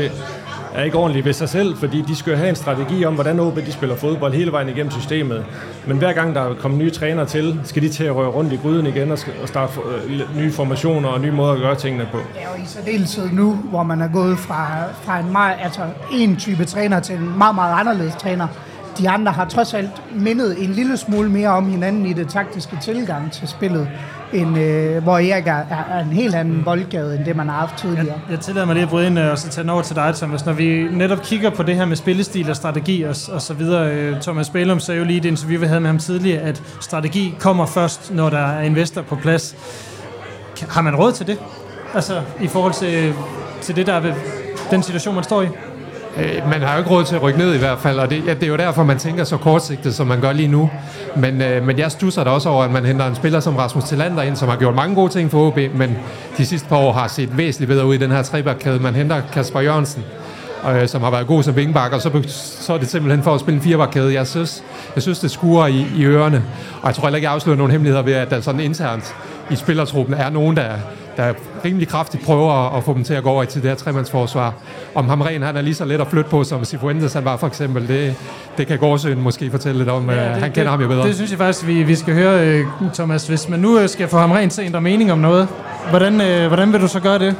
er 0.74 0.84
ikke 0.84 0.98
ordentlige 0.98 1.26
ved 1.26 1.34
sig 1.34 1.50
selv, 1.50 1.78
fordi 1.78 2.02
de 2.02 2.16
skal 2.16 2.32
jo 2.32 2.38
have 2.38 2.50
en 2.50 2.56
strategi 2.56 3.06
om, 3.06 3.14
hvordan 3.14 3.40
OB 3.40 3.56
de 3.56 3.72
spiller 3.72 3.96
fodbold 3.96 4.34
hele 4.34 4.52
vejen 4.52 4.70
igennem 4.70 4.92
systemet. 4.92 5.46
Men 5.88 5.98
hver 5.98 6.14
gang 6.14 6.36
der 6.36 6.54
kommer 6.54 6.78
nye 6.78 6.92
trænere 6.92 7.26
til, 7.26 7.60
skal 7.64 7.82
de 7.82 7.90
til 7.90 8.04
at 8.04 8.16
røre 8.16 8.30
rundt 8.30 8.54
i 8.54 8.56
gryden 8.56 8.86
igen 8.86 9.12
og, 9.12 9.20
starte 9.46 9.74
øh, 10.06 10.38
nye 10.38 10.52
formationer 10.52 11.10
og 11.10 11.22
nye 11.22 11.32
måder 11.32 11.54
at 11.54 11.60
gøre 11.60 11.76
tingene 11.76 12.08
på. 12.12 12.18
Ja, 12.18 12.50
og 12.54 12.60
i 12.60 12.66
særdeleshed 12.66 13.30
nu, 13.32 13.54
hvor 13.54 13.84
man 13.84 14.02
er 14.02 14.08
gået 14.08 14.38
fra, 14.38 14.68
fra 15.04 15.20
en, 15.20 15.32
meget, 15.32 15.58
altså 15.62 15.82
en 16.14 16.36
type 16.36 16.66
træner 16.66 17.00
til 17.00 17.16
en 17.16 17.38
meget, 17.38 17.56
meget 17.56 17.80
anderledes 17.80 18.16
træner. 18.16 18.48
De 18.98 19.10
andre 19.10 19.32
har 19.32 19.46
trods 19.46 19.74
alt 19.74 20.04
mindet 20.16 20.64
en 20.64 20.70
lille 20.70 20.98
smule 20.98 21.30
mere 21.30 21.50
om 21.50 21.70
hinanden 21.70 22.06
i 22.06 22.14
det 22.14 22.28
taktiske 22.28 22.78
tilgang 22.82 23.32
til 23.32 23.48
spillet 23.48 23.88
end, 24.34 24.58
øh, 24.58 25.04
hvor 25.04 25.18
Erik 25.18 25.48
er, 25.48 25.64
er, 25.92 26.00
en 26.00 26.14
helt 26.14 26.36
anden 26.36 26.64
boldgade, 26.64 27.16
end 27.16 27.26
det 27.26 27.36
man 27.36 27.50
har 27.50 27.56
haft 27.56 27.78
tidligere. 27.78 28.06
Jeg, 28.06 28.32
jeg 28.32 28.40
tillader 28.40 28.66
mig 28.66 28.76
lige 28.76 28.84
at 28.84 28.90
bryde 28.90 29.08
ind 29.08 29.20
og 29.20 29.38
så 29.38 29.50
tage 29.50 29.64
den 29.64 29.70
over 29.70 29.82
til 29.82 29.96
dig, 29.96 30.16
Thomas. 30.16 30.46
Når 30.46 30.54
vi 30.54 30.88
netop 30.92 31.22
kigger 31.22 31.50
på 31.50 31.64
det 31.64 31.76
her 31.76 31.86
med 31.86 31.96
spillestil 31.96 32.50
og 32.50 32.56
strategi 32.56 33.02
og, 33.02 33.16
og 33.32 33.42
så 33.42 33.54
videre, 33.54 33.94
øh, 33.94 34.22
Thomas 34.22 34.50
Bælum 34.50 34.80
sagde 34.80 35.00
jo 35.00 35.06
lige 35.06 35.18
i 35.18 35.20
det 35.20 35.30
interview, 35.30 35.60
vi 35.60 35.68
havde 35.68 35.80
med 35.80 35.90
ham 35.90 36.00
tidligere, 36.00 36.42
at 36.42 36.64
strategi 36.82 37.36
kommer 37.40 37.66
først, 37.66 38.14
når 38.14 38.30
der 38.30 38.48
er 38.48 38.62
investor 38.62 39.02
på 39.02 39.16
plads. 39.16 39.56
Har 40.70 40.82
man 40.82 40.96
råd 40.96 41.12
til 41.12 41.28
det? 41.28 41.38
Altså 41.94 42.22
i 42.42 42.48
forhold 42.48 42.74
til, 42.74 43.14
til 43.62 43.76
det, 43.76 43.88
der 43.88 43.94
er 43.94 44.00
ved 44.00 44.14
den 44.72 44.84
situation, 44.84 45.16
man 45.16 45.24
står 45.24 45.42
i? 45.42 45.48
Øh, 46.18 46.50
man 46.50 46.62
har 46.62 46.74
jo 46.74 46.80
ikke 46.80 46.90
råd 46.90 47.04
til 47.04 47.16
at 47.16 47.22
rykke 47.22 47.40
ned 47.40 47.56
i 47.56 47.58
hvert 47.58 47.80
fald, 47.80 48.00
og 48.00 48.10
det, 48.10 48.24
ja, 48.26 48.34
det 48.34 48.44
er 48.44 48.48
jo 48.48 48.58
derfor, 48.58 48.84
man 48.84 48.98
tænker 48.98 49.24
så 49.24 49.38
kortsigtet, 49.38 49.96
som 49.96 50.08
man 50.08 50.22
gør 50.22 50.32
lige 50.32 50.48
nu. 50.48 50.70
Men, 51.16 51.42
øh, 51.42 51.66
men 51.66 51.80
jeg 51.80 51.92
stusser 51.92 52.24
da 52.24 52.30
også 52.30 52.50
over, 52.50 52.64
at 52.64 52.72
man 52.72 52.86
henter 52.86 53.08
en 53.08 53.16
spiller 53.16 53.40
som 53.40 53.56
Rasmus 53.56 53.84
Tillander 53.84 54.22
ind, 54.22 54.36
som 54.36 54.50
har 54.50 54.56
gjort 54.56 54.76
mange 54.76 54.96
gode 54.96 55.12
ting 55.12 55.32
for 55.32 55.48
OB, 55.48 55.58
men 55.76 55.98
de 56.38 56.46
sidste 56.46 56.70
par 56.70 56.78
år 56.78 56.92
har 56.92 57.08
set 57.08 57.38
væsentligt 57.38 57.70
bedre 57.70 57.86
ud 57.86 57.94
i 57.96 57.98
den 57.98 58.12
her 58.12 58.22
trebakkæde. 58.22 58.80
Man 58.80 58.96
henter 58.96 59.22
Kasper 59.34 59.60
Jørgensen, 59.60 60.04
øh, 60.72 60.88
som 60.88 61.02
har 61.02 61.12
været 61.12 61.28
god 61.28 61.44
som 61.44 61.56
vingbak, 61.56 61.94
og 61.94 62.02
så, 62.02 62.24
så 62.28 62.74
er 62.74 62.78
det 62.78 62.88
simpelthen 62.88 63.24
for 63.24 63.34
at 63.34 63.40
spille 63.40 63.56
en 63.56 63.64
firebakkæde. 63.64 64.14
Jeg 64.14 64.28
synes, 64.28 64.64
jeg 64.96 65.04
synes 65.04 65.20
det 65.20 65.32
skurer 65.32 65.68
i, 65.68 65.86
i 65.98 66.04
ørerne, 66.04 66.44
og 66.82 66.88
jeg 66.88 66.96
tror 66.96 67.04
heller 67.04 67.18
ikke, 67.18 67.26
jeg 67.26 67.34
afslører 67.34 67.58
nogen 67.58 67.72
hemmeligheder 67.72 68.04
ved, 68.04 68.14
at 68.14 68.30
der 68.30 68.42
sådan 68.42 68.62
internt 68.62 69.16
i 69.52 69.56
spillertruppen 69.56 70.14
er 70.16 70.30
nogen, 70.30 70.58
der, 70.58 70.70
der 71.18 71.34
rimelig 71.66 71.88
kraftigt 71.88 72.26
prøver 72.26 72.78
at 72.78 72.84
få 72.84 72.94
dem 72.94 73.04
til 73.04 73.14
at 73.14 73.24
gå 73.24 73.30
over 73.30 73.44
til 73.44 73.62
det 73.62 73.70
her 73.70 73.76
tremandsforsvar. 73.76 74.54
Om 74.96 75.10
Hamren 75.10 75.42
han 75.42 75.58
er 75.58 75.62
lige 75.62 75.76
så 75.76 75.86
let 75.86 76.02
at 76.02 76.08
flytte 76.08 76.30
på, 76.30 76.44
som 76.44 76.66
Sifuentes 76.66 77.14
han 77.14 77.26
var 77.26 77.38
for 77.38 77.48
eksempel, 77.48 77.88
det, 77.88 78.16
det 78.58 78.68
kan 78.68 78.78
Gårdsøen 78.78 79.22
måske 79.22 79.52
fortælle 79.52 79.78
lidt 79.78 79.90
om. 79.90 80.10
Ja, 80.10 80.16
det, 80.16 80.22
han 80.24 80.42
kender 80.42 80.54
det, 80.62 80.70
ham 80.70 80.82
jo 80.82 80.88
bedre. 80.88 81.08
Det 81.08 81.16
synes 81.16 81.32
jeg 81.32 81.38
faktisk, 81.38 81.68
vi, 81.68 81.84
vi 81.84 81.96
skal 81.96 82.14
høre, 82.14 82.48
øh, 82.48 82.66
Thomas. 82.94 83.28
Hvis 83.28 83.50
man 83.50 83.60
nu 83.60 83.80
øh, 83.80 83.90
skal 83.90 84.08
få 84.08 84.18
Hamren 84.18 84.50
til 84.50 84.62
at 84.62 84.66
ændre 84.66 84.82
mening 84.82 85.12
om 85.12 85.20
noget, 85.20 85.48
hvordan, 85.90 86.22
øh, 86.22 86.48
hvordan 86.48 86.74
vil 86.74 86.82
du 86.82 86.88
så 86.88 87.00
gøre 87.00 87.20
det? 87.20 87.36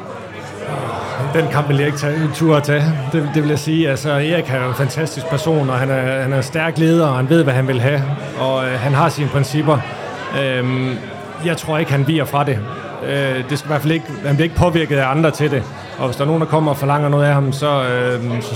Den 1.34 1.46
kamp 1.52 1.68
vil 1.70 1.78
jeg 1.78 1.86
ikke 1.86 1.98
tage 1.98 2.16
en 2.16 2.32
tur 2.34 2.58
at 2.58 2.64
tage. 2.64 2.84
Det, 3.12 3.30
det 3.34 3.44
vil 3.44 3.50
jeg 3.50 3.60
sige. 3.60 3.90
Altså, 3.90 4.10
Erik 4.10 4.50
er 4.50 4.70
en 4.70 4.76
fantastisk 4.76 5.26
person, 5.26 5.70
og 5.70 5.80
han 5.80 5.90
er, 5.90 6.22
han 6.22 6.34
er 6.34 6.38
en 6.38 6.44
stærk 6.44 6.78
leder, 6.78 7.08
og 7.08 7.16
han 7.16 7.30
ved, 7.30 7.44
hvad 7.44 7.54
han 7.54 7.68
vil 7.68 7.82
have. 7.82 8.04
Og 8.40 8.66
øh, 8.66 8.80
han 8.80 8.94
har 8.94 9.10
sine 9.10 9.28
principper. 9.28 9.78
Øhm, 10.42 10.98
jeg 11.46 11.58
tror 11.58 11.78
ikke, 11.78 11.92
han 11.92 12.08
viger 12.08 12.26
fra 12.26 12.44
det. 12.44 12.60
Øh, 13.08 13.50
det 13.50 13.60
skal 13.60 13.68
i 13.68 13.72
hvert 13.72 13.82
fald 13.82 13.94
ikke, 13.94 14.06
han 14.26 14.36
bliver 14.36 14.44
ikke 14.44 14.56
påvirket 14.56 14.98
af 14.98 15.12
andre 15.12 15.32
til 15.32 15.52
det. 15.52 15.64
Og 15.98 16.06
hvis 16.06 16.16
der 16.16 16.24
er 16.24 16.26
nogen, 16.28 16.42
der 16.42 16.48
kommer 16.48 16.72
og 16.72 16.78
forlanger 16.78 17.10
noget 17.10 17.26
af 17.26 17.34
ham, 17.34 17.54
så, 17.54 17.84
øh, 17.84 18.42
så, 18.42 18.56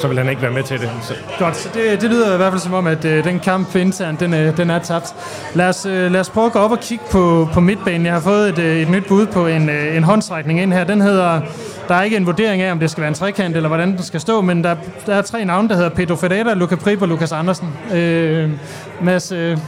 så 0.00 0.08
vil 0.08 0.18
han 0.18 0.28
ikke 0.28 0.42
være 0.42 0.50
med 0.50 0.62
til 0.62 0.80
det. 0.80 0.90
Så. 1.02 1.14
Godt, 1.38 1.56
så 1.56 1.68
det, 1.74 2.00
det 2.00 2.10
lyder 2.10 2.34
i 2.34 2.36
hvert 2.36 2.52
fald 2.52 2.60
som 2.60 2.74
om, 2.74 2.86
at 2.86 3.04
øh, 3.04 3.24
den 3.24 3.40
kamp 3.40 3.76
internt, 3.76 4.20
den, 4.20 4.34
øh, 4.34 4.56
den 4.56 4.70
er 4.70 4.78
tabt. 4.78 5.14
Lad 5.54 5.68
os, 5.68 5.86
øh, 5.86 6.12
lad 6.12 6.20
os 6.20 6.30
prøve 6.30 6.46
at 6.46 6.52
gå 6.52 6.58
op 6.58 6.70
og 6.70 6.80
kigge 6.80 7.04
på, 7.10 7.48
på 7.52 7.60
midtbanen. 7.60 8.06
Jeg 8.06 8.14
har 8.14 8.20
fået 8.20 8.48
et, 8.48 8.58
øh, 8.58 8.76
et 8.76 8.90
nyt 8.90 9.06
bud 9.08 9.26
på 9.26 9.46
en, 9.46 9.68
øh, 9.68 9.96
en 9.96 10.04
håndstrækning 10.04 10.60
ind 10.60 10.72
her. 10.72 10.84
Den 10.84 11.00
hedder, 11.00 11.40
der 11.88 11.94
er 11.94 12.02
ikke 12.02 12.16
en 12.16 12.26
vurdering 12.26 12.62
af, 12.62 12.72
om 12.72 12.78
det 12.78 12.90
skal 12.90 13.00
være 13.00 13.08
en 13.08 13.14
trekant, 13.14 13.56
eller 13.56 13.68
hvordan 13.68 13.88
den 13.88 14.02
skal 14.02 14.20
stå, 14.20 14.40
men 14.40 14.64
der, 14.64 14.76
der 15.06 15.14
er 15.14 15.22
tre 15.22 15.44
navne, 15.44 15.68
der 15.68 15.74
hedder 15.74 15.90
Pedro 15.90 16.16
Ferreira, 16.16 16.54
Luca 16.54 16.74
Prip 16.76 17.02
og 17.02 17.08
Lukas 17.08 17.32
Andersen. 17.32 17.68
Øh, 17.94 18.50
Mads, 19.02 19.32
øh, 19.32 19.58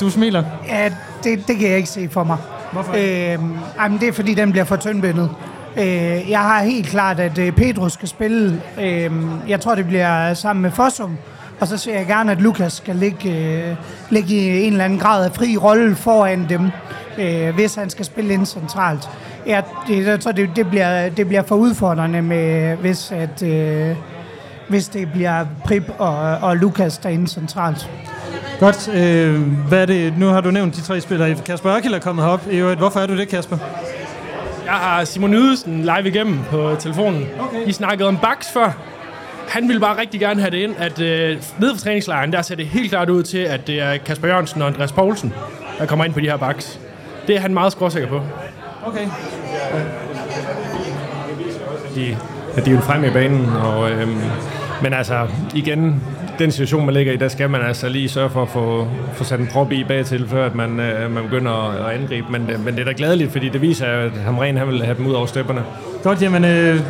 du 0.00 0.10
smiler. 0.10 0.44
Ja, 0.68 0.90
det, 1.24 1.48
det 1.48 1.58
kan 1.58 1.68
jeg 1.68 1.76
ikke 1.76 1.88
se 1.88 2.08
for 2.08 2.24
mig. 2.24 2.36
Hvorfor? 2.72 2.92
Øh, 2.92 3.38
jamen, 3.78 4.00
det 4.00 4.08
er 4.08 4.12
fordi, 4.12 4.34
den 4.34 4.50
bliver 4.50 4.64
for 4.64 4.76
tyndbindet. 4.76 5.30
Øh, 5.76 6.30
jeg 6.30 6.40
har 6.40 6.62
helt 6.62 6.86
klart, 6.86 7.20
at 7.20 7.38
øh, 7.38 7.52
Pedro 7.52 7.88
skal 7.88 8.08
spille. 8.08 8.62
Øh, 8.80 9.10
jeg 9.48 9.60
tror, 9.60 9.74
det 9.74 9.86
bliver 9.86 10.34
sammen 10.34 10.62
med 10.62 10.70
Fossum. 10.70 11.16
Og 11.60 11.66
så 11.66 11.76
ser 11.76 11.98
jeg 11.98 12.06
gerne, 12.06 12.32
at 12.32 12.40
Lukas 12.40 12.72
skal 12.72 12.96
ligge, 12.96 13.30
øh, 13.30 13.76
ligge 14.10 14.34
i 14.34 14.64
en 14.66 14.72
eller 14.72 14.84
anden 14.84 14.98
grad 14.98 15.24
af 15.24 15.32
fri 15.32 15.56
rolle 15.56 15.96
foran 15.96 16.46
dem, 16.48 16.70
øh, 17.18 17.54
hvis 17.54 17.74
han 17.74 17.90
skal 17.90 18.04
spille 18.04 18.34
ind 18.34 18.46
centralt. 18.46 19.08
Jeg, 19.46 19.64
det, 19.88 20.06
jeg 20.06 20.20
tror, 20.20 20.32
det, 20.32 20.50
det, 20.56 20.70
bliver, 20.70 21.08
det 21.08 21.28
bliver 21.28 21.42
for 21.42 21.56
udfordrende, 21.56 22.22
med, 22.22 22.76
hvis, 22.76 23.12
at, 23.12 23.42
øh, 23.42 23.96
hvis 24.68 24.88
det 24.88 25.12
bliver 25.12 25.46
Prip 25.64 25.92
og, 25.98 26.18
og 26.18 26.56
Lukas 26.56 26.98
derinde 26.98 27.28
centralt. 27.28 27.90
Godt. 28.60 28.88
Øh, 28.94 29.40
hvad 29.68 29.82
er 29.82 29.86
det? 29.86 30.18
Nu 30.18 30.26
har 30.26 30.40
du 30.40 30.50
nævnt 30.50 30.76
de 30.76 30.80
tre 30.80 31.00
spillere. 31.00 31.34
Kasper 31.34 31.76
Ørkild 31.76 31.94
er 31.94 31.98
kommet 31.98 32.24
herop. 32.24 32.76
Hvorfor 32.78 33.00
er 33.00 33.06
du 33.06 33.16
det, 33.16 33.28
Kasper? 33.28 33.58
Jeg 34.64 34.74
har 34.74 35.04
Simon 35.04 35.34
Ydelsen 35.34 35.82
live 35.82 36.08
igennem 36.08 36.38
på 36.50 36.76
telefonen. 36.78 37.26
Okay. 37.40 37.66
I 37.66 37.72
snakkede 37.72 38.08
om 38.08 38.18
Bax 38.18 38.52
før. 38.52 38.76
Han 39.48 39.68
ville 39.68 39.80
bare 39.80 40.00
rigtig 40.00 40.20
gerne 40.20 40.40
have 40.40 40.50
det 40.50 40.56
ind, 40.56 40.74
at 40.78 41.00
øh, 41.00 41.42
nede 41.58 41.74
for 41.74 41.82
træningslejren, 41.82 42.32
der 42.32 42.42
ser 42.42 42.54
det 42.54 42.66
helt 42.66 42.90
klart 42.90 43.10
ud 43.10 43.22
til, 43.22 43.38
at 43.38 43.66
det 43.66 43.80
er 43.80 43.96
Kasper 43.96 44.28
Jørgensen 44.28 44.62
og 44.62 44.68
Andreas 44.68 44.92
Poulsen, 44.92 45.32
der 45.78 45.86
kommer 45.86 46.04
ind 46.04 46.14
på 46.14 46.20
de 46.20 46.26
her 46.26 46.36
Bax. 46.36 46.78
Det 47.26 47.36
er 47.36 47.40
han 47.40 47.54
meget 47.54 47.72
skråsikker 47.72 48.08
på. 48.08 48.20
Okay. 48.86 49.06
De, 51.94 52.16
ja, 52.56 52.60
de 52.60 52.70
vil 52.70 52.80
frem 52.80 53.04
i 53.04 53.10
banen, 53.10 53.48
og, 53.64 53.90
øhm, 53.90 54.20
men 54.82 54.92
altså, 54.92 55.26
igen, 55.54 56.02
den 56.38 56.50
situation, 56.50 56.84
man 56.86 56.94
ligger 56.94 57.12
i, 57.12 57.16
der 57.16 57.28
skal 57.28 57.50
man 57.50 57.60
altså 57.60 57.88
lige 57.88 58.08
sørge 58.08 58.30
for 58.30 58.42
at 58.42 58.48
få, 58.48 58.88
få 59.14 59.24
sat 59.24 59.40
en 59.40 59.46
prop 59.46 59.72
i 59.72 59.84
bagtil, 59.84 60.28
før 60.28 60.46
at 60.46 60.54
man, 60.54 60.80
øh, 60.80 61.10
man 61.10 61.22
begynder 61.22 61.70
at, 61.70 61.86
at 61.86 62.00
angribe. 62.00 62.26
Men, 62.30 62.50
øh, 62.50 62.64
men 62.64 62.74
det 62.74 62.80
er 62.80 62.84
da 62.84 62.92
glædeligt, 62.96 63.32
fordi 63.32 63.48
det 63.48 63.62
viser, 63.62 63.86
at 63.86 64.10
Hamren 64.10 64.56
han 64.56 64.68
vil 64.68 64.84
have 64.84 64.96
dem 64.96 65.06
ud 65.06 65.12
over 65.12 65.26
stepperne. 65.26 65.62
Godt, 66.02 66.22
jamen 66.22 66.44
øh, 66.44 66.80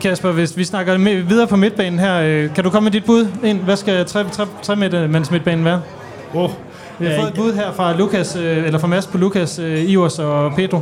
Kasper, 0.00 0.30
hvis 0.32 0.56
vi 0.56 0.64
snakker 0.64 0.98
med, 0.98 1.22
videre 1.22 1.46
på 1.46 1.56
midtbanen 1.56 1.98
her, 1.98 2.20
øh, 2.20 2.54
kan 2.54 2.64
du 2.64 2.70
komme 2.70 2.84
med 2.84 2.92
dit 2.92 3.04
bud 3.04 3.26
ind? 3.44 3.60
Hvad 3.60 3.76
skal 3.76 4.06
tre, 4.06 4.24
tre, 4.24 4.46
tre 4.62 4.76
mands 5.08 5.30
midtbanen 5.30 5.64
være? 5.64 5.82
Oh, 6.34 6.50
Vi 6.98 7.06
har 7.06 7.20
fået 7.20 7.28
et 7.28 7.34
bud 7.34 7.52
her 7.54 7.72
fra 7.72 7.96
Lukas, 7.96 8.36
øh, 8.36 8.66
eller 8.66 8.78
fra 8.78 8.86
Mads 8.86 9.06
på 9.06 9.18
Lukas, 9.18 9.58
øh, 9.58 9.90
Ivers 9.90 10.18
og 10.18 10.52
Pedro. 10.56 10.80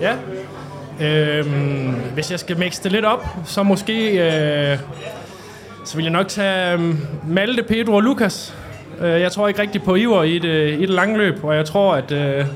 Ja. 0.00 0.14
Øhm, 1.00 1.94
hvis 2.14 2.30
jeg 2.30 2.40
skal 2.40 2.58
mixe 2.58 2.82
det 2.82 2.92
lidt 2.92 3.04
op, 3.04 3.26
så 3.44 3.62
måske... 3.62 4.10
Øh, 4.72 4.78
så 5.84 5.96
vil 5.96 6.02
jeg 6.02 6.12
nok 6.12 6.28
tage 6.28 6.74
um, 6.74 6.98
Malte, 7.28 7.62
Pedro 7.62 7.94
og 7.94 8.02
Lukas. 8.02 8.54
Uh, 9.00 9.06
jeg 9.06 9.32
tror 9.32 9.48
ikke 9.48 9.62
rigtig 9.62 9.82
på 9.82 9.94
Iver 9.94 10.22
i 10.22 10.38
det, 10.38 10.78
i 10.78 10.80
det 10.80 10.90
lange 10.90 11.18
løb, 11.18 11.44
og 11.44 11.56
jeg 11.56 11.64
tror, 11.64 11.94
at 11.94 12.12
uh, 12.12 12.46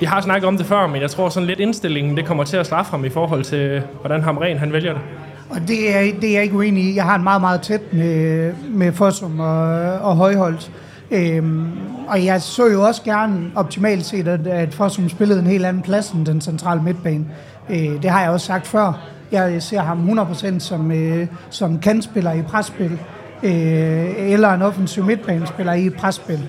vi 0.00 0.06
har 0.06 0.20
snakket 0.20 0.48
om 0.48 0.56
det 0.56 0.66
før, 0.66 0.86
men 0.86 1.02
jeg 1.02 1.10
tror 1.10 1.28
sådan 1.28 1.46
lidt 1.46 1.60
indstillingen, 1.60 2.16
det 2.16 2.26
kommer 2.26 2.44
til 2.44 2.56
at 2.56 2.66
straffe 2.66 2.90
ham 2.90 3.04
i 3.04 3.08
forhold 3.08 3.44
til, 3.44 3.82
hvordan 4.00 4.22
Hamren 4.22 4.58
han 4.58 4.72
vælger 4.72 4.92
det. 4.92 5.02
Og 5.50 5.56
det 5.68 5.96
er, 5.96 6.00
det 6.20 6.28
er 6.28 6.34
jeg 6.34 6.42
ikke 6.42 6.56
uenig 6.56 6.84
i. 6.84 6.96
Jeg 6.96 7.04
har 7.04 7.16
en 7.16 7.22
meget, 7.22 7.40
meget 7.40 7.60
tæt 7.60 7.92
med, 7.92 8.52
med 8.68 8.92
Fossum 8.92 9.40
og, 9.40 9.68
og 9.98 10.16
Højholdt. 10.16 10.70
Øhm, 11.10 11.68
og 12.08 12.24
jeg 12.24 12.42
så 12.42 12.66
jo 12.66 12.82
også 12.82 13.02
gerne 13.02 13.50
optimalt 13.54 14.06
set, 14.06 14.28
at, 14.28 14.46
at 14.46 14.74
Fossum 14.74 15.08
spillede 15.08 15.40
en 15.40 15.46
helt 15.46 15.66
anden 15.66 15.82
plads 15.82 16.10
end 16.10 16.26
den 16.26 16.40
centrale 16.40 16.82
midtbane. 16.82 17.24
Øh, 17.70 18.02
det 18.02 18.10
har 18.10 18.20
jeg 18.22 18.30
også 18.30 18.46
sagt 18.46 18.66
før. 18.66 19.06
Jeg 19.32 19.62
ser 19.62 19.80
ham 19.80 20.18
100% 20.18 20.58
som, 20.58 20.92
øh, 20.92 21.26
som 21.50 21.78
kandspiller 21.78 22.32
i 22.32 22.42
presspil, 22.42 22.98
øh, 23.42 24.14
eller 24.16 24.54
en 24.54 24.62
offensiv 24.62 25.04
midtbanespiller 25.04 25.72
i 25.72 25.90
presspil. 25.90 26.48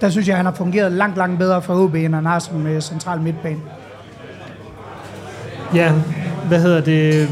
Der 0.00 0.08
synes 0.08 0.28
jeg, 0.28 0.36
han 0.36 0.46
har 0.46 0.52
fungeret 0.52 0.92
langt, 0.92 1.16
langt 1.16 1.38
bedre 1.38 1.62
for 1.62 1.74
OB, 1.74 1.94
end 1.94 2.14
han 2.14 2.26
har 2.26 2.38
som 2.38 2.66
øh, 2.66 2.80
central 2.80 3.20
midtbane. 3.20 3.60
Ja, 5.74 5.92
hvad 6.48 6.60
hedder 6.60 6.80
det? 6.80 7.28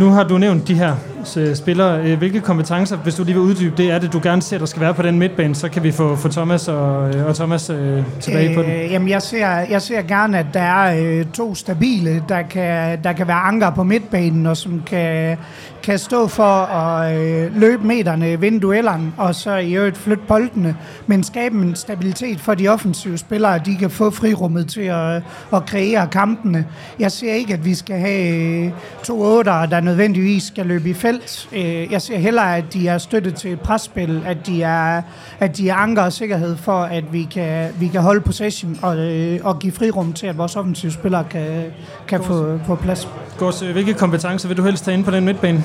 Nu 0.00 0.10
har 0.10 0.24
du 0.24 0.38
nævnt 0.38 0.68
de 0.68 0.74
her 0.74 0.94
Øh, 1.36 1.56
spiller. 1.56 1.98
Øh, 1.98 2.18
hvilke 2.18 2.40
kompetencer, 2.40 2.96
hvis 2.96 3.14
du 3.14 3.24
lige 3.24 3.34
vil 3.34 3.42
uddybe 3.42 3.76
det, 3.76 3.90
er 3.90 3.98
det, 3.98 4.12
du 4.12 4.20
gerne 4.22 4.42
ser, 4.42 4.58
der 4.58 4.66
skal 4.66 4.80
være 4.80 4.94
på 4.94 5.02
den 5.02 5.18
midtbane, 5.18 5.54
så 5.54 5.68
kan 5.68 5.82
vi 5.82 5.92
få, 5.92 6.16
få 6.16 6.28
Thomas 6.28 6.68
og, 6.68 7.14
øh, 7.14 7.26
og 7.26 7.34
Thomas 7.34 7.70
øh, 7.70 8.02
tilbage 8.20 8.48
øh, 8.48 8.54
på 8.54 8.62
den. 8.62 8.70
Jamen, 8.90 9.08
jeg 9.08 9.22
ser, 9.22 9.48
jeg 9.48 9.82
ser 9.82 10.02
gerne, 10.02 10.38
at 10.38 10.46
der 10.54 10.60
er 10.60 11.18
øh, 11.18 11.24
to 11.24 11.54
stabile, 11.54 12.24
der 12.28 12.42
kan, 12.42 13.04
der 13.04 13.12
kan 13.12 13.28
være 13.28 13.40
anker 13.40 13.70
på 13.70 13.82
midtbanen, 13.82 14.46
og 14.46 14.56
som 14.56 14.82
kan, 14.86 15.36
kan 15.84 15.98
stå 15.98 16.26
for 16.26 16.64
at 16.64 17.16
øh, 17.16 17.56
løbe 17.56 17.86
meterne, 17.86 18.40
vinde 18.40 18.60
duellerne, 18.60 19.12
og 19.16 19.34
så 19.34 19.56
i 19.56 19.72
øvrigt 19.72 19.96
flytte 19.96 20.22
boldene, 20.28 20.76
men 21.06 21.22
skabe 21.22 21.56
en 21.56 21.74
stabilitet 21.74 22.40
for 22.40 22.54
de 22.54 22.68
offensive 22.68 23.18
spillere, 23.18 23.54
at 23.54 23.66
de 23.66 23.76
kan 23.76 23.90
få 23.90 24.10
frirummet 24.10 24.68
til 24.68 24.80
at, 24.80 25.16
øh, 25.16 25.22
at 25.52 25.66
kreere 25.66 26.06
kampene. 26.06 26.66
Jeg 26.98 27.12
ser 27.12 27.32
ikke, 27.32 27.54
at 27.54 27.64
vi 27.64 27.74
skal 27.74 27.96
have 27.96 28.64
øh, 28.66 28.72
to 29.02 29.22
otter, 29.22 29.66
der 29.66 29.80
nødvendigvis 29.80 30.42
skal 30.42 30.66
løbe 30.66 30.90
i 30.90 30.94
felt. 30.94 31.48
Øh, 31.52 31.92
jeg 31.92 32.02
ser 32.02 32.18
hellere, 32.18 32.56
at 32.56 32.64
de 32.72 32.88
er 32.88 32.98
støttet 32.98 33.34
til 33.34 33.56
presspil, 33.56 34.22
at 34.26 34.46
de 34.46 34.62
er, 34.62 35.02
at 35.40 35.56
de 35.56 35.68
er 35.68 35.74
anker 35.74 36.02
og 36.02 36.12
sikkerhed 36.12 36.56
for, 36.56 36.82
at 36.82 37.12
vi 37.12 37.28
kan, 37.32 37.70
vi 37.80 37.88
kan 37.88 38.00
holde 38.00 38.20
possession 38.20 38.78
og, 38.82 38.96
øh, 38.96 39.40
og 39.44 39.58
give 39.58 39.72
frirum 39.72 40.12
til, 40.12 40.26
at 40.26 40.38
vores 40.38 40.56
offensive 40.56 40.92
spillere 40.92 41.24
kan, 41.30 41.64
kan 42.08 42.22
få, 42.22 42.58
få 42.66 42.74
plads. 42.74 43.08
Gås, 43.38 43.62
øh, 43.62 43.72
hvilke 43.72 43.94
kompetencer 43.94 44.48
vil 44.48 44.56
du 44.56 44.62
helst 44.62 44.84
tage 44.84 44.96
ind 44.96 45.04
på 45.04 45.10
den 45.10 45.24
midtbane? 45.24 45.62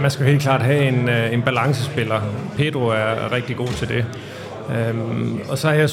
Man 0.00 0.10
skal 0.10 0.26
helt 0.26 0.42
klart 0.42 0.62
have 0.62 0.88
en, 0.88 1.08
øh, 1.08 1.32
en 1.32 1.42
balancespiller. 1.42 2.20
Pedro 2.56 2.86
er 2.86 3.32
rigtig 3.32 3.56
god 3.56 3.68
til 3.68 3.88
det. 3.88 4.04
Øhm, 4.76 5.40
og 5.48 5.58
så 5.58 5.68
har 5.68 5.74
jeg 5.74 5.90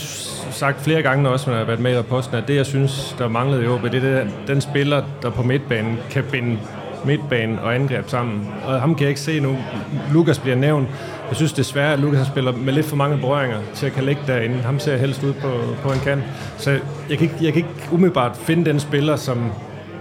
sagt 0.51 0.81
flere 0.81 1.01
gange 1.01 1.29
også, 1.29 1.49
når 1.49 1.57
jeg 1.57 1.61
har 1.61 1.67
været 1.67 1.79
med 1.79 1.99
i 1.99 2.01
posten, 2.01 2.35
at 2.37 2.47
det, 2.47 2.55
jeg 2.55 2.65
synes, 2.65 3.15
der 3.19 3.27
manglede 3.27 3.63
i 3.63 3.67
OB, 3.67 3.83
det 3.83 3.95
er 3.95 3.99
det, 3.99 4.29
den 4.47 4.61
spiller, 4.61 5.03
der 5.21 5.29
på 5.29 5.43
midtbanen 5.43 5.97
kan 6.09 6.23
binde 6.31 6.57
midtbanen 7.05 7.59
og 7.59 7.75
angreb 7.75 8.09
sammen. 8.09 8.47
Og 8.65 8.81
ham 8.81 8.95
kan 8.95 9.01
jeg 9.01 9.09
ikke 9.09 9.21
se 9.21 9.39
nu. 9.39 9.57
Lukas 10.13 10.39
bliver 10.39 10.55
nævnt. 10.55 10.87
Jeg 11.29 11.35
synes 11.35 11.53
desværre, 11.53 11.93
at 11.93 11.99
Lukas 11.99 12.27
spiller 12.27 12.51
med 12.51 12.73
lidt 12.73 12.85
for 12.85 12.95
mange 12.95 13.17
berøringer 13.17 13.57
til 13.73 13.85
at 13.85 13.93
kan 13.93 14.03
ligge 14.03 14.21
derinde. 14.27 14.55
Ham 14.55 14.79
ser 14.79 14.91
jeg 14.91 15.01
helst 15.01 15.23
ud 15.23 15.33
på, 15.33 15.49
på 15.81 15.91
en 15.91 15.99
kant. 15.99 16.23
Så 16.57 16.71
jeg 17.09 17.17
kan, 17.17 17.21
ikke, 17.21 17.35
jeg 17.41 17.53
kan 17.53 17.55
ikke 17.55 17.89
umiddelbart 17.91 18.37
finde 18.37 18.65
den 18.65 18.79
spiller, 18.79 19.15
som 19.15 19.51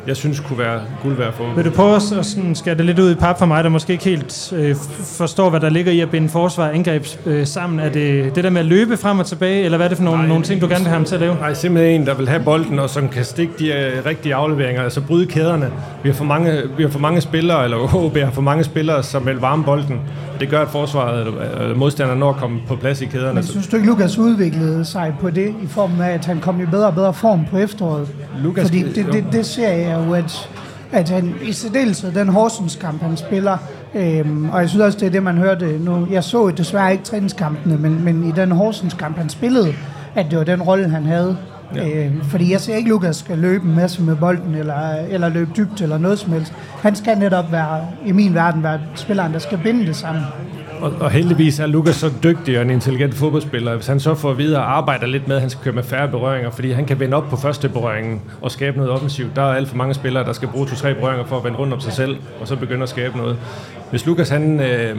jeg 0.06 0.16
synes 0.16 0.40
kunne 0.40 0.58
være 0.58 0.80
guld 1.02 1.16
værd 1.16 1.32
for. 1.32 1.54
Vil 1.54 1.64
du 1.64 1.70
prøve 1.70 1.96
at 1.96 2.02
sådan, 2.02 2.54
skære 2.54 2.74
det 2.74 2.84
lidt 2.84 2.98
ud 2.98 3.10
i 3.10 3.14
pap 3.14 3.38
for 3.38 3.46
mig, 3.46 3.64
der 3.64 3.70
måske 3.70 3.92
ikke 3.92 4.04
helt 4.04 4.52
øh, 4.56 4.76
forstår, 5.18 5.50
hvad 5.50 5.60
der 5.60 5.68
ligger 5.68 5.92
i 5.92 6.00
at 6.00 6.10
binde 6.10 6.28
forsvar 6.28 6.64
og 6.64 6.74
angreb 6.74 7.06
øh, 7.26 7.46
sammen? 7.46 7.80
Er 7.80 7.88
det 7.88 8.34
det 8.34 8.44
der 8.44 8.50
med 8.50 8.60
at 8.60 8.66
løbe 8.66 8.96
frem 8.96 9.18
og 9.18 9.26
tilbage, 9.26 9.64
eller 9.64 9.78
hvad 9.78 9.86
er 9.86 9.88
det 9.88 9.98
for 9.98 10.04
nogle, 10.04 10.18
nej, 10.18 10.28
nogle 10.28 10.44
ting, 10.44 10.60
du 10.60 10.66
gerne 10.66 10.78
vil 10.78 10.88
have 10.88 10.96
ham 10.96 11.04
til 11.04 11.14
at 11.14 11.20
lave? 11.20 11.34
Nej, 11.34 11.54
simpelthen 11.54 12.00
en, 12.00 12.06
der 12.06 12.14
vil 12.14 12.28
have 12.28 12.42
bolden, 12.44 12.78
og 12.78 12.90
som 12.90 13.08
kan 13.08 13.24
stikke 13.24 13.52
de 13.58 13.72
øh, 13.72 14.06
rigtige 14.06 14.34
afleveringer, 14.34 14.82
altså 14.82 15.00
bryde 15.00 15.26
kæderne. 15.26 15.70
Vi 16.02 16.08
har 16.08 16.16
for 16.16 16.24
mange, 16.24 16.62
vi 16.76 16.82
har 16.82 16.90
for 16.90 16.98
mange 16.98 17.20
spillere, 17.20 17.64
eller 17.64 17.94
OB 18.04 18.16
har 18.16 18.30
for 18.30 18.42
mange 18.42 18.64
spillere, 18.64 19.02
som 19.02 19.26
vil 19.26 19.36
varme 19.36 19.64
bolden. 19.64 20.00
Det 20.40 20.48
gør, 20.50 20.62
at 20.62 20.68
forsvaret 20.68 21.20
eller 21.20 21.74
modstanderne 21.74 22.20
når 22.20 22.30
at 22.30 22.36
komme 22.36 22.60
på 22.68 22.76
plads 22.76 23.00
i 23.00 23.06
kæderne. 23.06 23.34
Men 23.34 23.44
synes 23.44 23.66
du 23.66 23.76
ikke, 23.76 23.88
Lukas 23.88 24.18
udviklede 24.18 24.84
sig 24.84 25.14
på 25.20 25.30
det, 25.30 25.54
i 25.62 25.66
form 25.66 26.00
af, 26.00 26.10
at 26.10 26.24
han 26.24 26.40
kom 26.40 26.60
i 26.60 26.66
bedre 26.66 26.86
og 26.86 26.94
bedre 26.94 27.14
form 27.14 27.44
på 27.50 27.58
efteråret? 27.58 28.08
Lukas, 28.42 28.64
Fordi 28.64 28.82
det, 28.82 29.06
det, 29.12 29.24
det 29.32 29.46
ser 29.46 29.68
jeg 29.68 30.04
jo, 30.06 30.14
at, 30.14 30.50
at 30.92 31.08
han 31.08 31.34
i 31.42 31.52
særdeleshed 31.52 32.12
den 32.12 32.28
Horsens-kamp, 32.28 33.02
han 33.02 33.16
spiller, 33.16 33.56
øhm, 33.94 34.50
og 34.50 34.60
jeg 34.60 34.68
synes 34.68 34.82
også, 34.82 34.98
det 34.98 35.06
er 35.06 35.10
det, 35.10 35.22
man 35.22 35.38
hørte 35.38 35.78
nu. 35.78 36.06
Jeg 36.10 36.24
så 36.24 36.50
desværre 36.50 36.92
ikke 36.92 37.04
træningskampene, 37.04 37.76
men, 37.76 38.04
men 38.04 38.24
i 38.24 38.32
den 38.32 38.52
Horsens-kamp, 38.52 39.16
han 39.16 39.28
spillede, 39.28 39.74
at 40.14 40.26
det 40.30 40.38
var 40.38 40.44
den 40.44 40.62
rolle, 40.62 40.88
han 40.88 41.04
havde. 41.04 41.36
Ja. 41.74 42.06
Øh, 42.06 42.12
fordi 42.22 42.52
jeg 42.52 42.60
ser 42.60 42.76
ikke, 42.76 42.86
at 42.86 42.90
Lukas 42.90 43.16
skal 43.16 43.38
løbe 43.38 43.64
en 43.64 43.74
masse 43.74 44.02
med 44.02 44.16
bolden, 44.16 44.54
eller, 44.54 44.94
eller 45.10 45.28
løbe 45.28 45.50
dybt, 45.56 45.80
eller 45.80 45.98
noget 45.98 46.18
som 46.18 46.32
helst. 46.32 46.52
Han 46.82 46.96
skal 46.96 47.18
netop 47.18 47.52
være, 47.52 47.80
i 48.06 48.12
min 48.12 48.34
verden, 48.34 48.62
være 48.62 48.80
spilleren, 48.94 49.32
der 49.32 49.38
skal 49.38 49.58
binde 49.58 49.86
det 49.86 49.96
sammen. 49.96 50.22
Og, 50.80 50.92
og 51.00 51.10
heldigvis 51.10 51.60
er 51.60 51.66
Lukas 51.66 51.96
så 51.96 52.10
dygtig 52.22 52.56
og 52.56 52.62
en 52.62 52.70
intelligent 52.70 53.14
fodboldspiller. 53.14 53.74
Hvis 53.74 53.86
han 53.86 54.00
så 54.00 54.14
får 54.14 54.32
videre 54.32 54.62
og 54.62 54.76
arbejder 54.76 55.06
lidt 55.06 55.28
med, 55.28 55.36
at 55.36 55.40
han 55.40 55.50
skal 55.50 55.64
køre 55.64 55.74
med 55.74 55.82
færre 55.82 56.08
berøringer, 56.08 56.50
fordi 56.50 56.72
han 56.72 56.84
kan 56.84 57.00
vende 57.00 57.16
op 57.16 57.28
på 57.30 57.36
første 57.36 57.68
berøringen 57.68 58.20
og 58.42 58.50
skabe 58.50 58.76
noget 58.76 58.92
offensivt. 58.92 59.36
Der 59.36 59.42
er 59.42 59.54
alt 59.54 59.68
for 59.68 59.76
mange 59.76 59.94
spillere, 59.94 60.24
der 60.24 60.32
skal 60.32 60.48
bruge 60.48 60.66
to-tre 60.66 60.94
berøringer 60.94 61.26
for 61.26 61.36
at 61.36 61.44
vende 61.44 61.58
rundt 61.58 61.72
om 61.72 61.80
sig 61.80 61.92
selv, 61.92 62.16
og 62.40 62.48
så 62.48 62.56
begynde 62.56 62.82
at 62.82 62.88
skabe 62.88 63.16
noget. 63.16 63.36
Hvis 63.90 64.06
Lukas 64.06 64.28
han... 64.28 64.60
Øh, 64.60 64.96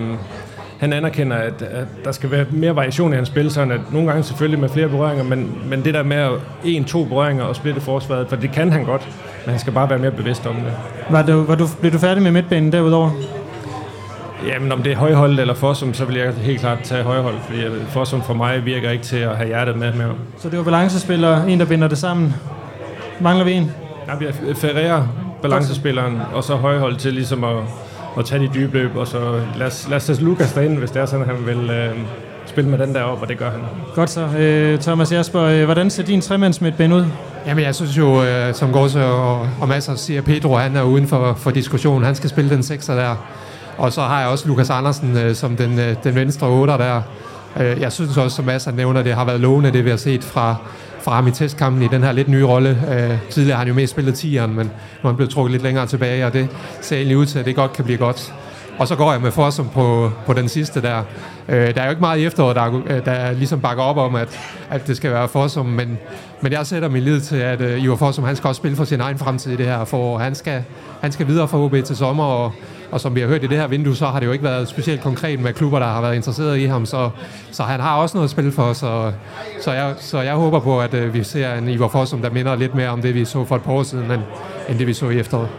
han 0.80 0.94
anerkender, 0.94 1.36
at, 1.36 1.62
at 1.62 1.88
der 2.06 2.12
skal 2.12 2.32
være 2.32 2.46
mere 2.52 2.76
variation 2.76 3.14
i 3.14 3.16
hans 3.16 3.28
spil, 3.28 3.52
sådan 3.52 3.72
at 3.72 3.80
nogle 3.92 4.08
gange 4.08 4.24
selvfølgelig 4.24 4.60
med 4.60 4.70
flere 4.70 4.90
berøringer, 4.90 5.24
men, 5.24 5.58
men 5.66 5.86
det 5.86 5.94
der 5.94 6.04
med 6.04 6.30
en-to 6.66 7.04
berøringer 7.04 7.44
og 7.44 7.56
splitte 7.56 7.82
forsvaret, 7.82 8.30
for 8.30 8.36
det 8.36 8.52
kan 8.52 8.72
han 8.72 8.84
godt, 8.84 9.08
men 9.46 9.52
han 9.52 9.60
skal 9.60 9.74
bare 9.74 9.90
være 9.90 10.00
mere 10.00 10.12
bevidst 10.12 10.46
om 10.46 10.56
det. 10.56 10.74
Var 11.10 11.22
du, 11.22 11.44
var 11.44 11.56
du, 11.56 11.68
blev 11.80 11.94
du 11.94 11.98
færdig 11.98 12.24
med 12.24 12.32
midtbanen 12.32 12.72
derudover? 12.72 13.12
Jamen, 14.48 14.72
om 14.72 14.84
det 14.84 14.92
er 14.92 14.96
højhold 14.96 15.40
eller 15.40 15.54
Fossum, 15.54 15.94
så 15.94 16.06
vil 16.06 16.16
jeg 16.16 16.34
helt 16.34 16.60
klart 16.60 16.80
tage 16.84 17.04
højhold, 17.04 17.36
fordi 17.46 17.60
Fossum 17.88 18.22
for 18.22 18.34
mig 18.34 18.66
virker 18.66 18.92
ikke 18.92 19.04
til 19.04 19.18
at 19.18 19.38
have 19.38 19.48
hjertet 19.48 19.78
med. 19.78 19.94
med. 19.94 20.06
Så 20.38 20.50
det 20.50 20.58
var 20.58 20.64
balancespiller, 20.64 21.44
en 21.44 21.60
der 21.60 21.66
binder 21.66 21.88
det 21.88 21.98
sammen. 21.98 22.36
Mangler 23.20 23.46
vi 23.46 23.54
en? 23.54 23.72
Ja, 24.08 24.16
vi 24.16 24.26
er 24.26 24.56
Ferreira, 24.56 25.08
balancespilleren, 25.42 26.22
og 26.34 26.44
så 26.44 26.56
højhold 26.56 26.96
til 26.96 27.14
ligesom 27.14 27.44
at, 27.44 27.58
at 28.20 28.26
tage 28.26 28.42
de 28.42 28.50
dybe 28.54 28.78
løb, 28.78 28.96
og 28.96 29.08
så 29.08 29.42
lad 29.58 29.68
os, 29.68 29.88
lad 29.90 29.98
os 29.98 30.06
tage 30.06 30.22
Lukas 30.22 30.54
derinde, 30.54 30.78
hvis 30.78 30.92
det 30.92 31.02
er 31.02 31.06
sådan, 31.06 31.30
at 31.30 31.36
han 31.36 31.46
vil 31.46 31.70
øh, 31.70 31.96
spille 32.46 32.70
med 32.70 32.80
den 32.80 32.96
der 32.96 33.02
op, 33.02 33.22
og 33.22 33.28
det 33.28 33.38
gør 33.38 33.50
han. 33.50 33.60
Godt 33.96 34.10
så. 34.10 34.28
Øh, 34.38 34.80
Thomas 34.80 35.12
Jasper, 35.12 35.42
øh, 35.42 35.66
hvordan 35.66 35.90
ser 35.90 36.04
din 36.04 36.22
tremands 36.22 36.60
Ben 36.78 36.94
ud? 36.94 37.06
Jamen, 37.48 37.64
jeg 37.64 37.76
synes 37.76 37.98
jo, 37.98 38.24
øh, 38.24 38.54
som 38.54 38.72
Gåse 38.72 39.06
og, 39.06 39.50
og 39.62 39.68
masser 39.68 39.96
siger, 39.96 40.22
Pedro, 40.22 40.56
han 40.56 40.76
er 40.76 40.84
uden 40.84 41.08
for, 41.08 41.34
for 41.34 41.52
diskussion. 41.52 42.04
Han 42.04 42.16
skal 42.16 42.30
spille 42.30 42.50
den 42.50 42.64
sekser 42.64 42.96
der. 42.96 43.16
Og 43.78 43.94
så 43.94 44.02
har 44.02 44.20
jeg 44.20 44.30
også 44.30 44.48
Lukas 44.48 44.70
Andersen 44.70 45.18
øh, 45.18 45.36
som 45.36 45.56
den, 45.56 45.80
øh, 45.80 45.96
den 46.04 46.16
venstre 46.16 46.48
otter 46.48 46.78
der. 46.78 47.02
Øh, 47.60 47.82
jeg 47.82 47.92
synes 47.92 48.18
også, 48.18 48.36
som 48.36 48.46
Masser 48.46 48.72
nævner, 48.72 49.04
det 49.04 49.14
har 49.14 49.26
været 49.26 49.40
lovende, 49.40 49.72
det 49.72 49.86
vi 49.86 49.90
har 49.90 49.98
set 49.98 50.24
fra, 50.24 50.56
fra 51.08 51.16
ham 51.16 51.28
i 51.28 51.32
testkampen 51.32 51.84
i 51.84 51.88
den 51.88 52.04
her 52.04 52.12
lidt 52.12 52.28
nye 52.28 52.46
rolle. 52.46 52.70
Øh, 52.70 53.18
tidligere 53.30 53.56
har 53.56 53.60
han 53.60 53.68
jo 53.68 53.74
mest 53.74 53.92
spillet 53.92 54.14
10'eren, 54.14 54.48
men 54.48 54.72
nu 55.04 55.08
han 55.10 55.16
blevet 55.16 55.34
trukket 55.34 55.52
lidt 55.52 55.64
længere 55.64 55.86
tilbage, 55.86 56.26
og 56.26 56.34
det 56.34 56.48
ser 56.82 56.96
egentlig 56.96 57.18
ud 57.18 57.26
til, 57.26 57.40
at 57.40 57.46
det 57.46 57.56
godt 57.56 57.74
kan 57.74 57.86
blive 57.86 57.98
godt. 57.98 58.34
Og 58.80 58.88
så 58.88 58.96
går 58.96 59.12
jeg 59.12 59.22
med 59.22 59.32
Fossum 59.32 59.70
på, 59.70 60.12
på 60.26 60.34
den 60.34 60.50
sidste 60.50 60.82
der. 60.82 61.04
Øh, 61.50 61.76
der 61.76 61.82
er 61.82 61.86
jo 61.86 61.90
ikke 61.90 62.02
meget 62.02 62.20
i 62.20 62.26
efteråret, 62.26 62.56
der, 62.56 62.82
øh, 62.88 63.06
der 63.06 63.32
ligesom 63.32 63.60
bakker 63.60 63.84
op 63.84 63.98
om, 63.98 64.16
at, 64.16 64.40
at 64.70 64.88
det 64.88 64.98
skal 64.98 65.12
være 65.12 65.28
Fossum, 65.28 65.66
men, 65.66 65.98
men 66.42 66.52
jeg 66.52 66.68
sætter 66.68 66.90
min 66.90 67.04
lid 67.04 67.22
til, 67.22 67.36
at 67.36 67.62
øh, 67.62 67.84
Ivar 67.84 67.96
Fossum, 67.96 68.24
han 68.24 68.36
skal 68.36 68.48
også 68.48 68.60
spille 68.60 68.78
for 68.78 68.84
sin 68.84 69.02
egen 69.02 69.18
fremtid 69.18 69.52
i 69.52 69.56
det 69.56 69.66
her 69.66 69.86
forår. 69.86 70.18
Han 70.18 70.36
skal, 70.36 70.64
han 71.02 71.12
skal 71.12 71.28
videre 71.28 71.48
fra 71.48 71.58
OB 71.58 71.76
til 71.86 71.96
sommer, 71.96 72.24
og, 72.24 72.52
og 72.92 73.02
som 73.02 73.16
vi 73.16 73.22
har 73.22 73.28
hørt 73.28 73.44
i 73.44 73.48
det 73.48 73.58
her 73.58 73.68
vindue, 73.68 73.96
så 73.96 74.06
har 74.06 74.20
det 74.20 74.28
jo 74.28 74.32
ikke 74.32 74.44
været 74.44 74.68
specielt 74.68 75.02
konkret 75.02 75.40
med 75.40 75.54
klubber, 75.54 75.80
der 75.80 75.86
har 75.86 76.02
været 76.02 76.16
interesseret 76.16 76.58
i 76.58 76.66
ham, 76.66 76.86
så, 76.86 77.10
så 77.52 77.64
han 77.64 77.80
har 77.80 77.98
også 77.98 78.18
noget 78.18 78.28
at 78.28 78.32
spille 78.32 78.52
for, 78.52 78.74
så, 78.74 79.12
så, 79.62 79.72
jeg, 79.72 79.94
så 80.00 80.22
jeg 80.22 80.34
håber 80.34 80.60
på, 80.60 80.82
at 80.82 80.94
uh, 80.94 81.14
vi 81.14 81.24
ser 81.24 81.54
en 81.54 81.70
Ivar 81.70 81.88
Fossum, 81.88 82.22
der 82.22 82.30
minder 82.30 82.56
lidt 82.56 82.76
mere 82.76 82.90
om 82.90 83.02
det, 83.02 83.16
vi 83.16 83.26
så 83.26 83.46
for 83.46 83.56
et 83.56 83.62
par 83.62 83.72
år 83.72 83.84
siden, 83.84 84.12
end, 84.12 84.22
end 84.70 84.80
det, 84.80 84.88
vi 84.88 84.94
så 84.94 85.10
i 85.10 85.20
efteråret. 85.20 85.50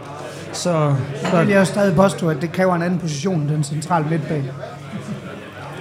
Så, 0.53 0.95
så 1.31 1.41
vil 1.41 1.49
jeg 1.49 1.61
også 1.61 1.73
stadig 1.73 1.97
påstå, 1.97 2.29
at 2.29 2.37
det 2.43 2.53
kræver 2.53 2.75
en 2.75 2.83
anden 2.83 2.99
position 2.99 3.41
end 3.41 3.49
den 3.51 3.65
centrale 3.65 4.07
midtbane. 4.11 4.53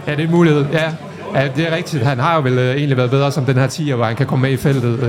Ja, 0.08 0.16
det 0.16 0.26
er 0.26 0.30
mulighed. 0.30 0.66
Ja, 0.72 0.94
ja 1.36 1.50
det 1.56 1.68
er 1.68 1.76
rigtigt. 1.76 2.04
Han 2.04 2.20
har 2.20 2.36
jo 2.36 2.42
vel 2.42 2.58
øh, 2.58 2.76
egentlig 2.76 2.98
været 2.98 3.10
bedre 3.10 3.32
som 3.32 3.46
den 3.46 3.56
her 3.56 3.68
10'er, 3.68 3.96
hvor 3.96 4.06
han 4.06 4.16
kan 4.16 4.26
komme 4.26 4.42
med 4.42 4.52
i 4.52 4.58
feltet. 4.58 5.00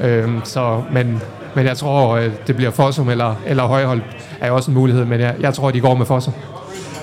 Øh, 0.00 0.24
øh, 0.24 0.28
så, 0.44 0.82
men, 0.92 1.22
men 1.54 1.66
jeg 1.66 1.76
tror, 1.76 2.16
øh, 2.16 2.30
det 2.46 2.56
bliver 2.56 2.70
Fossum 2.70 3.08
eller, 3.08 3.34
eller 3.46 3.62
Højhold 3.62 4.00
er 4.40 4.50
også 4.50 4.70
en 4.70 4.74
mulighed, 4.74 5.04
men 5.04 5.20
jeg, 5.20 5.34
jeg 5.40 5.54
tror, 5.54 5.70
de 5.70 5.80
går 5.80 5.94
med 5.94 6.06
Fossum. 6.06 6.34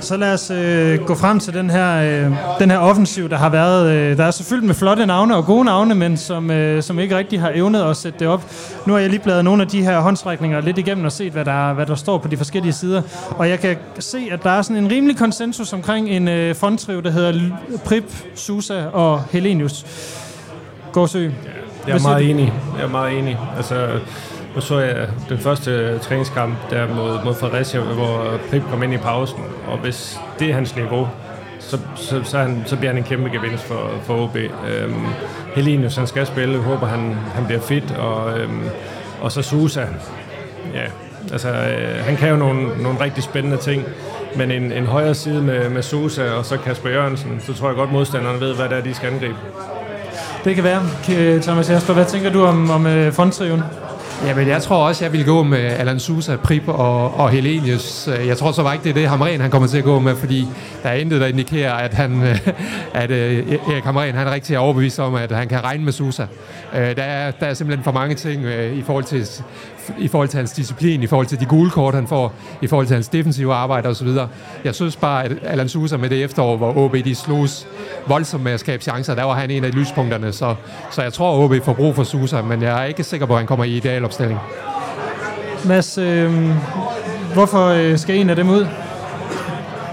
Så 0.01 0.17
lad 0.17 0.33
os 0.33 0.51
øh, 0.51 0.99
gå 0.99 1.15
frem 1.15 1.39
til 1.39 1.53
den 1.53 1.69
her, 1.69 2.01
øh, 2.01 2.31
den 2.59 2.71
her 2.71 2.77
offensiv, 2.77 3.29
der 3.29 3.37
har 3.37 3.49
været. 3.49 3.91
Øh, 3.91 4.17
der 4.17 4.23
er 4.23 4.31
selvfølgelig 4.31 4.67
med 4.67 4.75
flotte 4.75 5.05
navne 5.05 5.35
og 5.35 5.45
gode 5.45 5.65
navne, 5.65 5.95
men 5.95 6.17
som, 6.17 6.51
øh, 6.51 6.83
som 6.83 6.99
ikke 6.99 7.17
rigtig 7.17 7.41
har 7.41 7.51
evnet 7.55 7.83
at 7.83 7.97
sætte 7.97 8.19
det 8.19 8.27
op. 8.27 8.43
Nu 8.85 8.93
har 8.93 8.99
jeg 8.99 9.09
lige 9.09 9.19
bladet 9.19 9.45
nogle 9.45 9.61
af 9.61 9.67
de 9.67 9.83
her 9.83 9.99
håndstrækninger 9.99 10.61
lidt 10.61 10.77
igennem 10.77 11.05
og 11.05 11.11
set, 11.11 11.31
hvad 11.31 11.45
der, 11.45 11.73
hvad 11.73 11.85
der 11.85 11.95
står 11.95 12.17
på 12.17 12.27
de 12.27 12.37
forskellige 12.37 12.73
sider. 12.73 13.01
Og 13.29 13.49
jeg 13.49 13.59
kan 13.59 13.77
se, 13.99 14.29
at 14.31 14.43
der 14.43 14.49
er 14.49 14.61
sådan 14.61 14.83
en 14.83 14.91
rimelig 14.91 15.17
konsensus 15.17 15.73
omkring 15.73 16.09
en 16.09 16.27
øh, 16.27 16.55
fondtriv, 16.55 17.03
der 17.03 17.11
hedder 17.11 17.33
Prip, 17.85 18.13
Susa 18.35 18.85
og 18.93 19.23
Helenius. 19.31 19.85
Gåsø. 20.91 21.29
Jeg 21.87 21.95
er 21.95 22.01
meget 22.01 22.29
enig. 22.29 22.53
Jeg 22.77 22.83
er 22.83 22.89
meget 22.89 23.17
enig. 23.17 23.37
Altså, 23.57 23.87
nu 24.55 24.61
så 24.61 24.79
jeg 24.79 25.07
den 25.29 25.37
første 25.37 25.99
træningskamp 25.99 26.55
der 26.69 26.87
mod, 26.87 27.23
mod 27.25 27.35
Fredericia, 27.35 27.79
hvor 27.79 28.39
Pip 28.51 28.63
kom 28.69 28.83
ind 28.83 28.93
i 28.93 28.97
pausen, 28.97 29.43
og 29.67 29.77
hvis 29.77 30.19
det 30.39 30.49
er 30.49 30.53
hans 30.53 30.75
niveau, 30.75 31.07
så, 31.59 31.77
så, 31.95 32.23
så, 32.23 32.37
han, 32.37 32.63
så 32.65 32.75
bliver 32.75 32.89
han 32.89 32.97
en 32.97 33.03
kæmpe 33.03 33.29
gevinst 33.29 33.63
for, 33.63 33.91
for 34.03 34.23
OB. 34.23 34.35
Øhm, 34.35 35.05
Helenius, 35.55 35.95
han 35.95 36.07
skal 36.07 36.25
spille, 36.25 36.53
jeg 36.53 36.61
håber, 36.61 36.87
han, 36.87 37.15
han 37.33 37.45
bliver 37.45 37.61
fit, 37.61 37.91
og, 37.91 38.39
øhm, 38.39 38.63
og 39.21 39.31
så 39.31 39.41
Susa. 39.41 39.85
Ja, 40.73 40.85
altså, 41.31 41.49
øh, 41.49 42.05
han 42.05 42.15
kan 42.17 42.29
jo 42.29 42.35
nogle, 42.35 42.83
nogle 42.83 42.99
rigtig 42.99 43.23
spændende 43.23 43.57
ting, 43.57 43.83
men 44.35 44.51
en, 44.51 44.71
en 44.71 44.85
højre 44.85 45.15
side 45.15 45.41
med, 45.41 45.69
med 45.69 45.81
Susa 45.81 46.31
og 46.31 46.45
så 46.45 46.57
Kasper 46.57 46.89
Jørgensen, 46.89 47.41
så 47.45 47.53
tror 47.53 47.67
jeg 47.67 47.75
godt, 47.75 47.91
modstanderne 47.91 48.39
ved, 48.39 48.55
hvad 48.55 48.69
det 48.69 48.77
er, 48.77 48.81
de 48.81 48.93
skal 48.93 49.13
angribe. 49.13 49.35
Det 50.45 50.55
kan 50.55 50.63
være. 50.63 50.81
Thomas 51.41 51.69
Jasper, 51.69 51.93
hvad 51.93 52.05
tænker 52.05 52.31
du 52.31 52.43
om, 52.43 52.69
om 52.69 52.87
øh, 52.87 53.07
uh, 53.07 53.13
fondtriven? 53.13 53.63
Jamen, 54.25 54.47
jeg 54.47 54.61
tror 54.61 54.87
også, 54.87 55.05
jeg 55.05 55.13
vil 55.13 55.25
gå 55.25 55.43
med 55.43 55.59
Alan 55.59 55.99
Sousa, 55.99 56.35
Prip 56.35 56.67
og, 56.67 57.19
og 57.19 57.29
Helenius. 57.29 58.09
Jeg 58.25 58.37
tror 58.37 58.51
så 58.51 58.63
bare 58.63 58.73
ikke, 58.73 58.83
det 58.83 58.89
er 58.89 58.93
det, 58.93 59.09
Hamren 59.09 59.41
han 59.41 59.51
kommer 59.51 59.67
til 59.67 59.77
at 59.77 59.83
gå 59.83 59.99
med, 59.99 60.15
fordi 60.15 60.47
der 60.83 60.89
er 60.89 60.93
intet, 60.93 61.21
der 61.21 61.27
indikerer, 61.27 61.73
at, 61.73 61.93
han, 61.93 62.21
at 62.93 63.11
øh, 63.11 63.51
Erik 63.71 63.83
Hamren 63.83 64.15
han 64.15 64.27
er 64.27 64.31
rigtig 64.33 64.59
overbevist 64.59 64.99
om, 64.99 65.15
at 65.15 65.31
han 65.31 65.47
kan 65.47 65.63
regne 65.63 65.83
med 65.83 65.93
Sousa. 65.93 66.25
Øh, 66.75 66.95
der, 66.95 67.03
er, 67.03 67.31
der 67.31 67.45
er 67.45 67.53
simpelthen 67.53 67.83
for 67.83 67.91
mange 67.91 68.15
ting 68.15 68.45
øh, 68.45 68.77
i, 68.77 68.81
forhold 68.81 69.03
til, 69.03 69.27
i 69.97 70.07
forhold 70.07 70.29
til 70.29 70.37
hans 70.37 70.51
disciplin, 70.51 71.03
i 71.03 71.07
forhold 71.07 71.27
til 71.27 71.39
de 71.39 71.45
gule 71.45 71.69
kort, 71.69 71.95
han 71.95 72.07
får, 72.07 72.33
i 72.61 72.67
forhold 72.67 72.87
til 72.87 72.93
hans 72.93 73.07
defensive 73.07 73.53
arbejde 73.53 73.89
osv. 73.89 74.07
Jeg 74.63 74.75
synes 74.75 74.95
bare, 74.95 75.23
at 75.23 75.31
Alan 75.43 75.69
Sousa 75.69 75.97
med 75.97 76.09
det 76.09 76.23
efterår, 76.23 76.57
hvor 76.57 76.77
OB 76.77 76.93
de 76.93 77.15
slogs 77.15 77.67
voldsomt 78.07 78.43
med 78.43 78.51
at 78.51 78.59
skabe 78.59 78.83
chancer, 78.83 79.15
der 79.15 79.23
var 79.23 79.33
han 79.33 79.51
en 79.51 79.63
af 79.63 79.75
lyspunkterne. 79.75 80.31
Så, 80.31 80.55
så 80.91 81.01
jeg 81.01 81.13
tror, 81.13 81.37
at 81.37 81.43
OB 81.43 81.65
får 81.65 81.73
brug 81.73 81.95
for 81.95 82.03
Sousa, 82.03 82.41
men 82.41 82.61
jeg 82.61 82.81
er 82.81 82.85
ikke 82.85 83.03
sikker 83.03 83.25
på, 83.25 83.33
at 83.33 83.39
han 83.39 83.47
kommer 83.47 83.65
i 83.65 83.77
ideal 83.77 84.05
opstilling. 84.05 84.39
Mads, 85.65 85.97
øh, 85.97 86.31
hvorfor 87.33 87.97
skal 87.97 88.15
en 88.15 88.29
af 88.29 88.35
dem 88.35 88.49
ud? 88.49 88.67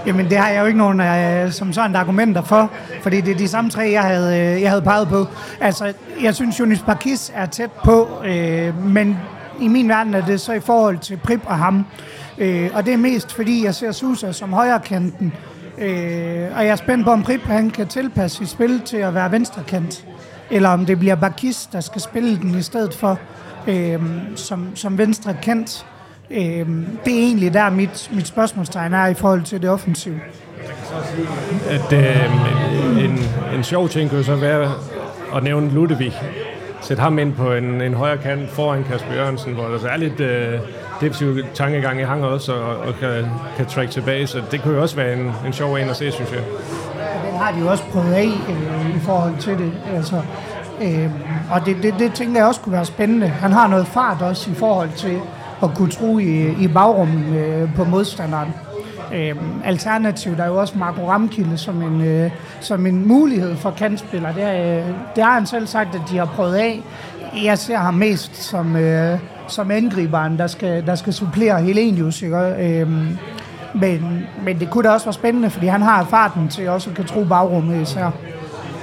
Jamen, 0.05 0.29
det 0.29 0.37
har 0.37 0.49
jeg 0.49 0.61
jo 0.61 0.65
ikke 0.65 0.77
nogen 0.77 1.01
øh, 1.01 1.51
som 1.51 1.73
sådan 1.73 1.95
argumenter 1.95 2.41
for, 2.41 2.71
fordi 3.01 3.21
det 3.21 3.33
er 3.33 3.37
de 3.37 3.47
samme 3.47 3.69
tre, 3.69 3.89
jeg 3.91 4.01
havde, 4.01 4.39
øh, 4.39 4.61
jeg 4.61 4.69
havde 4.69 4.81
peget 4.81 5.07
på. 5.07 5.27
Altså, 5.59 5.93
jeg 6.21 6.35
synes, 6.35 6.59
Jonas 6.59 6.79
Bakis 6.79 7.31
er 7.35 7.45
tæt 7.45 7.71
på, 7.71 8.07
øh, 8.25 8.85
men 8.85 9.17
i 9.61 9.67
min 9.67 9.89
verden 9.89 10.13
er 10.13 10.25
det 10.25 10.41
så 10.41 10.53
i 10.53 10.59
forhold 10.59 10.97
til 10.97 11.17
Prip 11.17 11.41
og 11.45 11.57
ham. 11.57 11.85
Øh, 12.37 12.69
og 12.73 12.85
det 12.85 12.93
er 12.93 12.97
mest, 12.97 13.31
fordi 13.31 13.65
jeg 13.65 13.75
ser 13.75 13.91
Susa 13.91 14.31
som 14.31 14.53
højrekanten, 14.53 15.33
øh, 15.77 16.47
og 16.55 16.65
jeg 16.65 16.71
er 16.71 16.75
spændt 16.75 17.05
på, 17.05 17.11
om 17.11 17.23
Prip 17.23 17.41
han 17.41 17.69
kan 17.69 17.87
tilpasse 17.87 18.37
sit 18.37 18.49
spil 18.49 18.81
til 18.81 18.97
at 18.97 19.13
være 19.13 19.31
venstrekant, 19.31 20.05
eller 20.49 20.69
om 20.69 20.85
det 20.85 20.99
bliver 20.99 21.15
Bakis, 21.15 21.69
der 21.71 21.79
skal 21.79 22.01
spille 22.01 22.37
den 22.37 22.55
i 22.55 22.61
stedet 22.61 22.93
for 22.93 23.19
øh, 23.67 23.99
som, 24.35 24.75
som 24.75 24.97
venstrekant. 24.97 25.85
Øh, 26.31 26.67
det 27.05 27.13
er 27.13 27.23
egentlig 27.23 27.53
der, 27.53 27.69
mit, 27.69 28.11
mit 28.13 28.27
spørgsmålstegn 28.27 28.93
er 28.93 29.07
i 29.07 29.13
forhold 29.13 29.43
til 29.43 29.61
det 29.61 29.69
offensive. 29.69 30.19
At 31.69 31.93
øh, 31.93 33.03
en, 33.03 33.19
en 33.55 33.63
sjov 33.63 33.89
ting 33.89 34.09
kunne 34.09 34.23
så 34.23 34.35
være 34.35 34.71
at 35.35 35.43
nævne 35.43 35.69
Ludvig. 35.69 36.13
Sætte 36.81 37.03
ham 37.03 37.19
ind 37.19 37.33
på 37.33 37.53
en, 37.53 37.81
en 37.81 37.93
højre 37.93 38.17
kant 38.17 38.49
foran 38.49 38.83
Kasper 38.83 39.13
Jørgensen, 39.13 39.53
hvor 39.53 39.63
der 39.63 39.89
er 39.89 39.97
lidt 39.97 40.19
øh, 40.19 40.59
defensiv 41.01 41.37
tankegang 41.53 41.99
i 41.99 42.03
hang 42.03 42.23
også, 42.23 42.53
og, 42.53 42.77
og 42.77 42.93
kan, 42.99 43.25
kan 43.57 43.65
track 43.65 43.89
tilbage. 43.89 44.27
Så 44.27 44.41
det 44.51 44.61
kunne 44.61 44.75
jo 44.75 44.81
også 44.81 44.95
være 44.95 45.13
en, 45.13 45.31
en 45.45 45.53
sjov 45.53 45.75
en 45.75 45.89
at 45.89 45.95
se, 45.95 46.11
synes 46.11 46.31
jeg. 46.31 46.41
Den 47.31 47.39
har 47.39 47.51
de 47.51 47.59
jo 47.59 47.67
også 47.67 47.83
prøvet 47.83 48.13
af 48.13 48.29
øh, 48.49 48.95
i 48.95 48.99
forhold 48.99 49.37
til 49.39 49.57
det. 49.57 49.71
Altså, 49.95 50.21
Øh, 50.81 51.09
og 51.51 51.65
det, 51.65 51.83
det, 51.83 51.93
det 51.99 52.13
tænker 52.13 52.39
jeg 52.39 52.47
også 52.47 52.61
kunne 52.61 52.73
være 52.73 52.85
spændende. 52.85 53.27
Han 53.27 53.51
har 53.51 53.67
noget 53.67 53.87
fart 53.87 54.21
også 54.21 54.51
i 54.51 54.53
forhold 54.53 54.89
til 54.97 55.19
at 55.63 55.69
kunne 55.75 55.91
tro 55.91 56.17
i, 56.17 56.63
i 56.63 56.67
bagrummet 56.67 57.37
øh, 57.37 57.75
på 57.75 57.83
modstanderen. 57.83 58.53
Øh, 59.13 59.35
alternativt 59.63 60.39
er 60.39 60.45
jo 60.45 60.55
også 60.55 60.77
Marco 60.77 61.09
Ramkilde 61.09 61.57
som 61.57 61.81
en, 61.81 62.01
øh, 62.01 62.31
som 62.61 62.85
en 62.85 63.07
mulighed 63.07 63.55
for 63.55 63.71
kantspiller. 63.71 64.33
Det, 64.33 64.43
er, 64.43 64.77
øh, 64.77 64.93
det 65.15 65.23
har 65.23 65.33
han 65.33 65.45
selv 65.45 65.67
sagt, 65.67 65.95
at 65.95 66.01
de 66.11 66.17
har 66.17 66.25
prøvet 66.25 66.55
af. 66.55 66.81
Jeg 67.43 67.57
ser 67.57 67.77
ham 67.77 67.93
mest 67.93 68.35
som, 68.35 68.75
øh, 68.75 69.19
som 69.47 69.71
angriberen, 69.71 70.37
der 70.37 70.47
skal, 70.47 70.85
der 70.85 70.95
skal 70.95 71.13
supplere 71.13 71.61
Helenius. 71.61 72.21
Ikke? 72.21 72.37
Øh, 72.37 72.87
men, 73.73 74.27
men 74.45 74.59
det 74.59 74.69
kunne 74.69 74.83
da 74.83 74.89
også 74.89 75.05
være 75.05 75.13
spændende, 75.13 75.49
fordi 75.49 75.67
han 75.67 75.81
har 75.81 76.05
farten 76.05 76.47
til 76.47 76.69
også 76.69 76.89
at 76.89 76.95
kan 76.95 77.05
tro 77.05 77.23
bagrummet 77.23 77.81
især. 77.81 78.11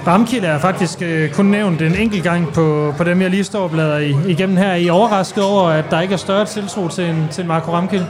Ramkilde 0.07 0.47
er 0.47 0.59
faktisk 0.59 1.01
øh, 1.01 1.31
kun 1.31 1.45
nævnt 1.45 1.81
en 1.81 1.95
enkelt 1.95 2.23
gang 2.23 2.53
på, 2.53 2.93
på 2.97 3.03
dem, 3.03 3.21
jeg 3.21 3.29
lige 3.29 3.43
står 3.43 3.63
og 3.63 3.71
bladrer 3.71 3.97
i, 3.97 4.15
igennem 4.27 4.57
her. 4.57 4.67
Er 4.67 4.75
I 4.75 4.89
overrasket 4.89 5.43
over, 5.43 5.69
at 5.69 5.85
der 5.91 6.01
ikke 6.01 6.13
er 6.13 6.17
større 6.17 6.45
tiltro 6.45 6.87
til, 6.87 7.09
en, 7.09 7.27
til 7.31 7.45
Marco 7.45 7.71
Ramkilde? 7.71 8.07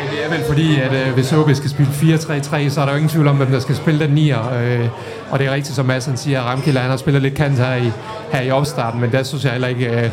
Nej, 0.00 0.10
det 0.10 0.24
er 0.24 0.28
vel 0.30 0.44
fordi, 0.48 0.80
at 0.80 0.92
øh, 0.92 1.14
hvis 1.14 1.32
OB 1.32 1.50
skal 1.54 1.70
spille 1.70 1.92
4-3-3, 1.92 2.68
så 2.68 2.80
er 2.80 2.84
der 2.84 2.92
jo 2.92 2.96
ingen 2.96 3.08
tvivl 3.08 3.28
om, 3.28 3.36
hvem 3.36 3.50
der 3.50 3.60
skal 3.60 3.76
spille 3.76 4.00
den 4.00 4.10
nier. 4.10 4.52
Øh, 4.52 4.88
og 5.30 5.38
det 5.38 5.46
er 5.46 5.52
rigtigt, 5.52 5.76
som 5.76 5.86
Madsen 5.86 6.16
siger, 6.16 6.40
at 6.40 6.46
Ramkilde 6.46 6.80
han 6.80 6.90
har 6.90 6.96
spillet 6.96 7.22
lidt 7.22 7.34
kant 7.34 7.58
her 7.58 7.74
i, 7.74 7.90
her 8.32 8.40
i 8.40 8.50
opstarten, 8.50 9.00
men 9.00 9.12
der 9.12 9.22
synes 9.22 9.44
jeg 9.44 9.52
heller 9.52 9.68
ikke, 9.68 9.86
øh, 9.86 10.10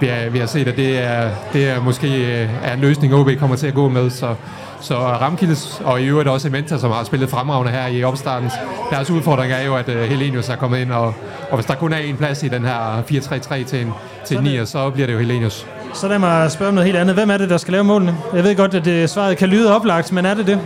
vi, 0.00 0.06
har, 0.06 0.30
vi 0.30 0.38
har 0.38 0.46
set, 0.46 0.68
at 0.68 0.76
det 0.76 0.98
er, 0.98 1.30
det 1.52 1.68
er 1.68 1.80
måske 1.80 2.08
øh, 2.42 2.48
er 2.64 2.74
en 2.74 2.80
løsning, 2.80 3.14
OB 3.14 3.30
kommer 3.38 3.56
til 3.56 3.66
at 3.66 3.74
gå 3.74 3.88
med. 3.88 4.10
Så 4.10 4.34
så 4.80 4.94
Ramkildes, 4.94 5.82
og 5.84 6.02
i 6.02 6.06
øvrigt 6.06 6.28
også 6.28 6.48
Ementa, 6.48 6.78
som 6.78 6.90
har 6.90 7.04
spillet 7.04 7.30
fremragende 7.30 7.72
her 7.72 7.86
i 7.86 8.04
opstarten, 8.04 8.50
deres 8.90 9.10
udfordring 9.10 9.52
er 9.52 9.62
jo, 9.62 9.76
at 9.76 9.88
uh, 9.88 9.94
Helenius 9.94 10.48
er 10.48 10.56
kommet 10.56 10.78
ind, 10.78 10.92
og, 10.92 11.14
og 11.50 11.54
hvis 11.54 11.66
der 11.66 11.74
kun 11.74 11.92
er 11.92 11.98
en 11.98 12.16
plads 12.16 12.42
i 12.42 12.48
den 12.48 12.64
her 12.64 13.02
4-3-3 13.02 13.64
til 13.64 13.80
en, 13.80 13.92
til 14.24 14.36
en 14.36 14.44
9, 14.44 14.66
så 14.66 14.90
bliver 14.90 15.06
det 15.06 15.14
jo 15.14 15.18
Helenius. 15.18 15.66
Så 15.96 16.08
lad 16.08 16.18
mig 16.18 16.50
spørge 16.50 16.68
om 16.68 16.74
noget 16.74 16.86
helt 16.86 16.98
andet. 16.98 17.14
Hvem 17.14 17.30
er 17.30 17.36
det, 17.36 17.50
der 17.50 17.56
skal 17.56 17.72
lave 17.72 17.84
målene? 17.84 18.16
Jeg 18.34 18.44
ved 18.44 18.56
godt, 18.56 18.74
at 18.74 18.84
det, 18.84 19.10
svaret 19.10 19.36
kan 19.36 19.48
lyde 19.48 19.76
oplagt, 19.76 20.12
men 20.12 20.26
er 20.26 20.34
det 20.34 20.46
det? 20.46 20.60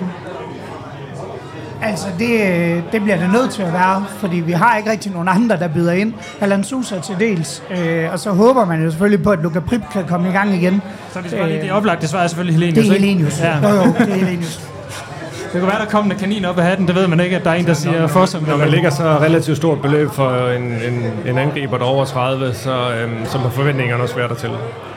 Altså, 1.82 2.06
det, 2.18 2.84
det 2.92 3.02
bliver 3.02 3.16
det 3.16 3.32
nødt 3.32 3.50
til 3.50 3.62
at 3.62 3.72
være, 3.72 4.04
fordi 4.18 4.36
vi 4.36 4.52
har 4.52 4.76
ikke 4.76 4.90
rigtig 4.90 5.12
nogen 5.12 5.28
andre, 5.28 5.56
der 5.56 5.68
byder 5.68 5.92
ind. 5.92 6.12
Alan 6.40 6.64
Sousa 6.64 7.00
til 7.00 7.16
dels, 7.18 7.62
øh, 7.70 8.12
og 8.12 8.18
så 8.18 8.30
håber 8.30 8.64
man 8.64 8.84
jo 8.84 8.90
selvfølgelig 8.90 9.24
på, 9.24 9.30
at 9.30 9.38
Luka 9.38 9.60
Prip 9.60 9.82
kan 9.92 10.06
komme 10.06 10.28
i 10.28 10.32
gang 10.32 10.54
igen. 10.54 10.82
Så 11.12 11.20
hvis 11.20 11.32
øh, 11.32 11.48
det 11.48 11.72
oplagte 11.72 12.08
svar 12.08 12.20
er 12.20 12.26
selvfølgelig 12.26 12.54
Helenius, 12.54 12.84
Det 12.84 12.96
er 12.96 13.00
Helenius, 13.00 13.40
ja. 13.40 13.68
jo 13.68 13.74
jo, 13.74 13.94
det 13.98 14.10
er 14.10 14.14
Helenius. 14.14 14.60
Det 15.52 15.60
kan 15.60 15.68
være, 15.68 15.78
der 15.78 15.86
kommer 15.90 16.14
en 16.14 16.20
kanin 16.20 16.44
op 16.44 16.58
af 16.58 16.64
hatten, 16.64 16.86
det 16.86 16.94
ved 16.94 17.06
man 17.06 17.20
ikke, 17.20 17.36
at 17.36 17.44
der 17.44 17.50
er 17.50 17.54
en, 17.54 17.66
der 17.66 17.74
siger 17.74 18.06
for 18.06 18.24
som 18.24 18.42
Når 18.42 18.56
man 18.56 18.68
ligger 18.68 18.90
så 18.90 19.02
relativt 19.02 19.56
stort 19.56 19.82
beløb 19.82 20.10
for 20.10 20.48
en, 20.48 20.62
en, 20.62 21.12
en 21.26 21.38
angriber, 21.38 21.78
der 21.78 21.84
over 21.84 22.04
30, 22.04 22.54
så, 22.54 22.70
øhm, 22.70 23.26
så 23.26 23.38
må 23.38 23.48
forventningerne 23.48 24.02
også 24.02 24.14
være 24.14 24.28
der 24.28 24.34
til. 24.34 24.50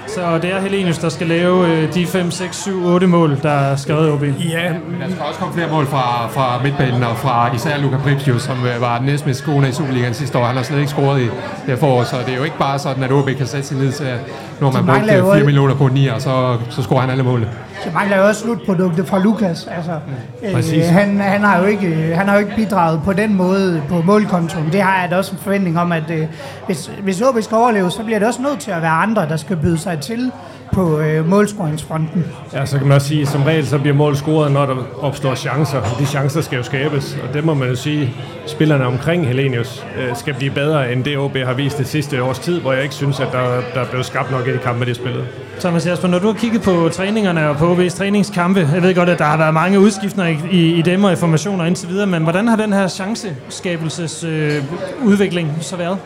Så 0.08 0.38
det 0.42 0.54
er 0.54 0.60
Helenius, 0.60 0.98
der 0.98 1.10
skal 1.10 1.28
lave 1.28 1.68
øh, 1.68 1.94
de 1.94 2.06
5, 2.08 2.32
6, 2.32 2.58
7, 2.58 2.86
8 2.86 3.08
mål, 3.08 3.40
der 3.44 3.50
er 3.50 3.76
skrevet 3.76 4.12
OB. 4.12 4.24
Ja, 4.24 4.74
men 4.90 5.02
der 5.02 5.10
skal 5.10 5.22
også 5.28 5.40
komme 5.40 5.54
flere 5.54 5.70
mål 5.72 5.86
fra, 5.86 6.28
fra 6.28 6.64
midtbanen 6.64 7.04
og 7.04 7.18
fra 7.18 7.56
især 7.56 7.78
Luka 7.78 7.98
Pripsio, 7.98 8.40
som 8.40 8.58
øh, 8.66 8.82
var 8.82 9.00
næstmest 9.00 9.40
skåne 9.40 9.70
i 9.70 9.72
Superligaen 9.72 10.14
sidste 10.14 10.38
år. 10.38 10.46
Han 10.46 10.56
har 10.56 10.64
slet 10.64 10.78
ikke 10.78 10.90
scoret 10.92 11.22
i 11.22 11.30
det 11.68 11.80
forår, 11.80 12.04
så 12.04 12.16
det 12.26 12.34
er 12.34 12.38
jo 12.38 12.44
ikke 12.44 12.58
bare 12.58 12.80
sådan, 12.80 13.04
at 13.04 13.12
OB 13.12 13.30
kan 13.38 13.48
sætte 13.48 13.68
sin 13.68 13.80
lid 13.80 13.92
til, 13.92 14.04
at 14.04 14.20
når 14.62 14.72
man 14.72 14.86
brugt 14.86 15.36
4 15.36 15.44
millioner 15.44 15.76
på 15.76 15.88
9, 15.88 16.08
og 16.08 16.22
så, 16.22 16.58
så 16.70 16.84
scorer 16.84 17.02
han 17.02 17.10
alle 17.10 17.24
målene. 17.24 17.50
Så 17.82 17.90
mangler 17.94 18.18
jo 18.18 18.28
også 18.28 18.42
slutproduktet 18.42 19.08
fra 19.08 19.20
Lukas. 19.20 19.68
Altså, 19.68 20.00
øh, 20.44 20.84
han, 20.90 21.20
han, 21.20 21.42
har 21.42 21.60
jo 21.60 21.66
ikke, 21.66 22.16
han 22.16 22.28
har 22.28 22.34
jo 22.34 22.40
ikke 22.40 22.56
bidraget 22.56 23.02
på 23.06 23.14
den 23.14 23.34
måde 23.34 23.84
på 23.90 24.02
målkontoen. 24.02 24.72
Det 24.72 24.82
har 24.82 25.02
jeg 25.02 25.12
da 25.12 25.18
også 25.18 25.32
en 25.32 25.38
forventning 25.38 25.80
om, 25.80 25.92
at 25.92 26.12
øh, 26.12 26.28
hvis, 26.66 26.92
hvis 27.04 27.22
OB 27.22 27.42
skal 27.42 27.58
overleve, 27.58 27.92
så 27.92 28.04
bliver 28.04 28.20
det 28.20 28.28
også 28.28 28.42
nødt 28.42 28.60
til 28.60 28.72
at 28.72 28.82
være 28.82 28.92
andre, 28.92 29.30
der 29.30 29.38
skal 29.38 29.58
byde 29.58 29.78
sig 29.78 30.00
til 30.00 30.32
på 30.74 31.00
øh, 31.00 31.30
målscoringsfronten. 31.30 32.26
Ja, 32.54 32.66
så 32.66 32.78
kan 32.78 32.88
man 32.88 32.96
også 32.96 33.08
sige, 33.08 33.22
at 33.22 33.28
som 33.28 33.44
regel 33.44 33.68
så 33.68 33.80
bliver 33.80 33.96
mål 33.96 34.16
scoret, 34.16 34.52
når 34.52 34.66
der 34.66 34.76
opstår 35.02 35.36
chancer. 35.36 35.78
Og 35.78 36.00
de 36.00 36.06
chancer 36.06 36.42
skal 36.42 36.58
jo 36.58 36.64
skabes, 36.64 37.18
og 37.28 37.34
det 37.34 37.46
må 37.46 37.54
man 37.54 37.70
jo 37.70 37.76
sige, 37.76 38.14
spillerne 38.46 38.86
omkring 38.86 39.28
Helenius 39.28 39.86
øh, 39.98 40.16
skal 40.16 40.34
blive 40.34 40.52
bedre, 40.52 40.92
end 40.94 41.04
det 41.04 41.18
OB 41.18 41.38
har 41.38 41.54
vist 41.54 41.78
det 41.78 41.88
sidste 41.88 42.24
års 42.24 42.40
tid, 42.40 42.62
hvor 42.62 42.74
jeg 42.74 42.84
ikke 42.84 42.96
synes, 42.96 43.20
at 43.20 43.28
der, 43.32 43.62
der 43.74 43.82
er 43.82 43.86
blevet 43.86 44.06
skabt 44.06 44.32
nok 44.32 44.48
i 44.48 44.54
de 44.54 44.58
kampe, 44.58 44.86
de 44.86 44.94
spillet. 44.94 45.26
Thomas 45.60 45.88
Jasper, 45.88 46.08
når 46.08 46.20
du 46.20 46.28
har 46.28 46.34
kigget 46.34 46.62
på 46.62 46.90
træningerne 46.90 47.50
og 47.50 47.58
på 47.58 47.74
OB's 47.74 47.98
træningskampe, 47.98 48.70
jeg 48.74 48.82
ved 48.82 48.96
godt, 48.96 49.10
at 49.10 49.20
der 49.20 49.26
har 49.26 49.38
været 49.38 49.54
mange 49.54 49.80
udskiftninger 49.80 50.48
i, 50.52 50.58
i, 50.58 50.74
i 50.74 50.82
dem 50.82 51.04
og 51.04 51.14
i 51.14 51.16
formationer 51.16 51.66
indtil 51.66 51.90
videre, 51.90 52.08
men 52.08 52.24
hvordan 52.24 52.48
har 52.48 52.56
den 52.56 52.74
her 52.74 52.88
chanceskabelses 52.88 54.24
øh, 54.24 54.64
udvikling 55.06 55.58
så 55.62 55.76
været? 55.76 55.98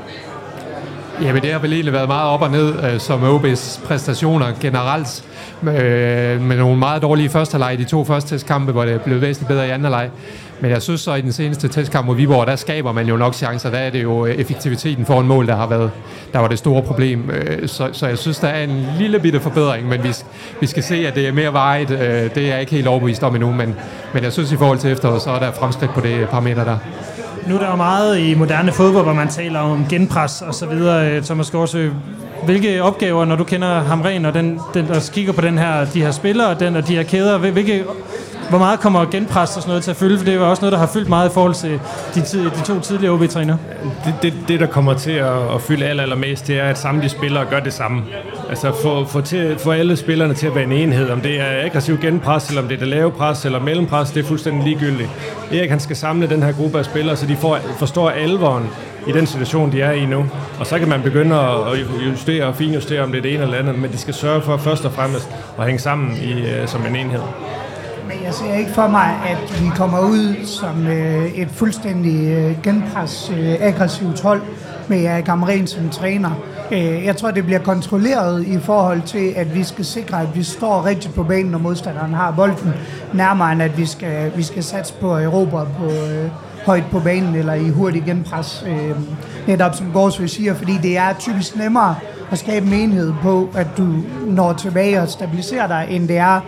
Jamen 1.22 1.42
det 1.42 1.52
har 1.52 1.60
vel 1.60 1.74
egentlig 1.74 1.94
været 1.94 2.08
meget 2.08 2.30
op 2.30 2.42
og 2.42 2.52
ned, 2.52 2.84
øh, 2.84 3.00
som 3.00 3.36
OB's 3.36 3.86
præstationer 3.86 4.46
generelt, 4.62 5.24
øh, 5.64 6.42
med 6.42 6.58
nogle 6.58 6.78
meget 6.78 7.02
dårlige 7.02 7.30
første 7.30 7.54
halvleg 7.54 7.74
i 7.74 7.84
de 7.84 7.90
to 7.90 8.06
første 8.06 8.30
testkampe, 8.30 8.72
hvor 8.72 8.86
det 8.86 9.02
blev 9.02 9.22
væsentligt 9.22 9.48
bedre 9.48 9.68
i 9.68 9.70
anden 9.70 9.84
halvleg. 9.84 10.10
Men 10.60 10.72
jeg 10.72 10.82
synes 10.82 11.02
så, 11.02 11.14
i 11.14 11.22
den 11.22 11.32
seneste 11.32 11.68
testkamp 11.68 12.08
mod 12.08 12.16
Viborg, 12.16 12.48
der 12.48 12.56
skaber 12.56 12.92
man 12.92 13.08
jo 13.08 13.18
nok 13.18 13.34
chancer. 13.34 13.70
Der 13.70 13.78
er 13.78 13.90
det 13.90 14.04
jo 14.04 14.26
øh, 14.26 14.36
effektiviteten 14.36 15.06
for 15.06 15.22
en 15.22 15.28
mål, 15.28 15.48
der 15.48 15.56
har 15.56 15.68
været 15.68 15.92
der 16.34 16.40
var 16.40 16.48
det 16.48 16.58
store 16.58 16.82
problem. 16.82 17.30
Øh, 17.30 17.68
så, 17.68 17.90
så 17.92 18.08
jeg 18.08 18.18
synes, 18.18 18.40
der 18.40 18.48
er 18.48 18.64
en 18.64 18.86
lille 18.98 19.20
bitte 19.20 19.40
forbedring, 19.40 19.88
men 19.88 20.04
vi, 20.04 20.14
vi 20.60 20.68
skal 20.68 20.84
se, 20.84 21.08
at 21.08 21.16
det 21.16 21.28
er 21.28 21.32
mere 21.32 21.54
vejet. 21.54 21.92
Øh, 21.92 22.36
det 22.36 22.38
er 22.38 22.48
jeg 22.48 22.60
ikke 22.60 22.72
helt 22.72 22.88
overbevist 22.88 23.24
om 23.24 23.36
endnu, 23.36 23.52
men, 23.52 23.76
men 24.14 24.24
jeg 24.24 24.34
synes, 24.34 24.52
i 24.52 24.58
forhold 24.58 24.78
til 24.78 24.92
efteråret, 24.92 25.22
så 25.22 25.32
er 25.32 25.40
der 25.40 25.52
fremskridt 25.52 25.94
på 25.94 26.02
det 26.02 26.30
parameter 26.30 26.64
der. 26.64 26.78
Nu 27.48 27.56
er 27.56 27.60
der 27.60 27.70
jo 27.70 27.76
meget 27.76 28.20
i 28.20 28.34
moderne 28.34 28.72
fodbold, 28.72 29.04
hvor 29.04 29.14
man 29.14 29.28
taler 29.28 29.60
om 29.60 29.86
genpres 29.90 30.42
og 30.42 30.54
så 30.54 30.66
videre. 30.66 31.12
Øh, 31.12 31.24
Thomas 31.24 31.52
Gårdsø, 31.52 31.86
øh, 31.86 31.92
hvilke 32.46 32.84
opgaver, 32.84 33.26
når 33.26 33.36
du 33.36 33.44
kender 33.44 33.84
Hamren 33.84 34.26
og 34.26 34.34
den, 34.34 34.60
den, 34.74 34.88
der 34.88 35.10
kigger 35.14 35.34
på 35.34 35.42
den 35.42 35.58
her, 35.58 35.86
de 35.86 36.02
her 36.02 36.12
spillere 36.12 36.48
og, 36.48 36.60
den, 36.60 36.76
og 36.76 36.88
de 36.88 36.96
her 36.96 37.04
kæder, 37.04 37.38
hvilke 37.38 37.86
hvor 38.50 38.58
meget 38.58 38.80
kommer 38.80 39.06
genpres 39.06 39.56
og 39.56 39.62
sådan 39.62 39.70
noget 39.70 39.84
til 39.84 39.92
at 39.92 39.98
fylde? 39.98 40.18
For 40.18 40.26
det 40.26 40.34
er 40.34 40.38
jo 40.38 40.50
også 40.50 40.62
noget, 40.62 40.72
der 40.72 40.80
har 40.80 40.88
fyldt 40.88 41.10
meget 41.10 41.30
i 41.30 41.34
forhold 41.34 41.54
til 41.54 41.80
de, 42.16 42.22
tid, 42.22 42.44
de 42.46 42.62
to 42.66 42.80
tidligere 42.80 43.14
OB-trænere. 43.14 43.58
Det, 44.06 44.14
det, 44.22 44.34
det, 44.48 44.60
der 44.60 44.66
kommer 44.66 44.94
til 44.94 45.12
at, 45.12 45.54
at 45.56 45.62
fylde 45.62 45.86
aller, 45.86 46.04
allermest, 46.04 46.48
det 46.48 46.60
er, 46.60 46.64
at 46.64 46.78
samtlige 46.78 47.10
spillere 47.10 47.46
gør 47.46 47.60
det 47.60 47.74
samme. 47.74 48.04
Altså 48.50 48.72
få, 48.82 49.06
få, 49.06 49.22
til, 49.22 49.60
få 49.60 49.72
alle 49.72 49.98
spillerne 49.98 50.34
til 50.34 50.48
at 50.48 50.56
være 50.56 50.64
en 50.64 50.72
enhed. 50.72 51.10
Om 51.10 51.22
det 51.22 51.40
er 51.40 51.66
aggressiv 51.66 51.98
genpres, 51.98 52.50
eller 52.50 52.62
om 52.62 52.68
det 52.68 52.76
er 52.76 52.80
det 52.80 52.88
lave 52.88 53.12
pres, 53.12 53.46
eller 53.46 53.60
mellempres, 53.60 54.12
det 54.12 54.24
er 54.24 54.28
fuldstændig 54.28 54.64
ligegyldigt. 54.64 55.10
Erik 55.52 55.70
han 55.70 55.80
skal 55.80 55.96
samle 55.96 56.30
den 56.30 56.44
her 56.44 56.52
gruppe 56.52 56.80
af 56.80 56.86
spillere, 56.86 57.16
så 57.16 57.26
de 57.26 57.36
får, 57.36 57.58
forstår 57.78 58.10
alvoren 58.10 58.70
i 59.08 59.12
den 59.12 59.26
situation, 59.26 59.72
de 59.72 59.82
er 59.82 59.92
i 59.92 60.06
nu. 60.06 60.26
Og 60.60 60.68
så 60.68 60.80
kan 60.80 60.90
man 60.90 61.02
begynde 61.02 61.36
at 61.36 61.80
justere 62.10 62.46
og 62.46 62.56
finjustere, 62.56 63.04
om 63.04 63.12
det 63.12 63.18
er 63.18 63.22
det 63.22 63.34
ene 63.34 63.44
eller 63.44 63.58
andet, 63.58 63.80
men 63.80 63.92
de 63.92 63.98
skal 63.98 64.14
sørge 64.14 64.42
for 64.42 64.58
først 64.58 64.86
og 64.86 64.92
fremmest 64.92 65.30
at 65.60 65.66
hænge 65.66 65.80
sammen 65.80 66.18
i, 66.18 66.32
øh, 66.32 66.68
som 66.68 66.86
en 66.86 66.96
enhed. 66.96 67.22
Men 68.08 68.18
jeg 68.26 68.34
ser 68.34 68.54
ikke 68.54 68.72
for 68.72 68.88
mig, 68.88 69.16
at 69.28 69.64
vi 69.64 69.70
kommer 69.76 70.00
ud 70.00 70.46
som 70.46 70.88
øh, 70.88 71.26
et 71.26 71.48
fuldstændig 71.52 72.28
øh, 72.28 72.62
genpres 72.64 73.32
øh, 73.38 73.56
aggressivt 73.60 74.22
hold 74.22 74.42
med 74.88 75.06
Erik 75.06 75.28
Amren 75.28 75.68
som 75.68 75.90
træner. 75.90 76.32
Øh, 76.72 77.06
jeg 77.06 77.18
tror, 77.18 77.32
det 77.32 77.46
bliver 77.46 77.60
kontrolleret 77.60 78.48
i 78.48 78.60
forhold 78.60 79.02
til, 79.02 79.34
at 79.36 79.56
vi 79.56 79.64
skal 79.64 79.86
sikre, 79.86 80.22
at 80.22 80.36
vi 80.36 80.44
står 80.44 80.86
rigtigt 80.86 81.14
på 81.16 81.24
banen, 81.24 81.52
når 81.52 81.60
modstanderen 81.60 82.14
har 82.14 82.32
bolden, 82.32 82.74
nærmere 83.14 83.52
end 83.52 83.62
at 83.62 83.78
vi 83.78 83.86
skal, 83.86 84.32
vi 84.36 84.44
skal 84.44 84.64
satse 84.64 84.94
på 84.94 85.20
Europa 85.20 85.58
på 85.58 85.86
øh, 85.86 86.30
højt 86.66 86.84
på 86.92 87.00
banen 87.00 87.36
eller 87.36 87.54
i 87.54 87.70
hurtig 87.70 88.04
genpres. 88.06 88.66
Øh, 88.68 88.96
netop 89.48 89.76
som 89.76 89.92
Gårdsvig 89.94 90.30
siger, 90.30 90.54
fordi 90.54 90.74
det 90.84 90.98
er 90.98 91.14
typisk 91.20 91.56
nemmere 91.56 91.96
at 92.32 92.38
skabe 92.38 92.66
en 92.66 92.74
enhed 92.74 93.14
på, 93.22 93.50
at 93.56 93.68
du 93.78 93.88
når 94.28 94.54
tilbage 94.54 95.02
og 95.02 95.10
stabiliserer 95.10 95.68
dig, 95.68 95.88
end 95.90 96.08
det 96.08 96.18
er 96.18 96.42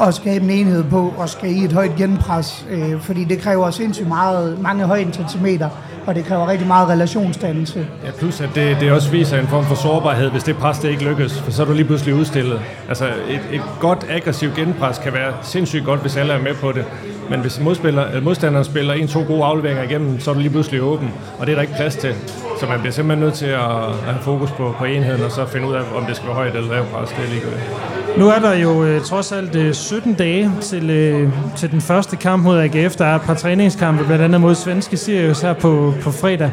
at 0.00 0.14
skabe 0.14 0.44
en 0.44 0.50
enhed 0.50 0.84
på 0.84 1.14
og 1.16 1.28
skal 1.28 1.50
i 1.50 1.64
et 1.64 1.72
højt 1.72 1.96
genpres, 1.96 2.66
øh, 2.70 3.00
fordi 3.00 3.24
det 3.24 3.38
kræver 3.38 3.70
sindssygt 3.70 4.08
meget, 4.08 4.60
mange 4.60 4.84
højintensitimeter 4.84 5.68
og 6.06 6.14
det 6.14 6.24
kræver 6.24 6.48
rigtig 6.48 6.66
meget 6.66 6.88
relationsdannelse. 6.88 7.86
Ja, 8.04 8.10
plus 8.10 8.40
at 8.40 8.50
det, 8.54 8.76
det 8.80 8.92
også 8.92 9.10
viser 9.10 9.40
en 9.40 9.46
form 9.46 9.64
for 9.64 9.74
sårbarhed, 9.74 10.30
hvis 10.30 10.42
det 10.42 10.56
pres 10.56 10.78
det 10.78 10.88
ikke 10.88 11.04
lykkes, 11.04 11.40
for 11.40 11.50
så 11.50 11.62
er 11.62 11.66
du 11.66 11.72
lige 11.72 11.84
pludselig 11.84 12.14
udstillet. 12.14 12.60
Altså 12.88 13.06
et, 13.28 13.40
et 13.52 13.62
godt 13.80 14.06
aggressivt 14.10 14.54
genpres 14.54 14.98
kan 14.98 15.12
være 15.12 15.32
sindssygt 15.42 15.84
godt, 15.84 16.00
hvis 16.00 16.16
alle 16.16 16.32
er 16.32 16.42
med 16.42 16.54
på 16.54 16.72
det, 16.72 16.84
men 17.30 17.40
hvis 17.40 17.60
modspiller, 17.60 18.20
modstanderen 18.20 18.64
spiller 18.64 18.94
en, 18.94 19.08
to 19.08 19.24
gode 19.26 19.44
afleveringer 19.44 19.82
igennem, 19.82 20.20
så 20.20 20.30
er 20.30 20.34
du 20.34 20.40
lige 20.40 20.50
pludselig 20.50 20.82
åben, 20.82 21.10
og 21.38 21.46
det 21.46 21.52
er 21.52 21.56
der 21.56 21.62
ikke 21.62 21.74
plads 21.74 21.96
til. 21.96 22.14
Så 22.60 22.66
man 22.66 22.80
bliver 22.80 22.92
simpelthen 22.92 23.24
nødt 23.24 23.34
til 23.34 23.46
at, 23.46 23.60
have 24.04 24.18
fokus 24.22 24.50
på, 24.50 24.74
på 24.78 24.84
enheden, 24.84 25.22
og 25.22 25.30
så 25.30 25.46
finde 25.46 25.68
ud 25.68 25.74
af, 25.74 25.82
om 25.96 26.04
det 26.06 26.16
skal 26.16 26.26
være 26.26 26.36
højt 26.36 26.56
eller 26.56 26.74
lavt 26.74 26.88
pres. 26.88 27.08
Det 27.08 27.24
er 27.24 27.28
ligegyldigt. 27.28 27.93
Nu 28.18 28.28
er 28.28 28.38
der 28.38 28.54
jo 28.54 28.84
øh, 28.84 29.00
trods 29.00 29.32
alt 29.32 29.54
øh, 29.54 29.74
17 29.74 30.14
dage 30.14 30.50
til, 30.60 30.90
øh, 30.90 31.28
til 31.56 31.70
den 31.70 31.80
første 31.80 32.16
kamp 32.16 32.44
mod 32.44 32.58
AGF. 32.58 32.96
Der 32.96 33.04
er 33.04 33.16
et 33.16 33.22
par 33.22 33.34
træningskampe, 33.34 34.04
blandt 34.04 34.24
andet 34.24 34.40
mod 34.40 34.54
svenske 34.54 34.96
Sirius 34.96 35.40
her 35.40 35.52
på, 35.52 35.94
på 36.02 36.10
fredag. 36.10 36.50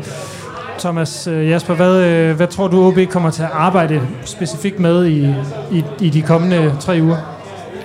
Thomas 0.79 1.27
øh, 1.27 1.49
Jasper, 1.49 1.73
hvad, 1.73 2.03
øh, 2.03 2.35
hvad 2.35 2.47
tror 2.47 2.67
du, 2.67 2.83
OB 2.83 2.99
kommer 3.09 3.29
til 3.29 3.43
at 3.43 3.49
arbejde 3.53 4.01
specifikt 4.25 4.79
med 4.79 5.05
i, 5.05 5.35
i, 5.71 5.83
i 5.99 6.09
de 6.09 6.21
kommende 6.21 6.75
tre 6.79 6.99
uger? 7.01 7.17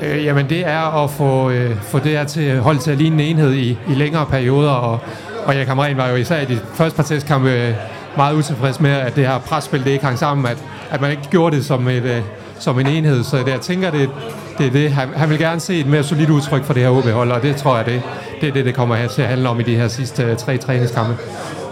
Øh, 0.03 0.25
jamen 0.25 0.49
det 0.49 0.67
er 0.67 1.05
at 1.05 1.11
få, 1.11 1.51
øh, 1.51 1.77
få 1.83 1.99
det 1.99 2.11
her 2.11 2.25
til 2.25 2.61
hold 2.61 2.79
til 2.79 2.91
at 2.91 2.99
ligne 2.99 3.23
en 3.23 3.31
enhed 3.31 3.53
i, 3.55 3.71
i 3.71 3.95
længere 3.95 4.27
perioder, 4.27 4.71
og, 4.71 4.99
og 5.45 5.57
jeg 5.57 5.67
Kamren 5.67 5.97
var 5.97 6.09
jo 6.09 6.17
især 6.17 6.41
i 6.41 6.45
de 6.45 6.59
første 6.75 6.97
par 6.97 7.03
testkampe 7.03 7.51
øh, 7.51 7.75
meget 8.17 8.35
utilfreds 8.35 8.81
med, 8.81 8.91
at 8.91 9.17
det 9.17 9.27
her 9.27 9.39
presspil 9.39 9.85
det 9.85 9.91
ikke 9.91 10.05
hang 10.05 10.19
sammen, 10.19 10.47
at, 10.47 10.59
at 10.91 11.01
man 11.01 11.11
ikke 11.11 11.23
gjorde 11.31 11.57
det 11.57 11.65
som, 11.65 11.89
et, 11.89 12.05
øh, 12.05 12.23
som 12.59 12.79
en 12.79 12.87
enhed. 12.87 13.25
Så 13.25 13.37
jeg 13.47 13.61
tænker, 13.61 13.91
det, 13.91 14.11
det 14.59 14.73
det. 14.73 14.91
Han, 14.91 15.09
han 15.17 15.31
vil 15.31 15.39
gerne 15.39 15.61
se 15.61 15.81
et 15.81 15.87
mere 15.87 16.05
solidt 16.05 16.31
udtryk 16.31 16.65
for 16.65 16.73
det 16.73 16.83
her 16.83 16.91
OB-hold, 16.91 17.31
og 17.31 17.43
det 17.43 17.57
tror 17.57 17.77
jeg, 17.77 17.87
det, 17.87 18.03
det 18.41 18.49
er 18.49 18.53
det, 18.53 18.65
det 18.65 18.75
kommer 18.75 19.07
til 19.07 19.23
at 19.23 19.29
handle 19.29 19.49
om 19.49 19.61
i 19.61 19.63
de 19.63 19.77
her 19.77 19.89
sidste 19.89 20.23
øh, 20.23 20.37
tre 20.37 20.59
træningskampe. 20.59 21.17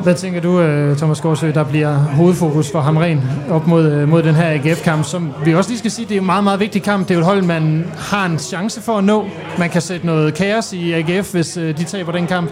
Hvad 0.02 0.14
tænker 0.14 0.40
du, 0.40 0.60
øh, 0.60 0.96
Thomas 0.96 1.20
Gårdsø, 1.20 1.50
der 1.54 1.64
bliver 1.64 1.94
hovedfokus 1.94 2.72
for 2.72 2.80
Hamren 2.80 3.22
op 3.50 3.66
mod, 3.66 3.92
øh, 3.92 4.08
mod 4.08 4.22
den 4.22 4.34
her 4.34 4.50
AGF-kamp, 4.50 5.04
som 5.04 5.32
vi 5.44 5.54
også 5.54 5.70
lige 5.70 5.78
skal 5.78 5.90
sige, 5.90 6.08
det 6.08 6.16
er 6.16 6.20
en 6.20 6.26
meget, 6.26 6.44
meget 6.44 6.60
vigtig 6.60 6.82
kamp. 6.82 7.08
Det 7.08 7.10
er 7.10 7.14
jo 7.14 7.20
et 7.20 7.26
hold, 7.26 7.42
man 7.42 7.86
har 7.98 8.26
en 8.26 8.38
chance 8.38 8.82
for 8.82 8.98
at 8.98 9.04
nå. 9.04 9.26
Man 9.58 9.70
kan 9.70 9.80
sætte 9.80 10.06
noget 10.06 10.34
kaos 10.34 10.72
i 10.72 10.92
AGF, 10.92 11.32
hvis 11.32 11.52
de 11.52 11.84
taber 11.84 12.12
den 12.12 12.26
kamp. 12.26 12.50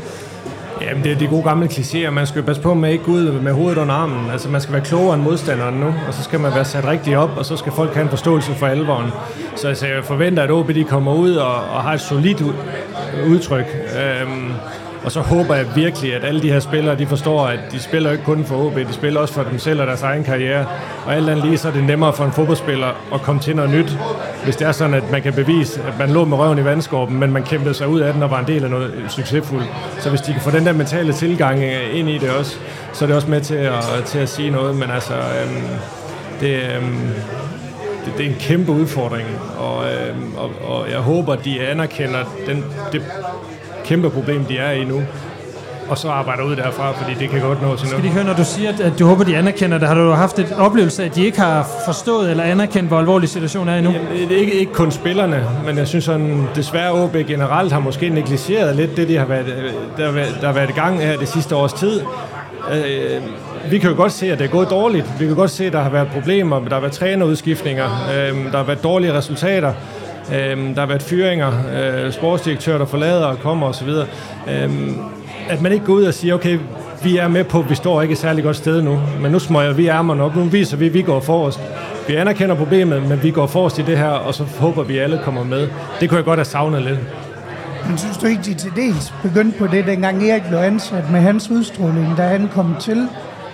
Jamen, 0.82 1.04
det 1.04 1.12
er 1.12 1.16
de 1.16 1.26
gode 1.26 1.42
gamle 1.42 1.66
klichéer. 1.66 2.10
Man 2.10 2.26
skal 2.26 2.40
jo 2.40 2.46
passe 2.46 2.62
på 2.62 2.74
med 2.74 2.92
ikke 2.92 3.04
gå 3.04 3.12
ud 3.12 3.40
med 3.40 3.52
hovedet 3.52 3.78
under 3.78 3.94
armen. 3.94 4.30
Altså, 4.30 4.48
man 4.48 4.60
skal 4.60 4.72
være 4.72 4.84
klogere 4.84 5.14
end 5.14 5.22
modstanderen 5.22 5.74
nu, 5.74 5.86
og 5.86 6.14
så 6.14 6.22
skal 6.22 6.40
man 6.40 6.54
være 6.54 6.64
sat 6.64 6.86
rigtigt 6.86 7.16
op, 7.16 7.30
og 7.36 7.46
så 7.46 7.56
skal 7.56 7.72
folk 7.72 7.94
have 7.94 8.02
en 8.02 8.08
forståelse 8.08 8.54
for 8.54 8.66
alvoren. 8.66 9.10
Så 9.56 9.68
altså, 9.68 9.86
jeg 9.86 10.04
forventer, 10.04 10.42
at 10.42 10.50
OB 10.50 10.68
de 10.74 10.84
kommer 10.84 11.14
ud 11.14 11.34
og, 11.34 11.54
og 11.54 11.82
har 11.82 11.92
et 11.92 12.00
solidt 12.00 12.42
udtryk. 13.28 13.66
Øhm, 14.02 14.52
og 15.04 15.12
så 15.12 15.20
håber 15.20 15.54
jeg 15.54 15.66
virkelig, 15.76 16.14
at 16.14 16.24
alle 16.24 16.42
de 16.42 16.52
her 16.52 16.60
spillere, 16.60 16.98
de 16.98 17.06
forstår, 17.06 17.46
at 17.46 17.60
de 17.72 17.80
spiller 17.80 18.12
ikke 18.12 18.24
kun 18.24 18.44
for 18.44 18.66
OB, 18.66 18.76
de 18.76 18.92
spiller 18.92 19.20
også 19.20 19.34
for 19.34 19.42
dem 19.42 19.58
selv 19.58 19.80
og 19.80 19.86
deres 19.86 20.02
egen 20.02 20.24
karriere. 20.24 20.66
Og 21.06 21.14
alt 21.14 21.30
andet 21.30 21.44
lige, 21.44 21.58
så 21.58 21.68
er 21.68 21.72
det 21.72 21.84
nemmere 21.84 22.12
for 22.12 22.24
en 22.24 22.32
fodboldspiller 22.32 22.86
at 23.14 23.22
komme 23.22 23.40
til 23.40 23.56
noget 23.56 23.70
nyt, 23.70 23.98
hvis 24.44 24.56
det 24.56 24.66
er 24.66 24.72
sådan, 24.72 24.94
at 24.94 25.10
man 25.10 25.22
kan 25.22 25.32
bevise, 25.32 25.82
at 25.82 25.98
man 25.98 26.10
lå 26.10 26.24
med 26.24 26.38
røven 26.38 26.58
i 26.58 26.64
vandskorben, 26.64 27.20
men 27.20 27.32
man 27.32 27.42
kæmpede 27.42 27.74
sig 27.74 27.88
ud 27.88 28.00
af 28.00 28.12
den 28.12 28.22
og 28.22 28.30
var 28.30 28.40
en 28.40 28.46
del 28.46 28.64
af 28.64 28.70
noget 28.70 28.92
succesfuldt. 29.08 29.66
Så 29.98 30.10
hvis 30.10 30.20
de 30.20 30.32
kan 30.32 30.42
få 30.42 30.50
den 30.50 30.66
der 30.66 30.72
mentale 30.72 31.12
tilgang 31.12 31.62
øh, 31.62 31.98
ind 31.98 32.08
i 32.08 32.18
det 32.18 32.30
også, 32.30 32.56
så 32.92 33.04
er 33.04 33.06
det 33.06 33.16
også 33.16 33.30
med 33.30 33.40
til 33.40 33.54
at, 33.54 33.74
til 34.06 34.18
at 34.18 34.28
sige 34.28 34.50
noget. 34.50 34.76
Men 34.76 34.90
altså, 34.90 35.14
øhm, 35.14 35.64
det, 36.40 36.62
øhm, 36.76 36.98
det, 38.04 38.18
det 38.18 38.26
er 38.26 38.30
en 38.30 38.36
kæmpe 38.40 38.72
udfordring, 38.72 39.28
og, 39.58 39.84
øhm, 39.84 40.34
og, 40.36 40.50
og 40.64 40.90
jeg 40.90 40.98
håber, 40.98 41.32
at 41.32 41.44
de 41.44 41.66
anerkender 41.66 42.18
den, 42.46 42.64
det 42.92 43.02
kæmpe 43.92 44.10
problem, 44.10 44.44
de 44.44 44.58
er 44.58 44.70
i 44.70 44.84
nu 44.84 45.02
og 45.88 45.98
så 45.98 46.08
arbejder 46.08 46.42
ud 46.42 46.56
derfra, 46.56 46.92
fordi 46.92 47.14
det 47.20 47.30
kan 47.30 47.40
godt 47.40 47.62
nå 47.62 47.76
til 47.76 47.88
Skal 47.88 48.02
de 48.02 48.08
høre, 48.08 48.24
når 48.24 48.34
du 48.34 48.44
siger, 48.44 48.70
at 48.82 48.98
du 48.98 49.06
håber, 49.06 49.24
de 49.24 49.36
anerkender 49.36 49.78
det, 49.78 49.88
har 49.88 49.94
du 49.94 50.10
haft 50.10 50.38
et 50.38 50.52
oplevelse 50.58 51.02
af, 51.02 51.06
at 51.06 51.14
de 51.14 51.24
ikke 51.24 51.40
har 51.40 51.68
forstået 51.84 52.30
eller 52.30 52.44
anerkendt, 52.44 52.88
hvor 52.88 52.98
alvorlig 52.98 53.28
situationen 53.28 53.68
er 53.68 53.78
endnu? 53.78 53.92
Jamen, 53.92 54.28
det 54.28 54.36
er 54.36 54.40
ikke, 54.40 54.52
ikke 54.52 54.72
kun 54.72 54.90
spillerne, 54.90 55.44
men 55.66 55.78
jeg 55.78 55.88
synes 55.88 56.04
sådan, 56.04 56.48
desværre 56.54 56.92
OB 56.92 57.16
generelt 57.26 57.72
har 57.72 57.80
måske 57.80 58.08
negligeret 58.08 58.76
lidt 58.76 58.96
det, 58.96 59.08
de 59.08 59.16
har 59.16 59.26
været, 59.26 59.46
der, 59.96 60.04
har 60.04 60.12
været, 60.12 60.38
der 60.40 60.46
har 60.46 60.54
været 60.54 60.70
i 60.70 60.72
gang 60.72 61.00
her 61.00 61.16
det 61.18 61.28
sidste 61.28 61.56
års 61.56 61.72
tid. 61.72 62.00
Øh, 62.72 63.22
vi 63.70 63.78
kan 63.78 63.90
jo 63.90 63.96
godt 63.96 64.12
se, 64.12 64.32
at 64.32 64.38
det 64.38 64.44
er 64.44 64.50
gået 64.50 64.70
dårligt. 64.70 65.06
Vi 65.20 65.26
kan 65.26 65.34
godt 65.34 65.50
se, 65.50 65.66
at 65.66 65.72
der 65.72 65.82
har 65.82 65.90
været 65.90 66.08
problemer, 66.08 66.60
der 66.60 66.74
har 66.74 66.80
været 66.80 66.92
trænerudskiftninger, 66.92 67.86
øh, 67.86 68.52
der 68.52 68.56
har 68.56 68.64
været 68.64 68.82
dårlige 68.82 69.12
resultater. 69.14 69.72
Øhm, 70.34 70.74
der 70.74 70.80
har 70.80 70.86
været 70.86 71.02
fyringer, 71.02 71.52
øh, 71.74 72.12
sportsdirektører, 72.12 72.78
der 72.78 72.86
forlader 72.86 73.24
og 73.26 73.38
kommer 73.38 73.66
osv. 73.66 73.88
Øhm, 74.48 74.96
at 75.48 75.62
man 75.62 75.72
ikke 75.72 75.84
går 75.84 75.92
ud 75.92 76.04
og 76.04 76.14
siger, 76.14 76.34
okay, 76.34 76.58
vi 77.02 77.16
er 77.16 77.28
med 77.28 77.44
på, 77.44 77.58
at 77.58 77.70
vi 77.70 77.74
står 77.74 78.02
ikke 78.02 78.12
et 78.12 78.18
særligt 78.18 78.44
godt 78.44 78.56
sted 78.56 78.82
nu, 78.82 79.00
men 79.20 79.32
nu 79.32 79.38
smøger 79.38 79.72
vi 79.72 79.88
ærmerne 79.88 80.22
op, 80.22 80.36
nu 80.36 80.42
viser 80.42 80.76
vi, 80.76 80.86
at 80.86 80.94
vi 80.94 81.02
går 81.02 81.20
forrest. 81.20 81.60
Vi 82.08 82.14
anerkender 82.14 82.54
problemet, 82.54 83.08
men 83.08 83.22
vi 83.22 83.30
går 83.30 83.46
forrest 83.46 83.78
i 83.78 83.82
det 83.82 83.98
her, 83.98 84.08
og 84.08 84.34
så 84.34 84.44
håber 84.60 84.82
vi, 84.82 84.98
at 84.98 85.04
alle 85.04 85.20
kommer 85.24 85.44
med. 85.44 85.68
Det 86.00 86.08
kunne 86.08 86.16
jeg 86.16 86.24
godt 86.24 86.38
have 86.38 86.44
savnet 86.44 86.82
lidt. 86.82 86.98
Men 87.88 87.98
synes 87.98 88.16
du 88.16 88.26
ikke, 88.26 88.42
de 88.42 88.54
til 88.54 88.70
dels 88.76 89.14
begyndte 89.22 89.58
på 89.58 89.66
det, 89.66 89.86
dengang 89.86 90.28
Erik 90.28 90.42
blev 90.48 90.58
ansat 90.58 91.10
med 91.10 91.20
hans 91.20 91.50
udstråling, 91.50 92.16
da 92.16 92.22
han 92.22 92.48
kom 92.54 92.76
til, 92.80 93.08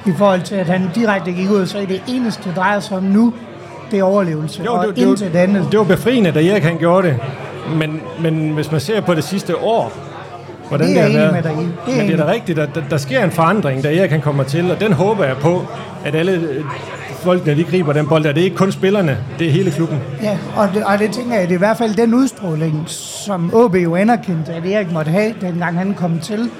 i 0.07 0.11
forhold 0.19 0.43
til, 0.43 0.55
at 0.55 0.66
han 0.66 0.90
direkte 0.95 1.32
gik 1.32 1.51
ud 1.51 1.61
og 1.61 1.69
sagde, 1.69 1.82
at 1.82 1.89
det 1.89 2.03
eneste, 2.09 2.49
det 2.49 2.57
drejer 2.57 2.81
sig 2.81 2.97
om 2.97 3.03
nu, 3.03 3.35
det 3.90 3.98
er 3.98 4.02
overlevelse, 4.02 4.62
jo, 4.65 4.73
det, 4.73 4.89
og 4.89 4.97
det, 4.97 5.02
intet 5.02 5.32
det, 5.32 5.39
andet. 5.39 5.69
Det 5.70 5.78
var 5.78 5.85
befriende, 5.85 6.32
da 6.32 6.40
Erik 6.40 6.62
han 6.62 6.78
gjorde 6.78 7.09
det. 7.09 7.16
Men, 7.77 8.01
men 8.20 8.51
hvis 8.51 8.73
man 8.73 8.81
ser 8.81 9.01
på 9.01 9.15
det 9.15 9.24
sidste 9.24 9.56
år, 9.56 9.93
hvordan 10.69 10.89
det, 10.89 10.98
er 10.98 11.06
det 11.09 11.20
har 11.20 11.32
været. 11.32 11.44
Det 11.86 11.94
er 11.94 11.97
men 11.97 12.06
det 12.06 12.20
er 12.20 12.24
da 12.24 12.32
rigtigt, 12.32 12.59
at 12.59 12.69
der, 12.74 12.82
der 12.90 12.97
sker 12.97 13.24
en 13.24 13.31
forandring, 13.31 13.82
da 13.82 13.97
Erik 13.97 14.09
kan 14.09 14.20
komme 14.20 14.44
til, 14.44 14.70
og 14.70 14.81
den 14.81 14.93
håber 14.93 15.24
jeg 15.24 15.36
på, 15.36 15.62
at 16.05 16.15
alle 16.15 16.32
øh, 16.32 16.65
folkene, 17.12 17.56
de 17.56 17.65
griber 17.65 17.93
den 17.93 18.09
bold 18.09 18.24
der. 18.24 18.32
Det 18.32 18.40
er 18.40 18.44
ikke 18.44 18.56
kun 18.56 18.73
spillerne, 18.73 19.19
det 19.39 19.47
er 19.47 19.51
hele 19.51 19.70
klubben. 19.70 19.98
Ja, 20.23 20.39
og 20.56 20.69
det, 20.74 20.85
og 20.85 20.98
det 20.98 21.12
tænker 21.12 21.35
jeg, 21.35 21.43
det 21.43 21.51
er 21.51 21.59
i 21.59 21.59
hvert 21.59 21.77
fald 21.77 21.94
den 21.94 22.15
udstråling, 22.15 22.85
som 22.86 23.51
OB 23.55 23.74
jo 23.74 23.97
anerkendte, 23.97 24.52
at 24.52 24.66
Erik 24.66 24.93
måtte 24.93 25.10
have, 25.10 25.35
dengang 25.40 25.78
han 25.78 25.94
kom 25.94 26.19
til. 26.19 26.51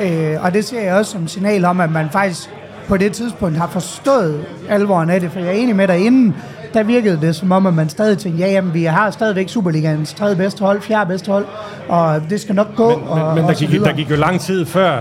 Øh, 0.00 0.44
og 0.44 0.54
det 0.54 0.64
ser 0.64 0.80
jeg 0.80 0.94
også 0.94 1.12
som 1.12 1.28
signal 1.28 1.64
om, 1.64 1.80
at 1.80 1.90
man 1.90 2.06
faktisk 2.12 2.50
på 2.88 2.96
det 2.96 3.12
tidspunkt 3.12 3.56
har 3.56 3.68
forstået 3.68 4.44
alvoren 4.68 5.10
af 5.10 5.20
det, 5.20 5.32
for 5.32 5.38
jeg 5.38 5.48
er 5.48 5.52
enig 5.52 5.76
med 5.76 5.88
dig 5.88 6.06
inden, 6.06 6.34
der 6.76 6.82
virkede 6.82 7.20
det 7.20 7.36
som 7.36 7.52
om, 7.52 7.66
at 7.66 7.74
man 7.74 7.88
stadig 7.88 8.18
tænkte, 8.18 8.44
ja, 8.44 8.50
jamen, 8.50 8.74
vi 8.74 8.84
har 8.84 9.10
stadigvæk 9.10 9.48
Superligans 9.48 10.14
tredje 10.14 10.36
bedste 10.36 10.64
hold, 10.64 10.80
fjerde 10.80 11.08
bedste 11.08 11.32
hold, 11.32 11.46
og 11.88 12.22
det 12.30 12.40
skal 12.40 12.54
nok 12.54 12.76
gå. 12.76 12.88
Men, 12.88 13.08
og, 13.08 13.34
men 13.34 13.44
der, 13.44 13.54
gik, 13.54 13.80
der 13.80 13.92
gik 13.92 14.10
jo 14.10 14.16
lang 14.16 14.40
tid 14.40 14.66
før, 14.66 14.92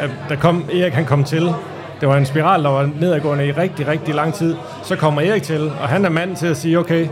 at 0.00 0.10
der 0.28 0.36
kom, 0.36 0.64
Erik 0.72 0.92
han 0.92 1.04
kom 1.04 1.24
til. 1.24 1.52
Det 2.00 2.08
var 2.08 2.16
en 2.16 2.26
spiral, 2.26 2.62
der 2.62 2.70
var 2.70 2.90
nedadgående 3.00 3.46
i 3.46 3.52
rigtig, 3.52 3.88
rigtig 3.88 4.14
lang 4.14 4.34
tid. 4.34 4.56
Så 4.82 4.96
kommer 4.96 5.20
Erik 5.20 5.42
til, 5.42 5.72
og 5.82 5.88
han 5.88 6.04
er 6.04 6.08
mand 6.10 6.36
til 6.36 6.46
at 6.46 6.56
sige, 6.56 6.78
okay, 6.78 7.06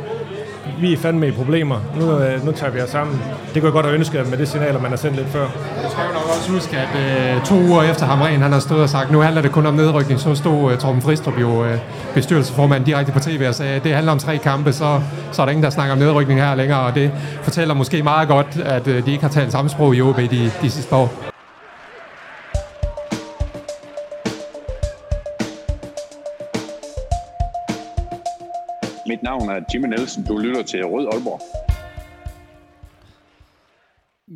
vi 0.81 0.93
er 0.93 0.97
fandme 0.97 1.29
i 1.29 1.31
problemer. 1.31 1.77
Nu, 2.01 2.19
øh, 2.19 2.47
nu 2.47 2.53
tager 2.53 2.73
vi 2.73 2.81
os 2.81 2.91
sammen. 2.91 3.21
Det 3.55 3.63
kunne 3.63 3.65
jeg 3.65 3.73
godt 3.73 3.87
have 3.87 3.99
ønsket 3.99 4.31
med 4.31 4.39
det 4.39 4.49
signal, 4.49 4.81
man 4.81 4.91
har 4.91 4.97
sendt 4.97 5.17
lidt 5.17 5.29
før. 5.29 5.41
Jeg 5.83 5.91
skal 5.91 6.05
jo 6.09 6.13
nok 6.13 6.29
også 6.37 6.51
huske, 6.51 6.77
at 6.77 6.89
øh, 7.37 7.45
to 7.45 7.55
uger 7.55 7.83
efter 7.83 8.07
Hamren, 8.07 8.43
han 8.43 8.53
har 8.53 8.61
stået 8.61 8.83
og 8.83 8.89
sagt, 8.89 9.13
nu 9.13 9.21
handler 9.21 9.43
det 9.43 9.53
kun 9.53 9.67
om 9.67 9.75
nedrykning, 9.75 10.21
så 10.21 10.35
stod 10.35 10.73
øh, 10.73 10.79
Torben 10.79 11.03
Fristrup 11.03 11.41
jo 11.41 11.65
øh, 11.65 11.79
bestyrelsesformand 12.15 12.85
direkte 12.85 13.13
på 13.13 13.19
tv 13.19 13.45
og 13.49 13.55
sagde, 13.55 13.81
det 13.85 13.95
handler 13.95 14.13
om 14.13 14.19
tre 14.19 14.39
kampe, 14.39 14.73
så, 14.73 15.01
så 15.33 15.43
er 15.43 15.47
der 15.47 15.51
ingen, 15.51 15.65
der 15.65 15.71
snakker 15.71 15.93
om 15.93 15.99
nedrykning 15.99 16.41
her 16.41 16.55
længere, 16.55 16.81
og 16.81 16.95
det 16.95 17.11
fortæller 17.43 17.75
måske 17.75 18.03
meget 18.03 18.29
godt, 18.29 18.57
at 18.65 18.89
øh, 18.89 19.07
de 19.07 19.13
ikke 19.13 19.23
har 19.23 19.31
talt 19.31 19.53
samme 19.53 19.71
sprog 19.71 19.97
i 19.97 20.01
OB 20.01 20.17
de, 20.17 20.51
de 20.63 20.71
sidste 20.71 20.95
år. 20.95 21.36
Navn 29.39 29.51
er 29.51 29.65
Jimmy 29.75 29.87
Nielsen. 29.87 30.25
Du 30.25 30.39
lytter 30.39 30.63
til 30.63 30.85
Rød 30.85 31.07
Aalborg. 31.13 31.41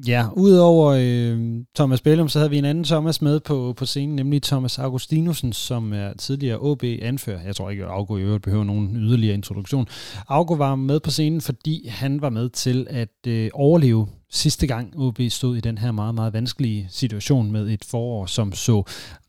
Ja, 0.06 0.26
udover 0.36 0.86
øh, 0.98 1.64
Thomas 1.76 2.00
Bellum, 2.00 2.28
så 2.28 2.38
havde 2.38 2.50
vi 2.50 2.58
en 2.58 2.64
anden 2.64 2.84
Thomas 2.84 3.22
med 3.22 3.40
på, 3.40 3.74
på 3.76 3.86
scenen, 3.86 4.16
nemlig 4.16 4.42
Thomas 4.42 4.78
Augustinusen, 4.78 5.52
som 5.52 5.92
er 5.92 6.12
tidligere 6.12 6.58
OB-anfører. 6.58 7.42
Jeg 7.42 7.56
tror 7.56 7.70
ikke, 7.70 7.84
at 7.84 7.90
Augo 7.90 8.16
i 8.16 8.22
øvrigt 8.22 8.44
behøver 8.44 8.64
nogen 8.64 8.96
yderligere 8.96 9.34
introduktion. 9.34 9.86
Augo 10.28 10.54
var 10.54 10.74
med 10.74 11.00
på 11.00 11.10
scenen, 11.10 11.40
fordi 11.40 11.88
han 11.88 12.22
var 12.22 12.30
med 12.30 12.48
til 12.48 12.86
at 12.90 13.26
øh, 13.26 13.50
overleve 13.54 14.08
sidste 14.30 14.66
gang 14.66 14.92
OB 14.96 15.20
stod 15.28 15.56
i 15.56 15.60
den 15.60 15.78
her 15.78 15.92
meget, 15.92 16.14
meget 16.14 16.32
vanskelige 16.32 16.86
situation 16.90 17.52
med 17.52 17.68
et 17.70 17.84
forår, 17.84 18.26
som 18.26 18.52
så 18.52 18.82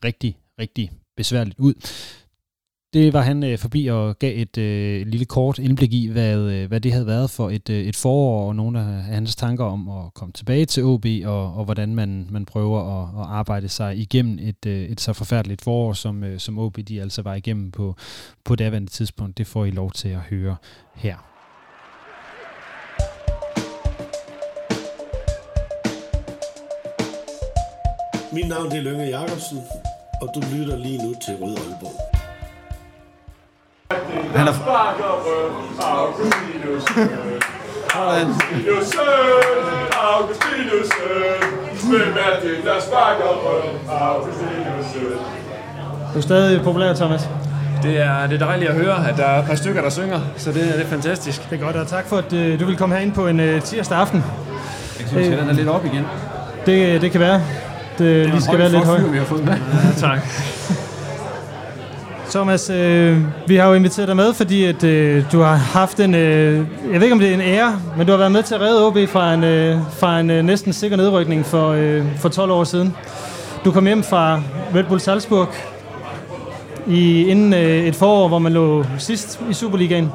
rigtig, 0.04 0.36
rigtig 0.58 0.90
besværligt 1.16 1.58
ud. 1.58 1.74
Det 2.92 3.12
var 3.12 3.20
han 3.20 3.44
øh, 3.44 3.58
forbi 3.58 3.86
og 3.86 4.18
gav 4.18 4.42
et 4.42 4.58
øh, 4.58 5.06
lille 5.06 5.26
kort 5.26 5.58
indblik 5.58 5.92
i, 5.92 6.06
hvad, 6.06 6.38
øh, 6.38 6.68
hvad 6.68 6.80
det 6.80 6.92
havde 6.92 7.06
været 7.06 7.30
for 7.30 7.50
et, 7.50 7.70
øh, 7.70 7.84
et 7.84 7.96
forår, 7.96 8.48
og 8.48 8.56
nogle 8.56 8.78
af 8.80 8.84
hans 8.84 9.36
tanker 9.36 9.64
om 9.64 9.88
at 9.88 10.14
komme 10.14 10.32
tilbage 10.32 10.66
til 10.66 10.84
OB, 10.84 11.06
og, 11.24 11.54
og 11.54 11.64
hvordan 11.64 11.94
man, 11.94 12.26
man 12.30 12.44
prøver 12.44 12.80
at, 12.80 13.08
at 13.20 13.26
arbejde 13.28 13.68
sig 13.68 13.96
igennem 13.96 14.38
et, 14.40 14.66
øh, 14.66 14.82
et 14.82 15.00
så 15.00 15.12
forfærdeligt 15.12 15.62
forår, 15.62 15.92
som, 15.92 16.24
øh, 16.24 16.38
som 16.38 16.58
OB 16.58 16.78
de 16.88 17.02
altså 17.02 17.22
var 17.22 17.34
igennem 17.34 17.70
på, 17.70 17.96
på 18.44 18.56
daværende 18.56 18.90
tidspunkt. 18.90 19.38
Det 19.38 19.46
får 19.46 19.64
I 19.64 19.70
lov 19.70 19.90
til 19.90 20.08
at 20.08 20.20
høre 20.20 20.56
her. 20.94 21.16
Mit 28.34 28.48
navn 28.48 28.72
er 28.72 28.82
Lønge 28.82 29.04
Jacobsen, 29.04 29.58
og 30.22 30.28
du 30.34 30.40
lytter 30.56 30.76
lige 30.78 30.98
nu 30.98 31.14
til 31.26 31.36
Rød 31.36 31.56
Aalborg. 31.56 32.11
Han 34.34 34.48
er... 34.48 34.52
Augustinusen, 40.02 40.98
hvem 41.90 42.14
er 42.26 42.40
det, 42.42 42.64
der 42.64 42.80
sparker 42.80 43.24
røven? 43.24 43.76
Augustinusen. 43.90 45.18
Du 46.14 46.18
er 46.18 46.22
stadig 46.22 46.62
populær, 46.62 46.94
Thomas. 46.94 47.28
Det 47.82 48.00
er, 48.00 48.26
det 48.26 48.42
er 48.42 48.46
dejligt 48.46 48.70
at 48.70 48.76
høre, 48.76 49.08
at 49.08 49.16
der 49.16 49.24
er 49.24 49.38
et 49.38 49.44
par 49.46 49.54
stykker, 49.54 49.82
der 49.82 49.90
synger, 49.90 50.20
så 50.36 50.52
det, 50.52 50.62
det 50.62 50.82
er 50.82 50.86
fantastisk. 50.86 51.50
Det 51.50 51.60
er 51.60 51.64
godt, 51.64 51.76
og 51.76 51.86
tak 51.86 52.06
for, 52.06 52.16
at 52.16 52.32
øh, 52.32 52.60
du 52.60 52.64
vil 52.64 52.76
komme 52.76 52.94
herind 52.94 53.12
på 53.12 53.26
en 53.26 53.40
øh, 53.40 53.62
tirsdag 53.62 53.98
aften. 53.98 54.24
Jeg 55.00 55.08
synes, 55.08 55.28
at 55.28 55.38
den 55.38 55.48
er 55.48 55.52
lidt 55.52 55.68
op 55.68 55.84
igen. 55.84 56.06
Det, 56.66 57.00
det 57.02 57.10
kan 57.10 57.20
være. 57.20 57.42
Det, 57.98 58.26
lige 58.26 58.42
skal 58.42 58.58
være 58.58 58.68
lidt 58.68 58.84
højt. 58.84 59.12
vi 59.12 59.18
har 59.18 59.24
fået 59.24 59.44
med. 59.44 59.52
Ja, 59.52 60.00
tak. 60.06 60.18
Thomas, 62.32 62.70
øh, 62.70 63.18
vi 63.46 63.56
har 63.56 63.68
jo 63.68 63.74
inviteret 63.74 64.08
dig 64.08 64.16
med, 64.16 64.34
fordi 64.34 64.64
at, 64.64 64.84
øh, 64.84 65.24
du 65.32 65.40
har 65.40 65.54
haft 65.54 66.00
en, 66.00 66.14
øh, 66.14 66.56
jeg 66.92 66.94
ved 66.94 67.02
ikke 67.02 67.12
om 67.12 67.18
det 67.18 67.28
er 67.28 67.34
en 67.34 67.40
ære, 67.40 67.80
men 67.96 68.06
du 68.06 68.12
har 68.12 68.18
været 68.18 68.32
med 68.32 68.42
til 68.42 68.54
at 68.54 68.60
redde 68.60 68.86
OB 68.86 68.98
fra 69.08 69.34
en, 69.34 69.44
øh, 69.44 69.78
fra 69.98 70.20
en 70.20 70.30
øh, 70.30 70.44
næsten 70.44 70.72
sikker 70.72 70.96
nedrykning 70.96 71.46
for, 71.46 71.70
øh, 71.70 72.04
for 72.18 72.28
12 72.28 72.50
år 72.50 72.64
siden. 72.64 72.96
Du 73.64 73.70
kom 73.70 73.86
hjem 73.86 74.02
fra 74.02 74.40
Red 74.74 74.84
Bull 74.84 75.00
Salzburg 75.00 75.48
i, 76.86 77.26
inden 77.26 77.54
øh, 77.54 77.86
et 77.86 77.96
forår, 77.96 78.28
hvor 78.28 78.38
man 78.38 78.52
lå 78.52 78.84
sidst 78.98 79.40
i 79.50 79.54
Superligaen. 79.54 80.12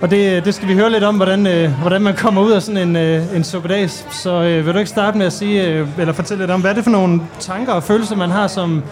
Og 0.00 0.10
det, 0.10 0.36
øh, 0.36 0.44
det 0.44 0.54
skal 0.54 0.68
vi 0.68 0.74
høre 0.74 0.90
lidt 0.90 1.04
om, 1.04 1.16
hvordan, 1.16 1.46
øh, 1.46 1.70
hvordan 1.80 2.02
man 2.02 2.14
kommer 2.14 2.42
ud 2.42 2.50
af 2.50 2.62
sådan 2.62 2.88
en, 2.88 2.96
øh, 2.96 3.36
en 3.36 3.44
suppedags. 3.44 4.06
Så 4.22 4.30
øh, 4.30 4.66
vil 4.66 4.74
du 4.74 4.78
ikke 4.78 4.90
starte 4.90 5.18
med 5.18 5.26
at 5.26 5.32
sige, 5.32 5.66
øh, 5.66 5.88
eller 5.98 6.12
fortælle 6.12 6.42
lidt 6.42 6.50
om, 6.50 6.60
hvad 6.60 6.70
er 6.70 6.74
det 6.74 6.84
for 6.84 6.90
nogle 6.90 7.20
tanker 7.40 7.72
og 7.72 7.82
følelser, 7.82 8.16
man 8.16 8.30
har 8.30 8.46
som 8.46 8.82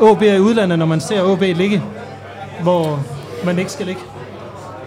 OB 0.00 0.22
i 0.22 0.38
udlandet, 0.38 0.78
når 0.78 0.86
man 0.86 1.00
ser 1.00 1.22
OB 1.22 1.40
ligge, 1.40 1.82
hvor 2.62 3.04
man 3.44 3.58
ikke 3.58 3.72
skal 3.72 3.86
ligge? 3.86 4.00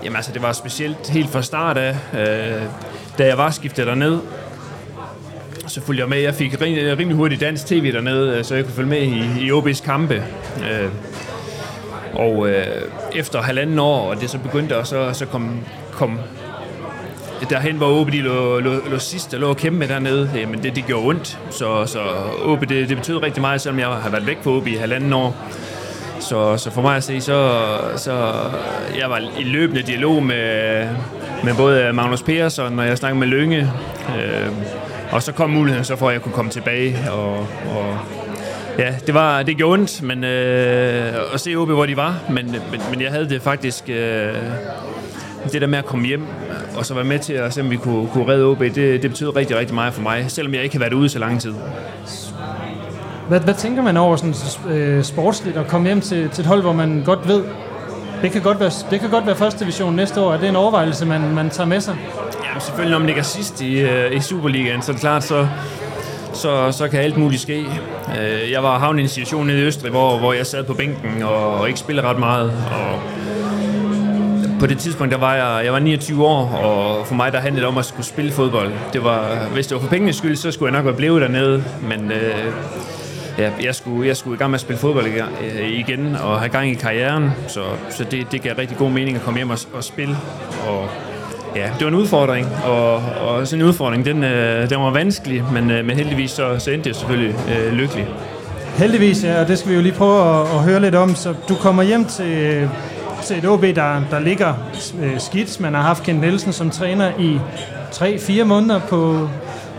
Jamen 0.03 0.15
altså, 0.15 0.31
det 0.31 0.41
var 0.41 0.51
specielt 0.51 1.09
helt 1.09 1.29
fra 1.29 1.41
start 1.41 1.77
af, 1.77 1.95
øh, 2.13 2.63
da 3.17 3.27
jeg 3.27 3.37
var 3.37 3.51
skiftet 3.51 3.87
derned. 3.87 4.19
Så 5.67 5.81
fulgte 5.81 6.01
jeg 6.01 6.09
med. 6.09 6.17
Jeg 6.17 6.35
fik 6.35 6.61
rimelig, 6.61 6.97
rimelig 6.97 7.17
hurtigt 7.17 7.41
dansk 7.41 7.65
tv 7.65 7.93
dernede, 7.93 8.37
øh, 8.37 8.43
så 8.43 8.55
jeg 8.55 8.63
kunne 8.63 8.73
følge 8.73 8.89
med 8.89 9.01
i, 9.01 9.45
i 9.47 9.51
OB's 9.51 9.85
kampe. 9.85 10.23
Øh, 10.71 10.89
og 12.13 12.49
øh, 12.49 12.65
efter 13.15 13.41
halvanden 13.41 13.79
år, 13.79 14.09
og 14.09 14.21
det 14.21 14.29
så 14.29 14.37
begyndte 14.37 14.75
at 14.75 14.87
så, 14.87 15.13
så 15.13 15.25
kom, 15.25 15.59
kom 15.91 16.19
derhen, 17.49 17.75
hvor 17.75 18.01
OB 18.01 18.11
de 18.11 18.21
lå, 18.21 18.59
lå, 18.59 18.71
lå 18.91 18.99
sidst 18.99 19.33
og 19.33 19.39
lå 19.39 19.49
og 19.49 19.57
kæmpe 19.57 19.79
med 19.79 19.87
dernede, 19.87 20.31
øh, 20.35 20.41
jamen 20.41 20.63
det, 20.63 20.75
det 20.75 20.85
gjorde 20.85 21.07
ondt. 21.07 21.39
Så, 21.51 21.85
så 21.85 21.99
OB, 22.45 22.61
det, 22.61 22.89
det 22.89 22.97
betød 22.97 23.23
rigtig 23.23 23.41
meget, 23.41 23.61
selvom 23.61 23.79
jeg 23.79 23.87
har 23.87 24.09
været 24.09 24.27
væk 24.27 24.37
fra 24.43 24.51
OB 24.51 24.67
i 24.67 24.75
halvanden 24.75 25.13
år. 25.13 25.35
Så, 26.19 26.57
så 26.57 26.71
for 26.71 26.81
mig 26.81 26.95
at 26.95 27.03
se, 27.03 27.21
så, 27.21 27.59
så 27.97 28.33
jeg 28.99 29.09
var 29.09 29.21
i 29.39 29.43
løbende 29.43 29.81
dialog 29.81 30.23
med, 30.23 30.87
med 31.43 31.55
både 31.57 31.93
Magnus 31.93 32.21
Persson, 32.21 32.79
og 32.79 32.85
jeg 32.85 32.97
snakkede 32.97 33.19
med 33.19 33.27
Lønge. 33.27 33.71
Øh, 34.17 34.51
og 35.11 35.23
så 35.23 35.31
kom 35.31 35.49
muligheden 35.49 35.85
så 35.85 35.95
for, 35.95 36.07
at 36.07 36.13
jeg 36.13 36.21
kunne 36.21 36.33
komme 36.33 36.51
tilbage. 36.51 36.97
Og, 37.11 37.37
og 37.75 37.97
ja, 38.77 38.95
det, 39.07 39.13
var, 39.13 39.43
det 39.43 39.57
gjorde 39.57 39.73
ondt 39.73 40.01
men, 40.03 40.23
øh, 40.23 41.13
at 41.33 41.39
se 41.39 41.55
OB, 41.55 41.69
hvor 41.69 41.85
de 41.85 41.97
var. 41.97 42.19
Men, 42.29 42.51
men, 42.51 42.81
men 42.91 43.01
jeg 43.01 43.11
havde 43.11 43.29
det 43.29 43.41
faktisk... 43.41 43.89
Øh, 43.89 44.33
det 45.51 45.61
der 45.61 45.67
med 45.67 45.77
at 45.77 45.85
komme 45.85 46.07
hjem 46.07 46.27
og 46.77 46.85
så 46.85 46.93
være 46.93 47.03
med 47.03 47.19
til 47.19 47.33
at 47.33 47.53
se, 47.53 47.61
om 47.61 47.69
vi 47.69 47.75
kunne, 47.75 48.07
kunne 48.07 48.27
redde 48.27 48.45
OB, 48.45 48.59
det, 48.59 48.75
det 48.75 49.01
betyder 49.01 49.35
rigtig, 49.35 49.57
rigtig 49.57 49.75
meget 49.75 49.93
for 49.93 50.01
mig, 50.01 50.25
selvom 50.27 50.53
jeg 50.53 50.63
ikke 50.63 50.75
har 50.75 50.79
været 50.79 50.93
ude 50.93 51.09
så 51.09 51.19
lang 51.19 51.41
tid. 51.41 51.53
Hvad, 53.27 53.39
hvad 53.39 53.53
tænker 53.53 53.83
man 53.83 53.97
over 53.97 54.15
sådan 54.15 54.35
øh, 54.69 55.03
sportsligt 55.03 55.57
at 55.57 55.67
komme 55.67 55.87
hjem 55.87 56.01
til, 56.01 56.29
til 56.29 56.41
et 56.41 56.47
hold, 56.47 56.61
hvor 56.61 56.73
man 56.73 57.01
godt 57.05 57.27
ved, 57.27 57.43
det 58.21 58.31
kan 58.31 58.41
godt 58.41 58.59
være, 58.59 58.71
det 58.91 58.99
kan 58.99 59.09
godt 59.09 59.25
være 59.25 59.35
første 59.35 59.59
division 59.59 59.95
næste 59.95 60.21
år. 60.21 60.33
Er 60.33 60.37
det 60.37 60.49
en 60.49 60.55
overvejelse, 60.55 61.05
man, 61.05 61.33
man 61.33 61.49
tager 61.49 61.67
med 61.67 61.81
sig? 61.81 61.95
Ja, 62.43 62.59
selvfølgelig, 62.59 62.91
når 62.91 62.99
man 62.99 63.05
ligger 63.05 63.23
sidst 63.23 63.61
i, 63.61 63.79
øh, 63.79 64.15
i 64.15 64.19
Superligaen, 64.19 64.81
så 64.81 64.91
er 64.91 64.93
det 64.93 65.01
klart, 65.01 65.23
så, 65.23 65.47
så, 66.33 66.71
så 66.71 66.87
kan 66.87 66.99
alt 66.99 67.17
muligt 67.17 67.41
ske. 67.41 67.59
Øh, 68.19 68.51
jeg 68.51 68.63
var 68.63 68.79
havnet 68.79 68.99
i 68.99 69.03
en 69.03 69.09
situation 69.09 69.47
nede 69.47 69.59
i 69.59 69.63
Østrig, 69.63 69.91
hvor, 69.91 70.17
hvor 70.17 70.33
jeg 70.33 70.45
sad 70.45 70.63
på 70.63 70.73
bænken 70.73 71.23
og, 71.23 71.59
og 71.59 71.67
ikke 71.67 71.79
spillede 71.79 72.07
ret 72.07 72.19
meget. 72.19 72.51
Og 72.71 72.99
på 74.59 74.65
det 74.65 74.77
tidspunkt, 74.77 75.11
der 75.11 75.17
var 75.19 75.35
jeg, 75.35 75.65
jeg 75.65 75.73
var 75.73 75.79
29 75.79 76.25
år, 76.25 76.47
og 76.47 77.07
for 77.07 77.15
mig 77.15 77.31
der 77.31 77.39
handlede 77.39 77.61
det 77.61 77.67
om 77.67 77.77
at 77.77 77.85
skulle 77.85 78.05
spille 78.05 78.31
fodbold. 78.31 78.71
Det 78.93 79.03
var, 79.03 79.47
hvis 79.53 79.67
det 79.67 79.75
var 79.75 79.81
for 79.81 79.89
pengenes 79.89 80.15
skyld, 80.15 80.35
så 80.35 80.51
skulle 80.51 80.71
jeg 80.71 80.77
nok 80.77 80.85
være 80.85 80.95
blevet 80.95 81.21
dernede, 81.21 81.63
men 81.81 82.11
øh, 82.11 82.53
ja, 83.37 83.51
jeg, 83.63 83.75
skulle, 83.75 84.07
jeg 84.07 84.17
skulle 84.17 84.35
i 84.35 84.37
gang 84.37 84.51
med 84.51 84.57
at 84.57 84.61
spille 84.61 84.79
fodbold 84.79 85.05
øh, 85.07 85.69
igen 85.69 86.15
og 86.15 86.39
have 86.39 86.49
gang 86.49 86.71
i 86.71 86.73
karrieren, 86.73 87.29
så, 87.47 87.61
så 87.89 88.03
det, 88.03 88.31
det 88.31 88.41
gav 88.41 88.55
rigtig 88.57 88.77
god 88.77 88.89
mening 88.89 89.17
at 89.17 89.23
komme 89.23 89.39
hjem 89.39 89.49
og, 89.49 89.59
og 89.73 89.83
spille. 89.83 90.17
Og, 90.67 90.89
ja, 91.55 91.63
det 91.63 91.81
var 91.81 91.87
en 91.87 91.95
udfordring, 91.95 92.47
og, 92.65 92.95
og 92.95 93.47
sådan 93.47 93.61
en 93.61 93.67
udfordring, 93.67 94.05
den, 94.05 94.23
øh, 94.23 94.69
den 94.69 94.79
var 94.79 94.91
vanskelig, 94.91 95.43
men, 95.53 95.71
øh, 95.71 95.85
men 95.85 95.97
heldigvis 95.97 96.31
så, 96.31 96.59
så 96.59 96.71
endte 96.71 96.87
jeg 96.87 96.95
selvfølgelig 96.95 97.35
øh, 97.57 97.73
lykkelig. 97.73 98.07
Heldigvis, 98.77 99.23
ja, 99.23 99.41
og 99.41 99.47
det 99.47 99.57
skal 99.59 99.71
vi 99.71 99.75
jo 99.75 99.81
lige 99.81 99.93
prøve 99.93 100.41
at, 100.41 100.41
at 100.41 100.63
høre 100.63 100.81
lidt 100.81 100.95
om. 100.95 101.15
Så 101.15 101.33
du 101.49 101.55
kommer 101.55 101.83
hjem 101.83 102.05
til, 102.05 102.69
også 103.29 103.47
et 103.47 103.51
OB, 103.51 103.61
der, 103.61 104.01
der 104.11 104.19
ligger 104.19 104.53
øh, 105.01 105.19
skidt. 105.19 105.59
Man 105.59 105.73
har 105.73 105.81
haft 105.81 106.03
Kent 106.03 106.21
Nielsen 106.21 106.53
som 106.53 106.69
træner 106.69 107.11
i 107.19 107.39
3-4 107.91 108.43
måneder 108.43 108.79
på, 108.79 109.29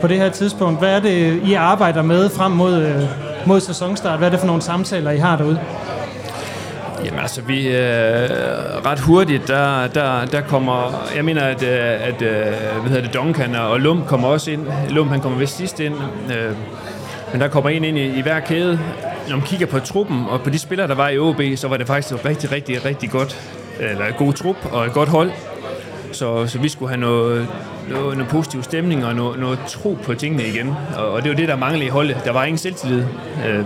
på 0.01 0.07
det 0.07 0.17
her 0.17 0.31
tidspunkt. 0.31 0.79
Hvad 0.79 0.97
er 0.97 1.01
det, 1.01 1.43
I 1.45 1.55
arbejder 1.55 2.03
med 2.03 2.31
frem 2.31 2.53
mod, 2.53 2.83
øh, 2.83 3.03
mod 3.47 3.61
sæsonstart? 3.61 4.19
Hvad 4.19 4.29
er 4.29 4.31
det 4.31 4.41
for 4.41 4.47
nogle 4.47 4.63
samtaler, 4.63 5.11
I 5.11 5.19
har 5.19 5.37
derude? 5.37 5.61
Jamen 7.05 7.21
altså, 7.21 7.43
vi 7.43 7.69
øh, 7.69 8.31
ret 8.87 9.01
hurtigt, 9.01 9.49
der, 9.49 9.87
der, 9.87 10.25
der 10.25 10.41
kommer, 10.41 11.05
jeg 11.17 11.25
mener, 11.25 11.43
at, 11.43 11.63
øh, 11.63 12.09
at 12.09 12.23
øh, 12.23 12.31
hvad 12.81 12.91
hedder 12.91 13.03
det, 13.03 13.15
Duncan 13.15 13.55
og 13.55 13.81
Lum 13.81 14.05
kommer 14.07 14.29
også 14.29 14.51
ind. 14.51 14.67
Lum, 14.89 15.09
han 15.09 15.21
kommer 15.21 15.39
vist 15.39 15.57
sidst 15.57 15.81
ind. 15.81 15.95
Øh, 16.31 16.53
men 17.33 17.41
der 17.41 17.49
kommer 17.49 17.71
en 17.71 17.85
ind 17.85 17.99
i, 17.99 18.19
i 18.19 18.23
hver 18.23 18.41
kæde. 18.41 18.79
Når 19.29 19.37
man 19.37 19.47
kigger 19.47 19.67
på 19.67 19.79
truppen 19.79 20.25
og 20.29 20.41
på 20.43 20.51
de 20.51 20.59
spillere, 20.59 20.89
der 20.89 20.95
var 20.95 21.09
i 21.09 21.19
OB, 21.19 21.41
så 21.57 21.69
var 21.69 21.77
det 21.77 21.87
faktisk 21.87 22.15
et 22.15 22.25
rigtig, 22.25 22.53
rigtig, 22.53 22.85
rigtig 22.85 23.11
godt, 23.11 23.41
eller 23.81 24.07
et 24.07 24.17
god 24.17 24.33
trup 24.33 24.57
og 24.73 24.87
et 24.87 24.93
godt 24.93 25.09
hold. 25.09 25.31
Så, 26.13 26.47
så 26.47 26.59
vi 26.59 26.69
skulle 26.69 26.89
have 26.89 27.01
noget, 27.01 27.49
noget, 27.89 28.17
noget 28.17 28.31
positiv 28.31 28.63
stemning 28.63 29.05
og 29.07 29.15
noget, 29.15 29.41
noget 29.41 29.59
tro 29.69 29.99
på 30.03 30.15
tingene 30.15 30.47
igen. 30.47 30.75
Og, 30.97 31.11
og 31.11 31.23
det 31.23 31.31
var 31.31 31.37
det, 31.37 31.49
der 31.49 31.57
manglede 31.57 31.85
i 31.85 31.89
holdet. 31.89 32.17
Der 32.25 32.33
var 32.33 32.45
ingen 32.45 32.59
selvtillid. 32.59 33.05
Øh, 33.49 33.65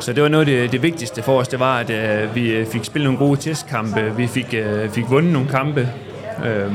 så 0.00 0.12
det 0.12 0.22
var 0.22 0.28
noget 0.28 0.48
af 0.48 0.52
det, 0.62 0.72
det 0.72 0.82
vigtigste 0.82 1.22
for 1.22 1.40
os, 1.40 1.48
det 1.48 1.60
var, 1.60 1.78
at 1.78 1.90
øh, 1.90 2.34
vi 2.34 2.64
fik 2.72 2.84
spillet 2.84 3.12
nogle 3.12 3.26
gode 3.26 3.40
testkampe, 3.40 4.16
vi 4.16 4.26
fik, 4.26 4.54
øh, 4.54 4.90
fik 4.90 5.04
vundet 5.10 5.32
nogle 5.32 5.48
kampe, 5.48 5.88
øh, 6.44 6.72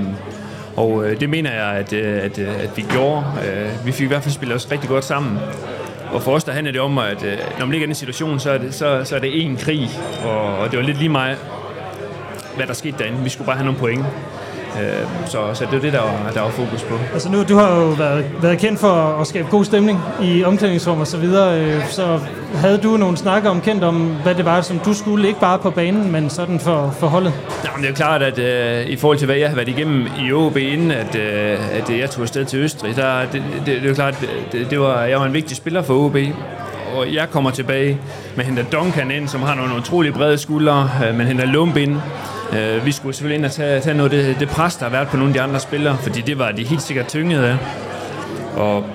og 0.76 1.06
øh, 1.06 1.20
det 1.20 1.30
mener 1.30 1.52
jeg, 1.52 1.72
at, 1.72 1.94
øh, 1.94 2.24
at, 2.24 2.40
øh, 2.40 2.64
at 2.64 2.70
vi 2.76 2.86
gjorde. 2.90 3.26
Øh, 3.48 3.86
vi 3.86 3.92
fik 3.92 4.06
i 4.06 4.08
hvert 4.08 4.24
fald 4.24 4.34
spillet 4.34 4.56
os 4.56 4.72
rigtig 4.72 4.90
godt 4.90 5.06
sammen. 5.06 5.40
Og 6.12 6.22
for 6.22 6.32
os, 6.32 6.44
der 6.44 6.52
handler 6.52 6.72
det 6.72 6.82
om, 6.82 6.98
at 6.98 7.24
øh, 7.24 7.38
når 7.60 7.66
man 7.66 7.72
ligger 7.72 7.86
i 7.86 7.88
den 7.88 7.96
situation, 7.96 8.40
så 8.40 8.52
er 8.52 8.58
det, 8.58 8.74
så, 8.74 9.02
så 9.04 9.16
er 9.16 9.20
det 9.20 9.32
én 9.32 9.64
krig, 9.64 9.90
og, 10.26 10.58
og 10.58 10.72
det 10.72 10.80
var 10.80 10.86
lidt 10.86 10.98
lige 10.98 11.10
meget, 11.10 11.38
hvad 12.56 12.68
der 12.68 12.74
skete 12.74 12.98
derinde. 12.98 13.24
Vi 13.24 13.30
skulle 13.30 13.46
bare 13.46 13.56
have 13.56 13.66
nogle 13.66 13.80
point. 13.80 14.06
Øh, 14.80 15.08
så, 15.26 15.38
så 15.54 15.66
det 15.66 15.74
er 15.74 15.80
det, 15.80 15.94
der 15.94 16.02
var, 16.02 16.32
der 16.34 16.42
var 16.42 16.50
fokus 16.50 16.84
på. 16.84 16.96
Altså 17.14 17.32
nu, 17.32 17.44
du 17.44 17.56
har 17.56 17.76
jo 17.76 17.88
været, 17.88 18.26
været 18.42 18.60
kendt 18.60 18.80
for 18.80 18.94
at 19.22 19.28
skabe 19.28 19.48
god 19.52 19.66
stemning 19.66 20.00
i 20.22 20.44
omklædningsrum 20.44 21.00
og 21.00 21.08
så 21.08 21.18
videre, 21.18 21.60
øh, 21.62 21.88
så 21.90 22.20
havde 22.56 22.78
du 22.78 22.98
nogle 22.98 23.18
snakker 23.18 23.50
om 23.50 23.62
kendt 23.62 23.84
om, 23.84 24.16
hvad 24.24 24.36
det 24.36 24.46
var, 24.46 24.62
som 24.62 24.80
du 24.80 24.94
skulle, 24.94 25.28
ikke 25.28 25.40
bare 25.40 25.60
på 25.60 25.70
banen, 25.70 26.12
men 26.12 26.30
sådan 26.30 26.60
for, 26.60 26.96
for 27.00 27.08
holdet? 27.08 27.34
Jamen, 27.66 27.78
det 27.78 27.86
er 27.86 27.90
jo 27.90 27.96
klart, 27.96 28.22
at 28.22 28.40
øh, 28.40 28.88
i 28.88 28.96
forhold 28.96 29.18
til, 29.18 29.26
hvad 29.26 29.36
jeg 29.36 29.50
har 29.50 29.56
været 29.56 29.68
igennem 29.68 30.08
i 30.20 30.32
OB, 30.32 30.58
inden 30.58 30.92
at, 30.92 31.16
øh, 31.16 31.78
at 31.78 32.00
jeg 32.00 32.10
tog 32.10 32.22
afsted 32.22 32.46
til 32.46 32.60
Østrig, 32.60 32.96
der, 32.96 33.20
det, 33.22 33.32
det, 33.32 33.66
det 33.66 33.84
er 33.84 33.88
jo 33.88 33.94
klart, 33.94 34.26
det, 34.52 34.68
det 34.70 34.80
var, 34.80 35.04
jeg 35.04 35.20
var 35.20 35.26
en 35.26 35.34
vigtig 35.34 35.58
spiller 35.58 35.82
for 35.82 35.94
OB, 35.94 36.18
og 36.98 37.14
jeg 37.14 37.30
kommer 37.30 37.52
tilbage 37.52 37.98
med 38.36 38.46
henter 38.46 38.64
Duncan 38.64 39.12
ind, 39.12 39.28
som 39.28 39.42
har 39.42 39.56
nogle 39.56 39.76
utrolig 39.76 40.14
brede 40.14 40.38
skuldre, 40.38 40.90
Man 41.00 41.18
men 41.18 41.28
henter 41.28 41.46
Lump 41.46 41.78
ind. 41.78 41.96
Øh, 42.54 42.86
vi 42.86 42.92
skulle 42.92 43.16
selvfølgelig 43.16 43.38
ind 43.38 43.46
og 43.46 43.52
tage, 43.52 43.80
tage 43.80 43.98
noget 43.98 44.14
af 44.14 44.26
det, 44.26 44.40
det 44.40 44.50
pres, 44.50 44.76
der 44.76 44.86
har 44.86 44.92
været 44.92 45.08
på 45.08 45.18
nogle 45.18 45.30
af 45.30 45.34
de 45.34 45.42
andre 45.42 45.60
spillere, 45.60 45.98
fordi 45.98 46.22
det 46.22 46.40
var 46.40 46.52
de 46.52 46.64
helt 46.64 46.82
sikkert 46.82 47.08
tyngede 47.08 47.48
af. 47.48 47.58
Og 48.56 48.86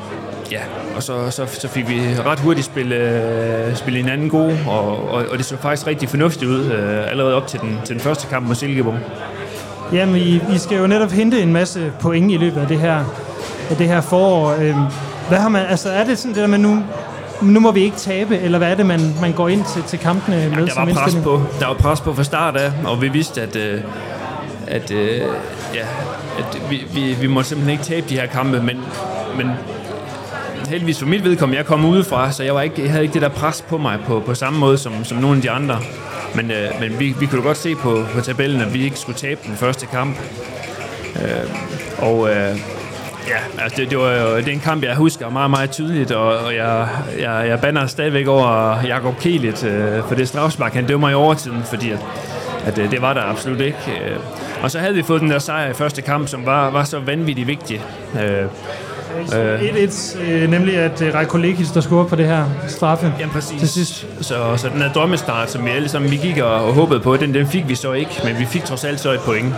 ja, 0.52 0.60
og 0.96 1.02
så, 1.02 1.30
så, 1.30 1.46
så 1.46 1.68
fik 1.68 1.88
vi 1.88 2.00
ret 2.26 2.40
hurtigt 2.40 2.66
spille, 2.66 2.94
øh, 2.96 3.76
spille 3.76 3.98
hinanden 3.98 4.30
gode, 4.30 4.58
og, 4.68 5.10
og, 5.10 5.24
og 5.30 5.38
det 5.38 5.44
så 5.44 5.56
faktisk 5.56 5.86
rigtig 5.86 6.08
fornuftigt 6.08 6.50
ud 6.50 6.64
øh, 6.64 7.10
allerede 7.10 7.34
op 7.34 7.46
til 7.46 7.60
den, 7.60 7.78
til 7.84 7.94
den 7.94 8.02
første 8.02 8.26
kamp 8.26 8.46
mod 8.46 8.54
Silkeborg. 8.54 8.98
Jamen, 9.92 10.16
I, 10.16 10.40
I 10.54 10.58
skal 10.58 10.78
jo 10.78 10.86
netop 10.86 11.10
hente 11.10 11.42
en 11.42 11.52
masse 11.52 11.92
point 12.00 12.32
i 12.32 12.36
løbet 12.36 12.60
af 12.60 12.66
det 12.66 12.78
her, 12.78 13.04
af 13.70 13.76
det 13.76 13.88
her 13.88 14.00
forår. 14.00 14.54
Øhm, 14.60 14.82
hvad 15.28 15.38
har 15.38 15.48
man, 15.48 15.66
altså 15.66 15.90
er 15.90 16.04
det 16.04 16.18
sådan 16.18 16.34
det 16.34 16.40
der 16.40 16.46
med 16.46 16.58
nu, 16.58 16.82
nu 17.42 17.60
må 17.60 17.72
vi 17.72 17.80
ikke 17.80 17.96
tabe, 17.96 18.38
eller 18.38 18.58
hvad 18.58 18.70
er 18.70 18.74
det, 18.74 18.86
man, 18.86 19.14
man 19.20 19.32
går 19.32 19.48
ind 19.48 19.64
til, 19.74 19.82
til 19.82 19.98
kampene 19.98 20.36
med 20.36 20.66
der 20.66 20.84
var 20.84 20.92
pres 20.92 21.14
på, 21.24 21.42
der 21.60 21.66
var 21.66 21.74
pres 21.74 22.00
på 22.00 22.14
fra 22.14 22.24
start 22.24 22.56
af, 22.56 22.72
og 22.84 23.02
vi 23.02 23.08
vidste, 23.08 23.42
at, 23.42 23.56
øh, 23.56 23.80
at, 24.66 24.90
øh, 24.90 25.20
ja, 25.74 25.86
at 26.38 26.70
vi, 26.70 26.84
vi, 26.94 27.16
vi 27.20 27.26
måtte 27.26 27.48
simpelthen 27.48 27.72
ikke 27.72 27.84
tabe 27.84 28.08
de 28.08 28.14
her 28.14 28.26
kampe, 28.26 28.62
men, 28.62 28.80
men 29.36 29.50
heldigvis 30.68 30.98
for 30.98 31.06
mit 31.06 31.24
vedkommende, 31.24 31.58
jeg 31.58 31.66
kom 31.66 31.84
udefra, 31.84 32.32
så 32.32 32.42
jeg, 32.42 32.54
var 32.54 32.62
ikke, 32.62 32.82
jeg 32.82 32.90
havde 32.90 33.02
ikke 33.02 33.14
det 33.14 33.22
der 33.22 33.28
pres 33.28 33.64
på 33.68 33.78
mig 33.78 33.98
på, 34.06 34.22
på 34.26 34.34
samme 34.34 34.58
måde 34.58 34.78
som, 34.78 35.04
som 35.04 35.18
nogle 35.18 35.36
af 35.36 35.42
de 35.42 35.50
andre. 35.50 35.78
Men, 36.34 36.50
øh, 36.50 36.68
men 36.80 37.00
vi, 37.00 37.14
vi 37.20 37.26
kunne 37.26 37.42
godt 37.42 37.56
se 37.56 37.74
på, 37.74 38.04
på 38.14 38.20
tabellen, 38.20 38.60
at 38.60 38.74
vi 38.74 38.84
ikke 38.84 38.98
skulle 38.98 39.18
tabe 39.18 39.40
den 39.46 39.56
første 39.56 39.86
kamp. 39.86 40.16
Øh, 41.16 41.50
og 41.98 42.30
øh, 42.30 42.56
ja, 43.28 43.62
altså 43.62 43.80
det, 43.80 43.90
det, 43.90 43.98
var 43.98 44.12
jo, 44.12 44.36
det 44.36 44.48
er 44.48 44.52
en 44.52 44.60
kamp, 44.60 44.84
jeg 44.84 44.94
husker 44.94 45.30
meget, 45.30 45.50
meget 45.50 45.70
tydeligt, 45.70 46.10
og, 46.12 46.38
og 46.38 46.54
jeg, 46.54 46.88
jeg, 47.18 47.44
jeg 47.48 47.60
banner 47.60 47.86
stadigvæk 47.86 48.26
over 48.26 48.80
Jakob 48.86 49.18
Kielit 49.20 49.64
øh, 49.64 50.02
for 50.08 50.14
det 50.14 50.28
strafspark, 50.28 50.74
han 50.74 50.86
dømmer 50.86 51.10
i 51.10 51.14
overtiden, 51.14 51.62
fordi 51.64 51.90
at, 51.90 51.98
at 52.66 52.78
øh, 52.78 52.90
det 52.90 53.02
var 53.02 53.14
der 53.14 53.22
absolut 53.22 53.60
ikke. 53.60 53.78
Øh, 53.88 54.16
og 54.62 54.70
så 54.70 54.78
havde 54.78 54.94
vi 54.94 55.02
fået 55.02 55.20
den 55.20 55.30
der 55.30 55.38
sejr 55.38 55.70
i 55.70 55.74
første 55.74 56.02
kamp, 56.02 56.28
som 56.28 56.46
var, 56.46 56.70
var 56.70 56.84
så 56.84 56.98
vanvittigt 56.98 57.48
vigtig. 57.48 57.82
Øh, 58.22 58.46
Øh. 59.34 59.60
1-1, 59.60 60.20
øh, 60.20 60.50
nemlig 60.50 60.76
at 60.76 61.02
øh, 61.02 61.14
Rejko 61.14 61.38
Lekis, 61.38 61.70
der 61.70 61.80
scorer 61.80 62.04
på 62.04 62.16
det 62.16 62.26
her 62.26 62.44
straffe. 62.68 63.12
Ja, 63.20 63.28
præcis. 63.32 63.58
Til 63.60 63.68
sidst. 63.68 64.06
Så, 64.20 64.56
så 64.56 64.68
den 64.68 64.82
her 64.82 64.92
drømmestart, 64.92 65.50
som 65.50 65.64
vi 65.64 65.70
alle 65.70 65.88
sammen 65.88 66.10
vi 66.10 66.16
gik 66.16 66.38
og, 66.38 66.54
og 66.54 66.72
håbede 66.72 67.00
på, 67.00 67.16
den, 67.16 67.34
den 67.34 67.46
fik 67.46 67.68
vi 67.68 67.74
så 67.74 67.92
ikke, 67.92 68.20
men 68.24 68.38
vi 68.38 68.46
fik 68.46 68.64
trods 68.64 68.84
alt 68.84 69.00
så 69.00 69.10
et 69.10 69.20
point. 69.20 69.54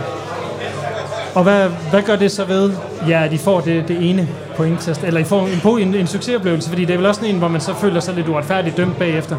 Og 1.35 1.43
hvad, 1.43 1.69
hvad 1.89 2.01
gør 2.01 2.15
det 2.15 2.31
så 2.31 2.45
ved, 2.45 2.71
ja, 3.07 3.23
at 3.25 3.33
I 3.33 3.37
får 3.37 3.59
det, 3.59 3.87
det 3.87 4.09
ene 4.09 4.27
pointtest, 4.57 5.03
eller 5.03 5.19
I 5.19 5.23
får 5.23 5.47
en, 5.77 5.87
en, 5.87 5.95
en 5.95 6.07
succesoplevelse, 6.07 6.69
fordi 6.69 6.85
det 6.85 6.93
er 6.93 6.97
vel 6.97 7.05
også 7.05 7.25
en, 7.25 7.35
hvor 7.35 7.47
man 7.47 7.61
så 7.61 7.73
føler 7.81 7.99
sig 7.99 8.13
lidt 8.15 8.27
uretfærdigt 8.27 8.77
dømt 8.77 8.99
bagefter. 8.99 9.35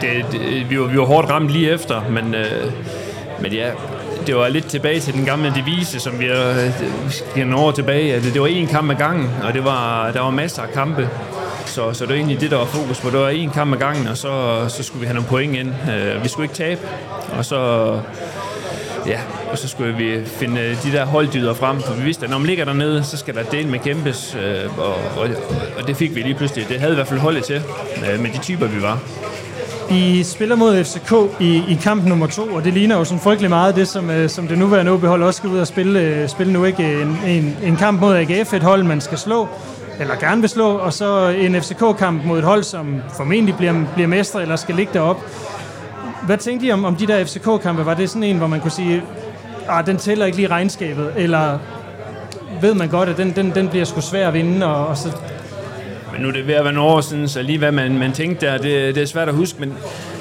Det, 0.00 0.10
det, 0.32 0.70
vi, 0.70 0.80
var, 0.80 0.86
vi 0.86 0.98
var 0.98 1.04
hårdt 1.04 1.30
ramt 1.30 1.50
lige 1.50 1.70
efter, 1.70 2.02
men, 2.10 2.34
øh, 2.34 2.72
men 3.40 3.52
ja, 3.52 3.70
det 4.26 4.36
var 4.36 4.48
lidt 4.48 4.66
tilbage 4.66 5.00
til 5.00 5.14
den 5.14 5.24
gamle 5.24 5.52
devise, 5.56 6.00
som 6.00 6.20
vi 6.20 6.26
har 6.26 6.70
øh, 7.36 7.64
år 7.64 7.70
tilbage. 7.70 8.14
At 8.14 8.22
det 8.22 8.40
var 8.40 8.48
én 8.48 8.70
kamp 8.70 8.90
ad 8.90 8.96
gangen, 8.96 9.30
og 9.42 9.52
det 9.52 9.64
var, 9.64 10.10
der 10.12 10.20
var 10.20 10.30
masser 10.30 10.62
af 10.62 10.72
kampe. 10.72 11.08
Så, 11.66 11.92
så 11.92 12.04
det 12.04 12.10
var 12.10 12.16
egentlig 12.16 12.40
det, 12.40 12.50
der 12.50 12.56
var 12.56 12.64
fokus 12.64 13.00
på. 13.00 13.10
Det 13.10 13.20
var 13.20 13.30
én 13.30 13.54
kamp 13.54 13.74
ad 13.74 13.78
gangen, 13.78 14.06
og 14.06 14.16
så, 14.16 14.64
så 14.68 14.82
skulle 14.82 15.00
vi 15.00 15.06
have 15.06 15.14
nogle 15.14 15.28
point 15.28 15.56
ind. 15.56 15.68
Øh, 15.68 16.24
vi 16.24 16.28
skulle 16.28 16.44
ikke 16.44 16.54
tabe, 16.54 16.80
og 17.38 17.44
så... 17.44 17.92
Ja, 19.06 19.20
og 19.50 19.58
så 19.58 19.68
skulle 19.68 19.96
vi 19.96 20.24
finde 20.26 20.76
de 20.82 20.92
der 20.92 21.04
holddyder 21.04 21.54
frem, 21.54 21.80
for 21.80 21.94
vi 21.94 22.02
vidste, 22.02 22.24
at 22.24 22.30
når 22.30 22.38
man 22.38 22.46
ligger 22.46 22.64
dernede, 22.64 23.04
så 23.04 23.16
skal 23.16 23.34
der 23.34 23.42
del 23.42 23.68
med 23.68 23.78
kæmpes, 23.78 24.36
øh, 24.42 24.78
og, 24.78 24.94
og, 24.94 25.28
og 25.78 25.86
det 25.86 25.96
fik 25.96 26.14
vi 26.14 26.20
lige 26.20 26.34
pludselig. 26.34 26.68
Det 26.68 26.80
havde 26.80 26.92
i 26.92 26.94
hvert 26.94 27.08
fald 27.08 27.20
holdet 27.20 27.44
til, 27.44 27.62
øh, 28.12 28.20
med 28.20 28.30
de 28.30 28.38
typer, 28.38 28.66
vi 28.66 28.82
var. 28.82 28.98
I 29.90 30.22
spiller 30.22 30.56
mod 30.56 30.84
FCK 30.84 31.40
i, 31.40 31.62
i 31.68 31.78
kamp 31.82 32.04
nummer 32.04 32.26
to, 32.26 32.42
og 32.42 32.64
det 32.64 32.72
ligner 32.72 32.96
jo 32.98 33.04
sådan 33.04 33.20
frygtelig 33.20 33.50
meget 33.50 33.76
det, 33.76 33.88
som, 33.88 34.10
øh, 34.10 34.30
som 34.30 34.48
det 34.48 34.58
nuværende 34.58 34.92
OB-hold 34.92 35.22
også 35.22 35.38
skal 35.38 35.50
ud 35.50 35.58
og 35.58 35.66
spille, 35.66 36.00
øh, 36.00 36.28
spille 36.28 36.52
nu. 36.52 36.64
ikke 36.64 37.02
en, 37.02 37.18
en, 37.26 37.56
en 37.62 37.76
kamp 37.76 38.00
mod 38.00 38.16
AGF, 38.16 38.52
et 38.52 38.62
hold, 38.62 38.82
man 38.82 39.00
skal 39.00 39.18
slå, 39.18 39.48
eller 40.00 40.14
gerne 40.14 40.40
vil 40.40 40.50
slå, 40.50 40.76
og 40.76 40.92
så 40.92 41.28
en 41.28 41.62
FCK-kamp 41.62 42.24
mod 42.24 42.38
et 42.38 42.44
hold, 42.44 42.62
som 42.62 43.02
formentlig 43.16 43.56
bliver, 43.56 43.84
bliver 43.94 44.08
mestre, 44.08 44.42
eller 44.42 44.56
skal 44.56 44.74
ligge 44.74 44.92
derop. 44.92 45.16
Hvad 46.26 46.38
tænkte 46.38 46.66
I 46.66 46.72
om, 46.72 46.84
om 46.84 46.96
de 46.96 47.06
der 47.06 47.24
FCK-kampe? 47.24 47.86
Var 47.86 47.94
det 47.94 48.10
sådan 48.10 48.22
en, 48.22 48.38
hvor 48.38 48.46
man 48.46 48.60
kunne 48.60 48.70
sige, 48.70 49.02
ah, 49.68 49.86
den 49.86 49.96
tæller 49.96 50.26
ikke 50.26 50.38
lige 50.38 50.48
regnskabet, 50.48 51.12
eller 51.16 51.58
ved 52.60 52.74
man 52.74 52.88
godt, 52.88 53.08
at 53.08 53.16
den, 53.16 53.32
den, 53.36 53.54
den 53.54 53.68
bliver 53.68 53.84
sgu 53.84 54.00
svær 54.00 54.28
at 54.28 54.34
vinde, 54.34 54.66
og, 54.66 54.86
og 54.86 54.96
så 54.96 55.12
Men 56.12 56.22
nu 56.22 56.28
er 56.28 56.32
det 56.32 56.46
ved 56.46 56.54
at 56.54 56.64
være 56.64 56.72
nogle 56.72 56.90
år 56.90 57.00
siden, 57.00 57.28
så 57.28 57.42
lige 57.42 57.58
hvad 57.58 57.72
man, 57.72 57.98
man 57.98 58.12
tænkte 58.12 58.46
der, 58.46 58.58
det, 58.58 58.94
det 58.94 59.02
er 59.02 59.06
svært 59.06 59.28
at 59.28 59.34
huske, 59.34 59.60
men, 59.60 59.74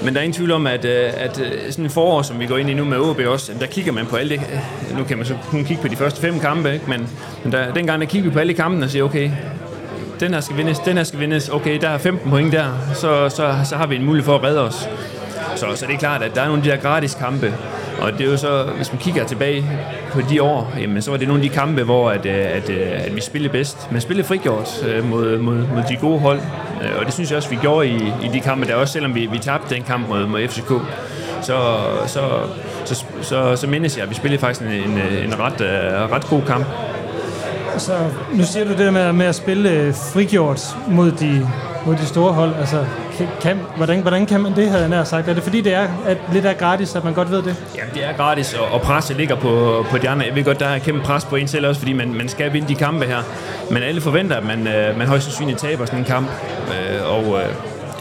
men 0.03 0.13
der 0.13 0.19
er 0.19 0.23
ingen 0.23 0.35
tvivl 0.35 0.51
om, 0.51 0.67
at, 0.67 0.85
øh, 0.85 1.09
at 1.17 1.41
øh, 1.41 1.71
sådan 1.71 1.85
en 1.85 1.91
forår, 1.91 2.21
som 2.21 2.39
vi 2.39 2.45
går 2.45 2.57
ind 2.57 2.69
i 2.69 2.73
nu 2.73 2.85
med 2.85 2.97
OB 2.97 3.19
også, 3.27 3.51
der 3.59 3.65
kigger 3.65 3.91
man 3.91 4.05
på 4.05 4.15
alt 4.15 4.31
det, 4.31 4.41
øh, 4.91 4.97
nu 4.97 5.03
kan 5.03 5.17
man 5.17 5.25
så 5.25 5.35
kun 5.49 5.63
kigge 5.65 5.81
på 5.81 5.87
de 5.87 5.95
første 5.95 6.21
fem 6.21 6.39
kampe, 6.39 6.73
ikke? 6.73 6.89
men, 6.89 7.09
men 7.43 7.51
der, 7.53 7.73
dengang 7.73 8.01
der 8.01 8.07
kigger 8.07 8.29
vi 8.29 8.33
på 8.33 8.39
alle 8.39 8.53
kampene 8.53 8.85
og 8.85 8.89
siger, 8.89 9.03
okay, 9.03 9.31
den 10.19 10.33
her 10.33 10.41
skal 10.41 10.57
vindes, 10.57 10.79
den 10.79 10.97
her 10.97 11.03
skal 11.03 11.19
vindes, 11.19 11.49
okay, 11.49 11.81
der 11.81 11.89
er 11.89 11.97
15 11.97 12.29
point 12.29 12.53
der, 12.53 12.65
så, 12.93 13.29
så, 13.29 13.55
så 13.63 13.75
har 13.75 13.87
vi 13.87 13.95
en 13.95 14.05
mulighed 14.05 14.25
for 14.25 14.35
at 14.35 14.43
redde 14.43 14.61
os. 14.61 14.89
Så, 15.55 15.65
så 15.75 15.85
det 15.85 15.93
er 15.93 15.97
klart, 15.97 16.23
at 16.23 16.35
der 16.35 16.41
er 16.41 16.45
nogle 16.45 16.59
af 16.59 16.63
de 16.63 16.69
der 16.69 16.77
gratis 16.77 17.15
kampe, 17.15 17.53
og 18.01 18.11
det 18.13 18.21
er 18.21 18.31
jo 18.31 18.37
så, 18.37 18.63
hvis 18.63 18.91
man 18.91 19.01
kigger 19.01 19.25
tilbage 19.25 19.65
på 20.11 20.21
de 20.29 20.41
år, 20.41 20.73
jamen, 20.79 21.01
så 21.01 21.11
var 21.11 21.17
det 21.17 21.27
nogle 21.27 21.43
af 21.43 21.49
de 21.49 21.55
kampe, 21.55 21.83
hvor 21.83 22.09
at, 22.09 22.25
øh, 22.25 22.33
at, 22.33 22.69
øh, 22.69 23.05
at 23.05 23.15
vi 23.15 23.21
spillede 23.21 23.51
bedst. 23.51 23.91
Men 23.91 24.01
spillede 24.01 24.27
frigjort 24.27 24.85
øh, 24.87 25.09
mod, 25.09 25.37
mod, 25.37 25.55
mod 25.55 25.83
de 25.89 25.97
gode 26.01 26.19
hold, 26.19 26.39
og 26.99 27.05
det 27.05 27.13
synes 27.13 27.29
jeg 27.29 27.37
også, 27.37 27.49
vi 27.49 27.57
gjorde 27.61 27.87
i, 27.87 27.95
i 27.95 28.27
de 28.33 28.39
kampe 28.39 28.67
der 28.67 28.75
også, 28.75 28.93
selvom 28.93 29.15
vi, 29.15 29.25
vi 29.25 29.37
tabte 29.37 29.75
den 29.75 29.83
kamp 29.83 30.09
mod, 30.09 30.27
mod 30.27 30.47
FCK. 30.47 30.71
Så, 31.41 31.77
så, 32.07 32.21
så, 32.85 33.05
så, 33.21 33.55
så 33.55 33.67
mindes 33.67 33.97
jeg, 33.97 34.03
at 34.03 34.09
vi 34.09 34.15
spillede 34.15 34.41
faktisk 34.41 34.61
en, 34.61 34.67
en, 34.67 34.97
en 35.25 35.39
ret, 35.39 35.61
uh, 35.61 36.11
ret 36.11 36.25
god 36.29 36.41
kamp. 36.41 36.65
Så 37.77 37.93
nu 38.33 38.43
siger 38.43 38.65
du 38.65 38.83
det 38.83 38.93
med, 38.93 39.13
med 39.13 39.25
at 39.25 39.35
spille 39.35 39.93
frigjort 39.93 40.77
mod 40.87 41.11
de, 41.11 41.47
mod 41.85 41.95
de 41.95 42.05
store 42.05 42.33
hold. 42.33 42.55
Altså, 42.59 42.85
kan, 43.41 43.59
hvordan, 43.77 44.01
hvordan 44.01 44.25
kan 44.25 44.41
man 44.41 44.55
det, 44.55 44.69
havde 44.69 44.81
jeg 44.81 44.89
nær 44.89 45.03
sagt? 45.03 45.27
Er 45.27 45.33
det 45.33 45.43
fordi, 45.43 45.61
det 45.61 45.73
er 45.73 45.87
at 46.05 46.17
lidt 46.33 46.45
er 46.45 46.53
gratis, 46.53 46.95
at 46.95 47.03
man 47.03 47.13
godt 47.13 47.31
ved 47.31 47.43
det? 47.43 47.55
Jamen, 47.77 47.93
det 47.93 48.05
er 48.05 48.13
gratis, 48.13 48.53
og, 48.53 48.67
og 48.71 48.81
presset 48.81 49.17
ligger 49.17 49.35
på, 49.35 49.85
på 49.89 49.97
de 49.97 50.09
andre. 50.09 50.25
Jeg 50.25 50.35
ved 50.35 50.43
godt, 50.43 50.59
der 50.59 50.67
er 50.67 50.79
kæmpe 50.79 51.01
pres 51.01 51.25
på 51.25 51.35
en 51.35 51.47
selv 51.47 51.67
også, 51.67 51.81
fordi 51.81 51.93
man, 51.93 52.13
man 52.13 52.29
skal 52.29 52.53
vinde 52.53 52.67
de 52.67 52.75
kampe 52.75 53.05
her. 53.05 53.17
Men 53.71 53.83
alle 53.83 54.01
forventer, 54.01 54.37
at 54.37 54.43
man, 54.43 54.67
øh, 54.67 54.97
man 54.97 55.07
højst 55.07 55.23
sandsynligt 55.23 55.59
taber 55.59 55.85
sådan 55.85 55.99
en 55.99 56.05
kamp. 56.05 56.27
Øh, 56.69 57.09
og 57.09 57.23
øh, 57.23 57.49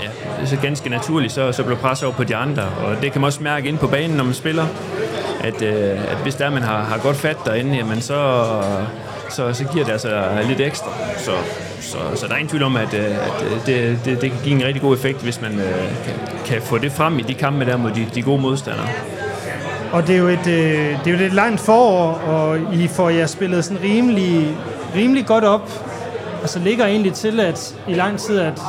ja, 0.02 0.09
det 0.36 0.43
er 0.43 0.47
så 0.47 0.56
ganske 0.56 0.89
naturligt, 0.89 1.32
så, 1.32 1.52
så 1.52 1.62
bliver 1.62 1.78
presset 1.78 2.06
over 2.06 2.16
på 2.16 2.24
de 2.24 2.36
andre. 2.36 2.62
Og 2.62 3.02
det 3.02 3.12
kan 3.12 3.20
man 3.20 3.27
også 3.27 3.43
mærke 3.43 3.69
ind 3.69 3.78
på 3.78 3.86
banen, 3.86 4.16
når 4.16 4.24
man 4.24 4.35
spiller. 4.35 4.66
At, 5.40 5.62
øh, 5.62 6.11
at 6.11 6.16
hvis 6.23 6.35
der 6.35 6.51
man 6.51 6.62
har, 6.62 6.85
har 6.85 6.98
godt 6.98 7.16
fat 7.16 7.36
derinde, 7.44 7.77
jamen 7.77 8.01
så, 8.01 8.44
så, 9.35 9.52
så 9.52 9.65
giver 9.65 9.85
det 9.85 9.93
altså 9.93 10.09
øh, 10.09 10.48
lidt 10.48 10.61
ekstra. 10.61 10.90
Så, 11.19 11.31
så, 11.81 11.98
så 12.15 12.27
der 12.27 12.32
er 12.32 12.36
ingen 12.36 12.48
tvivl 12.48 12.62
om, 12.62 12.77
at, 12.77 12.94
øh, 12.94 13.05
at 13.05 13.43
øh, 13.43 13.66
det, 13.66 13.98
det, 14.05 14.20
det 14.20 14.31
kan 14.31 14.40
give 14.44 14.55
en 14.61 14.66
rigtig 14.66 14.82
god 14.82 14.97
effekt, 14.97 15.23
hvis 15.23 15.40
man 15.40 15.51
kan, 16.05 16.15
kan 16.47 16.62
få 16.62 16.78
det 16.78 16.93
frem 16.93 17.19
i 17.19 17.23
de 17.23 17.35
kampe 17.35 17.65
der 17.65 17.77
mod 17.77 17.90
de, 17.90 18.06
de 18.15 18.23
gode 18.23 18.40
modstandere. 18.40 18.89
Og 19.93 20.06
det 20.06 20.15
er 20.15 20.19
jo 20.19 20.28
et, 20.28 20.44
det 20.44 21.06
er 21.06 21.11
jo 21.19 21.24
et 21.24 21.32
langt 21.32 21.61
forår, 21.61 22.12
og 22.12 22.59
I 22.74 22.89
får 22.89 23.09
jer 23.11 23.27
spillet 23.27 23.65
sådan 23.65 23.82
rimelig, 23.82 24.56
rimelig 24.94 25.27
godt 25.27 25.44
op. 25.44 25.70
Og 26.43 26.48
så 26.48 26.59
ligger 26.59 26.86
egentlig 26.86 27.12
til, 27.12 27.40
at 27.40 27.74
i 27.89 27.94
lang 27.94 28.19
tid, 28.19 28.39
at 28.39 28.61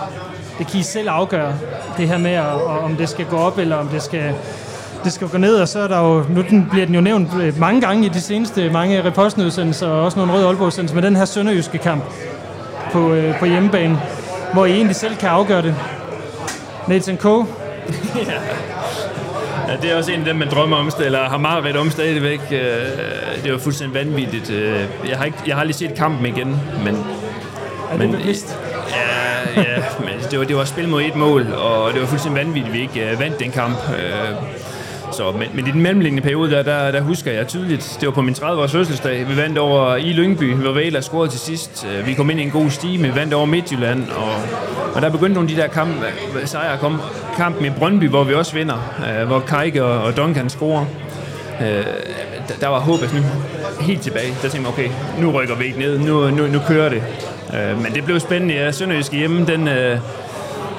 det 0.58 0.68
kan 0.68 0.80
I 0.80 0.84
selv 0.84 1.10
afgøre, 1.10 1.54
det 1.98 2.08
her 2.08 2.18
med, 2.18 2.32
at, 2.32 2.64
om 2.84 2.96
det 2.96 3.10
skal 3.10 3.26
gå 3.26 3.38
op, 3.38 3.58
eller 3.58 3.76
om 3.76 3.88
det 3.88 4.02
skal, 4.02 4.34
det 5.06 5.14
skal 5.14 5.28
gå 5.28 5.38
ned, 5.38 5.56
og 5.56 5.68
så 5.68 5.80
er 5.80 5.88
der 5.88 6.00
jo, 6.00 6.24
nu 6.30 6.42
den, 6.50 6.68
bliver 6.72 6.86
den 6.86 6.96
jo 6.96 7.02
nævnt 7.02 7.30
øh, 7.42 7.60
mange 7.60 7.82
gange 7.82 8.06
i 8.06 8.10
de 8.10 8.22
seneste 8.22 8.70
mange 8.70 9.04
repostnudsendelser, 9.04 9.88
og 9.88 10.02
også 10.02 10.20
nogle 10.20 10.34
røde 10.34 10.46
aalborg 10.48 10.94
med 10.96 11.02
den 11.04 11.16
her 11.16 11.26
sønderjyske 11.26 11.78
kamp 11.78 12.04
på, 12.92 13.14
øh, 13.14 13.40
på 13.40 13.46
hjemmebane, 13.46 14.02
hvor 14.54 14.66
I 14.66 14.72
egentlig 14.72 14.96
selv 14.96 15.16
kan 15.16 15.30
afgøre 15.30 15.62
det. 15.62 15.76
Nathan 16.88 17.18
Coe, 17.18 17.46
Ja, 19.68 19.76
det 19.82 19.92
er 19.92 19.98
også 19.98 20.12
en 20.12 20.20
af 20.20 20.26
dem, 20.26 20.36
man 20.36 20.50
drømmer 20.50 20.78
om, 20.78 20.92
eller 21.06 21.30
har 21.30 21.38
meget 21.38 21.78
om 21.78 21.92
stadigvæk. 21.92 22.42
Øh, 22.52 22.60
Det 23.44 23.52
var 23.52 23.58
fuldstændig 23.58 24.06
vanvittigt. 24.06 24.50
Øh, 24.50 24.86
Jeg 25.10 25.18
har, 25.18 25.26
ikke, 25.26 25.38
jeg 25.48 25.56
har 25.56 25.62
aldrig 25.62 25.76
set 25.76 25.94
kampen 25.98 26.26
igen, 26.26 26.62
men... 26.86 26.98
er 27.92 27.98
det 27.98 28.12
bevidst? 28.12 28.58
Ja, 29.56 29.62
ja 29.62 29.78
men 30.00 30.14
det 30.32 30.40
var, 30.40 30.46
det 30.46 30.56
var 30.56 30.66
spil 30.66 30.90
mod 30.90 31.02
et 31.02 31.16
mål, 31.16 31.54
og 31.54 31.94
det 31.94 32.02
var 32.02 32.08
fuldstændig 32.08 32.46
vanvittigt, 32.46 32.68
at 32.68 32.74
vi 32.74 32.82
ikke 32.82 33.12
øh, 33.12 33.20
vandt 33.20 33.40
den 33.40 33.52
kamp. 33.52 33.78
Så, 35.16 35.32
men, 35.32 35.48
men 35.54 35.68
i 35.68 35.72
den 35.72 35.82
mellemliggende 35.82 36.24
periode, 36.24 36.52
der, 36.52 36.64
der, 36.64 36.92
der 36.92 37.02
husker 37.02 37.32
jeg 37.32 37.48
tydeligt, 37.48 37.98
det 38.00 38.08
var 38.08 38.14
på 38.14 38.22
min 38.22 38.34
30-års 38.34 38.72
fødselsdag. 38.72 39.30
Vi 39.30 39.38
vandt 39.38 39.58
over 39.58 39.96
i 39.96 40.14
Lyngby, 40.14 40.54
hvor 40.54 40.72
Vela 40.72 41.02
scorede 41.02 41.32
til 41.32 41.40
sidst. 41.40 41.88
Øh, 41.92 42.08
vi 42.08 42.14
kom 42.14 42.30
ind 42.30 42.40
i 42.40 42.44
en 42.44 42.52
god 42.52 42.70
stime, 42.70 43.08
vi 43.08 43.16
vandt 43.16 43.34
over 43.34 43.46
Midtjylland, 43.46 44.10
og, 44.10 44.34
og 44.96 45.02
der 45.02 45.10
begyndte 45.10 45.34
nogle 45.34 45.50
af 45.50 45.56
de 45.56 45.62
der 45.62 45.68
kampe, 45.68 46.06
øh, 46.42 46.48
sejre 46.48 46.74
at 46.74 46.80
komme. 46.80 47.00
Kampen 47.38 47.66
i 47.66 47.70
Brøndby, 47.70 48.10
hvor 48.10 48.24
vi 48.24 48.34
også 48.34 48.54
vinder, 48.54 48.94
øh, 49.10 49.28
hvor 49.28 49.40
Kajke 49.40 49.84
og, 49.84 50.04
og 50.04 50.18
Duncan 50.18 50.50
scorer. 50.50 50.86
Øh, 51.62 51.68
der, 52.48 52.54
der 52.62 52.68
var 52.68 52.80
håbet 52.80 53.10
sådan 53.10 53.26
helt 53.82 54.02
tilbage. 54.02 54.34
Der 54.42 54.50
tænkte 54.50 54.58
jeg, 54.58 54.68
okay, 54.68 54.90
nu 55.22 55.32
rykker 55.32 55.56
vi 55.56 55.66
ikke 55.66 55.80
ned, 55.80 56.00
nu, 56.00 56.30
nu, 56.30 56.48
nu 56.48 56.60
kører 56.68 56.90
det. 56.90 57.04
Øh, 57.54 57.82
men 57.84 57.94
det 57.94 58.06
blev 58.06 58.20
spændende. 58.20 58.54
Ja, 58.54 58.72
Sønderjysk 58.72 59.14
hjemme, 59.14 59.46
den, 59.46 59.68
øh, 59.68 60.00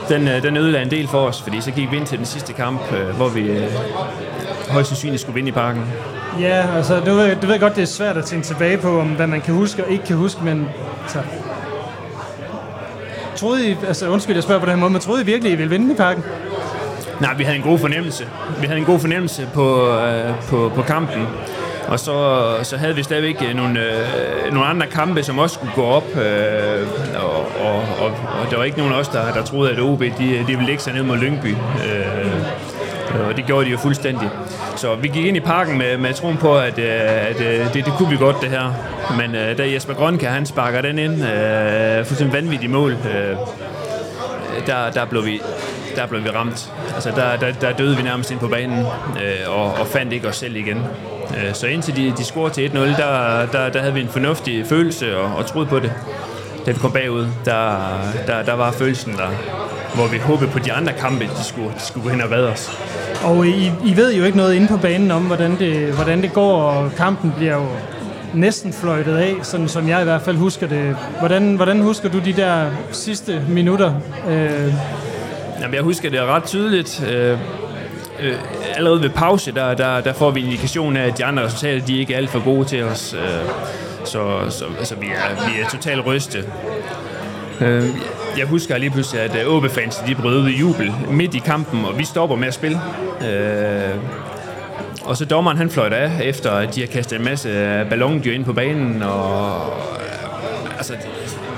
den, 0.08 0.28
øh, 0.28 0.42
den 0.42 0.56
ødelagde 0.56 0.84
en 0.84 0.90
del 0.90 1.08
for 1.08 1.18
os, 1.18 1.42
fordi 1.42 1.60
så 1.60 1.70
gik 1.70 1.90
vi 1.90 1.96
ind 1.96 2.06
til 2.06 2.18
den 2.18 2.26
sidste 2.26 2.52
kamp, 2.52 2.92
øh, 2.92 3.16
hvor 3.16 3.28
vi 3.28 3.40
øh, 3.40 3.72
højst 4.70 4.88
sandsynligt 4.88 5.22
skulle 5.22 5.34
vinde 5.34 5.48
i 5.48 5.52
parken. 5.52 5.82
Ja, 6.40 6.76
altså, 6.76 7.00
du 7.00 7.14
ved, 7.14 7.36
du 7.36 7.46
ved 7.46 7.60
godt, 7.60 7.76
det 7.76 7.82
er 7.82 7.86
svært 7.86 8.16
at 8.16 8.24
tænke 8.24 8.46
tilbage 8.46 8.78
på, 8.78 9.00
om 9.00 9.06
hvad 9.06 9.26
man 9.26 9.40
kan 9.40 9.54
huske 9.54 9.84
og 9.84 9.90
ikke 9.90 10.04
kan 10.04 10.16
huske, 10.16 10.44
men 10.44 10.68
altså, 11.02 11.18
troede 13.36 13.70
I, 13.70 13.76
altså 13.86 14.08
undskyld, 14.08 14.34
jeg 14.34 14.42
spørger 14.42 14.60
på 14.60 14.66
den 14.66 14.74
her 14.74 14.80
måde, 14.80 14.90
men 14.90 15.00
troede 15.00 15.22
I 15.22 15.26
virkelig, 15.26 15.52
I 15.52 15.56
ville 15.56 15.70
vinde 15.70 15.94
i 15.94 15.96
parken? 15.96 16.24
Nej, 17.20 17.34
vi 17.34 17.44
havde 17.44 17.56
en 17.56 17.62
god 17.62 17.78
fornemmelse. 17.78 18.28
Vi 18.60 18.66
havde 18.66 18.78
en 18.78 18.86
god 18.86 18.98
fornemmelse 18.98 19.48
på, 19.54 19.88
øh, 19.88 20.34
på, 20.48 20.72
på 20.74 20.82
kampen. 20.82 21.26
Og 21.88 22.00
så, 22.00 22.46
så 22.62 22.76
havde 22.76 22.94
vi 22.94 23.02
stadigvæk 23.02 23.36
øh, 23.48 23.56
nogle, 23.56 23.80
øh, 23.80 24.52
nogle 24.52 24.66
andre 24.66 24.86
kampe, 24.86 25.22
som 25.22 25.38
også 25.38 25.54
skulle 25.54 25.72
gå 25.74 25.84
op. 25.84 26.16
Øh, 26.16 26.86
og, 27.16 27.38
og, 27.66 27.76
og, 27.76 28.10
og 28.42 28.50
der 28.50 28.56
var 28.56 28.64
ikke 28.64 28.78
nogen 28.78 28.92
af 28.92 28.98
os, 28.98 29.08
der, 29.08 29.32
der 29.32 29.42
troede, 29.42 29.70
at 29.70 29.78
OB 29.80 30.00
de, 30.00 30.10
de 30.18 30.46
ville 30.46 30.66
lægge 30.66 30.82
sig 30.82 30.92
ned 30.92 31.02
mod 31.02 31.16
Lyngby. 31.16 31.54
Øh, 31.86 33.26
og 33.28 33.36
det 33.36 33.46
gjorde 33.46 33.66
de 33.66 33.70
jo 33.70 33.78
fuldstændig. 33.78 34.30
Så 34.76 34.94
vi 34.94 35.08
gik 35.08 35.26
ind 35.26 35.36
i 35.36 35.40
parken 35.40 35.78
med, 35.78 35.98
med 35.98 36.14
troen 36.14 36.36
på, 36.36 36.58
at, 36.58 36.78
øh, 36.78 36.84
at, 36.90 37.40
at 37.40 37.74
det, 37.74 37.84
det 37.84 37.92
kunne 37.98 38.10
vi 38.10 38.16
godt, 38.16 38.36
det 38.40 38.50
her. 38.50 38.72
Men 39.16 39.34
øh, 39.34 39.58
da 39.58 39.72
Jesper 39.72 39.94
Grønke, 39.94 40.26
han 40.26 40.46
sparker 40.46 40.80
den 40.80 40.98
ind, 40.98 41.24
øh, 41.24 42.04
fuldstændig 42.04 42.32
vanvittigt 42.32 42.72
mål, 42.72 42.92
øh, 42.92 43.36
der, 44.66 44.90
der 44.90 45.04
blev 45.04 45.24
vi 45.24 45.40
der 45.96 46.06
blev 46.06 46.24
vi 46.24 46.28
ramt. 46.30 46.72
Altså, 46.94 47.10
der, 47.10 47.36
der, 47.36 47.52
der 47.52 47.72
døde 47.72 47.96
vi 47.96 48.02
nærmest 48.02 48.30
ind 48.30 48.40
på 48.40 48.48
banen, 48.48 48.78
øh, 48.78 49.58
og, 49.58 49.64
og 49.64 49.86
fandt 49.86 50.12
ikke 50.12 50.28
os 50.28 50.36
selv 50.36 50.56
igen. 50.56 50.78
Øh, 51.30 51.54
så 51.54 51.66
indtil 51.66 51.96
de, 51.96 52.12
de 52.18 52.24
scorede 52.24 52.54
til 52.54 52.68
1-0, 52.68 52.78
der, 52.78 53.46
der, 53.52 53.68
der 53.68 53.80
havde 53.80 53.94
vi 53.94 54.00
en 54.00 54.08
fornuftig 54.08 54.66
følelse 54.66 55.16
og, 55.16 55.36
og 55.36 55.46
troede 55.46 55.66
på 55.66 55.78
det. 55.78 55.92
Da 56.66 56.70
vi 56.70 56.78
kom 56.78 56.92
bagud, 56.92 57.26
der, 57.44 57.76
der, 58.26 58.42
der 58.42 58.54
var 58.54 58.70
følelsen 58.70 59.12
der, 59.12 59.28
hvor 59.94 60.06
vi 60.06 60.18
håbede 60.18 60.50
på 60.50 60.58
de 60.58 60.72
andre 60.72 60.92
kampe, 60.92 61.24
de 61.24 61.44
skulle, 61.44 61.68
de 61.68 61.80
skulle 61.80 62.04
gå 62.04 62.10
hen 62.10 62.20
og 62.20 62.30
redde 62.30 62.48
os. 62.48 62.70
Og 63.24 63.46
I, 63.46 63.72
I 63.84 63.96
ved 63.96 64.14
jo 64.14 64.24
ikke 64.24 64.36
noget 64.36 64.54
inde 64.54 64.68
på 64.68 64.76
banen 64.76 65.10
om, 65.10 65.22
hvordan 65.22 65.58
det, 65.58 65.92
hvordan 65.92 66.22
det 66.22 66.32
går, 66.32 66.62
og 66.62 66.90
kampen 66.96 67.32
bliver 67.36 67.54
jo 67.54 67.66
næsten 68.34 68.72
fløjtet 68.72 69.16
af, 69.16 69.34
sådan 69.42 69.68
som 69.68 69.88
jeg 69.88 70.00
i 70.00 70.04
hvert 70.04 70.22
fald 70.22 70.36
husker 70.36 70.66
det. 70.66 70.96
Hvordan, 71.18 71.56
hvordan 71.56 71.82
husker 71.82 72.08
du 72.08 72.18
de 72.18 72.32
der 72.32 72.66
sidste 72.92 73.42
minutter? 73.48 73.92
Øh, 74.28 74.72
Jamen, 75.60 75.74
jeg 75.74 75.82
husker 75.82 76.10
det 76.10 76.20
ret 76.20 76.44
tydeligt. 76.44 77.04
Øh, 77.12 77.38
øh, 78.20 78.34
allerede 78.76 79.02
ved 79.02 79.10
pause, 79.10 79.52
der, 79.52 79.74
der, 79.74 80.00
der 80.00 80.12
får 80.12 80.30
vi 80.30 80.40
en 80.40 80.46
indikation 80.46 80.96
af, 80.96 81.06
at 81.06 81.18
de 81.18 81.24
andre 81.24 81.44
resultater, 81.44 81.86
de 81.86 81.98
ikke 81.98 82.14
er 82.14 82.18
alt 82.18 82.30
for 82.30 82.44
gode 82.44 82.64
til 82.64 82.82
os. 82.82 83.14
Øh, 83.14 83.20
så 84.04 84.50
så 84.50 84.64
altså, 84.78 84.94
vi, 84.94 85.06
er, 85.06 85.48
vi 85.48 85.60
er 85.60 85.68
totalt 85.68 86.06
ryste. 86.06 86.44
Øh, 87.60 87.84
jeg 88.38 88.46
husker 88.46 88.78
lige 88.78 88.90
pludselig, 88.90 89.22
at 89.22 89.64
øh, 89.64 89.70
fans 89.70 89.96
de 89.96 90.14
brød 90.14 90.42
ud 90.42 90.48
i 90.48 90.58
jubel 90.58 90.92
midt 91.10 91.34
i 91.34 91.38
kampen, 91.38 91.84
og 91.84 91.98
vi 91.98 92.04
stopper 92.04 92.36
med 92.36 92.48
at 92.48 92.54
spille. 92.54 92.80
Øh, 93.28 93.94
og 95.04 95.16
så 95.16 95.24
dommeren, 95.24 95.56
han 95.56 95.70
fløjter 95.70 95.96
af, 95.96 96.20
efter 96.22 96.50
at 96.50 96.74
de 96.74 96.80
har 96.80 96.86
kastet 96.86 97.18
en 97.18 97.24
masse 97.24 97.48
øh, 97.48 97.88
ballondyr 97.88 98.32
ind 98.32 98.44
på 98.44 98.52
banen, 98.52 99.02
og 99.02 99.56
øh, 100.00 100.76
altså, 100.76 100.94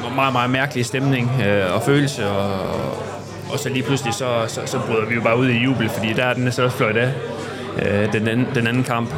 var 0.03 0.15
meget, 0.15 0.33
meget 0.33 0.51
mærkelig 0.51 0.87
stemning 0.87 1.43
øh, 1.47 1.75
og 1.75 1.83
følelse, 1.83 2.27
og, 2.27 3.18
og 3.53 3.59
så 3.59 3.69
lige 3.69 3.83
pludselig, 3.83 4.15
så, 4.15 4.45
så, 4.49 4.61
så 4.67 4.79
bryder 4.87 5.07
vi 5.07 5.15
jo 5.15 5.21
bare 5.21 5.39
ud 5.39 5.49
i 5.49 5.59
jubel, 5.59 5.89
fordi 5.89 6.13
der 6.13 6.25
er 6.25 6.35
den 6.35 6.53
så 6.53 6.63
også 6.63 6.77
fløjt 6.77 6.97
af, 6.97 7.13
øh, 7.83 8.13
den, 8.13 8.29
anden, 8.29 8.47
den 8.55 8.67
anden 8.67 8.85
kamp. 8.85 9.11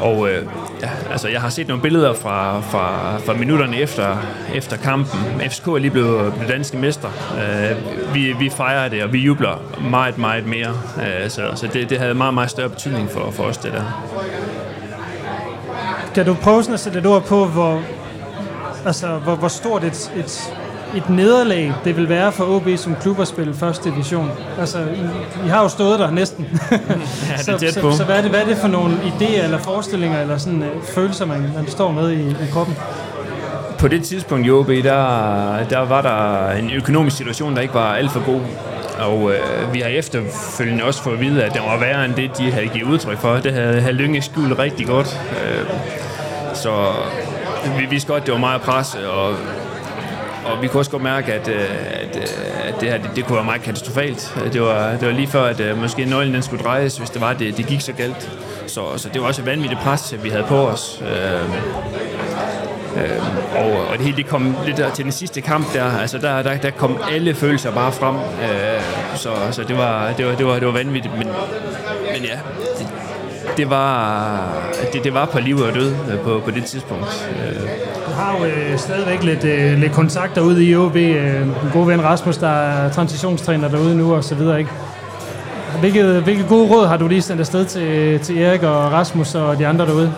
Og 0.00 0.30
øh, 0.30 0.46
ja, 0.82 0.90
altså, 1.10 1.28
jeg 1.28 1.40
har 1.40 1.48
set 1.48 1.68
nogle 1.68 1.82
billeder 1.82 2.14
fra, 2.14 2.60
fra, 2.60 3.18
fra 3.18 3.32
minutterne 3.34 3.76
efter, 3.76 4.16
efter 4.54 4.76
kampen. 4.76 5.40
FCK 5.50 5.66
er 5.66 5.78
lige 5.78 5.90
blevet, 5.90 6.32
blevet 6.32 6.48
danske 6.48 6.76
mester. 6.76 7.08
Øh, 7.38 8.14
vi, 8.14 8.32
vi 8.32 8.50
fejrer 8.50 8.88
det, 8.88 9.02
og 9.02 9.12
vi 9.12 9.18
jubler 9.18 9.62
meget, 9.90 10.18
meget 10.18 10.46
mere. 10.46 10.70
Øh, 10.96 11.30
så 11.30 11.42
så 11.54 11.66
det, 11.66 11.90
det 11.90 11.98
havde 11.98 12.14
meget, 12.14 12.34
meget 12.34 12.50
større 12.50 12.68
betydning 12.68 13.10
for, 13.10 13.30
for 13.30 13.42
os, 13.42 13.58
det 13.58 13.72
der. 13.72 13.84
kan 16.14 16.26
du 16.26 16.34
prøve 16.34 16.62
sådan 16.62 16.74
at 16.74 16.80
sætte 16.80 16.98
et 16.98 17.06
ord 17.06 17.24
på, 17.24 17.46
hvor, 17.46 17.82
altså, 18.86 19.06
hvor, 19.06 19.34
hvor 19.36 19.48
stort 19.48 19.84
et, 19.84 20.12
et, 20.16 20.54
et 20.96 21.10
nederlag 21.10 21.72
det 21.84 21.96
vil 21.96 22.08
være 22.08 22.32
for 22.32 22.44
OB 22.44 22.68
som 22.76 22.96
klub 23.00 23.20
at 23.20 23.28
spille 23.28 23.54
første 23.54 23.90
division? 23.90 24.30
Altså, 24.58 24.78
I, 24.78 25.46
I 25.46 25.48
har 25.48 25.62
jo 25.62 25.68
stået 25.68 25.98
der 25.98 26.10
næsten. 26.10 26.46
Ja, 26.70 27.36
det 27.36 27.48
er 27.48 27.58
tæt 27.58 27.74
så, 27.74 27.80
på. 27.80 27.90
så, 27.90 27.96
så 27.96 28.04
hvad, 28.04 28.16
er 28.16 28.22
det, 28.22 28.30
hvad 28.30 28.40
er 28.40 28.46
det 28.46 28.56
for 28.56 28.68
nogle 28.68 28.94
idéer 28.94 29.44
eller 29.44 29.58
forestillinger 29.58 30.20
eller 30.20 30.38
sådan, 30.38 30.62
uh, 30.62 30.82
følelser, 30.82 31.26
man, 31.26 31.40
man 31.56 31.68
står 31.68 31.92
med 31.92 32.10
i, 32.10 32.30
i 32.30 32.46
kroppen? 32.52 32.76
På 33.78 33.88
det 33.88 34.04
tidspunkt 34.04 34.46
i 34.46 34.50
OB, 34.50 34.68
der, 34.68 35.64
der 35.70 35.78
var 35.78 36.02
der 36.02 36.50
en 36.50 36.70
økonomisk 36.70 37.16
situation, 37.16 37.54
der 37.54 37.60
ikke 37.60 37.74
var 37.74 37.94
alt 37.94 38.10
for 38.10 38.26
god. 38.26 38.40
Og 38.98 39.32
øh, 39.32 39.74
vi 39.74 39.80
har 39.80 39.88
efterfølgende 39.88 40.84
også 40.84 41.02
fået 41.02 41.14
at 41.14 41.20
vide, 41.20 41.44
at 41.44 41.52
det 41.52 41.60
var 41.60 41.78
værre 41.78 42.04
end 42.04 42.14
det, 42.14 42.38
de 42.38 42.52
havde 42.52 42.68
givet 42.68 42.88
udtryk 42.88 43.18
for. 43.18 43.34
Det 43.34 43.52
havde, 43.52 43.80
havde 43.80 43.94
Lynge 43.94 44.22
skjult 44.22 44.58
rigtig 44.58 44.86
godt. 44.86 45.20
Øh, 45.44 45.66
så 46.54 46.70
vi 47.78 47.86
vidste 47.90 48.08
godt, 48.08 48.20
at 48.20 48.26
det 48.26 48.32
var 48.32 48.40
meget 48.40 48.60
pres, 48.60 48.94
og, 48.94 49.34
og 50.44 50.62
vi 50.62 50.68
kunne 50.68 50.80
også 50.80 50.90
godt 50.90 51.02
mærke, 51.02 51.32
at, 51.32 51.48
øh, 51.48 51.64
at, 51.90 52.16
øh, 52.16 52.68
at 52.68 52.80
det 52.80 52.88
her 52.88 52.98
det, 52.98 53.10
det 53.16 53.24
kunne 53.26 53.36
være 53.36 53.44
meget 53.44 53.62
katastrofalt. 53.62 54.34
Det 54.52 54.62
var, 54.62 54.90
det 54.90 55.08
var 55.08 55.12
lige 55.12 55.26
før, 55.26 55.44
at 55.44 55.60
øh, 55.60 55.80
måske 55.80 56.04
nøglen 56.04 56.34
den 56.34 56.42
skulle 56.42 56.64
drejes, 56.64 56.98
hvis 56.98 57.10
det 57.10 57.20
var, 57.20 57.32
det, 57.32 57.56
det 57.56 57.66
gik 57.66 57.80
så 57.80 57.92
galt. 57.92 58.30
Så, 58.66 58.82
så 58.96 59.08
det 59.08 59.20
var 59.20 59.26
også 59.26 59.42
et 59.42 59.46
vanvittigt 59.46 59.80
pres, 59.80 60.14
vi 60.22 60.28
havde 60.28 60.44
på 60.48 60.56
os. 60.68 61.02
Øh, 61.02 61.50
Øh, 62.96 63.56
og, 63.56 63.88
og 63.88 63.98
det 63.98 64.00
hele 64.00 64.16
det 64.16 64.26
kom 64.26 64.56
lidt 64.66 64.76
der 64.76 64.90
til 64.90 65.04
den 65.04 65.12
sidste 65.12 65.40
kamp 65.40 65.72
der, 65.74 65.98
altså 65.98 66.18
der, 66.18 66.42
der, 66.42 66.56
der 66.56 66.70
kom 66.70 66.98
alle 67.10 67.34
følelser 67.34 67.72
bare 67.72 67.92
frem, 67.92 68.16
øh, 68.16 68.82
så, 69.16 69.30
så 69.50 69.62
det, 69.62 69.78
var, 69.78 70.12
det, 70.12 70.26
var, 70.26 70.34
det, 70.34 70.46
var, 70.46 70.54
det 70.54 70.66
var 70.66 70.72
vanvittigt, 70.72 71.18
men, 71.18 71.26
men 72.12 72.24
ja, 72.24 72.38
det, 72.78 72.88
det 73.56 73.70
var, 73.70 74.52
det, 74.92 75.04
det 75.04 75.14
var 75.14 75.26
på 75.26 75.38
liv 75.38 75.56
og 75.56 75.74
død 75.74 75.94
på, 76.24 76.42
på 76.44 76.50
det 76.50 76.64
tidspunkt. 76.64 77.30
Øh, 77.46 77.62
har 78.20 78.38
jo 78.38 78.44
øh, 78.44 78.78
stadigvæk 78.78 79.22
lidt, 79.22 79.44
øh, 79.44 79.78
lidt 79.78 79.92
kontakter 79.92 80.40
ude 80.42 80.64
i 80.64 80.76
OB. 80.76 80.96
Øh, 80.96 81.42
en 81.42 81.54
god 81.72 81.86
ven 81.86 82.04
Rasmus, 82.04 82.36
der 82.36 82.48
er 82.48 82.92
transitionstræner 82.92 83.68
derude 83.68 83.96
nu 83.96 84.14
og 84.14 84.24
så 84.24 84.34
videre, 84.34 84.58
ikke? 84.58 84.70
Hvilke, 85.80 86.04
hvilke 86.04 86.44
gode 86.48 86.68
råd 86.68 86.86
har 86.86 86.96
du 86.96 87.08
lige 87.08 87.22
sendt 87.22 87.40
afsted 87.40 87.64
til, 87.64 88.20
til 88.20 88.42
Erik 88.42 88.62
og 88.62 88.92
Rasmus 88.92 89.34
og 89.34 89.58
de 89.58 89.66
andre 89.66 89.86
derude? 89.86 90.12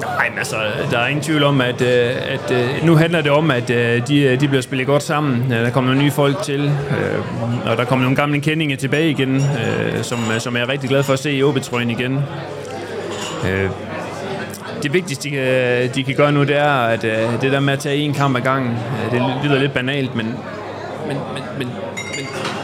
Nej, 0.00 0.28
men 0.28 0.38
altså, 0.38 0.56
der 0.90 0.98
er 0.98 1.06
ingen 1.06 1.24
tvivl 1.24 1.42
om, 1.42 1.60
at, 1.60 1.80
øh, 1.80 1.88
at, 1.88 2.50
at 2.50 2.84
nu 2.84 2.96
handler 2.96 3.20
det 3.20 3.30
om, 3.30 3.50
at 3.50 3.70
øh, 3.70 4.08
de, 4.08 4.36
de 4.36 4.48
bliver 4.48 4.62
spillet 4.62 4.86
godt 4.86 5.02
sammen. 5.02 5.50
Der 5.50 5.70
kommer 5.70 5.90
nogle 5.90 6.04
nye 6.04 6.12
folk 6.12 6.42
til, 6.42 6.64
øh, 6.64 7.70
og 7.70 7.76
der 7.76 7.84
kommer 7.84 8.04
nogle 8.04 8.16
gamle 8.16 8.40
kendinge 8.40 8.76
tilbage 8.76 9.10
igen, 9.10 9.42
som, 10.02 10.18
som 10.38 10.56
jeg 10.56 10.62
er 10.62 10.68
rigtig 10.68 10.88
glad 10.88 11.02
for 11.02 11.12
at 11.12 11.18
se 11.18 11.32
i 11.32 11.42
OB-trøjen 11.42 11.90
igen. 11.90 12.18
Øh, 14.80 14.82
det 14.82 14.92
vigtigste, 14.92 15.30
de 15.30 15.34
kan, 15.34 15.90
de 15.94 16.04
kan 16.04 16.14
gøre 16.14 16.32
nu, 16.32 16.42
det 16.42 16.56
er, 16.56 16.72
at 16.72 17.04
øh, 17.04 17.40
det 17.42 17.52
der 17.52 17.60
med 17.60 17.72
at 17.72 17.78
tage 17.78 17.96
en 17.96 18.12
kamp 18.14 18.36
ad 18.36 18.40
gangen, 18.40 18.72
øh, 18.72 19.12
det 19.12 19.22
lyder 19.44 19.58
lidt 19.58 19.72
banalt, 19.72 20.16
men, 20.16 20.26
men, 21.08 21.16
men, 21.34 21.42
men, 21.58 21.68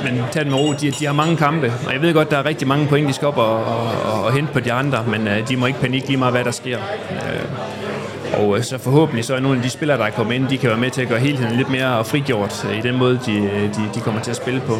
men, 0.04 0.14
men 0.14 0.24
tag 0.32 0.44
det 0.44 0.50
med 0.50 0.60
ro. 0.60 0.72
De, 0.72 0.90
de 0.90 1.06
har 1.06 1.12
mange 1.12 1.36
kampe, 1.36 1.72
og 1.86 1.92
jeg 1.92 2.02
ved 2.02 2.14
godt, 2.14 2.30
der 2.30 2.38
er 2.38 2.44
rigtig 2.44 2.68
mange 2.68 2.86
point, 2.86 3.08
de 3.08 3.12
skal 3.12 3.28
op 3.28 3.38
og, 3.38 3.64
og, 3.64 4.24
og, 4.24 4.32
hente 4.32 4.52
på 4.52 4.60
de 4.60 4.72
andre, 4.72 5.04
men 5.08 5.28
øh, 5.28 5.48
de 5.48 5.56
må 5.56 5.66
ikke 5.66 5.80
panikke 5.80 6.06
lige 6.06 6.16
meget, 6.16 6.34
hvad 6.34 6.44
der 6.44 6.50
sker. 6.50 6.78
Øh, 7.10 8.40
og 8.40 8.56
øh, 8.56 8.64
så 8.64 8.78
forhåbentlig 8.78 9.24
så 9.24 9.34
er 9.34 9.40
nogle 9.40 9.56
af 9.56 9.62
de 9.62 9.70
spillere, 9.70 9.98
der 9.98 10.04
er 10.04 10.10
kommet 10.10 10.34
ind, 10.34 10.48
de 10.48 10.58
kan 10.58 10.70
være 10.70 10.78
med 10.78 10.90
til 10.90 11.02
at 11.02 11.08
gøre 11.08 11.18
helheden 11.18 11.56
lidt 11.56 11.70
mere 11.70 12.04
frigjort 12.04 12.66
øh, 12.70 12.78
i 12.78 12.80
den 12.80 12.98
måde, 12.98 13.20
de, 13.26 13.40
de, 13.76 13.90
de 13.94 14.00
kommer 14.00 14.20
til 14.20 14.30
at 14.30 14.36
spille 14.36 14.60
på. 14.60 14.78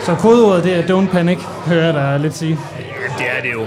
Så 0.00 0.14
kodeordet 0.14 0.64
det 0.64 0.76
er 0.76 0.82
don't 0.82 1.12
panic, 1.12 1.38
hører 1.66 1.84
jeg 1.84 1.94
dig 1.94 2.20
lidt 2.20 2.34
sige. 2.34 2.58
Det 3.18 3.26
er 3.36 3.42
det 3.42 3.52
jo. 3.52 3.60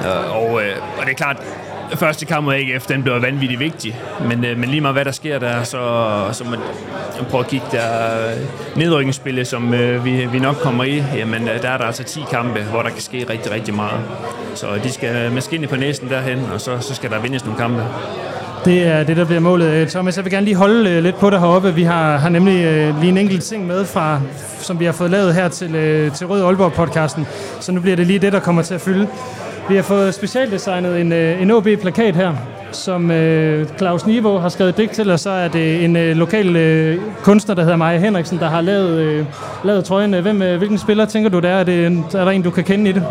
Øh, 0.00 0.36
og, 0.36 0.62
øh, 0.62 0.76
og 0.98 1.06
det 1.06 1.10
er 1.12 1.16
klart, 1.16 1.36
første 1.94 2.26
kamp 2.26 2.44
mod 2.44 2.54
AGF, 2.54 2.86
den 2.86 3.02
blev 3.02 3.22
vanvittigt 3.22 3.60
vigtig. 3.60 4.00
Men, 4.28 4.44
øh, 4.44 4.58
men 4.58 4.68
lige 4.68 4.80
meget 4.80 4.94
hvad 4.94 5.04
der 5.04 5.10
sker 5.10 5.38
der, 5.38 5.62
så, 5.62 5.78
så 6.32 6.44
må 6.44 6.50
man 6.50 6.60
prøve 7.30 7.44
at 7.44 7.50
kigge 7.50 7.66
der 7.72 7.86
øh, 8.28 8.78
nedrykningsspillet, 8.78 9.46
som 9.46 9.74
øh, 9.74 10.04
vi, 10.04 10.26
vi 10.26 10.38
nok 10.38 10.56
kommer 10.56 10.84
i. 10.84 11.02
Jamen, 11.16 11.48
øh, 11.48 11.62
der 11.62 11.68
er 11.68 11.78
der 11.78 11.84
altså 11.84 12.02
10 12.02 12.20
kampe, 12.30 12.62
hvor 12.62 12.82
der 12.82 12.90
kan 12.90 13.00
ske 13.00 13.26
rigtig, 13.30 13.52
rigtig 13.52 13.74
meget. 13.74 14.00
Så 14.54 14.66
de 14.84 14.92
skal 14.92 15.32
med 15.32 15.42
skinne 15.42 15.66
på 15.66 15.76
næsen 15.76 16.08
derhen, 16.08 16.38
og 16.52 16.60
så, 16.60 16.80
så 16.80 16.94
skal 16.94 17.10
der 17.10 17.20
vindes 17.20 17.44
nogle 17.44 17.60
kampe. 17.60 17.82
Det 18.64 18.86
er 18.86 19.04
det, 19.04 19.16
der 19.16 19.24
bliver 19.24 19.40
målet. 19.40 19.66
Øh, 19.66 19.88
Thomas, 19.88 20.16
jeg 20.16 20.24
vil 20.24 20.32
gerne 20.32 20.44
lige 20.44 20.56
holde 20.56 21.00
lidt 21.00 21.16
på 21.16 21.30
dig 21.30 21.40
heroppe. 21.40 21.74
Vi 21.74 21.82
har, 21.82 22.16
har 22.16 22.28
nemlig 22.28 22.64
øh, 22.64 23.00
lige 23.00 23.08
en 23.08 23.18
enkelt 23.18 23.42
ting 23.42 23.66
med, 23.66 23.84
fra, 23.84 24.20
som 24.60 24.80
vi 24.80 24.84
har 24.84 24.92
fået 24.92 25.10
lavet 25.10 25.34
her 25.34 25.48
til, 25.48 25.74
øh, 25.74 26.12
til 26.12 26.26
Rød 26.26 26.42
Aalborg-podcasten. 26.42 27.26
Så 27.60 27.72
nu 27.72 27.80
bliver 27.80 27.96
det 27.96 28.06
lige 28.06 28.18
det, 28.18 28.32
der 28.32 28.40
kommer 28.40 28.62
til 28.62 28.74
at 28.74 28.80
fylde. 28.80 29.08
Vi 29.68 29.76
har 29.76 29.82
fået 29.82 30.14
specialdesignet 30.14 31.00
en, 31.00 31.12
øh, 31.12 31.42
en 31.42 31.50
OB-plakat 31.50 32.16
her, 32.16 32.32
som 32.72 33.10
øh, 33.10 33.68
Claus 33.78 34.06
Niveau 34.06 34.38
har 34.38 34.48
skrevet 34.48 34.76
digt 34.76 34.92
til, 34.92 35.10
og 35.10 35.20
så 35.20 35.30
er 35.30 35.48
det 35.48 35.84
en 35.84 35.96
øh, 35.96 36.16
lokal 36.16 36.56
øh, 36.56 36.98
kunstner, 37.22 37.54
der 37.54 37.62
hedder 37.62 37.76
Maja 37.76 37.98
Henriksen, 37.98 38.38
der 38.38 38.48
har 38.48 38.60
lavet, 38.60 38.98
øh, 39.00 39.24
lavet 39.64 39.84
trøjen. 39.84 40.14
Hvem, 40.14 40.42
øh, 40.42 40.58
hvilken 40.58 40.78
spiller 40.78 41.04
tænker 41.04 41.30
du, 41.30 41.38
det 41.38 41.50
er? 41.50 41.54
Er, 41.54 41.64
det 41.64 41.86
en, 41.86 42.04
er 42.14 42.24
der 42.24 42.30
en, 42.30 42.42
du 42.42 42.50
kan 42.50 42.64
kende 42.64 42.90
i 42.90 42.92
det? 42.92 43.02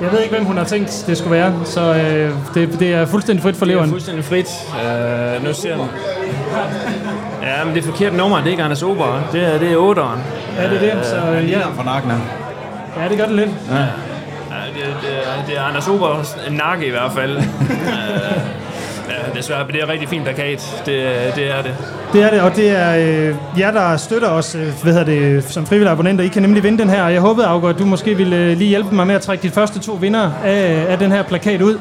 Jeg 0.00 0.12
ved 0.12 0.20
ikke, 0.20 0.34
hvem 0.34 0.44
hun 0.44 0.56
har 0.56 0.64
tænkt, 0.64 1.04
det 1.06 1.16
skulle 1.16 1.36
være, 1.36 1.54
så 1.64 1.80
øh, 1.94 2.30
det, 2.54 2.80
det 2.80 2.94
er 2.94 3.06
fuldstændig 3.06 3.42
frit 3.42 3.56
for 3.56 3.64
Det 3.64 3.72
er 3.72 3.74
leveren. 3.74 3.90
fuldstændig 3.90 4.24
frit. 4.24 4.46
Uh, 5.38 5.44
nu 5.44 5.52
ser 5.52 5.68
jeg 5.68 5.78
Ja, 7.42 7.64
men 7.64 7.74
det 7.74 7.80
er 7.84 7.86
forkert 7.86 8.14
nummer. 8.16 8.36
Det 8.36 8.46
er 8.46 8.50
ikke 8.50 8.62
Anders 8.62 8.82
Ober. 8.82 9.28
Det 9.32 9.54
er, 9.54 9.58
det 9.58 9.72
er 9.72 9.76
8'eren. 9.76 10.18
Ja, 10.62 10.70
det 10.70 10.90
er 10.90 10.96
det. 10.96 11.06
Så, 11.06 11.16
øh, 11.16 11.50
ja. 11.50 11.58
nakken 11.84 12.10
ja, 12.96 13.08
det 13.08 13.18
gør 13.18 13.26
det 13.26 13.34
lidt. 13.34 13.50
Ja. 13.70 14.09
Det, 14.80 14.96
det, 15.02 15.10
er, 15.10 15.46
det 15.46 15.58
er 15.58 15.62
Anders 15.62 15.88
Obers 15.88 16.36
nakke 16.50 16.86
i 16.86 16.90
hvert 16.90 17.12
fald. 17.12 17.36
uh, 17.36 17.42
ja, 19.10 19.38
desværre, 19.38 19.64
men 19.64 19.74
det 19.74 19.82
er 19.82 19.88
rigtig 19.88 20.08
fin 20.08 20.22
plakat. 20.22 20.82
Det, 20.86 21.32
det 21.36 21.50
er 21.50 21.62
det. 21.62 21.76
Det 22.12 22.22
er 22.22 22.30
det, 22.30 22.40
og 22.40 22.56
det 22.56 22.70
er 22.70 22.96
øh, 22.96 23.34
jer, 23.58 23.70
der 23.70 23.96
støtter 23.96 24.28
os 24.28 24.54
øh, 24.54 24.82
hvad 24.82 24.92
hedder 24.92 25.04
det, 25.04 25.44
som 25.44 25.66
frivillige 25.66 25.90
abonnenter. 25.90 26.24
I 26.24 26.28
kan 26.28 26.42
nemlig 26.42 26.62
vinde 26.62 26.78
den 26.78 26.90
her, 26.90 27.02
og 27.02 27.12
jeg 27.12 27.20
håbede, 27.20 27.46
Augur, 27.46 27.68
at 27.68 27.78
du 27.78 27.86
måske 27.86 28.14
ville 28.14 28.36
øh, 28.36 28.56
lige 28.56 28.68
hjælpe 28.68 28.94
mig 28.94 29.06
med 29.06 29.14
at 29.14 29.22
trække 29.22 29.42
de 29.42 29.50
første 29.50 29.80
to 29.80 29.92
vinder 29.92 30.30
af, 30.44 30.86
af 30.88 30.98
den 30.98 31.12
her 31.12 31.22
plakat 31.22 31.62
ud. 31.62 31.78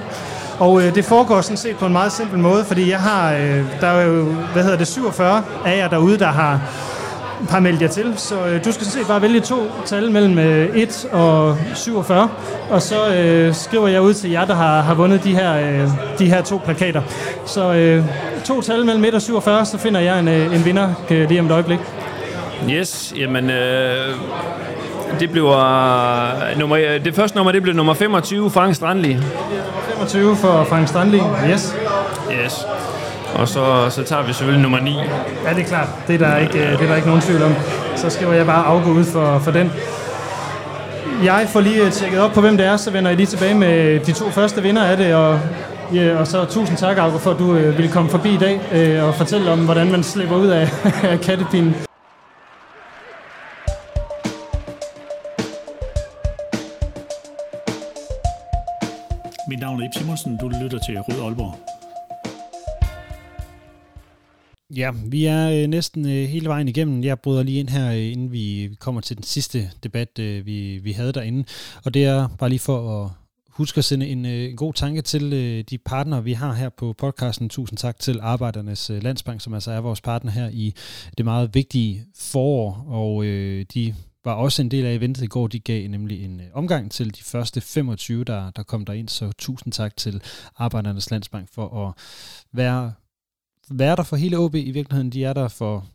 Og 0.59 0.81
øh, 0.81 0.95
det 0.95 1.05
foregår 1.05 1.41
sådan 1.41 1.57
set 1.57 1.75
på 1.75 1.85
en 1.85 1.91
meget 1.91 2.11
simpel 2.11 2.39
måde, 2.39 2.65
fordi 2.65 2.89
jeg 2.89 2.99
har, 2.99 3.33
øh, 3.33 3.63
der 3.81 3.87
er 3.87 4.05
jo, 4.05 4.23
hvad 4.53 4.63
hedder 4.63 4.77
det, 4.77 4.87
47 4.87 5.43
af 5.65 5.77
jer 5.77 5.87
derude, 5.87 6.19
der 6.19 6.27
har 6.27 6.61
har 7.49 7.59
meldt 7.59 7.81
jer 7.81 7.87
til. 7.87 8.13
Så 8.17 8.45
øh, 8.45 8.65
du 8.65 8.71
skal 8.71 8.85
set 8.85 9.07
bare 9.07 9.21
vælge 9.21 9.39
to 9.39 9.71
tal 9.85 10.11
mellem 10.11 10.39
øh, 10.39 10.75
1 10.75 11.07
og 11.11 11.57
47, 11.75 12.29
og 12.69 12.81
så 12.81 13.15
øh, 13.15 13.55
skriver 13.55 13.87
jeg 13.87 14.01
ud 14.01 14.13
til 14.13 14.29
jer, 14.29 14.45
der 14.45 14.55
har, 14.55 14.81
har 14.81 14.93
vundet 14.93 15.23
de 15.23 15.35
her, 15.35 15.53
øh, 15.55 15.89
de 16.19 16.25
her 16.25 16.41
to 16.41 16.57
plakater. 16.65 17.01
Så 17.45 17.73
øh, 17.73 18.03
to 18.45 18.61
tal 18.61 18.85
mellem 18.85 19.05
1 19.05 19.13
og 19.13 19.21
47, 19.21 19.65
så 19.65 19.77
finder 19.77 19.99
jeg 19.99 20.19
en, 20.19 20.27
øh, 20.27 20.55
en 20.55 20.65
vinder 20.65 20.93
øh, 21.09 21.29
lige 21.29 21.39
om 21.39 21.45
et 21.45 21.51
øjeblik. 21.51 21.79
Yes, 22.69 23.13
jamen... 23.17 23.49
Øh, 23.49 24.15
det 25.19 25.31
bliver... 25.31 26.57
Nummer, 26.57 26.77
det 27.03 27.15
første 27.15 27.37
nummer, 27.37 27.51
det 27.51 27.63
blev 27.63 27.75
nummer 27.75 27.93
25, 27.93 28.51
Frank 28.51 28.75
Strandli. 28.75 29.17
25 29.97 30.35
for 30.35 30.63
Frank 30.63 30.87
Strandli. 30.87 31.19
Yes. 31.51 31.75
Yes. 32.43 32.65
Og 33.35 33.47
så, 33.47 33.89
så 33.89 34.03
tager 34.03 34.23
vi 34.23 34.33
selvfølgelig 34.33 34.61
nummer 34.61 34.79
9. 34.79 34.95
Ja, 35.45 35.53
det 35.53 35.61
er 35.63 35.67
klart. 35.67 35.87
Det 36.07 36.15
er 36.15 36.27
der 36.27 36.37
ikke, 36.37 36.59
øh, 36.59 36.71
det 36.71 36.81
er 36.81 36.87
der 36.87 36.95
ikke 36.95 37.07
nogen 37.07 37.21
tvivl 37.21 37.43
om. 37.43 37.53
Så 37.95 38.09
skriver 38.09 38.33
jeg 38.33 38.45
bare 38.45 38.65
afgå 38.65 38.91
ud 38.91 39.03
for, 39.03 39.39
for 39.39 39.51
den. 39.51 39.71
Jeg 41.23 41.47
får 41.49 41.59
lige 41.59 41.85
øh, 41.85 41.91
tjekket 41.91 42.19
op 42.19 42.31
på, 42.31 42.41
hvem 42.41 42.57
det 42.57 42.65
er, 42.65 42.77
så 42.77 42.91
vender 42.91 43.09
jeg 43.09 43.17
lige 43.17 43.27
tilbage 43.27 43.53
med 43.53 43.99
de 43.99 44.11
to 44.11 44.29
første 44.29 44.61
vinder 44.61 44.83
af 44.83 44.97
det. 44.97 45.15
Og, 45.15 45.39
ja, 45.93 46.17
og 46.17 46.27
så 46.27 46.45
tusind 46.45 46.77
tak, 46.77 46.97
Augo, 46.97 47.17
for 47.17 47.31
at 47.31 47.39
du 47.39 47.55
øh, 47.55 47.77
ville 47.77 47.91
komme 47.91 48.09
forbi 48.09 48.33
i 48.33 48.37
dag 48.37 48.61
øh, 48.71 49.07
og 49.07 49.15
fortælle 49.15 49.51
om, 49.51 49.59
hvordan 49.65 49.91
man 49.91 50.03
slipper 50.03 50.35
ud 50.35 50.47
af, 50.47 50.69
af 51.11 51.19
kattepinen. 51.21 51.75
Mit 59.47 59.59
navn 59.59 59.81
er 59.81 59.85
Ip 59.85 59.91
Simonsen, 59.97 60.37
du 60.37 60.51
lytter 60.61 60.79
til 60.79 60.97
Rød 60.99 61.25
Aalborg. 61.25 61.55
Ja, 64.75 64.91
vi 65.05 65.25
er 65.25 65.49
øh, 65.49 65.67
næsten 65.67 66.05
øh, 66.05 66.27
hele 66.27 66.47
vejen 66.47 66.67
igennem. 66.67 67.03
Jeg 67.03 67.19
bryder 67.19 67.43
lige 67.43 67.59
ind 67.59 67.69
her, 67.69 67.91
øh, 67.91 68.11
inden 68.11 68.31
vi 68.31 68.75
kommer 68.79 69.01
til 69.01 69.15
den 69.15 69.23
sidste 69.23 69.71
debat, 69.83 70.19
øh, 70.19 70.45
vi, 70.45 70.77
vi 70.77 70.91
havde 70.91 71.13
derinde. 71.13 71.43
Og 71.85 71.93
det 71.93 72.05
er 72.05 72.27
bare 72.27 72.49
lige 72.49 72.59
for 72.59 73.03
at 73.03 73.11
huske 73.49 73.77
at 73.77 73.85
sende 73.85 74.07
en, 74.07 74.25
øh, 74.25 74.49
en 74.49 74.55
god 74.55 74.73
tanke 74.73 75.01
til 75.01 75.33
øh, 75.33 75.63
de 75.69 75.77
partnere, 75.77 76.23
vi 76.23 76.33
har 76.33 76.53
her 76.53 76.69
på 76.69 76.93
podcasten. 76.93 77.49
Tusind 77.49 77.77
tak 77.77 77.99
til 77.99 78.19
Arbejdernes 78.21 78.89
øh, 78.89 79.03
Landsbank, 79.03 79.41
som 79.41 79.53
altså 79.53 79.71
er 79.71 79.79
vores 79.79 80.01
partner 80.01 80.31
her 80.31 80.49
i 80.49 80.73
det 81.17 81.25
meget 81.25 81.55
vigtige 81.55 82.05
forår. 82.15 82.85
Og 82.87 83.25
øh, 83.25 83.65
de 83.73 83.95
var 84.25 84.33
også 84.33 84.61
en 84.61 84.71
del 84.71 84.85
af 84.85 84.93
eventet 84.93 85.23
i 85.23 85.27
går. 85.27 85.47
De 85.47 85.59
gav 85.59 85.87
nemlig 85.89 86.25
en 86.25 86.39
øh, 86.39 86.45
omgang 86.53 86.91
til 86.91 87.15
de 87.15 87.23
første 87.23 87.61
25, 87.61 88.23
der, 88.23 88.51
der 88.51 88.63
kom 88.63 88.85
derind. 88.85 89.09
Så 89.09 89.31
tusind 89.37 89.73
tak 89.73 89.97
til 89.97 90.21
Arbejdernes 90.57 91.11
Landsbank 91.11 91.49
for 91.53 91.87
at 91.87 91.93
være 92.53 92.93
være 93.69 93.95
der 93.95 94.03
for 94.03 94.15
hele 94.15 94.37
OB 94.37 94.55
i 94.55 94.71
virkeligheden. 94.71 95.09
De 95.09 95.23
er 95.23 95.33
der 95.33 95.47
for 95.47 95.85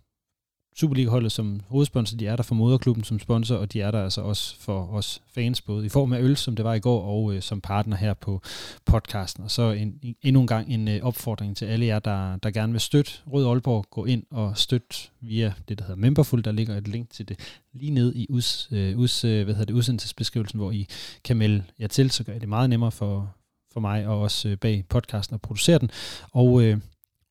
Superliga-holdet 0.77 1.33
som 1.33 1.61
hovedsponsor, 1.69 2.17
de 2.17 2.27
er 2.27 2.37
der 2.37 2.43
for 2.43 2.55
moderklubben 2.55 3.05
som 3.05 3.19
sponsor, 3.19 3.57
og 3.57 3.73
de 3.73 3.81
er 3.81 3.91
der 3.91 4.05
altså 4.05 4.21
også 4.21 4.61
for 4.61 4.87
os 4.93 5.23
fans, 5.35 5.61
både 5.61 5.87
i 5.87 5.89
form 5.89 6.13
af 6.13 6.21
øl, 6.21 6.37
som 6.37 6.57
det 6.57 6.65
var 6.65 6.75
i 6.75 6.79
går, 6.79 7.03
og 7.03 7.35
øh, 7.35 7.43
som 7.43 7.61
partner 7.61 7.97
her 7.97 8.15
på 8.15 8.41
podcasten. 8.85 9.45
Og 9.45 9.51
så 9.51 9.63
en, 9.63 10.01
endnu 10.23 10.41
en 10.41 10.47
gang 10.47 10.73
en 10.73 10.89
øh, 10.89 11.03
opfordring 11.03 11.57
til 11.57 11.65
alle 11.65 11.87
jer, 11.87 11.99
der, 11.99 12.37
der 12.37 12.51
gerne 12.51 12.73
vil 12.73 12.81
støtte 12.81 13.13
Rød 13.33 13.47
Aalborg. 13.47 13.87
Gå 13.91 14.05
ind 14.05 14.23
og 14.31 14.59
støt 14.59 15.11
via 15.21 15.53
det, 15.69 15.79
der 15.79 15.85
hedder 15.85 16.01
Memberful. 16.01 16.45
Der 16.45 16.53
ligger 16.53 16.77
et 16.77 16.89
link 16.89 17.11
til 17.11 17.29
det 17.29 17.39
lige 17.73 17.91
ned 17.91 18.15
i 18.15 18.27
us, 18.31 18.69
øh, 18.73 18.99
us, 18.99 19.25
øh, 19.25 19.45
hvad 19.45 19.55
hedder 19.55 19.67
det, 19.67 19.75
udsendelsesbeskrivelsen, 19.75 20.59
hvor 20.59 20.71
I 20.71 20.87
kan 21.25 21.37
melde 21.37 21.63
jer 21.81 21.89
til, 21.89 22.11
så 22.11 22.25
gør 22.25 22.39
det 22.39 22.49
meget 22.49 22.71
nemmere 22.71 22.91
for, 22.91 23.35
for 23.73 23.81
mig 23.81 24.07
og 24.07 24.21
også 24.21 24.49
øh, 24.49 24.57
bag 24.57 24.85
podcasten 24.89 25.35
at 25.35 25.41
producere 25.41 25.79
den. 25.79 25.91
Og 26.33 26.63
øh, 26.63 26.79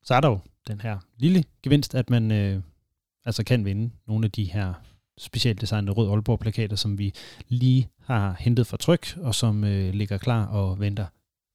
så 0.03 0.13
er 0.13 0.21
der 0.21 0.29
jo 0.29 0.39
den 0.67 0.81
her 0.81 0.97
lille 1.17 1.43
gevinst, 1.63 1.95
at 1.95 2.09
man 2.09 2.31
øh, 2.31 2.61
altså 3.25 3.43
kan 3.43 3.65
vinde 3.65 3.89
nogle 4.07 4.25
af 4.25 4.31
de 4.31 4.43
her 4.43 4.73
specielt 5.17 5.61
designede 5.61 5.91
Rød 5.91 6.09
Aalborg 6.09 6.39
plakater, 6.39 6.75
som 6.75 6.97
vi 6.97 7.13
lige 7.47 7.89
har 8.05 8.35
hentet 8.39 8.67
fra 8.67 8.77
tryk, 8.77 9.17
og 9.21 9.35
som 9.35 9.63
øh, 9.63 9.93
ligger 9.93 10.17
klar 10.17 10.45
og 10.45 10.79
venter 10.79 11.05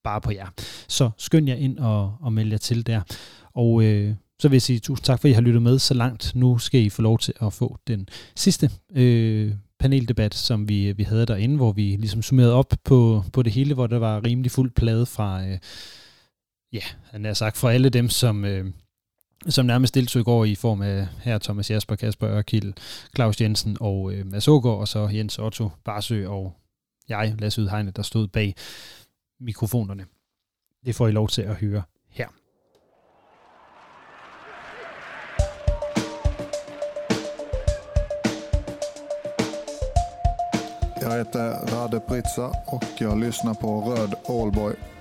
bare 0.05 0.21
på 0.21 0.33
jer. 0.33 0.47
Så 0.89 1.11
skynd 1.19 1.49
jer 1.49 1.55
ind 1.55 1.79
og, 1.79 2.17
og 2.21 2.33
meld 2.33 2.51
jer 2.51 2.59
til 2.59 2.87
der. 2.87 3.01
Og 3.55 3.83
øh, 3.85 4.15
så 4.41 4.49
vil 4.49 4.55
jeg 4.55 4.63
sige 4.63 4.79
tusind 4.79 5.05
tak, 5.05 5.21
for 5.21 5.29
at 5.29 5.31
I 5.31 5.35
har 5.35 5.41
lyttet 5.41 5.63
med 5.63 5.79
så 5.79 5.95
langt. 5.95 6.33
Nu 6.35 6.59
skal 6.59 6.81
I 6.81 6.89
få 6.89 7.03
lov 7.03 7.19
til 7.19 7.35
at 7.41 7.53
få 7.53 7.79
den 7.87 8.09
sidste 8.37 8.71
øh, 8.95 9.55
paneldebat, 9.79 10.35
som 10.35 10.69
vi, 10.69 10.93
vi 10.93 11.03
havde 11.03 11.27
derinde, 11.27 11.57
hvor 11.57 11.73
vi 11.73 11.83
ligesom 11.83 12.23
summerede 12.23 12.55
op 12.55 12.75
på, 12.85 13.25
på 13.33 13.43
det 13.43 13.53
hele, 13.53 13.75
hvor 13.75 13.87
der 13.87 13.99
var 13.99 14.25
rimelig 14.25 14.51
fuld 14.51 14.71
plade 14.71 15.07
fra... 15.07 15.47
Øh, 15.47 15.59
ja, 16.73 16.83
han 17.11 17.25
har 17.25 17.35
sagt 17.35 17.57
fra 17.57 17.73
alle 17.73 17.89
dem, 17.89 18.09
som, 18.09 18.45
øh, 18.45 18.67
som 19.49 19.67
nærmest 19.67 19.95
deltog 19.95 20.21
i 20.21 20.25
går 20.25 20.45
i 20.45 20.55
form 20.55 20.83
af 20.83 21.07
her 21.23 21.39
Thomas 21.39 21.71
Jasper, 21.71 21.97
Kasper 21.97 22.29
Ørkild, 22.29 22.73
Claus 23.17 23.41
Jensen 23.41 23.77
og 23.81 24.13
øh, 24.13 24.27
Mads 24.27 24.49
Ågaard, 24.49 24.79
og 24.79 24.89
så 24.89 25.09
Jens 25.09 25.39
Otto 25.39 25.71
Barsø 25.85 26.29
og 26.29 26.55
jeg, 27.09 27.35
Lasse 27.39 27.63
Udhegne, 27.63 27.91
der 27.91 28.03
stod 28.03 28.29
bag 28.29 28.55
mikrofonerne. 29.41 30.07
Det 30.87 30.95
får 30.95 31.09
I 31.09 31.13
lov 31.13 31.29
til 31.29 31.43
at 31.43 31.55
høre 31.55 31.83
her. 32.11 32.29
Jag 41.01 41.19
heter 41.19 41.67
Rade 41.73 42.01
Pritsa 42.01 42.53
och 42.67 42.85
jag 43.01 43.19
lyssnar 43.19 43.55
på 43.55 43.81
Röd 43.81 44.15
Allboy. 44.29 44.98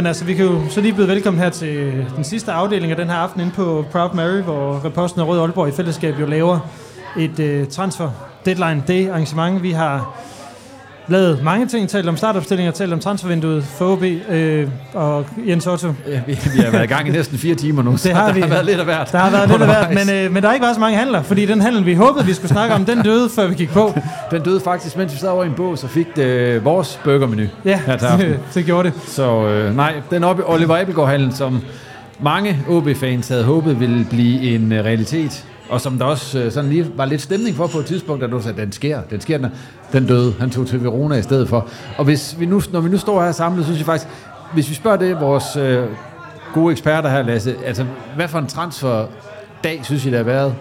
Men 0.00 0.06
altså, 0.06 0.24
vi 0.24 0.34
kan 0.34 0.44
jo 0.44 0.68
så 0.68 0.80
lige 0.80 0.94
byde 0.94 1.08
velkommen 1.08 1.42
her 1.42 1.50
til 1.50 2.06
den 2.16 2.24
sidste 2.24 2.52
afdeling 2.52 2.90
af 2.90 2.96
den 2.96 3.08
her 3.08 3.16
aften 3.16 3.40
inde 3.40 3.52
på 3.52 3.84
Proud 3.92 4.14
Mary, 4.14 4.40
hvor 4.40 4.84
Reposten 4.84 5.20
og 5.20 5.28
Rød 5.28 5.40
Aalborg 5.40 5.68
i 5.68 5.72
fællesskab 5.72 6.20
jo 6.20 6.26
laver 6.26 6.58
et 7.18 7.38
uh, 7.38 7.68
transfer 7.68 8.10
deadline 8.44 8.82
day 8.88 9.10
arrangement. 9.10 9.62
Vi 9.62 9.70
har 9.70 10.20
lavet 11.10 11.42
mange 11.44 11.66
ting, 11.66 11.88
talt 11.88 12.08
om 12.08 12.16
startopstillinger, 12.16 12.72
talt 12.72 12.92
om 12.92 13.00
transfervinduet 13.00 13.64
for 13.64 13.92
OB 13.92 14.02
øh, 14.30 14.68
og 14.94 15.26
Jens 15.48 15.66
Otto. 15.66 15.88
Ja, 16.08 16.20
vi, 16.26 16.38
vi 16.56 16.60
har 16.62 16.70
været 16.70 16.84
i 16.84 16.86
gang 16.86 17.08
i 17.08 17.10
næsten 17.10 17.38
fire 17.38 17.54
timer 17.54 17.82
nu, 17.82 17.96
så 17.96 18.08
Det 18.08 18.16
har 18.16 18.26
der 18.26 18.34
vi. 18.34 18.40
har 18.40 18.48
været 18.48 18.64
lidt 18.66 18.78
af 18.78 18.84
hvert. 18.84 19.12
Der 19.12 19.18
har 19.18 19.30
været 19.30 19.48
lidt 19.48 19.62
af 19.62 19.66
hvert, 19.68 20.06
men, 20.06 20.14
øh, 20.16 20.32
men 20.32 20.42
der 20.42 20.48
har 20.48 20.54
ikke 20.54 20.64
været 20.64 20.74
så 20.76 20.80
mange 20.80 20.98
handler, 20.98 21.22
fordi 21.22 21.46
den 21.46 21.60
handel, 21.60 21.86
vi 21.86 21.94
håbede, 21.94 22.26
vi 22.26 22.32
skulle 22.34 22.48
snakke 22.48 22.74
om, 22.74 22.84
den 22.84 23.02
døde, 23.02 23.28
før 23.30 23.46
vi 23.46 23.54
gik 23.54 23.70
på. 23.70 23.94
Den 24.30 24.42
døde 24.42 24.60
faktisk, 24.60 24.96
mens 24.96 25.12
vi 25.12 25.18
sad 25.18 25.28
over 25.28 25.44
i 25.44 25.46
en 25.46 25.52
bås 25.54 25.84
og 25.84 25.90
fik 25.90 26.06
øh, 26.18 26.64
vores 26.64 27.00
burgermenu 27.04 27.42
Ja, 27.64 27.80
det, 28.18 28.38
det 28.54 28.64
gjorde 28.64 28.88
det. 28.88 29.00
Så 29.06 29.46
øh, 29.46 29.76
nej, 29.76 29.94
den 30.10 30.24
oppe 30.24 30.42
Oliver 30.50 30.76
Abelgaard-handlen, 30.80 31.32
som 31.32 31.60
mange 32.20 32.58
OB-fans 32.68 33.28
havde 33.28 33.44
håbet 33.44 33.80
ville 33.80 34.06
blive 34.10 34.40
en 34.54 34.72
øh, 34.72 34.84
realitet, 34.84 35.44
og 35.70 35.80
som 35.80 35.98
der 35.98 36.04
også 36.04 36.38
øh, 36.38 36.52
sådan 36.52 36.70
lige 36.70 36.86
var 36.96 37.04
lidt 37.04 37.22
stemning 37.22 37.56
for 37.56 37.66
på 37.66 37.78
et 37.78 37.86
tidspunkt, 37.86 38.22
da 38.22 38.26
du 38.26 38.42
sagde, 38.42 38.60
den 38.60 38.72
sker, 38.72 39.02
den 39.10 39.20
sker, 39.20 39.38
den, 39.38 39.50
den 39.92 40.06
døde. 40.06 40.34
Han 40.40 40.50
tog 40.50 40.66
til 40.66 40.84
Verona 40.84 41.14
i 41.14 41.22
stedet 41.22 41.48
for. 41.48 41.68
Og 41.98 42.04
hvis 42.04 42.36
vi 42.38 42.46
nu, 42.46 42.62
når 42.72 42.80
vi 42.80 42.88
nu 42.88 42.98
står 42.98 43.22
her 43.22 43.32
samlet, 43.32 43.64
synes 43.64 43.78
jeg 43.78 43.86
faktisk, 43.86 44.08
hvis 44.52 44.70
vi 44.70 44.74
spørger 44.74 44.96
det, 44.96 45.20
vores 45.20 45.56
øh, 45.56 45.88
gode 46.54 46.72
eksperter 46.72 47.08
her, 47.08 47.22
Lasse, 47.22 47.56
altså, 47.64 47.86
hvad 48.16 48.28
for 48.28 48.38
en 48.38 48.46
transferdag 48.46 49.80
synes 49.82 50.04
I, 50.06 50.10
der 50.10 50.16
har 50.16 50.24
været? 50.24 50.54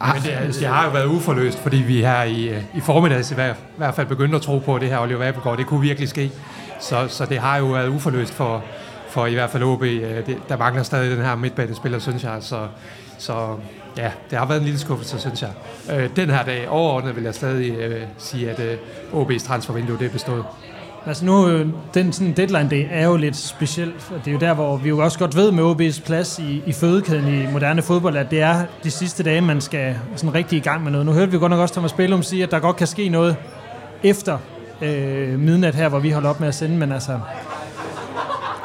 Men 0.00 0.22
det, 0.22 0.54
det 0.60 0.66
har 0.66 0.84
jo 0.84 0.90
været 0.90 1.06
uforløst, 1.06 1.58
fordi 1.58 1.76
vi 1.76 2.00
her 2.00 2.22
i, 2.22 2.48
øh, 2.48 2.62
i 2.74 2.80
formiddags 2.80 3.30
i 3.30 3.34
hvert, 3.34 3.56
i 3.56 3.76
hvert 3.76 3.94
fald 3.94 4.06
begyndte 4.06 4.36
at 4.36 4.42
tro 4.42 4.58
på, 4.58 4.74
at 4.74 4.80
det 4.80 4.88
her 4.88 4.98
Oliver 4.98 5.28
Abelgaard, 5.28 5.58
det 5.58 5.66
kunne 5.66 5.80
virkelig 5.80 6.08
ske. 6.08 6.32
Så, 6.80 7.08
så 7.08 7.26
det 7.26 7.38
har 7.38 7.58
jo 7.58 7.66
været 7.66 7.88
uforløst 7.88 8.34
for, 8.34 8.64
for 9.08 9.26
i 9.26 9.34
hvert 9.34 9.50
fald 9.50 9.62
OB. 9.62 9.82
Øh, 9.82 10.26
det, 10.26 10.36
der 10.48 10.56
mangler 10.56 10.82
stadig 10.82 11.16
den 11.16 11.24
her 11.24 11.36
midtbanespiller, 11.36 11.98
synes 11.98 12.24
jeg. 12.24 12.36
Så, 12.40 12.66
så 13.20 13.56
ja, 13.96 14.10
det 14.30 14.38
har 14.38 14.46
været 14.46 14.58
en 14.58 14.64
lille 14.64 14.80
skuffelse, 14.80 15.18
synes 15.18 15.42
jeg. 15.42 15.50
Øh, 15.92 16.10
den 16.16 16.30
her 16.30 16.44
dag 16.44 16.68
overordnet 16.68 17.16
vil 17.16 17.24
jeg 17.24 17.34
stadig 17.34 17.70
øh, 17.70 18.02
sige, 18.18 18.50
at 18.50 18.60
øh, 18.60 18.76
OB's 19.12 19.46
transfervindue 19.46 19.98
det 19.98 20.06
er 20.06 20.10
bestået. 20.10 20.44
Altså 21.06 21.24
nu, 21.24 21.48
øh, 21.48 21.68
den 21.94 22.12
sådan 22.12 22.32
deadline 22.32 22.70
det 22.70 22.88
er 22.90 23.06
jo 23.06 23.16
lidt 23.16 23.36
specielt. 23.36 24.12
Det 24.24 24.30
er 24.30 24.32
jo 24.32 24.38
der, 24.38 24.54
hvor 24.54 24.76
vi 24.76 24.88
jo 24.88 24.98
også 24.98 25.18
godt 25.18 25.36
ved 25.36 25.52
med 25.52 25.64
OB's 25.64 26.04
plads 26.04 26.38
i, 26.38 26.62
i 26.66 26.72
fødekæden 26.72 27.42
i 27.42 27.52
moderne 27.52 27.82
fodbold, 27.82 28.16
at 28.16 28.30
det 28.30 28.40
er 28.40 28.64
de 28.84 28.90
sidste 28.90 29.22
dage, 29.22 29.40
man 29.40 29.60
skal 29.60 29.96
sådan 30.16 30.34
rigtig 30.34 30.56
i 30.56 30.60
gang 30.60 30.82
med 30.82 30.90
noget. 30.90 31.06
Nu 31.06 31.12
hørte 31.12 31.32
vi 31.32 31.38
godt 31.38 31.50
nok 31.50 31.60
også 31.60 31.74
Thomas 31.74 31.92
Bellum 31.92 32.22
sige, 32.22 32.42
at 32.42 32.50
der 32.50 32.58
godt 32.58 32.76
kan 32.76 32.86
ske 32.86 33.08
noget 33.08 33.36
efter 34.02 34.38
øh, 34.82 35.38
midnat 35.38 35.74
her, 35.74 35.88
hvor 35.88 35.98
vi 35.98 36.10
holder 36.10 36.30
op 36.30 36.40
med 36.40 36.48
at 36.48 36.54
sende, 36.54 36.76
men 36.76 36.92
altså, 36.92 37.20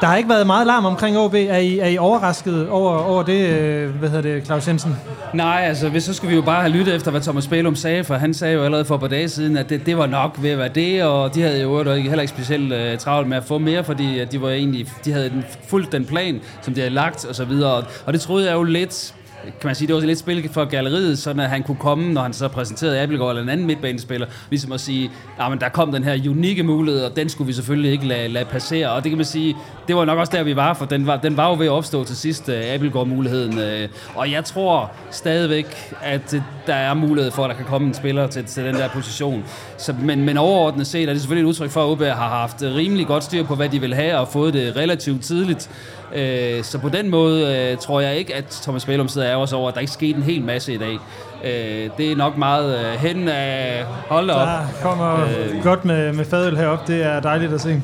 der 0.00 0.06
har 0.06 0.16
ikke 0.16 0.28
været 0.28 0.46
meget 0.46 0.66
larm 0.66 0.84
omkring 0.84 1.18
OB. 1.18 1.34
Er 1.34 1.56
I, 1.56 1.78
er 1.78 1.86
I 1.86 1.98
overrasket 1.98 2.68
over, 2.68 2.98
over 2.98 3.22
det, 3.22 3.48
øh, 3.48 3.90
hvad 3.94 4.08
hedder 4.08 4.34
det, 4.34 4.46
Claus 4.46 4.68
Jensen? 4.68 4.96
Nej, 5.34 5.62
altså, 5.68 5.88
hvis 5.88 6.04
så 6.04 6.14
skulle 6.14 6.30
vi 6.30 6.36
jo 6.36 6.42
bare 6.42 6.60
have 6.60 6.72
lyttet 6.72 6.94
efter, 6.94 7.10
hvad 7.10 7.20
Thomas 7.20 7.46
Bælum 7.46 7.76
sagde, 7.76 8.04
for 8.04 8.14
han 8.14 8.34
sagde 8.34 8.54
jo 8.54 8.64
allerede 8.64 8.84
for 8.84 8.94
et 8.94 9.00
par 9.00 9.08
dage 9.08 9.28
siden, 9.28 9.56
at 9.56 9.70
det, 9.70 9.86
det 9.86 9.98
var 9.98 10.06
nok 10.06 10.36
ved 10.42 10.50
at 10.50 10.58
være 10.58 10.68
det, 10.68 11.04
og 11.04 11.34
de 11.34 11.42
havde 11.42 11.62
jo 11.62 11.84
heller 11.84 12.20
ikke 12.20 12.28
specielt 12.28 12.72
uh, 12.72 12.98
travlt 12.98 13.28
med 13.28 13.36
at 13.36 13.44
få 13.44 13.58
mere, 13.58 13.84
fordi 13.84 14.24
de 14.24 14.42
var 14.42 14.50
egentlig, 14.50 14.88
de 15.04 15.12
havde 15.12 15.42
fuldt 15.68 15.92
den 15.92 16.04
plan, 16.04 16.40
som 16.62 16.74
de 16.74 16.80
havde 16.80 16.94
lagt, 16.94 17.24
og 17.24 17.34
så 17.34 17.44
videre. 17.44 17.84
Og 18.06 18.12
det 18.12 18.20
troede 18.20 18.46
jeg 18.46 18.54
jo 18.54 18.62
lidt, 18.62 19.14
kan 19.46 19.68
man 19.68 19.74
sige, 19.74 19.86
det 19.88 19.94
var 19.94 20.00
lidt 20.00 20.18
spil 20.18 20.48
for 20.52 20.64
galleriet, 20.64 21.18
sådan 21.18 21.40
at 21.40 21.50
han 21.50 21.62
kunne 21.62 21.76
komme, 21.76 22.12
når 22.12 22.22
han 22.22 22.32
så 22.32 22.48
præsenterede 22.48 23.00
Abelgaard 23.00 23.30
eller 23.30 23.42
en 23.42 23.48
anden 23.48 23.66
midtbanespiller, 23.66 24.26
ligesom 24.50 24.72
at 24.72 24.80
sige, 24.80 25.10
at 25.40 25.50
men 25.50 25.60
der 25.60 25.68
kom 25.68 25.92
den 25.92 26.04
her 26.04 26.30
unikke 26.30 26.62
mulighed, 26.62 27.04
og 27.04 27.16
den 27.16 27.28
skulle 27.28 27.46
vi 27.46 27.52
selvfølgelig 27.52 27.90
ikke 27.90 28.06
lade, 28.06 28.28
lade 28.28 28.44
passere. 28.44 28.90
Og 28.90 29.04
det 29.04 29.10
kan 29.10 29.18
man 29.18 29.24
sige, 29.24 29.56
det 29.88 29.96
var 29.96 30.04
nok 30.04 30.18
også 30.18 30.32
der, 30.36 30.42
vi 30.42 30.56
var, 30.56 30.74
for 30.74 30.84
den 30.86 31.06
var, 31.06 31.16
den 31.16 31.36
var 31.36 31.48
jo 31.48 31.54
ved 31.54 31.66
at 31.66 31.72
opstå 31.72 32.04
til 32.04 32.16
sidst, 32.16 32.48
øh, 32.48 32.74
Abelgaard-muligheden. 32.74 33.58
Øh. 33.58 33.88
Og 34.14 34.32
jeg 34.32 34.44
tror 34.44 34.92
stadigvæk, 35.10 35.94
at 36.02 36.34
øh, 36.34 36.40
der 36.66 36.74
er 36.74 36.94
mulighed 36.94 37.30
for, 37.30 37.44
at 37.44 37.50
der 37.50 37.56
kan 37.56 37.64
komme 37.64 37.88
en 37.88 37.94
spiller 37.94 38.26
til, 38.26 38.44
til 38.44 38.64
den 38.64 38.74
der 38.74 38.88
position. 38.88 39.44
Så, 39.78 39.94
men, 40.02 40.24
men 40.24 40.36
overordnet 40.36 40.86
set 40.86 41.08
er 41.08 41.12
det 41.12 41.20
selvfølgelig 41.20 41.44
et 41.44 41.48
udtryk 41.48 41.70
for, 41.70 41.84
at 41.84 41.90
OB 41.90 42.02
har 42.02 42.28
haft 42.28 42.62
rimelig 42.62 43.06
godt 43.06 43.24
styr 43.24 43.44
på, 43.44 43.54
hvad 43.54 43.68
de 43.68 43.80
vil 43.80 43.94
have, 43.94 44.18
og 44.18 44.28
fået 44.28 44.54
det 44.54 44.76
relativt 44.76 45.22
tidligt. 45.22 45.70
Øh, 46.14 46.64
så 46.64 46.78
på 46.78 46.88
den 46.88 47.10
måde 47.10 47.56
øh, 47.72 47.78
tror 47.78 48.00
jeg 48.00 48.16
ikke, 48.16 48.34
at 48.34 48.44
Thomas 48.62 48.84
Bellum 48.84 49.08
sidder 49.08 49.36
os 49.36 49.52
over, 49.52 49.68
at 49.68 49.74
der 49.74 49.80
ikke 49.80 49.92
skete 49.92 50.16
en 50.16 50.22
hel 50.22 50.42
masse 50.42 50.74
i 50.74 50.78
dag. 50.78 50.98
Øh, 51.44 51.90
det 51.98 52.12
er 52.12 52.16
nok 52.16 52.36
meget 52.36 52.78
øh, 52.80 53.00
hen 53.00 53.28
af... 53.28 53.84
Hold 54.08 54.30
op. 54.30 54.46
Der 54.48 54.58
kommer 54.82 55.14
øh, 55.24 55.62
godt 55.62 55.84
med, 55.84 56.12
med 56.12 56.24
fadøl 56.24 56.56
herop. 56.56 56.86
Det 56.86 57.02
er 57.04 57.20
dejligt 57.20 57.52
at 57.52 57.60
se. 57.60 57.82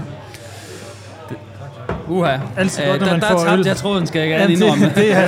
Uha. 2.09 2.36
Altid 2.57 2.85
godt, 2.86 2.94
Øh, 2.94 3.01
når 3.01 3.12
man 3.12 3.20
der, 3.20 3.28
får 3.28 3.39
der 3.39 3.44
tabte 3.44 3.59
øl. 3.61 3.66
jeg 3.66 3.77
tråden, 3.77 4.07
skal 4.07 4.19
jeg 4.20 4.28
gerne 4.28 4.43
Jamen, 4.43 4.62
indrømme. 4.62 4.85
det, 4.86 4.94
det, 5.05 5.12
er, 5.12 5.27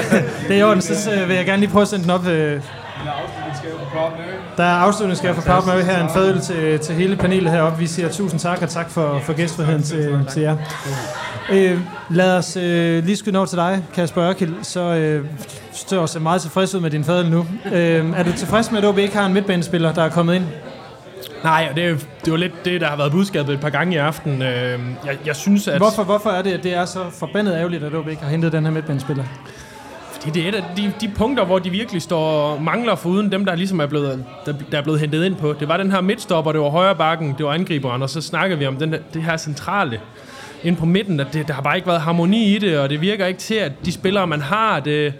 det 0.49 0.57
er 0.57 0.61
i 0.61 0.63
orden. 0.63 0.83
Så 0.83 1.11
vil 1.27 1.37
jeg 1.37 1.45
gerne 1.47 1.61
lige 1.61 1.71
prøve 1.71 1.83
at 1.83 1.89
sende 1.89 2.03
den 2.05 2.11
op. 2.11 2.27
Øh, 2.27 2.61
der 4.57 4.65
er 4.65 4.75
afslutningsgave 4.75 5.35
fra 5.35 5.43
Proud 5.61 5.67
Mary 5.67 5.83
her. 5.83 6.03
En 6.05 6.11
fadøl 6.15 6.41
til, 6.41 6.79
til 6.79 6.95
hele 6.95 7.17
panelet 7.17 7.53
heroppe. 7.53 7.79
Vi 7.79 7.87
siger 7.87 8.09
tusind 8.09 8.41
tak, 8.41 8.63
og 8.63 8.69
tak 8.69 8.91
for, 8.91 9.21
for 9.23 9.33
gæstfriheden 9.33 9.83
til, 9.83 10.19
til 10.31 10.43
jer. 10.43 10.57
Øh, 11.53 11.79
lad 12.11 12.37
os 12.37 12.57
øh, 12.57 13.05
lige 13.05 13.17
skyde 13.17 13.37
over 13.39 13.47
til 13.47 13.59
dig, 13.59 13.85
Kasper 13.95 14.23
Ørkild. 14.25 14.55
Så 14.63 14.81
øh, 14.81 15.25
står 15.73 16.01
os 16.01 16.19
meget 16.21 16.43
tilfreds 16.43 16.75
ud 16.75 16.81
med 16.81 16.91
din 16.91 17.05
fadøl 17.05 17.31
nu. 17.31 17.47
Øh, 17.73 18.11
er 18.17 18.23
du 18.23 18.33
tilfreds 18.33 18.71
med, 18.71 18.79
at 18.79 18.85
OB 18.85 18.99
ikke 18.99 19.17
har 19.17 19.27
en 19.27 19.33
midtbanespiller, 19.33 19.93
der 19.93 20.03
er 20.03 20.09
kommet 20.09 20.35
ind? 20.35 20.45
Nej, 21.45 21.67
og 21.71 21.77
det 21.77 21.85
er, 21.85 21.89
jo- 21.89 21.95
det 22.25 22.29
jo 22.29 22.37
lidt 22.37 22.65
det, 22.65 22.81
der 22.81 22.87
har 22.87 22.97
været 22.97 23.13
budskabet 23.13 23.55
et 23.55 23.61
par 23.61 23.71
gange 23.71 23.95
i 23.95 23.97
aften. 23.99 24.43
Øh, 24.43 24.79
jeg, 25.07 25.17
jeg 25.27 25.37
synes, 25.37 25.69
at... 25.69 25.77
Hvorfor, 25.79 26.03
hvorfor 26.05 26.31
er 26.31 26.43
det, 26.43 26.53
at 26.53 26.63
det 26.63 26.75
er 26.75 26.85
så 26.85 27.01
forbandet 27.19 27.55
ærgerligt, 27.57 27.85
at 27.85 27.95
OB 27.95 28.09
ikke 28.09 28.23
har 28.23 28.31
hentet 28.31 28.53
den 28.53 28.65
her 28.65 28.73
midtbanespiller? 28.73 29.25
Det, 30.25 30.35
det 30.35 30.45
er 30.45 30.49
et 30.49 30.55
af 30.55 30.65
de, 30.77 30.93
de 31.01 31.11
punkter, 31.17 31.45
hvor 31.45 31.59
de 31.59 31.71
virkelig 31.71 32.03
står 32.03 32.59
mangler 32.59 32.95
for 32.95 33.09
uden 33.09 33.33
dem, 33.33 33.45
der 33.45 33.55
ligesom 33.55 33.81
er 33.81 33.87
blevet, 33.87 34.25
der, 34.47 34.53
der 34.73 34.79
er 34.79 34.83
blevet 34.83 35.01
hentet 35.01 35.25
ind 35.25 35.37
på. 35.37 35.53
Det 35.61 35.69
var 35.69 35.77
den 35.77 35.91
her 35.91 36.01
midtstopper, 36.01 36.53
det 36.53 36.61
var 36.61 36.69
højre 36.69 36.95
bakken, 36.97 37.35
det 37.39 37.47
var 37.47 37.53
angriberen, 37.53 38.03
og 38.03 38.11
så 38.11 38.21
snakker 38.21 38.57
vi 38.57 38.67
om 38.67 38.77
den, 38.77 38.93
der- 38.93 38.99
det 39.15 39.23
her 39.23 39.37
centrale 39.37 40.01
ind 40.65 40.77
på 40.77 40.87
midten, 40.87 41.21
at 41.21 41.27
det, 41.33 41.49
der 41.49 41.55
har 41.55 41.63
bare 41.63 41.77
ikke 41.77 41.89
været 41.89 42.01
harmoni 42.01 42.55
i 42.55 42.59
det, 42.59 42.79
og 42.79 42.91
det 42.91 43.01
virker 43.01 43.27
ikke 43.27 43.41
til, 43.41 43.55
at 43.55 43.73
de 43.85 43.93
spillere, 43.93 44.27
man 44.27 44.41
har, 44.41 44.81
det, 44.81 45.13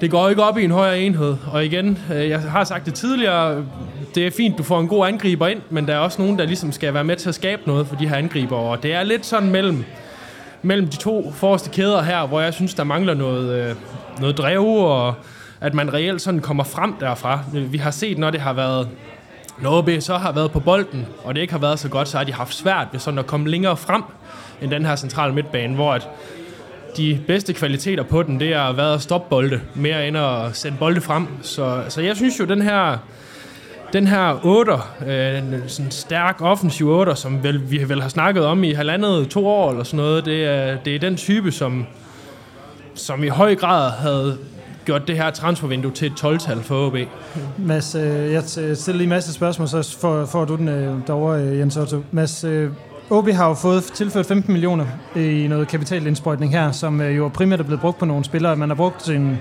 det 0.00 0.10
går 0.10 0.28
ikke 0.28 0.42
op 0.42 0.58
i 0.58 0.64
en 0.64 0.70
højere 0.70 1.00
enhed. 1.00 1.36
Og 1.52 1.64
igen, 1.64 1.98
øh, 2.14 2.28
jeg 2.28 2.40
har 2.40 2.64
sagt 2.64 2.86
det 2.86 2.94
tidligere, 2.94 3.64
det 4.14 4.26
er 4.26 4.30
fint, 4.30 4.58
du 4.58 4.62
får 4.62 4.80
en 4.80 4.88
god 4.88 5.06
angriber 5.06 5.46
ind, 5.46 5.60
men 5.70 5.86
der 5.86 5.94
er 5.94 5.98
også 5.98 6.22
nogen, 6.22 6.38
der 6.38 6.46
ligesom 6.46 6.72
skal 6.72 6.94
være 6.94 7.04
med 7.04 7.16
til 7.16 7.28
at 7.28 7.34
skabe 7.34 7.62
noget 7.66 7.86
for 7.86 7.96
de 7.96 8.08
her 8.08 8.16
angriber, 8.16 8.56
og 8.56 8.82
det 8.82 8.92
er 8.94 9.02
lidt 9.02 9.26
sådan 9.26 9.50
mellem, 9.50 9.84
mellem 10.62 10.88
de 10.88 10.96
to 10.96 11.32
forreste 11.36 11.70
kæder 11.70 12.02
her, 12.02 12.26
hvor 12.26 12.40
jeg 12.40 12.54
synes, 12.54 12.74
der 12.74 12.84
mangler 12.84 13.14
noget, 13.14 13.68
øh, 13.68 13.74
noget 14.20 14.38
drev, 14.38 14.64
og 14.66 15.14
at 15.60 15.74
man 15.74 15.94
reelt 15.94 16.22
sådan 16.22 16.40
kommer 16.40 16.64
frem 16.64 16.94
derfra. 17.00 17.40
Vi 17.52 17.78
har 17.78 17.90
set, 17.90 18.18
når 18.18 18.30
det 18.30 18.40
har 18.40 18.52
været 18.52 18.88
når 19.60 19.78
OB 19.78 19.90
så 20.00 20.16
har 20.16 20.32
været 20.32 20.50
på 20.50 20.60
bolden, 20.60 21.06
og 21.24 21.34
det 21.34 21.40
ikke 21.40 21.52
har 21.52 21.60
været 21.60 21.78
så 21.78 21.88
godt, 21.88 22.08
så 22.08 22.16
har 22.16 22.24
de 22.24 22.32
haft 22.32 22.54
svært 22.54 22.88
ved 22.92 23.00
sådan 23.00 23.18
at 23.18 23.26
komme 23.26 23.48
længere 23.48 23.76
frem 23.76 24.02
end 24.62 24.70
den 24.70 24.86
her 24.86 24.96
centrale 24.96 25.34
midtbane, 25.34 25.74
hvor 25.74 25.92
at 25.92 26.08
de 26.96 27.20
bedste 27.26 27.52
kvaliteter 27.52 28.02
på 28.02 28.22
den, 28.22 28.40
det 28.40 28.56
har 28.56 28.72
været 28.72 28.94
at 28.94 29.02
stoppe 29.02 29.30
bolde, 29.30 29.60
mere 29.74 30.08
end 30.08 30.16
at 30.18 30.56
sende 30.56 30.78
bolde 30.78 31.00
frem. 31.00 31.26
Så, 31.42 31.82
så 31.88 32.00
jeg 32.00 32.16
synes 32.16 32.40
jo, 32.40 32.44
den 32.44 32.62
her, 32.62 32.98
den 33.92 34.06
her 34.06 34.40
8, 34.44 34.72
øh, 35.06 35.38
en 35.38 35.62
sådan 35.66 35.90
stærk 35.90 36.36
offensiv 36.40 36.88
8, 36.88 37.16
som 37.16 37.42
vel, 37.42 37.70
vi 37.70 37.88
vel 37.88 38.02
har 38.02 38.08
snakket 38.08 38.44
om 38.44 38.64
i 38.64 38.72
halvandet, 38.72 39.28
to 39.28 39.46
år 39.46 39.70
eller 39.70 39.84
sådan 39.84 39.96
noget, 39.96 40.24
det 40.24 40.44
er, 40.44 40.76
det 40.76 40.94
er 40.94 40.98
den 40.98 41.16
type, 41.16 41.52
som, 41.52 41.86
som 42.98 43.24
i 43.24 43.28
høj 43.28 43.54
grad 43.54 43.90
havde 43.90 44.38
gjort 44.84 45.08
det 45.08 45.16
her 45.16 45.30
transfervindue 45.30 45.92
til 45.92 46.06
et 46.06 46.24
12-tal 46.24 46.62
for 46.62 46.86
OB. 46.86 46.96
Mads, 47.58 47.94
øh, 47.94 48.32
jeg 48.32 48.42
øh, 48.58 48.76
stiller 48.76 48.92
lige 48.92 49.02
en 49.02 49.08
masse 49.08 49.32
spørgsmål, 49.32 49.68
så 49.68 49.96
får, 50.00 50.24
får 50.24 50.44
du 50.44 50.56
den 50.56 50.68
øh, 50.68 50.94
derovre, 51.06 51.42
øh, 51.42 51.58
Jens 51.58 51.76
Otto. 51.76 52.02
Mads, 52.10 52.44
øh, 52.44 52.70
OB 53.10 53.28
har 53.28 53.48
jo 53.48 53.54
fået 53.54 53.82
tilført 53.82 54.26
15 54.26 54.52
millioner 54.52 54.86
i 55.16 55.46
noget 55.48 55.68
kapitalindsprøjtning 55.68 56.52
her, 56.52 56.72
som 56.72 57.00
øh, 57.00 57.16
jo 57.16 57.30
primært 57.34 57.60
er 57.60 57.64
blevet 57.64 57.80
brugt 57.80 57.98
på 57.98 58.04
nogle 58.04 58.24
spillere. 58.24 58.56
Man 58.56 58.68
har 58.68 58.76
brugt 58.76 59.08
en 59.10 59.38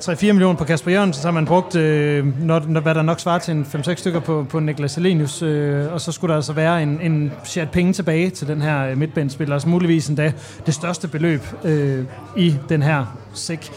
3-4 0.00 0.32
millioner 0.32 0.58
på 0.58 0.64
Kasper 0.64 0.90
Jørgensen, 0.90 1.22
så 1.22 1.28
har 1.28 1.32
man 1.32 1.46
brugt, 1.46 1.76
øh, 1.76 2.44
når, 2.44 2.62
når, 2.68 2.80
hvad 2.80 2.94
der 2.94 3.02
nok 3.02 3.20
svarer 3.20 3.38
til 3.38 3.54
en 3.54 3.66
5-6 3.74 3.94
stykker 3.94 4.20
på, 4.20 4.46
på 4.48 4.60
Niklas 4.60 4.94
Helenius, 4.94 5.42
øh, 5.42 5.92
og 5.92 6.00
så 6.00 6.12
skulle 6.12 6.30
der 6.30 6.36
altså 6.36 6.52
være 6.52 6.82
en, 6.82 7.00
en 7.00 7.32
chat 7.44 7.70
penge 7.70 7.92
tilbage 7.92 8.30
til 8.30 8.48
den 8.48 8.62
her 8.62 8.86
øh, 8.86 8.96
midtbanespiller, 8.96 9.54
altså 9.54 9.68
muligvis 9.68 10.08
endda 10.08 10.32
det 10.66 10.74
største 10.74 11.08
beløb 11.08 11.40
øh, 11.64 12.04
i 12.36 12.56
den 12.68 12.82
her 12.82 13.18
sæk. 13.34 13.70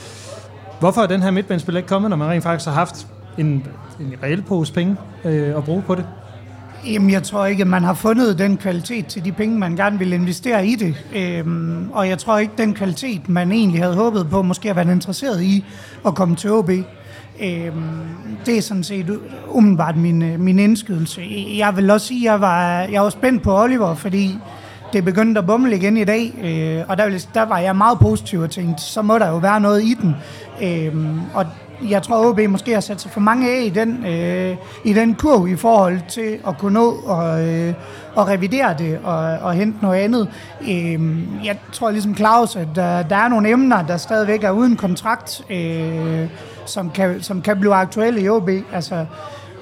Hvorfor 0.79 1.01
er 1.01 1.07
den 1.07 1.21
her 1.21 1.31
midtbanespiller 1.31 1.79
ikke 1.79 1.89
kommet, 1.89 2.09
når 2.09 2.17
man 2.17 2.27
rent 2.27 2.43
faktisk 2.43 2.67
har 2.67 2.75
haft 2.75 3.07
en, 3.37 3.67
en 3.99 4.13
reel 4.23 4.41
pose 4.41 4.73
penge 4.73 4.95
øh, 5.25 5.57
at 5.57 5.63
bruge 5.63 5.81
på 5.81 5.95
det? 5.95 6.05
Jamen, 6.85 7.09
jeg 7.11 7.23
tror 7.23 7.45
ikke, 7.45 7.61
at 7.61 7.67
man 7.67 7.83
har 7.83 7.93
fundet 7.93 8.39
den 8.39 8.57
kvalitet 8.57 9.05
til 9.05 9.25
de 9.25 9.31
penge, 9.31 9.59
man 9.59 9.75
gerne 9.75 9.99
vil 9.99 10.13
investere 10.13 10.67
i 10.67 10.75
det. 10.75 10.95
Øhm, 11.15 11.89
og 11.91 12.09
jeg 12.09 12.17
tror 12.17 12.37
ikke, 12.37 12.53
den 12.57 12.73
kvalitet, 12.73 13.29
man 13.29 13.51
egentlig 13.51 13.81
havde 13.81 13.95
håbet 13.95 14.29
på, 14.29 14.41
måske 14.41 14.69
at 14.69 14.75
være 14.75 14.91
interesseret 14.91 15.43
i 15.43 15.65
at 16.05 16.15
komme 16.15 16.35
til 16.35 16.51
OB. 16.51 16.69
Øhm, 17.41 17.83
det 18.45 18.57
er 18.57 18.61
sådan 18.61 18.83
set 18.83 19.19
umiddelbart 19.49 19.97
min, 19.97 20.21
øh, 20.21 20.39
min 20.39 20.59
indskydelse. 20.59 21.21
Jeg 21.57 21.77
vil 21.77 21.89
også 21.89 22.07
sige, 22.07 22.29
at 22.29 22.31
jeg 22.31 22.41
var, 22.41 22.81
jeg 22.81 23.01
var 23.01 23.09
spændt 23.09 23.43
på 23.43 23.61
Oliver, 23.61 23.95
fordi 23.95 24.37
det 24.93 25.05
begyndte 25.05 25.39
at 25.39 25.45
bumle 25.45 25.75
igen 25.75 25.97
i 25.97 26.03
dag, 26.03 26.33
øh, 26.43 26.85
og 26.89 26.97
der, 26.97 27.25
der 27.33 27.43
var 27.45 27.57
jeg 27.57 27.75
meget 27.75 27.99
positiv 27.99 28.39
og 28.39 28.49
tænkte, 28.51 28.83
så 28.83 29.01
må 29.01 29.17
der 29.17 29.29
jo 29.29 29.37
være 29.37 29.59
noget 29.59 29.83
i 29.83 29.93
den. 29.93 30.15
Øhm, 30.61 31.19
og 31.33 31.45
jeg 31.89 32.03
tror, 32.03 32.29
OB 32.29 32.39
måske 32.49 32.73
har 32.73 32.81
sat 32.81 33.01
sig 33.01 33.11
for 33.11 33.19
mange 33.19 33.49
af 33.49 33.63
i 33.63 33.69
den, 33.69 34.05
øh, 34.05 34.55
i 34.83 34.93
den 34.93 35.15
kurv 35.15 35.47
i 35.47 35.55
forhold 35.55 35.99
til 36.09 36.37
at 36.47 36.57
kunne 36.57 36.73
nå 36.73 36.95
og, 37.05 37.47
øh, 37.47 37.73
og 38.15 38.27
revidere 38.27 38.75
det 38.77 38.99
og, 39.03 39.17
og 39.17 39.53
hente 39.53 39.77
noget 39.81 39.99
andet. 39.99 40.29
Øh, 40.61 41.45
jeg 41.45 41.57
tror 41.71 41.91
ligesom 41.91 42.15
Claus, 42.15 42.55
at 42.55 42.67
der, 42.75 43.03
der 43.03 43.15
er 43.15 43.27
nogle 43.27 43.49
emner, 43.49 43.85
der 43.85 43.97
stadigvæk 43.97 44.43
er 44.43 44.51
uden 44.51 44.75
kontrakt, 44.75 45.41
øh, 45.49 46.27
som, 46.65 46.91
kan, 46.91 47.21
som 47.21 47.41
kan 47.41 47.59
blive 47.59 47.73
aktuelle 47.75 48.21
i 48.21 48.29
OB. 48.29 48.49
Altså, 48.73 49.05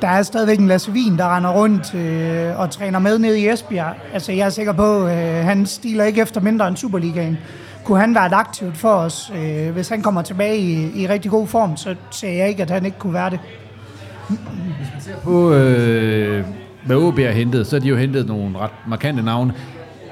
der 0.01 0.07
er 0.07 0.23
stadigvæk 0.23 0.59
en 0.59 0.67
Lasse 0.67 0.91
Wien, 0.91 1.17
der 1.17 1.35
render 1.35 1.49
rundt 1.49 1.95
øh, 1.95 2.59
og 2.59 2.71
træner 2.71 2.99
med 2.99 3.19
ned 3.19 3.35
i 3.35 3.49
Esbjerg. 3.49 3.95
Altså, 4.13 4.31
jeg 4.31 4.45
er 4.45 4.49
sikker 4.49 4.73
på, 4.73 5.05
at 5.05 5.39
øh, 5.39 5.45
han 5.45 5.65
stiler 5.65 6.03
ikke 6.03 6.21
efter 6.21 6.41
mindre 6.41 6.67
end 6.67 6.77
Superligaen. 6.77 7.37
Kunne 7.83 7.99
han 7.99 8.15
være 8.15 8.25
et 8.25 8.33
aktivt 8.33 8.77
for 8.77 8.89
os? 8.89 9.31
Øh, 9.35 9.71
hvis 9.71 9.89
han 9.89 10.01
kommer 10.01 10.21
tilbage 10.21 10.57
i, 10.57 11.01
i 11.01 11.07
rigtig 11.07 11.31
god 11.31 11.47
form, 11.47 11.77
så 11.77 11.95
ser 12.11 12.29
jeg 12.29 12.49
ikke, 12.49 12.61
at 12.61 12.69
han 12.69 12.85
ikke 12.85 12.99
kunne 12.99 13.13
være 13.13 13.29
det. 13.29 13.39
Hvis 14.27 14.89
man 14.93 15.01
ser 15.01 15.15
på, 15.23 15.53
øh, 15.53 16.45
hvad 16.85 16.95
OB 16.95 17.19
har 17.19 17.31
hentet, 17.31 17.67
så 17.67 17.75
har 17.75 17.81
de 17.81 17.87
jo 17.87 17.97
hentet 17.97 18.27
nogle 18.27 18.59
ret 18.59 18.71
markante 18.87 19.23
navne. 19.23 19.53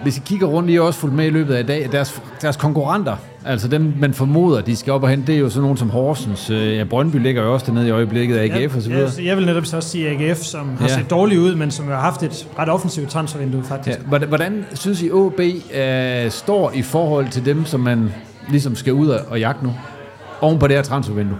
Hvis 0.03 0.17
I 0.17 0.21
kigger 0.25 0.47
rundt, 0.47 0.69
I 0.69 0.73
har 0.73 0.81
også 0.81 0.99
fulgt 0.99 1.15
med 1.15 1.25
i 1.25 1.29
løbet 1.29 1.53
af 1.55 1.59
i 1.59 1.65
dag, 1.65 1.89
deres, 1.91 2.21
deres 2.41 2.55
konkurrenter 2.57 3.15
Altså 3.45 3.67
dem, 3.67 3.93
man 3.99 4.13
formoder, 4.13 4.61
de 4.61 4.75
skal 4.75 4.93
op 4.93 5.03
og 5.03 5.09
hente, 5.09 5.27
det 5.27 5.35
er 5.35 5.39
jo 5.39 5.49
sådan 5.49 5.61
nogen 5.61 5.77
som 5.77 5.89
Horsens. 5.89 6.49
Øh, 6.49 6.75
Ja, 6.77 6.83
Brøndby 6.83 7.15
ligger 7.15 7.43
jo 7.43 7.53
også 7.53 7.65
dernede 7.65 7.87
i 7.87 7.91
øjeblikket, 7.91 8.37
AGF 8.37 8.75
og 8.75 8.81
så 8.81 8.89
videre. 8.89 9.09
Ja, 9.17 9.25
jeg 9.25 9.37
vil 9.37 9.45
netop 9.45 9.65
så 9.65 9.75
også 9.77 9.89
sige 9.89 10.09
AGF, 10.09 10.37
som 10.37 10.77
har 10.79 10.87
Ja. 10.87 10.93
set 10.97 11.09
dårligt 11.09 11.39
ud, 11.41 11.55
men 11.55 11.71
som 11.71 11.87
har 11.87 11.99
haft 11.99 12.23
et 12.23 12.47
ret 12.59 12.69
offensivt 12.69 13.09
transfervindue, 13.09 13.63
faktisk. 13.63 13.97
Ja, 13.97 14.03
hvordan, 14.07 14.27
hvordan 14.27 14.65
synes 14.73 15.01
I, 15.01 15.11
OB 15.11 15.39
øh, 15.39 16.31
står 16.31 16.71
i 16.75 16.81
forhold 16.81 17.27
til 17.29 17.45
dem, 17.45 17.65
som 17.65 17.79
man 17.79 18.11
ligesom 18.49 18.75
skal 18.75 18.93
ud 18.93 19.07
og, 19.07 19.39
jagte 19.39 19.63
nu? 19.65 19.73
Oven 20.41 20.59
på 20.59 20.67
det 20.67 20.75
her 20.75 20.83
transfervindue. 20.83 21.37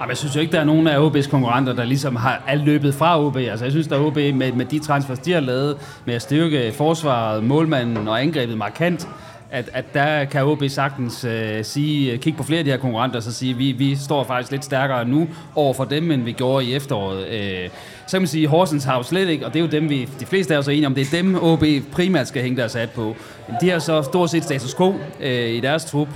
Jamen, 0.00 0.08
jeg 0.10 0.16
synes 0.16 0.36
jo 0.36 0.40
ikke, 0.40 0.52
der 0.52 0.60
er 0.60 0.64
nogen 0.64 0.86
af 0.86 1.06
OB's 1.08 1.30
konkurrenter, 1.30 1.72
der 1.72 1.84
ligesom 1.84 2.16
har 2.16 2.42
er 2.48 2.54
løbet 2.64 2.94
fra 2.94 3.24
OB. 3.24 3.36
Altså, 3.36 3.64
jeg 3.64 3.72
synes, 3.72 3.86
der 3.86 3.96
er 3.96 4.00
OB 4.00 4.16
med, 4.16 4.52
med 4.52 4.64
de 4.64 4.78
transfers, 4.78 5.18
de 5.18 5.32
har 5.32 5.40
lavet, 5.40 5.76
med 6.04 6.14
at 6.14 6.22
styrke 6.22 6.72
forsvaret, 6.76 7.44
målmanden 7.44 8.08
og 8.08 8.22
angrebet 8.22 8.58
markant, 8.58 9.08
at, 9.50 9.70
at 9.72 9.94
der 9.94 10.24
kan 10.24 10.44
OB 10.44 10.62
sagtens 10.68 11.24
øh, 11.24 11.64
sige, 11.64 12.18
kigge 12.18 12.36
på 12.36 12.42
flere 12.42 12.58
af 12.58 12.64
de 12.64 12.70
her 12.70 12.78
konkurrenter, 12.78 13.16
og 13.16 13.22
så 13.22 13.32
sige, 13.32 13.54
vi, 13.54 13.72
vi 13.72 13.96
står 13.96 14.24
faktisk 14.24 14.50
lidt 14.50 14.64
stærkere 14.64 15.04
nu 15.04 15.28
over 15.54 15.74
for 15.74 15.84
dem, 15.84 16.10
end 16.10 16.22
vi 16.22 16.32
gjorde 16.32 16.64
i 16.64 16.74
efteråret. 16.74 17.26
Øh, 17.28 17.68
så 18.06 18.16
kan 18.16 18.22
man 18.22 18.28
sige, 18.28 18.48
Horsens 18.48 18.84
har 18.84 18.96
jo 18.96 19.02
slet 19.02 19.28
ikke, 19.28 19.46
og 19.46 19.52
det 19.52 19.58
er 19.58 19.64
jo 19.64 19.70
dem, 19.70 19.90
vi, 19.90 20.08
de 20.20 20.26
fleste 20.26 20.54
af 20.54 20.58
os 20.58 20.68
er 20.68 20.72
enige 20.72 20.86
om, 20.86 20.94
det 20.94 21.06
er 21.06 21.22
dem, 21.22 21.42
OB 21.42 21.64
primært 21.92 22.28
skal 22.28 22.42
hænge 22.42 22.56
deres 22.56 22.74
hat 22.74 22.90
på. 22.90 23.16
De 23.60 23.70
har 23.70 23.78
så 23.78 24.02
stort 24.02 24.30
set 24.30 24.44
status 24.44 24.74
quo 24.74 24.94
øh, 25.20 25.48
i 25.48 25.60
deres 25.60 25.84
trup. 25.84 26.08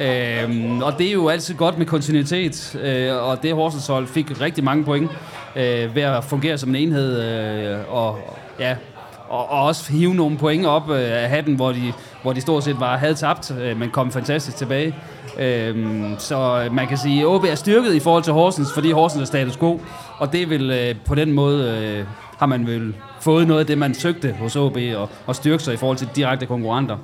Øhm, 0.00 0.82
og 0.82 0.98
det 0.98 1.08
er 1.08 1.12
jo 1.12 1.28
altid 1.28 1.54
godt 1.54 1.78
med 1.78 1.86
kontinuitet, 1.86 2.80
øh, 2.82 3.28
og 3.28 3.42
det 3.42 3.54
Horsens 3.54 3.86
hold 3.86 4.06
fik 4.06 4.40
rigtig 4.40 4.64
mange 4.64 4.84
point 4.84 5.10
øh, 5.56 5.94
ved 5.94 6.02
at 6.02 6.24
fungere 6.24 6.58
som 6.58 6.68
en 6.68 6.76
enhed, 6.76 7.22
øh, 7.22 7.94
og, 7.94 8.18
ja, 8.58 8.76
og, 9.30 9.50
og 9.50 9.62
også 9.64 9.92
hive 9.92 10.14
nogle 10.14 10.36
point 10.38 10.66
op 10.66 10.90
øh, 10.90 11.22
af 11.22 11.28
hatten, 11.28 11.54
hvor 11.54 11.72
de, 11.72 11.92
hvor 12.22 12.32
de 12.32 12.40
stort 12.40 12.64
set 12.64 12.80
var 12.80 12.96
havde 12.96 13.14
tabt, 13.14 13.50
øh, 13.60 13.78
men 13.78 13.90
kom 13.90 14.12
fantastisk 14.12 14.56
tilbage. 14.56 14.94
Øhm, 15.38 16.12
øh, 16.12 16.18
så 16.18 16.68
man 16.72 16.88
kan 16.88 16.98
sige, 16.98 17.20
at 17.20 17.26
OB 17.26 17.44
er 17.44 17.54
styrket 17.54 17.94
i 17.94 18.00
forhold 18.00 18.22
til 18.22 18.32
Horsens, 18.32 18.72
fordi 18.72 18.90
Horsens 18.90 19.22
er 19.22 19.26
status 19.26 19.56
quo, 19.56 19.80
og 20.18 20.32
det 20.32 20.50
vil 20.50 20.70
øh, 20.70 20.94
på 21.06 21.14
den 21.14 21.32
måde 21.32 21.78
øh, 21.98 22.06
har 22.38 22.46
man 22.46 22.66
vel 22.66 22.94
fået 23.20 23.46
noget 23.46 23.60
af 23.60 23.66
det, 23.66 23.78
man 23.78 23.94
søgte 23.94 24.32
hos 24.32 24.56
OB, 24.56 24.76
og, 24.96 25.08
og 25.26 25.36
styrke 25.36 25.62
sig 25.62 25.74
i 25.74 25.76
forhold 25.76 25.96
til 25.96 26.08
direkte 26.16 26.46
konkurrenter. 26.46 26.96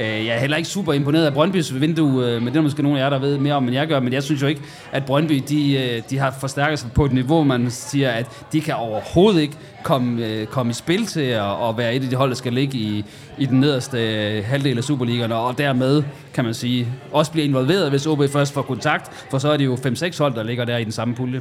Øh, 0.00 0.06
Jeg 0.26 0.34
er 0.34 0.38
heller 0.38 0.56
ikke 0.56 0.68
super 0.68 0.92
imponeret 0.92 1.26
af 1.26 1.32
Brøndbys 1.34 1.80
vindue, 1.80 2.26
øh, 2.26 2.42
men 2.42 2.52
det 2.52 2.56
er 2.56 2.62
måske 2.62 2.82
nogle 2.82 2.98
af 2.98 3.02
jer, 3.02 3.10
der 3.10 3.18
ved 3.18 3.38
mere 3.38 3.54
om, 3.54 3.64
end 3.64 3.74
jeg 3.74 3.86
gør. 3.88 4.00
Men 4.00 4.12
jeg 4.12 4.22
synes 4.22 4.42
jo 4.42 4.46
ikke, 4.46 4.60
at 4.92 5.04
Brøndby 5.04 5.42
de, 5.48 5.74
øh, 5.78 6.02
de 6.10 6.18
har 6.18 6.34
forstærket 6.40 6.78
sig 6.78 6.92
på 6.92 7.04
et 7.04 7.12
niveau, 7.12 7.44
man 7.44 7.70
siger, 7.70 8.10
at 8.10 8.26
de 8.52 8.60
kan 8.60 8.74
overhovedet 8.74 9.40
ikke 9.40 9.54
komme, 9.82 10.26
øh, 10.26 10.46
komme 10.46 10.70
i 10.70 10.74
spil 10.74 11.06
til 11.06 11.20
at, 11.20 11.68
at 11.68 11.76
være 11.76 11.94
et 11.94 12.02
af 12.02 12.08
de 12.10 12.16
hold, 12.16 12.30
der 12.30 12.36
skal 12.36 12.52
ligge 12.52 12.78
i, 12.78 13.04
i 13.38 13.46
den 13.46 13.60
nederste 13.60 13.98
halvdel 14.46 14.78
af 14.78 14.84
Superligaen, 14.84 15.32
og 15.32 15.58
dermed, 15.58 16.02
kan 16.34 16.44
man 16.44 16.54
sige, 16.54 16.88
også 17.12 17.32
bliver 17.32 17.44
involveret, 17.44 17.90
hvis 17.90 18.06
OB 18.06 18.22
først 18.32 18.52
får 18.54 18.62
kontakt, 18.62 19.26
for 19.30 19.38
så 19.38 19.48
er 19.48 19.56
det 19.56 19.64
jo 19.64 19.74
5-6 19.74 20.18
hold, 20.18 20.34
der 20.34 20.42
ligger 20.42 20.64
der 20.64 20.76
i 20.76 20.84
den 20.84 20.92
samme 20.92 21.14
pulje. 21.14 21.40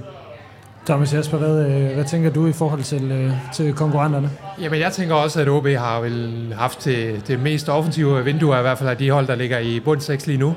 Thomas 0.86 1.14
Jesper, 1.14 1.38
hvad, 1.38 1.66
øh, 1.66 1.94
hvad 1.94 2.06
tænker 2.06 2.30
du 2.30 2.48
i 2.48 2.52
forhold 2.52 2.84
til, 2.84 3.12
øh, 3.12 3.32
til 3.54 3.74
konkurrenterne? 3.74 4.30
Jamen, 4.62 4.80
jeg 4.80 4.92
tænker 4.92 5.16
også, 5.16 5.42
at 5.42 5.50
OB 5.50 5.68
har 5.68 6.00
vel 6.00 6.54
haft 6.58 6.86
det, 6.86 7.28
det 7.28 7.40
mest 7.40 7.70
offensive 7.70 8.24
vindue, 8.24 8.58
i 8.58 8.62
hvert 8.62 8.78
fald 8.78 8.90
af 8.90 8.98
de 8.98 9.12
hold, 9.12 9.28
der 9.28 9.36
ligger 9.36 9.60
i 9.60 9.80
bund 9.80 10.02
6 10.02 10.28
lige 10.28 10.38
nu. 10.38 10.56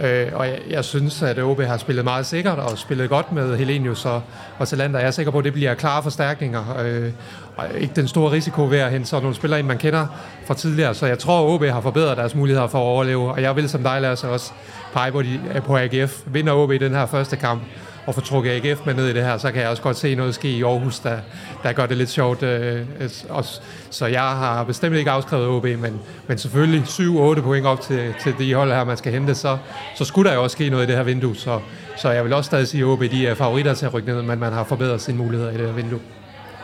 Øh, 0.00 0.26
og 0.32 0.46
jeg, 0.46 0.58
jeg 0.70 0.84
synes, 0.84 1.22
at 1.22 1.38
OB 1.38 1.60
har 1.60 1.76
spillet 1.76 2.04
meget 2.04 2.26
sikkert 2.26 2.58
og 2.58 2.78
spillet 2.78 3.08
godt 3.08 3.32
med 3.32 3.56
Helenius 3.56 4.04
og, 4.04 4.22
og 4.58 4.68
Talander. 4.68 4.98
Jeg 4.98 5.06
er 5.06 5.10
sikker 5.10 5.32
på, 5.32 5.38
at 5.38 5.44
det 5.44 5.52
bliver 5.52 5.74
klare 5.74 6.02
forstærkninger. 6.02 6.76
Øh, 6.84 7.12
og 7.56 7.66
ikke 7.78 7.92
den 7.96 8.08
store 8.08 8.32
risiko 8.32 8.64
ved 8.64 8.78
at 8.78 8.90
hente 8.90 9.08
sådan 9.08 9.22
nogle 9.22 9.36
spillere 9.36 9.58
ind, 9.58 9.68
man 9.68 9.78
kender 9.78 10.06
fra 10.46 10.54
tidligere. 10.54 10.94
Så 10.94 11.06
jeg 11.06 11.18
tror, 11.18 11.46
at 11.46 11.54
OB 11.54 11.64
har 11.64 11.80
forbedret 11.80 12.16
deres 12.16 12.34
muligheder 12.34 12.66
for 12.66 12.78
at 12.78 12.82
overleve. 12.82 13.32
Og 13.32 13.42
jeg 13.42 13.56
vil 13.56 13.68
som 13.68 13.82
dig, 13.82 14.00
Lasse, 14.00 14.28
også 14.28 14.52
pege 14.92 15.12
på, 15.12 15.22
de, 15.22 15.40
på 15.66 15.76
AGF. 15.76 16.20
Vinder 16.26 16.52
OB 16.52 16.72
i 16.72 16.78
den 16.78 16.94
her 16.94 17.06
første 17.06 17.36
kamp, 17.36 17.62
og 18.08 18.14
få 18.14 18.20
trukket 18.20 18.50
AGF 18.50 18.86
med 18.86 18.94
ned 18.94 19.08
i 19.08 19.12
det 19.12 19.24
her, 19.24 19.38
så 19.38 19.52
kan 19.52 19.62
jeg 19.62 19.70
også 19.70 19.82
godt 19.82 19.96
se 19.96 20.14
noget 20.14 20.34
ske 20.34 20.50
i 20.50 20.62
Aarhus, 20.62 20.98
der, 20.98 21.18
der 21.62 21.72
gør 21.72 21.86
det 21.86 21.96
lidt 21.96 22.10
sjovt. 22.10 22.42
Øh, 22.42 22.80
også. 23.28 23.60
Så 23.90 24.06
jeg 24.06 24.20
har 24.20 24.64
bestemt 24.64 24.96
ikke 24.96 25.10
afskrevet 25.10 25.48
OB, 25.48 25.64
men, 25.64 26.00
men 26.26 26.38
selvfølgelig 26.38 26.82
7-8 26.82 27.40
point 27.40 27.66
op 27.66 27.80
til, 27.80 28.14
til 28.22 28.34
de 28.38 28.54
hold 28.54 28.72
her, 28.72 28.84
man 28.84 28.96
skal 28.96 29.12
hente, 29.12 29.34
så, 29.34 29.58
så 29.96 30.04
skulle 30.04 30.30
der 30.30 30.36
jo 30.36 30.42
også 30.42 30.54
ske 30.54 30.70
noget 30.70 30.84
i 30.84 30.86
det 30.86 30.96
her 30.96 31.02
vindue. 31.02 31.36
Så, 31.36 31.60
så 31.96 32.10
jeg 32.10 32.24
vil 32.24 32.32
også 32.32 32.48
stadig 32.48 32.68
sige, 32.68 32.82
at 32.82 32.86
OB 32.86 33.00
de 33.00 33.26
er 33.26 33.34
favoritter 33.34 33.74
til 33.74 33.86
at 33.86 33.94
rykke 33.94 34.12
ned, 34.12 34.22
men 34.22 34.38
man 34.38 34.52
har 34.52 34.64
forbedret 34.64 35.00
sine 35.00 35.18
muligheder 35.18 35.50
i 35.50 35.56
det 35.56 35.66
her 35.66 35.72
vindue. 35.72 36.00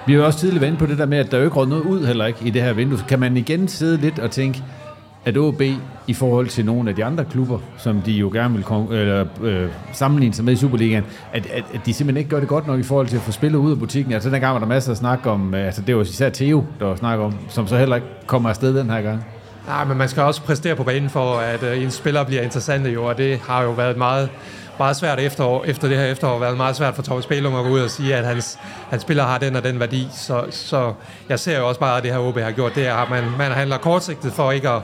Vi 0.07 0.13
har 0.13 0.21
jo 0.21 0.27
også 0.27 0.39
tidligere 0.39 0.61
været 0.61 0.79
på 0.79 0.87
det 0.87 0.99
der 0.99 1.07
med, 1.07 1.19
at 1.19 1.31
der 1.31 1.39
jo 1.39 1.45
ikke 1.45 1.57
råd 1.57 1.67
noget 1.67 1.83
ud 1.83 2.07
heller 2.07 2.27
ikke 2.27 2.45
i 2.45 2.51
det 2.51 2.63
her 2.63 2.73
vindue. 2.73 2.99
Kan 3.09 3.21
man 3.21 3.37
igen 3.37 3.69
sidde 3.69 3.97
lidt 3.97 4.19
og 4.19 4.31
tænke, 4.31 4.63
at 5.25 5.37
OB 5.37 5.63
i 6.07 6.15
forhold 6.15 6.49
til 6.49 6.65
nogle 6.65 6.91
af 6.91 6.97
de 6.97 7.05
andre 7.05 7.25
klubber, 7.25 7.59
som 7.79 8.03
de 8.03 8.13
jo 8.13 8.31
gerne 8.33 8.55
vil 8.55 8.65
kon- 8.65 8.93
eller, 8.93 9.27
øh, 9.43 9.69
sammenligne 9.93 10.35
sig 10.35 10.45
med 10.45 10.53
i 10.53 10.57
Superligaen, 10.57 11.05
at, 11.33 11.47
at, 11.47 11.65
at 11.75 11.87
de 11.87 11.95
simpelthen 11.95 12.17
ikke 12.19 12.31
gør 12.31 12.41
det 12.41 12.49
godt 12.49 12.67
nok 12.67 12.81
i 12.81 12.83
forhold 12.83 13.07
til 13.07 13.17
at 13.17 13.23
få 13.23 13.33
spillet 13.33 13.59
ud 13.59 13.71
af 13.73 13.79
butikken. 13.79 14.13
Altså 14.13 14.31
den 14.31 14.41
gang 14.41 14.53
var 14.53 14.61
der 14.61 14.67
masser 14.67 14.91
af 14.91 14.97
snak 14.97 15.27
om, 15.27 15.55
øh, 15.55 15.67
altså 15.67 15.83
det 15.83 15.97
var 15.97 16.03
især 16.03 16.31
Theo, 16.31 16.65
der 16.81 16.87
var 16.87 16.97
snak 16.97 17.19
om, 17.19 17.35
som 17.49 17.67
så 17.67 17.77
heller 17.77 17.97
ikke 17.97 18.09
kommer 18.27 18.49
afsted 18.49 18.79
den 18.79 18.91
her 18.91 19.03
gang. 19.03 19.25
Nej, 19.67 19.85
men 19.85 19.99
man 19.99 20.09
skal 20.09 20.23
også 20.23 20.43
præstere 20.43 20.77
på 20.77 20.85
banen 20.85 21.11
for, 21.11 21.37
at 21.39 21.63
øh, 21.63 21.83
en 21.83 21.91
spiller 21.91 22.25
bliver 22.25 22.43
interessant 22.43 22.87
jo, 22.87 23.05
og 23.05 23.19
det 23.19 23.39
har 23.39 23.63
jo 23.63 23.71
været 23.71 23.97
meget, 23.97 24.29
meget 24.79 24.97
svært 24.97 25.21
efterår, 25.21 25.65
efter 25.65 25.89
det 25.89 25.97
her 25.97 26.05
efterår, 26.05 26.39
været 26.39 26.57
meget 26.57 26.77
svært 26.77 26.95
for 26.95 27.03
Thomas 27.03 27.27
Bælum 27.27 27.55
at 27.55 27.65
gå 27.65 27.71
ud 27.71 27.81
og 27.81 27.91
sige, 27.91 28.17
at 28.17 28.25
hans, 28.27 28.59
hans 28.91 29.03
spiller 29.03 29.25
har 29.25 29.39
den 29.39 29.57
og 29.57 29.65
den 29.65 29.81
værdi. 29.81 30.09
Så, 30.13 30.45
så 30.51 30.93
jeg 31.29 31.39
ser 31.39 31.59
jo 31.59 31.69
også 31.69 31.81
bare, 31.81 31.97
at 31.97 32.03
det 32.03 32.13
her 32.13 32.19
OB 32.19 32.39
har 32.39 32.51
gjort, 32.51 32.75
det 32.75 32.87
er, 32.87 32.95
at 32.95 33.11
man, 33.11 33.25
man 33.39 33.53
handler 33.53 33.79
kortsigtet 33.79 34.33
for 34.33 34.53
ikke 34.53 34.69
at, 34.69 34.83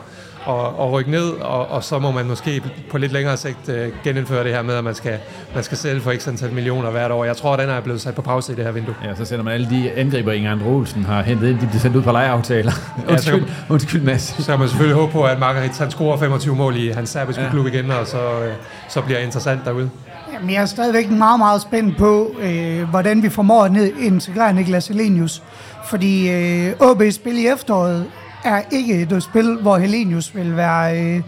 at, 0.48 0.54
at 0.80 0.92
rykke 0.92 1.10
ned, 1.10 1.28
og, 1.30 1.70
og 1.70 1.84
så 1.84 1.98
må 1.98 2.10
man 2.10 2.26
måske 2.26 2.62
på 2.90 2.98
lidt 2.98 3.12
længere 3.12 3.36
sigt 3.36 3.68
uh, 3.68 3.74
genindføre 4.04 4.44
det 4.44 4.52
her 4.52 4.62
med, 4.62 4.74
at 4.74 4.84
man 4.84 4.94
skal, 4.94 5.18
man 5.54 5.64
skal 5.64 5.78
sælge 5.78 6.00
for 6.00 6.12
x 6.18 6.28
antal 6.28 6.52
millioner 6.52 6.90
hvert 6.90 7.10
år. 7.10 7.24
Jeg 7.24 7.36
tror, 7.36 7.52
at 7.52 7.58
den 7.58 7.68
er 7.68 7.80
blevet 7.80 8.00
sat 8.00 8.14
på 8.14 8.22
pause 8.22 8.52
i 8.52 8.56
det 8.56 8.64
her 8.64 8.72
vindue. 8.72 8.94
Ja, 9.04 9.14
så 9.14 9.24
sender 9.24 9.44
man 9.44 9.54
alle 9.54 9.70
de 9.70 9.90
angriber, 9.92 10.32
Inger 10.32 10.52
Andre 10.52 10.66
Olsen 10.66 11.04
har 11.04 11.22
hentet 11.22 11.48
ind, 11.50 11.60
de 11.60 11.66
bliver 11.66 11.80
sendt 11.80 11.96
ud 11.96 12.02
på 12.02 12.12
lejeaftaler. 12.12 12.72
Ja, 13.08 13.16
så, 13.16 13.32
undskyld, 13.32 13.44
undskyld 13.68 14.02
Mads. 14.02 14.22
så 14.38 14.46
kan 14.50 14.58
man 14.58 14.68
selvfølgelig 14.68 14.96
håbe 14.96 15.12
på, 15.12 15.22
at 15.24 15.38
Margaret 15.38 15.70
han 15.78 15.90
scorer 15.90 16.16
25 16.16 16.56
mål 16.56 16.76
i 16.76 16.88
hans 16.90 17.10
serbiske 17.10 17.42
Ja. 17.42 17.50
klub 17.50 17.66
igen, 17.66 17.90
og 17.90 18.06
så, 18.06 18.18
øh, 18.18 18.52
så 18.88 19.00
bliver 19.00 19.18
det 19.18 19.24
interessant 19.26 19.60
derude. 19.64 19.90
Jamen, 20.34 20.50
jeg 20.50 20.62
er 20.62 20.66
stadigvæk 20.66 21.10
meget, 21.10 21.38
meget 21.38 21.62
spændt 21.62 21.96
på, 21.98 22.30
øh, 22.42 22.82
hvordan 22.90 23.22
vi 23.22 23.28
formår 23.28 23.64
at 23.64 23.72
ned- 23.72 23.92
integrere 24.00 24.52
Niklas 24.52 24.88
Helenius. 24.88 25.42
Fordi 25.84 26.30
øh, 26.30 26.72
OB's 26.80 27.10
spil 27.10 27.38
i 27.38 27.46
efteråret 27.48 28.06
er 28.44 28.62
ikke 28.70 29.02
et 29.02 29.22
spil, 29.22 29.58
hvor 29.62 29.78
Helenius 29.78 30.34
vil 30.34 30.56
være, 30.56 31.00
øh, 31.00 31.22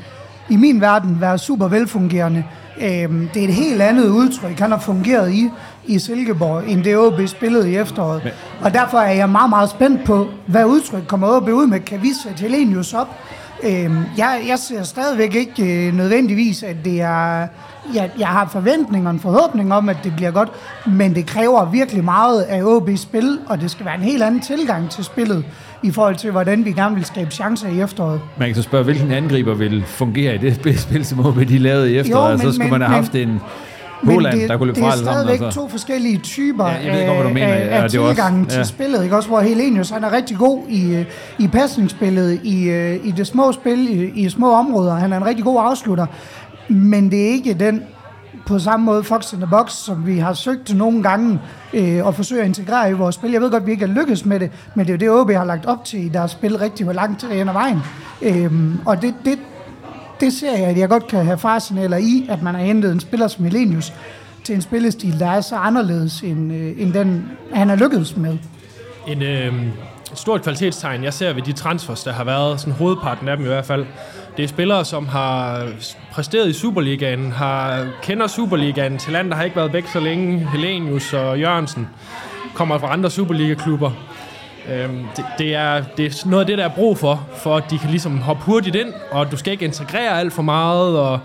i 0.48 0.56
min 0.56 0.80
verden, 0.80 1.20
være 1.20 1.39
super 1.39 1.68
velfungerende. 1.68 2.44
Øh, 2.80 2.89
det 3.34 3.36
er 3.36 3.48
et 3.48 3.55
helt 3.55 3.82
andet 3.82 4.09
udtryk, 4.09 4.59
han 4.59 4.70
har 4.70 4.78
fungeret 4.78 5.32
i, 5.32 5.51
i 5.86 5.98
Silkeborg, 5.98 6.68
end 6.68 6.84
det 6.84 6.97
OB 6.97 7.20
spillede 7.26 7.72
i 7.72 7.76
efteråret. 7.76 8.34
Og 8.60 8.74
derfor 8.74 8.98
er 8.98 9.12
jeg 9.12 9.28
meget, 9.28 9.51
meget 9.51 9.70
spændt 9.70 10.05
på, 10.05 10.28
hvad 10.47 10.64
udtryk 10.64 11.02
kommer 11.09 11.36
OB 11.36 11.48
ud 11.48 11.66
med. 11.66 11.80
Kan 11.80 12.02
vi 12.02 12.09
sætte 12.22 12.40
Helenius 12.40 12.94
op? 12.94 13.09
Øhm, 13.62 14.05
jeg, 14.16 14.43
jeg 14.48 14.59
ser 14.59 14.82
stadigvæk 14.82 15.34
ikke 15.34 15.86
øh, 15.86 15.94
nødvendigvis, 15.94 16.62
at 16.62 16.76
det 16.84 17.01
er... 17.01 17.47
Jeg, 17.94 18.10
jeg 18.18 18.28
har 18.28 18.48
forventninger 18.48 19.09
og 19.09 19.14
en 19.14 19.20
forhåbning 19.20 19.74
om, 19.74 19.89
at 19.89 19.97
det 20.05 20.16
bliver 20.16 20.30
godt, 20.30 20.48
men 20.86 21.14
det 21.14 21.26
kræver 21.26 21.64
virkelig 21.64 22.05
meget 22.05 22.43
af 22.43 22.62
OB's 22.62 22.97
spil, 22.97 23.39
og 23.48 23.60
det 23.60 23.70
skal 23.70 23.86
være 23.86 23.94
en 23.94 24.02
helt 24.02 24.22
anden 24.22 24.40
tilgang 24.40 24.90
til 24.90 25.05
spillet, 25.05 25.44
i 25.83 25.91
forhold 25.91 26.17
til, 26.17 26.31
hvordan 26.31 26.65
vi 26.65 26.73
gerne 26.73 26.95
vil 26.95 27.05
skabe 27.05 27.31
chancer 27.31 27.69
i 27.69 27.81
efteråret. 27.81 28.21
Man 28.39 28.49
kan 28.49 28.55
så 28.57 28.63
spørge, 28.63 28.85
hvilken 28.85 29.13
angriber 29.13 29.55
vil 29.55 29.83
fungere 29.87 30.35
i 30.35 30.39
det 30.39 30.57
spil, 30.89 31.05
som 31.05 31.27
OB 31.27 31.37
de 31.37 31.59
lavede 31.59 31.93
i 31.93 31.99
efteråret. 31.99 32.33
Jo, 32.33 32.39
så 32.39 32.45
men- 32.45 32.53
skulle 32.53 32.71
men- 32.71 32.79
man 32.81 32.81
have 32.81 32.91
men- 32.91 33.05
haft 33.05 33.15
en 33.15 33.41
Men 34.05 34.15
Holland, 34.15 34.41
det, 34.41 34.49
der 34.49 34.57
kunne 34.57 34.67
løbe 34.67 34.75
det 34.77 34.83
fra 34.83 34.89
er 34.89 34.93
alle 34.93 35.05
sammen. 35.05 35.25
stadigvæk 35.25 35.45
altså. 35.47 35.61
to 35.61 35.69
forskellige 35.69 36.19
typer 36.19 36.67
Ja, 36.67 36.73
jeg 36.73 36.93
ved 36.93 37.07
godt, 37.07 37.17
hvad 37.17 37.27
du 37.29 37.35
mener. 37.35 37.47
af, 37.47 37.67
Ja, 37.67 37.83
af 37.83 37.91
det 37.91 37.99
er 37.99 38.01
også- 38.03 38.15
tilgangen 38.15 38.47
til 38.47 38.57
ja. 38.57 38.65
spillet. 38.65 39.03
Ikke? 39.05 39.17
Også 39.17 39.29
hvor 39.29 39.41
Helenius 39.41 39.91
han 39.91 40.05
er 40.05 40.13
rigtig 40.13 40.37
god 40.37 40.63
i, 40.69 40.95
øh, 40.95 41.05
i 41.39 41.49
pasningsspillet, 41.49 42.41
i, 42.43 42.65
øh, 42.69 42.97
i 43.05 43.11
det 43.11 43.27
små 43.27 43.53
spil, 43.53 43.89
i, 44.01 44.21
i 44.25 44.29
små 44.29 44.53
områder. 44.55 44.95
Han 44.95 45.13
er 45.13 45.17
en 45.17 45.27
rigtig 45.27 45.45
god 45.45 45.61
afslutter. 45.71 46.07
Men 46.69 47.11
det 47.11 47.23
er 47.23 47.29
ikke 47.33 47.55
den 47.55 47.83
på 48.47 48.59
samme 48.59 48.86
måde 48.86 49.05
Fox 49.05 49.32
in 49.32 49.39
the 49.39 49.47
Box, 49.51 49.73
som 49.73 50.06
vi 50.06 50.19
har 50.19 50.35
søgt 50.35 50.66
til 50.66 50.77
nogle 50.77 51.02
gange 51.02 51.40
øh, 51.74 52.06
og 52.06 52.14
forsøge 52.14 52.40
at 52.40 52.47
integrere 52.47 52.90
i 52.90 52.93
vores 52.93 53.14
spil. 53.14 53.31
Jeg 53.31 53.40
ved 53.40 53.51
godt, 53.51 53.62
at 53.62 53.66
vi 53.66 53.73
ikke 53.73 53.86
har 53.86 53.94
lykkes 53.94 54.24
med 54.24 54.40
det, 54.40 54.51
men 54.74 54.86
det 54.86 55.02
er 55.02 55.06
jo 55.06 55.16
det, 55.16 55.20
OB 55.20 55.31
har 55.31 55.44
lagt 55.44 55.66
op 55.66 55.85
til 55.85 56.05
i 56.05 56.09
deres 56.09 56.31
spil 56.31 56.59
rigtig 56.59 56.85
hvor 56.85 56.93
langt 56.93 57.32
hen 57.32 57.48
ad 57.48 57.52
vejen. 57.52 57.81
Øh, 58.23 58.52
og 58.86 59.02
det, 59.02 59.14
det, 59.24 59.39
det 60.20 60.32
ser 60.32 60.59
jeg, 60.59 60.66
at 60.66 60.78
jeg 60.78 60.89
godt 60.89 61.06
kan 61.06 61.24
have 61.24 61.39
farsignaler 61.39 61.97
i, 61.97 62.27
at 62.28 62.43
man 62.43 62.55
har 62.55 62.62
hentet 62.62 62.93
en 62.93 63.01
spiller 63.01 63.28
som 63.28 63.44
Helenius 63.44 63.93
til 64.44 64.55
en 64.55 64.62
spillestil, 64.62 65.20
der 65.20 65.31
er 65.31 65.40
så 65.40 65.56
anderledes 65.56 66.20
end, 66.20 66.52
øh, 66.52 66.82
end 66.82 66.93
den, 66.93 67.31
han 67.52 67.70
er 67.70 67.77
lykkedes 67.77 68.16
med. 68.16 68.39
En, 69.06 69.23
øh, 69.23 69.55
et 70.12 70.19
stort 70.19 70.43
kvalitetstegn, 70.43 71.05
jeg 71.05 71.14
ser 71.14 71.32
ved 71.32 71.43
de 71.43 71.52
transfers, 71.52 72.02
der 72.02 72.12
har 72.12 72.24
været, 72.24 72.60
sådan 72.60 72.73
hovedparten 72.73 73.28
af 73.28 73.36
dem 73.36 73.47
i 73.47 73.48
hvert 73.48 73.64
fald, 73.64 73.86
det 74.37 74.43
er 74.43 74.49
spillere, 74.49 74.85
som 74.85 75.09
har 75.09 75.67
præsteret 76.13 76.49
i 76.49 76.53
Superligaen, 76.53 77.33
har, 77.33 77.87
kender 78.03 78.27
Superligaen 78.27 78.99
til 78.99 79.13
land, 79.13 79.31
der 79.31 79.37
har 79.37 79.45
ikke 79.45 79.57
været 79.57 79.73
væk 79.73 79.87
så 79.87 80.01
længe. 80.01 80.49
Helenius 80.53 81.13
og 81.13 81.41
Jørgensen 81.41 81.89
kommer 82.55 82.79
fra 82.79 82.93
andre 82.93 83.11
Superliga-klubber. 83.11 83.91
Øhm, 84.69 85.07
det, 85.17 85.25
det, 85.39 85.55
er, 85.55 85.83
det 85.97 86.07
er 86.07 86.29
noget 86.29 86.41
af 86.43 86.47
det, 86.47 86.59
der 86.59 86.65
er 86.65 86.75
brug 86.75 86.99
for, 86.99 87.29
for 87.37 87.57
at 87.57 87.65
de 87.71 87.79
kan 87.79 87.91
ligesom 87.91 88.19
hoppe 88.19 88.43
hurtigt 88.43 88.77
ind, 88.77 88.93
og 89.11 89.31
du 89.31 89.37
skal 89.37 89.53
ikke 89.53 89.65
integrere 89.65 90.21
alt 90.21 90.33
for 90.33 90.43
meget, 90.43 90.99
og 90.99 91.21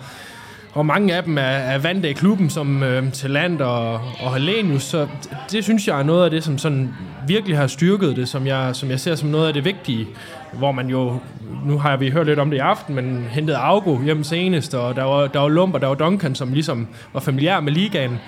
og 0.78 0.86
mange 0.86 1.16
af 1.16 1.24
dem 1.24 1.38
er, 1.38 1.42
er 1.42 1.78
vant 1.78 2.06
af 2.06 2.16
klubben, 2.16 2.50
som 2.50 2.84
øh, 2.84 3.12
Talant 3.12 3.62
og, 3.62 3.94
og 3.94 4.34
Helenius, 4.34 4.84
så 4.84 5.08
det 5.52 5.64
synes 5.64 5.88
jeg 5.88 6.00
er 6.00 6.04
noget 6.04 6.26
af 6.26 6.32
det, 6.32 6.44
som 6.44 6.58
sådan 6.58 6.94
virkelig 7.28 7.58
har 7.58 7.68
styrket 7.68 8.16
det, 8.16 8.30
som 8.30 8.48
jeg, 8.48 8.76
som 8.76 8.90
jeg 8.90 9.00
ser 9.00 9.16
som 9.16 9.30
noget 9.30 9.48
af 9.48 9.54
det 9.54 9.66
vigtige, 9.66 10.08
hvor 10.54 10.72
man 10.72 10.90
jo, 10.90 11.20
nu 11.66 11.78
har 11.78 11.98
vi 11.98 12.10
hørt 12.10 12.26
lidt 12.26 12.40
om 12.40 12.50
det 12.50 12.58
i 12.58 12.60
aften, 12.60 12.96
men 12.96 13.28
hentede 13.30 13.58
Augo 13.58 14.04
hjem 14.04 14.24
senest, 14.24 14.74
og 14.76 14.96
der 14.96 15.04
var, 15.04 15.28
der 15.28 15.40
var 15.40 15.48
Lump, 15.48 15.74
og 15.74 15.82
der 15.82 15.88
var 15.88 15.96
Duncan, 15.96 16.36
som 16.36 16.54
ligesom 16.54 16.88
var 17.14 17.20
familiær 17.20 17.60
med 17.60 17.72
ligaen. 17.72 18.20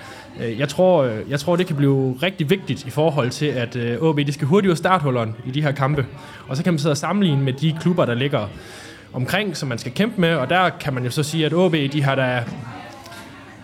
Øh, 0.44 0.58
jeg 0.58 0.68
tror, 0.68 1.02
øh, 1.02 1.18
jeg 1.28 1.40
tror, 1.40 1.56
det 1.56 1.66
kan 1.66 1.76
blive 1.76 2.18
rigtig 2.22 2.50
vigtigt 2.50 2.86
i 2.86 2.90
forhold 2.90 3.30
til, 3.30 3.46
at 3.46 3.76
øh, 3.76 3.92
AB 3.92 4.02
OB 4.02 4.18
de 4.18 4.32
skal 4.32 4.46
hurtigt 4.46 4.70
ud 4.70 4.76
starthulleren 4.76 5.34
i 5.46 5.50
de 5.50 5.62
her 5.62 5.72
kampe. 5.72 6.06
Og 6.48 6.56
så 6.56 6.64
kan 6.64 6.72
man 6.72 6.78
sidde 6.78 6.92
og 6.92 6.96
sammenligne 6.96 7.42
med 7.42 7.52
de 7.52 7.76
klubber, 7.80 8.04
der 8.04 8.14
ligger 8.14 8.46
omkring, 9.12 9.56
som 9.56 9.68
man 9.68 9.78
skal 9.78 9.92
kæmpe 9.92 10.20
med. 10.20 10.34
Og 10.34 10.50
der 10.50 10.68
kan 10.80 10.94
man 10.94 11.04
jo 11.04 11.10
så 11.10 11.22
sige, 11.22 11.46
at 11.46 11.52
OB 11.52 11.72
de 11.72 12.02
har 12.02 12.14
da 12.14 12.44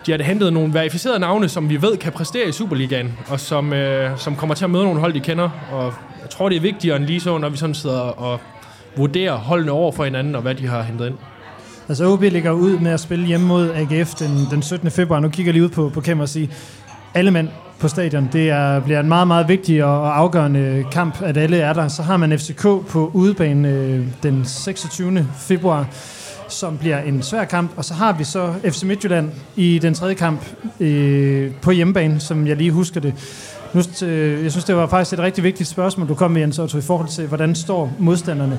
de 0.06 0.10
har 0.10 0.18
da 0.18 0.24
hentet 0.24 0.52
nogle 0.52 0.74
verificerede 0.74 1.18
navne, 1.18 1.48
som 1.48 1.68
vi 1.68 1.82
ved 1.82 1.96
kan 1.96 2.12
præstere 2.12 2.48
i 2.48 2.52
Superligaen, 2.52 3.18
og 3.28 3.40
som, 3.40 3.72
øh, 3.72 4.18
som 4.18 4.36
kommer 4.36 4.54
til 4.54 4.64
at 4.64 4.70
møde 4.70 4.84
nogle 4.84 5.00
hold, 5.00 5.12
de 5.12 5.20
kender. 5.20 5.50
Og 5.72 5.94
jeg 6.22 6.30
tror, 6.30 6.48
det 6.48 6.56
er 6.56 6.60
vigtigere 6.60 6.96
end 6.96 7.04
lige 7.04 7.20
så, 7.20 7.38
når 7.38 7.48
vi 7.48 7.56
sådan 7.56 7.74
sidder 7.74 8.00
og 8.00 8.40
vurderer 8.96 9.34
holdene 9.34 9.72
over 9.72 9.92
for 9.92 10.04
hinanden, 10.04 10.34
og 10.34 10.42
hvad 10.42 10.54
de 10.54 10.66
har 10.66 10.82
hentet 10.82 11.06
ind. 11.06 11.14
Altså 11.88 12.06
OB 12.06 12.22
ligger 12.22 12.50
ud 12.50 12.78
med 12.78 12.90
at 12.90 13.00
spille 13.00 13.26
hjemme 13.26 13.46
mod 13.46 13.70
AGF 13.74 14.14
den, 14.14 14.30
den 14.50 14.62
17. 14.62 14.90
februar. 14.90 15.20
Nu 15.20 15.28
kigger 15.28 15.48
jeg 15.48 15.54
lige 15.54 15.64
ud 15.64 15.68
på, 15.68 15.90
på 15.94 16.00
Kæmmer 16.00 16.24
og 16.24 16.28
siger, 16.28 16.48
alle 17.16 17.30
mænd 17.30 17.48
på 17.78 17.88
stadion. 17.88 18.28
Det 18.32 18.50
er, 18.50 18.80
bliver 18.80 19.00
en 19.00 19.08
meget, 19.08 19.26
meget 19.26 19.48
vigtig 19.48 19.84
og, 19.84 20.00
og 20.00 20.18
afgørende 20.18 20.84
kamp, 20.92 21.22
at 21.22 21.36
alle 21.36 21.58
er 21.58 21.72
der. 21.72 21.88
Så 21.88 22.02
har 22.02 22.16
man 22.16 22.38
FCK 22.38 22.62
på 22.62 23.10
udebane 23.14 23.68
øh, 23.68 24.06
den 24.22 24.44
26. 24.44 25.28
februar, 25.38 25.86
som 26.48 26.78
bliver 26.78 26.98
en 26.98 27.22
svær 27.22 27.44
kamp. 27.44 27.70
Og 27.76 27.84
så 27.84 27.94
har 27.94 28.12
vi 28.12 28.24
så 28.24 28.54
FC 28.64 28.82
Midtjylland 28.82 29.30
i 29.56 29.78
den 29.78 29.94
tredje 29.94 30.14
kamp 30.14 30.40
øh, 30.80 31.50
på 31.62 31.70
hjemmebane, 31.70 32.20
som 32.20 32.46
jeg 32.46 32.56
lige 32.56 32.70
husker 32.70 33.00
det. 33.00 33.14
Nu, 33.74 34.06
øh, 34.06 34.42
jeg 34.42 34.50
synes, 34.50 34.64
det 34.64 34.76
var 34.76 34.86
faktisk 34.86 35.12
et 35.12 35.18
rigtig 35.18 35.44
vigtigt 35.44 35.68
spørgsmål, 35.68 36.08
du 36.08 36.14
kom 36.14 36.30
med, 36.30 36.40
Jens 36.40 36.58
Otto, 36.58 36.78
i 36.78 36.82
forhold 36.82 37.08
til, 37.08 37.26
hvordan 37.26 37.54
står 37.54 37.92
modstanderne. 37.98 38.58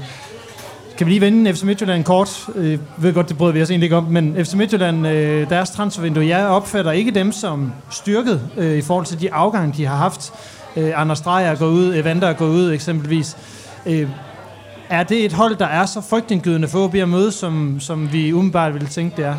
Kan 0.98 1.08
vi 1.08 1.12
lige 1.12 1.22
vende 1.22 1.54
FC 1.54 1.64
Midtjylland 1.64 2.04
kort? 2.04 2.48
Jeg 2.56 2.80
ved 2.98 3.14
godt, 3.14 3.30
det 3.30 3.38
bryder 3.38 3.54
vi 3.54 3.62
os 3.62 3.70
egentlig 3.70 3.86
ikke 3.86 3.96
om, 3.96 4.04
men 4.04 4.46
FC 4.46 4.54
Midtjylland, 4.54 5.08
øh, 5.08 5.50
deres 5.50 5.70
transfervindue, 5.70 6.28
jeg 6.28 6.48
opfatter 6.48 6.92
ikke 6.92 7.12
dem 7.12 7.32
som 7.32 7.74
styrket 7.90 8.42
øh, 8.58 8.78
i 8.78 8.82
forhold 8.82 9.06
til 9.06 9.22
de 9.22 9.34
afgange, 9.34 9.74
de 9.78 9.86
har 9.86 9.96
haft. 9.96 10.34
Anders 10.76 11.22
Dreyer 11.22 11.48
er 11.48 11.56
gået 11.56 11.72
ud, 11.72 11.96
Evander 11.96 12.28
er 12.28 12.34
gået 12.34 12.50
ud 12.50 12.72
eksempelvis. 12.72 13.38
Er 14.90 15.04
det 15.04 15.26
et 15.26 15.34
hold, 15.34 15.56
der 15.56 15.66
er 15.66 15.86
så 15.86 16.02
frygtindgydende 16.02 16.68
for 16.68 16.80
OB 16.80 16.96
at 16.96 17.10
møde, 17.10 17.32
som, 17.32 17.80
som 17.80 18.14
vi 18.14 18.34
umiddelbart 18.34 18.74
ville 18.74 18.88
tænke, 18.88 19.18
det 19.18 19.26
er? 19.26 19.36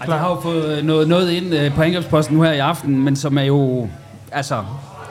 Ej, 0.00 0.06
de 0.06 0.12
har 0.12 0.30
jo 0.30 0.40
fået 0.40 0.84
noget, 0.84 1.08
noget 1.08 1.30
ind 1.30 1.72
på 1.72 1.82
angrebsposten 1.82 2.36
nu 2.36 2.42
her 2.42 2.52
i 2.52 2.58
aften, 2.58 3.04
men 3.04 3.16
som 3.16 3.38
er 3.38 3.42
jo... 3.42 3.88
Altså, 4.32 4.64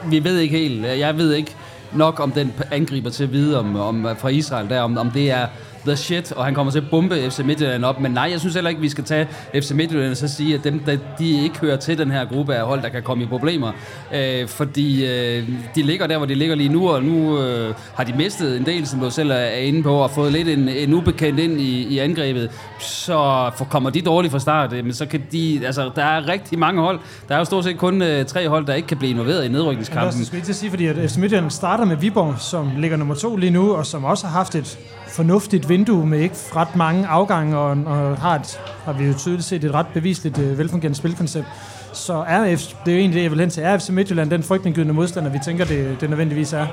vi 0.06 0.24
ved 0.24 0.38
ikke 0.38 0.58
helt. 0.58 0.86
Jeg 0.86 1.16
ved 1.16 1.32
ikke 1.32 1.56
nok 1.94 2.20
om 2.20 2.32
den 2.32 2.52
angriber 2.70 3.10
til 3.10 3.24
at 3.24 3.32
vide 3.32 3.58
om, 3.58 3.76
om 3.76 4.06
øh, 4.06 4.16
fra 4.16 4.28
Israel, 4.28 4.68
der, 4.68 4.80
om, 4.80 4.98
om 4.98 5.10
det 5.10 5.30
er 5.30 5.46
the 5.86 5.96
shit, 5.96 6.32
og 6.32 6.44
han 6.44 6.54
kommer 6.54 6.72
til 6.72 6.78
at 6.78 6.90
bombe 6.90 7.30
FC 7.30 7.38
Midtjylland 7.38 7.84
op. 7.84 8.00
Men 8.00 8.12
nej, 8.12 8.28
jeg 8.30 8.40
synes 8.40 8.54
heller 8.54 8.70
ikke, 8.70 8.80
vi 8.80 8.88
skal 8.88 9.04
tage 9.04 9.28
FC 9.54 9.70
Midtjylland 9.70 10.10
og 10.10 10.16
så 10.16 10.28
sige, 10.28 10.54
at 10.54 10.64
dem, 10.64 10.78
der, 10.78 10.96
de 11.18 11.42
ikke 11.42 11.58
hører 11.58 11.76
til 11.76 11.98
den 11.98 12.10
her 12.10 12.24
gruppe 12.24 12.54
af 12.54 12.66
hold, 12.66 12.82
der 12.82 12.88
kan 12.88 13.02
komme 13.02 13.24
i 13.24 13.26
problemer. 13.26 13.72
Øh, 14.14 14.48
fordi 14.48 15.06
øh, 15.06 15.48
de 15.74 15.82
ligger 15.82 16.06
der, 16.06 16.16
hvor 16.16 16.26
de 16.26 16.34
ligger 16.34 16.54
lige 16.54 16.68
nu, 16.68 16.90
og 16.90 17.02
nu 17.02 17.38
øh, 17.38 17.74
har 17.94 18.04
de 18.04 18.12
mistet 18.12 18.56
en 18.56 18.66
del, 18.66 18.86
som 18.86 19.00
du 19.00 19.10
selv 19.10 19.30
er 19.30 19.46
inde 19.46 19.82
på, 19.82 19.94
og 19.94 20.10
fået 20.10 20.32
lidt 20.32 20.48
en, 20.48 20.68
en 20.68 20.94
ubekendt 20.94 21.40
ind 21.40 21.60
i, 21.60 21.82
i 21.82 21.98
angrebet. 21.98 22.50
Så 22.78 23.50
for, 23.56 23.64
kommer 23.64 23.90
de 23.90 24.00
dårligt 24.00 24.32
fra 24.32 24.38
start, 24.38 24.72
øh, 24.72 24.84
men 24.84 24.94
så 24.94 25.06
kan 25.06 25.22
de... 25.32 25.60
Altså, 25.66 25.90
der 25.96 26.04
er 26.04 26.28
rigtig 26.28 26.58
mange 26.58 26.82
hold. 26.82 27.00
Der 27.28 27.34
er 27.34 27.38
jo 27.38 27.44
stort 27.44 27.64
set 27.64 27.78
kun 27.78 28.02
øh, 28.02 28.26
tre 28.26 28.48
hold, 28.48 28.66
der 28.66 28.74
ikke 28.74 28.88
kan 28.88 28.96
blive 28.96 29.10
involveret 29.10 29.44
i 29.44 29.48
nedrykningskampen. 29.48 30.18
Jeg 30.18 30.26
skal 30.26 30.36
lige 30.36 30.44
til 30.44 30.52
at 30.52 30.56
sige, 30.56 30.70
fordi 30.70 30.86
at 30.86 31.10
FC 31.10 31.16
Midtjylland 31.16 31.50
starter 31.50 31.84
med 31.84 31.96
Viborg, 31.96 32.34
som 32.38 32.70
ligger 32.78 32.96
nummer 32.96 33.14
to 33.14 33.36
lige 33.36 33.50
nu, 33.50 33.74
og 33.74 33.86
som 33.86 34.04
også 34.04 34.26
har 34.26 34.32
haft 34.32 34.54
et 34.54 34.78
fornuftigt 35.12 35.68
vindue 35.68 36.06
med 36.06 36.18
ikke 36.20 36.34
ret 36.56 36.76
mange 36.76 37.06
afgange, 37.06 37.58
og, 37.58 37.70
og 37.70 38.16
har, 38.16 38.34
et, 38.34 38.60
har 38.84 38.92
vi 38.92 39.04
jo 39.04 39.14
tydeligt 39.18 39.44
set 39.44 39.64
et 39.64 39.74
ret 39.74 39.86
bevisligt 39.94 40.38
øh, 40.38 40.58
velfungerende 40.58 40.98
spilkoncept. 40.98 41.46
Så 41.92 42.24
er 42.28 42.40
det 42.84 42.92
er 42.92 42.92
jo 42.92 42.98
egentlig 42.98 43.16
det, 43.16 43.22
jeg 43.22 43.30
vil 43.30 43.40
hen 43.40 43.50
til. 43.50 43.62
Er 43.62 43.78
FC 43.78 43.88
Midtjylland 43.88 44.30
den 44.30 44.42
frygtindgydende 44.42 44.94
modstander, 44.94 45.30
vi 45.30 45.38
tænker, 45.44 45.64
det, 45.64 46.00
det 46.00 46.10
nødvendigvis 46.10 46.52
er? 46.52 46.66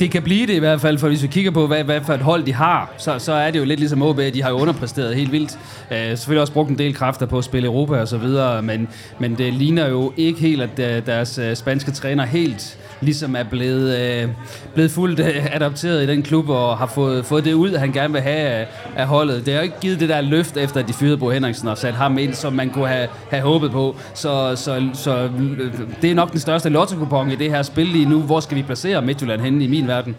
Det 0.00 0.10
kan 0.10 0.22
blive 0.22 0.46
det 0.46 0.54
i 0.54 0.58
hvert 0.58 0.80
fald, 0.80 0.98
for 0.98 1.08
hvis 1.08 1.22
vi 1.22 1.26
kigger 1.26 1.50
på, 1.50 1.66
hvad, 1.66 1.84
hvad 1.84 2.00
for 2.00 2.12
et 2.12 2.20
hold 2.20 2.44
de 2.44 2.54
har, 2.54 2.92
så, 2.98 3.18
så 3.18 3.32
er 3.32 3.50
det 3.50 3.58
jo 3.58 3.64
lidt 3.64 3.80
ligesom 3.80 4.02
OB, 4.02 4.20
de 4.34 4.42
har 4.42 4.50
jo 4.50 4.56
underpræsteret 4.56 5.16
helt 5.16 5.32
vildt. 5.32 5.58
Øh, 5.90 5.98
selvfølgelig 5.98 6.40
også 6.40 6.52
brugt 6.52 6.70
en 6.70 6.78
del 6.78 6.94
kræfter 6.94 7.26
på 7.26 7.38
at 7.38 7.44
spille 7.44 7.66
Europa 7.66 8.00
og 8.00 8.08
så 8.08 8.18
videre, 8.18 8.62
men, 8.62 8.88
men 9.18 9.38
det 9.38 9.54
ligner 9.54 9.88
jo 9.88 10.12
ikke 10.16 10.40
helt, 10.40 10.62
at 10.62 10.78
øh, 10.78 11.06
deres 11.06 11.38
øh, 11.38 11.56
spanske 11.56 11.90
træner 11.90 12.24
helt 12.24 12.78
ligesom 13.00 13.36
er 13.36 13.42
blevet, 13.42 13.98
øh, 13.98 14.28
blevet 14.74 14.90
fuldt 14.90 15.20
øh, 15.20 15.54
adopteret 15.54 16.02
i 16.02 16.06
den 16.06 16.22
klub 16.22 16.48
og 16.48 16.78
har 16.78 16.86
fået, 16.86 17.24
fået 17.24 17.44
det 17.44 17.52
ud, 17.52 17.76
han 17.76 17.92
gerne 17.92 18.12
vil 18.12 18.22
have 18.22 18.38
af, 18.38 18.66
af 18.96 19.06
holdet. 19.06 19.46
Det 19.46 19.54
har 19.54 19.60
jo 19.60 19.64
ikke 19.64 19.80
givet 19.80 20.00
det 20.00 20.08
der 20.08 20.20
løft 20.20 20.56
efter, 20.56 20.80
at 20.80 20.88
de 20.88 20.92
fyrede 20.92 21.16
Bo 21.16 21.30
Henriksen 21.30 21.68
og 21.68 21.78
sat 21.78 21.94
ham 21.94 22.18
ind, 22.18 22.34
som 22.34 22.52
man 22.52 22.70
kunne 22.70 22.88
have, 22.88 23.08
have 23.30 23.42
håbet 23.42 23.70
på. 23.70 23.96
Så, 24.14 24.56
så, 24.56 24.88
så 24.94 25.16
øh, 25.16 25.72
det 26.02 26.10
er 26.10 26.14
nok 26.14 26.32
den 26.32 26.40
største 26.40 26.68
lotto 26.68 27.24
i 27.30 27.36
det 27.36 27.50
her 27.50 27.62
spil 27.62 27.86
lige 27.86 28.08
nu. 28.08 28.20
Hvor 28.20 28.40
skal 28.40 28.56
vi 28.56 28.62
placere 28.62 29.02
Midtjylland 29.02 29.40
henne 29.40 29.64
i 29.64 29.68
min 29.68 29.88
verden? 29.90 30.16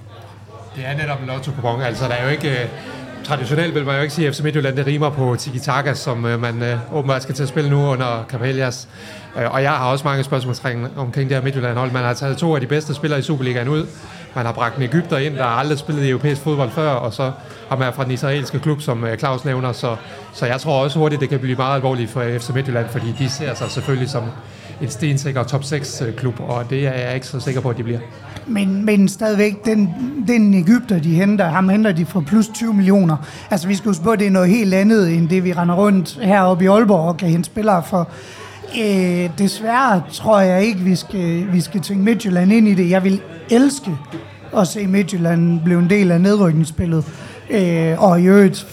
Det 0.76 0.84
er 0.86 0.98
netop 0.98 1.22
en 1.22 1.28
lotto 1.28 1.52
kupon. 1.52 1.82
Altså, 1.82 2.06
der 2.08 2.14
er 2.14 2.24
jo 2.24 2.30
ikke... 2.30 2.50
Øh, 2.50 2.68
traditionelt 3.24 3.76
vil 3.76 3.86
man 3.86 3.96
jo 3.96 4.02
ikke 4.02 4.14
sige, 4.14 4.28
at 4.28 4.36
FC 4.36 4.40
Midtjylland 4.40 4.76
det 4.76 4.88
rimer 4.88 5.10
på 5.10 5.36
tiki-taka, 5.40 5.94
som 5.94 6.26
øh, 6.26 6.42
man 6.42 6.64
øh, 6.64 6.94
åbenbart 6.94 7.24
skal 7.24 7.36
til 7.36 7.44
at 7.44 7.50
spille 7.50 7.70
nu 7.70 7.88
under 7.88 8.26
Capellas. 8.30 8.88
Øh, 9.38 9.54
og 9.54 9.64
jeg 9.64 9.72
har 9.72 9.92
også 9.92 10.08
mange 10.08 10.24
spørgsmål 10.24 10.90
omkring 10.98 11.30
det 11.30 11.38
her 11.38 11.44
Midtjylland-hold. 11.44 11.92
Man 11.92 12.04
har 12.04 12.14
taget 12.14 12.38
to 12.38 12.56
af 12.56 12.62
de 12.62 12.68
bedste 12.68 12.94
spillere 12.94 13.20
i 13.20 13.24
Superligaen 13.24 13.68
ud. 13.68 13.88
Man 14.36 14.46
har 14.46 14.54
bragt 14.54 14.78
en 14.78 14.84
Ægypter 14.84 15.18
ind, 15.18 15.36
der 15.36 15.44
har 15.44 15.50
aldrig 15.50 15.78
spillet 15.78 16.04
i 16.04 16.10
europæisk 16.10 16.42
fodbold 16.42 16.72
før, 16.72 16.90
og 16.90 17.14
så 17.14 17.32
har 17.70 17.78
man 17.78 17.94
fra 17.94 18.04
den 18.04 18.12
israelske 18.12 18.60
klub, 18.60 18.82
som 18.82 19.04
øh, 19.04 19.18
Claus 19.18 19.46
nævner. 19.46 19.72
Så, 19.72 19.96
så 20.34 20.46
jeg 20.46 20.62
tror 20.62 20.84
også 20.84 21.00
hurtigt, 21.00 21.22
det 21.22 21.30
kan 21.30 21.40
blive 21.40 21.56
meget 21.56 21.76
alvorligt 21.76 22.12
for 22.12 22.24
FC 22.40 22.50
Midtjylland, 22.50 22.90
fordi 22.90 23.16
de 23.20 23.30
ser 23.30 23.54
sig 23.54 23.72
selvfølgelig 23.72 24.10
som 24.10 24.24
en 24.82 24.90
stensikker 24.90 25.44
top 25.44 25.62
6-klub, 25.62 26.40
øh, 26.40 26.50
og 26.50 26.70
det 26.70 26.88
er 26.88 26.94
jeg 26.94 27.16
ikke 27.16 27.28
så 27.28 27.40
sikker 27.40 27.62
på, 27.62 27.70
at 27.70 27.78
de 27.78 27.84
bliver. 27.84 28.00
Men, 28.48 28.86
men 28.86 29.10
stadigvæk, 29.10 29.66
den, 29.66 29.90
den 30.28 30.54
Ægypter, 30.54 31.00
de 31.00 31.16
henter, 31.16 31.46
ham 31.46 31.70
henter 31.70 31.92
de 31.92 32.06
for 32.06 32.22
plus 32.22 32.48
20 32.48 32.74
millioner. 32.74 33.18
Altså, 33.52 33.68
vi 33.68 33.76
skal 33.76 33.90
huske 33.90 34.04
på, 34.04 34.12
at 34.12 34.20
det 34.20 34.28
er 34.28 34.32
noget 34.32 34.50
helt 34.50 34.74
andet, 34.74 35.14
end 35.14 35.30
det, 35.30 35.44
vi 35.44 35.54
render 35.54 35.76
rundt 35.76 36.20
heroppe 36.22 36.64
i 36.64 36.68
Aalborg 36.68 37.08
og 37.08 37.18
kan 37.18 37.30
hente 37.30 37.46
spillere 37.46 37.84
for. 37.84 38.10
Øh, 38.80 39.30
desværre 39.38 40.04
tror 40.12 40.40
jeg 40.40 40.64
ikke, 40.64 40.80
vi 40.80 40.96
skal, 40.96 41.48
vi 41.52 41.62
skal 41.62 41.82
tænke 41.82 42.04
Midtjylland 42.04 42.54
ind 42.54 42.68
i 42.68 42.74
det. 42.74 42.90
Jeg 42.90 43.04
vil 43.04 43.22
elske 43.50 43.92
at 44.58 44.68
se 44.68 44.88
Midtjylland 44.88 45.62
blive 45.62 45.80
en 45.80 45.90
del 45.90 46.12
af 46.12 46.22
nedrykningsspillet. 46.22 47.06
Øh, 47.50 48.04
og 48.04 48.22
i 48.22 48.26
øvrigt, 48.26 48.68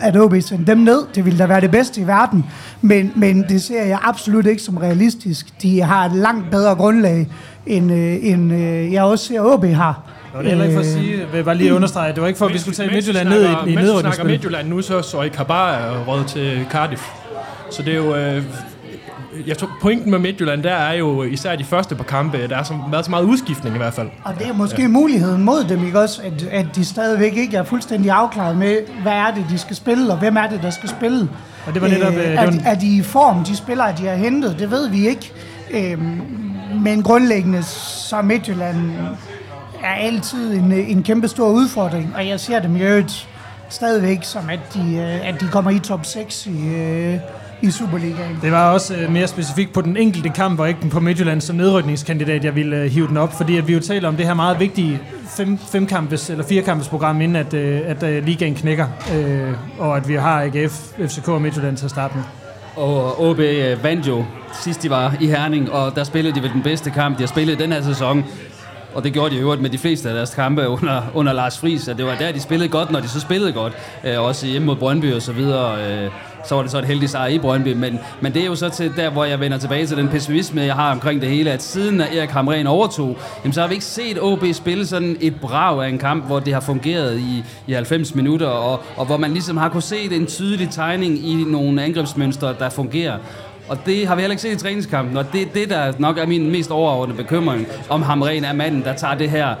at 0.00 0.16
OB 0.16 0.34
sendte 0.40 0.72
dem 0.72 0.78
ned, 0.78 0.98
det 1.14 1.24
ville 1.24 1.38
da 1.38 1.46
være 1.46 1.60
det 1.60 1.70
bedste 1.70 2.00
i 2.00 2.06
verden. 2.06 2.44
Men, 2.80 3.12
men 3.16 3.44
det 3.48 3.62
ser 3.62 3.84
jeg 3.84 3.98
absolut 4.02 4.46
ikke 4.46 4.62
som 4.62 4.76
realistisk. 4.76 5.62
De 5.62 5.82
har 5.82 6.06
et 6.06 6.12
langt 6.12 6.50
bedre 6.50 6.74
grundlag, 6.74 7.28
end, 7.66 7.92
øh, 7.92 8.16
end 8.22 8.52
øh, 8.52 8.92
jeg 8.92 9.02
også 9.02 9.24
ser, 9.26 9.40
OB 9.40 9.64
har. 9.64 10.02
Det 10.26 10.34
var 10.34 10.42
det 10.42 10.48
heller 10.50 10.64
ikke 10.64 10.74
for 10.76 10.80
at 10.80 10.86
sige, 10.86 11.16
vil 11.16 11.26
jeg 11.34 11.44
bare 11.44 11.54
lige 11.54 11.74
understrege, 11.74 12.12
det 12.12 12.22
var 12.22 12.28
ikke 12.28 12.38
for, 12.38 12.46
at 12.46 12.52
vi 12.52 12.58
skulle 12.58 12.74
tage 12.74 12.90
Midtjylland 12.90 13.28
ned 13.28 13.42
i, 13.42 13.46
i 13.46 13.50
Mens 13.50 13.66
vi 13.66 13.72
snakker 13.72 13.82
nedrykningsspil. 13.82 14.26
Midtjylland 14.26 14.68
nu, 14.68 14.82
så 14.82 15.02
så 15.02 15.28
Kabar 15.34 15.72
er 15.72 16.04
råd 16.04 16.24
til 16.24 16.66
Cardiff. 16.70 17.02
Så 17.70 17.82
det 17.82 17.92
er 17.92 17.96
jo... 17.96 18.14
Øh, 18.14 18.42
jeg 19.46 19.58
tror, 19.58 19.70
pointen 19.82 20.10
med 20.10 20.18
Midtjylland, 20.18 20.62
der 20.62 20.74
er 20.74 20.92
jo 20.94 21.22
især 21.22 21.56
de 21.56 21.64
første 21.64 21.94
par 21.94 22.04
kampe, 22.04 22.48
der 22.48 22.56
er 22.56 22.62
så, 22.62 22.74
været 22.90 23.04
så 23.04 23.10
meget 23.10 23.24
udskiftning 23.24 23.74
i 23.74 23.78
hvert 23.78 23.94
fald. 23.94 24.08
Og 24.24 24.34
det 24.38 24.46
er 24.48 24.52
måske 24.52 24.82
ja. 24.82 24.88
muligheden 24.88 25.42
mod 25.44 25.64
dem, 25.64 25.86
ikke 25.86 26.00
også? 26.00 26.22
At, 26.22 26.42
at 26.50 26.66
de 26.74 26.84
stadigvæk 26.84 27.36
ikke 27.36 27.56
er 27.56 27.62
fuldstændig 27.62 28.10
afklaret 28.10 28.56
med, 28.56 28.76
hvad 29.02 29.12
er 29.12 29.34
det, 29.34 29.44
de 29.50 29.58
skal 29.58 29.76
spille, 29.76 30.12
og 30.12 30.18
hvem 30.18 30.36
er 30.36 30.46
det, 30.46 30.62
der 30.62 30.70
skal 30.70 30.88
spille. 30.88 31.28
Og 31.66 31.74
det 31.74 31.82
var 31.82 31.88
netop, 31.88 32.12
øh, 32.12 32.18
var 32.18 32.42
er, 32.42 32.46
en- 32.50 32.62
er 32.64 32.74
de 32.74 32.96
i 32.96 33.02
form, 33.02 33.44
de 33.44 33.56
spillere, 33.56 33.92
de 33.98 34.06
har 34.06 34.14
hentet? 34.16 34.56
Det 34.58 34.70
ved 34.70 34.88
vi 34.88 35.08
ikke. 35.08 35.32
Øhm, 35.70 36.20
men 36.84 37.02
grundlæggende, 37.02 37.62
så 37.62 38.16
er 38.16 38.22
Midtjylland 38.22 38.90
er 39.84 39.94
altid 39.94 40.54
en, 40.54 40.72
en 40.72 41.02
kæmpe 41.02 41.28
stor 41.28 41.48
udfordring, 41.48 42.12
og 42.16 42.28
jeg 42.28 42.40
ser 42.40 42.58
dem 42.60 42.76
i 42.76 42.80
øvrigt 42.82 43.28
stadigvæk 43.68 44.18
som, 44.22 44.50
at 44.50 44.60
de, 44.74 44.94
øh, 44.96 45.28
at 45.28 45.40
de 45.40 45.48
kommer 45.48 45.70
i 45.70 45.78
top 45.78 46.06
6 46.06 46.46
i, 46.46 46.66
øh, 46.68 47.14
i 47.62 47.70
Superligaen. 47.70 48.38
Det 48.42 48.52
var 48.52 48.72
også 48.72 48.94
øh, 48.94 49.12
mere 49.12 49.26
specifikt 49.26 49.72
på 49.72 49.80
den 49.80 49.96
enkelte 49.96 50.28
kamp, 50.28 50.60
og 50.60 50.68
ikke 50.68 50.88
på 50.90 51.00
Midtjylland 51.00 51.40
som 51.40 51.56
nedrykningskandidat, 51.56 52.44
jeg 52.44 52.54
ville 52.54 52.76
øh, 52.76 52.90
hive 52.90 53.08
den 53.08 53.16
op, 53.16 53.32
fordi 53.36 53.56
at 53.56 53.68
vi 53.68 53.72
jo 53.72 53.80
taler 53.80 54.08
om 54.08 54.16
det 54.16 54.26
her 54.26 54.34
meget 54.34 54.60
vigtige 54.60 55.00
fem, 55.36 55.58
femkampes 55.58 56.30
eller 56.30 56.44
firekampes 56.44 56.88
program, 56.88 57.20
inden 57.20 57.36
at, 57.36 57.54
øh, 57.54 57.80
at 57.84 58.02
øh, 58.02 58.24
ligaen 58.24 58.54
knækker, 58.54 58.86
øh, 59.14 59.52
og 59.78 59.96
at 59.96 60.08
vi 60.08 60.14
har 60.14 60.42
AGF, 60.42 60.72
FCK 60.98 61.28
og 61.28 61.42
Midtjylland 61.42 61.76
til 61.76 61.84
at 61.84 61.90
starte 61.90 62.14
med. 62.16 62.24
Og 62.76 63.28
OB 63.28 63.38
øh, 63.38 63.84
vandt 63.84 64.06
jo 64.06 64.24
sidst 64.62 64.82
de 64.82 64.90
var 64.90 65.14
i 65.20 65.26
Herning, 65.26 65.72
og 65.72 65.96
der 65.96 66.04
spillede 66.04 66.34
de 66.34 66.42
vel 66.42 66.52
den 66.52 66.62
bedste 66.62 66.90
kamp, 66.90 67.16
de 67.16 67.22
har 67.22 67.28
spillet 67.28 67.60
i 67.60 67.62
den 67.62 67.72
her 67.72 67.82
sæson. 67.82 68.24
Og 68.94 69.04
det 69.04 69.12
gjorde 69.12 69.30
de 69.30 69.36
i 69.36 69.40
øvrigt 69.40 69.62
med 69.62 69.70
de 69.70 69.78
fleste 69.78 70.08
af 70.08 70.14
deres 70.14 70.34
kampe 70.34 70.68
under, 70.68 71.02
under 71.14 71.32
Lars 71.32 71.58
Friis, 71.58 71.88
og 71.88 71.98
det 71.98 72.06
var 72.06 72.14
der, 72.14 72.32
de 72.32 72.40
spillede 72.40 72.68
godt, 72.68 72.90
når 72.90 73.00
de 73.00 73.08
så 73.08 73.20
spillede 73.20 73.52
godt. 73.52 73.72
Øh, 74.04 74.22
også 74.22 74.46
hjemme 74.46 74.66
mod 74.66 74.76
Brøndby 74.76 75.12
og 75.14 75.22
så 75.22 75.32
videre. 75.32 76.04
Øh, 76.04 76.10
så 76.44 76.54
var 76.54 76.62
det 76.62 76.70
så 76.70 76.78
et 76.78 76.84
heldigt 76.84 77.10
sejr 77.10 77.26
i 77.26 77.38
Brøndby. 77.38 77.72
Men, 77.72 77.98
men 78.20 78.34
det 78.34 78.42
er 78.42 78.46
jo 78.46 78.54
så 78.54 78.68
til 78.68 78.92
der, 78.96 79.10
hvor 79.10 79.24
jeg 79.24 79.40
vender 79.40 79.58
tilbage 79.58 79.86
til 79.86 79.96
den 79.96 80.08
pessimisme, 80.08 80.62
jeg 80.62 80.74
har 80.74 80.92
omkring 80.92 81.20
det 81.20 81.28
hele, 81.28 81.50
at 81.50 81.62
siden 81.62 82.00
at 82.00 82.16
Erik 82.16 82.30
Hamren 82.30 82.66
overtog, 82.66 83.16
jamen, 83.44 83.52
så 83.52 83.60
har 83.60 83.68
vi 83.68 83.74
ikke 83.74 83.86
set 83.86 84.22
OB 84.22 84.44
spille 84.52 84.86
sådan 84.86 85.16
et 85.20 85.40
brag 85.40 85.84
af 85.84 85.88
en 85.88 85.98
kamp, 85.98 86.26
hvor 86.26 86.40
det 86.40 86.54
har 86.54 86.60
fungeret 86.60 87.18
i, 87.18 87.44
i 87.66 87.72
90 87.72 88.14
minutter, 88.14 88.46
og, 88.46 88.80
og 88.96 89.06
hvor 89.06 89.16
man 89.16 89.32
ligesom 89.32 89.56
har 89.56 89.68
kunne 89.68 89.82
se 89.82 90.14
en 90.14 90.26
tydelig 90.26 90.70
tegning 90.70 91.28
i 91.28 91.44
nogle 91.46 91.82
angrebsmønstre, 91.82 92.54
der 92.58 92.68
fungerer. 92.70 93.18
Og 93.68 93.78
det 93.86 94.06
har 94.06 94.14
vi 94.14 94.20
heller 94.20 94.32
ikke 94.32 94.42
set 94.42 94.52
i 94.52 94.56
træningskampen, 94.56 95.16
og 95.16 95.32
det 95.32 95.42
er 95.42 95.46
det, 95.54 95.70
der 95.70 95.92
nok 95.98 96.18
er 96.18 96.26
min 96.26 96.50
mest 96.50 96.70
overordnede 96.70 97.16
bekymring, 97.16 97.66
om 97.88 98.02
Hamren 98.02 98.44
er 98.44 98.52
manden, 98.52 98.82
der 98.82 98.94
tager 98.94 99.14
det 99.14 99.30
her 99.30 99.54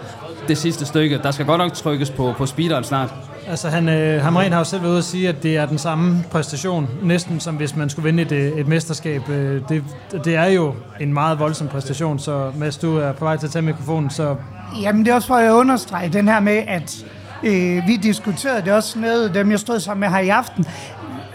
det 0.48 0.58
sidste 0.58 0.86
stykke. 0.86 1.18
Der 1.22 1.30
skal 1.30 1.46
godt 1.46 1.58
nok 1.58 1.72
trykkes 1.72 2.10
på, 2.10 2.34
på 2.36 2.46
speederen 2.46 2.84
snart. 2.84 3.14
Altså, 3.48 3.68
han, 3.68 3.88
øh, 3.88 4.22
Hamren 4.22 4.52
har 4.52 4.58
jo 4.58 4.64
selv 4.64 4.82
været 4.82 4.90
ude 4.90 4.98
at 4.98 5.04
sige, 5.04 5.28
at 5.28 5.42
det 5.42 5.56
er 5.56 5.66
den 5.66 5.78
samme 5.78 6.24
præstation, 6.30 6.88
næsten 7.02 7.40
som 7.40 7.54
hvis 7.54 7.76
man 7.76 7.90
skulle 7.90 8.04
vinde 8.04 8.22
et, 8.22 8.32
øh, 8.32 8.58
et 8.58 8.68
mesterskab. 8.68 9.28
Øh, 9.28 9.62
det, 9.68 9.84
det 10.24 10.34
er 10.34 10.46
jo 10.46 10.74
en 11.00 11.12
meget 11.12 11.38
voldsom 11.38 11.68
præstation, 11.68 12.18
så 12.18 12.52
Mads, 12.56 12.76
du 12.76 12.96
er 12.96 13.12
på 13.12 13.24
vej 13.24 13.36
til 13.36 13.46
at 13.46 13.52
tage 13.52 13.62
mikrofonen, 13.62 14.10
så... 14.10 14.36
Jamen, 14.82 15.04
det 15.04 15.10
er 15.10 15.14
også 15.14 15.28
for 15.28 15.34
at 15.34 15.50
understrege 15.50 16.08
den 16.08 16.28
her 16.28 16.40
med, 16.40 16.62
at 16.66 17.04
øh, 17.42 17.82
vi 17.86 17.96
diskuterede 17.96 18.62
det 18.64 18.72
også 18.72 18.98
med 18.98 19.28
dem, 19.28 19.50
jeg 19.50 19.58
stod 19.58 19.80
sammen 19.80 20.00
med 20.00 20.08
her 20.08 20.18
i 20.18 20.28
aften. 20.28 20.64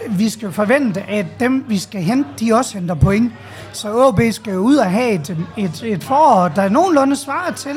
Vi 0.08 0.28
skal 0.28 0.52
forvente, 0.52 1.02
at 1.02 1.26
dem, 1.40 1.64
vi 1.68 1.78
skal 1.78 2.02
hente, 2.02 2.28
de 2.40 2.54
også 2.54 2.78
henter 2.78 2.94
point. 2.94 3.32
Så 3.72 4.06
OB 4.06 4.20
skal 4.30 4.52
jo 4.52 4.58
ud 4.58 4.76
og 4.76 4.90
have 4.90 5.12
et, 5.12 5.36
et, 5.56 5.82
et 5.84 6.04
forår, 6.04 6.48
der 6.48 6.68
nogenlunde 6.68 7.16
svarer 7.16 7.52
til 7.52 7.76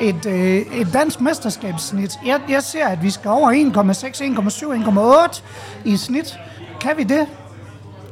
et, 0.00 0.26
øh, 0.26 0.80
et 0.80 0.88
dansk 0.92 1.20
mesterskabssnit. 1.20 2.12
Jeg, 2.26 2.40
jeg 2.48 2.62
ser, 2.62 2.86
at 2.86 3.02
vi 3.02 3.10
skal 3.10 3.30
over 3.30 3.52
1,6, 3.52 4.22
1,7, 5.24 5.30
1,8 5.30 5.42
i 5.84 5.96
snit. 5.96 6.38
Kan 6.80 6.90
vi 6.96 7.02
det? 7.02 7.26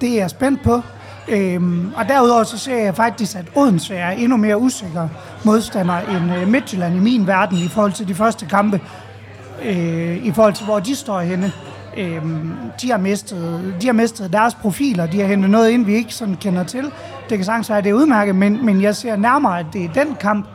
Det 0.01 0.09
er 0.09 0.17
jeg 0.17 0.31
spændt 0.31 0.63
på. 0.63 0.81
Øhm, 1.29 1.93
og 1.97 2.09
derudover 2.09 2.45
så 2.45 2.59
ser 2.59 2.77
jeg 2.77 2.97
faktisk, 2.97 3.37
at 3.37 3.45
Odense 3.55 3.95
er 3.95 4.11
endnu 4.11 4.37
mere 4.37 4.59
usikker 4.59 5.09
modstander 5.45 5.99
end 5.99 6.35
øh, 6.35 6.49
Midtjylland 6.49 6.97
i 6.97 7.01
min 7.01 7.27
verden 7.27 7.59
i 7.59 7.69
forhold 7.69 7.93
til 7.93 8.09
de 8.09 8.15
første 8.15 8.47
kampe. 8.47 8.81
Øh, 9.65 10.27
I 10.27 10.33
forhold 10.33 10.55
til, 10.55 10.65
hvor 10.65 10.79
de 10.79 10.97
står 10.97 11.21
henne. 11.21 11.53
Øhm, 11.97 12.51
de, 12.83 12.91
har 12.91 12.99
mistet, 12.99 13.75
de 13.83 13.87
har 13.87 13.93
mistet 13.93 14.33
deres 14.33 14.55
profiler, 14.55 15.07
de 15.07 15.21
har 15.21 15.27
hentet 15.27 15.51
noget 15.51 15.71
ind, 15.71 15.87
vi 15.87 15.95
ikke 15.95 16.15
sådan 16.15 16.37
kender 16.37 16.65
til. 16.65 16.85
Det 17.29 17.39
kan 17.39 17.45
sagtens 17.45 17.69
være, 17.69 17.79
at 17.79 17.85
det 17.85 17.91
er 17.91 17.95
udmærket, 17.95 18.35
men, 18.35 18.67
men 18.67 18.83
jeg 18.83 18.97
ser 18.97 19.17
nærmere, 19.17 19.59
at 19.59 19.67
det 19.73 19.85
er 19.85 20.05
den 20.05 20.17
kamp, 20.21 20.47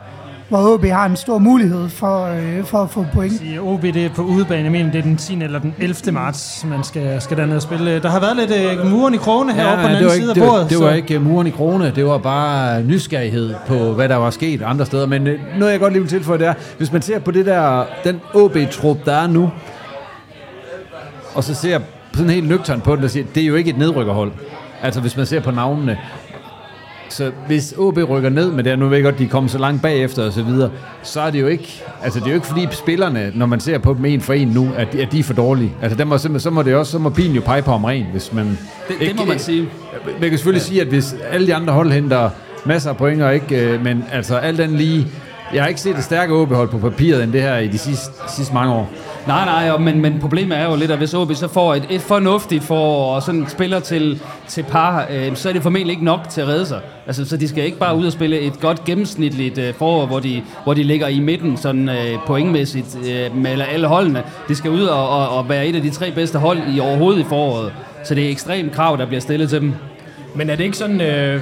hvor 0.48 0.74
OB 0.74 0.84
har 0.84 1.06
en 1.06 1.16
stor 1.16 1.38
mulighed 1.38 1.88
for, 1.88 2.26
øh, 2.26 2.64
for 2.64 2.78
at 2.78 2.90
få 2.90 3.06
point. 3.14 3.42
I 3.44 3.58
OB 3.58 3.82
det 3.82 3.96
er 3.96 4.10
på 4.14 4.22
udebane, 4.22 4.62
jeg 4.62 4.72
mener, 4.72 4.90
det 4.90 4.98
er 4.98 5.02
den 5.02 5.16
10. 5.16 5.42
eller 5.42 5.58
den 5.58 5.74
11. 5.78 6.12
marts, 6.12 6.66
man 6.70 6.84
skal, 6.84 7.20
skal 7.20 7.36
derned 7.36 7.56
og 7.56 7.62
spille. 7.62 8.02
Der 8.02 8.08
har 8.08 8.20
været 8.20 8.36
lidt 8.36 8.80
øh, 8.80 8.90
muren 8.90 9.14
i 9.14 9.16
krone 9.16 9.52
heroppe 9.52 9.82
på 9.82 9.88
den 9.88 9.96
anden 9.96 10.10
side 10.10 10.30
af 10.30 10.36
bordet. 10.36 10.62
Det, 10.62 10.70
det 10.70 10.86
var 10.86 10.92
ikke 10.92 11.16
uh, 11.16 11.26
muren 11.26 11.46
i 11.46 11.50
krone, 11.50 11.92
det 11.96 12.06
var 12.06 12.18
bare 12.18 12.82
nysgerrighed 12.82 13.54
på, 13.66 13.74
hvad 13.74 14.08
der 14.08 14.16
var 14.16 14.30
sket 14.30 14.62
andre 14.62 14.86
steder. 14.86 15.06
Men 15.06 15.26
øh, 15.26 15.40
noget, 15.58 15.72
jeg 15.72 15.80
godt 15.80 15.92
lige 15.92 16.02
vil 16.02 16.10
tilføje, 16.10 16.38
det 16.38 16.46
er, 16.46 16.54
hvis 16.78 16.92
man 16.92 17.02
ser 17.02 17.18
på 17.18 17.30
det 17.30 17.46
der, 17.46 17.84
den 18.04 18.20
OB-trup, 18.34 18.96
der 19.04 19.12
er 19.12 19.26
nu, 19.26 19.50
og 21.38 21.44
så 21.44 21.54
ser 21.54 21.80
sådan 22.14 22.30
helt 22.30 22.48
nøgtern 22.48 22.80
på 22.80 22.94
den, 22.96 23.02
der 23.02 23.08
siger, 23.08 23.26
det 23.34 23.42
er 23.42 23.46
jo 23.46 23.54
ikke 23.54 23.70
et 23.70 23.78
nedrykkerhold. 23.78 24.32
Altså 24.82 25.00
hvis 25.00 25.16
man 25.16 25.26
ser 25.26 25.40
på 25.40 25.50
navnene. 25.50 25.98
Så 27.08 27.30
hvis 27.46 27.74
OB 27.78 27.98
rykker 28.08 28.30
ned 28.30 28.52
med 28.52 28.64
det, 28.64 28.78
nu 28.78 28.88
ved 28.88 28.96
jeg 28.96 29.04
godt, 29.04 29.18
de 29.18 29.28
kommer 29.28 29.50
så 29.50 29.58
langt 29.58 29.82
bagefter 29.82 30.26
og 30.26 30.32
så 30.32 30.42
videre, 30.42 30.70
så 31.02 31.20
er 31.20 31.30
det 31.30 31.40
jo 31.40 31.46
ikke, 31.46 31.82
altså 32.02 32.18
det 32.18 32.26
er 32.26 32.30
jo 32.30 32.34
ikke 32.34 32.46
fordi 32.46 32.66
spillerne, 32.70 33.32
når 33.34 33.46
man 33.46 33.60
ser 33.60 33.78
på 33.78 33.94
dem 33.94 34.04
en 34.04 34.20
for 34.20 34.32
en 34.32 34.48
nu, 34.48 34.68
at 34.76 34.92
de, 34.92 35.02
at 35.02 35.12
de 35.12 35.18
er 35.18 35.22
for 35.22 35.34
dårlige. 35.34 35.72
Altså 35.82 35.98
der 35.98 36.04
må, 36.04 36.18
så 36.18 36.50
må 36.50 36.62
det 36.62 36.74
også, 36.74 36.92
så 36.92 36.98
må 36.98 37.10
bilen 37.10 37.34
jo 37.34 37.40
pege 37.40 37.62
på 37.62 37.70
om 37.70 37.84
ren, 37.84 38.06
hvis 38.12 38.32
man... 38.32 38.46
Det, 38.88 38.94
ikke, 39.00 39.06
det 39.06 39.16
må 39.16 39.24
man 39.24 39.38
sige. 39.38 39.68
Man 40.20 40.28
kan 40.28 40.38
selvfølgelig 40.38 40.62
ja. 40.62 40.66
sige, 40.66 40.80
at 40.80 40.86
hvis 40.86 41.16
alle 41.30 41.46
de 41.46 41.54
andre 41.54 41.72
hold 41.72 41.92
henter 41.92 42.30
masser 42.64 42.90
af 42.90 42.96
point, 42.96 43.22
og 43.22 43.34
ikke, 43.34 43.64
øh, 43.64 43.84
men 43.84 44.04
altså 44.12 44.36
alt 44.36 44.60
andet 44.60 44.78
lige, 44.78 45.06
jeg 45.54 45.62
har 45.62 45.68
ikke 45.68 45.80
set 45.80 45.96
et 45.96 46.04
stærkere 46.04 46.36
OB-hold 46.36 46.68
på 46.68 46.78
papiret 46.78 47.22
end 47.22 47.32
det 47.32 47.42
her 47.42 47.58
i 47.58 47.68
de 47.68 47.78
sidste, 47.78 48.12
sidste 48.28 48.54
mange 48.54 48.74
år. 48.74 48.92
Nej, 49.28 49.44
nej, 49.44 49.78
men, 49.78 50.00
men 50.00 50.18
problemet 50.20 50.58
er 50.58 50.64
jo 50.64 50.76
lidt, 50.76 50.90
at 50.90 50.98
hvis 50.98 51.14
OB 51.14 51.34
så 51.34 51.48
får 51.48 51.74
et, 51.74 51.86
et 51.90 52.00
fornuftigt 52.00 52.64
for 52.64 53.14
og 53.14 53.22
sådan 53.22 53.46
spiller 53.48 53.80
til, 53.80 54.22
til 54.46 54.62
par, 54.62 55.06
øh, 55.10 55.36
så 55.36 55.48
er 55.48 55.52
det 55.52 55.62
formentlig 55.62 55.92
ikke 55.92 56.04
nok 56.04 56.20
til 56.30 56.40
at 56.40 56.48
redde 56.48 56.66
sig. 56.66 56.80
Altså, 57.06 57.24
så 57.24 57.36
de 57.36 57.48
skal 57.48 57.64
ikke 57.64 57.78
bare 57.78 57.96
ud 57.96 58.06
og 58.06 58.12
spille 58.12 58.40
et 58.40 58.60
godt 58.60 58.84
gennemsnitligt 58.84 59.58
øh, 59.58 59.74
forår, 59.74 60.06
hvor 60.06 60.20
de, 60.20 60.42
hvor 60.64 60.74
de 60.74 60.82
ligger 60.82 61.08
i 61.08 61.20
midten 61.20 61.56
sådan 61.56 61.88
øh, 61.88 62.18
pointmæssigt 62.26 62.98
øh, 62.98 63.36
med 63.36 63.60
alle 63.72 63.86
holdene. 63.86 64.22
De 64.48 64.54
skal 64.54 64.70
ud 64.70 64.82
og, 64.82 65.08
og, 65.08 65.28
og 65.28 65.48
være 65.48 65.66
et 65.66 65.76
af 65.76 65.82
de 65.82 65.90
tre 65.90 66.10
bedste 66.10 66.38
hold 66.38 66.58
i 66.76 66.80
overhovedet 66.80 67.20
i 67.20 67.24
foråret. 67.24 67.72
Så 68.04 68.14
det 68.14 68.26
er 68.26 68.30
ekstremt 68.30 68.72
krav, 68.72 68.96
der 68.96 69.06
bliver 69.06 69.20
stillet 69.20 69.50
til 69.50 69.60
dem. 69.60 69.74
Men 70.34 70.50
er 70.50 70.56
det 70.56 70.64
ikke 70.64 70.76
sådan... 70.76 71.00
Øh 71.00 71.40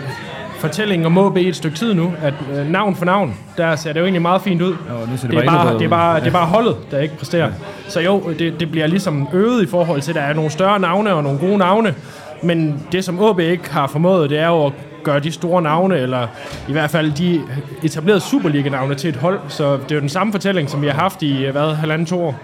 fortællingen 0.67 1.17
om 1.17 1.37
i 1.37 1.49
et 1.49 1.57
stykke 1.57 1.77
tid 1.77 1.95
nu, 1.95 2.13
at 2.23 2.35
øh, 2.53 2.71
navn 2.71 2.97
for 2.97 3.05
navn, 3.05 3.39
der 3.57 3.77
ser 3.77 3.93
det 3.93 4.01
jo 4.01 4.05
egentlig 4.05 4.23
meget 4.23 4.43
fint 4.43 4.63
ud. 4.63 4.71
Jo, 4.71 5.11
nu 5.11 5.17
ser 5.17 5.29
det, 5.29 5.37
det, 5.37 5.47
er 5.47 5.51
bare, 5.51 5.75
det, 5.75 5.85
er 5.85 5.89
bare, 5.89 6.21
det 6.21 6.27
er 6.27 6.31
bare 6.31 6.47
holdet, 6.47 6.77
der 6.91 6.99
ikke 6.99 7.17
præsterer. 7.19 7.47
Ja. 7.47 7.53
Så 7.89 8.01
jo, 8.01 8.23
det, 8.39 8.61
det 8.61 8.71
bliver 8.71 8.87
ligesom 8.87 9.29
øget 9.33 9.63
i 9.63 9.67
forhold 9.67 10.01
til, 10.01 10.11
at 10.11 10.15
der 10.15 10.21
er 10.21 10.35
nogle 10.35 10.51
større 10.51 10.79
navne 10.81 11.15
og 11.15 11.23
nogle 11.23 11.39
gode 11.39 11.59
navne, 11.59 11.95
men 12.43 12.87
det 12.93 13.05
som 13.05 13.21
OB 13.21 13.41
ikke 13.41 13.71
har 13.71 13.87
formået, 13.87 14.31
det 14.31 14.39
er 14.39 14.49
jo 14.49 14.67
at 14.67 14.73
gøre 15.03 15.21
de 15.21 15.33
store 15.33 15.63
navne, 15.63 15.99
eller 15.99 16.27
i 16.69 16.73
hvert 16.73 16.91
fald 16.91 17.13
de 17.13 17.41
etablerede 17.83 18.21
Superliga-navne 18.21 18.95
til 18.95 19.11
et 19.11 19.17
hold. 19.17 19.41
Så 19.49 19.73
det 19.77 19.91
er 19.91 19.95
jo 19.95 20.01
den 20.01 20.09
samme 20.09 20.33
fortælling, 20.33 20.71
som 20.71 20.83
vi 20.83 20.87
har 20.87 20.95
haft 20.95 21.23
i, 21.23 21.45
hvad, 21.45 21.75
halvanden 21.75 22.07
to 22.07 22.25
år. 22.25 22.35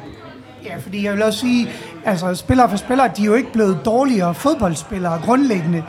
Ja, 0.65 0.77
fordi 0.78 1.05
jeg 1.05 1.12
vil 1.12 1.23
også 1.23 1.39
sige, 1.39 1.69
altså 2.05 2.35
spillere 2.35 2.70
for 2.70 2.77
spillere, 2.77 3.11
de 3.16 3.23
er 3.23 3.27
jo 3.27 3.35
ikke 3.35 3.53
blevet 3.53 3.78
dårligere 3.85 4.35
fodboldspillere 4.35 5.20
grundlæggende. 5.24 5.82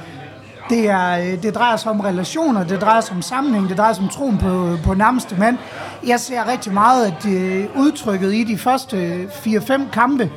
Det, 0.69 0.89
er, 0.89 1.19
øh, 1.19 1.43
det 1.43 1.55
drejer 1.55 1.77
sig 1.77 1.91
om 1.91 1.99
relationer, 1.99 2.63
det 2.63 2.81
drejer 2.81 3.01
sig 3.01 3.15
om 3.15 3.21
sammenhæng, 3.21 3.69
det 3.69 3.77
drejer 3.77 3.93
sig 3.93 4.03
om 4.03 4.09
troen 4.09 4.37
på, 4.37 4.77
på 4.83 4.93
nærmeste 4.93 5.35
mand. 5.39 5.57
Jeg 6.07 6.19
ser 6.19 6.51
rigtig 6.51 6.73
meget, 6.73 7.05
at 7.05 7.13
det, 7.23 7.69
udtrykket 7.75 8.33
i 8.33 8.43
de 8.43 8.57
første 8.57 8.97
øh, 8.97 9.25
4-5 9.25 9.91
kampe 9.91 10.31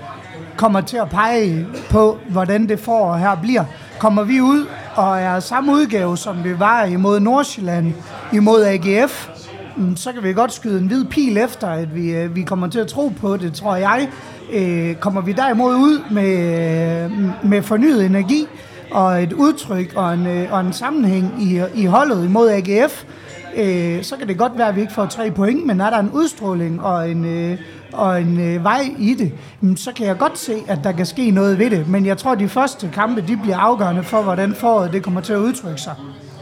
kommer 0.57 0.81
til 0.81 0.97
at 0.97 1.09
pege 1.09 1.67
på, 1.91 2.19
hvordan 2.29 2.69
det 2.69 2.81
får 2.81 3.17
her 3.17 3.35
bliver. 3.35 3.65
Kommer 3.99 4.25
vi 4.25 4.41
ud 4.41 4.67
og 4.95 5.21
er 5.21 5.41
samme 5.41 5.73
udgave, 5.73 6.17
som 6.17 6.45
vi 6.45 6.59
var 6.59 6.85
imod 6.85 7.21
Nordsjælland, 7.21 7.93
imod 8.33 8.65
AGF, 8.65 9.29
mm, 9.77 9.97
så 9.97 10.13
kan 10.13 10.23
vi 10.23 10.33
godt 10.33 10.53
skyde 10.53 10.81
en 10.81 10.87
hvid 10.87 11.05
pil 11.05 11.37
efter, 11.37 11.69
at 11.69 11.95
vi, 11.95 12.27
vi 12.27 12.43
kommer 12.43 12.67
til 12.67 12.79
at 12.79 12.87
tro 12.87 13.13
på 13.21 13.37
det, 13.37 13.53
tror 13.55 13.77
jeg. 13.77 14.09
Øh, 14.53 14.95
kommer 14.95 15.21
vi 15.21 15.33
derimod 15.33 15.75
ud 15.75 16.01
med, 16.11 17.11
med 17.45 17.63
fornyet 17.63 18.07
energi, 18.07 18.47
og 18.91 19.23
et 19.23 19.33
udtryk 19.33 19.93
og 19.97 20.15
en, 20.15 20.27
øh, 20.27 20.53
og 20.53 20.61
en 20.61 20.73
sammenhæng 20.73 21.43
i, 21.43 21.61
i 21.75 21.85
holdet 21.85 22.25
imod 22.25 22.51
AGF, 22.51 23.05
øh, 23.57 24.03
så 24.03 24.17
kan 24.17 24.29
det 24.29 24.39
godt 24.39 24.59
være, 24.59 24.69
at 24.69 24.77
vi 24.77 24.81
ikke 24.81 24.93
får 24.93 25.07
tre 25.07 25.31
point, 25.31 25.67
men 25.67 25.81
er 25.81 25.91
der 25.91 25.99
en 25.99 26.11
udstråling 26.11 26.83
og 26.83 27.11
en, 27.11 27.25
øh, 27.25 27.59
og 27.93 28.21
en 28.23 28.41
øh, 28.41 28.65
vej 28.65 28.83
i 28.99 29.15
det, 29.15 29.33
mm, 29.61 29.77
så 29.77 29.93
kan 29.93 30.07
jeg 30.07 30.19
godt 30.19 30.39
se, 30.39 30.55
at 30.69 30.79
der 30.85 30.93
kan 30.93 31.07
ske 31.07 31.31
noget 31.31 31.59
ved 31.59 31.71
det. 31.71 31.89
Men 31.89 32.07
jeg 32.07 32.19
tror, 32.19 32.33
at 32.33 32.39
de 32.39 32.49
første 32.49 32.91
kampe 32.93 33.21
de 33.21 33.37
bliver 33.37 33.59
afgørende 33.59 34.03
for, 34.03 34.23
hvordan 34.23 34.55
foråret 34.55 34.93
det 34.93 35.03
kommer 35.03 35.21
til 35.21 35.33
at 35.33 35.39
udtrykke 35.39 35.81
sig. 35.81 35.95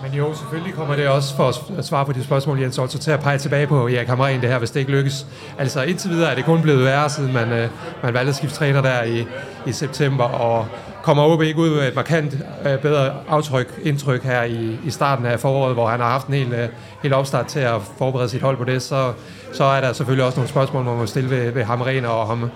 Men 0.03 0.13
jo, 0.13 0.35
selvfølgelig 0.35 0.75
kommer 0.75 0.97
det 0.97 1.09
også 1.09 1.37
for 1.37 1.77
at 1.79 1.85
svare 1.85 2.05
på 2.05 2.13
de 2.13 2.25
spørgsmål, 2.25 2.61
Jens 2.61 2.79
Otto, 2.79 2.99
til 2.99 3.11
at 3.11 3.21
pege 3.21 3.39
tilbage 3.39 3.67
på 3.67 3.89
Erik 3.89 4.09
Hamren, 4.09 4.41
det 4.41 4.49
her, 4.49 4.59
hvis 4.59 4.71
det 4.71 4.81
ikke 4.81 4.93
lykkes. 4.93 5.27
Altså 5.59 5.83
indtil 5.83 6.11
videre 6.11 6.31
er 6.31 6.35
det 6.35 6.45
kun 6.45 6.63
blevet 6.63 6.85
værre, 6.85 7.11
siden 7.11 7.33
man, 7.33 7.53
øh, 7.53 7.69
man 8.03 8.15
valgte 8.15 8.29
at 8.29 8.37
skifte 8.37 8.57
træner 8.57 8.83
der 8.83 9.03
i, 9.03 9.27
i 9.67 9.73
september, 9.73 10.25
og 10.25 10.67
kommer 11.05 11.23
OB 11.23 11.43
ikke 11.43 11.61
ud 11.61 11.71
med 11.71 11.89
et 11.89 11.95
markant 11.95 12.35
øh, 12.67 12.79
bedre 12.79 13.13
aftryk, 13.29 13.81
indtryk 13.83 14.23
her 14.23 14.43
i, 14.43 14.79
i 14.85 14.91
starten 14.91 15.27
af 15.27 15.41
foråret, 15.41 15.75
hvor 15.75 15.89
han 15.89 16.01
har 16.01 16.09
haft 16.11 16.27
en 16.27 16.35
hel, 16.35 16.53
øh, 16.53 16.69
hel 17.03 17.13
opstart 17.13 17.47
til 17.47 17.61
at 17.61 17.83
forberede 17.99 18.29
sit 18.29 18.43
hold 18.43 18.57
på 18.57 18.65
det, 18.65 18.83
så, 18.83 19.13
så 19.53 19.65
er 19.65 19.81
der 19.81 19.93
selvfølgelig 19.93 20.27
også 20.27 20.39
nogle 20.39 20.49
spørgsmål, 20.49 20.85
man 20.85 20.97
må 20.97 21.07
stille 21.07 21.31
ved, 21.31 21.51
ved 21.51 21.65
Hamren, 21.65 22.05
og 22.05 22.21
om, 22.21 22.51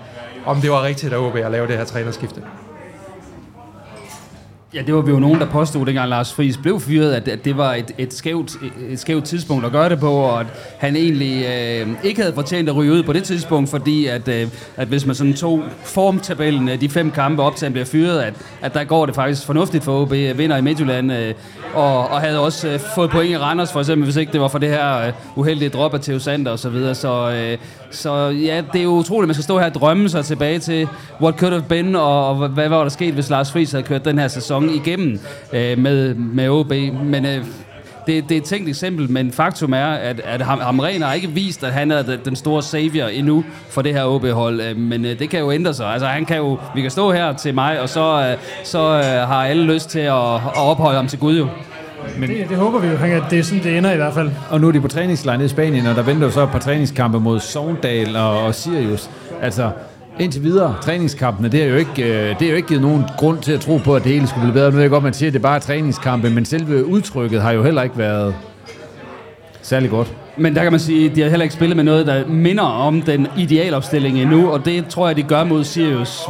om 0.45 0.61
det 0.61 0.71
var 0.71 0.83
rigtigt 0.83 1.13
af 1.13 1.17
OB 1.17 1.35
at 1.35 1.51
lave 1.51 1.67
det 1.67 1.77
her 1.77 1.83
trænerskifte. 1.83 2.41
Ja, 4.73 4.81
det 4.81 4.95
var 4.95 5.01
vi 5.01 5.11
jo 5.11 5.19
nogen, 5.19 5.39
der 5.39 5.45
påstod, 5.45 5.85
dengang 5.85 6.09
Lars 6.09 6.33
Friis 6.33 6.57
blev 6.57 6.79
fyret, 6.79 7.13
at, 7.13 7.27
at 7.27 7.45
det 7.45 7.57
var 7.57 7.73
et, 7.73 7.91
et, 7.97 8.13
skævt, 8.13 8.51
et 8.89 8.99
skævt 8.99 9.23
tidspunkt 9.23 9.65
at 9.65 9.71
gøre 9.71 9.89
det 9.89 9.99
på, 9.99 10.11
og 10.11 10.39
at 10.39 10.47
han 10.77 10.95
egentlig 10.95 11.45
øh, 11.45 11.87
ikke 12.03 12.21
havde 12.21 12.33
fortjent 12.33 12.69
at 12.69 12.75
ryge 12.75 12.91
ud 12.91 13.03
på 13.03 13.13
det 13.13 13.23
tidspunkt, 13.23 13.69
fordi 13.69 14.05
at, 14.05 14.27
øh, 14.27 14.47
at 14.77 14.87
hvis 14.87 15.05
man 15.05 15.15
sådan 15.15 15.33
tog 15.33 15.63
formtabellen 15.83 16.69
af 16.69 16.79
de 16.79 16.89
fem 16.89 17.11
kampe 17.11 17.43
op 17.43 17.55
til 17.55 17.65
han 17.65 17.71
bliver 17.71 17.85
fyret, 17.85 18.19
at, 18.19 18.33
at 18.61 18.73
der 18.73 18.83
går 18.83 19.05
det 19.05 19.15
faktisk 19.15 19.45
fornuftigt 19.45 19.83
for 19.83 20.01
OB, 20.01 20.11
øh, 20.11 20.37
vinder 20.37 20.57
i 20.57 20.61
Midtjylland, 20.61 21.13
øh, 21.13 21.33
og, 21.73 22.07
og 22.07 22.21
havde 22.21 22.39
også 22.39 22.67
øh, 22.67 22.79
fået 22.95 23.09
point 23.09 23.31
i 23.31 23.37
Randers, 23.37 23.71
for 23.71 23.79
eksempel, 23.79 24.03
hvis 24.05 24.15
ikke 24.15 24.31
det 24.31 24.41
var 24.41 24.47
for 24.47 24.59
det 24.59 24.69
her 24.69 24.97
øh, 24.97 25.13
uheldige 25.35 25.69
drop 25.69 25.93
af 25.93 26.01
Theo 26.01 26.19
Sander 26.19 26.51
og 26.51 26.59
så 26.59 26.69
videre. 26.69 26.95
Så, 26.95 27.31
øh, 27.31 27.57
så 27.91 28.27
ja, 28.27 28.63
det 28.73 28.79
er 28.79 28.83
jo 28.83 28.89
utroligt, 28.89 29.23
at 29.23 29.27
man 29.27 29.33
skal 29.33 29.43
stå 29.43 29.59
her 29.59 29.65
og 29.65 29.73
drømme 29.73 30.09
sig 30.09 30.25
tilbage 30.25 30.59
til 30.59 30.87
what 31.21 31.35
could 31.35 31.53
have 31.53 31.65
been, 31.69 31.95
og, 31.95 32.29
og 32.29 32.47
hvad 32.47 32.69
var 32.69 32.81
der 32.81 32.89
sket, 32.89 33.13
hvis 33.13 33.29
Lars 33.29 33.51
Friis 33.51 33.71
havde 33.71 33.83
kørt 33.83 34.05
den 34.05 34.19
her 34.19 34.27
sæson 34.27 34.58
igennem 34.63 35.19
øh, 35.53 35.77
med, 35.77 36.13
med 36.15 36.49
OB. 36.49 36.73
Men 37.03 37.25
øh, 37.25 37.43
det 38.07 38.29
det, 38.29 38.31
er 38.37 38.41
et 38.41 38.43
tænkt 38.43 38.69
eksempel, 38.69 39.11
men 39.11 39.31
faktum 39.31 39.73
er, 39.73 39.85
at, 39.85 40.21
at 40.25 40.41
Ham- 40.41 40.61
Hamren 40.63 41.01
har 41.01 41.13
ikke 41.13 41.27
vist, 41.27 41.63
at 41.63 41.73
han 41.73 41.91
er 41.91 42.01
den- 42.25 42.35
store 42.35 42.63
savior 42.63 43.05
endnu 43.07 43.43
for 43.69 43.81
det 43.81 43.93
her 43.93 44.05
OB-hold. 44.05 44.61
Øh, 44.61 44.77
Men 44.77 45.05
øh, 45.05 45.19
det 45.19 45.29
kan 45.29 45.39
jo 45.39 45.51
ændre 45.51 45.73
sig. 45.73 45.87
Altså, 45.87 46.07
han 46.07 46.25
kan 46.25 46.37
jo, 46.37 46.57
vi 46.75 46.81
kan 46.81 46.91
stå 46.91 47.11
her 47.11 47.33
til 47.33 47.53
mig, 47.53 47.81
og 47.81 47.89
så, 47.89 48.27
øh, 48.31 48.37
så 48.63 48.79
øh, 48.97 49.03
har 49.03 49.45
alle 49.45 49.63
lyst 49.73 49.89
til 49.89 49.99
at, 49.99 50.35
at 50.35 50.41
ophøje 50.57 50.95
ham 50.95 51.07
til 51.07 51.19
Gud 51.19 51.37
jo. 51.37 51.47
Men, 52.17 52.29
det, 52.29 52.49
det 52.49 52.57
håber 52.57 52.79
vi 52.79 52.87
jo, 52.87 52.97
Han- 52.97 53.21
det 53.29 53.39
er 53.39 53.43
sådan, 53.43 53.63
det 53.63 53.77
ender 53.77 53.91
i 53.91 53.95
hvert 53.95 54.13
fald. 54.13 54.29
Og 54.49 54.61
nu 54.61 54.67
er 54.67 54.71
de 54.71 54.81
på 54.81 54.87
træningslejr 54.87 55.37
nede 55.37 55.45
i 55.45 55.49
Spanien, 55.49 55.85
og 55.87 55.95
der 55.95 56.01
venter 56.01 56.25
jo 56.27 56.31
så 56.31 56.43
et 56.43 56.49
par 56.49 56.59
træningskampe 56.59 57.19
mod 57.19 57.39
Sogndal 57.39 58.15
og, 58.15 58.43
og 58.43 58.55
Sirius. 58.55 59.09
Altså, 59.41 59.69
indtil 60.19 60.43
videre, 60.43 60.75
træningskampene, 60.81 61.49
det 61.49 61.63
er, 61.63 61.67
jo 61.67 61.75
ikke, 61.75 62.03
øh, 62.03 62.39
det 62.39 62.45
er 62.45 62.49
jo 62.49 62.55
ikke 62.55 62.67
givet 62.67 62.81
nogen 62.81 63.03
grund 63.17 63.39
til 63.39 63.51
at 63.51 63.59
tro 63.61 63.77
på, 63.77 63.95
at 63.95 64.03
det 64.03 64.11
hele 64.11 64.27
skulle 64.27 64.41
blive 64.41 64.53
bedre. 64.53 64.69
Nu 64.69 64.73
ved 64.73 64.81
jeg 64.81 64.89
godt, 64.89 65.03
man 65.03 65.13
siger, 65.13 65.29
at 65.29 65.33
det 65.33 65.39
er 65.39 65.43
bare 65.43 65.59
træningskampe, 65.59 66.29
men 66.29 66.45
selve 66.45 66.85
udtrykket 66.85 67.41
har 67.41 67.51
jo 67.51 67.63
heller 67.63 67.81
ikke 67.81 67.97
været 67.97 68.35
særlig 69.61 69.89
godt. 69.89 70.13
Men 70.37 70.55
der 70.55 70.63
kan 70.63 70.71
man 70.71 70.79
sige, 70.79 71.09
at 71.09 71.15
de 71.15 71.21
har 71.21 71.29
heller 71.29 71.43
ikke 71.43 71.55
spillet 71.55 71.75
med 71.75 71.83
noget, 71.83 72.07
der 72.07 72.27
minder 72.27 72.63
om 72.63 73.01
den 73.01 73.27
idealopstilling 73.37 74.21
endnu, 74.21 74.49
og 74.51 74.65
det 74.65 74.87
tror 74.87 75.07
jeg, 75.07 75.17
de 75.17 75.23
gør 75.23 75.43
mod 75.43 75.63
Sirius. 75.63 76.29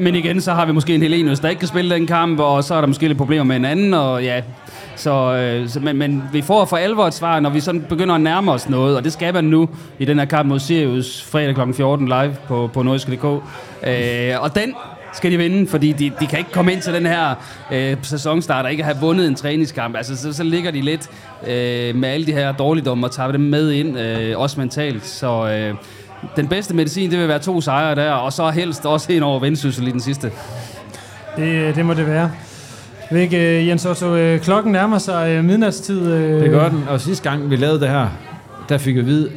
Men 0.00 0.14
igen, 0.14 0.40
så 0.40 0.52
har 0.52 0.66
vi 0.66 0.72
måske 0.72 0.94
en 0.94 1.02
Helenius, 1.02 1.40
der 1.40 1.48
ikke 1.48 1.58
kan 1.58 1.68
spille 1.68 1.94
den 1.94 2.06
kamp, 2.06 2.40
og 2.40 2.64
så 2.64 2.74
er 2.74 2.80
der 2.80 2.88
måske 2.88 3.08
lidt 3.08 3.18
problemer 3.18 3.44
med 3.44 3.56
en 3.56 3.64
anden, 3.64 3.94
og 3.94 4.24
ja... 4.24 4.42
Så, 4.96 5.34
øh, 5.34 5.68
så, 5.68 5.80
men, 5.80 5.96
men 5.96 6.22
vi 6.32 6.42
får 6.42 6.64
for 6.64 6.76
alvor 6.76 7.06
et 7.06 7.14
svar, 7.14 7.40
når 7.40 7.50
vi 7.50 7.60
sådan 7.60 7.84
begynder 7.88 8.14
at 8.14 8.20
nærme 8.20 8.52
os 8.52 8.68
noget, 8.68 8.96
og 8.96 9.04
det 9.04 9.12
skal 9.12 9.34
man 9.34 9.44
nu 9.44 9.68
i 9.98 10.04
den 10.04 10.18
her 10.18 10.24
kamp 10.24 10.48
mod 10.48 10.58
Sirius 10.58 11.22
fredag 11.22 11.54
kl. 11.54 11.72
14 11.72 12.06
live 12.08 12.36
på, 12.46 12.70
på 12.72 12.82
nordisk.dk. 12.82 13.24
Øh, 13.24 14.42
og 14.42 14.54
den 14.54 14.74
skal 15.12 15.32
de 15.32 15.36
vinde, 15.36 15.66
fordi 15.66 15.92
de, 15.92 16.12
de 16.20 16.26
kan 16.26 16.38
ikke 16.38 16.52
komme 16.52 16.72
ind 16.72 16.82
til 16.82 16.94
den 16.94 17.06
her 17.06 17.34
øh, 17.72 17.96
sæsonstart 18.02 18.64
og 18.64 18.70
ikke 18.70 18.84
have 18.84 18.96
vundet 19.00 19.26
en 19.26 19.34
træningskamp. 19.34 19.96
Altså, 19.96 20.16
så, 20.16 20.32
så 20.32 20.42
ligger 20.42 20.70
de 20.70 20.80
lidt 20.80 21.10
øh, 21.46 21.94
med 21.94 22.08
alle 22.08 22.26
de 22.26 22.32
her 22.32 22.52
dårligdomme 22.52 23.06
og 23.06 23.12
tager 23.12 23.32
dem 23.32 23.40
med 23.40 23.70
ind, 23.70 23.98
øh, 23.98 24.38
også 24.38 24.60
mentalt. 24.60 25.06
Så 25.06 25.50
øh, 25.50 25.74
den 26.36 26.48
bedste 26.48 26.74
medicin, 26.74 27.10
det 27.10 27.18
vil 27.18 27.28
være 27.28 27.38
to 27.38 27.60
sejre 27.60 27.94
der, 27.94 28.12
og 28.12 28.32
så 28.32 28.50
helst 28.50 28.86
også 28.86 29.12
en 29.12 29.22
over 29.22 29.40
vendsyssel 29.40 29.88
i 29.88 29.90
den 29.90 30.00
sidste. 30.00 30.30
Det, 31.36 31.76
det 31.76 31.86
må 31.86 31.94
det 31.94 32.06
være. 32.06 32.30
Ikke, 33.16 33.58
øh, 33.60 33.68
Jens 33.68 33.86
Otto, 33.86 34.14
øh, 34.16 34.40
klokken 34.40 34.72
nærmer 34.72 34.98
sig 34.98 35.30
øh, 35.30 35.44
midnatstid. 35.44 36.12
øh, 36.12 36.42
Det 36.42 36.50
gør 36.50 36.68
den, 36.68 36.84
og 36.88 37.00
sidste 37.00 37.30
gang 37.30 37.50
vi 37.50 37.56
lavede 37.56 37.80
det 37.80 37.88
her, 37.88 38.08
der 38.68 38.78
fik 38.78 38.94
vi 38.94 39.00
at 39.00 39.06
vide, 39.06 39.30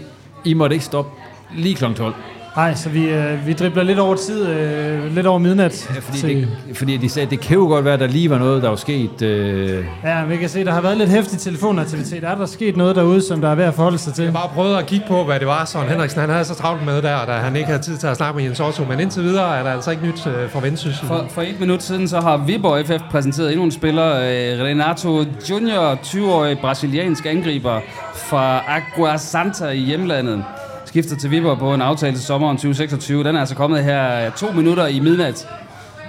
I 0.46 0.54
måtte 0.54 0.74
ikke 0.74 0.86
stoppe 0.86 1.12
lige 1.56 1.76
kl. 1.76 1.94
12. 1.94 2.14
Nej, 2.56 2.76
så 2.76 2.90
vi, 2.90 3.10
øh, 3.10 3.48
vi 3.48 3.54
dribler 3.54 3.84
lidt 3.84 4.00
over 4.00 4.16
tid, 4.16 4.48
øh, 4.48 5.16
lidt 5.16 5.28
over 5.28 5.40
midnat. 5.40 5.90
Ja, 5.96 6.00
fordi, 6.00 6.36
det, 6.36 6.48
fordi 6.78 6.98
de 6.98 7.10
sagde, 7.10 7.26
at 7.26 7.32
det 7.32 7.40
kan 7.40 7.58
jo 7.58 7.64
godt 7.66 7.86
være, 7.86 7.94
at 7.94 8.00
der 8.00 8.08
lige 8.08 8.30
var 8.30 8.38
noget, 8.38 8.64
der 8.64 8.70
var 8.70 8.76
sket. 8.76 9.22
Øh, 9.22 9.86
Ja, 10.04 10.26
vi 10.26 10.38
kan 10.38 10.50
se, 10.50 10.66
der 10.66 10.72
har 10.72 10.82
været 10.82 10.98
lidt 10.98 11.10
hæftig 11.10 11.40
telefonaktivitet. 11.40 12.24
Er 12.24 12.36
der 12.36 12.46
sket 12.46 12.78
noget 12.78 12.96
derude, 12.96 13.22
som 13.28 13.42
der 13.42 13.50
er 13.50 13.56
ved 13.56 13.64
at 13.64 13.74
forholde 13.74 13.98
sig 13.98 14.14
til? 14.14 14.24
Jeg 14.24 14.34
bare 14.34 14.50
prøvede 14.54 14.78
at 14.78 14.86
kigge 14.86 15.06
på, 15.08 15.24
hvad 15.24 15.40
det 15.40 15.48
var, 15.48 15.66
Søren 15.66 15.90
Henriksen 15.90 16.22
han 16.22 16.30
havde 16.30 16.46
så 16.46 16.56
travlt 16.56 16.86
med 16.86 17.02
der, 17.02 17.26
da 17.26 17.32
han 17.32 17.56
ikke 17.56 17.68
havde 17.68 17.82
tid 17.82 17.98
til 17.98 18.08
at 18.08 18.18
snakke 18.18 18.36
med 18.38 18.44
Jens 18.46 18.60
Otto. 18.60 18.84
Men 18.90 19.00
indtil 19.00 19.24
videre 19.24 19.58
er 19.60 19.64
der 19.64 19.72
altså 19.72 19.92
ikke 19.92 20.04
nyt 20.08 20.28
øh, 20.28 20.50
fra 20.50 20.60
Vendsyssel. 20.60 21.08
For, 21.08 21.26
for 21.30 21.42
et 21.42 21.60
minut 21.60 21.84
siden, 21.84 22.08
så 22.08 22.20
har 22.20 22.38
Viborg 22.38 22.86
FF 22.86 23.04
præsenteret 23.12 23.50
endnu 23.52 23.64
en 23.66 23.72
spiller, 23.72 24.08
øh, 24.16 24.64
Renato 24.66 25.26
Junior, 25.50 25.96
20-årig 25.96 26.60
brasiliansk 26.60 27.26
angriber 27.26 27.80
fra 28.16 28.62
Agua 28.68 29.18
Santa 29.18 29.68
i 29.68 29.78
hjemlandet. 29.80 30.44
Skifter 30.92 31.16
til 31.16 31.32
Viborg 31.32 31.58
på 31.60 31.74
en 31.74 31.82
aftale 31.82 32.16
til 32.16 32.24
sommeren 32.24 32.58
2026. 32.58 33.24
Den 33.24 33.36
er 33.36 33.40
altså 33.40 33.56
kommet 33.56 33.84
her 33.84 34.32
to 34.32 34.52
minutter 34.52 34.88
i 34.88 35.00
midnat. 35.00 35.48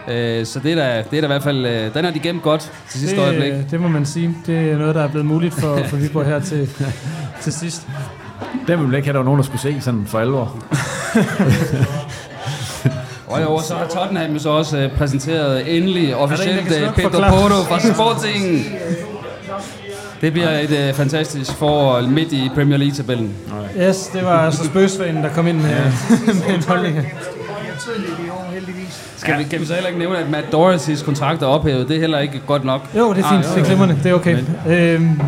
Øh, 0.09 0.47
så 0.47 0.59
det 0.59 0.73
er, 0.73 0.77
da, 0.77 1.05
det 1.11 1.17
er 1.17 1.21
da 1.21 1.27
i 1.27 1.27
hvert 1.27 1.43
fald, 1.43 1.67
øh, 1.67 1.95
den 1.95 2.05
har 2.05 2.13
de 2.13 2.19
gemt 2.19 2.43
godt 2.43 2.73
til 2.91 3.01
sidste 3.01 3.17
det, 3.17 3.23
øjeblik. 3.23 3.71
Det 3.71 3.81
må 3.81 3.89
man 3.89 4.07
sige. 4.07 4.37
Det 4.47 4.71
er 4.71 4.79
noget, 4.79 4.95
der 4.95 5.03
er 5.03 5.09
blevet 5.09 5.27
muligt 5.27 5.55
for, 5.55 5.79
for 5.85 5.97
Viborg 5.97 6.27
her 6.27 6.41
til, 6.41 6.71
til 7.43 7.53
sidst. 7.53 7.89
den 8.67 8.81
ville 8.81 8.97
ikke 8.97 9.07
have, 9.07 9.13
der 9.13 9.19
var 9.19 9.25
nogen, 9.25 9.39
der 9.39 9.45
skulle 9.45 9.61
se 9.61 9.81
sådan 9.81 10.07
for 10.07 10.19
alvor. 10.19 10.57
Og 13.27 13.43
jo, 13.43 13.61
så 13.61 13.75
har 13.75 13.87
Tottenham 13.87 14.39
så 14.39 14.51
også 14.51 14.79
øh, 14.79 14.97
præsenteret 14.97 15.77
endelig 15.77 16.17
officielt 16.17 16.73
øh, 16.73 16.95
Pedro? 16.95 17.11
Porto 17.11 17.55
fra 17.55 17.81
Sporting. 17.81 18.67
Det 20.23 20.33
bliver 20.33 20.51
et 20.59 20.71
øh, 20.71 20.95
fantastisk 20.95 21.53
forår 21.53 22.01
midt 22.01 22.33
i 22.33 22.51
Premier 22.55 22.79
League-tabellen. 22.79 23.35
Yes, 23.81 24.07
det 24.07 24.25
var 24.25 24.39
altså 24.39 24.65
spøgsvanen, 24.65 25.23
der 25.23 25.29
kom 25.29 25.47
ind 25.47 25.57
med, 25.57 25.93
med 26.47 26.55
en 26.55 26.63
holdning. 26.63 27.13
Skal 29.17 29.39
vi, 29.39 29.45
kan 29.45 29.61
vi 29.61 29.67
så 29.67 29.75
heller 29.75 29.89
ikke 29.89 29.99
nævne, 29.99 30.19
at 30.19 30.31
Matt 30.31 30.47
Doherty's 30.55 31.05
kontrakt 31.05 31.43
er 31.43 31.47
ophævet? 31.47 31.89
Det 31.89 31.97
er 31.97 32.01
heller 32.01 32.19
ikke 32.19 32.43
godt 32.47 32.65
nok. 32.65 32.89
Jo, 32.97 33.13
det 33.13 33.25
er 33.25 33.29
fint. 33.29 33.45
Ah, 33.45 33.55
det 33.55 33.61
er 33.61 33.65
glimrende. 33.65 33.99
Det 34.03 34.11
er 34.11 34.15
okay. 34.15 34.39
Øhm, 34.69 35.21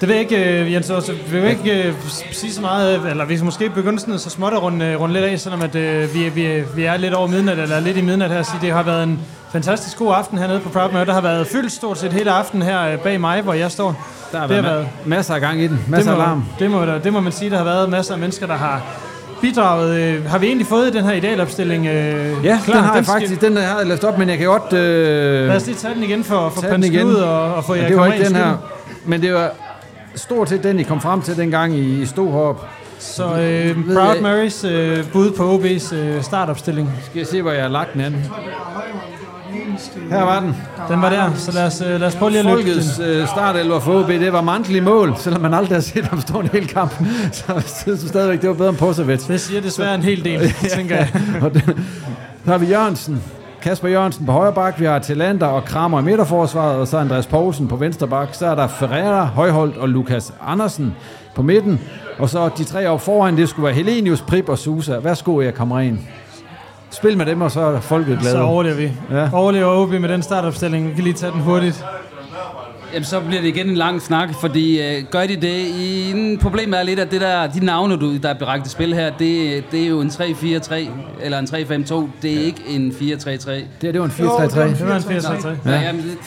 det 0.00 0.08
ved 0.08 0.14
jeg 0.14 0.32
ikke, 0.32 0.60
øh, 0.60 0.72
Jens 0.72 0.90
også. 0.90 1.12
Vi 1.30 1.40
vil 1.40 1.50
ikke 1.50 1.88
øh, 1.88 1.94
sige 2.32 2.52
så 2.52 2.60
meget, 2.60 3.00
øh, 3.00 3.10
eller 3.10 3.24
vi 3.24 3.36
skal 3.36 3.44
måske 3.44 3.70
begynde 3.70 3.98
sådan 3.98 4.18
så 4.18 4.30
småt 4.30 4.52
at 4.52 4.62
runde, 4.62 4.84
øh, 4.84 5.00
runde 5.00 5.14
lidt 5.14 5.24
af, 5.24 5.40
selvom 5.40 5.62
at, 5.62 5.74
øh, 5.74 6.14
vi, 6.14 6.28
vi, 6.28 6.62
vi 6.76 6.84
er 6.84 6.96
lidt 6.96 7.14
over 7.14 7.26
midnat, 7.26 7.58
eller 7.58 7.80
lidt 7.80 7.96
i 7.96 8.00
midnat 8.00 8.30
her. 8.30 8.42
Så 8.42 8.52
det 8.62 8.72
har 8.72 8.82
været 8.82 9.02
en 9.02 9.20
fantastisk 9.52 9.98
god 9.98 10.12
aften 10.16 10.38
hernede 10.38 10.60
på 10.60 10.68
Proud 10.68 10.92
Mary. 10.92 11.06
Der 11.06 11.12
har 11.12 11.20
været 11.20 11.46
fyldt 11.46 11.72
stort 11.72 11.98
set 11.98 12.12
hele 12.12 12.30
aften 12.30 12.62
her 12.62 12.82
øh, 12.92 12.98
bag 12.98 13.20
mig, 13.20 13.42
hvor 13.42 13.52
jeg 13.52 13.70
står. 13.70 14.06
Der 14.32 14.38
har 14.38 14.46
Det 14.46 14.62
været, 14.62 14.84
ma- 14.84 15.08
masser 15.08 15.34
af 15.34 15.40
gang 15.40 15.60
i 15.60 15.66
den. 15.66 15.84
Masser 15.88 16.10
det 16.12 16.20
af 16.20 16.26
larm. 16.26 16.44
Det 16.58 16.70
må, 16.70 16.84
det 17.04 17.12
må 17.12 17.20
man 17.20 17.32
sige, 17.32 17.50
der 17.50 17.56
har 17.56 17.64
været 17.64 17.90
masser 17.90 18.14
af 18.14 18.20
mennesker, 18.20 18.46
der 18.46 18.54
har 18.54 18.82
bidraget. 19.40 19.96
Øh, 20.00 20.26
har 20.26 20.38
vi 20.38 20.46
egentlig 20.46 20.66
fået 20.66 20.92
den 20.92 21.04
her 21.04 21.12
idealopstilling 21.12 21.86
øh, 21.86 22.44
Ja, 22.44 22.58
klar? 22.64 22.74
den 22.76 22.84
har 22.84 22.94
jeg 22.94 23.04
skal- 23.04 23.12
faktisk. 23.20 23.40
Den 23.40 23.56
har 23.56 23.78
jeg 23.78 23.86
læst 23.86 24.04
op, 24.04 24.18
men 24.18 24.28
jeg 24.28 24.38
kan 24.38 24.46
godt... 24.46 24.72
Øh, 24.72 25.48
Lad 25.48 25.56
os 25.56 25.66
lige 25.66 25.76
tage 25.76 25.94
den 25.94 26.02
igen 26.02 26.24
for, 26.24 26.48
for 26.48 26.60
den 26.62 26.84
igen. 26.84 27.00
Knud 27.06 27.14
og, 27.14 27.54
og 27.54 27.64
få 27.64 27.74
jer 27.74 27.88
det 27.88 27.96
var 27.96 28.06
ikke 28.06 28.24
den 28.26 28.36
her. 28.36 28.56
Men 29.04 29.22
det 29.22 29.34
var 29.34 29.50
stort 30.14 30.48
set 30.48 30.62
den, 30.62 30.80
I 30.80 30.82
kom 30.82 31.00
frem 31.00 31.22
til 31.22 31.36
dengang 31.36 31.74
I 31.74 32.06
stod 32.06 32.32
heroppe. 32.32 32.66
Så 32.98 33.24
øh, 33.24 33.76
Proud 33.94 34.20
Marys 34.22 34.64
øh, 34.64 35.04
bud 35.12 35.30
på 35.30 35.56
OB's 35.58 35.94
øh, 35.94 36.22
startopstilling. 36.22 36.90
Skal 37.04 37.18
jeg 37.18 37.26
se, 37.26 37.42
hvor 37.42 37.50
jeg 37.52 37.62
har 37.62 37.68
lagt 37.70 37.92
den 37.92 38.00
anden? 38.00 38.24
Her 40.10 40.22
var 40.22 40.40
den. 40.40 40.56
Den 40.88 41.02
var 41.02 41.10
der, 41.10 41.34
så 41.34 41.52
lad 41.52 41.66
os, 41.66 41.80
øh, 41.80 42.00
lad 42.00 42.08
os 42.08 42.14
prøve 42.16 42.30
lige 42.30 42.38
at 42.38 42.44
løbe 42.46 42.56
Folkets 42.62 42.96
den. 42.96 43.04
øh, 43.04 43.28
startelver 43.28 43.80
for 43.80 44.02
OB, 44.02 44.08
det 44.08 44.32
var 44.32 44.40
mantlig 44.42 44.82
mål, 44.82 45.14
selvom 45.18 45.42
man 45.42 45.54
aldrig 45.54 45.76
har 45.76 45.80
set 45.82 46.04
ham 46.04 46.20
stå 46.20 46.40
en 46.40 46.48
hel 46.52 46.68
kamp. 46.68 46.94
Så 47.32 47.44
jeg 47.54 47.62
synes 47.66 48.00
stadigvæk, 48.00 48.40
det 48.40 48.48
var 48.48 48.54
bedre 48.54 48.68
end 48.68 48.78
Posevic. 48.78 49.26
Det 49.26 49.40
siger 49.40 49.60
desværre 49.60 49.94
en 49.94 50.02
hel 50.02 50.24
del, 50.24 50.52
tænker 50.76 50.96
jeg. 50.96 51.08
Så 52.44 52.50
har 52.50 52.58
vi 52.58 52.66
Jørgensen. 52.66 53.22
Kasper 53.62 53.88
Jørgensen 53.88 54.26
på 54.26 54.32
højre 54.32 54.52
bak, 54.52 54.80
vi 54.80 54.84
har 54.84 54.98
Tillander 54.98 55.46
og 55.46 55.64
Kramer 55.64 56.00
i 56.00 56.02
midterforsvaret, 56.02 56.76
og 56.76 56.88
så 56.88 56.98
Andreas 56.98 57.26
Poulsen 57.26 57.68
på 57.68 57.76
venstre 57.76 58.08
bak. 58.08 58.28
Så 58.34 58.46
er 58.46 58.54
der 58.54 58.66
Ferreira, 58.66 59.24
Højholdt 59.24 59.76
og 59.76 59.88
Lukas 59.88 60.32
Andersen 60.46 60.94
på 61.34 61.42
midten. 61.42 61.80
Og 62.18 62.28
så 62.28 62.50
de 62.58 62.64
tre 62.64 62.86
op 62.86 63.00
foran, 63.00 63.36
det 63.36 63.48
skulle 63.48 63.64
være 63.66 63.74
Helenius, 63.74 64.20
Prip 64.20 64.48
og 64.48 64.58
Susa. 64.58 64.96
Værsgo, 65.02 65.40
jeg 65.40 65.54
kommer 65.54 65.80
ind. 65.80 65.98
Spil 66.90 67.16
med 67.18 67.26
dem, 67.26 67.40
og 67.40 67.50
så 67.50 67.60
er 67.60 67.80
folket 67.80 68.18
glade. 68.18 68.34
Så 68.34 68.42
overlever 68.42 68.76
vi. 68.76 68.92
Ja. 69.10 69.28
Overlever 69.32 69.66
OB 69.66 69.90
med 69.90 70.08
den 70.08 70.22
startopstilling. 70.22 70.88
Vi 70.88 70.94
kan 70.94 71.04
lige 71.04 71.14
tage 71.14 71.32
den 71.32 71.40
hurtigt. 71.40 71.84
Jamen, 72.92 73.04
så 73.04 73.20
bliver 73.20 73.40
det 73.40 73.48
igen 73.48 73.68
en 73.68 73.74
lang 73.74 74.02
snak, 74.02 74.28
fordi 74.40 74.82
øh, 74.82 75.04
gør 75.10 75.26
de 75.26 75.36
det 75.36 75.58
i... 75.58 76.36
Problemet 76.40 76.78
er 76.78 76.82
lidt, 76.82 77.00
at 77.00 77.10
det 77.10 77.20
der, 77.20 77.46
de 77.46 77.64
navne, 77.64 77.96
du, 77.96 78.16
der 78.16 78.28
er 78.28 78.38
bragt 78.38 78.66
i 78.66 78.70
spil 78.70 78.94
her, 78.94 79.10
det, 79.10 79.64
det 79.72 79.82
er 79.82 79.88
jo 79.88 80.00
en 80.00 80.08
3-4-3, 80.08 80.74
eller 81.22 81.38
en 81.38 81.44
3-5-2. 81.44 82.08
Det 82.22 82.34
er 82.34 82.44
ikke 82.44 82.62
en 82.68 82.90
4-3-3. 82.90 83.50
Det, 83.50 83.64
det 83.80 84.00
var 84.00 84.04
en 84.04 84.10
4-3-3. 84.10 84.22
Det 84.58 84.88
var 84.88 84.96
en 84.96 85.02
4-3-3. 85.02 85.48
Ja. 85.48 85.70
Ja. 85.70 85.80
Jamen, 85.80 86.02
det, 86.02 86.18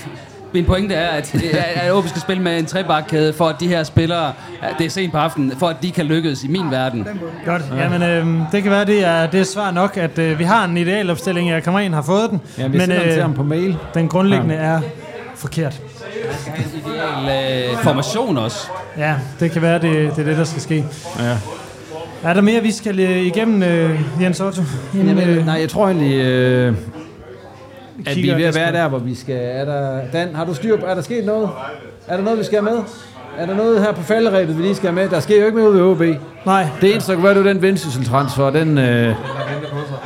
min 0.53 0.65
pointe 0.65 0.95
er, 0.95 1.07
at, 1.09 1.35
at 1.75 1.93
OB 1.93 2.07
skal 2.07 2.21
spille 2.21 2.43
med 2.43 2.59
en 2.59 2.65
trebakkæde, 2.65 3.33
for 3.33 3.47
at 3.47 3.55
de 3.59 3.67
her 3.67 3.83
spillere, 3.83 4.33
ja, 4.63 4.67
det 4.77 4.85
er 4.85 4.89
sent 4.89 5.11
på 5.11 5.17
aftenen, 5.17 5.53
for 5.57 5.67
at 5.67 5.75
de 5.81 5.91
kan 5.91 6.05
lykkes 6.05 6.43
i 6.43 6.47
min 6.47 6.71
verden. 6.71 7.07
Godt. 7.45 7.61
Jamen, 7.77 8.01
øh, 8.01 8.51
det 8.51 8.63
kan 8.63 8.71
være, 8.71 8.85
det 8.85 9.05
er, 9.05 9.27
det 9.27 9.39
er 9.39 9.43
svar 9.43 9.71
nok, 9.71 9.97
at 9.97 10.19
øh, 10.19 10.39
vi 10.39 10.43
har 10.43 10.65
en 10.65 10.77
idealopstilling. 10.77 11.49
Jeg 11.49 11.63
kommer 11.63 11.79
ind 11.79 11.93
har 11.93 12.01
fået 12.01 12.29
den. 12.29 12.41
Ja, 12.57 12.67
vi 12.67 12.79
sender 12.79 12.99
den 12.99 13.11
til 13.11 13.21
ham 13.21 13.33
på 13.33 13.43
mail. 13.43 13.77
Den 13.93 14.07
grundlæggende 14.07 14.55
er 14.55 14.81
forkert. 15.35 15.81
Ideal 16.75 17.71
øh, 17.71 17.77
formation 17.83 18.37
også. 18.37 18.67
Ja, 18.97 19.15
det 19.39 19.51
kan 19.51 19.61
være, 19.61 19.73
det, 19.73 20.15
det 20.15 20.19
er 20.19 20.23
det, 20.23 20.37
der 20.37 20.43
skal 20.43 20.61
ske. 20.61 20.85
Ja. 21.19 21.37
Er 22.23 22.33
der 22.33 22.41
mere, 22.41 22.61
vi 22.61 22.71
skal 22.71 22.99
øh, 22.99 23.17
igennem, 23.17 23.63
øh, 23.63 23.99
Jens 24.21 24.39
Otto? 24.39 24.61
Inden, 24.93 25.07
Jamen, 25.17 25.29
øh, 25.29 25.45
nej, 25.45 25.59
jeg 25.59 25.69
tror 25.69 25.85
egentlig, 25.87 26.15
øh, 26.15 26.75
at 28.07 28.17
vi 28.17 28.29
er 28.29 28.35
ved 28.35 28.45
at 28.45 28.55
være 28.55 28.71
der, 28.71 28.87
hvor 28.87 28.99
vi 28.99 29.15
skal... 29.15 29.35
Er 29.41 29.65
der, 29.65 30.01
Dan, 30.13 30.35
har 30.35 30.45
du 30.45 30.53
styr 30.53 30.77
på... 30.77 30.85
Er 30.85 30.95
der 30.95 31.01
sket 31.01 31.25
noget? 31.25 31.49
Er 32.07 32.17
der 32.17 32.23
noget, 32.23 32.39
vi 32.39 32.43
skal 32.43 32.59
have 32.63 32.75
med? 32.75 32.83
Er 33.37 33.45
der 33.45 33.55
noget 33.55 33.81
her 33.81 33.91
på 33.91 34.01
falderæbet, 34.01 34.57
vi 34.57 34.61
lige 34.61 34.75
skal 34.75 34.89
have 34.89 35.01
med? 35.01 35.09
Der 35.09 35.19
sker 35.19 35.39
jo 35.39 35.45
ikke 35.45 35.57
mere 35.57 35.69
ud 35.69 35.73
ved 35.73 35.81
OB. 35.81 36.19
Nej. 36.45 36.67
Det 36.81 36.91
eneste, 36.91 37.11
der 37.11 37.17
kan 37.17 37.23
være, 37.23 37.33
det 37.33 37.47
er 37.47 37.53
den 37.53 37.61
vendsyssel-transfer. 37.61 38.49
Den, 38.49 38.77
øh, 38.77 39.15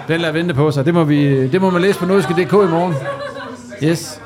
den 0.07 0.22
lader 0.22 0.34
vente 0.34 0.53
på 0.53 0.72
sig. 0.72 0.85
Det 0.85 0.93
må, 0.93 1.03
vi, 1.03 1.47
det 1.47 1.61
må 1.61 1.69
man 1.69 1.81
læse 1.81 1.99
på 1.99 2.05
nordiske.dk 2.05 2.53
i 2.53 2.72
morgen. 2.72 2.93
Yes. 3.84 4.22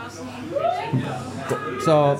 Så 1.85 2.15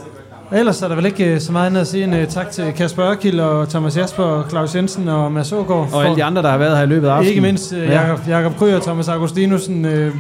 Ellers 0.52 0.82
er 0.82 0.88
der 0.88 0.96
vel 0.96 1.06
ikke 1.06 1.34
øh, 1.34 1.40
så 1.40 1.52
meget 1.52 1.66
andet 1.68 1.82
at 1.82 1.88
sige 1.88 2.04
end 2.04 2.16
uh, 2.16 2.28
tak 2.28 2.52
til 2.52 2.74
Kasper 2.74 3.06
Ørkild 3.06 3.40
og 3.40 3.70
Thomas 3.70 3.98
Jasper 3.98 4.24
og 4.24 4.50
Claus 4.50 4.76
Jensen 4.76 5.08
og 5.08 5.32
Mads 5.32 5.52
Ågaard. 5.52 5.90
Og 5.94 6.04
alle 6.06 6.16
de 6.16 6.24
andre, 6.24 6.42
der 6.42 6.50
har 6.50 6.58
været 6.58 6.78
her 6.78 6.84
i 6.84 6.88
løbet 6.88 7.08
af 7.08 7.12
aftenen. 7.12 7.30
Ikke 7.30 7.42
mindst 7.42 7.74
uh, 7.74 7.80
Ja. 7.80 8.02
Jakob, 8.02 8.28
Jakob 8.28 8.58
Kryer 8.58 8.76
og 8.76 8.84
Thomas 8.84 9.08
Augustinusen. 9.08 9.86
Uh, 9.86 10.16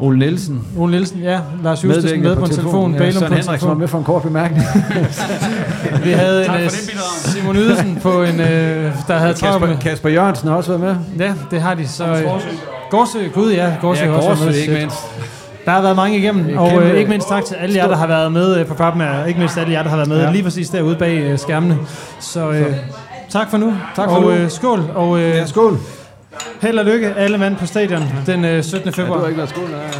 Ole 0.00 0.18
Nielsen. 0.18 0.66
Ole 0.78 0.90
Nielsen, 0.90 1.18
ja. 1.22 1.38
Lars 1.64 1.84
Justesen 1.84 2.22
med 2.22 2.36
på, 2.36 2.44
en 2.44 2.50
telefon. 2.50 2.92
Ja, 2.92 2.98
Bælum 2.98 3.12
Søren 3.12 3.26
på 3.32 3.34
en 3.34 3.42
Henriksen 3.42 3.48
var 3.50 3.56
telefon. 3.58 3.78
med 3.78 3.88
for 3.88 3.98
en 3.98 4.04
kort 4.04 4.22
bemærkning. 4.22 4.64
Vi 6.04 6.10
havde 6.10 6.44
Tak 6.44 6.60
en, 6.60 6.68
for 6.70 6.76
øh. 6.76 7.32
Simon 7.34 7.56
Ydelsen 7.56 7.98
på 8.02 8.22
en, 8.22 8.40
øh, 8.40 8.92
der 9.08 9.18
havde 9.18 9.34
travlt 9.34 9.68
med. 9.68 9.76
Kasper, 9.78 10.08
Jørgensen 10.08 10.48
har 10.48 10.56
også 10.56 10.76
været 10.78 10.96
med. 11.16 11.26
Ja, 11.26 11.32
det 11.50 11.60
har 11.62 11.74
de. 11.74 11.88
Så, 11.88 12.04
øh, 12.04 12.10
Gårdsø. 12.24 12.48
Gårdsø, 12.90 13.18
gud 13.34 13.52
ja, 13.52 13.72
Gårdsø 13.80 14.04
Ja, 14.04 14.10
har 14.10 14.16
også 14.16 14.28
været 14.28 14.38
Gårdsø, 14.38 14.50
med. 14.50 14.58
ikke 14.68 14.72
mindst. 14.74 14.96
Der 15.64 15.70
har 15.70 15.82
været 15.82 15.96
mange 15.96 16.18
igennem, 16.18 16.58
og 16.58 16.82
øh, 16.82 16.94
ikke 16.98 17.10
mindst 17.10 17.28
tak 17.28 17.44
til 17.44 17.54
alle 17.54 17.76
jer, 17.76 17.88
der 17.88 17.96
har 17.96 18.06
været 18.06 18.32
med 18.32 18.56
øh, 18.56 18.66
på 18.66 18.74
Papmager. 18.74 19.24
Ikke 19.24 19.38
mindst 19.38 19.58
alle 19.58 19.72
jer, 19.72 19.82
der 19.82 19.90
har 19.90 19.96
været 19.96 20.08
med 20.08 20.20
Ja. 20.22 20.30
lige 20.32 20.42
præcis 20.42 20.68
derude 20.70 20.96
bag 20.96 21.18
øh, 21.18 21.38
skærmene. 21.38 21.78
Så 22.20 22.50
øh, 22.50 22.66
tak 23.28 23.50
for 23.50 23.58
nu. 23.58 23.72
Tak 23.96 24.08
for 24.08 24.16
og. 24.16 24.32
Øh, 24.38 24.50
skål. 24.50 24.82
Og, 24.94 25.18
øh, 25.20 25.28
Ja, 25.28 25.46
skål. 25.46 25.78
Held 26.62 26.78
og 26.78 26.84
lykke 26.84 27.14
alle 27.14 27.38
mand 27.38 27.56
på 27.56 27.66
stadion 27.66 28.02
den 28.26 28.44
øh, 28.44 28.62
17. 28.64 28.88
Ja, 28.88 29.02
februar. 29.02 29.16
du 29.16 29.20
har 29.20 29.28
ikke 29.28 29.38
været 29.38 29.50
skål. 29.50 29.70
Ja. 29.70 29.76
Ja. 29.76 29.90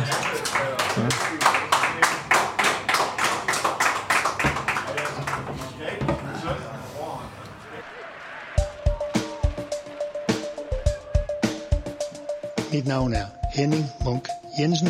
Mit 12.73 12.87
navn 12.87 13.13
er 13.15 13.27
Henning 13.55 13.85
Munk 14.05 14.29
Jensen. 14.61 14.89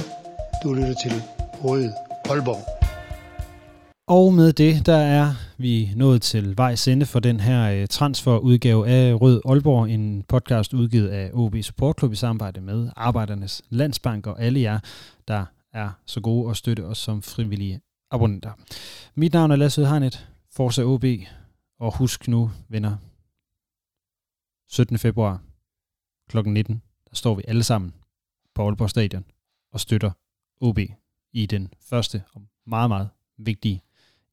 Du 0.63 0.73
lytter 0.73 0.95
til 0.95 1.23
Røde 1.65 1.95
Aalborg. 2.31 2.70
Og 4.11 4.35
med 4.35 4.53
det, 4.53 4.87
der 4.87 4.97
er 4.97 5.35
vi 5.59 5.93
nået 5.97 6.23
til 6.23 6.57
vejs 6.57 6.89
ende 6.89 7.07
for 7.07 7.21
den 7.21 7.41
her 7.41 7.73
øh, 7.73 7.87
transferudgave 7.89 8.89
af 8.89 9.21
Rød 9.21 9.41
Aalborg, 9.45 9.91
en 9.91 10.23
podcast 10.23 10.75
udgivet 10.75 11.09
af 11.09 11.31
OB 11.33 11.57
Support 11.63 11.99
Club 11.99 12.13
i 12.13 12.17
samarbejde 12.17 12.61
med 12.61 12.91
Arbejdernes 12.97 13.63
Landsbank 13.69 14.27
og 14.27 14.43
alle 14.43 14.61
jer, 14.61 14.81
der 15.29 15.45
er 15.73 15.91
så 16.07 16.21
gode 16.21 16.51
at 16.51 16.57
støtte 16.57 16.85
os 16.85 16.99
som 16.99 17.23
frivillige 17.23 17.81
abonnenter. 18.11 18.53
Mit 19.15 19.33
navn 19.33 19.51
er 19.51 19.57
Lasse 19.57 19.85
Harnet, 19.85 20.29
Forza 20.53 20.83
OB, 20.83 21.05
og 21.79 21.97
husk 21.97 22.29
nu, 22.29 22.51
venner, 22.69 22.97
17. 24.69 24.99
februar 24.99 25.43
kl. 26.29 26.39
19, 26.49 26.83
der 27.11 27.17
står 27.17 27.35
vi 27.35 27.43
alle 27.49 27.63
sammen 27.63 27.95
på 28.55 28.63
Aalborg 28.67 28.91
Stadion 28.91 29.25
og 29.73 29.81
støtter 29.81 30.11
OB 30.61 30.79
i 31.33 31.47
den 31.47 31.73
første 31.81 32.23
og 32.35 32.43
meget, 32.67 32.91
meget 32.91 33.09
vigtige 33.39 33.83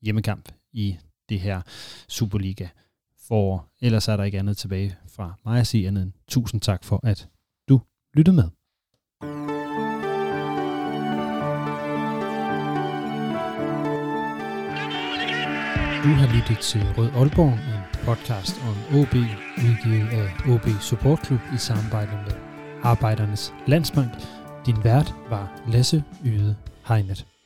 hjemmekamp 0.02 0.50
i 0.74 0.98
det 1.30 1.40
her 1.40 1.62
Superliga 2.08 2.68
forår. 3.28 3.74
Ellers 3.82 4.08
er 4.08 4.18
der 4.18 4.24
ikke 4.24 4.40
andet 4.40 4.58
tilbage 4.58 4.96
fra 5.16 5.34
mig 5.46 5.60
at 5.60 5.68
sige 5.68 5.88
andet 5.88 6.04
end 6.04 6.14
tusind 6.28 6.62
tak 6.62 6.84
for, 6.84 7.00
at 7.04 7.28
du 7.70 7.82
lyttede 8.14 8.36
med. 8.36 8.50
Du 16.04 16.14
har 16.14 16.36
lyttet 16.36 16.60
til 16.60 16.82
Rød 16.98 17.10
Aalborg, 17.10 17.54
en 17.54 18.06
podcast 18.06 18.56
om 18.70 19.00
OB, 19.00 19.14
udgivet 19.68 20.08
af 20.10 20.28
OB 20.52 20.82
Support 20.82 21.26
Club 21.26 21.40
i 21.56 21.58
samarbejde 21.58 22.12
med 22.12 22.34
Arbejdernes 22.84 23.54
Landsbank. 23.68 24.12
Din 24.66 24.84
vært 24.84 25.16
var 25.30 25.62
Lasse 25.68 26.04
Yde 26.26 26.56
Hegnet. 26.88 27.37